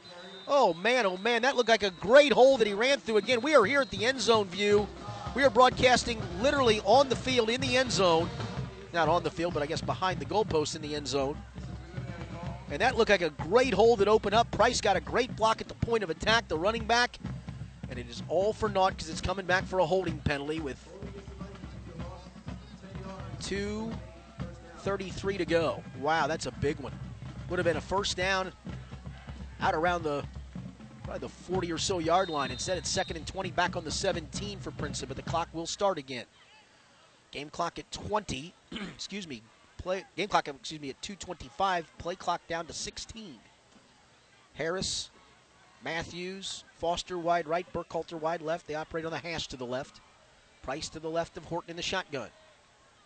Oh, 0.47 0.75
man, 0.75 1.05
oh, 1.05 1.17
man. 1.17 1.43
That 1.43 1.57
looked 1.57 1.69
like 1.69 1.83
a 1.83 1.91
great 1.91 2.33
hole 2.33 2.59
that 2.59 2.67
he 2.67 2.75
ran 2.75 3.01
through. 3.01 3.17
Again, 3.17 3.41
we 3.41 3.57
are 3.57 3.65
here 3.65 3.81
at 3.81 3.91
the 3.91 4.05
end 4.07 4.21
zone 4.21 4.47
view. 4.47 4.87
We 5.35 5.43
are 5.43 5.51
broadcasting 5.51 6.23
literally 6.41 6.81
on 6.85 7.09
the 7.09 7.17
field 7.17 7.51
in 7.51 7.61
the 7.61 7.77
end 7.77 7.91
zone. 7.91 8.31
Not 8.93 9.09
on 9.09 9.25
the 9.25 9.31
field, 9.31 9.53
but 9.53 9.65
I 9.65 9.67
guess 9.67 9.81
behind 9.81 10.21
the 10.21 10.27
goalpost 10.27 10.77
in 10.77 10.83
the 10.83 10.95
end 10.95 11.09
zone. 11.09 11.37
And 12.71 12.81
that 12.81 12.97
looked 12.97 13.11
like 13.11 13.23
a 13.23 13.31
great 13.31 13.75
hole 13.75 13.97
that 13.97 14.07
opened 14.07 14.35
up. 14.35 14.49
Price 14.53 14.81
got 14.81 14.97
a 14.97 15.01
great 15.01 15.35
block 15.35 15.61
at 15.61 15.67
the 15.67 15.75
point 15.75 16.05
of 16.05 16.11
attack, 16.11 16.47
the 16.47 16.59
running 16.59 16.85
back. 16.85 17.19
And 17.91 17.99
it 17.99 18.09
is 18.09 18.23
all 18.29 18.53
for 18.53 18.69
naught 18.69 18.91
because 18.91 19.11
it's 19.11 19.21
coming 19.21 19.45
back 19.45 19.65
for 19.65 19.81
a 19.81 19.87
holding 19.87 20.19
penalty 20.19 20.61
with 20.61 20.79
2.33 23.45 25.39
to 25.39 25.45
go. 25.45 25.83
Wow, 26.01 26.27
that's 26.27 26.47
a 26.47 26.53
big 26.53 26.79
one. 26.81 26.93
Would 27.49 27.59
have 27.59 27.67
been 27.67 27.77
a 27.77 27.81
first 27.81 28.17
down 28.17 28.53
out 29.61 29.75
around 29.75 30.03
the 30.03 30.25
probably 31.05 31.21
the 31.21 31.29
40 31.29 31.73
or 31.73 31.79
so 31.79 31.99
yard 31.99 32.31
line. 32.31 32.51
Instead, 32.51 32.79
it's 32.79 32.89
second 32.89 33.17
and 33.17 33.27
20 33.27 33.51
back 33.51 33.77
on 33.77 33.85
the 33.85 33.91
17 33.91 34.59
for 34.59 34.71
Princeton, 34.73 35.09
but 35.09 35.17
the 35.17 35.23
clock 35.23 35.49
will 35.53 35.67
start 35.67 35.99
again. 35.99 36.25
Game 37.31 37.51
clock 37.51 37.79
at 37.79 37.91
20. 37.93 38.55
excuse 38.95 39.29
me. 39.29 39.43
Play 39.79 40.05
game 40.17 40.29
clock. 40.29 40.49
Excuse 40.49 40.81
me 40.81 40.91
at 40.91 41.01
2:25. 41.03 41.85
Play 41.99 42.15
clock 42.15 42.41
down 42.49 42.67
to 42.67 42.73
16. 42.73 43.39
Harris, 44.55 45.11
Matthews, 45.85 46.65
Foster 46.79 47.19
wide 47.19 47.47
right, 47.47 47.71
Burkhalter 47.73 48.19
wide 48.19 48.41
left. 48.41 48.67
They 48.67 48.77
operate 48.77 49.05
on 49.05 49.11
the 49.11 49.19
hash 49.19 49.49
to 49.49 49.57
the 49.57 49.67
left. 49.67 50.01
Price 50.63 50.89
to 50.91 51.01
the 51.01 51.11
left 51.11 51.37
of 51.37 51.45
Horton 51.45 51.71
in 51.71 51.77
the 51.77 51.83
shotgun. 51.83 52.31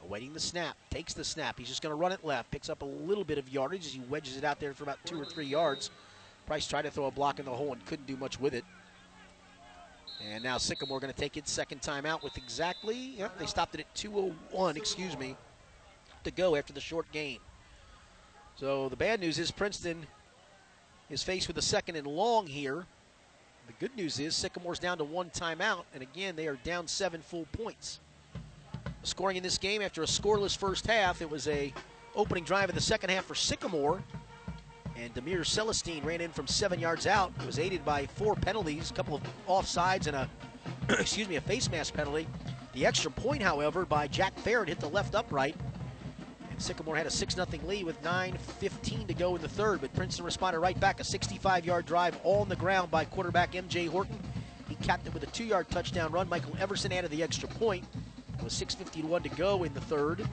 Awaiting 0.04 0.32
the 0.32 0.40
snap. 0.40 0.76
Takes 0.90 1.12
the 1.12 1.24
snap. 1.24 1.58
He's 1.58 1.68
just 1.68 1.82
going 1.82 1.90
to 1.90 1.96
run 1.96 2.12
it 2.12 2.24
left. 2.24 2.50
Picks 2.50 2.70
up 2.70 2.82
a 2.82 2.84
little 2.84 3.24
bit 3.24 3.38
of 3.38 3.48
yardage 3.48 3.86
as 3.86 3.92
he 3.92 4.00
wedges 4.08 4.36
it 4.36 4.44
out 4.44 4.60
there 4.60 4.72
for 4.72 4.84
about 4.84 4.98
two 5.04 5.20
or 5.20 5.24
three 5.24 5.46
yards. 5.46 5.90
Price 6.46 6.66
tried 6.66 6.82
to 6.82 6.90
throw 6.90 7.06
a 7.06 7.10
block 7.10 7.38
in 7.38 7.44
the 7.44 7.50
hole 7.50 7.72
and 7.72 7.84
couldn't 7.86 8.06
do 8.06 8.16
much 8.16 8.40
with 8.40 8.54
it. 8.54 8.64
And 10.26 10.42
now 10.42 10.58
Sycamore 10.58 11.00
going 11.00 11.12
to 11.12 11.18
take 11.18 11.36
its 11.36 11.50
second 11.50 11.82
time 11.82 12.04
out 12.04 12.22
with 12.22 12.36
exactly, 12.36 12.96
yep, 13.18 13.38
they 13.38 13.46
stopped 13.46 13.74
it 13.74 13.80
at 13.80 13.94
2.01, 13.94 14.76
excuse 14.76 15.16
me, 15.16 15.36
to 16.24 16.30
go 16.30 16.56
after 16.56 16.72
the 16.72 16.80
short 16.80 17.10
game. 17.12 17.38
So 18.56 18.88
the 18.88 18.96
bad 18.96 19.20
news 19.20 19.38
is 19.38 19.50
Princeton 19.50 20.06
is 21.10 21.22
faced 21.22 21.46
with 21.46 21.58
a 21.58 21.62
second 21.62 21.96
and 21.96 22.06
long 22.06 22.46
here. 22.46 22.86
The 23.68 23.72
good 23.78 23.94
news 23.94 24.18
is 24.18 24.34
Sycamore's 24.34 24.78
down 24.78 24.98
to 24.98 25.04
one 25.04 25.30
timeout, 25.30 25.84
and 25.94 26.02
again, 26.02 26.34
they 26.34 26.48
are 26.48 26.56
down 26.56 26.88
seven 26.88 27.20
full 27.20 27.46
points. 27.52 28.00
Scoring 29.02 29.36
in 29.36 29.42
this 29.42 29.58
game 29.58 29.80
after 29.80 30.02
a 30.02 30.06
scoreless 30.06 30.56
first 30.56 30.86
half, 30.86 31.22
it 31.22 31.30
was 31.30 31.46
a 31.48 31.72
opening 32.14 32.44
drive 32.44 32.68
in 32.68 32.74
the 32.74 32.80
second 32.80 33.10
half 33.10 33.24
for 33.24 33.34
Sycamore. 33.34 34.02
And 34.96 35.14
Demir 35.14 35.46
Celestine 35.46 36.04
ran 36.04 36.20
in 36.20 36.30
from 36.32 36.48
seven 36.48 36.80
yards 36.80 37.06
out. 37.06 37.32
He 37.38 37.46
was 37.46 37.58
aided 37.58 37.84
by 37.84 38.06
four 38.06 38.34
penalties, 38.34 38.90
a 38.90 38.94
couple 38.94 39.14
of 39.14 39.22
offsides, 39.46 40.08
and 40.08 40.16
a 40.16 40.28
excuse 41.00 41.28
me, 41.28 41.36
a 41.36 41.40
face 41.40 41.70
mask 41.70 41.94
penalty. 41.94 42.26
The 42.72 42.84
extra 42.86 43.10
point, 43.10 43.42
however, 43.42 43.84
by 43.84 44.08
Jack 44.08 44.36
Farrett 44.36 44.68
hit 44.68 44.80
the 44.80 44.88
left 44.88 45.14
upright. 45.14 45.56
And 46.50 46.60
Sycamore 46.60 46.96
had 46.96 47.06
a 47.06 47.10
6 47.10 47.34
0 47.34 47.46
lead 47.64 47.84
with 47.84 48.02
9.15 48.02 49.06
to 49.06 49.14
go 49.14 49.36
in 49.36 49.42
the 49.42 49.48
third, 49.48 49.80
but 49.80 49.94
Princeton 49.94 50.24
responded 50.24 50.58
right 50.58 50.78
back. 50.78 50.98
A 50.98 51.04
65 51.04 51.64
yard 51.64 51.86
drive 51.86 52.18
all 52.24 52.40
on 52.40 52.48
the 52.48 52.56
ground 52.56 52.90
by 52.90 53.04
quarterback 53.04 53.52
MJ 53.52 53.88
Horton. 53.88 54.18
He 54.68 54.74
capped 54.76 55.06
it 55.06 55.14
with 55.14 55.22
a 55.22 55.26
two 55.26 55.44
yard 55.44 55.68
touchdown 55.70 56.10
run. 56.10 56.28
Michael 56.28 56.56
Everson 56.58 56.92
added 56.92 57.10
the 57.10 57.22
extra 57.22 57.48
point. 57.48 57.84
With 58.42 58.52
6.51 58.52 59.22
to 59.24 59.28
go 59.30 59.64
in 59.64 59.74
the 59.74 59.80
third. 59.80 60.26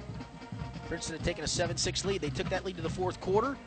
Princeton 0.87 1.17
had 1.17 1.25
taken 1.25 1.43
a 1.43 1.47
7 1.47 1.75
6 1.75 2.05
lead. 2.05 2.21
They 2.21 2.29
took 2.29 2.49
that 2.49 2.65
lead 2.65 2.75
to 2.77 2.81
the 2.81 2.89
fourth 2.89 3.19
quarter 3.19 3.57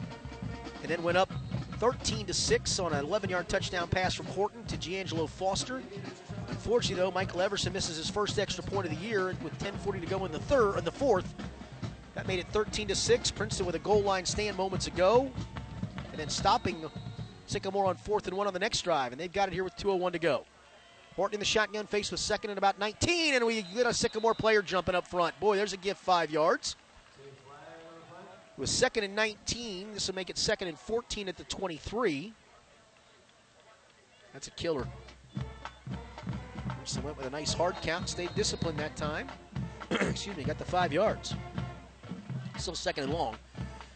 and 0.83 0.91
then 0.91 1.02
went 1.02 1.18
up 1.18 1.33
13 1.78 2.26
to 2.26 2.34
6 2.34 2.78
on 2.78 2.92
an 2.92 3.05
11 3.05 3.31
yard 3.31 3.49
touchdown 3.49 3.89
pass 3.89 4.15
from 4.15 4.26
Horton 4.26 4.65
to 4.67 4.76
D'Angelo 4.76 5.26
Foster. 5.26 5.83
Unfortunately, 6.49 6.97
though, 6.97 7.10
Michael 7.10 7.41
Everson 7.41 7.73
misses 7.73 7.97
his 7.97 8.10
first 8.10 8.39
extra 8.39 8.65
point 8.65 8.86
of 8.86 8.92
the 8.92 9.07
year 9.07 9.36
with 9.42 9.57
10:40 9.58 10.00
to 10.00 10.07
go 10.07 10.25
in 10.25 10.33
the 10.33 10.41
third, 10.41 10.78
in 10.78 10.84
the 10.84 10.92
fourth. 10.92 11.34
That 12.15 12.26
made 12.26 12.39
it 12.39 12.47
13 12.49 12.89
to 12.89 12.94
six. 12.94 13.31
Princeton 13.31 13.67
with 13.67 13.75
a 13.75 13.81
goal 13.81 14.02
line 14.02 14.25
stand 14.25 14.57
moments 14.57 14.86
ago, 14.86 15.31
and 16.10 16.18
then 16.18 16.28
stopping 16.28 16.91
Sycamore 17.47 17.86
on 17.86 17.97
fourth 17.97 18.26
and 18.26 18.36
one 18.36 18.47
on 18.47 18.52
the 18.52 18.58
next 18.58 18.83
drive, 18.83 19.12
and 19.12 19.20
they've 19.20 19.33
got 19.33 19.49
it 19.49 19.55
here 19.55 19.65
with 19.65 19.76
2:01 19.76 20.12
to 20.12 20.18
go. 20.18 20.44
Horton 21.19 21.35
in 21.35 21.41
the 21.41 21.47
shotgun 21.47 21.85
face 21.85 22.13
with 22.13 22.21
second 22.21 22.51
and 22.51 22.59
about 22.59 22.79
19, 22.79 23.35
and 23.35 23.45
we 23.45 23.63
get 23.63 23.87
a 23.87 23.93
Sycamore 23.93 24.35
player 24.35 24.63
jumping 24.63 24.95
up 24.95 25.05
front. 25.05 25.39
Boy, 25.41 25.57
there's 25.57 25.73
a 25.73 25.77
gift 25.77 26.01
five 26.01 26.31
yards. 26.31 26.77
With 28.57 28.69
second 28.69 29.03
and 29.03 29.17
19, 29.17 29.95
this 29.95 30.07
will 30.07 30.15
make 30.15 30.31
it 30.31 30.39
second 30.39 30.69
and 30.69 30.79
14 30.79 31.29
at 31.29 31.37
the 31.37 31.43
23. 31.43 32.33
That's 34.33 34.47
a 34.47 34.53
killer. 34.53 34.87
Emerson 36.71 37.03
went 37.03 37.17
with 37.17 37.27
a 37.27 37.31
nice 37.31 37.53
hard 37.53 37.75
count, 37.83 38.09
stayed 38.09 38.33
disciplined 38.37 38.79
that 38.79 38.95
time. 38.95 39.27
Excuse 39.91 40.37
me, 40.37 40.45
got 40.45 40.59
the 40.59 40.65
five 40.65 40.93
yards. 40.93 41.35
Still 42.59 42.77
second 42.77 43.05
and 43.05 43.13
long. 43.13 43.35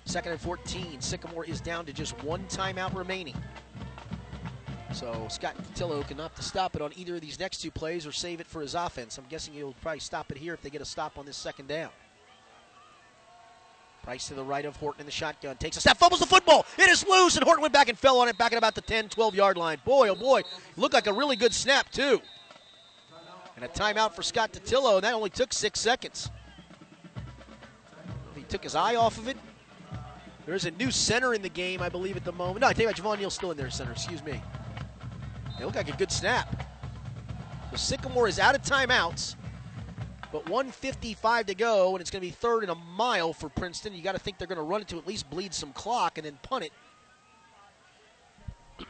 Second 0.06 0.32
and 0.32 0.40
14. 0.40 1.00
Sycamore 1.00 1.44
is 1.44 1.60
down 1.60 1.86
to 1.86 1.92
just 1.92 2.20
one 2.24 2.44
timeout 2.48 2.92
remaining. 2.96 3.36
So 4.92 5.26
Scott 5.30 5.56
Tillo 5.74 6.06
can 6.06 6.20
opt 6.20 6.36
to 6.36 6.42
stop 6.42 6.76
it 6.76 6.82
on 6.82 6.92
either 6.96 7.14
of 7.14 7.20
these 7.20 7.40
next 7.40 7.58
two 7.58 7.70
plays 7.70 8.06
or 8.06 8.12
save 8.12 8.40
it 8.40 8.46
for 8.46 8.60
his 8.60 8.74
offense. 8.74 9.16
I'm 9.16 9.24
guessing 9.28 9.54
he'll 9.54 9.74
probably 9.80 10.00
stop 10.00 10.30
it 10.30 10.36
here 10.36 10.52
if 10.52 10.60
they 10.60 10.70
get 10.70 10.82
a 10.82 10.86
stop 10.86 11.18
on 11.18 11.24
this 11.24 11.36
second 11.36 11.68
down. 11.68 11.90
Price 14.02 14.28
to 14.28 14.34
the 14.34 14.42
right 14.42 14.64
of 14.64 14.76
Horton 14.76 15.00
in 15.00 15.06
the 15.06 15.12
shotgun. 15.12 15.56
Takes 15.56 15.76
a 15.76 15.80
step, 15.80 15.96
fumbles 15.96 16.20
the 16.20 16.26
football. 16.26 16.66
It 16.76 16.90
is 16.90 17.06
loose, 17.06 17.36
and 17.36 17.44
Horton 17.44 17.62
went 17.62 17.72
back 17.72 17.88
and 17.88 17.96
fell 17.96 18.18
on 18.18 18.28
it 18.28 18.36
back 18.36 18.52
at 18.52 18.58
about 18.58 18.74
the 18.74 18.80
10, 18.80 19.08
12 19.08 19.34
yard 19.34 19.56
line. 19.56 19.78
Boy, 19.84 20.08
oh 20.08 20.14
boy. 20.14 20.42
Looked 20.76 20.94
like 20.94 21.06
a 21.06 21.12
really 21.12 21.36
good 21.36 21.54
snap, 21.54 21.88
too. 21.90 22.20
And 23.54 23.64
a 23.64 23.68
timeout 23.68 24.12
for 24.12 24.22
Scott 24.22 24.52
Totillo, 24.52 24.96
and 24.96 25.04
that 25.04 25.14
only 25.14 25.30
took 25.30 25.52
six 25.52 25.78
seconds. 25.78 26.30
He 28.34 28.42
took 28.42 28.64
his 28.64 28.74
eye 28.74 28.96
off 28.96 29.18
of 29.18 29.28
it. 29.28 29.36
There's 30.46 30.64
a 30.64 30.72
new 30.72 30.90
center 30.90 31.32
in 31.32 31.42
the 31.42 31.48
game, 31.48 31.80
I 31.80 31.88
believe, 31.88 32.16
at 32.16 32.24
the 32.24 32.32
moment. 32.32 32.62
No, 32.62 32.66
I 32.66 32.72
tell 32.72 32.82
you 32.82 32.88
what, 32.88 32.96
Javon 32.96 33.20
Neal's 33.20 33.34
still 33.34 33.52
in 33.52 33.56
there, 33.56 33.70
center. 33.70 33.92
Excuse 33.92 34.24
me. 34.24 34.42
They 35.62 35.66
look 35.66 35.76
like 35.76 35.88
a 35.88 35.96
good 35.96 36.10
snap. 36.10 36.66
So 37.70 37.76
Sycamore 37.76 38.26
is 38.26 38.40
out 38.40 38.56
of 38.56 38.62
timeouts. 38.62 39.36
But 40.32 40.48
155 40.48 41.46
to 41.46 41.54
go, 41.54 41.92
and 41.92 42.00
it's 42.00 42.10
going 42.10 42.20
to 42.20 42.26
be 42.26 42.32
third 42.32 42.64
and 42.64 42.72
a 42.72 42.74
mile 42.74 43.32
for 43.32 43.48
Princeton. 43.48 43.94
You 43.94 44.02
got 44.02 44.14
to 44.14 44.18
think 44.18 44.38
they're 44.38 44.48
going 44.48 44.58
to 44.58 44.64
run 44.64 44.80
it 44.80 44.88
to 44.88 44.98
at 44.98 45.06
least 45.06 45.30
bleed 45.30 45.54
some 45.54 45.72
clock 45.72 46.18
and 46.18 46.26
then 46.26 46.36
punt 46.42 46.64
it. 46.64 46.72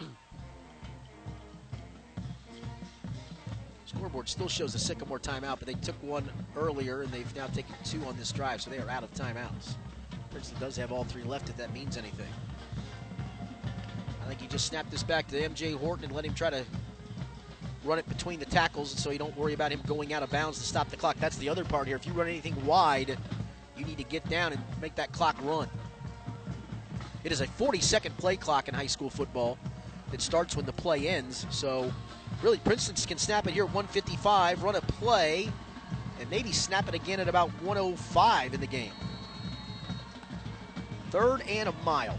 Scoreboard 3.84 4.30
still 4.30 4.48
shows 4.48 4.72
the 4.72 4.78
Sycamore 4.78 5.20
timeout, 5.20 5.58
but 5.58 5.66
they 5.66 5.74
took 5.74 6.02
one 6.02 6.26
earlier, 6.56 7.02
and 7.02 7.12
they've 7.12 7.36
now 7.36 7.48
taken 7.48 7.74
two 7.84 8.02
on 8.06 8.16
this 8.16 8.32
drive, 8.32 8.62
so 8.62 8.70
they 8.70 8.78
are 8.78 8.88
out 8.88 9.04
of 9.04 9.12
timeouts. 9.12 9.74
Princeton 10.30 10.58
does 10.58 10.74
have 10.76 10.90
all 10.90 11.04
three 11.04 11.24
left 11.24 11.50
if 11.50 11.56
that 11.58 11.70
means 11.74 11.98
anything. 11.98 12.32
I 14.24 14.28
think 14.28 14.42
you 14.42 14.48
just 14.48 14.66
snap 14.66 14.88
this 14.90 15.02
back 15.02 15.26
to 15.28 15.36
MJ 15.36 15.74
Horton 15.74 16.04
and 16.06 16.14
let 16.14 16.24
him 16.24 16.34
try 16.34 16.50
to 16.50 16.64
run 17.84 17.98
it 17.98 18.08
between 18.08 18.38
the 18.38 18.46
tackles 18.46 18.90
so 18.90 19.10
you 19.10 19.18
don't 19.18 19.36
worry 19.36 19.54
about 19.54 19.72
him 19.72 19.80
going 19.86 20.12
out 20.12 20.22
of 20.22 20.30
bounds 20.30 20.58
to 20.58 20.64
stop 20.64 20.88
the 20.88 20.96
clock. 20.96 21.16
That's 21.18 21.36
the 21.36 21.48
other 21.48 21.64
part 21.64 21.86
here. 21.86 21.96
If 21.96 22.06
you 22.06 22.12
run 22.12 22.28
anything 22.28 22.64
wide, 22.64 23.16
you 23.76 23.84
need 23.84 23.98
to 23.98 24.04
get 24.04 24.28
down 24.28 24.52
and 24.52 24.62
make 24.80 24.94
that 24.96 25.12
clock 25.12 25.36
run. 25.42 25.68
It 27.24 27.32
is 27.32 27.40
a 27.40 27.46
40 27.46 27.80
second 27.80 28.16
play 28.18 28.36
clock 28.36 28.68
in 28.68 28.74
high 28.74 28.86
school 28.86 29.10
football 29.10 29.58
that 30.10 30.20
starts 30.20 30.56
when 30.56 30.66
the 30.66 30.72
play 30.72 31.08
ends. 31.08 31.46
So, 31.50 31.92
really, 32.42 32.58
Princeton 32.58 32.94
can 33.06 33.18
snap 33.18 33.46
it 33.46 33.54
here 33.54 33.64
at 33.64 33.74
155, 33.74 34.62
run 34.62 34.76
a 34.76 34.80
play, 34.80 35.48
and 36.20 36.30
maybe 36.30 36.52
snap 36.52 36.88
it 36.88 36.94
again 36.94 37.20
at 37.20 37.28
about 37.28 37.50
105 37.62 38.54
in 38.54 38.60
the 38.60 38.66
game. 38.66 38.92
Third 41.10 41.42
and 41.42 41.68
a 41.68 41.72
mile. 41.84 42.18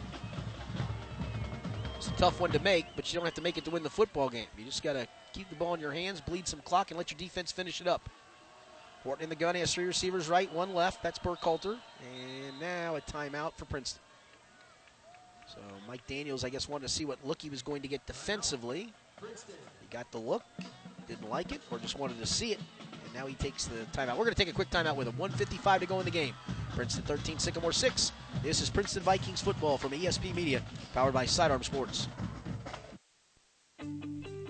It's 2.04 2.12
a 2.12 2.18
tough 2.18 2.42
one 2.42 2.52
to 2.52 2.60
make, 2.60 2.86
but 2.98 3.14
you 3.14 3.18
don't 3.18 3.24
have 3.24 3.34
to 3.36 3.42
make 3.42 3.58
it 3.58 3.64
to 3.64 3.72
win 3.72 3.82
the 3.82 3.90
football 3.90 4.28
game. 4.28 4.48
You 4.58 4.66
just 4.66 4.84
got 4.84 4.94
to 4.94 5.08
keep 5.32 5.48
the 5.50 5.56
ball 5.56 5.74
in 5.74 5.80
your 5.80 5.94
hands, 5.94 6.20
bleed 6.20 6.50
some 6.50 6.60
clock, 6.60 6.92
and 6.92 6.98
let 6.98 7.10
your 7.10 7.18
defense 7.18 7.50
finish 7.50 7.80
it 7.80 7.88
up. 7.88 8.10
Horton 9.06 9.24
in 9.24 9.30
the 9.30 9.38
gun 9.38 9.56
has 9.56 9.74
three 9.74 9.86
receivers 9.86 10.28
right, 10.28 10.54
one 10.54 10.74
left. 10.74 11.02
That's 11.02 11.18
Burkhalter. 11.18 11.78
And 12.02 12.60
now 12.60 12.98
a 12.98 13.02
timeout 13.02 13.54
for 13.54 13.64
Princeton. 13.64 14.02
So 15.48 15.60
Mike 15.88 16.06
Daniels, 16.06 16.44
I 16.44 16.50
guess, 16.50 16.68
wanted 16.68 16.88
to 16.88 16.94
see 16.94 17.06
what 17.06 17.26
look 17.26 17.42
he 17.42 17.50
was 17.50 17.62
going 17.62 17.82
to 17.84 17.88
get 17.88 18.06
defensively. 18.06 18.92
He 19.22 19.88
got 19.90 20.12
the 20.12 20.18
look, 20.18 20.44
didn't 21.08 21.30
like 21.30 21.54
it, 21.54 21.62
or 21.72 21.80
just 21.80 21.98
wanted 21.98 22.20
to 22.20 22.26
see 22.26 22.52
it. 22.52 22.60
And 23.14 23.22
now 23.22 23.28
he 23.28 23.36
takes 23.36 23.66
the 23.66 23.76
timeout. 23.92 24.18
We're 24.18 24.26
going 24.26 24.30
to 24.30 24.36
take 24.36 24.50
a 24.50 24.54
quick 24.54 24.70
timeout 24.70 24.96
with 24.96 25.08
him. 25.08 25.18
155 25.18 25.82
to 25.82 25.88
go 25.88 26.00
in 26.00 26.06
the 26.06 26.12
game. 26.12 26.34
Princeton 26.76 27.04
13, 27.04 27.38
Sycamore 27.38 27.72
6. 27.72 28.12
This 28.42 28.62
is 28.62 28.70
Princeton 28.70 29.04
Vikings 29.04 29.42
football 29.42 29.78
from 29.78 29.92
ESP 29.92 30.34
Media, 30.34 30.64
powered 30.94 31.14
by 31.14 31.26
Sidearm 31.26 31.64
Sports. 31.64 32.08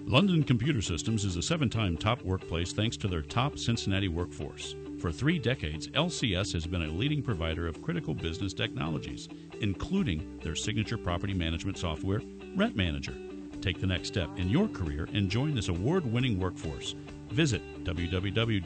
London 0.05 0.43
Computer 0.43 0.81
Systems 0.81 1.25
is 1.25 1.35
a 1.37 1.41
seven 1.41 1.69
time 1.69 1.97
top 1.97 2.21
workplace 2.21 2.71
thanks 2.71 2.95
to 2.97 3.07
their 3.07 3.21
top 3.21 3.57
Cincinnati 3.57 4.07
workforce. 4.07 4.75
For 4.99 5.11
three 5.11 5.39
decades, 5.39 5.87
LCS 5.89 6.53
has 6.53 6.67
been 6.67 6.83
a 6.83 6.87
leading 6.87 7.21
provider 7.23 7.67
of 7.67 7.81
critical 7.81 8.13
business 8.13 8.53
technologies, 8.53 9.27
including 9.59 10.39
their 10.43 10.55
signature 10.55 10.97
property 10.97 11.33
management 11.33 11.77
software, 11.77 12.21
Rent 12.55 12.75
Manager. 12.75 13.15
Take 13.59 13.81
the 13.81 13.87
next 13.87 14.09
step 14.09 14.29
in 14.37 14.49
your 14.49 14.67
career 14.67 15.09
and 15.13 15.29
join 15.29 15.55
this 15.55 15.69
award 15.69 16.05
winning 16.05 16.39
workforce. 16.39 16.95
Visit 17.33 17.83
www.lcs.com 17.83 18.61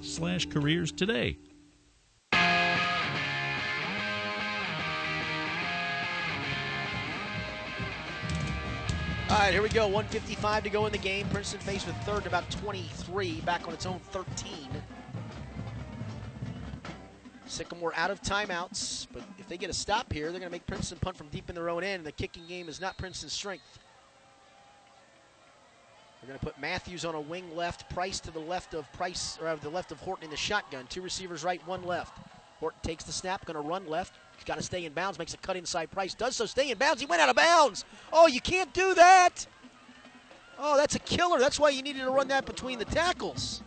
slash 0.00 0.46
careers 0.46 0.92
today. 0.92 1.36
All 9.28 9.36
right, 9.36 9.52
here 9.52 9.62
we 9.62 9.68
go. 9.68 9.86
155 9.86 10.62
to 10.62 10.70
go 10.70 10.86
in 10.86 10.92
the 10.92 10.98
game. 10.98 11.26
Princeton 11.30 11.58
faced 11.58 11.88
with 11.88 11.96
third 12.02 12.18
and 12.18 12.26
about 12.26 12.48
23, 12.50 13.40
back 13.40 13.66
on 13.66 13.74
its 13.74 13.84
own 13.84 13.98
13. 13.98 14.68
Sycamore 17.46 17.92
out 17.96 18.12
of 18.12 18.22
timeouts, 18.22 19.08
but 19.12 19.24
if 19.38 19.48
they 19.48 19.56
get 19.56 19.70
a 19.70 19.74
stop 19.74 20.12
here, 20.12 20.30
they're 20.30 20.38
going 20.38 20.50
to 20.50 20.54
make 20.54 20.66
Princeton 20.66 20.98
punt 21.00 21.16
from 21.16 21.26
deep 21.28 21.48
in 21.48 21.56
their 21.56 21.68
own 21.68 21.82
end. 21.82 22.06
The 22.06 22.12
kicking 22.12 22.46
game 22.46 22.68
is 22.68 22.80
not 22.80 22.96
Princeton's 22.96 23.32
strength. 23.32 23.80
They're 26.26 26.32
going 26.32 26.40
to 26.40 26.46
put 26.46 26.60
Matthews 26.60 27.04
on 27.04 27.14
a 27.14 27.20
wing 27.20 27.54
left, 27.54 27.88
Price 27.88 28.18
to 28.18 28.32
the 28.32 28.40
left 28.40 28.74
of 28.74 28.92
Price, 28.92 29.38
or 29.40 29.54
the 29.54 29.68
left 29.68 29.92
of 29.92 30.00
Horton 30.00 30.24
in 30.24 30.30
the 30.30 30.36
shotgun. 30.36 30.84
Two 30.88 31.00
receivers 31.00 31.44
right, 31.44 31.64
one 31.68 31.84
left. 31.84 32.18
Horton 32.58 32.80
takes 32.82 33.04
the 33.04 33.12
snap, 33.12 33.46
going 33.46 33.54
to 33.54 33.60
run 33.60 33.86
left. 33.86 34.16
He's 34.34 34.42
got 34.42 34.56
to 34.56 34.62
stay 34.64 34.84
in 34.84 34.92
bounds, 34.92 35.20
makes 35.20 35.34
a 35.34 35.36
cut 35.36 35.54
inside 35.56 35.88
Price. 35.92 36.14
Does 36.14 36.34
so, 36.34 36.44
stay 36.44 36.72
in 36.72 36.78
bounds. 36.78 37.00
He 37.00 37.06
went 37.06 37.22
out 37.22 37.28
of 37.28 37.36
bounds. 37.36 37.84
Oh, 38.12 38.26
you 38.26 38.40
can't 38.40 38.72
do 38.72 38.92
that. 38.94 39.46
Oh, 40.58 40.76
that's 40.76 40.96
a 40.96 40.98
killer. 40.98 41.38
That's 41.38 41.60
why 41.60 41.68
you 41.68 41.80
needed 41.80 42.00
to 42.00 42.10
run 42.10 42.26
that 42.26 42.44
between 42.44 42.80
the 42.80 42.86
tackles. 42.86 43.62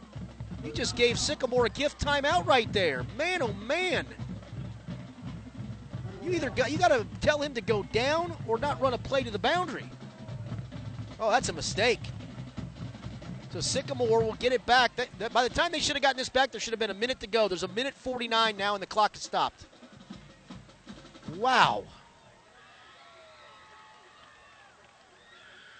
You 0.66 0.74
just 0.74 0.98
gave 0.98 1.18
Sycamore 1.18 1.68
a 1.68 1.70
gift 1.70 2.04
timeout 2.04 2.46
right 2.46 2.72
there. 2.74 3.06
Man, 3.18 3.42
oh 3.42 3.54
man. 3.54 4.06
You 6.22 6.32
either 6.32 6.50
got 6.50 6.74
you 6.74 6.78
got 6.78 6.90
to 6.90 7.08
tell 7.22 7.42
him 7.42 7.54
to 7.54 7.62
go 7.62 7.84
down 7.84 8.36
or 8.50 8.58
not 8.58 8.82
run 8.82 8.94
a 8.94 8.98
play 8.98 9.24
to 9.24 9.32
the 9.32 9.40
boundary. 9.40 9.90
Oh, 11.22 11.32
that's 11.32 11.48
a 11.48 11.54
mistake. 11.54 12.02
So 13.52 13.60
Sycamore 13.60 14.24
will 14.24 14.34
get 14.34 14.54
it 14.54 14.66
back. 14.66 14.96
That, 14.96 15.10
that, 15.18 15.34
by 15.34 15.48
the 15.48 15.54
time 15.54 15.72
they 15.72 15.80
should 15.80 15.96
have 15.96 16.04
gotten 16.04 16.18
this 16.18 16.30
back, 16.30 16.52
there 16.52 16.62
should 16.62 16.72
have 16.72 16.80
been 16.80 16.92
a 16.92 16.96
minute 16.96 17.20
to 17.22 17.28
go. 17.28 17.48
There's 17.48 17.64
a 17.64 17.68
minute 17.70 17.96
49 17.96 18.56
now, 18.56 18.76
and 18.76 18.82
the 18.82 18.88
clock 18.88 19.14
has 19.14 19.24
stopped. 19.24 19.66
Wow. 21.36 21.84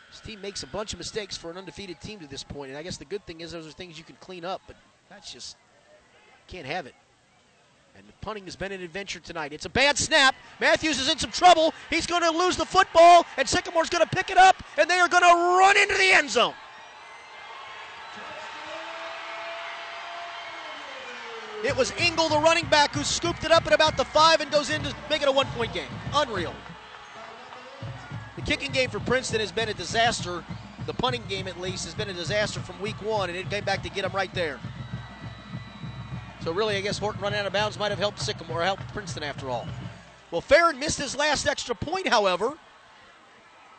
This 0.10 0.22
team 0.22 0.42
makes 0.42 0.64
a 0.64 0.68
bunch 0.68 0.94
of 0.94 1.00
mistakes 1.00 1.38
for 1.38 1.52
an 1.52 1.58
undefeated 1.58 2.02
team 2.02 2.20
to 2.20 2.28
this 2.28 2.44
point. 2.44 2.70
and 2.70 2.78
I 2.78 2.84
guess 2.84 2.98
the 2.98 3.06
good 3.06 3.26
thing 3.26 3.42
is 3.42 3.52
those 3.52 3.68
are 3.68 3.72
things 3.72 3.98
you 3.98 4.04
can 4.04 4.18
clean 4.20 4.44
up, 4.44 4.62
but 4.66 4.76
that's 5.10 5.32
just 5.32 5.56
can't 6.48 6.66
have 6.66 6.88
it. 6.88 6.96
And 7.96 8.08
the 8.08 8.14
punting 8.22 8.46
has 8.46 8.56
been 8.56 8.72
an 8.72 8.82
adventure 8.82 9.20
tonight. 9.20 9.54
It's 9.54 9.66
a 9.66 9.70
bad 9.70 9.98
snap. 9.98 10.34
Matthews 10.60 11.00
is 11.00 11.10
in 11.10 11.20
some 11.20 11.32
trouble. 11.32 11.74
He's 11.90 12.08
going 12.08 12.22
to 12.24 12.32
lose 12.32 12.56
the 12.56 12.66
football, 12.66 13.26
and 13.38 13.48
Sycamore's 13.48 13.90
going 13.90 14.04
to 14.04 14.16
pick 14.16 14.32
it 14.32 14.38
up, 14.38 14.64
and 14.78 14.90
they 14.90 15.00
are 15.00 15.10
going 15.10 15.24
to 15.24 15.58
run 15.60 15.78
into 15.78 15.96
the 15.96 16.12
end 16.14 16.30
zone. 16.30 16.54
It 21.64 21.76
was 21.76 21.92
Engel, 21.98 22.30
the 22.30 22.40
running 22.40 22.66
back, 22.68 22.94
who 22.94 23.04
scooped 23.04 23.44
it 23.44 23.52
up 23.52 23.68
at 23.68 23.74
about 23.74 23.98
the 23.98 24.06
five 24.06 24.40
and 24.40 24.50
goes 24.50 24.70
in 24.70 24.82
to 24.84 24.96
make 25.10 25.22
it 25.22 25.28
a 25.28 25.32
one 25.32 25.48
point 25.48 25.74
game. 25.74 25.90
Unreal. 26.14 26.54
The 28.38 28.42
kicking 28.42 28.72
game 28.72 28.90
for 28.90 29.02
Princeton 29.02 29.42
has 29.42 29.52
been 29.52 29.68
a 29.68 29.74
disaster. 29.74 30.44
The 30.86 30.94
punting 30.94 31.24
game, 31.28 31.48
at 31.48 31.60
least, 31.60 31.84
has 31.84 31.94
been 31.94 32.10
a 32.10 32.14
disaster 32.14 32.62
from 32.62 32.80
week 32.82 32.96
one, 33.02 33.30
and 33.30 33.38
it 33.38 33.50
came 33.50 33.66
back 33.66 33.84
to 33.84 33.90
get 33.90 34.04
them 34.04 34.14
right 34.14 34.34
there. 34.34 34.60
So, 36.42 36.54
really, 36.54 36.78
I 36.78 36.82
guess 36.82 36.98
Horton 36.98 37.22
running 37.22 37.38
out 37.40 37.46
of 37.46 37.52
bounds 37.52 37.78
might 37.78 37.90
have 37.90 38.00
helped 38.00 38.20
Sycamore, 38.22 38.64
helped 38.64 38.88
Princeton 38.94 39.24
after 39.24 39.50
all. 39.50 39.68
Well, 40.32 40.40
Farron 40.40 40.80
missed 40.80 40.98
his 40.98 41.18
last 41.18 41.46
extra 41.48 41.76
point, 41.76 42.08
however, 42.08 42.54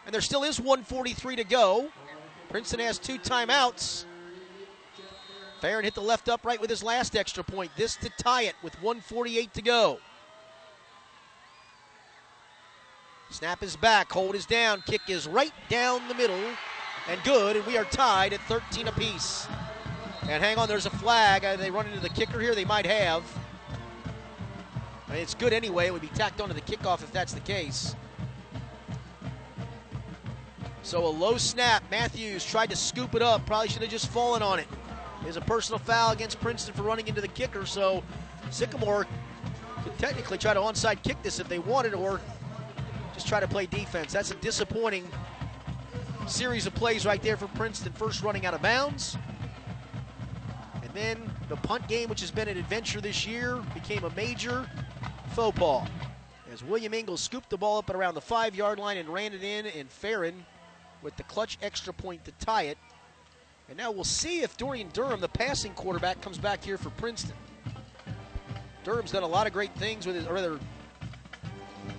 and 0.05 0.13
there 0.13 0.21
still 0.21 0.43
is 0.43 0.61
143 0.61 1.37
to 1.37 1.45
go. 1.45 1.89
Princeton 2.51 2.81
has 2.81 2.99
two 2.99 3.19
timeouts. 3.19 4.05
Farron 5.61 5.85
hit 5.85 5.95
the 5.95 6.01
left 6.01 6.29
upright 6.29 6.61
with 6.61 6.71
his 6.71 6.83
last 6.83 7.15
extra 7.15 7.45
point. 7.45 7.71
This 7.77 7.97
to 7.97 8.11
tie 8.11 8.43
it 8.43 8.55
with 8.63 8.75
148 8.83 9.53
to 9.55 9.63
go. 9.63 9.99
Snap 13.31 13.63
is 13.63 13.77
back, 13.77 14.11
hold 14.11 14.35
is 14.35 14.47
down, 14.47 14.83
kick 14.87 15.03
is 15.09 15.29
right 15.29 15.53
down 15.69 16.07
the 16.09 16.15
middle, 16.15 16.43
and 17.09 17.23
good, 17.23 17.57
and 17.57 17.65
we 17.67 17.79
are 17.79 17.85
tied 17.85 18.33
at 18.33 18.41
13 18.43 18.89
apiece. 18.89 19.47
And 20.23 20.43
hang 20.43 20.59
on, 20.59 20.67
there's 20.67 20.87
a 20.87 20.91
flag. 20.91 21.45
Uh, 21.45 21.57
they 21.57 21.71
run 21.71 21.87
into 21.87 22.01
the 22.01 22.09
kicker 22.09 22.41
here, 22.41 22.55
they 22.55 22.65
might 22.65 22.87
have. 22.87 23.23
I 25.09 25.15
mean, 25.15 25.23
it's 25.23 25.35
good 25.35 25.53
anyway. 25.53 25.87
It 25.87 25.93
would 25.93 26.03
be 26.03 26.09
tacked 26.09 26.41
onto 26.41 26.55
the 26.55 26.61
kickoff 26.61 27.03
if 27.03 27.13
that's 27.13 27.33
the 27.33 27.41
case. 27.41 27.95
So 30.83 31.05
a 31.05 31.09
low 31.09 31.37
snap. 31.37 31.83
Matthews 31.91 32.45
tried 32.45 32.71
to 32.71 32.77
scoop 32.77 33.15
it 33.15 33.23
up. 33.23 33.45
Probably 33.45 33.69
should 33.69 33.83
have 33.83 33.91
just 33.91 34.09
fallen 34.09 34.43
on 34.43 34.59
it. 34.59 34.67
There's 35.23 35.37
a 35.37 35.43
personal 35.43 35.79
foul 35.79 36.13
against 36.13 36.41
Princeton 36.41 36.75
for 36.75 36.83
running 36.83 37.09
into 37.09 37.21
the 37.21 37.29
kicker. 37.29 37.67
So 37.67 38.03
Sycamore 38.51 39.07
could 39.85 39.99
technically 39.99 40.39
try 40.39 40.55
to 40.55 40.61
onside 40.61 41.03
kick 41.03 41.23
this 41.23 41.41
if 41.41 41.49
they 41.49 41.59
wanted, 41.59 41.95
or 41.95 42.21
just 43.15 43.27
try 43.27 43.41
to 43.41 43.49
play 43.49 43.67
defense. 43.67 44.13
That's 44.13 44.31
a 44.31 44.37
disappointing 44.37 45.07
series 46.27 46.67
of 46.67 46.75
plays 46.75 47.05
right 47.05 47.23
there 47.23 47.37
for 47.37 47.49
Princeton. 47.49 47.93
First 47.93 48.23
running 48.23 48.47
out 48.47 48.55
of 48.55 48.63
bounds. 48.63 49.17
And 50.83 50.91
then 50.95 51.31
the 51.49 51.57
punt 51.57 51.87
game, 51.89 52.09
which 52.09 52.21
has 52.21 52.31
been 52.31 52.49
an 52.49 52.57
adventure 52.57 53.01
this 53.01 53.27
year, 53.27 53.63
became 53.75 54.05
a 54.05 54.11
major 54.11 54.69
faux 55.33 55.59
pas. 55.59 55.89
As 56.53 56.65
William 56.65 56.93
Ingles 56.95 57.21
scooped 57.21 57.49
the 57.49 57.57
ball 57.57 57.79
up 57.79 57.91
at 57.91 57.97
around 57.97 58.15
the 58.15 58.21
five 58.21 58.57
yard 58.57 58.79
line 58.79 58.97
and 58.97 59.09
ran 59.09 59.33
it 59.33 59.43
in, 59.43 59.67
and 59.67 59.89
Farron 59.89 60.45
with 61.03 61.17
the 61.17 61.23
clutch 61.25 61.59
extra 61.63 61.93
point 61.93 62.25
to 62.25 62.33
tie 62.33 62.65
it. 62.65 62.79
And 63.71 63.79
now 63.79 63.93
we'll 63.93 64.03
see 64.03 64.43
if 64.43 64.57
Dorian 64.57 64.89
Durham, 64.93 65.21
the 65.21 65.29
passing 65.29 65.73
quarterback, 65.75 66.21
comes 66.21 66.39
back 66.39 66.63
here 66.63 66.77
for 66.77 66.91
Princeton. 66.91 67.37
Durham's 68.83 69.13
done 69.13 69.23
a 69.23 69.29
lot 69.29 69.47
of 69.47 69.53
great 69.53 69.73
things 69.77 70.07
with 70.07 70.17
his, 70.17 70.27
or 70.27 70.35
rather, 70.35 70.59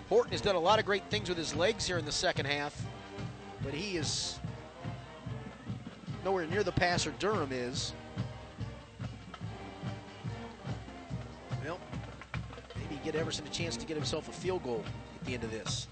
Horton 0.10 0.34
has 0.34 0.42
done 0.42 0.56
a 0.56 0.60
lot 0.60 0.80
of 0.80 0.86
great 0.86 1.06
things 1.10 1.30
with 1.30 1.38
his 1.38 1.56
legs 1.56 1.88
here 1.88 1.98
in 1.98 2.04
the 2.04 2.12
second 2.12 2.46
half, 2.46 2.80
but 3.64 3.74
he 3.74 3.96
is 3.96 4.38
nowhere 6.26 6.46
near 6.46 6.62
the 6.62 6.74
passer 6.74 7.14
Durham 7.20 7.54
is. 7.54 7.94
Well, 11.64 11.80
maybe 12.76 13.00
get 13.02 13.16
Everson 13.16 13.48
a 13.48 13.50
chance 13.50 13.78
to 13.78 13.86
get 13.86 13.96
himself 13.96 14.28
a 14.28 14.34
field 14.34 14.64
goal 14.64 14.84
at 15.22 15.26
the 15.26 15.36
end 15.36 15.46
of 15.46 15.52
this. 15.52 15.88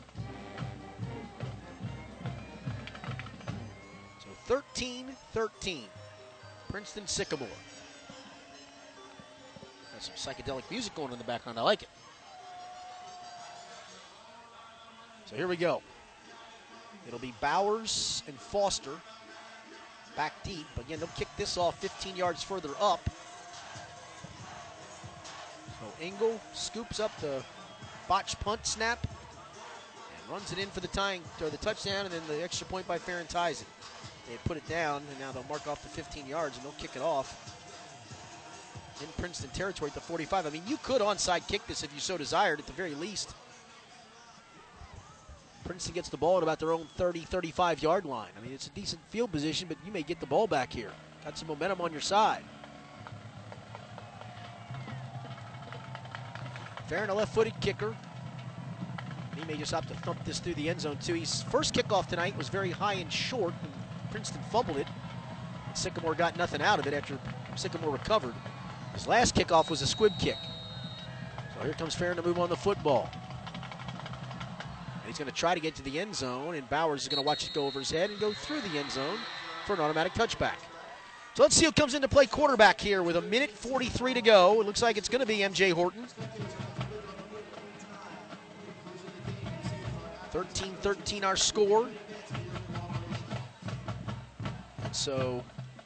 So 4.49 4.55
13 4.55 5.05
13. 5.33 5.83
Princeton 6.69 7.05
Sycamore. 7.05 7.47
Got 9.93 10.01
some 10.01 10.15
psychedelic 10.15 10.63
music 10.71 10.95
going 10.95 11.11
in 11.11 11.19
the 11.19 11.23
background. 11.23 11.59
I 11.59 11.61
like 11.61 11.83
it. 11.83 11.89
So 15.27 15.35
here 15.35 15.47
we 15.47 15.55
go. 15.55 15.83
It'll 17.07 17.19
be 17.19 17.35
Bowers 17.39 18.23
and 18.25 18.35
Foster 18.35 18.93
back 20.15 20.33
deep. 20.43 20.65
Again, 20.79 20.97
they'll 20.97 21.09
kick 21.09 21.27
this 21.37 21.55
off 21.55 21.79
15 21.79 22.15
yards 22.15 22.41
further 22.41 22.71
up. 22.81 23.07
So 25.79 25.85
Engel 26.01 26.41
scoops 26.55 26.99
up 26.99 27.15
the 27.21 27.43
botch 28.07 28.39
punt 28.39 28.65
snap 28.65 29.05
and 29.05 30.31
runs 30.31 30.51
it 30.51 30.57
in 30.57 30.69
for 30.69 30.79
the 30.79 30.87
tying 30.87 31.21
or 31.39 31.51
the 31.51 31.57
touchdown, 31.57 32.05
and 32.05 32.13
then 32.13 32.23
the 32.27 32.43
extra 32.43 32.65
point 32.65 32.87
by 32.87 32.97
Farron 32.97 33.27
ties 33.27 33.61
it. 33.61 33.67
They 34.29 34.37
put 34.45 34.57
it 34.57 34.67
down, 34.69 35.01
and 35.09 35.19
now 35.19 35.31
they'll 35.31 35.49
mark 35.49 35.67
off 35.67 35.81
the 35.81 35.89
15 35.89 36.27
yards 36.27 36.55
and 36.55 36.63
they'll 36.63 36.71
kick 36.73 36.91
it 36.95 37.01
off 37.01 37.55
in 39.01 39.07
Princeton 39.17 39.49
territory 39.51 39.89
at 39.89 39.95
the 39.95 40.01
45. 40.01 40.45
I 40.45 40.49
mean, 40.51 40.61
you 40.67 40.77
could 40.77 41.01
onside 41.01 41.47
kick 41.47 41.65
this 41.65 41.83
if 41.83 41.91
you 41.93 41.99
so 41.99 42.17
desired, 42.17 42.59
at 42.59 42.67
the 42.67 42.73
very 42.73 42.93
least. 42.93 43.33
Princeton 45.63 45.95
gets 45.95 46.09
the 46.09 46.17
ball 46.17 46.37
at 46.37 46.43
about 46.43 46.59
their 46.59 46.71
own 46.71 46.87
30, 46.97 47.21
35 47.21 47.81
yard 47.81 48.05
line. 48.05 48.29
I 48.37 48.41
mean, 48.41 48.53
it's 48.53 48.67
a 48.67 48.71
decent 48.71 49.01
field 49.09 49.31
position, 49.31 49.67
but 49.67 49.77
you 49.85 49.91
may 49.91 50.03
get 50.03 50.19
the 50.19 50.25
ball 50.25 50.47
back 50.47 50.71
here. 50.71 50.91
Got 51.23 51.37
some 51.37 51.47
momentum 51.47 51.81
on 51.81 51.91
your 51.91 52.01
side. 52.01 52.43
Farron, 56.87 57.09
a 57.09 57.13
left 57.13 57.33
footed 57.33 57.59
kicker. 57.61 57.95
He 59.35 59.45
may 59.45 59.57
just 59.57 59.73
opt 59.73 59.87
to 59.87 59.93
thump 59.95 60.23
this 60.25 60.39
through 60.39 60.55
the 60.55 60.69
end 60.69 60.81
zone, 60.81 60.97
too. 60.97 61.13
His 61.13 61.43
first 61.43 61.73
kickoff 61.73 62.07
tonight 62.07 62.37
was 62.37 62.49
very 62.49 62.71
high 62.71 62.93
and 62.93 63.11
short, 63.11 63.53
and 63.63 63.71
Princeton 64.11 64.41
fumbled 64.51 64.77
it. 64.77 64.87
Sycamore 65.73 66.15
got 66.15 66.37
nothing 66.37 66.61
out 66.61 66.79
of 66.79 66.87
it 66.87 66.93
after 66.93 67.17
Sycamore 67.55 67.91
recovered. 67.91 68.33
His 68.93 69.07
last 69.07 69.35
kickoff 69.35 69.69
was 69.69 69.81
a 69.81 69.87
squib 69.87 70.13
kick. 70.19 70.37
So 71.55 71.63
here 71.63 71.73
comes 71.73 71.95
Farron 71.95 72.17
to 72.17 72.23
move 72.23 72.39
on 72.39 72.49
the 72.49 72.55
football. 72.55 73.09
And 73.13 75.05
he's 75.05 75.17
going 75.17 75.29
to 75.29 75.35
try 75.35 75.53
to 75.53 75.59
get 75.59 75.75
to 75.75 75.83
the 75.83 75.99
end 75.99 76.15
zone, 76.15 76.55
and 76.55 76.67
Bowers 76.69 77.03
is 77.03 77.07
going 77.07 77.21
to 77.21 77.25
watch 77.25 77.45
it 77.45 77.53
go 77.53 77.67
over 77.67 77.79
his 77.79 77.91
head 77.91 78.09
and 78.09 78.19
go 78.19 78.33
through 78.33 78.61
the 78.61 78.77
end 78.77 78.91
zone 78.91 79.17
for 79.65 79.73
an 79.73 79.79
automatic 79.79 80.13
touchback. 80.13 80.57
So 81.35 81.43
let's 81.43 81.55
see 81.55 81.65
who 81.65 81.71
comes 81.71 81.93
into 81.93 82.07
play 82.07 82.25
quarterback 82.25 82.81
here 82.81 83.03
with 83.03 83.15
a 83.15 83.21
minute 83.21 83.51
43 83.51 84.15
to 84.15 84.21
go. 84.21 84.59
It 84.61 84.65
looks 84.65 84.81
like 84.81 84.97
it's 84.97 85.09
going 85.09 85.21
to 85.21 85.27
be 85.27 85.37
MJ 85.37 85.71
Horton. 85.71 86.05
13 90.31 90.73
13 90.81 91.23
our 91.23 91.35
score. 91.35 91.89
So 94.91 95.43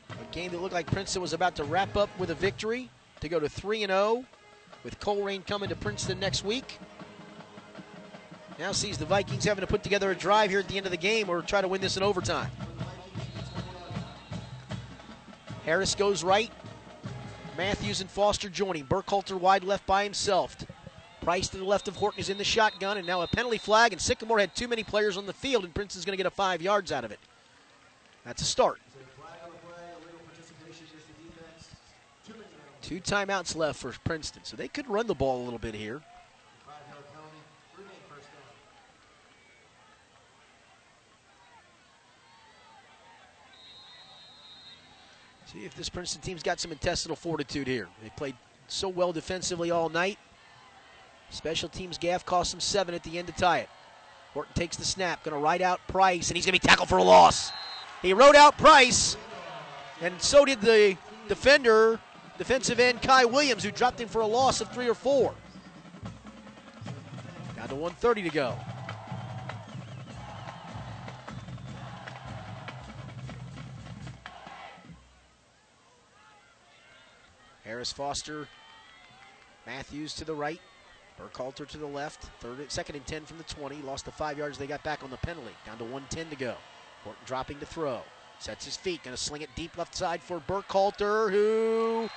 a 0.10 0.34
game 0.34 0.52
that 0.52 0.62
looked 0.62 0.74
like 0.74 0.88
Princeton 0.88 1.22
was 1.22 1.34
about 1.34 1.56
to 1.56 1.64
wrap 1.64 1.96
up 1.98 2.10
with 2.18 2.30
a 2.30 2.36
victory 2.36 2.90
to 3.20 3.30
go 3.30 3.40
to 3.40 3.50
3 3.50 3.86
0 3.86 4.26
with 4.84 5.00
Colerain 5.00 5.46
coming 5.46 5.70
to 5.70 5.76
Princeton 5.76 6.20
next 6.20 6.44
week. 6.44 6.80
Now 8.60 8.72
sees 8.72 8.98
the 8.98 9.06
Vikings 9.06 9.46
having 9.46 9.62
to 9.62 9.68
put 9.68 9.84
together 9.84 10.12
a 10.12 10.16
drive 10.16 10.50
here 10.50 10.60
at 10.60 10.68
the 10.68 10.78
end 10.78 10.86
of 10.86 10.92
the 10.92 10.98
game 10.98 11.30
or 11.30 11.42
try 11.42 11.62
to 11.62 11.68
win 11.68 11.82
this 11.82 11.98
in 11.98 12.04
overtime. 12.04 12.52
Harris 15.66 15.96
goes 15.96 16.24
right. 16.24 16.52
Matthews 17.58 18.02
and 18.02 18.10
Foster 18.10 18.50
joining. 18.50 18.86
Burkhalter 18.86 19.40
wide 19.40 19.64
left 19.64 19.86
by 19.86 20.04
himself. 20.04 20.58
Price 21.22 21.48
to 21.50 21.58
the 21.58 21.64
left 21.64 21.88
of 21.88 21.96
Horton 21.96 22.20
is 22.20 22.30
in 22.30 22.38
the 22.38 22.44
shotgun, 22.44 22.98
and 22.98 23.08
now 23.08 23.22
a 23.22 23.28
penalty 23.28 23.58
flag. 23.58 23.94
And 23.94 24.02
Sycamore 24.02 24.40
had 24.40 24.54
too 24.56 24.68
many 24.68 24.84
players 24.84 25.16
on 25.16 25.26
the 25.26 25.34
field, 25.34 25.64
and 25.64 25.74
Princeton's 25.74 26.04
going 26.04 26.14
to 26.14 26.18
get 26.18 26.26
a 26.26 26.36
five 26.36 26.62
yards 26.62 26.92
out 26.92 27.06
of 27.06 27.12
it. 27.12 27.20
That's 28.26 28.42
a 28.42 28.46
start. 28.46 28.80
Two 32.94 33.00
timeouts 33.00 33.56
left 33.56 33.80
for 33.80 33.92
Princeton, 34.04 34.44
so 34.44 34.56
they 34.56 34.68
could 34.68 34.88
run 34.88 35.08
the 35.08 35.16
ball 35.16 35.42
a 35.42 35.44
little 35.44 35.58
bit 35.58 35.74
here. 35.74 36.00
See 45.52 45.66
if 45.66 45.74
this 45.76 45.90
Princeton 45.90 46.22
team's 46.22 46.44
got 46.44 46.60
some 46.60 46.72
intestinal 46.72 47.16
fortitude 47.16 47.66
here. 47.66 47.88
They 48.04 48.12
played 48.16 48.36
so 48.68 48.90
well 48.90 49.12
defensively 49.12 49.72
all 49.72 49.90
night. 49.90 50.20
Special 51.32 51.70
teams 51.70 51.98
gaff 51.98 52.24
cost 52.24 52.52
them 52.52 52.60
seven 52.60 52.94
at 52.94 53.02
the 53.02 53.18
end 53.18 53.26
to 53.26 53.34
tie 53.34 53.62
it. 53.62 53.70
Horton 54.36 54.54
takes 54.54 54.78
the 54.78 54.86
snap, 54.86 55.24
going 55.24 55.34
to 55.34 55.42
ride 55.42 55.64
out 55.64 55.80
Price, 55.88 56.30
and 56.30 56.36
he's 56.38 56.46
going 56.46 56.56
to 56.56 56.62
be 56.62 56.68
tackled 56.68 56.90
for 56.90 57.00
a 57.00 57.04
loss. 57.04 57.52
He 58.04 58.14
rode 58.14 58.36
out 58.36 58.56
Price, 58.60 59.18
and 60.00 60.22
so 60.22 60.46
did 60.46 60.62
the 60.62 60.96
defender, 61.28 62.00
defensive 62.38 62.80
end 62.80 63.02
Kai 63.02 63.26
Williams, 63.26 63.64
who 63.64 63.72
dropped 63.72 64.00
him 64.00 64.08
for 64.08 64.22
a 64.22 64.28
loss 64.28 64.62
of 64.62 64.70
three 64.72 64.90
or 64.90 64.94
four. 64.94 65.34
Down 67.56 67.70
to 67.70 67.76
130 67.76 68.24
to 68.24 68.30
go. 68.30 68.56
Harris 77.64 77.92
Foster, 77.92 78.48
Matthews 79.66 80.14
to 80.16 80.26
the 80.26 80.34
right, 80.34 80.60
Burkhalter 81.20 81.68
to 81.68 81.78
the 81.78 81.86
left. 81.86 82.30
Third, 82.40 82.72
second 82.72 82.96
and 82.96 83.06
10 83.06 83.26
from 83.26 83.38
the 83.38 83.44
20. 83.46 83.82
Lost 83.82 84.06
the 84.06 84.12
five 84.12 84.38
yards 84.38 84.58
they 84.58 84.68
got 84.68 84.84
back 84.84 85.04
on 85.04 85.10
the 85.10 85.18
penalty. 85.18 85.52
Down 85.66 85.78
to 85.78 85.84
110 85.84 86.30
to 86.30 86.36
go. 86.36 86.56
Horton 87.04 87.22
dropping 87.26 87.60
to 87.60 87.66
throw. 87.66 88.02
Sets 88.44 88.66
his 88.66 88.76
feet. 88.76 89.02
Going 89.04 89.16
to 89.16 89.22
sling 89.22 89.42
it 89.42 89.50
deep 89.56 89.78
left 89.78 89.96
side 89.96 90.22
for 90.22 90.42
Burkhalter, 90.42 91.32
who 91.32 92.10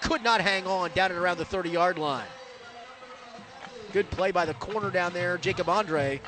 could 0.00 0.22
not 0.22 0.40
hang 0.40 0.68
on 0.68 0.92
down 0.92 1.10
and 1.10 1.18
around 1.18 1.38
the 1.38 1.44
30 1.44 1.68
yard 1.68 1.98
line. 1.98 2.28
Good 3.92 4.08
play 4.12 4.30
by 4.30 4.44
the 4.44 4.54
corner 4.54 4.88
down 4.88 5.12
there, 5.12 5.38
Jacob 5.38 5.68
Andre, 5.68 6.20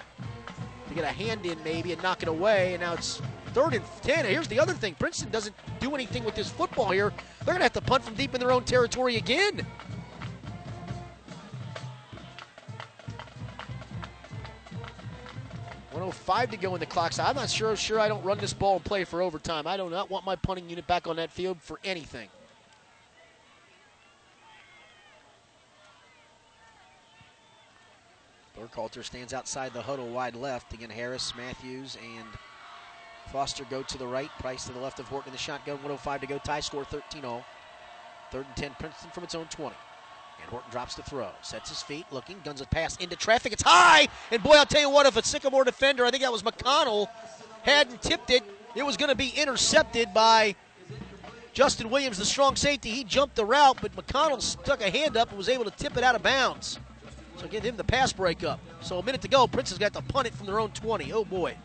to 0.89 0.94
get 0.94 1.05
a 1.05 1.07
hand 1.07 1.47
in 1.47 1.62
maybe 1.62 1.93
and 1.93 2.02
knock 2.02 2.25
it 2.25 2.28
away. 2.28 2.75
And 2.75 2.83
now 2.83 2.94
it's 2.94 3.23
third 3.52 3.75
and 3.75 3.84
10. 4.02 4.25
Here's 4.25 4.49
the 4.49 4.59
other 4.59 4.73
thing 4.73 4.97
Princeton 4.97 5.31
doesn't 5.31 5.55
do 5.78 5.94
anything 5.94 6.25
with 6.25 6.34
this 6.34 6.51
football 6.51 6.91
here. 6.91 7.12
They're 7.44 7.55
going 7.55 7.59
to 7.59 7.62
have 7.62 7.73
to 7.75 7.83
punt 7.83 8.02
from 8.02 8.15
deep 8.15 8.34
in 8.34 8.41
their 8.41 8.51
own 8.51 8.65
territory 8.65 9.15
again. 9.15 9.65
105 16.27 16.51
to 16.53 16.57
go 16.57 16.75
in 16.75 16.81
the 16.81 16.86
clock. 16.86 17.12
So 17.12 17.23
I'm 17.23 17.36
not 17.36 17.51
sure. 17.51 17.77
Sure, 17.77 18.01
I 18.01 18.09
don't 18.09 18.23
run 18.25 18.39
this 18.39 18.55
ball 18.55 18.77
and 18.77 18.85
play 18.85 19.05
for 19.05 19.20
overtime. 19.20 19.67
I 19.67 19.77
do 19.77 19.91
not 19.91 20.11
want 20.11 20.25
my 20.25 20.36
punting 20.36 20.69
unit 20.70 20.86
back 20.86 21.07
on 21.07 21.17
that 21.17 21.31
field 21.31 21.59
for 21.61 21.78
anything. 21.85 22.28
Burkhalter 28.59 29.05
stands 29.05 29.35
outside 29.35 29.75
the 29.75 29.83
huddle 29.83 30.09
wide 30.09 30.35
left. 30.35 30.73
Again, 30.73 30.89
Harris, 30.89 31.35
Matthews, 31.36 31.99
and 32.03 32.27
Foster 33.31 33.65
go 33.69 33.83
to 33.83 33.99
the 33.99 34.07
right. 34.07 34.31
Price 34.39 34.65
to 34.65 34.73
the 34.73 34.81
left 34.81 35.01
of 35.01 35.09
Horton 35.09 35.28
in 35.28 35.33
the 35.33 35.39
shotgun. 35.39 35.77
105 35.77 36.20
to 36.23 36.27
go. 36.27 36.39
Tie 36.39 36.61
score 36.61 36.85
13 36.85 37.20
0. 37.20 37.44
Third 38.31 38.47
and 38.47 38.57
10, 38.57 38.77
Princeton 38.78 39.11
from 39.11 39.25
its 39.25 39.35
own 39.35 39.47
20. 39.47 39.77
And 40.41 40.51
Horton 40.51 40.71
drops 40.71 40.95
the 40.95 41.03
throw. 41.03 41.29
Sets 41.43 41.71
his 41.71 41.83
feet, 41.83 42.07
looking, 42.11 42.41
guns 42.45 42.61
a 42.61 42.67
pass 42.67 42.97
into 42.97 43.17
traffic. 43.17 43.53
It's 43.53 43.63
high! 43.63 44.09
And 44.31 44.43
boy, 44.43 44.55
I'll 44.55 44.67
tell 44.67 44.81
you 44.81 44.91
what, 44.91 45.07
if 45.07 45.17
a 45.17 45.25
Sycamore 45.25 45.65
defender, 45.65 46.05
I 46.05 46.11
think 46.11 46.23
that 46.23 46.33
was 46.33 46.43
McConnell, 46.43 47.09
hadn't 47.63 48.03
tipped 48.03 48.31
it, 48.31 48.43
it 48.75 48.85
was 48.85 48.97
going 48.97 49.09
to 49.09 49.15
be 49.15 49.29
intercepted 49.29 50.13
by 50.13 50.57
Justin 51.53 51.89
Williams, 51.89 52.19
the 52.19 52.25
strong 52.25 52.57
safety. 52.57 52.91
He 52.91 53.05
jumped 53.05 53.37
the 53.37 53.45
route, 53.45 53.79
but 53.81 53.95
McConnell 53.95 54.43
stuck 54.43 54.83
a 54.83 54.91
hand 54.91 55.17
up 55.17 55.29
and 55.29 55.39
was 55.39 55.49
able 55.49 55.65
to 55.65 55.71
tip 55.71 55.97
it 55.97 56.03
out 56.03 56.17
of 56.17 56.23
bounds. 56.23 56.81
So 57.37 57.47
give 57.47 57.63
him 57.63 57.77
the 57.77 57.85
pass 57.85 58.13
breakup. 58.13 58.59
So 58.81 58.99
a 58.99 59.03
minute 59.03 59.23
to 59.23 59.29
go. 59.29 59.47
Prince 59.47 59.71
has 59.71 59.79
got 59.79 59.93
to 59.95 60.03
punt 60.03 60.27
it 60.27 60.35
from 60.35 60.47
their 60.47 60.59
own 60.59 60.71
20. 60.71 61.13
Oh 61.13 61.25
boy. 61.25 61.57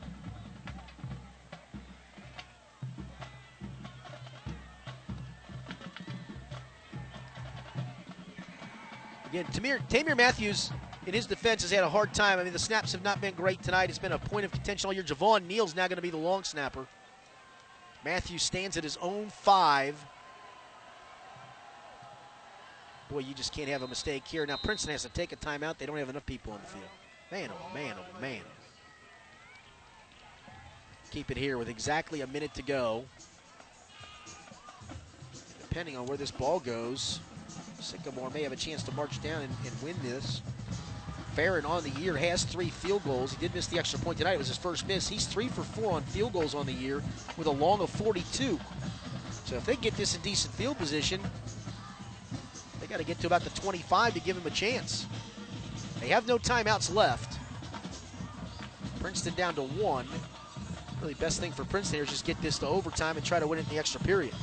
Again, 9.29 9.45
Tamir, 9.45 9.79
Tamir 9.89 10.17
Matthews, 10.17 10.71
in 11.05 11.13
his 11.13 11.27
defense, 11.27 11.61
has 11.61 11.71
had 11.71 11.83
a 11.83 11.89
hard 11.89 12.13
time. 12.13 12.39
I 12.39 12.43
mean, 12.43 12.53
the 12.53 12.59
snaps 12.59 12.91
have 12.93 13.03
not 13.03 13.21
been 13.21 13.35
great 13.35 13.61
tonight. 13.61 13.89
It's 13.89 13.99
been 13.99 14.11
a 14.11 14.17
point 14.19 14.45
of 14.45 14.51
contention 14.51 14.87
all 14.87 14.93
year. 14.93 15.03
Javon 15.03 15.45
Neal's 15.45 15.75
now 15.75 15.87
going 15.87 15.97
to 15.97 16.01
be 16.01 16.09
the 16.09 16.17
long 16.17 16.43
snapper. 16.43 16.87
Matthews 18.03 18.41
stands 18.41 18.75
at 18.75 18.83
his 18.83 18.97
own 19.01 19.29
five. 19.29 20.03
Boy, 23.09 23.19
you 23.19 23.35
just 23.35 23.53
can't 23.53 23.69
have 23.69 23.83
a 23.83 23.87
mistake 23.87 24.25
here. 24.25 24.45
Now, 24.45 24.57
Princeton 24.57 24.91
has 24.91 25.03
to 25.03 25.09
take 25.09 25.31
a 25.31 25.35
timeout. 25.35 25.77
They 25.77 25.85
don't 25.85 25.97
have 25.97 26.09
enough 26.09 26.25
people 26.25 26.53
on 26.53 26.59
the 26.61 26.67
field. 26.67 26.89
Man, 27.31 27.49
oh 27.51 27.73
man, 27.73 27.95
oh 27.97 28.21
man. 28.21 28.41
Keep 31.11 31.31
it 31.31 31.37
here 31.37 31.57
with 31.57 31.69
exactly 31.69 32.21
a 32.21 32.27
minute 32.27 32.53
to 32.55 32.63
go. 32.63 33.05
Depending 35.61 35.97
on 35.97 36.07
where 36.07 36.17
this 36.17 36.31
ball 36.31 36.59
goes, 36.59 37.19
Sycamore 37.81 38.29
may 38.31 38.43
have 38.43 38.51
a 38.51 38.57
chance 38.57 38.83
to 38.83 38.91
march 38.93 39.21
down 39.21 39.41
and, 39.41 39.53
and 39.65 39.83
win 39.83 39.95
this. 40.03 40.41
Farron 41.33 41.65
on 41.65 41.83
the 41.83 41.89
year 41.91 42.17
has 42.17 42.43
three 42.43 42.69
field 42.69 43.03
goals. 43.05 43.33
He 43.33 43.39
did 43.39 43.53
miss 43.53 43.67
the 43.67 43.79
extra 43.79 43.99
point 43.99 44.17
tonight. 44.17 44.33
It 44.33 44.39
was 44.39 44.47
his 44.47 44.57
first 44.57 44.87
miss. 44.87 45.07
He's 45.07 45.25
three 45.25 45.47
for 45.47 45.61
four 45.61 45.93
on 45.93 46.03
field 46.03 46.33
goals 46.33 46.55
on 46.55 46.65
the 46.65 46.73
year 46.73 47.01
with 47.37 47.47
a 47.47 47.51
long 47.51 47.79
of 47.81 47.89
42. 47.91 48.59
So 49.45 49.55
if 49.55 49.65
they 49.65 49.75
get 49.75 49.95
this 49.95 50.15
in 50.15 50.21
decent 50.21 50.53
field 50.55 50.77
position, 50.77 51.21
they 52.79 52.87
got 52.87 52.97
to 52.97 53.05
get 53.05 53.19
to 53.21 53.27
about 53.27 53.43
the 53.43 53.49
25 53.51 54.15
to 54.15 54.19
give 54.19 54.37
him 54.37 54.45
a 54.45 54.51
chance. 54.51 55.05
They 56.01 56.09
have 56.09 56.27
no 56.27 56.37
timeouts 56.37 56.93
left. 56.93 57.39
Princeton 58.99 59.33
down 59.35 59.55
to 59.55 59.61
one. 59.61 60.07
Really, 61.01 61.13
best 61.13 61.39
thing 61.39 61.51
for 61.51 61.63
Princeton 61.63 61.97
here 61.97 62.03
is 62.03 62.09
just 62.09 62.25
get 62.25 62.41
this 62.41 62.59
to 62.59 62.67
overtime 62.67 63.15
and 63.15 63.25
try 63.25 63.39
to 63.39 63.47
win 63.47 63.59
it 63.59 63.63
in 63.63 63.69
the 63.69 63.79
extra 63.79 64.01
period. 64.01 64.33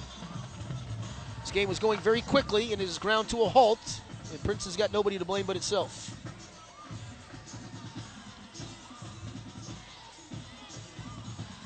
This 1.47 1.53
game 1.53 1.69
was 1.69 1.79
going 1.79 2.01
very 2.01 2.23
quickly 2.23 2.73
and 2.73 2.83
it 2.83 2.89
is 2.89 2.99
ground 2.99 3.29
to 3.29 3.43
a 3.43 3.49
halt, 3.49 4.01
and 4.33 4.43
Princeton's 4.43 4.77
got 4.77 4.93
nobody 4.93 5.17
to 5.17 5.25
blame 5.25 5.47
but 5.47 5.55
itself. 5.55 6.11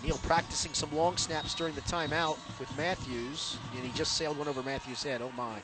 Neal 0.04 0.18
practicing 0.18 0.74
some 0.74 0.94
long 0.94 1.16
snaps 1.16 1.54
during 1.54 1.74
the 1.74 1.80
timeout 1.80 2.36
with 2.58 2.68
Matthews, 2.76 3.56
and 3.74 3.82
he 3.82 3.90
just 3.96 4.18
sailed 4.18 4.36
one 4.36 4.48
over 4.48 4.62
Matthews' 4.62 5.02
head. 5.02 5.22
Oh 5.22 5.32
my. 5.34 5.62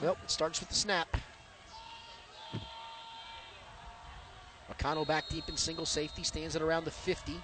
Well, 0.00 0.16
it 0.24 0.30
starts 0.30 0.60
with 0.60 0.70
the 0.70 0.74
snap. 0.74 1.18
McConnell 4.72 5.06
back 5.06 5.28
deep 5.28 5.50
in 5.50 5.58
single 5.58 5.84
safety, 5.84 6.22
stands 6.22 6.56
at 6.56 6.62
around 6.62 6.86
the 6.86 6.90
50. 6.90 7.34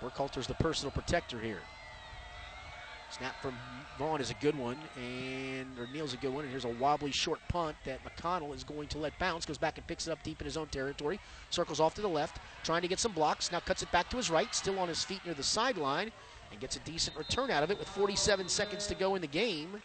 Burkhalter's 0.00 0.46
the 0.46 0.54
personal 0.54 0.92
protector 0.92 1.40
here. 1.40 1.62
Snap 3.10 3.40
from 3.40 3.54
Vaughn 3.98 4.20
is 4.20 4.30
a 4.30 4.34
good 4.34 4.56
one, 4.56 4.76
and 4.96 5.66
or 5.78 5.88
Neal's 5.92 6.12
a 6.12 6.18
good 6.18 6.32
one. 6.32 6.44
And 6.44 6.50
here's 6.50 6.66
a 6.66 6.68
wobbly 6.68 7.10
short 7.10 7.40
punt 7.48 7.74
that 7.84 8.00
McConnell 8.04 8.54
is 8.54 8.64
going 8.64 8.86
to 8.88 8.98
let 8.98 9.18
bounce. 9.18 9.46
Goes 9.46 9.58
back 9.58 9.78
and 9.78 9.86
picks 9.86 10.06
it 10.06 10.10
up 10.10 10.22
deep 10.22 10.40
in 10.40 10.44
his 10.44 10.56
own 10.56 10.66
territory. 10.66 11.18
Circles 11.50 11.80
off 11.80 11.94
to 11.94 12.02
the 12.02 12.08
left, 12.08 12.38
trying 12.64 12.82
to 12.82 12.88
get 12.88 13.00
some 13.00 13.12
blocks. 13.12 13.50
Now 13.50 13.60
cuts 13.60 13.82
it 13.82 13.90
back 13.90 14.10
to 14.10 14.16
his 14.18 14.30
right, 14.30 14.54
still 14.54 14.78
on 14.78 14.88
his 14.88 15.02
feet 15.04 15.20
near 15.24 15.34
the 15.34 15.42
sideline, 15.42 16.12
and 16.50 16.60
gets 16.60 16.76
a 16.76 16.80
decent 16.80 17.16
return 17.16 17.50
out 17.50 17.62
of 17.62 17.70
it 17.70 17.78
with 17.78 17.88
47 17.88 18.48
seconds 18.48 18.86
to 18.86 18.94
go 18.94 19.14
in 19.14 19.22
the 19.22 19.26
game. 19.26 19.82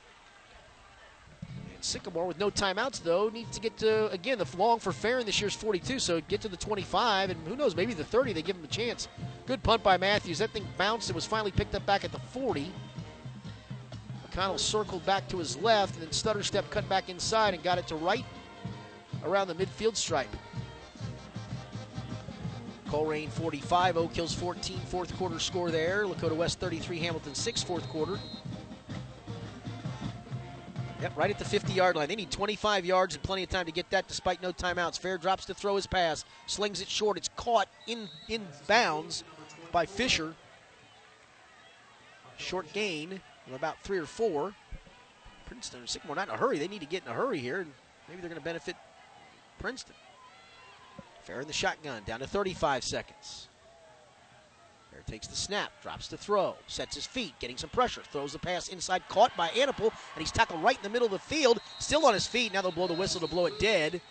And 1.42 1.84
Sycamore 1.84 2.27
with 2.27 2.40
no 2.40 2.52
timeouts 2.52 3.02
though 3.02 3.30
needs 3.30 3.52
to 3.52 3.61
get 3.61 3.77
to 3.77 4.10
again 4.11 4.38
the 4.38 4.48
long 4.58 4.80
for 4.80 4.92
Farron 4.92 5.26
this 5.26 5.40
year's 5.40 5.56
42, 5.56 5.98
so 6.00 6.19
get 6.22 6.42
to 6.42 6.50
the 6.50 6.58
25, 6.58 7.30
and 7.30 7.48
who 7.48 7.56
knows 7.56 7.74
maybe 7.74 7.93
the 7.93 8.03
30. 8.03 8.34
They 8.34 8.42
give 8.42 8.58
him 8.58 8.66
a 8.66 8.68
chance. 8.68 9.08
Good 9.48 9.64
punt 9.64 9.82
by 9.82 9.98
Matthews. 9.98 10.40
That 10.40 10.52
thing 10.52 10.68
bounced 10.77 11.10
and 11.10 11.16
was 11.16 11.26
finally 11.26 11.52
picked 11.52 11.74
up 11.74 11.85
back 11.85 12.03
at 12.03 12.11
the 12.11 12.19
40. 12.19 12.72
McConnell 14.34 14.60
circled 14.60 15.06
back 15.06 15.28
to 15.30 15.38
his 15.38 15.58
left, 15.58 15.95
and 15.95 16.03
then 16.03 16.12
stutter 16.12 16.44
step 16.44 16.70
cut 16.70 16.88
back 16.90 17.10
inside 17.10 17.53
and 17.53 17.64
got 17.64 17.78
it 17.78 17.88
to 17.88 17.95
right 17.95 18.26
around 19.24 19.48
the 19.48 19.56
midfield 19.56 19.95
stripe. 19.95 20.34
Colerain 22.88 23.30
45, 23.30 23.98
Oak 23.98 24.14
Hills 24.14 24.34
14, 24.34 24.80
fourth 24.82 25.16
quarter 25.18 25.40
score 25.40 25.72
there. 25.72 26.06
Lakota 26.06 26.36
West 26.36 26.60
33, 26.60 27.00
Hamilton 27.00 27.34
6, 27.34 27.64
fourth 27.64 27.88
quarter. 27.90 28.20
Yep, 31.02 31.18
right 31.18 31.32
at 31.32 31.40
the 31.40 31.45
50 31.45 31.74
yard 31.74 31.95
line. 31.95 32.08
They 32.08 32.16
need 32.16 32.32
25 32.32 32.86
yards 32.86 33.16
and 33.16 33.24
plenty 33.24 33.44
of 33.44 33.50
time 33.50 33.66
to 33.66 33.72
get 33.72 33.90
that 33.90 34.08
despite 34.08 34.42
no 34.42 34.53
timeouts. 34.53 35.00
Fair 35.00 35.18
drops 35.18 35.45
to 35.45 35.53
throw 35.53 35.76
his 35.76 35.88
pass, 35.88 36.24
slings 36.45 36.82
it 36.82 36.88
short. 36.88 37.18
It's 37.18 37.30
caught 37.36 37.68
in, 37.88 38.08
in 38.30 38.45
bounds 38.68 39.24
by 39.72 39.86
Fisher. 39.86 40.34
Short 42.38 42.72
gain 42.74 43.22
about 43.52 43.82
three 43.84 43.98
or 43.98 44.06
four. 44.06 44.54
Princeton 45.46 45.82
and 45.82 45.90
Sycamore 45.90 46.16
not 46.16 46.30
in 46.30 46.34
a 46.34 46.38
hurry. 46.38 46.58
They 46.58 46.68
need 46.68 46.82
to 46.82 46.88
get 46.88 47.04
in 47.04 47.12
a 47.12 47.14
hurry 47.14 47.40
here, 47.40 47.60
and 47.60 47.72
maybe 48.08 48.22
they're 48.22 48.30
going 48.30 48.42
to 48.42 48.46
benefit 48.46 48.76
Princeton. 49.60 49.96
Fair 51.24 51.42
in 51.42 51.48
the 51.48 51.54
shotgun, 51.54 52.04
down 52.06 52.20
to 52.20 52.28
35 52.28 52.84
seconds. 52.84 53.48
Fair 54.92 55.02
takes 55.08 55.28
the 55.28 55.36
snap, 55.36 55.72
drops 55.82 56.08
the 56.08 56.18
throw, 56.18 56.56
sets 56.68 56.96
his 56.96 57.06
feet, 57.06 57.34
getting 57.40 57.58
some 57.58 57.70
pressure, 57.70 58.02
throws 58.12 58.34
the 58.34 58.40
pass 58.40 58.68
inside, 58.68 59.08
caught 59.10 59.36
by 59.38 59.48
Anapol, 59.50 59.92
and 60.16 60.20
he's 60.20 60.32
tackled 60.32 60.62
right 60.62 60.78
in 60.78 60.84
the 60.84 60.90
middle 60.90 61.06
of 61.06 61.12
the 61.12 61.20
field, 61.20 61.60
still 61.80 62.06
on 62.06 62.14
his 62.14 62.28
feet. 62.28 62.54
Now 62.54 62.62
they'll 62.62 62.72
blow 62.72 62.88
the 62.88 62.94
whistle 62.94 63.22
to 63.22 63.28
blow 63.28 63.46
it 63.46 63.58
dead. 63.60 64.02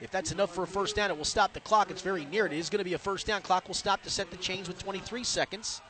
If 0.00 0.10
that's 0.10 0.30
enough 0.30 0.54
for 0.54 0.62
a 0.62 0.66
first 0.66 0.94
down, 0.94 1.10
it 1.10 1.16
will 1.16 1.24
stop 1.24 1.52
the 1.52 1.60
clock. 1.60 1.90
It's 1.90 2.02
very 2.02 2.26
near. 2.26 2.46
It 2.46 2.52
is 2.52 2.68
going 2.68 2.80
to 2.80 2.84
be 2.84 2.92
a 2.92 2.98
first 2.98 3.26
down. 3.26 3.40
Clock 3.40 3.66
will 3.66 3.74
stop 3.74 4.02
to 4.02 4.10
set 4.10 4.30
the 4.30 4.36
chains 4.36 4.68
with 4.68 4.78
23 4.78 5.24
seconds 5.24 5.80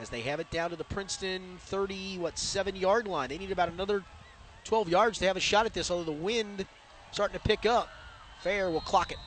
as 0.00 0.08
they 0.08 0.22
have 0.22 0.40
it 0.40 0.50
down 0.50 0.70
to 0.70 0.76
the 0.76 0.84
Princeton 0.84 1.58
30, 1.60 2.18
what, 2.18 2.38
seven 2.38 2.74
yard 2.74 3.06
line. 3.06 3.28
They 3.28 3.38
need 3.38 3.52
about 3.52 3.68
another 3.68 4.02
12 4.64 4.88
yards 4.88 5.18
to 5.18 5.26
have 5.26 5.36
a 5.36 5.40
shot 5.40 5.66
at 5.66 5.74
this, 5.74 5.90
although 5.90 6.04
the 6.04 6.12
wind 6.12 6.66
starting 7.12 7.38
to 7.38 7.46
pick 7.46 7.66
up. 7.66 7.88
Fair 8.40 8.70
will 8.70 8.80
clock 8.80 9.12
it 9.12 9.18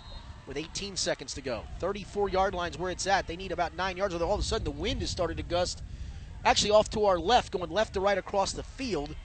with 0.48 0.58
18 0.58 0.98
seconds 0.98 1.36
to 1.36 1.42
go. 1.42 1.64
34 1.80 2.30
yard 2.30 2.56
lines 2.56 2.78
where 2.78 2.90
it's 2.90 3.06
at. 3.06 3.28
They 3.28 3.36
need 3.36 3.52
about 3.52 3.76
nine 3.76 3.98
yards, 3.98 4.14
although 4.16 4.28
all 4.28 4.34
of 4.34 4.40
a 4.40 4.44
sudden 4.44 4.66
the 4.66 4.72
wind 4.72 5.02
has 5.02 5.12
started 5.12 5.38
to 5.38 5.44
gust 5.44 5.84
actually 6.44 6.72
off 6.72 6.90
to 6.90 7.06
our 7.06 7.20
left, 7.20 7.52
going 7.52 7.70
left 7.70 7.94
to 7.94 8.00
right 8.00 8.18
across 8.18 8.52
the 8.52 8.64
field. 8.64 9.16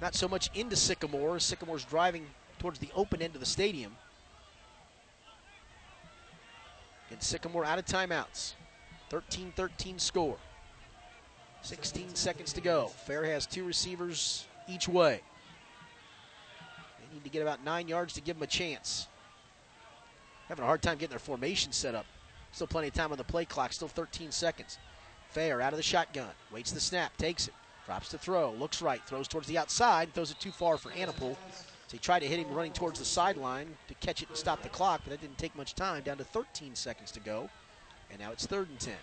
Not 0.00 0.14
so 0.14 0.28
much 0.28 0.50
into 0.54 0.76
Sycamore. 0.76 1.38
Sycamore's 1.38 1.84
driving 1.84 2.26
towards 2.58 2.78
the 2.78 2.88
open 2.94 3.20
end 3.20 3.34
of 3.34 3.40
the 3.40 3.46
stadium. 3.46 3.96
And 7.10 7.22
Sycamore 7.22 7.64
out 7.64 7.78
of 7.78 7.84
timeouts. 7.84 8.54
13 9.10 9.52
13 9.54 9.98
score. 9.98 10.38
16 11.62 12.14
seconds 12.14 12.52
to 12.52 12.60
go. 12.60 12.88
Fair 13.06 13.24
has 13.24 13.46
two 13.46 13.64
receivers 13.64 14.46
each 14.68 14.88
way. 14.88 15.20
They 16.98 17.14
need 17.14 17.24
to 17.24 17.30
get 17.30 17.42
about 17.42 17.64
nine 17.64 17.88
yards 17.88 18.14
to 18.14 18.20
give 18.20 18.36
them 18.36 18.42
a 18.42 18.48
chance. 18.48 19.06
Having 20.48 20.64
a 20.64 20.66
hard 20.66 20.82
time 20.82 20.98
getting 20.98 21.10
their 21.10 21.18
formation 21.18 21.72
set 21.72 21.94
up. 21.94 22.06
Still 22.50 22.66
plenty 22.66 22.88
of 22.88 22.94
time 22.94 23.12
on 23.12 23.18
the 23.18 23.24
play 23.24 23.44
clock. 23.44 23.72
Still 23.72 23.88
13 23.88 24.30
seconds. 24.32 24.78
Fair 25.30 25.62
out 25.62 25.72
of 25.72 25.78
the 25.78 25.82
shotgun. 25.82 26.28
Waits 26.52 26.72
the 26.72 26.80
snap. 26.80 27.16
Takes 27.16 27.48
it. 27.48 27.54
Drops 27.86 28.10
the 28.10 28.18
throw. 28.18 28.52
Looks 28.52 28.82
right. 28.82 29.00
Throws 29.06 29.28
towards 29.28 29.46
the 29.46 29.56
outside. 29.56 30.12
Throws 30.12 30.30
it 30.30 30.40
too 30.40 30.50
far 30.50 30.76
for 30.76 30.90
Anapol. 30.90 31.36
So 31.86 31.92
he 31.92 31.98
tried 31.98 32.20
to 32.20 32.26
hit 32.26 32.38
him 32.38 32.52
running 32.52 32.72
towards 32.72 32.98
the 32.98 33.04
sideline 33.04 33.68
to 33.88 33.94
catch 33.94 34.22
it 34.22 34.28
and 34.28 34.36
stop 34.36 34.62
the 34.62 34.68
clock, 34.68 35.02
but 35.04 35.10
that 35.10 35.20
didn't 35.20 35.38
take 35.38 35.54
much 35.56 35.74
time. 35.74 36.02
Down 36.02 36.18
to 36.18 36.24
13 36.24 36.74
seconds 36.74 37.10
to 37.12 37.20
go. 37.20 37.48
And 38.10 38.20
now 38.20 38.32
it's 38.32 38.46
third 38.46 38.68
and 38.68 38.80
10. 38.80 38.94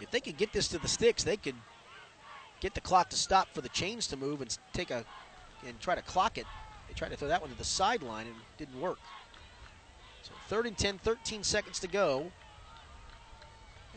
If 0.00 0.10
they 0.10 0.20
could 0.20 0.36
get 0.36 0.52
this 0.52 0.68
to 0.68 0.78
the 0.78 0.88
sticks, 0.88 1.24
they 1.24 1.36
could 1.36 1.56
get 2.60 2.74
the 2.74 2.80
clock 2.80 3.10
to 3.10 3.16
stop 3.16 3.48
for 3.52 3.60
the 3.60 3.68
chains 3.68 4.06
to 4.08 4.16
move 4.16 4.40
and 4.40 4.56
take 4.72 4.90
a 4.90 5.04
and 5.66 5.78
try 5.80 5.94
to 5.94 6.02
clock 6.02 6.38
it. 6.38 6.46
They 6.86 6.94
tried 6.94 7.10
to 7.10 7.16
throw 7.16 7.28
that 7.28 7.40
one 7.40 7.50
to 7.50 7.58
the 7.58 7.64
sideline 7.64 8.26
and 8.26 8.36
didn't 8.56 8.80
work. 8.80 8.98
So 10.22 10.32
third 10.48 10.66
and 10.66 10.76
10, 10.76 10.98
13 10.98 11.42
seconds 11.42 11.80
to 11.80 11.88
go. 11.88 12.30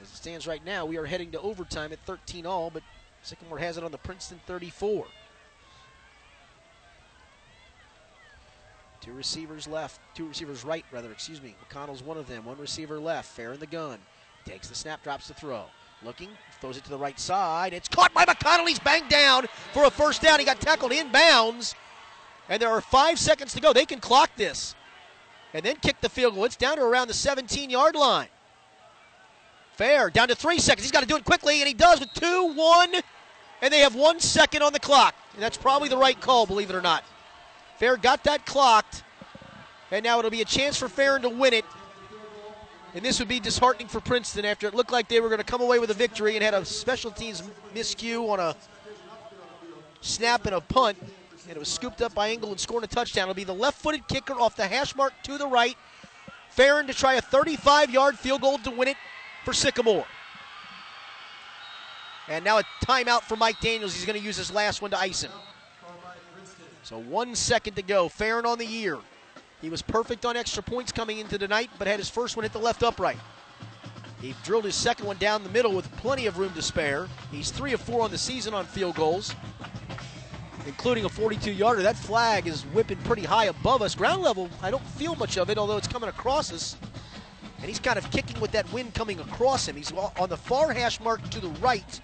As 0.01 0.07
it 0.09 0.15
stands 0.15 0.47
right 0.47 0.63
now, 0.65 0.85
we 0.85 0.97
are 0.97 1.05
heading 1.05 1.31
to 1.31 1.41
overtime 1.41 1.91
at 1.91 1.99
13 2.05 2.45
all, 2.45 2.71
but 2.71 2.81
Sycamore 3.21 3.59
has 3.59 3.77
it 3.77 3.83
on 3.83 3.91
the 3.91 3.99
Princeton 3.99 4.39
34. 4.47 5.05
Two 9.01 9.13
receivers 9.13 9.67
left, 9.67 9.99
two 10.15 10.27
receivers 10.27 10.63
right, 10.63 10.85
rather, 10.91 11.11
excuse 11.11 11.41
me. 11.41 11.55
McConnell's 11.67 12.03
one 12.03 12.17
of 12.17 12.27
them. 12.27 12.45
One 12.45 12.57
receiver 12.57 12.99
left, 12.99 13.29
fair 13.29 13.53
in 13.53 13.59
the 13.59 13.67
gun. 13.67 13.99
Takes 14.45 14.69
the 14.69 14.75
snap, 14.75 15.03
drops 15.03 15.27
the 15.27 15.33
throw. 15.33 15.65
Looking, 16.03 16.29
throws 16.59 16.77
it 16.77 16.83
to 16.85 16.89
the 16.89 16.97
right 16.97 17.19
side. 17.19 17.73
It's 17.73 17.87
caught 17.87 18.13
by 18.13 18.25
McConnell. 18.25 18.67
He's 18.67 18.79
banged 18.79 19.09
down 19.09 19.45
for 19.71 19.85
a 19.85 19.91
first 19.91 20.21
down. 20.21 20.39
He 20.39 20.45
got 20.45 20.59
tackled 20.59 20.91
inbounds. 20.91 21.75
And 22.49 22.61
there 22.61 22.69
are 22.69 22.81
five 22.81 23.19
seconds 23.19 23.53
to 23.53 23.61
go. 23.61 23.71
They 23.71 23.85
can 23.85 23.99
clock 23.99 24.31
this 24.35 24.75
and 25.53 25.63
then 25.63 25.75
kick 25.77 26.01
the 26.01 26.09
field 26.09 26.35
goal. 26.35 26.45
It's 26.45 26.55
down 26.55 26.77
to 26.77 26.83
around 26.83 27.07
the 27.07 27.13
17 27.13 27.69
yard 27.69 27.95
line. 27.95 28.27
Fair, 29.73 30.09
down 30.09 30.27
to 30.27 30.35
three 30.35 30.59
seconds. 30.59 30.83
He's 30.83 30.91
got 30.91 31.01
to 31.01 31.07
do 31.07 31.15
it 31.15 31.23
quickly, 31.23 31.59
and 31.59 31.67
he 31.67 31.73
does 31.73 31.99
with 31.99 32.13
two, 32.13 32.53
one, 32.53 32.93
and 33.61 33.73
they 33.73 33.79
have 33.79 33.95
one 33.95 34.19
second 34.19 34.61
on 34.61 34.73
the 34.73 34.79
clock. 34.79 35.15
And 35.33 35.41
that's 35.41 35.57
probably 35.57 35.89
the 35.89 35.97
right 35.97 36.19
call, 36.19 36.45
believe 36.45 36.69
it 36.69 36.75
or 36.75 36.81
not. 36.81 37.03
Fair 37.77 37.97
got 37.97 38.23
that 38.25 38.45
clocked, 38.45 39.03
and 39.89 40.03
now 40.03 40.19
it'll 40.19 40.29
be 40.29 40.41
a 40.41 40.45
chance 40.45 40.77
for 40.77 40.87
Farron 40.87 41.21
to 41.23 41.29
win 41.29 41.53
it. 41.53 41.65
And 42.93 43.05
this 43.05 43.19
would 43.19 43.29
be 43.29 43.39
disheartening 43.39 43.87
for 43.87 44.01
Princeton 44.01 44.43
after 44.43 44.67
it 44.67 44.73
looked 44.73 44.91
like 44.91 45.07
they 45.07 45.21
were 45.21 45.29
going 45.29 45.39
to 45.39 45.45
come 45.45 45.61
away 45.61 45.79
with 45.79 45.91
a 45.91 45.93
victory 45.93 46.35
and 46.35 46.43
had 46.43 46.53
a 46.53 46.65
special 46.65 47.09
teams 47.09 47.41
miscue 47.73 48.29
on 48.29 48.39
a 48.39 48.55
snap 50.01 50.45
and 50.45 50.55
a 50.55 50.61
punt. 50.61 50.97
And 51.47 51.55
it 51.55 51.59
was 51.59 51.69
scooped 51.69 52.01
up 52.01 52.13
by 52.13 52.31
Engel 52.31 52.49
and 52.49 52.59
scoring 52.59 52.83
a 52.83 52.87
touchdown. 52.87 53.23
It'll 53.23 53.33
be 53.33 53.45
the 53.45 53.53
left 53.53 53.81
footed 53.81 54.07
kicker 54.07 54.33
off 54.33 54.55
the 54.55 54.67
hash 54.67 54.95
mark 54.95 55.13
to 55.23 55.37
the 55.37 55.47
right. 55.47 55.77
Farron 56.49 56.85
to 56.87 56.93
try 56.93 57.13
a 57.13 57.21
35 57.21 57.91
yard 57.91 58.19
field 58.19 58.41
goal 58.41 58.57
to 58.59 58.71
win 58.71 58.89
it 58.89 58.97
for 59.45 59.53
Sycamore. 59.53 60.05
And 62.27 62.43
now 62.45 62.59
a 62.59 62.63
timeout 62.83 63.21
for 63.21 63.35
Mike 63.35 63.59
Daniels. 63.61 63.93
He's 63.95 64.05
going 64.05 64.19
to 64.19 64.23
use 64.23 64.37
his 64.37 64.51
last 64.51 64.81
one 64.81 64.91
to 64.91 64.99
ice 64.99 65.21
him. 65.21 65.31
So 66.83 66.97
one 66.97 67.35
second 67.35 67.75
to 67.75 67.81
go. 67.81 68.09
Farron 68.09 68.45
on 68.45 68.57
the 68.57 68.65
year. 68.65 68.99
He 69.61 69.69
was 69.69 69.81
perfect 69.81 70.25
on 70.25 70.35
extra 70.35 70.63
points 70.63 70.91
coming 70.91 71.19
into 71.19 71.37
tonight, 71.37 71.69
but 71.77 71.87
had 71.87 71.99
his 71.99 72.09
first 72.09 72.35
one 72.35 72.43
hit 72.43 72.51
the 72.51 72.59
left 72.59 72.81
upright. 72.81 73.19
He 74.19 74.35
drilled 74.43 74.65
his 74.65 74.75
second 74.75 75.05
one 75.05 75.17
down 75.17 75.43
the 75.43 75.49
middle 75.49 75.73
with 75.73 75.91
plenty 75.97 76.25
of 76.25 76.37
room 76.37 76.53
to 76.53 76.61
spare. 76.61 77.07
He's 77.31 77.51
three 77.51 77.73
of 77.73 77.81
four 77.81 78.01
on 78.01 78.11
the 78.11 78.17
season 78.17 78.53
on 78.53 78.65
field 78.65 78.95
goals, 78.95 79.35
including 80.67 81.05
a 81.05 81.09
42 81.09 81.51
yarder. 81.51 81.81
That 81.81 81.95
flag 81.95 82.47
is 82.47 82.63
whipping 82.67 82.97
pretty 82.99 83.23
high 83.23 83.45
above 83.45 83.81
us. 83.81 83.95
Ground 83.95 84.21
level, 84.21 84.49
I 84.61 84.69
don't 84.69 84.85
feel 84.85 85.15
much 85.15 85.37
of 85.37 85.49
it, 85.49 85.57
although 85.57 85.77
it's 85.77 85.87
coming 85.87 86.09
across 86.09 86.51
us. 86.51 86.75
And 87.57 87.67
he's 87.67 87.79
kind 87.79 87.97
of 87.97 88.09
kicking 88.11 88.39
with 88.39 88.51
that 88.51 88.71
wind 88.73 88.93
coming 88.95 89.19
across 89.19 89.67
him. 89.67 89.75
He's 89.75 89.91
on 89.91 90.29
the 90.29 90.37
far 90.37 90.73
hash 90.73 90.99
mark 90.99 91.27
to 91.29 91.39
the 91.39 91.49
right. 91.61 92.01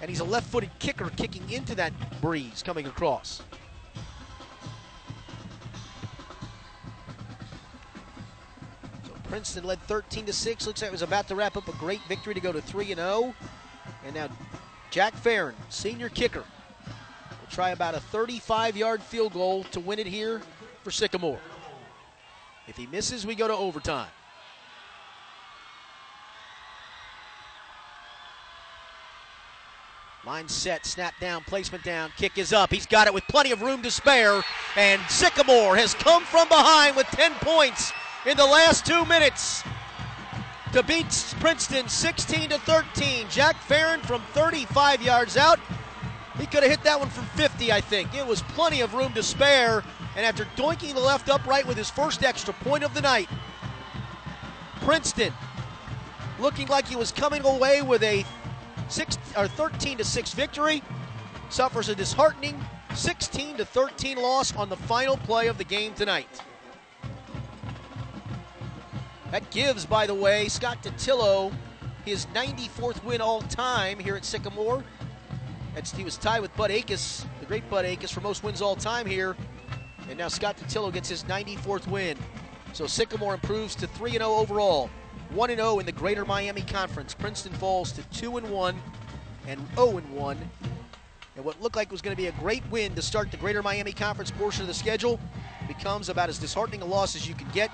And 0.00 0.08
he's 0.08 0.20
a 0.20 0.24
left 0.24 0.48
footed 0.50 0.70
kicker 0.78 1.10
kicking 1.16 1.48
into 1.50 1.74
that 1.76 1.92
breeze 2.20 2.62
coming 2.64 2.86
across. 2.86 3.42
Princeton 9.28 9.64
led 9.64 9.80
13 9.82 10.26
to 10.26 10.32
6. 10.32 10.66
Looks 10.66 10.80
like 10.80 10.88
it 10.88 10.92
was 10.92 11.02
about 11.02 11.28
to 11.28 11.34
wrap 11.34 11.56
up 11.56 11.68
a 11.68 11.72
great 11.72 12.00
victory 12.08 12.34
to 12.34 12.40
go 12.40 12.52
to 12.52 12.62
3 12.62 12.92
and 12.92 13.00
0. 13.00 13.34
And 14.04 14.14
now 14.14 14.28
Jack 14.90 15.14
Farron, 15.14 15.54
senior 15.68 16.08
kicker, 16.08 16.44
will 16.86 17.50
try 17.50 17.70
about 17.70 17.94
a 17.94 18.00
35 18.00 18.76
yard 18.76 19.02
field 19.02 19.34
goal 19.34 19.64
to 19.64 19.80
win 19.80 19.98
it 19.98 20.06
here 20.06 20.40
for 20.82 20.90
Sycamore. 20.90 21.40
If 22.66 22.76
he 22.76 22.86
misses, 22.86 23.26
we 23.26 23.34
go 23.34 23.48
to 23.48 23.54
overtime. 23.54 24.08
Line 30.26 30.48
set, 30.48 30.84
snap 30.84 31.14
down, 31.20 31.42
placement 31.44 31.84
down, 31.84 32.12
kick 32.18 32.36
is 32.36 32.52
up. 32.52 32.70
He's 32.70 32.84
got 32.84 33.06
it 33.06 33.14
with 33.14 33.24
plenty 33.28 33.50
of 33.50 33.62
room 33.62 33.82
to 33.82 33.90
spare. 33.90 34.42
And 34.76 35.00
Sycamore 35.08 35.76
has 35.76 35.94
come 35.94 36.22
from 36.24 36.48
behind 36.48 36.96
with 36.96 37.06
10 37.06 37.32
points 37.40 37.92
in 38.26 38.36
the 38.36 38.44
last 38.44 38.84
two 38.84 39.04
minutes 39.04 39.62
to 40.72 40.82
beat 40.82 41.06
Princeton 41.40 41.88
16 41.88 42.50
to 42.50 42.58
13. 42.58 43.26
Jack 43.30 43.56
Farron 43.56 44.00
from 44.00 44.20
35 44.32 45.02
yards 45.02 45.36
out. 45.36 45.58
He 46.38 46.46
could 46.46 46.62
have 46.62 46.70
hit 46.70 46.82
that 46.84 46.98
one 46.98 47.08
from 47.08 47.24
50, 47.24 47.72
I 47.72 47.80
think. 47.80 48.14
It 48.14 48.26
was 48.26 48.42
plenty 48.42 48.80
of 48.80 48.94
room 48.94 49.12
to 49.14 49.22
spare. 49.22 49.82
And 50.16 50.26
after 50.26 50.44
doinking 50.56 50.94
the 50.94 51.00
left 51.00 51.28
upright 51.28 51.66
with 51.66 51.76
his 51.76 51.90
first 51.90 52.22
extra 52.22 52.54
point 52.54 52.84
of 52.84 52.94
the 52.94 53.00
night, 53.00 53.28
Princeton 54.82 55.32
looking 56.38 56.68
like 56.68 56.86
he 56.86 56.96
was 56.96 57.12
coming 57.12 57.44
away 57.44 57.82
with 57.82 58.02
a 58.02 58.24
six 58.88 59.18
or 59.36 59.48
13 59.48 59.98
to 59.98 60.04
6 60.04 60.32
victory 60.32 60.82
suffers 61.50 61.88
a 61.88 61.94
disheartening 61.94 62.60
16 62.94 63.56
to 63.56 63.64
13 63.64 64.16
loss 64.16 64.54
on 64.56 64.68
the 64.68 64.76
final 64.76 65.16
play 65.16 65.46
of 65.48 65.58
the 65.58 65.64
game 65.64 65.94
tonight. 65.94 66.28
That 69.30 69.50
gives, 69.50 69.84
by 69.84 70.06
the 70.06 70.14
way, 70.14 70.48
Scott 70.48 70.82
Dattilo 70.82 71.52
his 72.08 72.26
94th 72.26 73.04
win 73.04 73.20
all 73.20 73.42
time 73.42 73.98
here 73.98 74.16
at 74.16 74.24
Sycamore. 74.24 74.82
That's, 75.74 75.92
he 75.92 76.04
was 76.04 76.16
tied 76.16 76.40
with 76.40 76.54
Bud 76.56 76.70
Akis, 76.70 77.24
the 77.40 77.46
great 77.46 77.68
Bud 77.68 77.84
Akis, 77.84 78.10
for 78.10 78.20
most 78.20 78.42
wins 78.42 78.62
all 78.62 78.74
time 78.74 79.06
here. 79.06 79.36
And 80.08 80.18
now 80.18 80.28
Scott 80.28 80.56
Dattilo 80.56 80.92
gets 80.92 81.08
his 81.08 81.24
94th 81.24 81.86
win. 81.86 82.16
So 82.72 82.86
Sycamore 82.86 83.34
improves 83.34 83.74
to 83.76 83.86
3 83.86 84.12
0 84.12 84.24
overall. 84.24 84.90
1 85.30 85.50
0 85.50 85.78
in 85.78 85.86
the 85.86 85.92
Greater 85.92 86.24
Miami 86.24 86.62
Conference. 86.62 87.14
Princeton 87.14 87.52
falls 87.52 87.92
to 87.92 88.02
2 88.18 88.30
1 88.30 88.80
and 89.46 89.60
0 89.76 89.98
1. 89.98 90.38
And 91.36 91.44
what 91.44 91.60
looked 91.60 91.76
like 91.76 91.92
was 91.92 92.00
going 92.00 92.16
to 92.16 92.20
be 92.20 92.28
a 92.28 92.32
great 92.32 92.62
win 92.70 92.94
to 92.94 93.02
start 93.02 93.30
the 93.30 93.36
Greater 93.36 93.62
Miami 93.62 93.92
Conference 93.92 94.30
portion 94.30 94.62
of 94.62 94.68
the 94.68 94.74
schedule 94.74 95.20
becomes 95.68 96.08
about 96.08 96.30
as 96.30 96.38
disheartening 96.38 96.80
a 96.80 96.86
loss 96.86 97.14
as 97.14 97.28
you 97.28 97.34
can 97.34 97.48
get. 97.50 97.70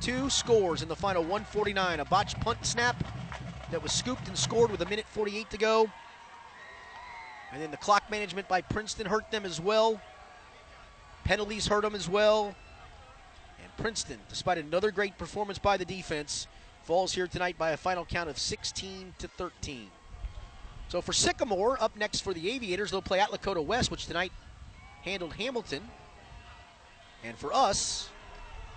Two 0.00 0.30
scores 0.30 0.80
in 0.80 0.88
the 0.88 0.96
final 0.96 1.22
149. 1.22 2.00
A 2.00 2.04
botched 2.06 2.40
punt 2.40 2.64
snap 2.64 2.96
that 3.70 3.82
was 3.82 3.92
scooped 3.92 4.26
and 4.28 4.36
scored 4.36 4.70
with 4.70 4.80
a 4.80 4.86
minute 4.86 5.04
48 5.10 5.50
to 5.50 5.58
go. 5.58 5.90
And 7.52 7.60
then 7.60 7.70
the 7.70 7.76
clock 7.76 8.10
management 8.10 8.48
by 8.48 8.62
Princeton 8.62 9.06
hurt 9.06 9.30
them 9.30 9.44
as 9.44 9.60
well. 9.60 10.00
Penalties 11.24 11.66
hurt 11.66 11.82
them 11.82 11.94
as 11.94 12.08
well. 12.08 12.54
And 13.62 13.76
Princeton, 13.76 14.18
despite 14.28 14.58
another 14.58 14.90
great 14.90 15.18
performance 15.18 15.58
by 15.58 15.76
the 15.76 15.84
defense, 15.84 16.46
falls 16.84 17.12
here 17.12 17.26
tonight 17.26 17.58
by 17.58 17.72
a 17.72 17.76
final 17.76 18.04
count 18.04 18.30
of 18.30 18.38
16 18.38 19.14
to 19.18 19.28
13. 19.28 19.90
So 20.88 21.00
for 21.00 21.12
Sycamore, 21.12 21.80
up 21.80 21.96
next 21.96 22.20
for 22.20 22.32
the 22.32 22.50
Aviators, 22.50 22.90
they'll 22.90 23.02
play 23.02 23.20
at 23.20 23.30
Lakota 23.30 23.64
West, 23.64 23.90
which 23.90 24.06
tonight 24.06 24.32
handled 25.02 25.34
Hamilton. 25.34 25.82
And 27.22 27.36
for 27.36 27.52
us, 27.52 28.08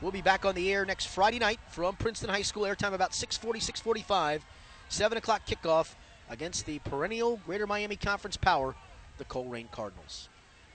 we'll 0.03 0.11
be 0.11 0.21
back 0.21 0.43
on 0.43 0.53
the 0.53 0.71
air 0.71 0.85
next 0.85 1.05
Friday 1.05 1.39
night 1.39 1.59
from 1.69 1.95
Princeton 1.95 2.29
High 2.29 2.41
School. 2.41 2.63
Airtime 2.63 2.93
about 2.93 3.13
6:40, 3.13 3.61
6:45, 3.61 4.41
7 4.89 5.17
o'clock 5.17 5.43
kickoff 5.47 5.95
against 6.29 6.65
the 6.65 6.79
perennial 6.79 7.39
Greater 7.45 7.65
Miami 7.65 7.95
Conference 7.95 8.35
power, 8.35 8.75
the 9.17 9.23
Colerain 9.25 9.71
Cardinals. 9.71 10.27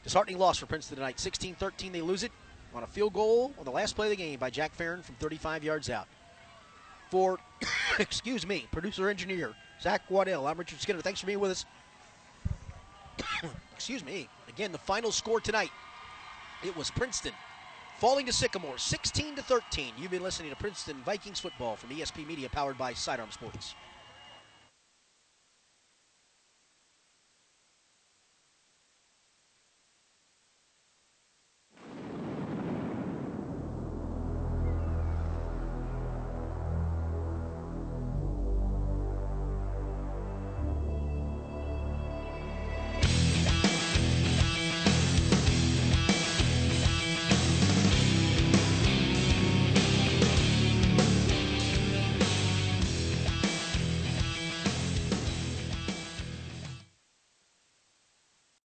Disheartening 0.02 0.38
loss 0.38 0.58
for 0.58 0.66
Princeton 0.66 0.96
tonight. 0.96 1.18
16-13, 1.18 1.92
they 1.92 2.00
lose 2.00 2.22
it 2.22 2.32
on 2.74 2.82
a 2.82 2.86
field 2.86 3.12
goal 3.12 3.52
on 3.58 3.64
the 3.64 3.70
last 3.70 3.94
play 3.96 4.06
of 4.06 4.10
the 4.10 4.16
game 4.16 4.38
by 4.38 4.48
Jack 4.48 4.72
Farron 4.74 5.02
from 5.02 5.14
35 5.16 5.62
yards 5.62 5.90
out 5.90 6.08
for, 7.10 7.38
excuse 7.98 8.46
me, 8.46 8.66
producer 8.72 9.08
engineer 9.10 9.54
Zach 9.82 10.02
Waddell. 10.10 10.46
I'm 10.46 10.58
Richard 10.58 10.80
Skinner. 10.80 11.00
Thanks 11.02 11.20
for 11.20 11.26
being 11.26 11.40
with 11.40 11.50
us. 11.50 11.66
excuse 13.74 14.04
me. 14.04 14.28
Again, 14.48 14.72
the 14.72 14.78
final 14.78 15.12
score 15.12 15.40
tonight. 15.40 15.70
It 16.64 16.76
was 16.76 16.90
Princeton 16.90 17.32
falling 17.98 18.26
to 18.26 18.32
Sycamore, 18.32 18.78
16 18.78 19.34
to 19.34 19.42
13. 19.42 19.92
You've 19.98 20.12
been 20.12 20.22
listening 20.22 20.50
to 20.50 20.56
Princeton 20.56 20.96
Vikings 21.04 21.40
football 21.40 21.74
from 21.74 21.90
ESP 21.90 22.26
Media, 22.26 22.48
powered 22.48 22.78
by 22.78 22.92
Sidearm 22.94 23.30
Sports. 23.32 23.74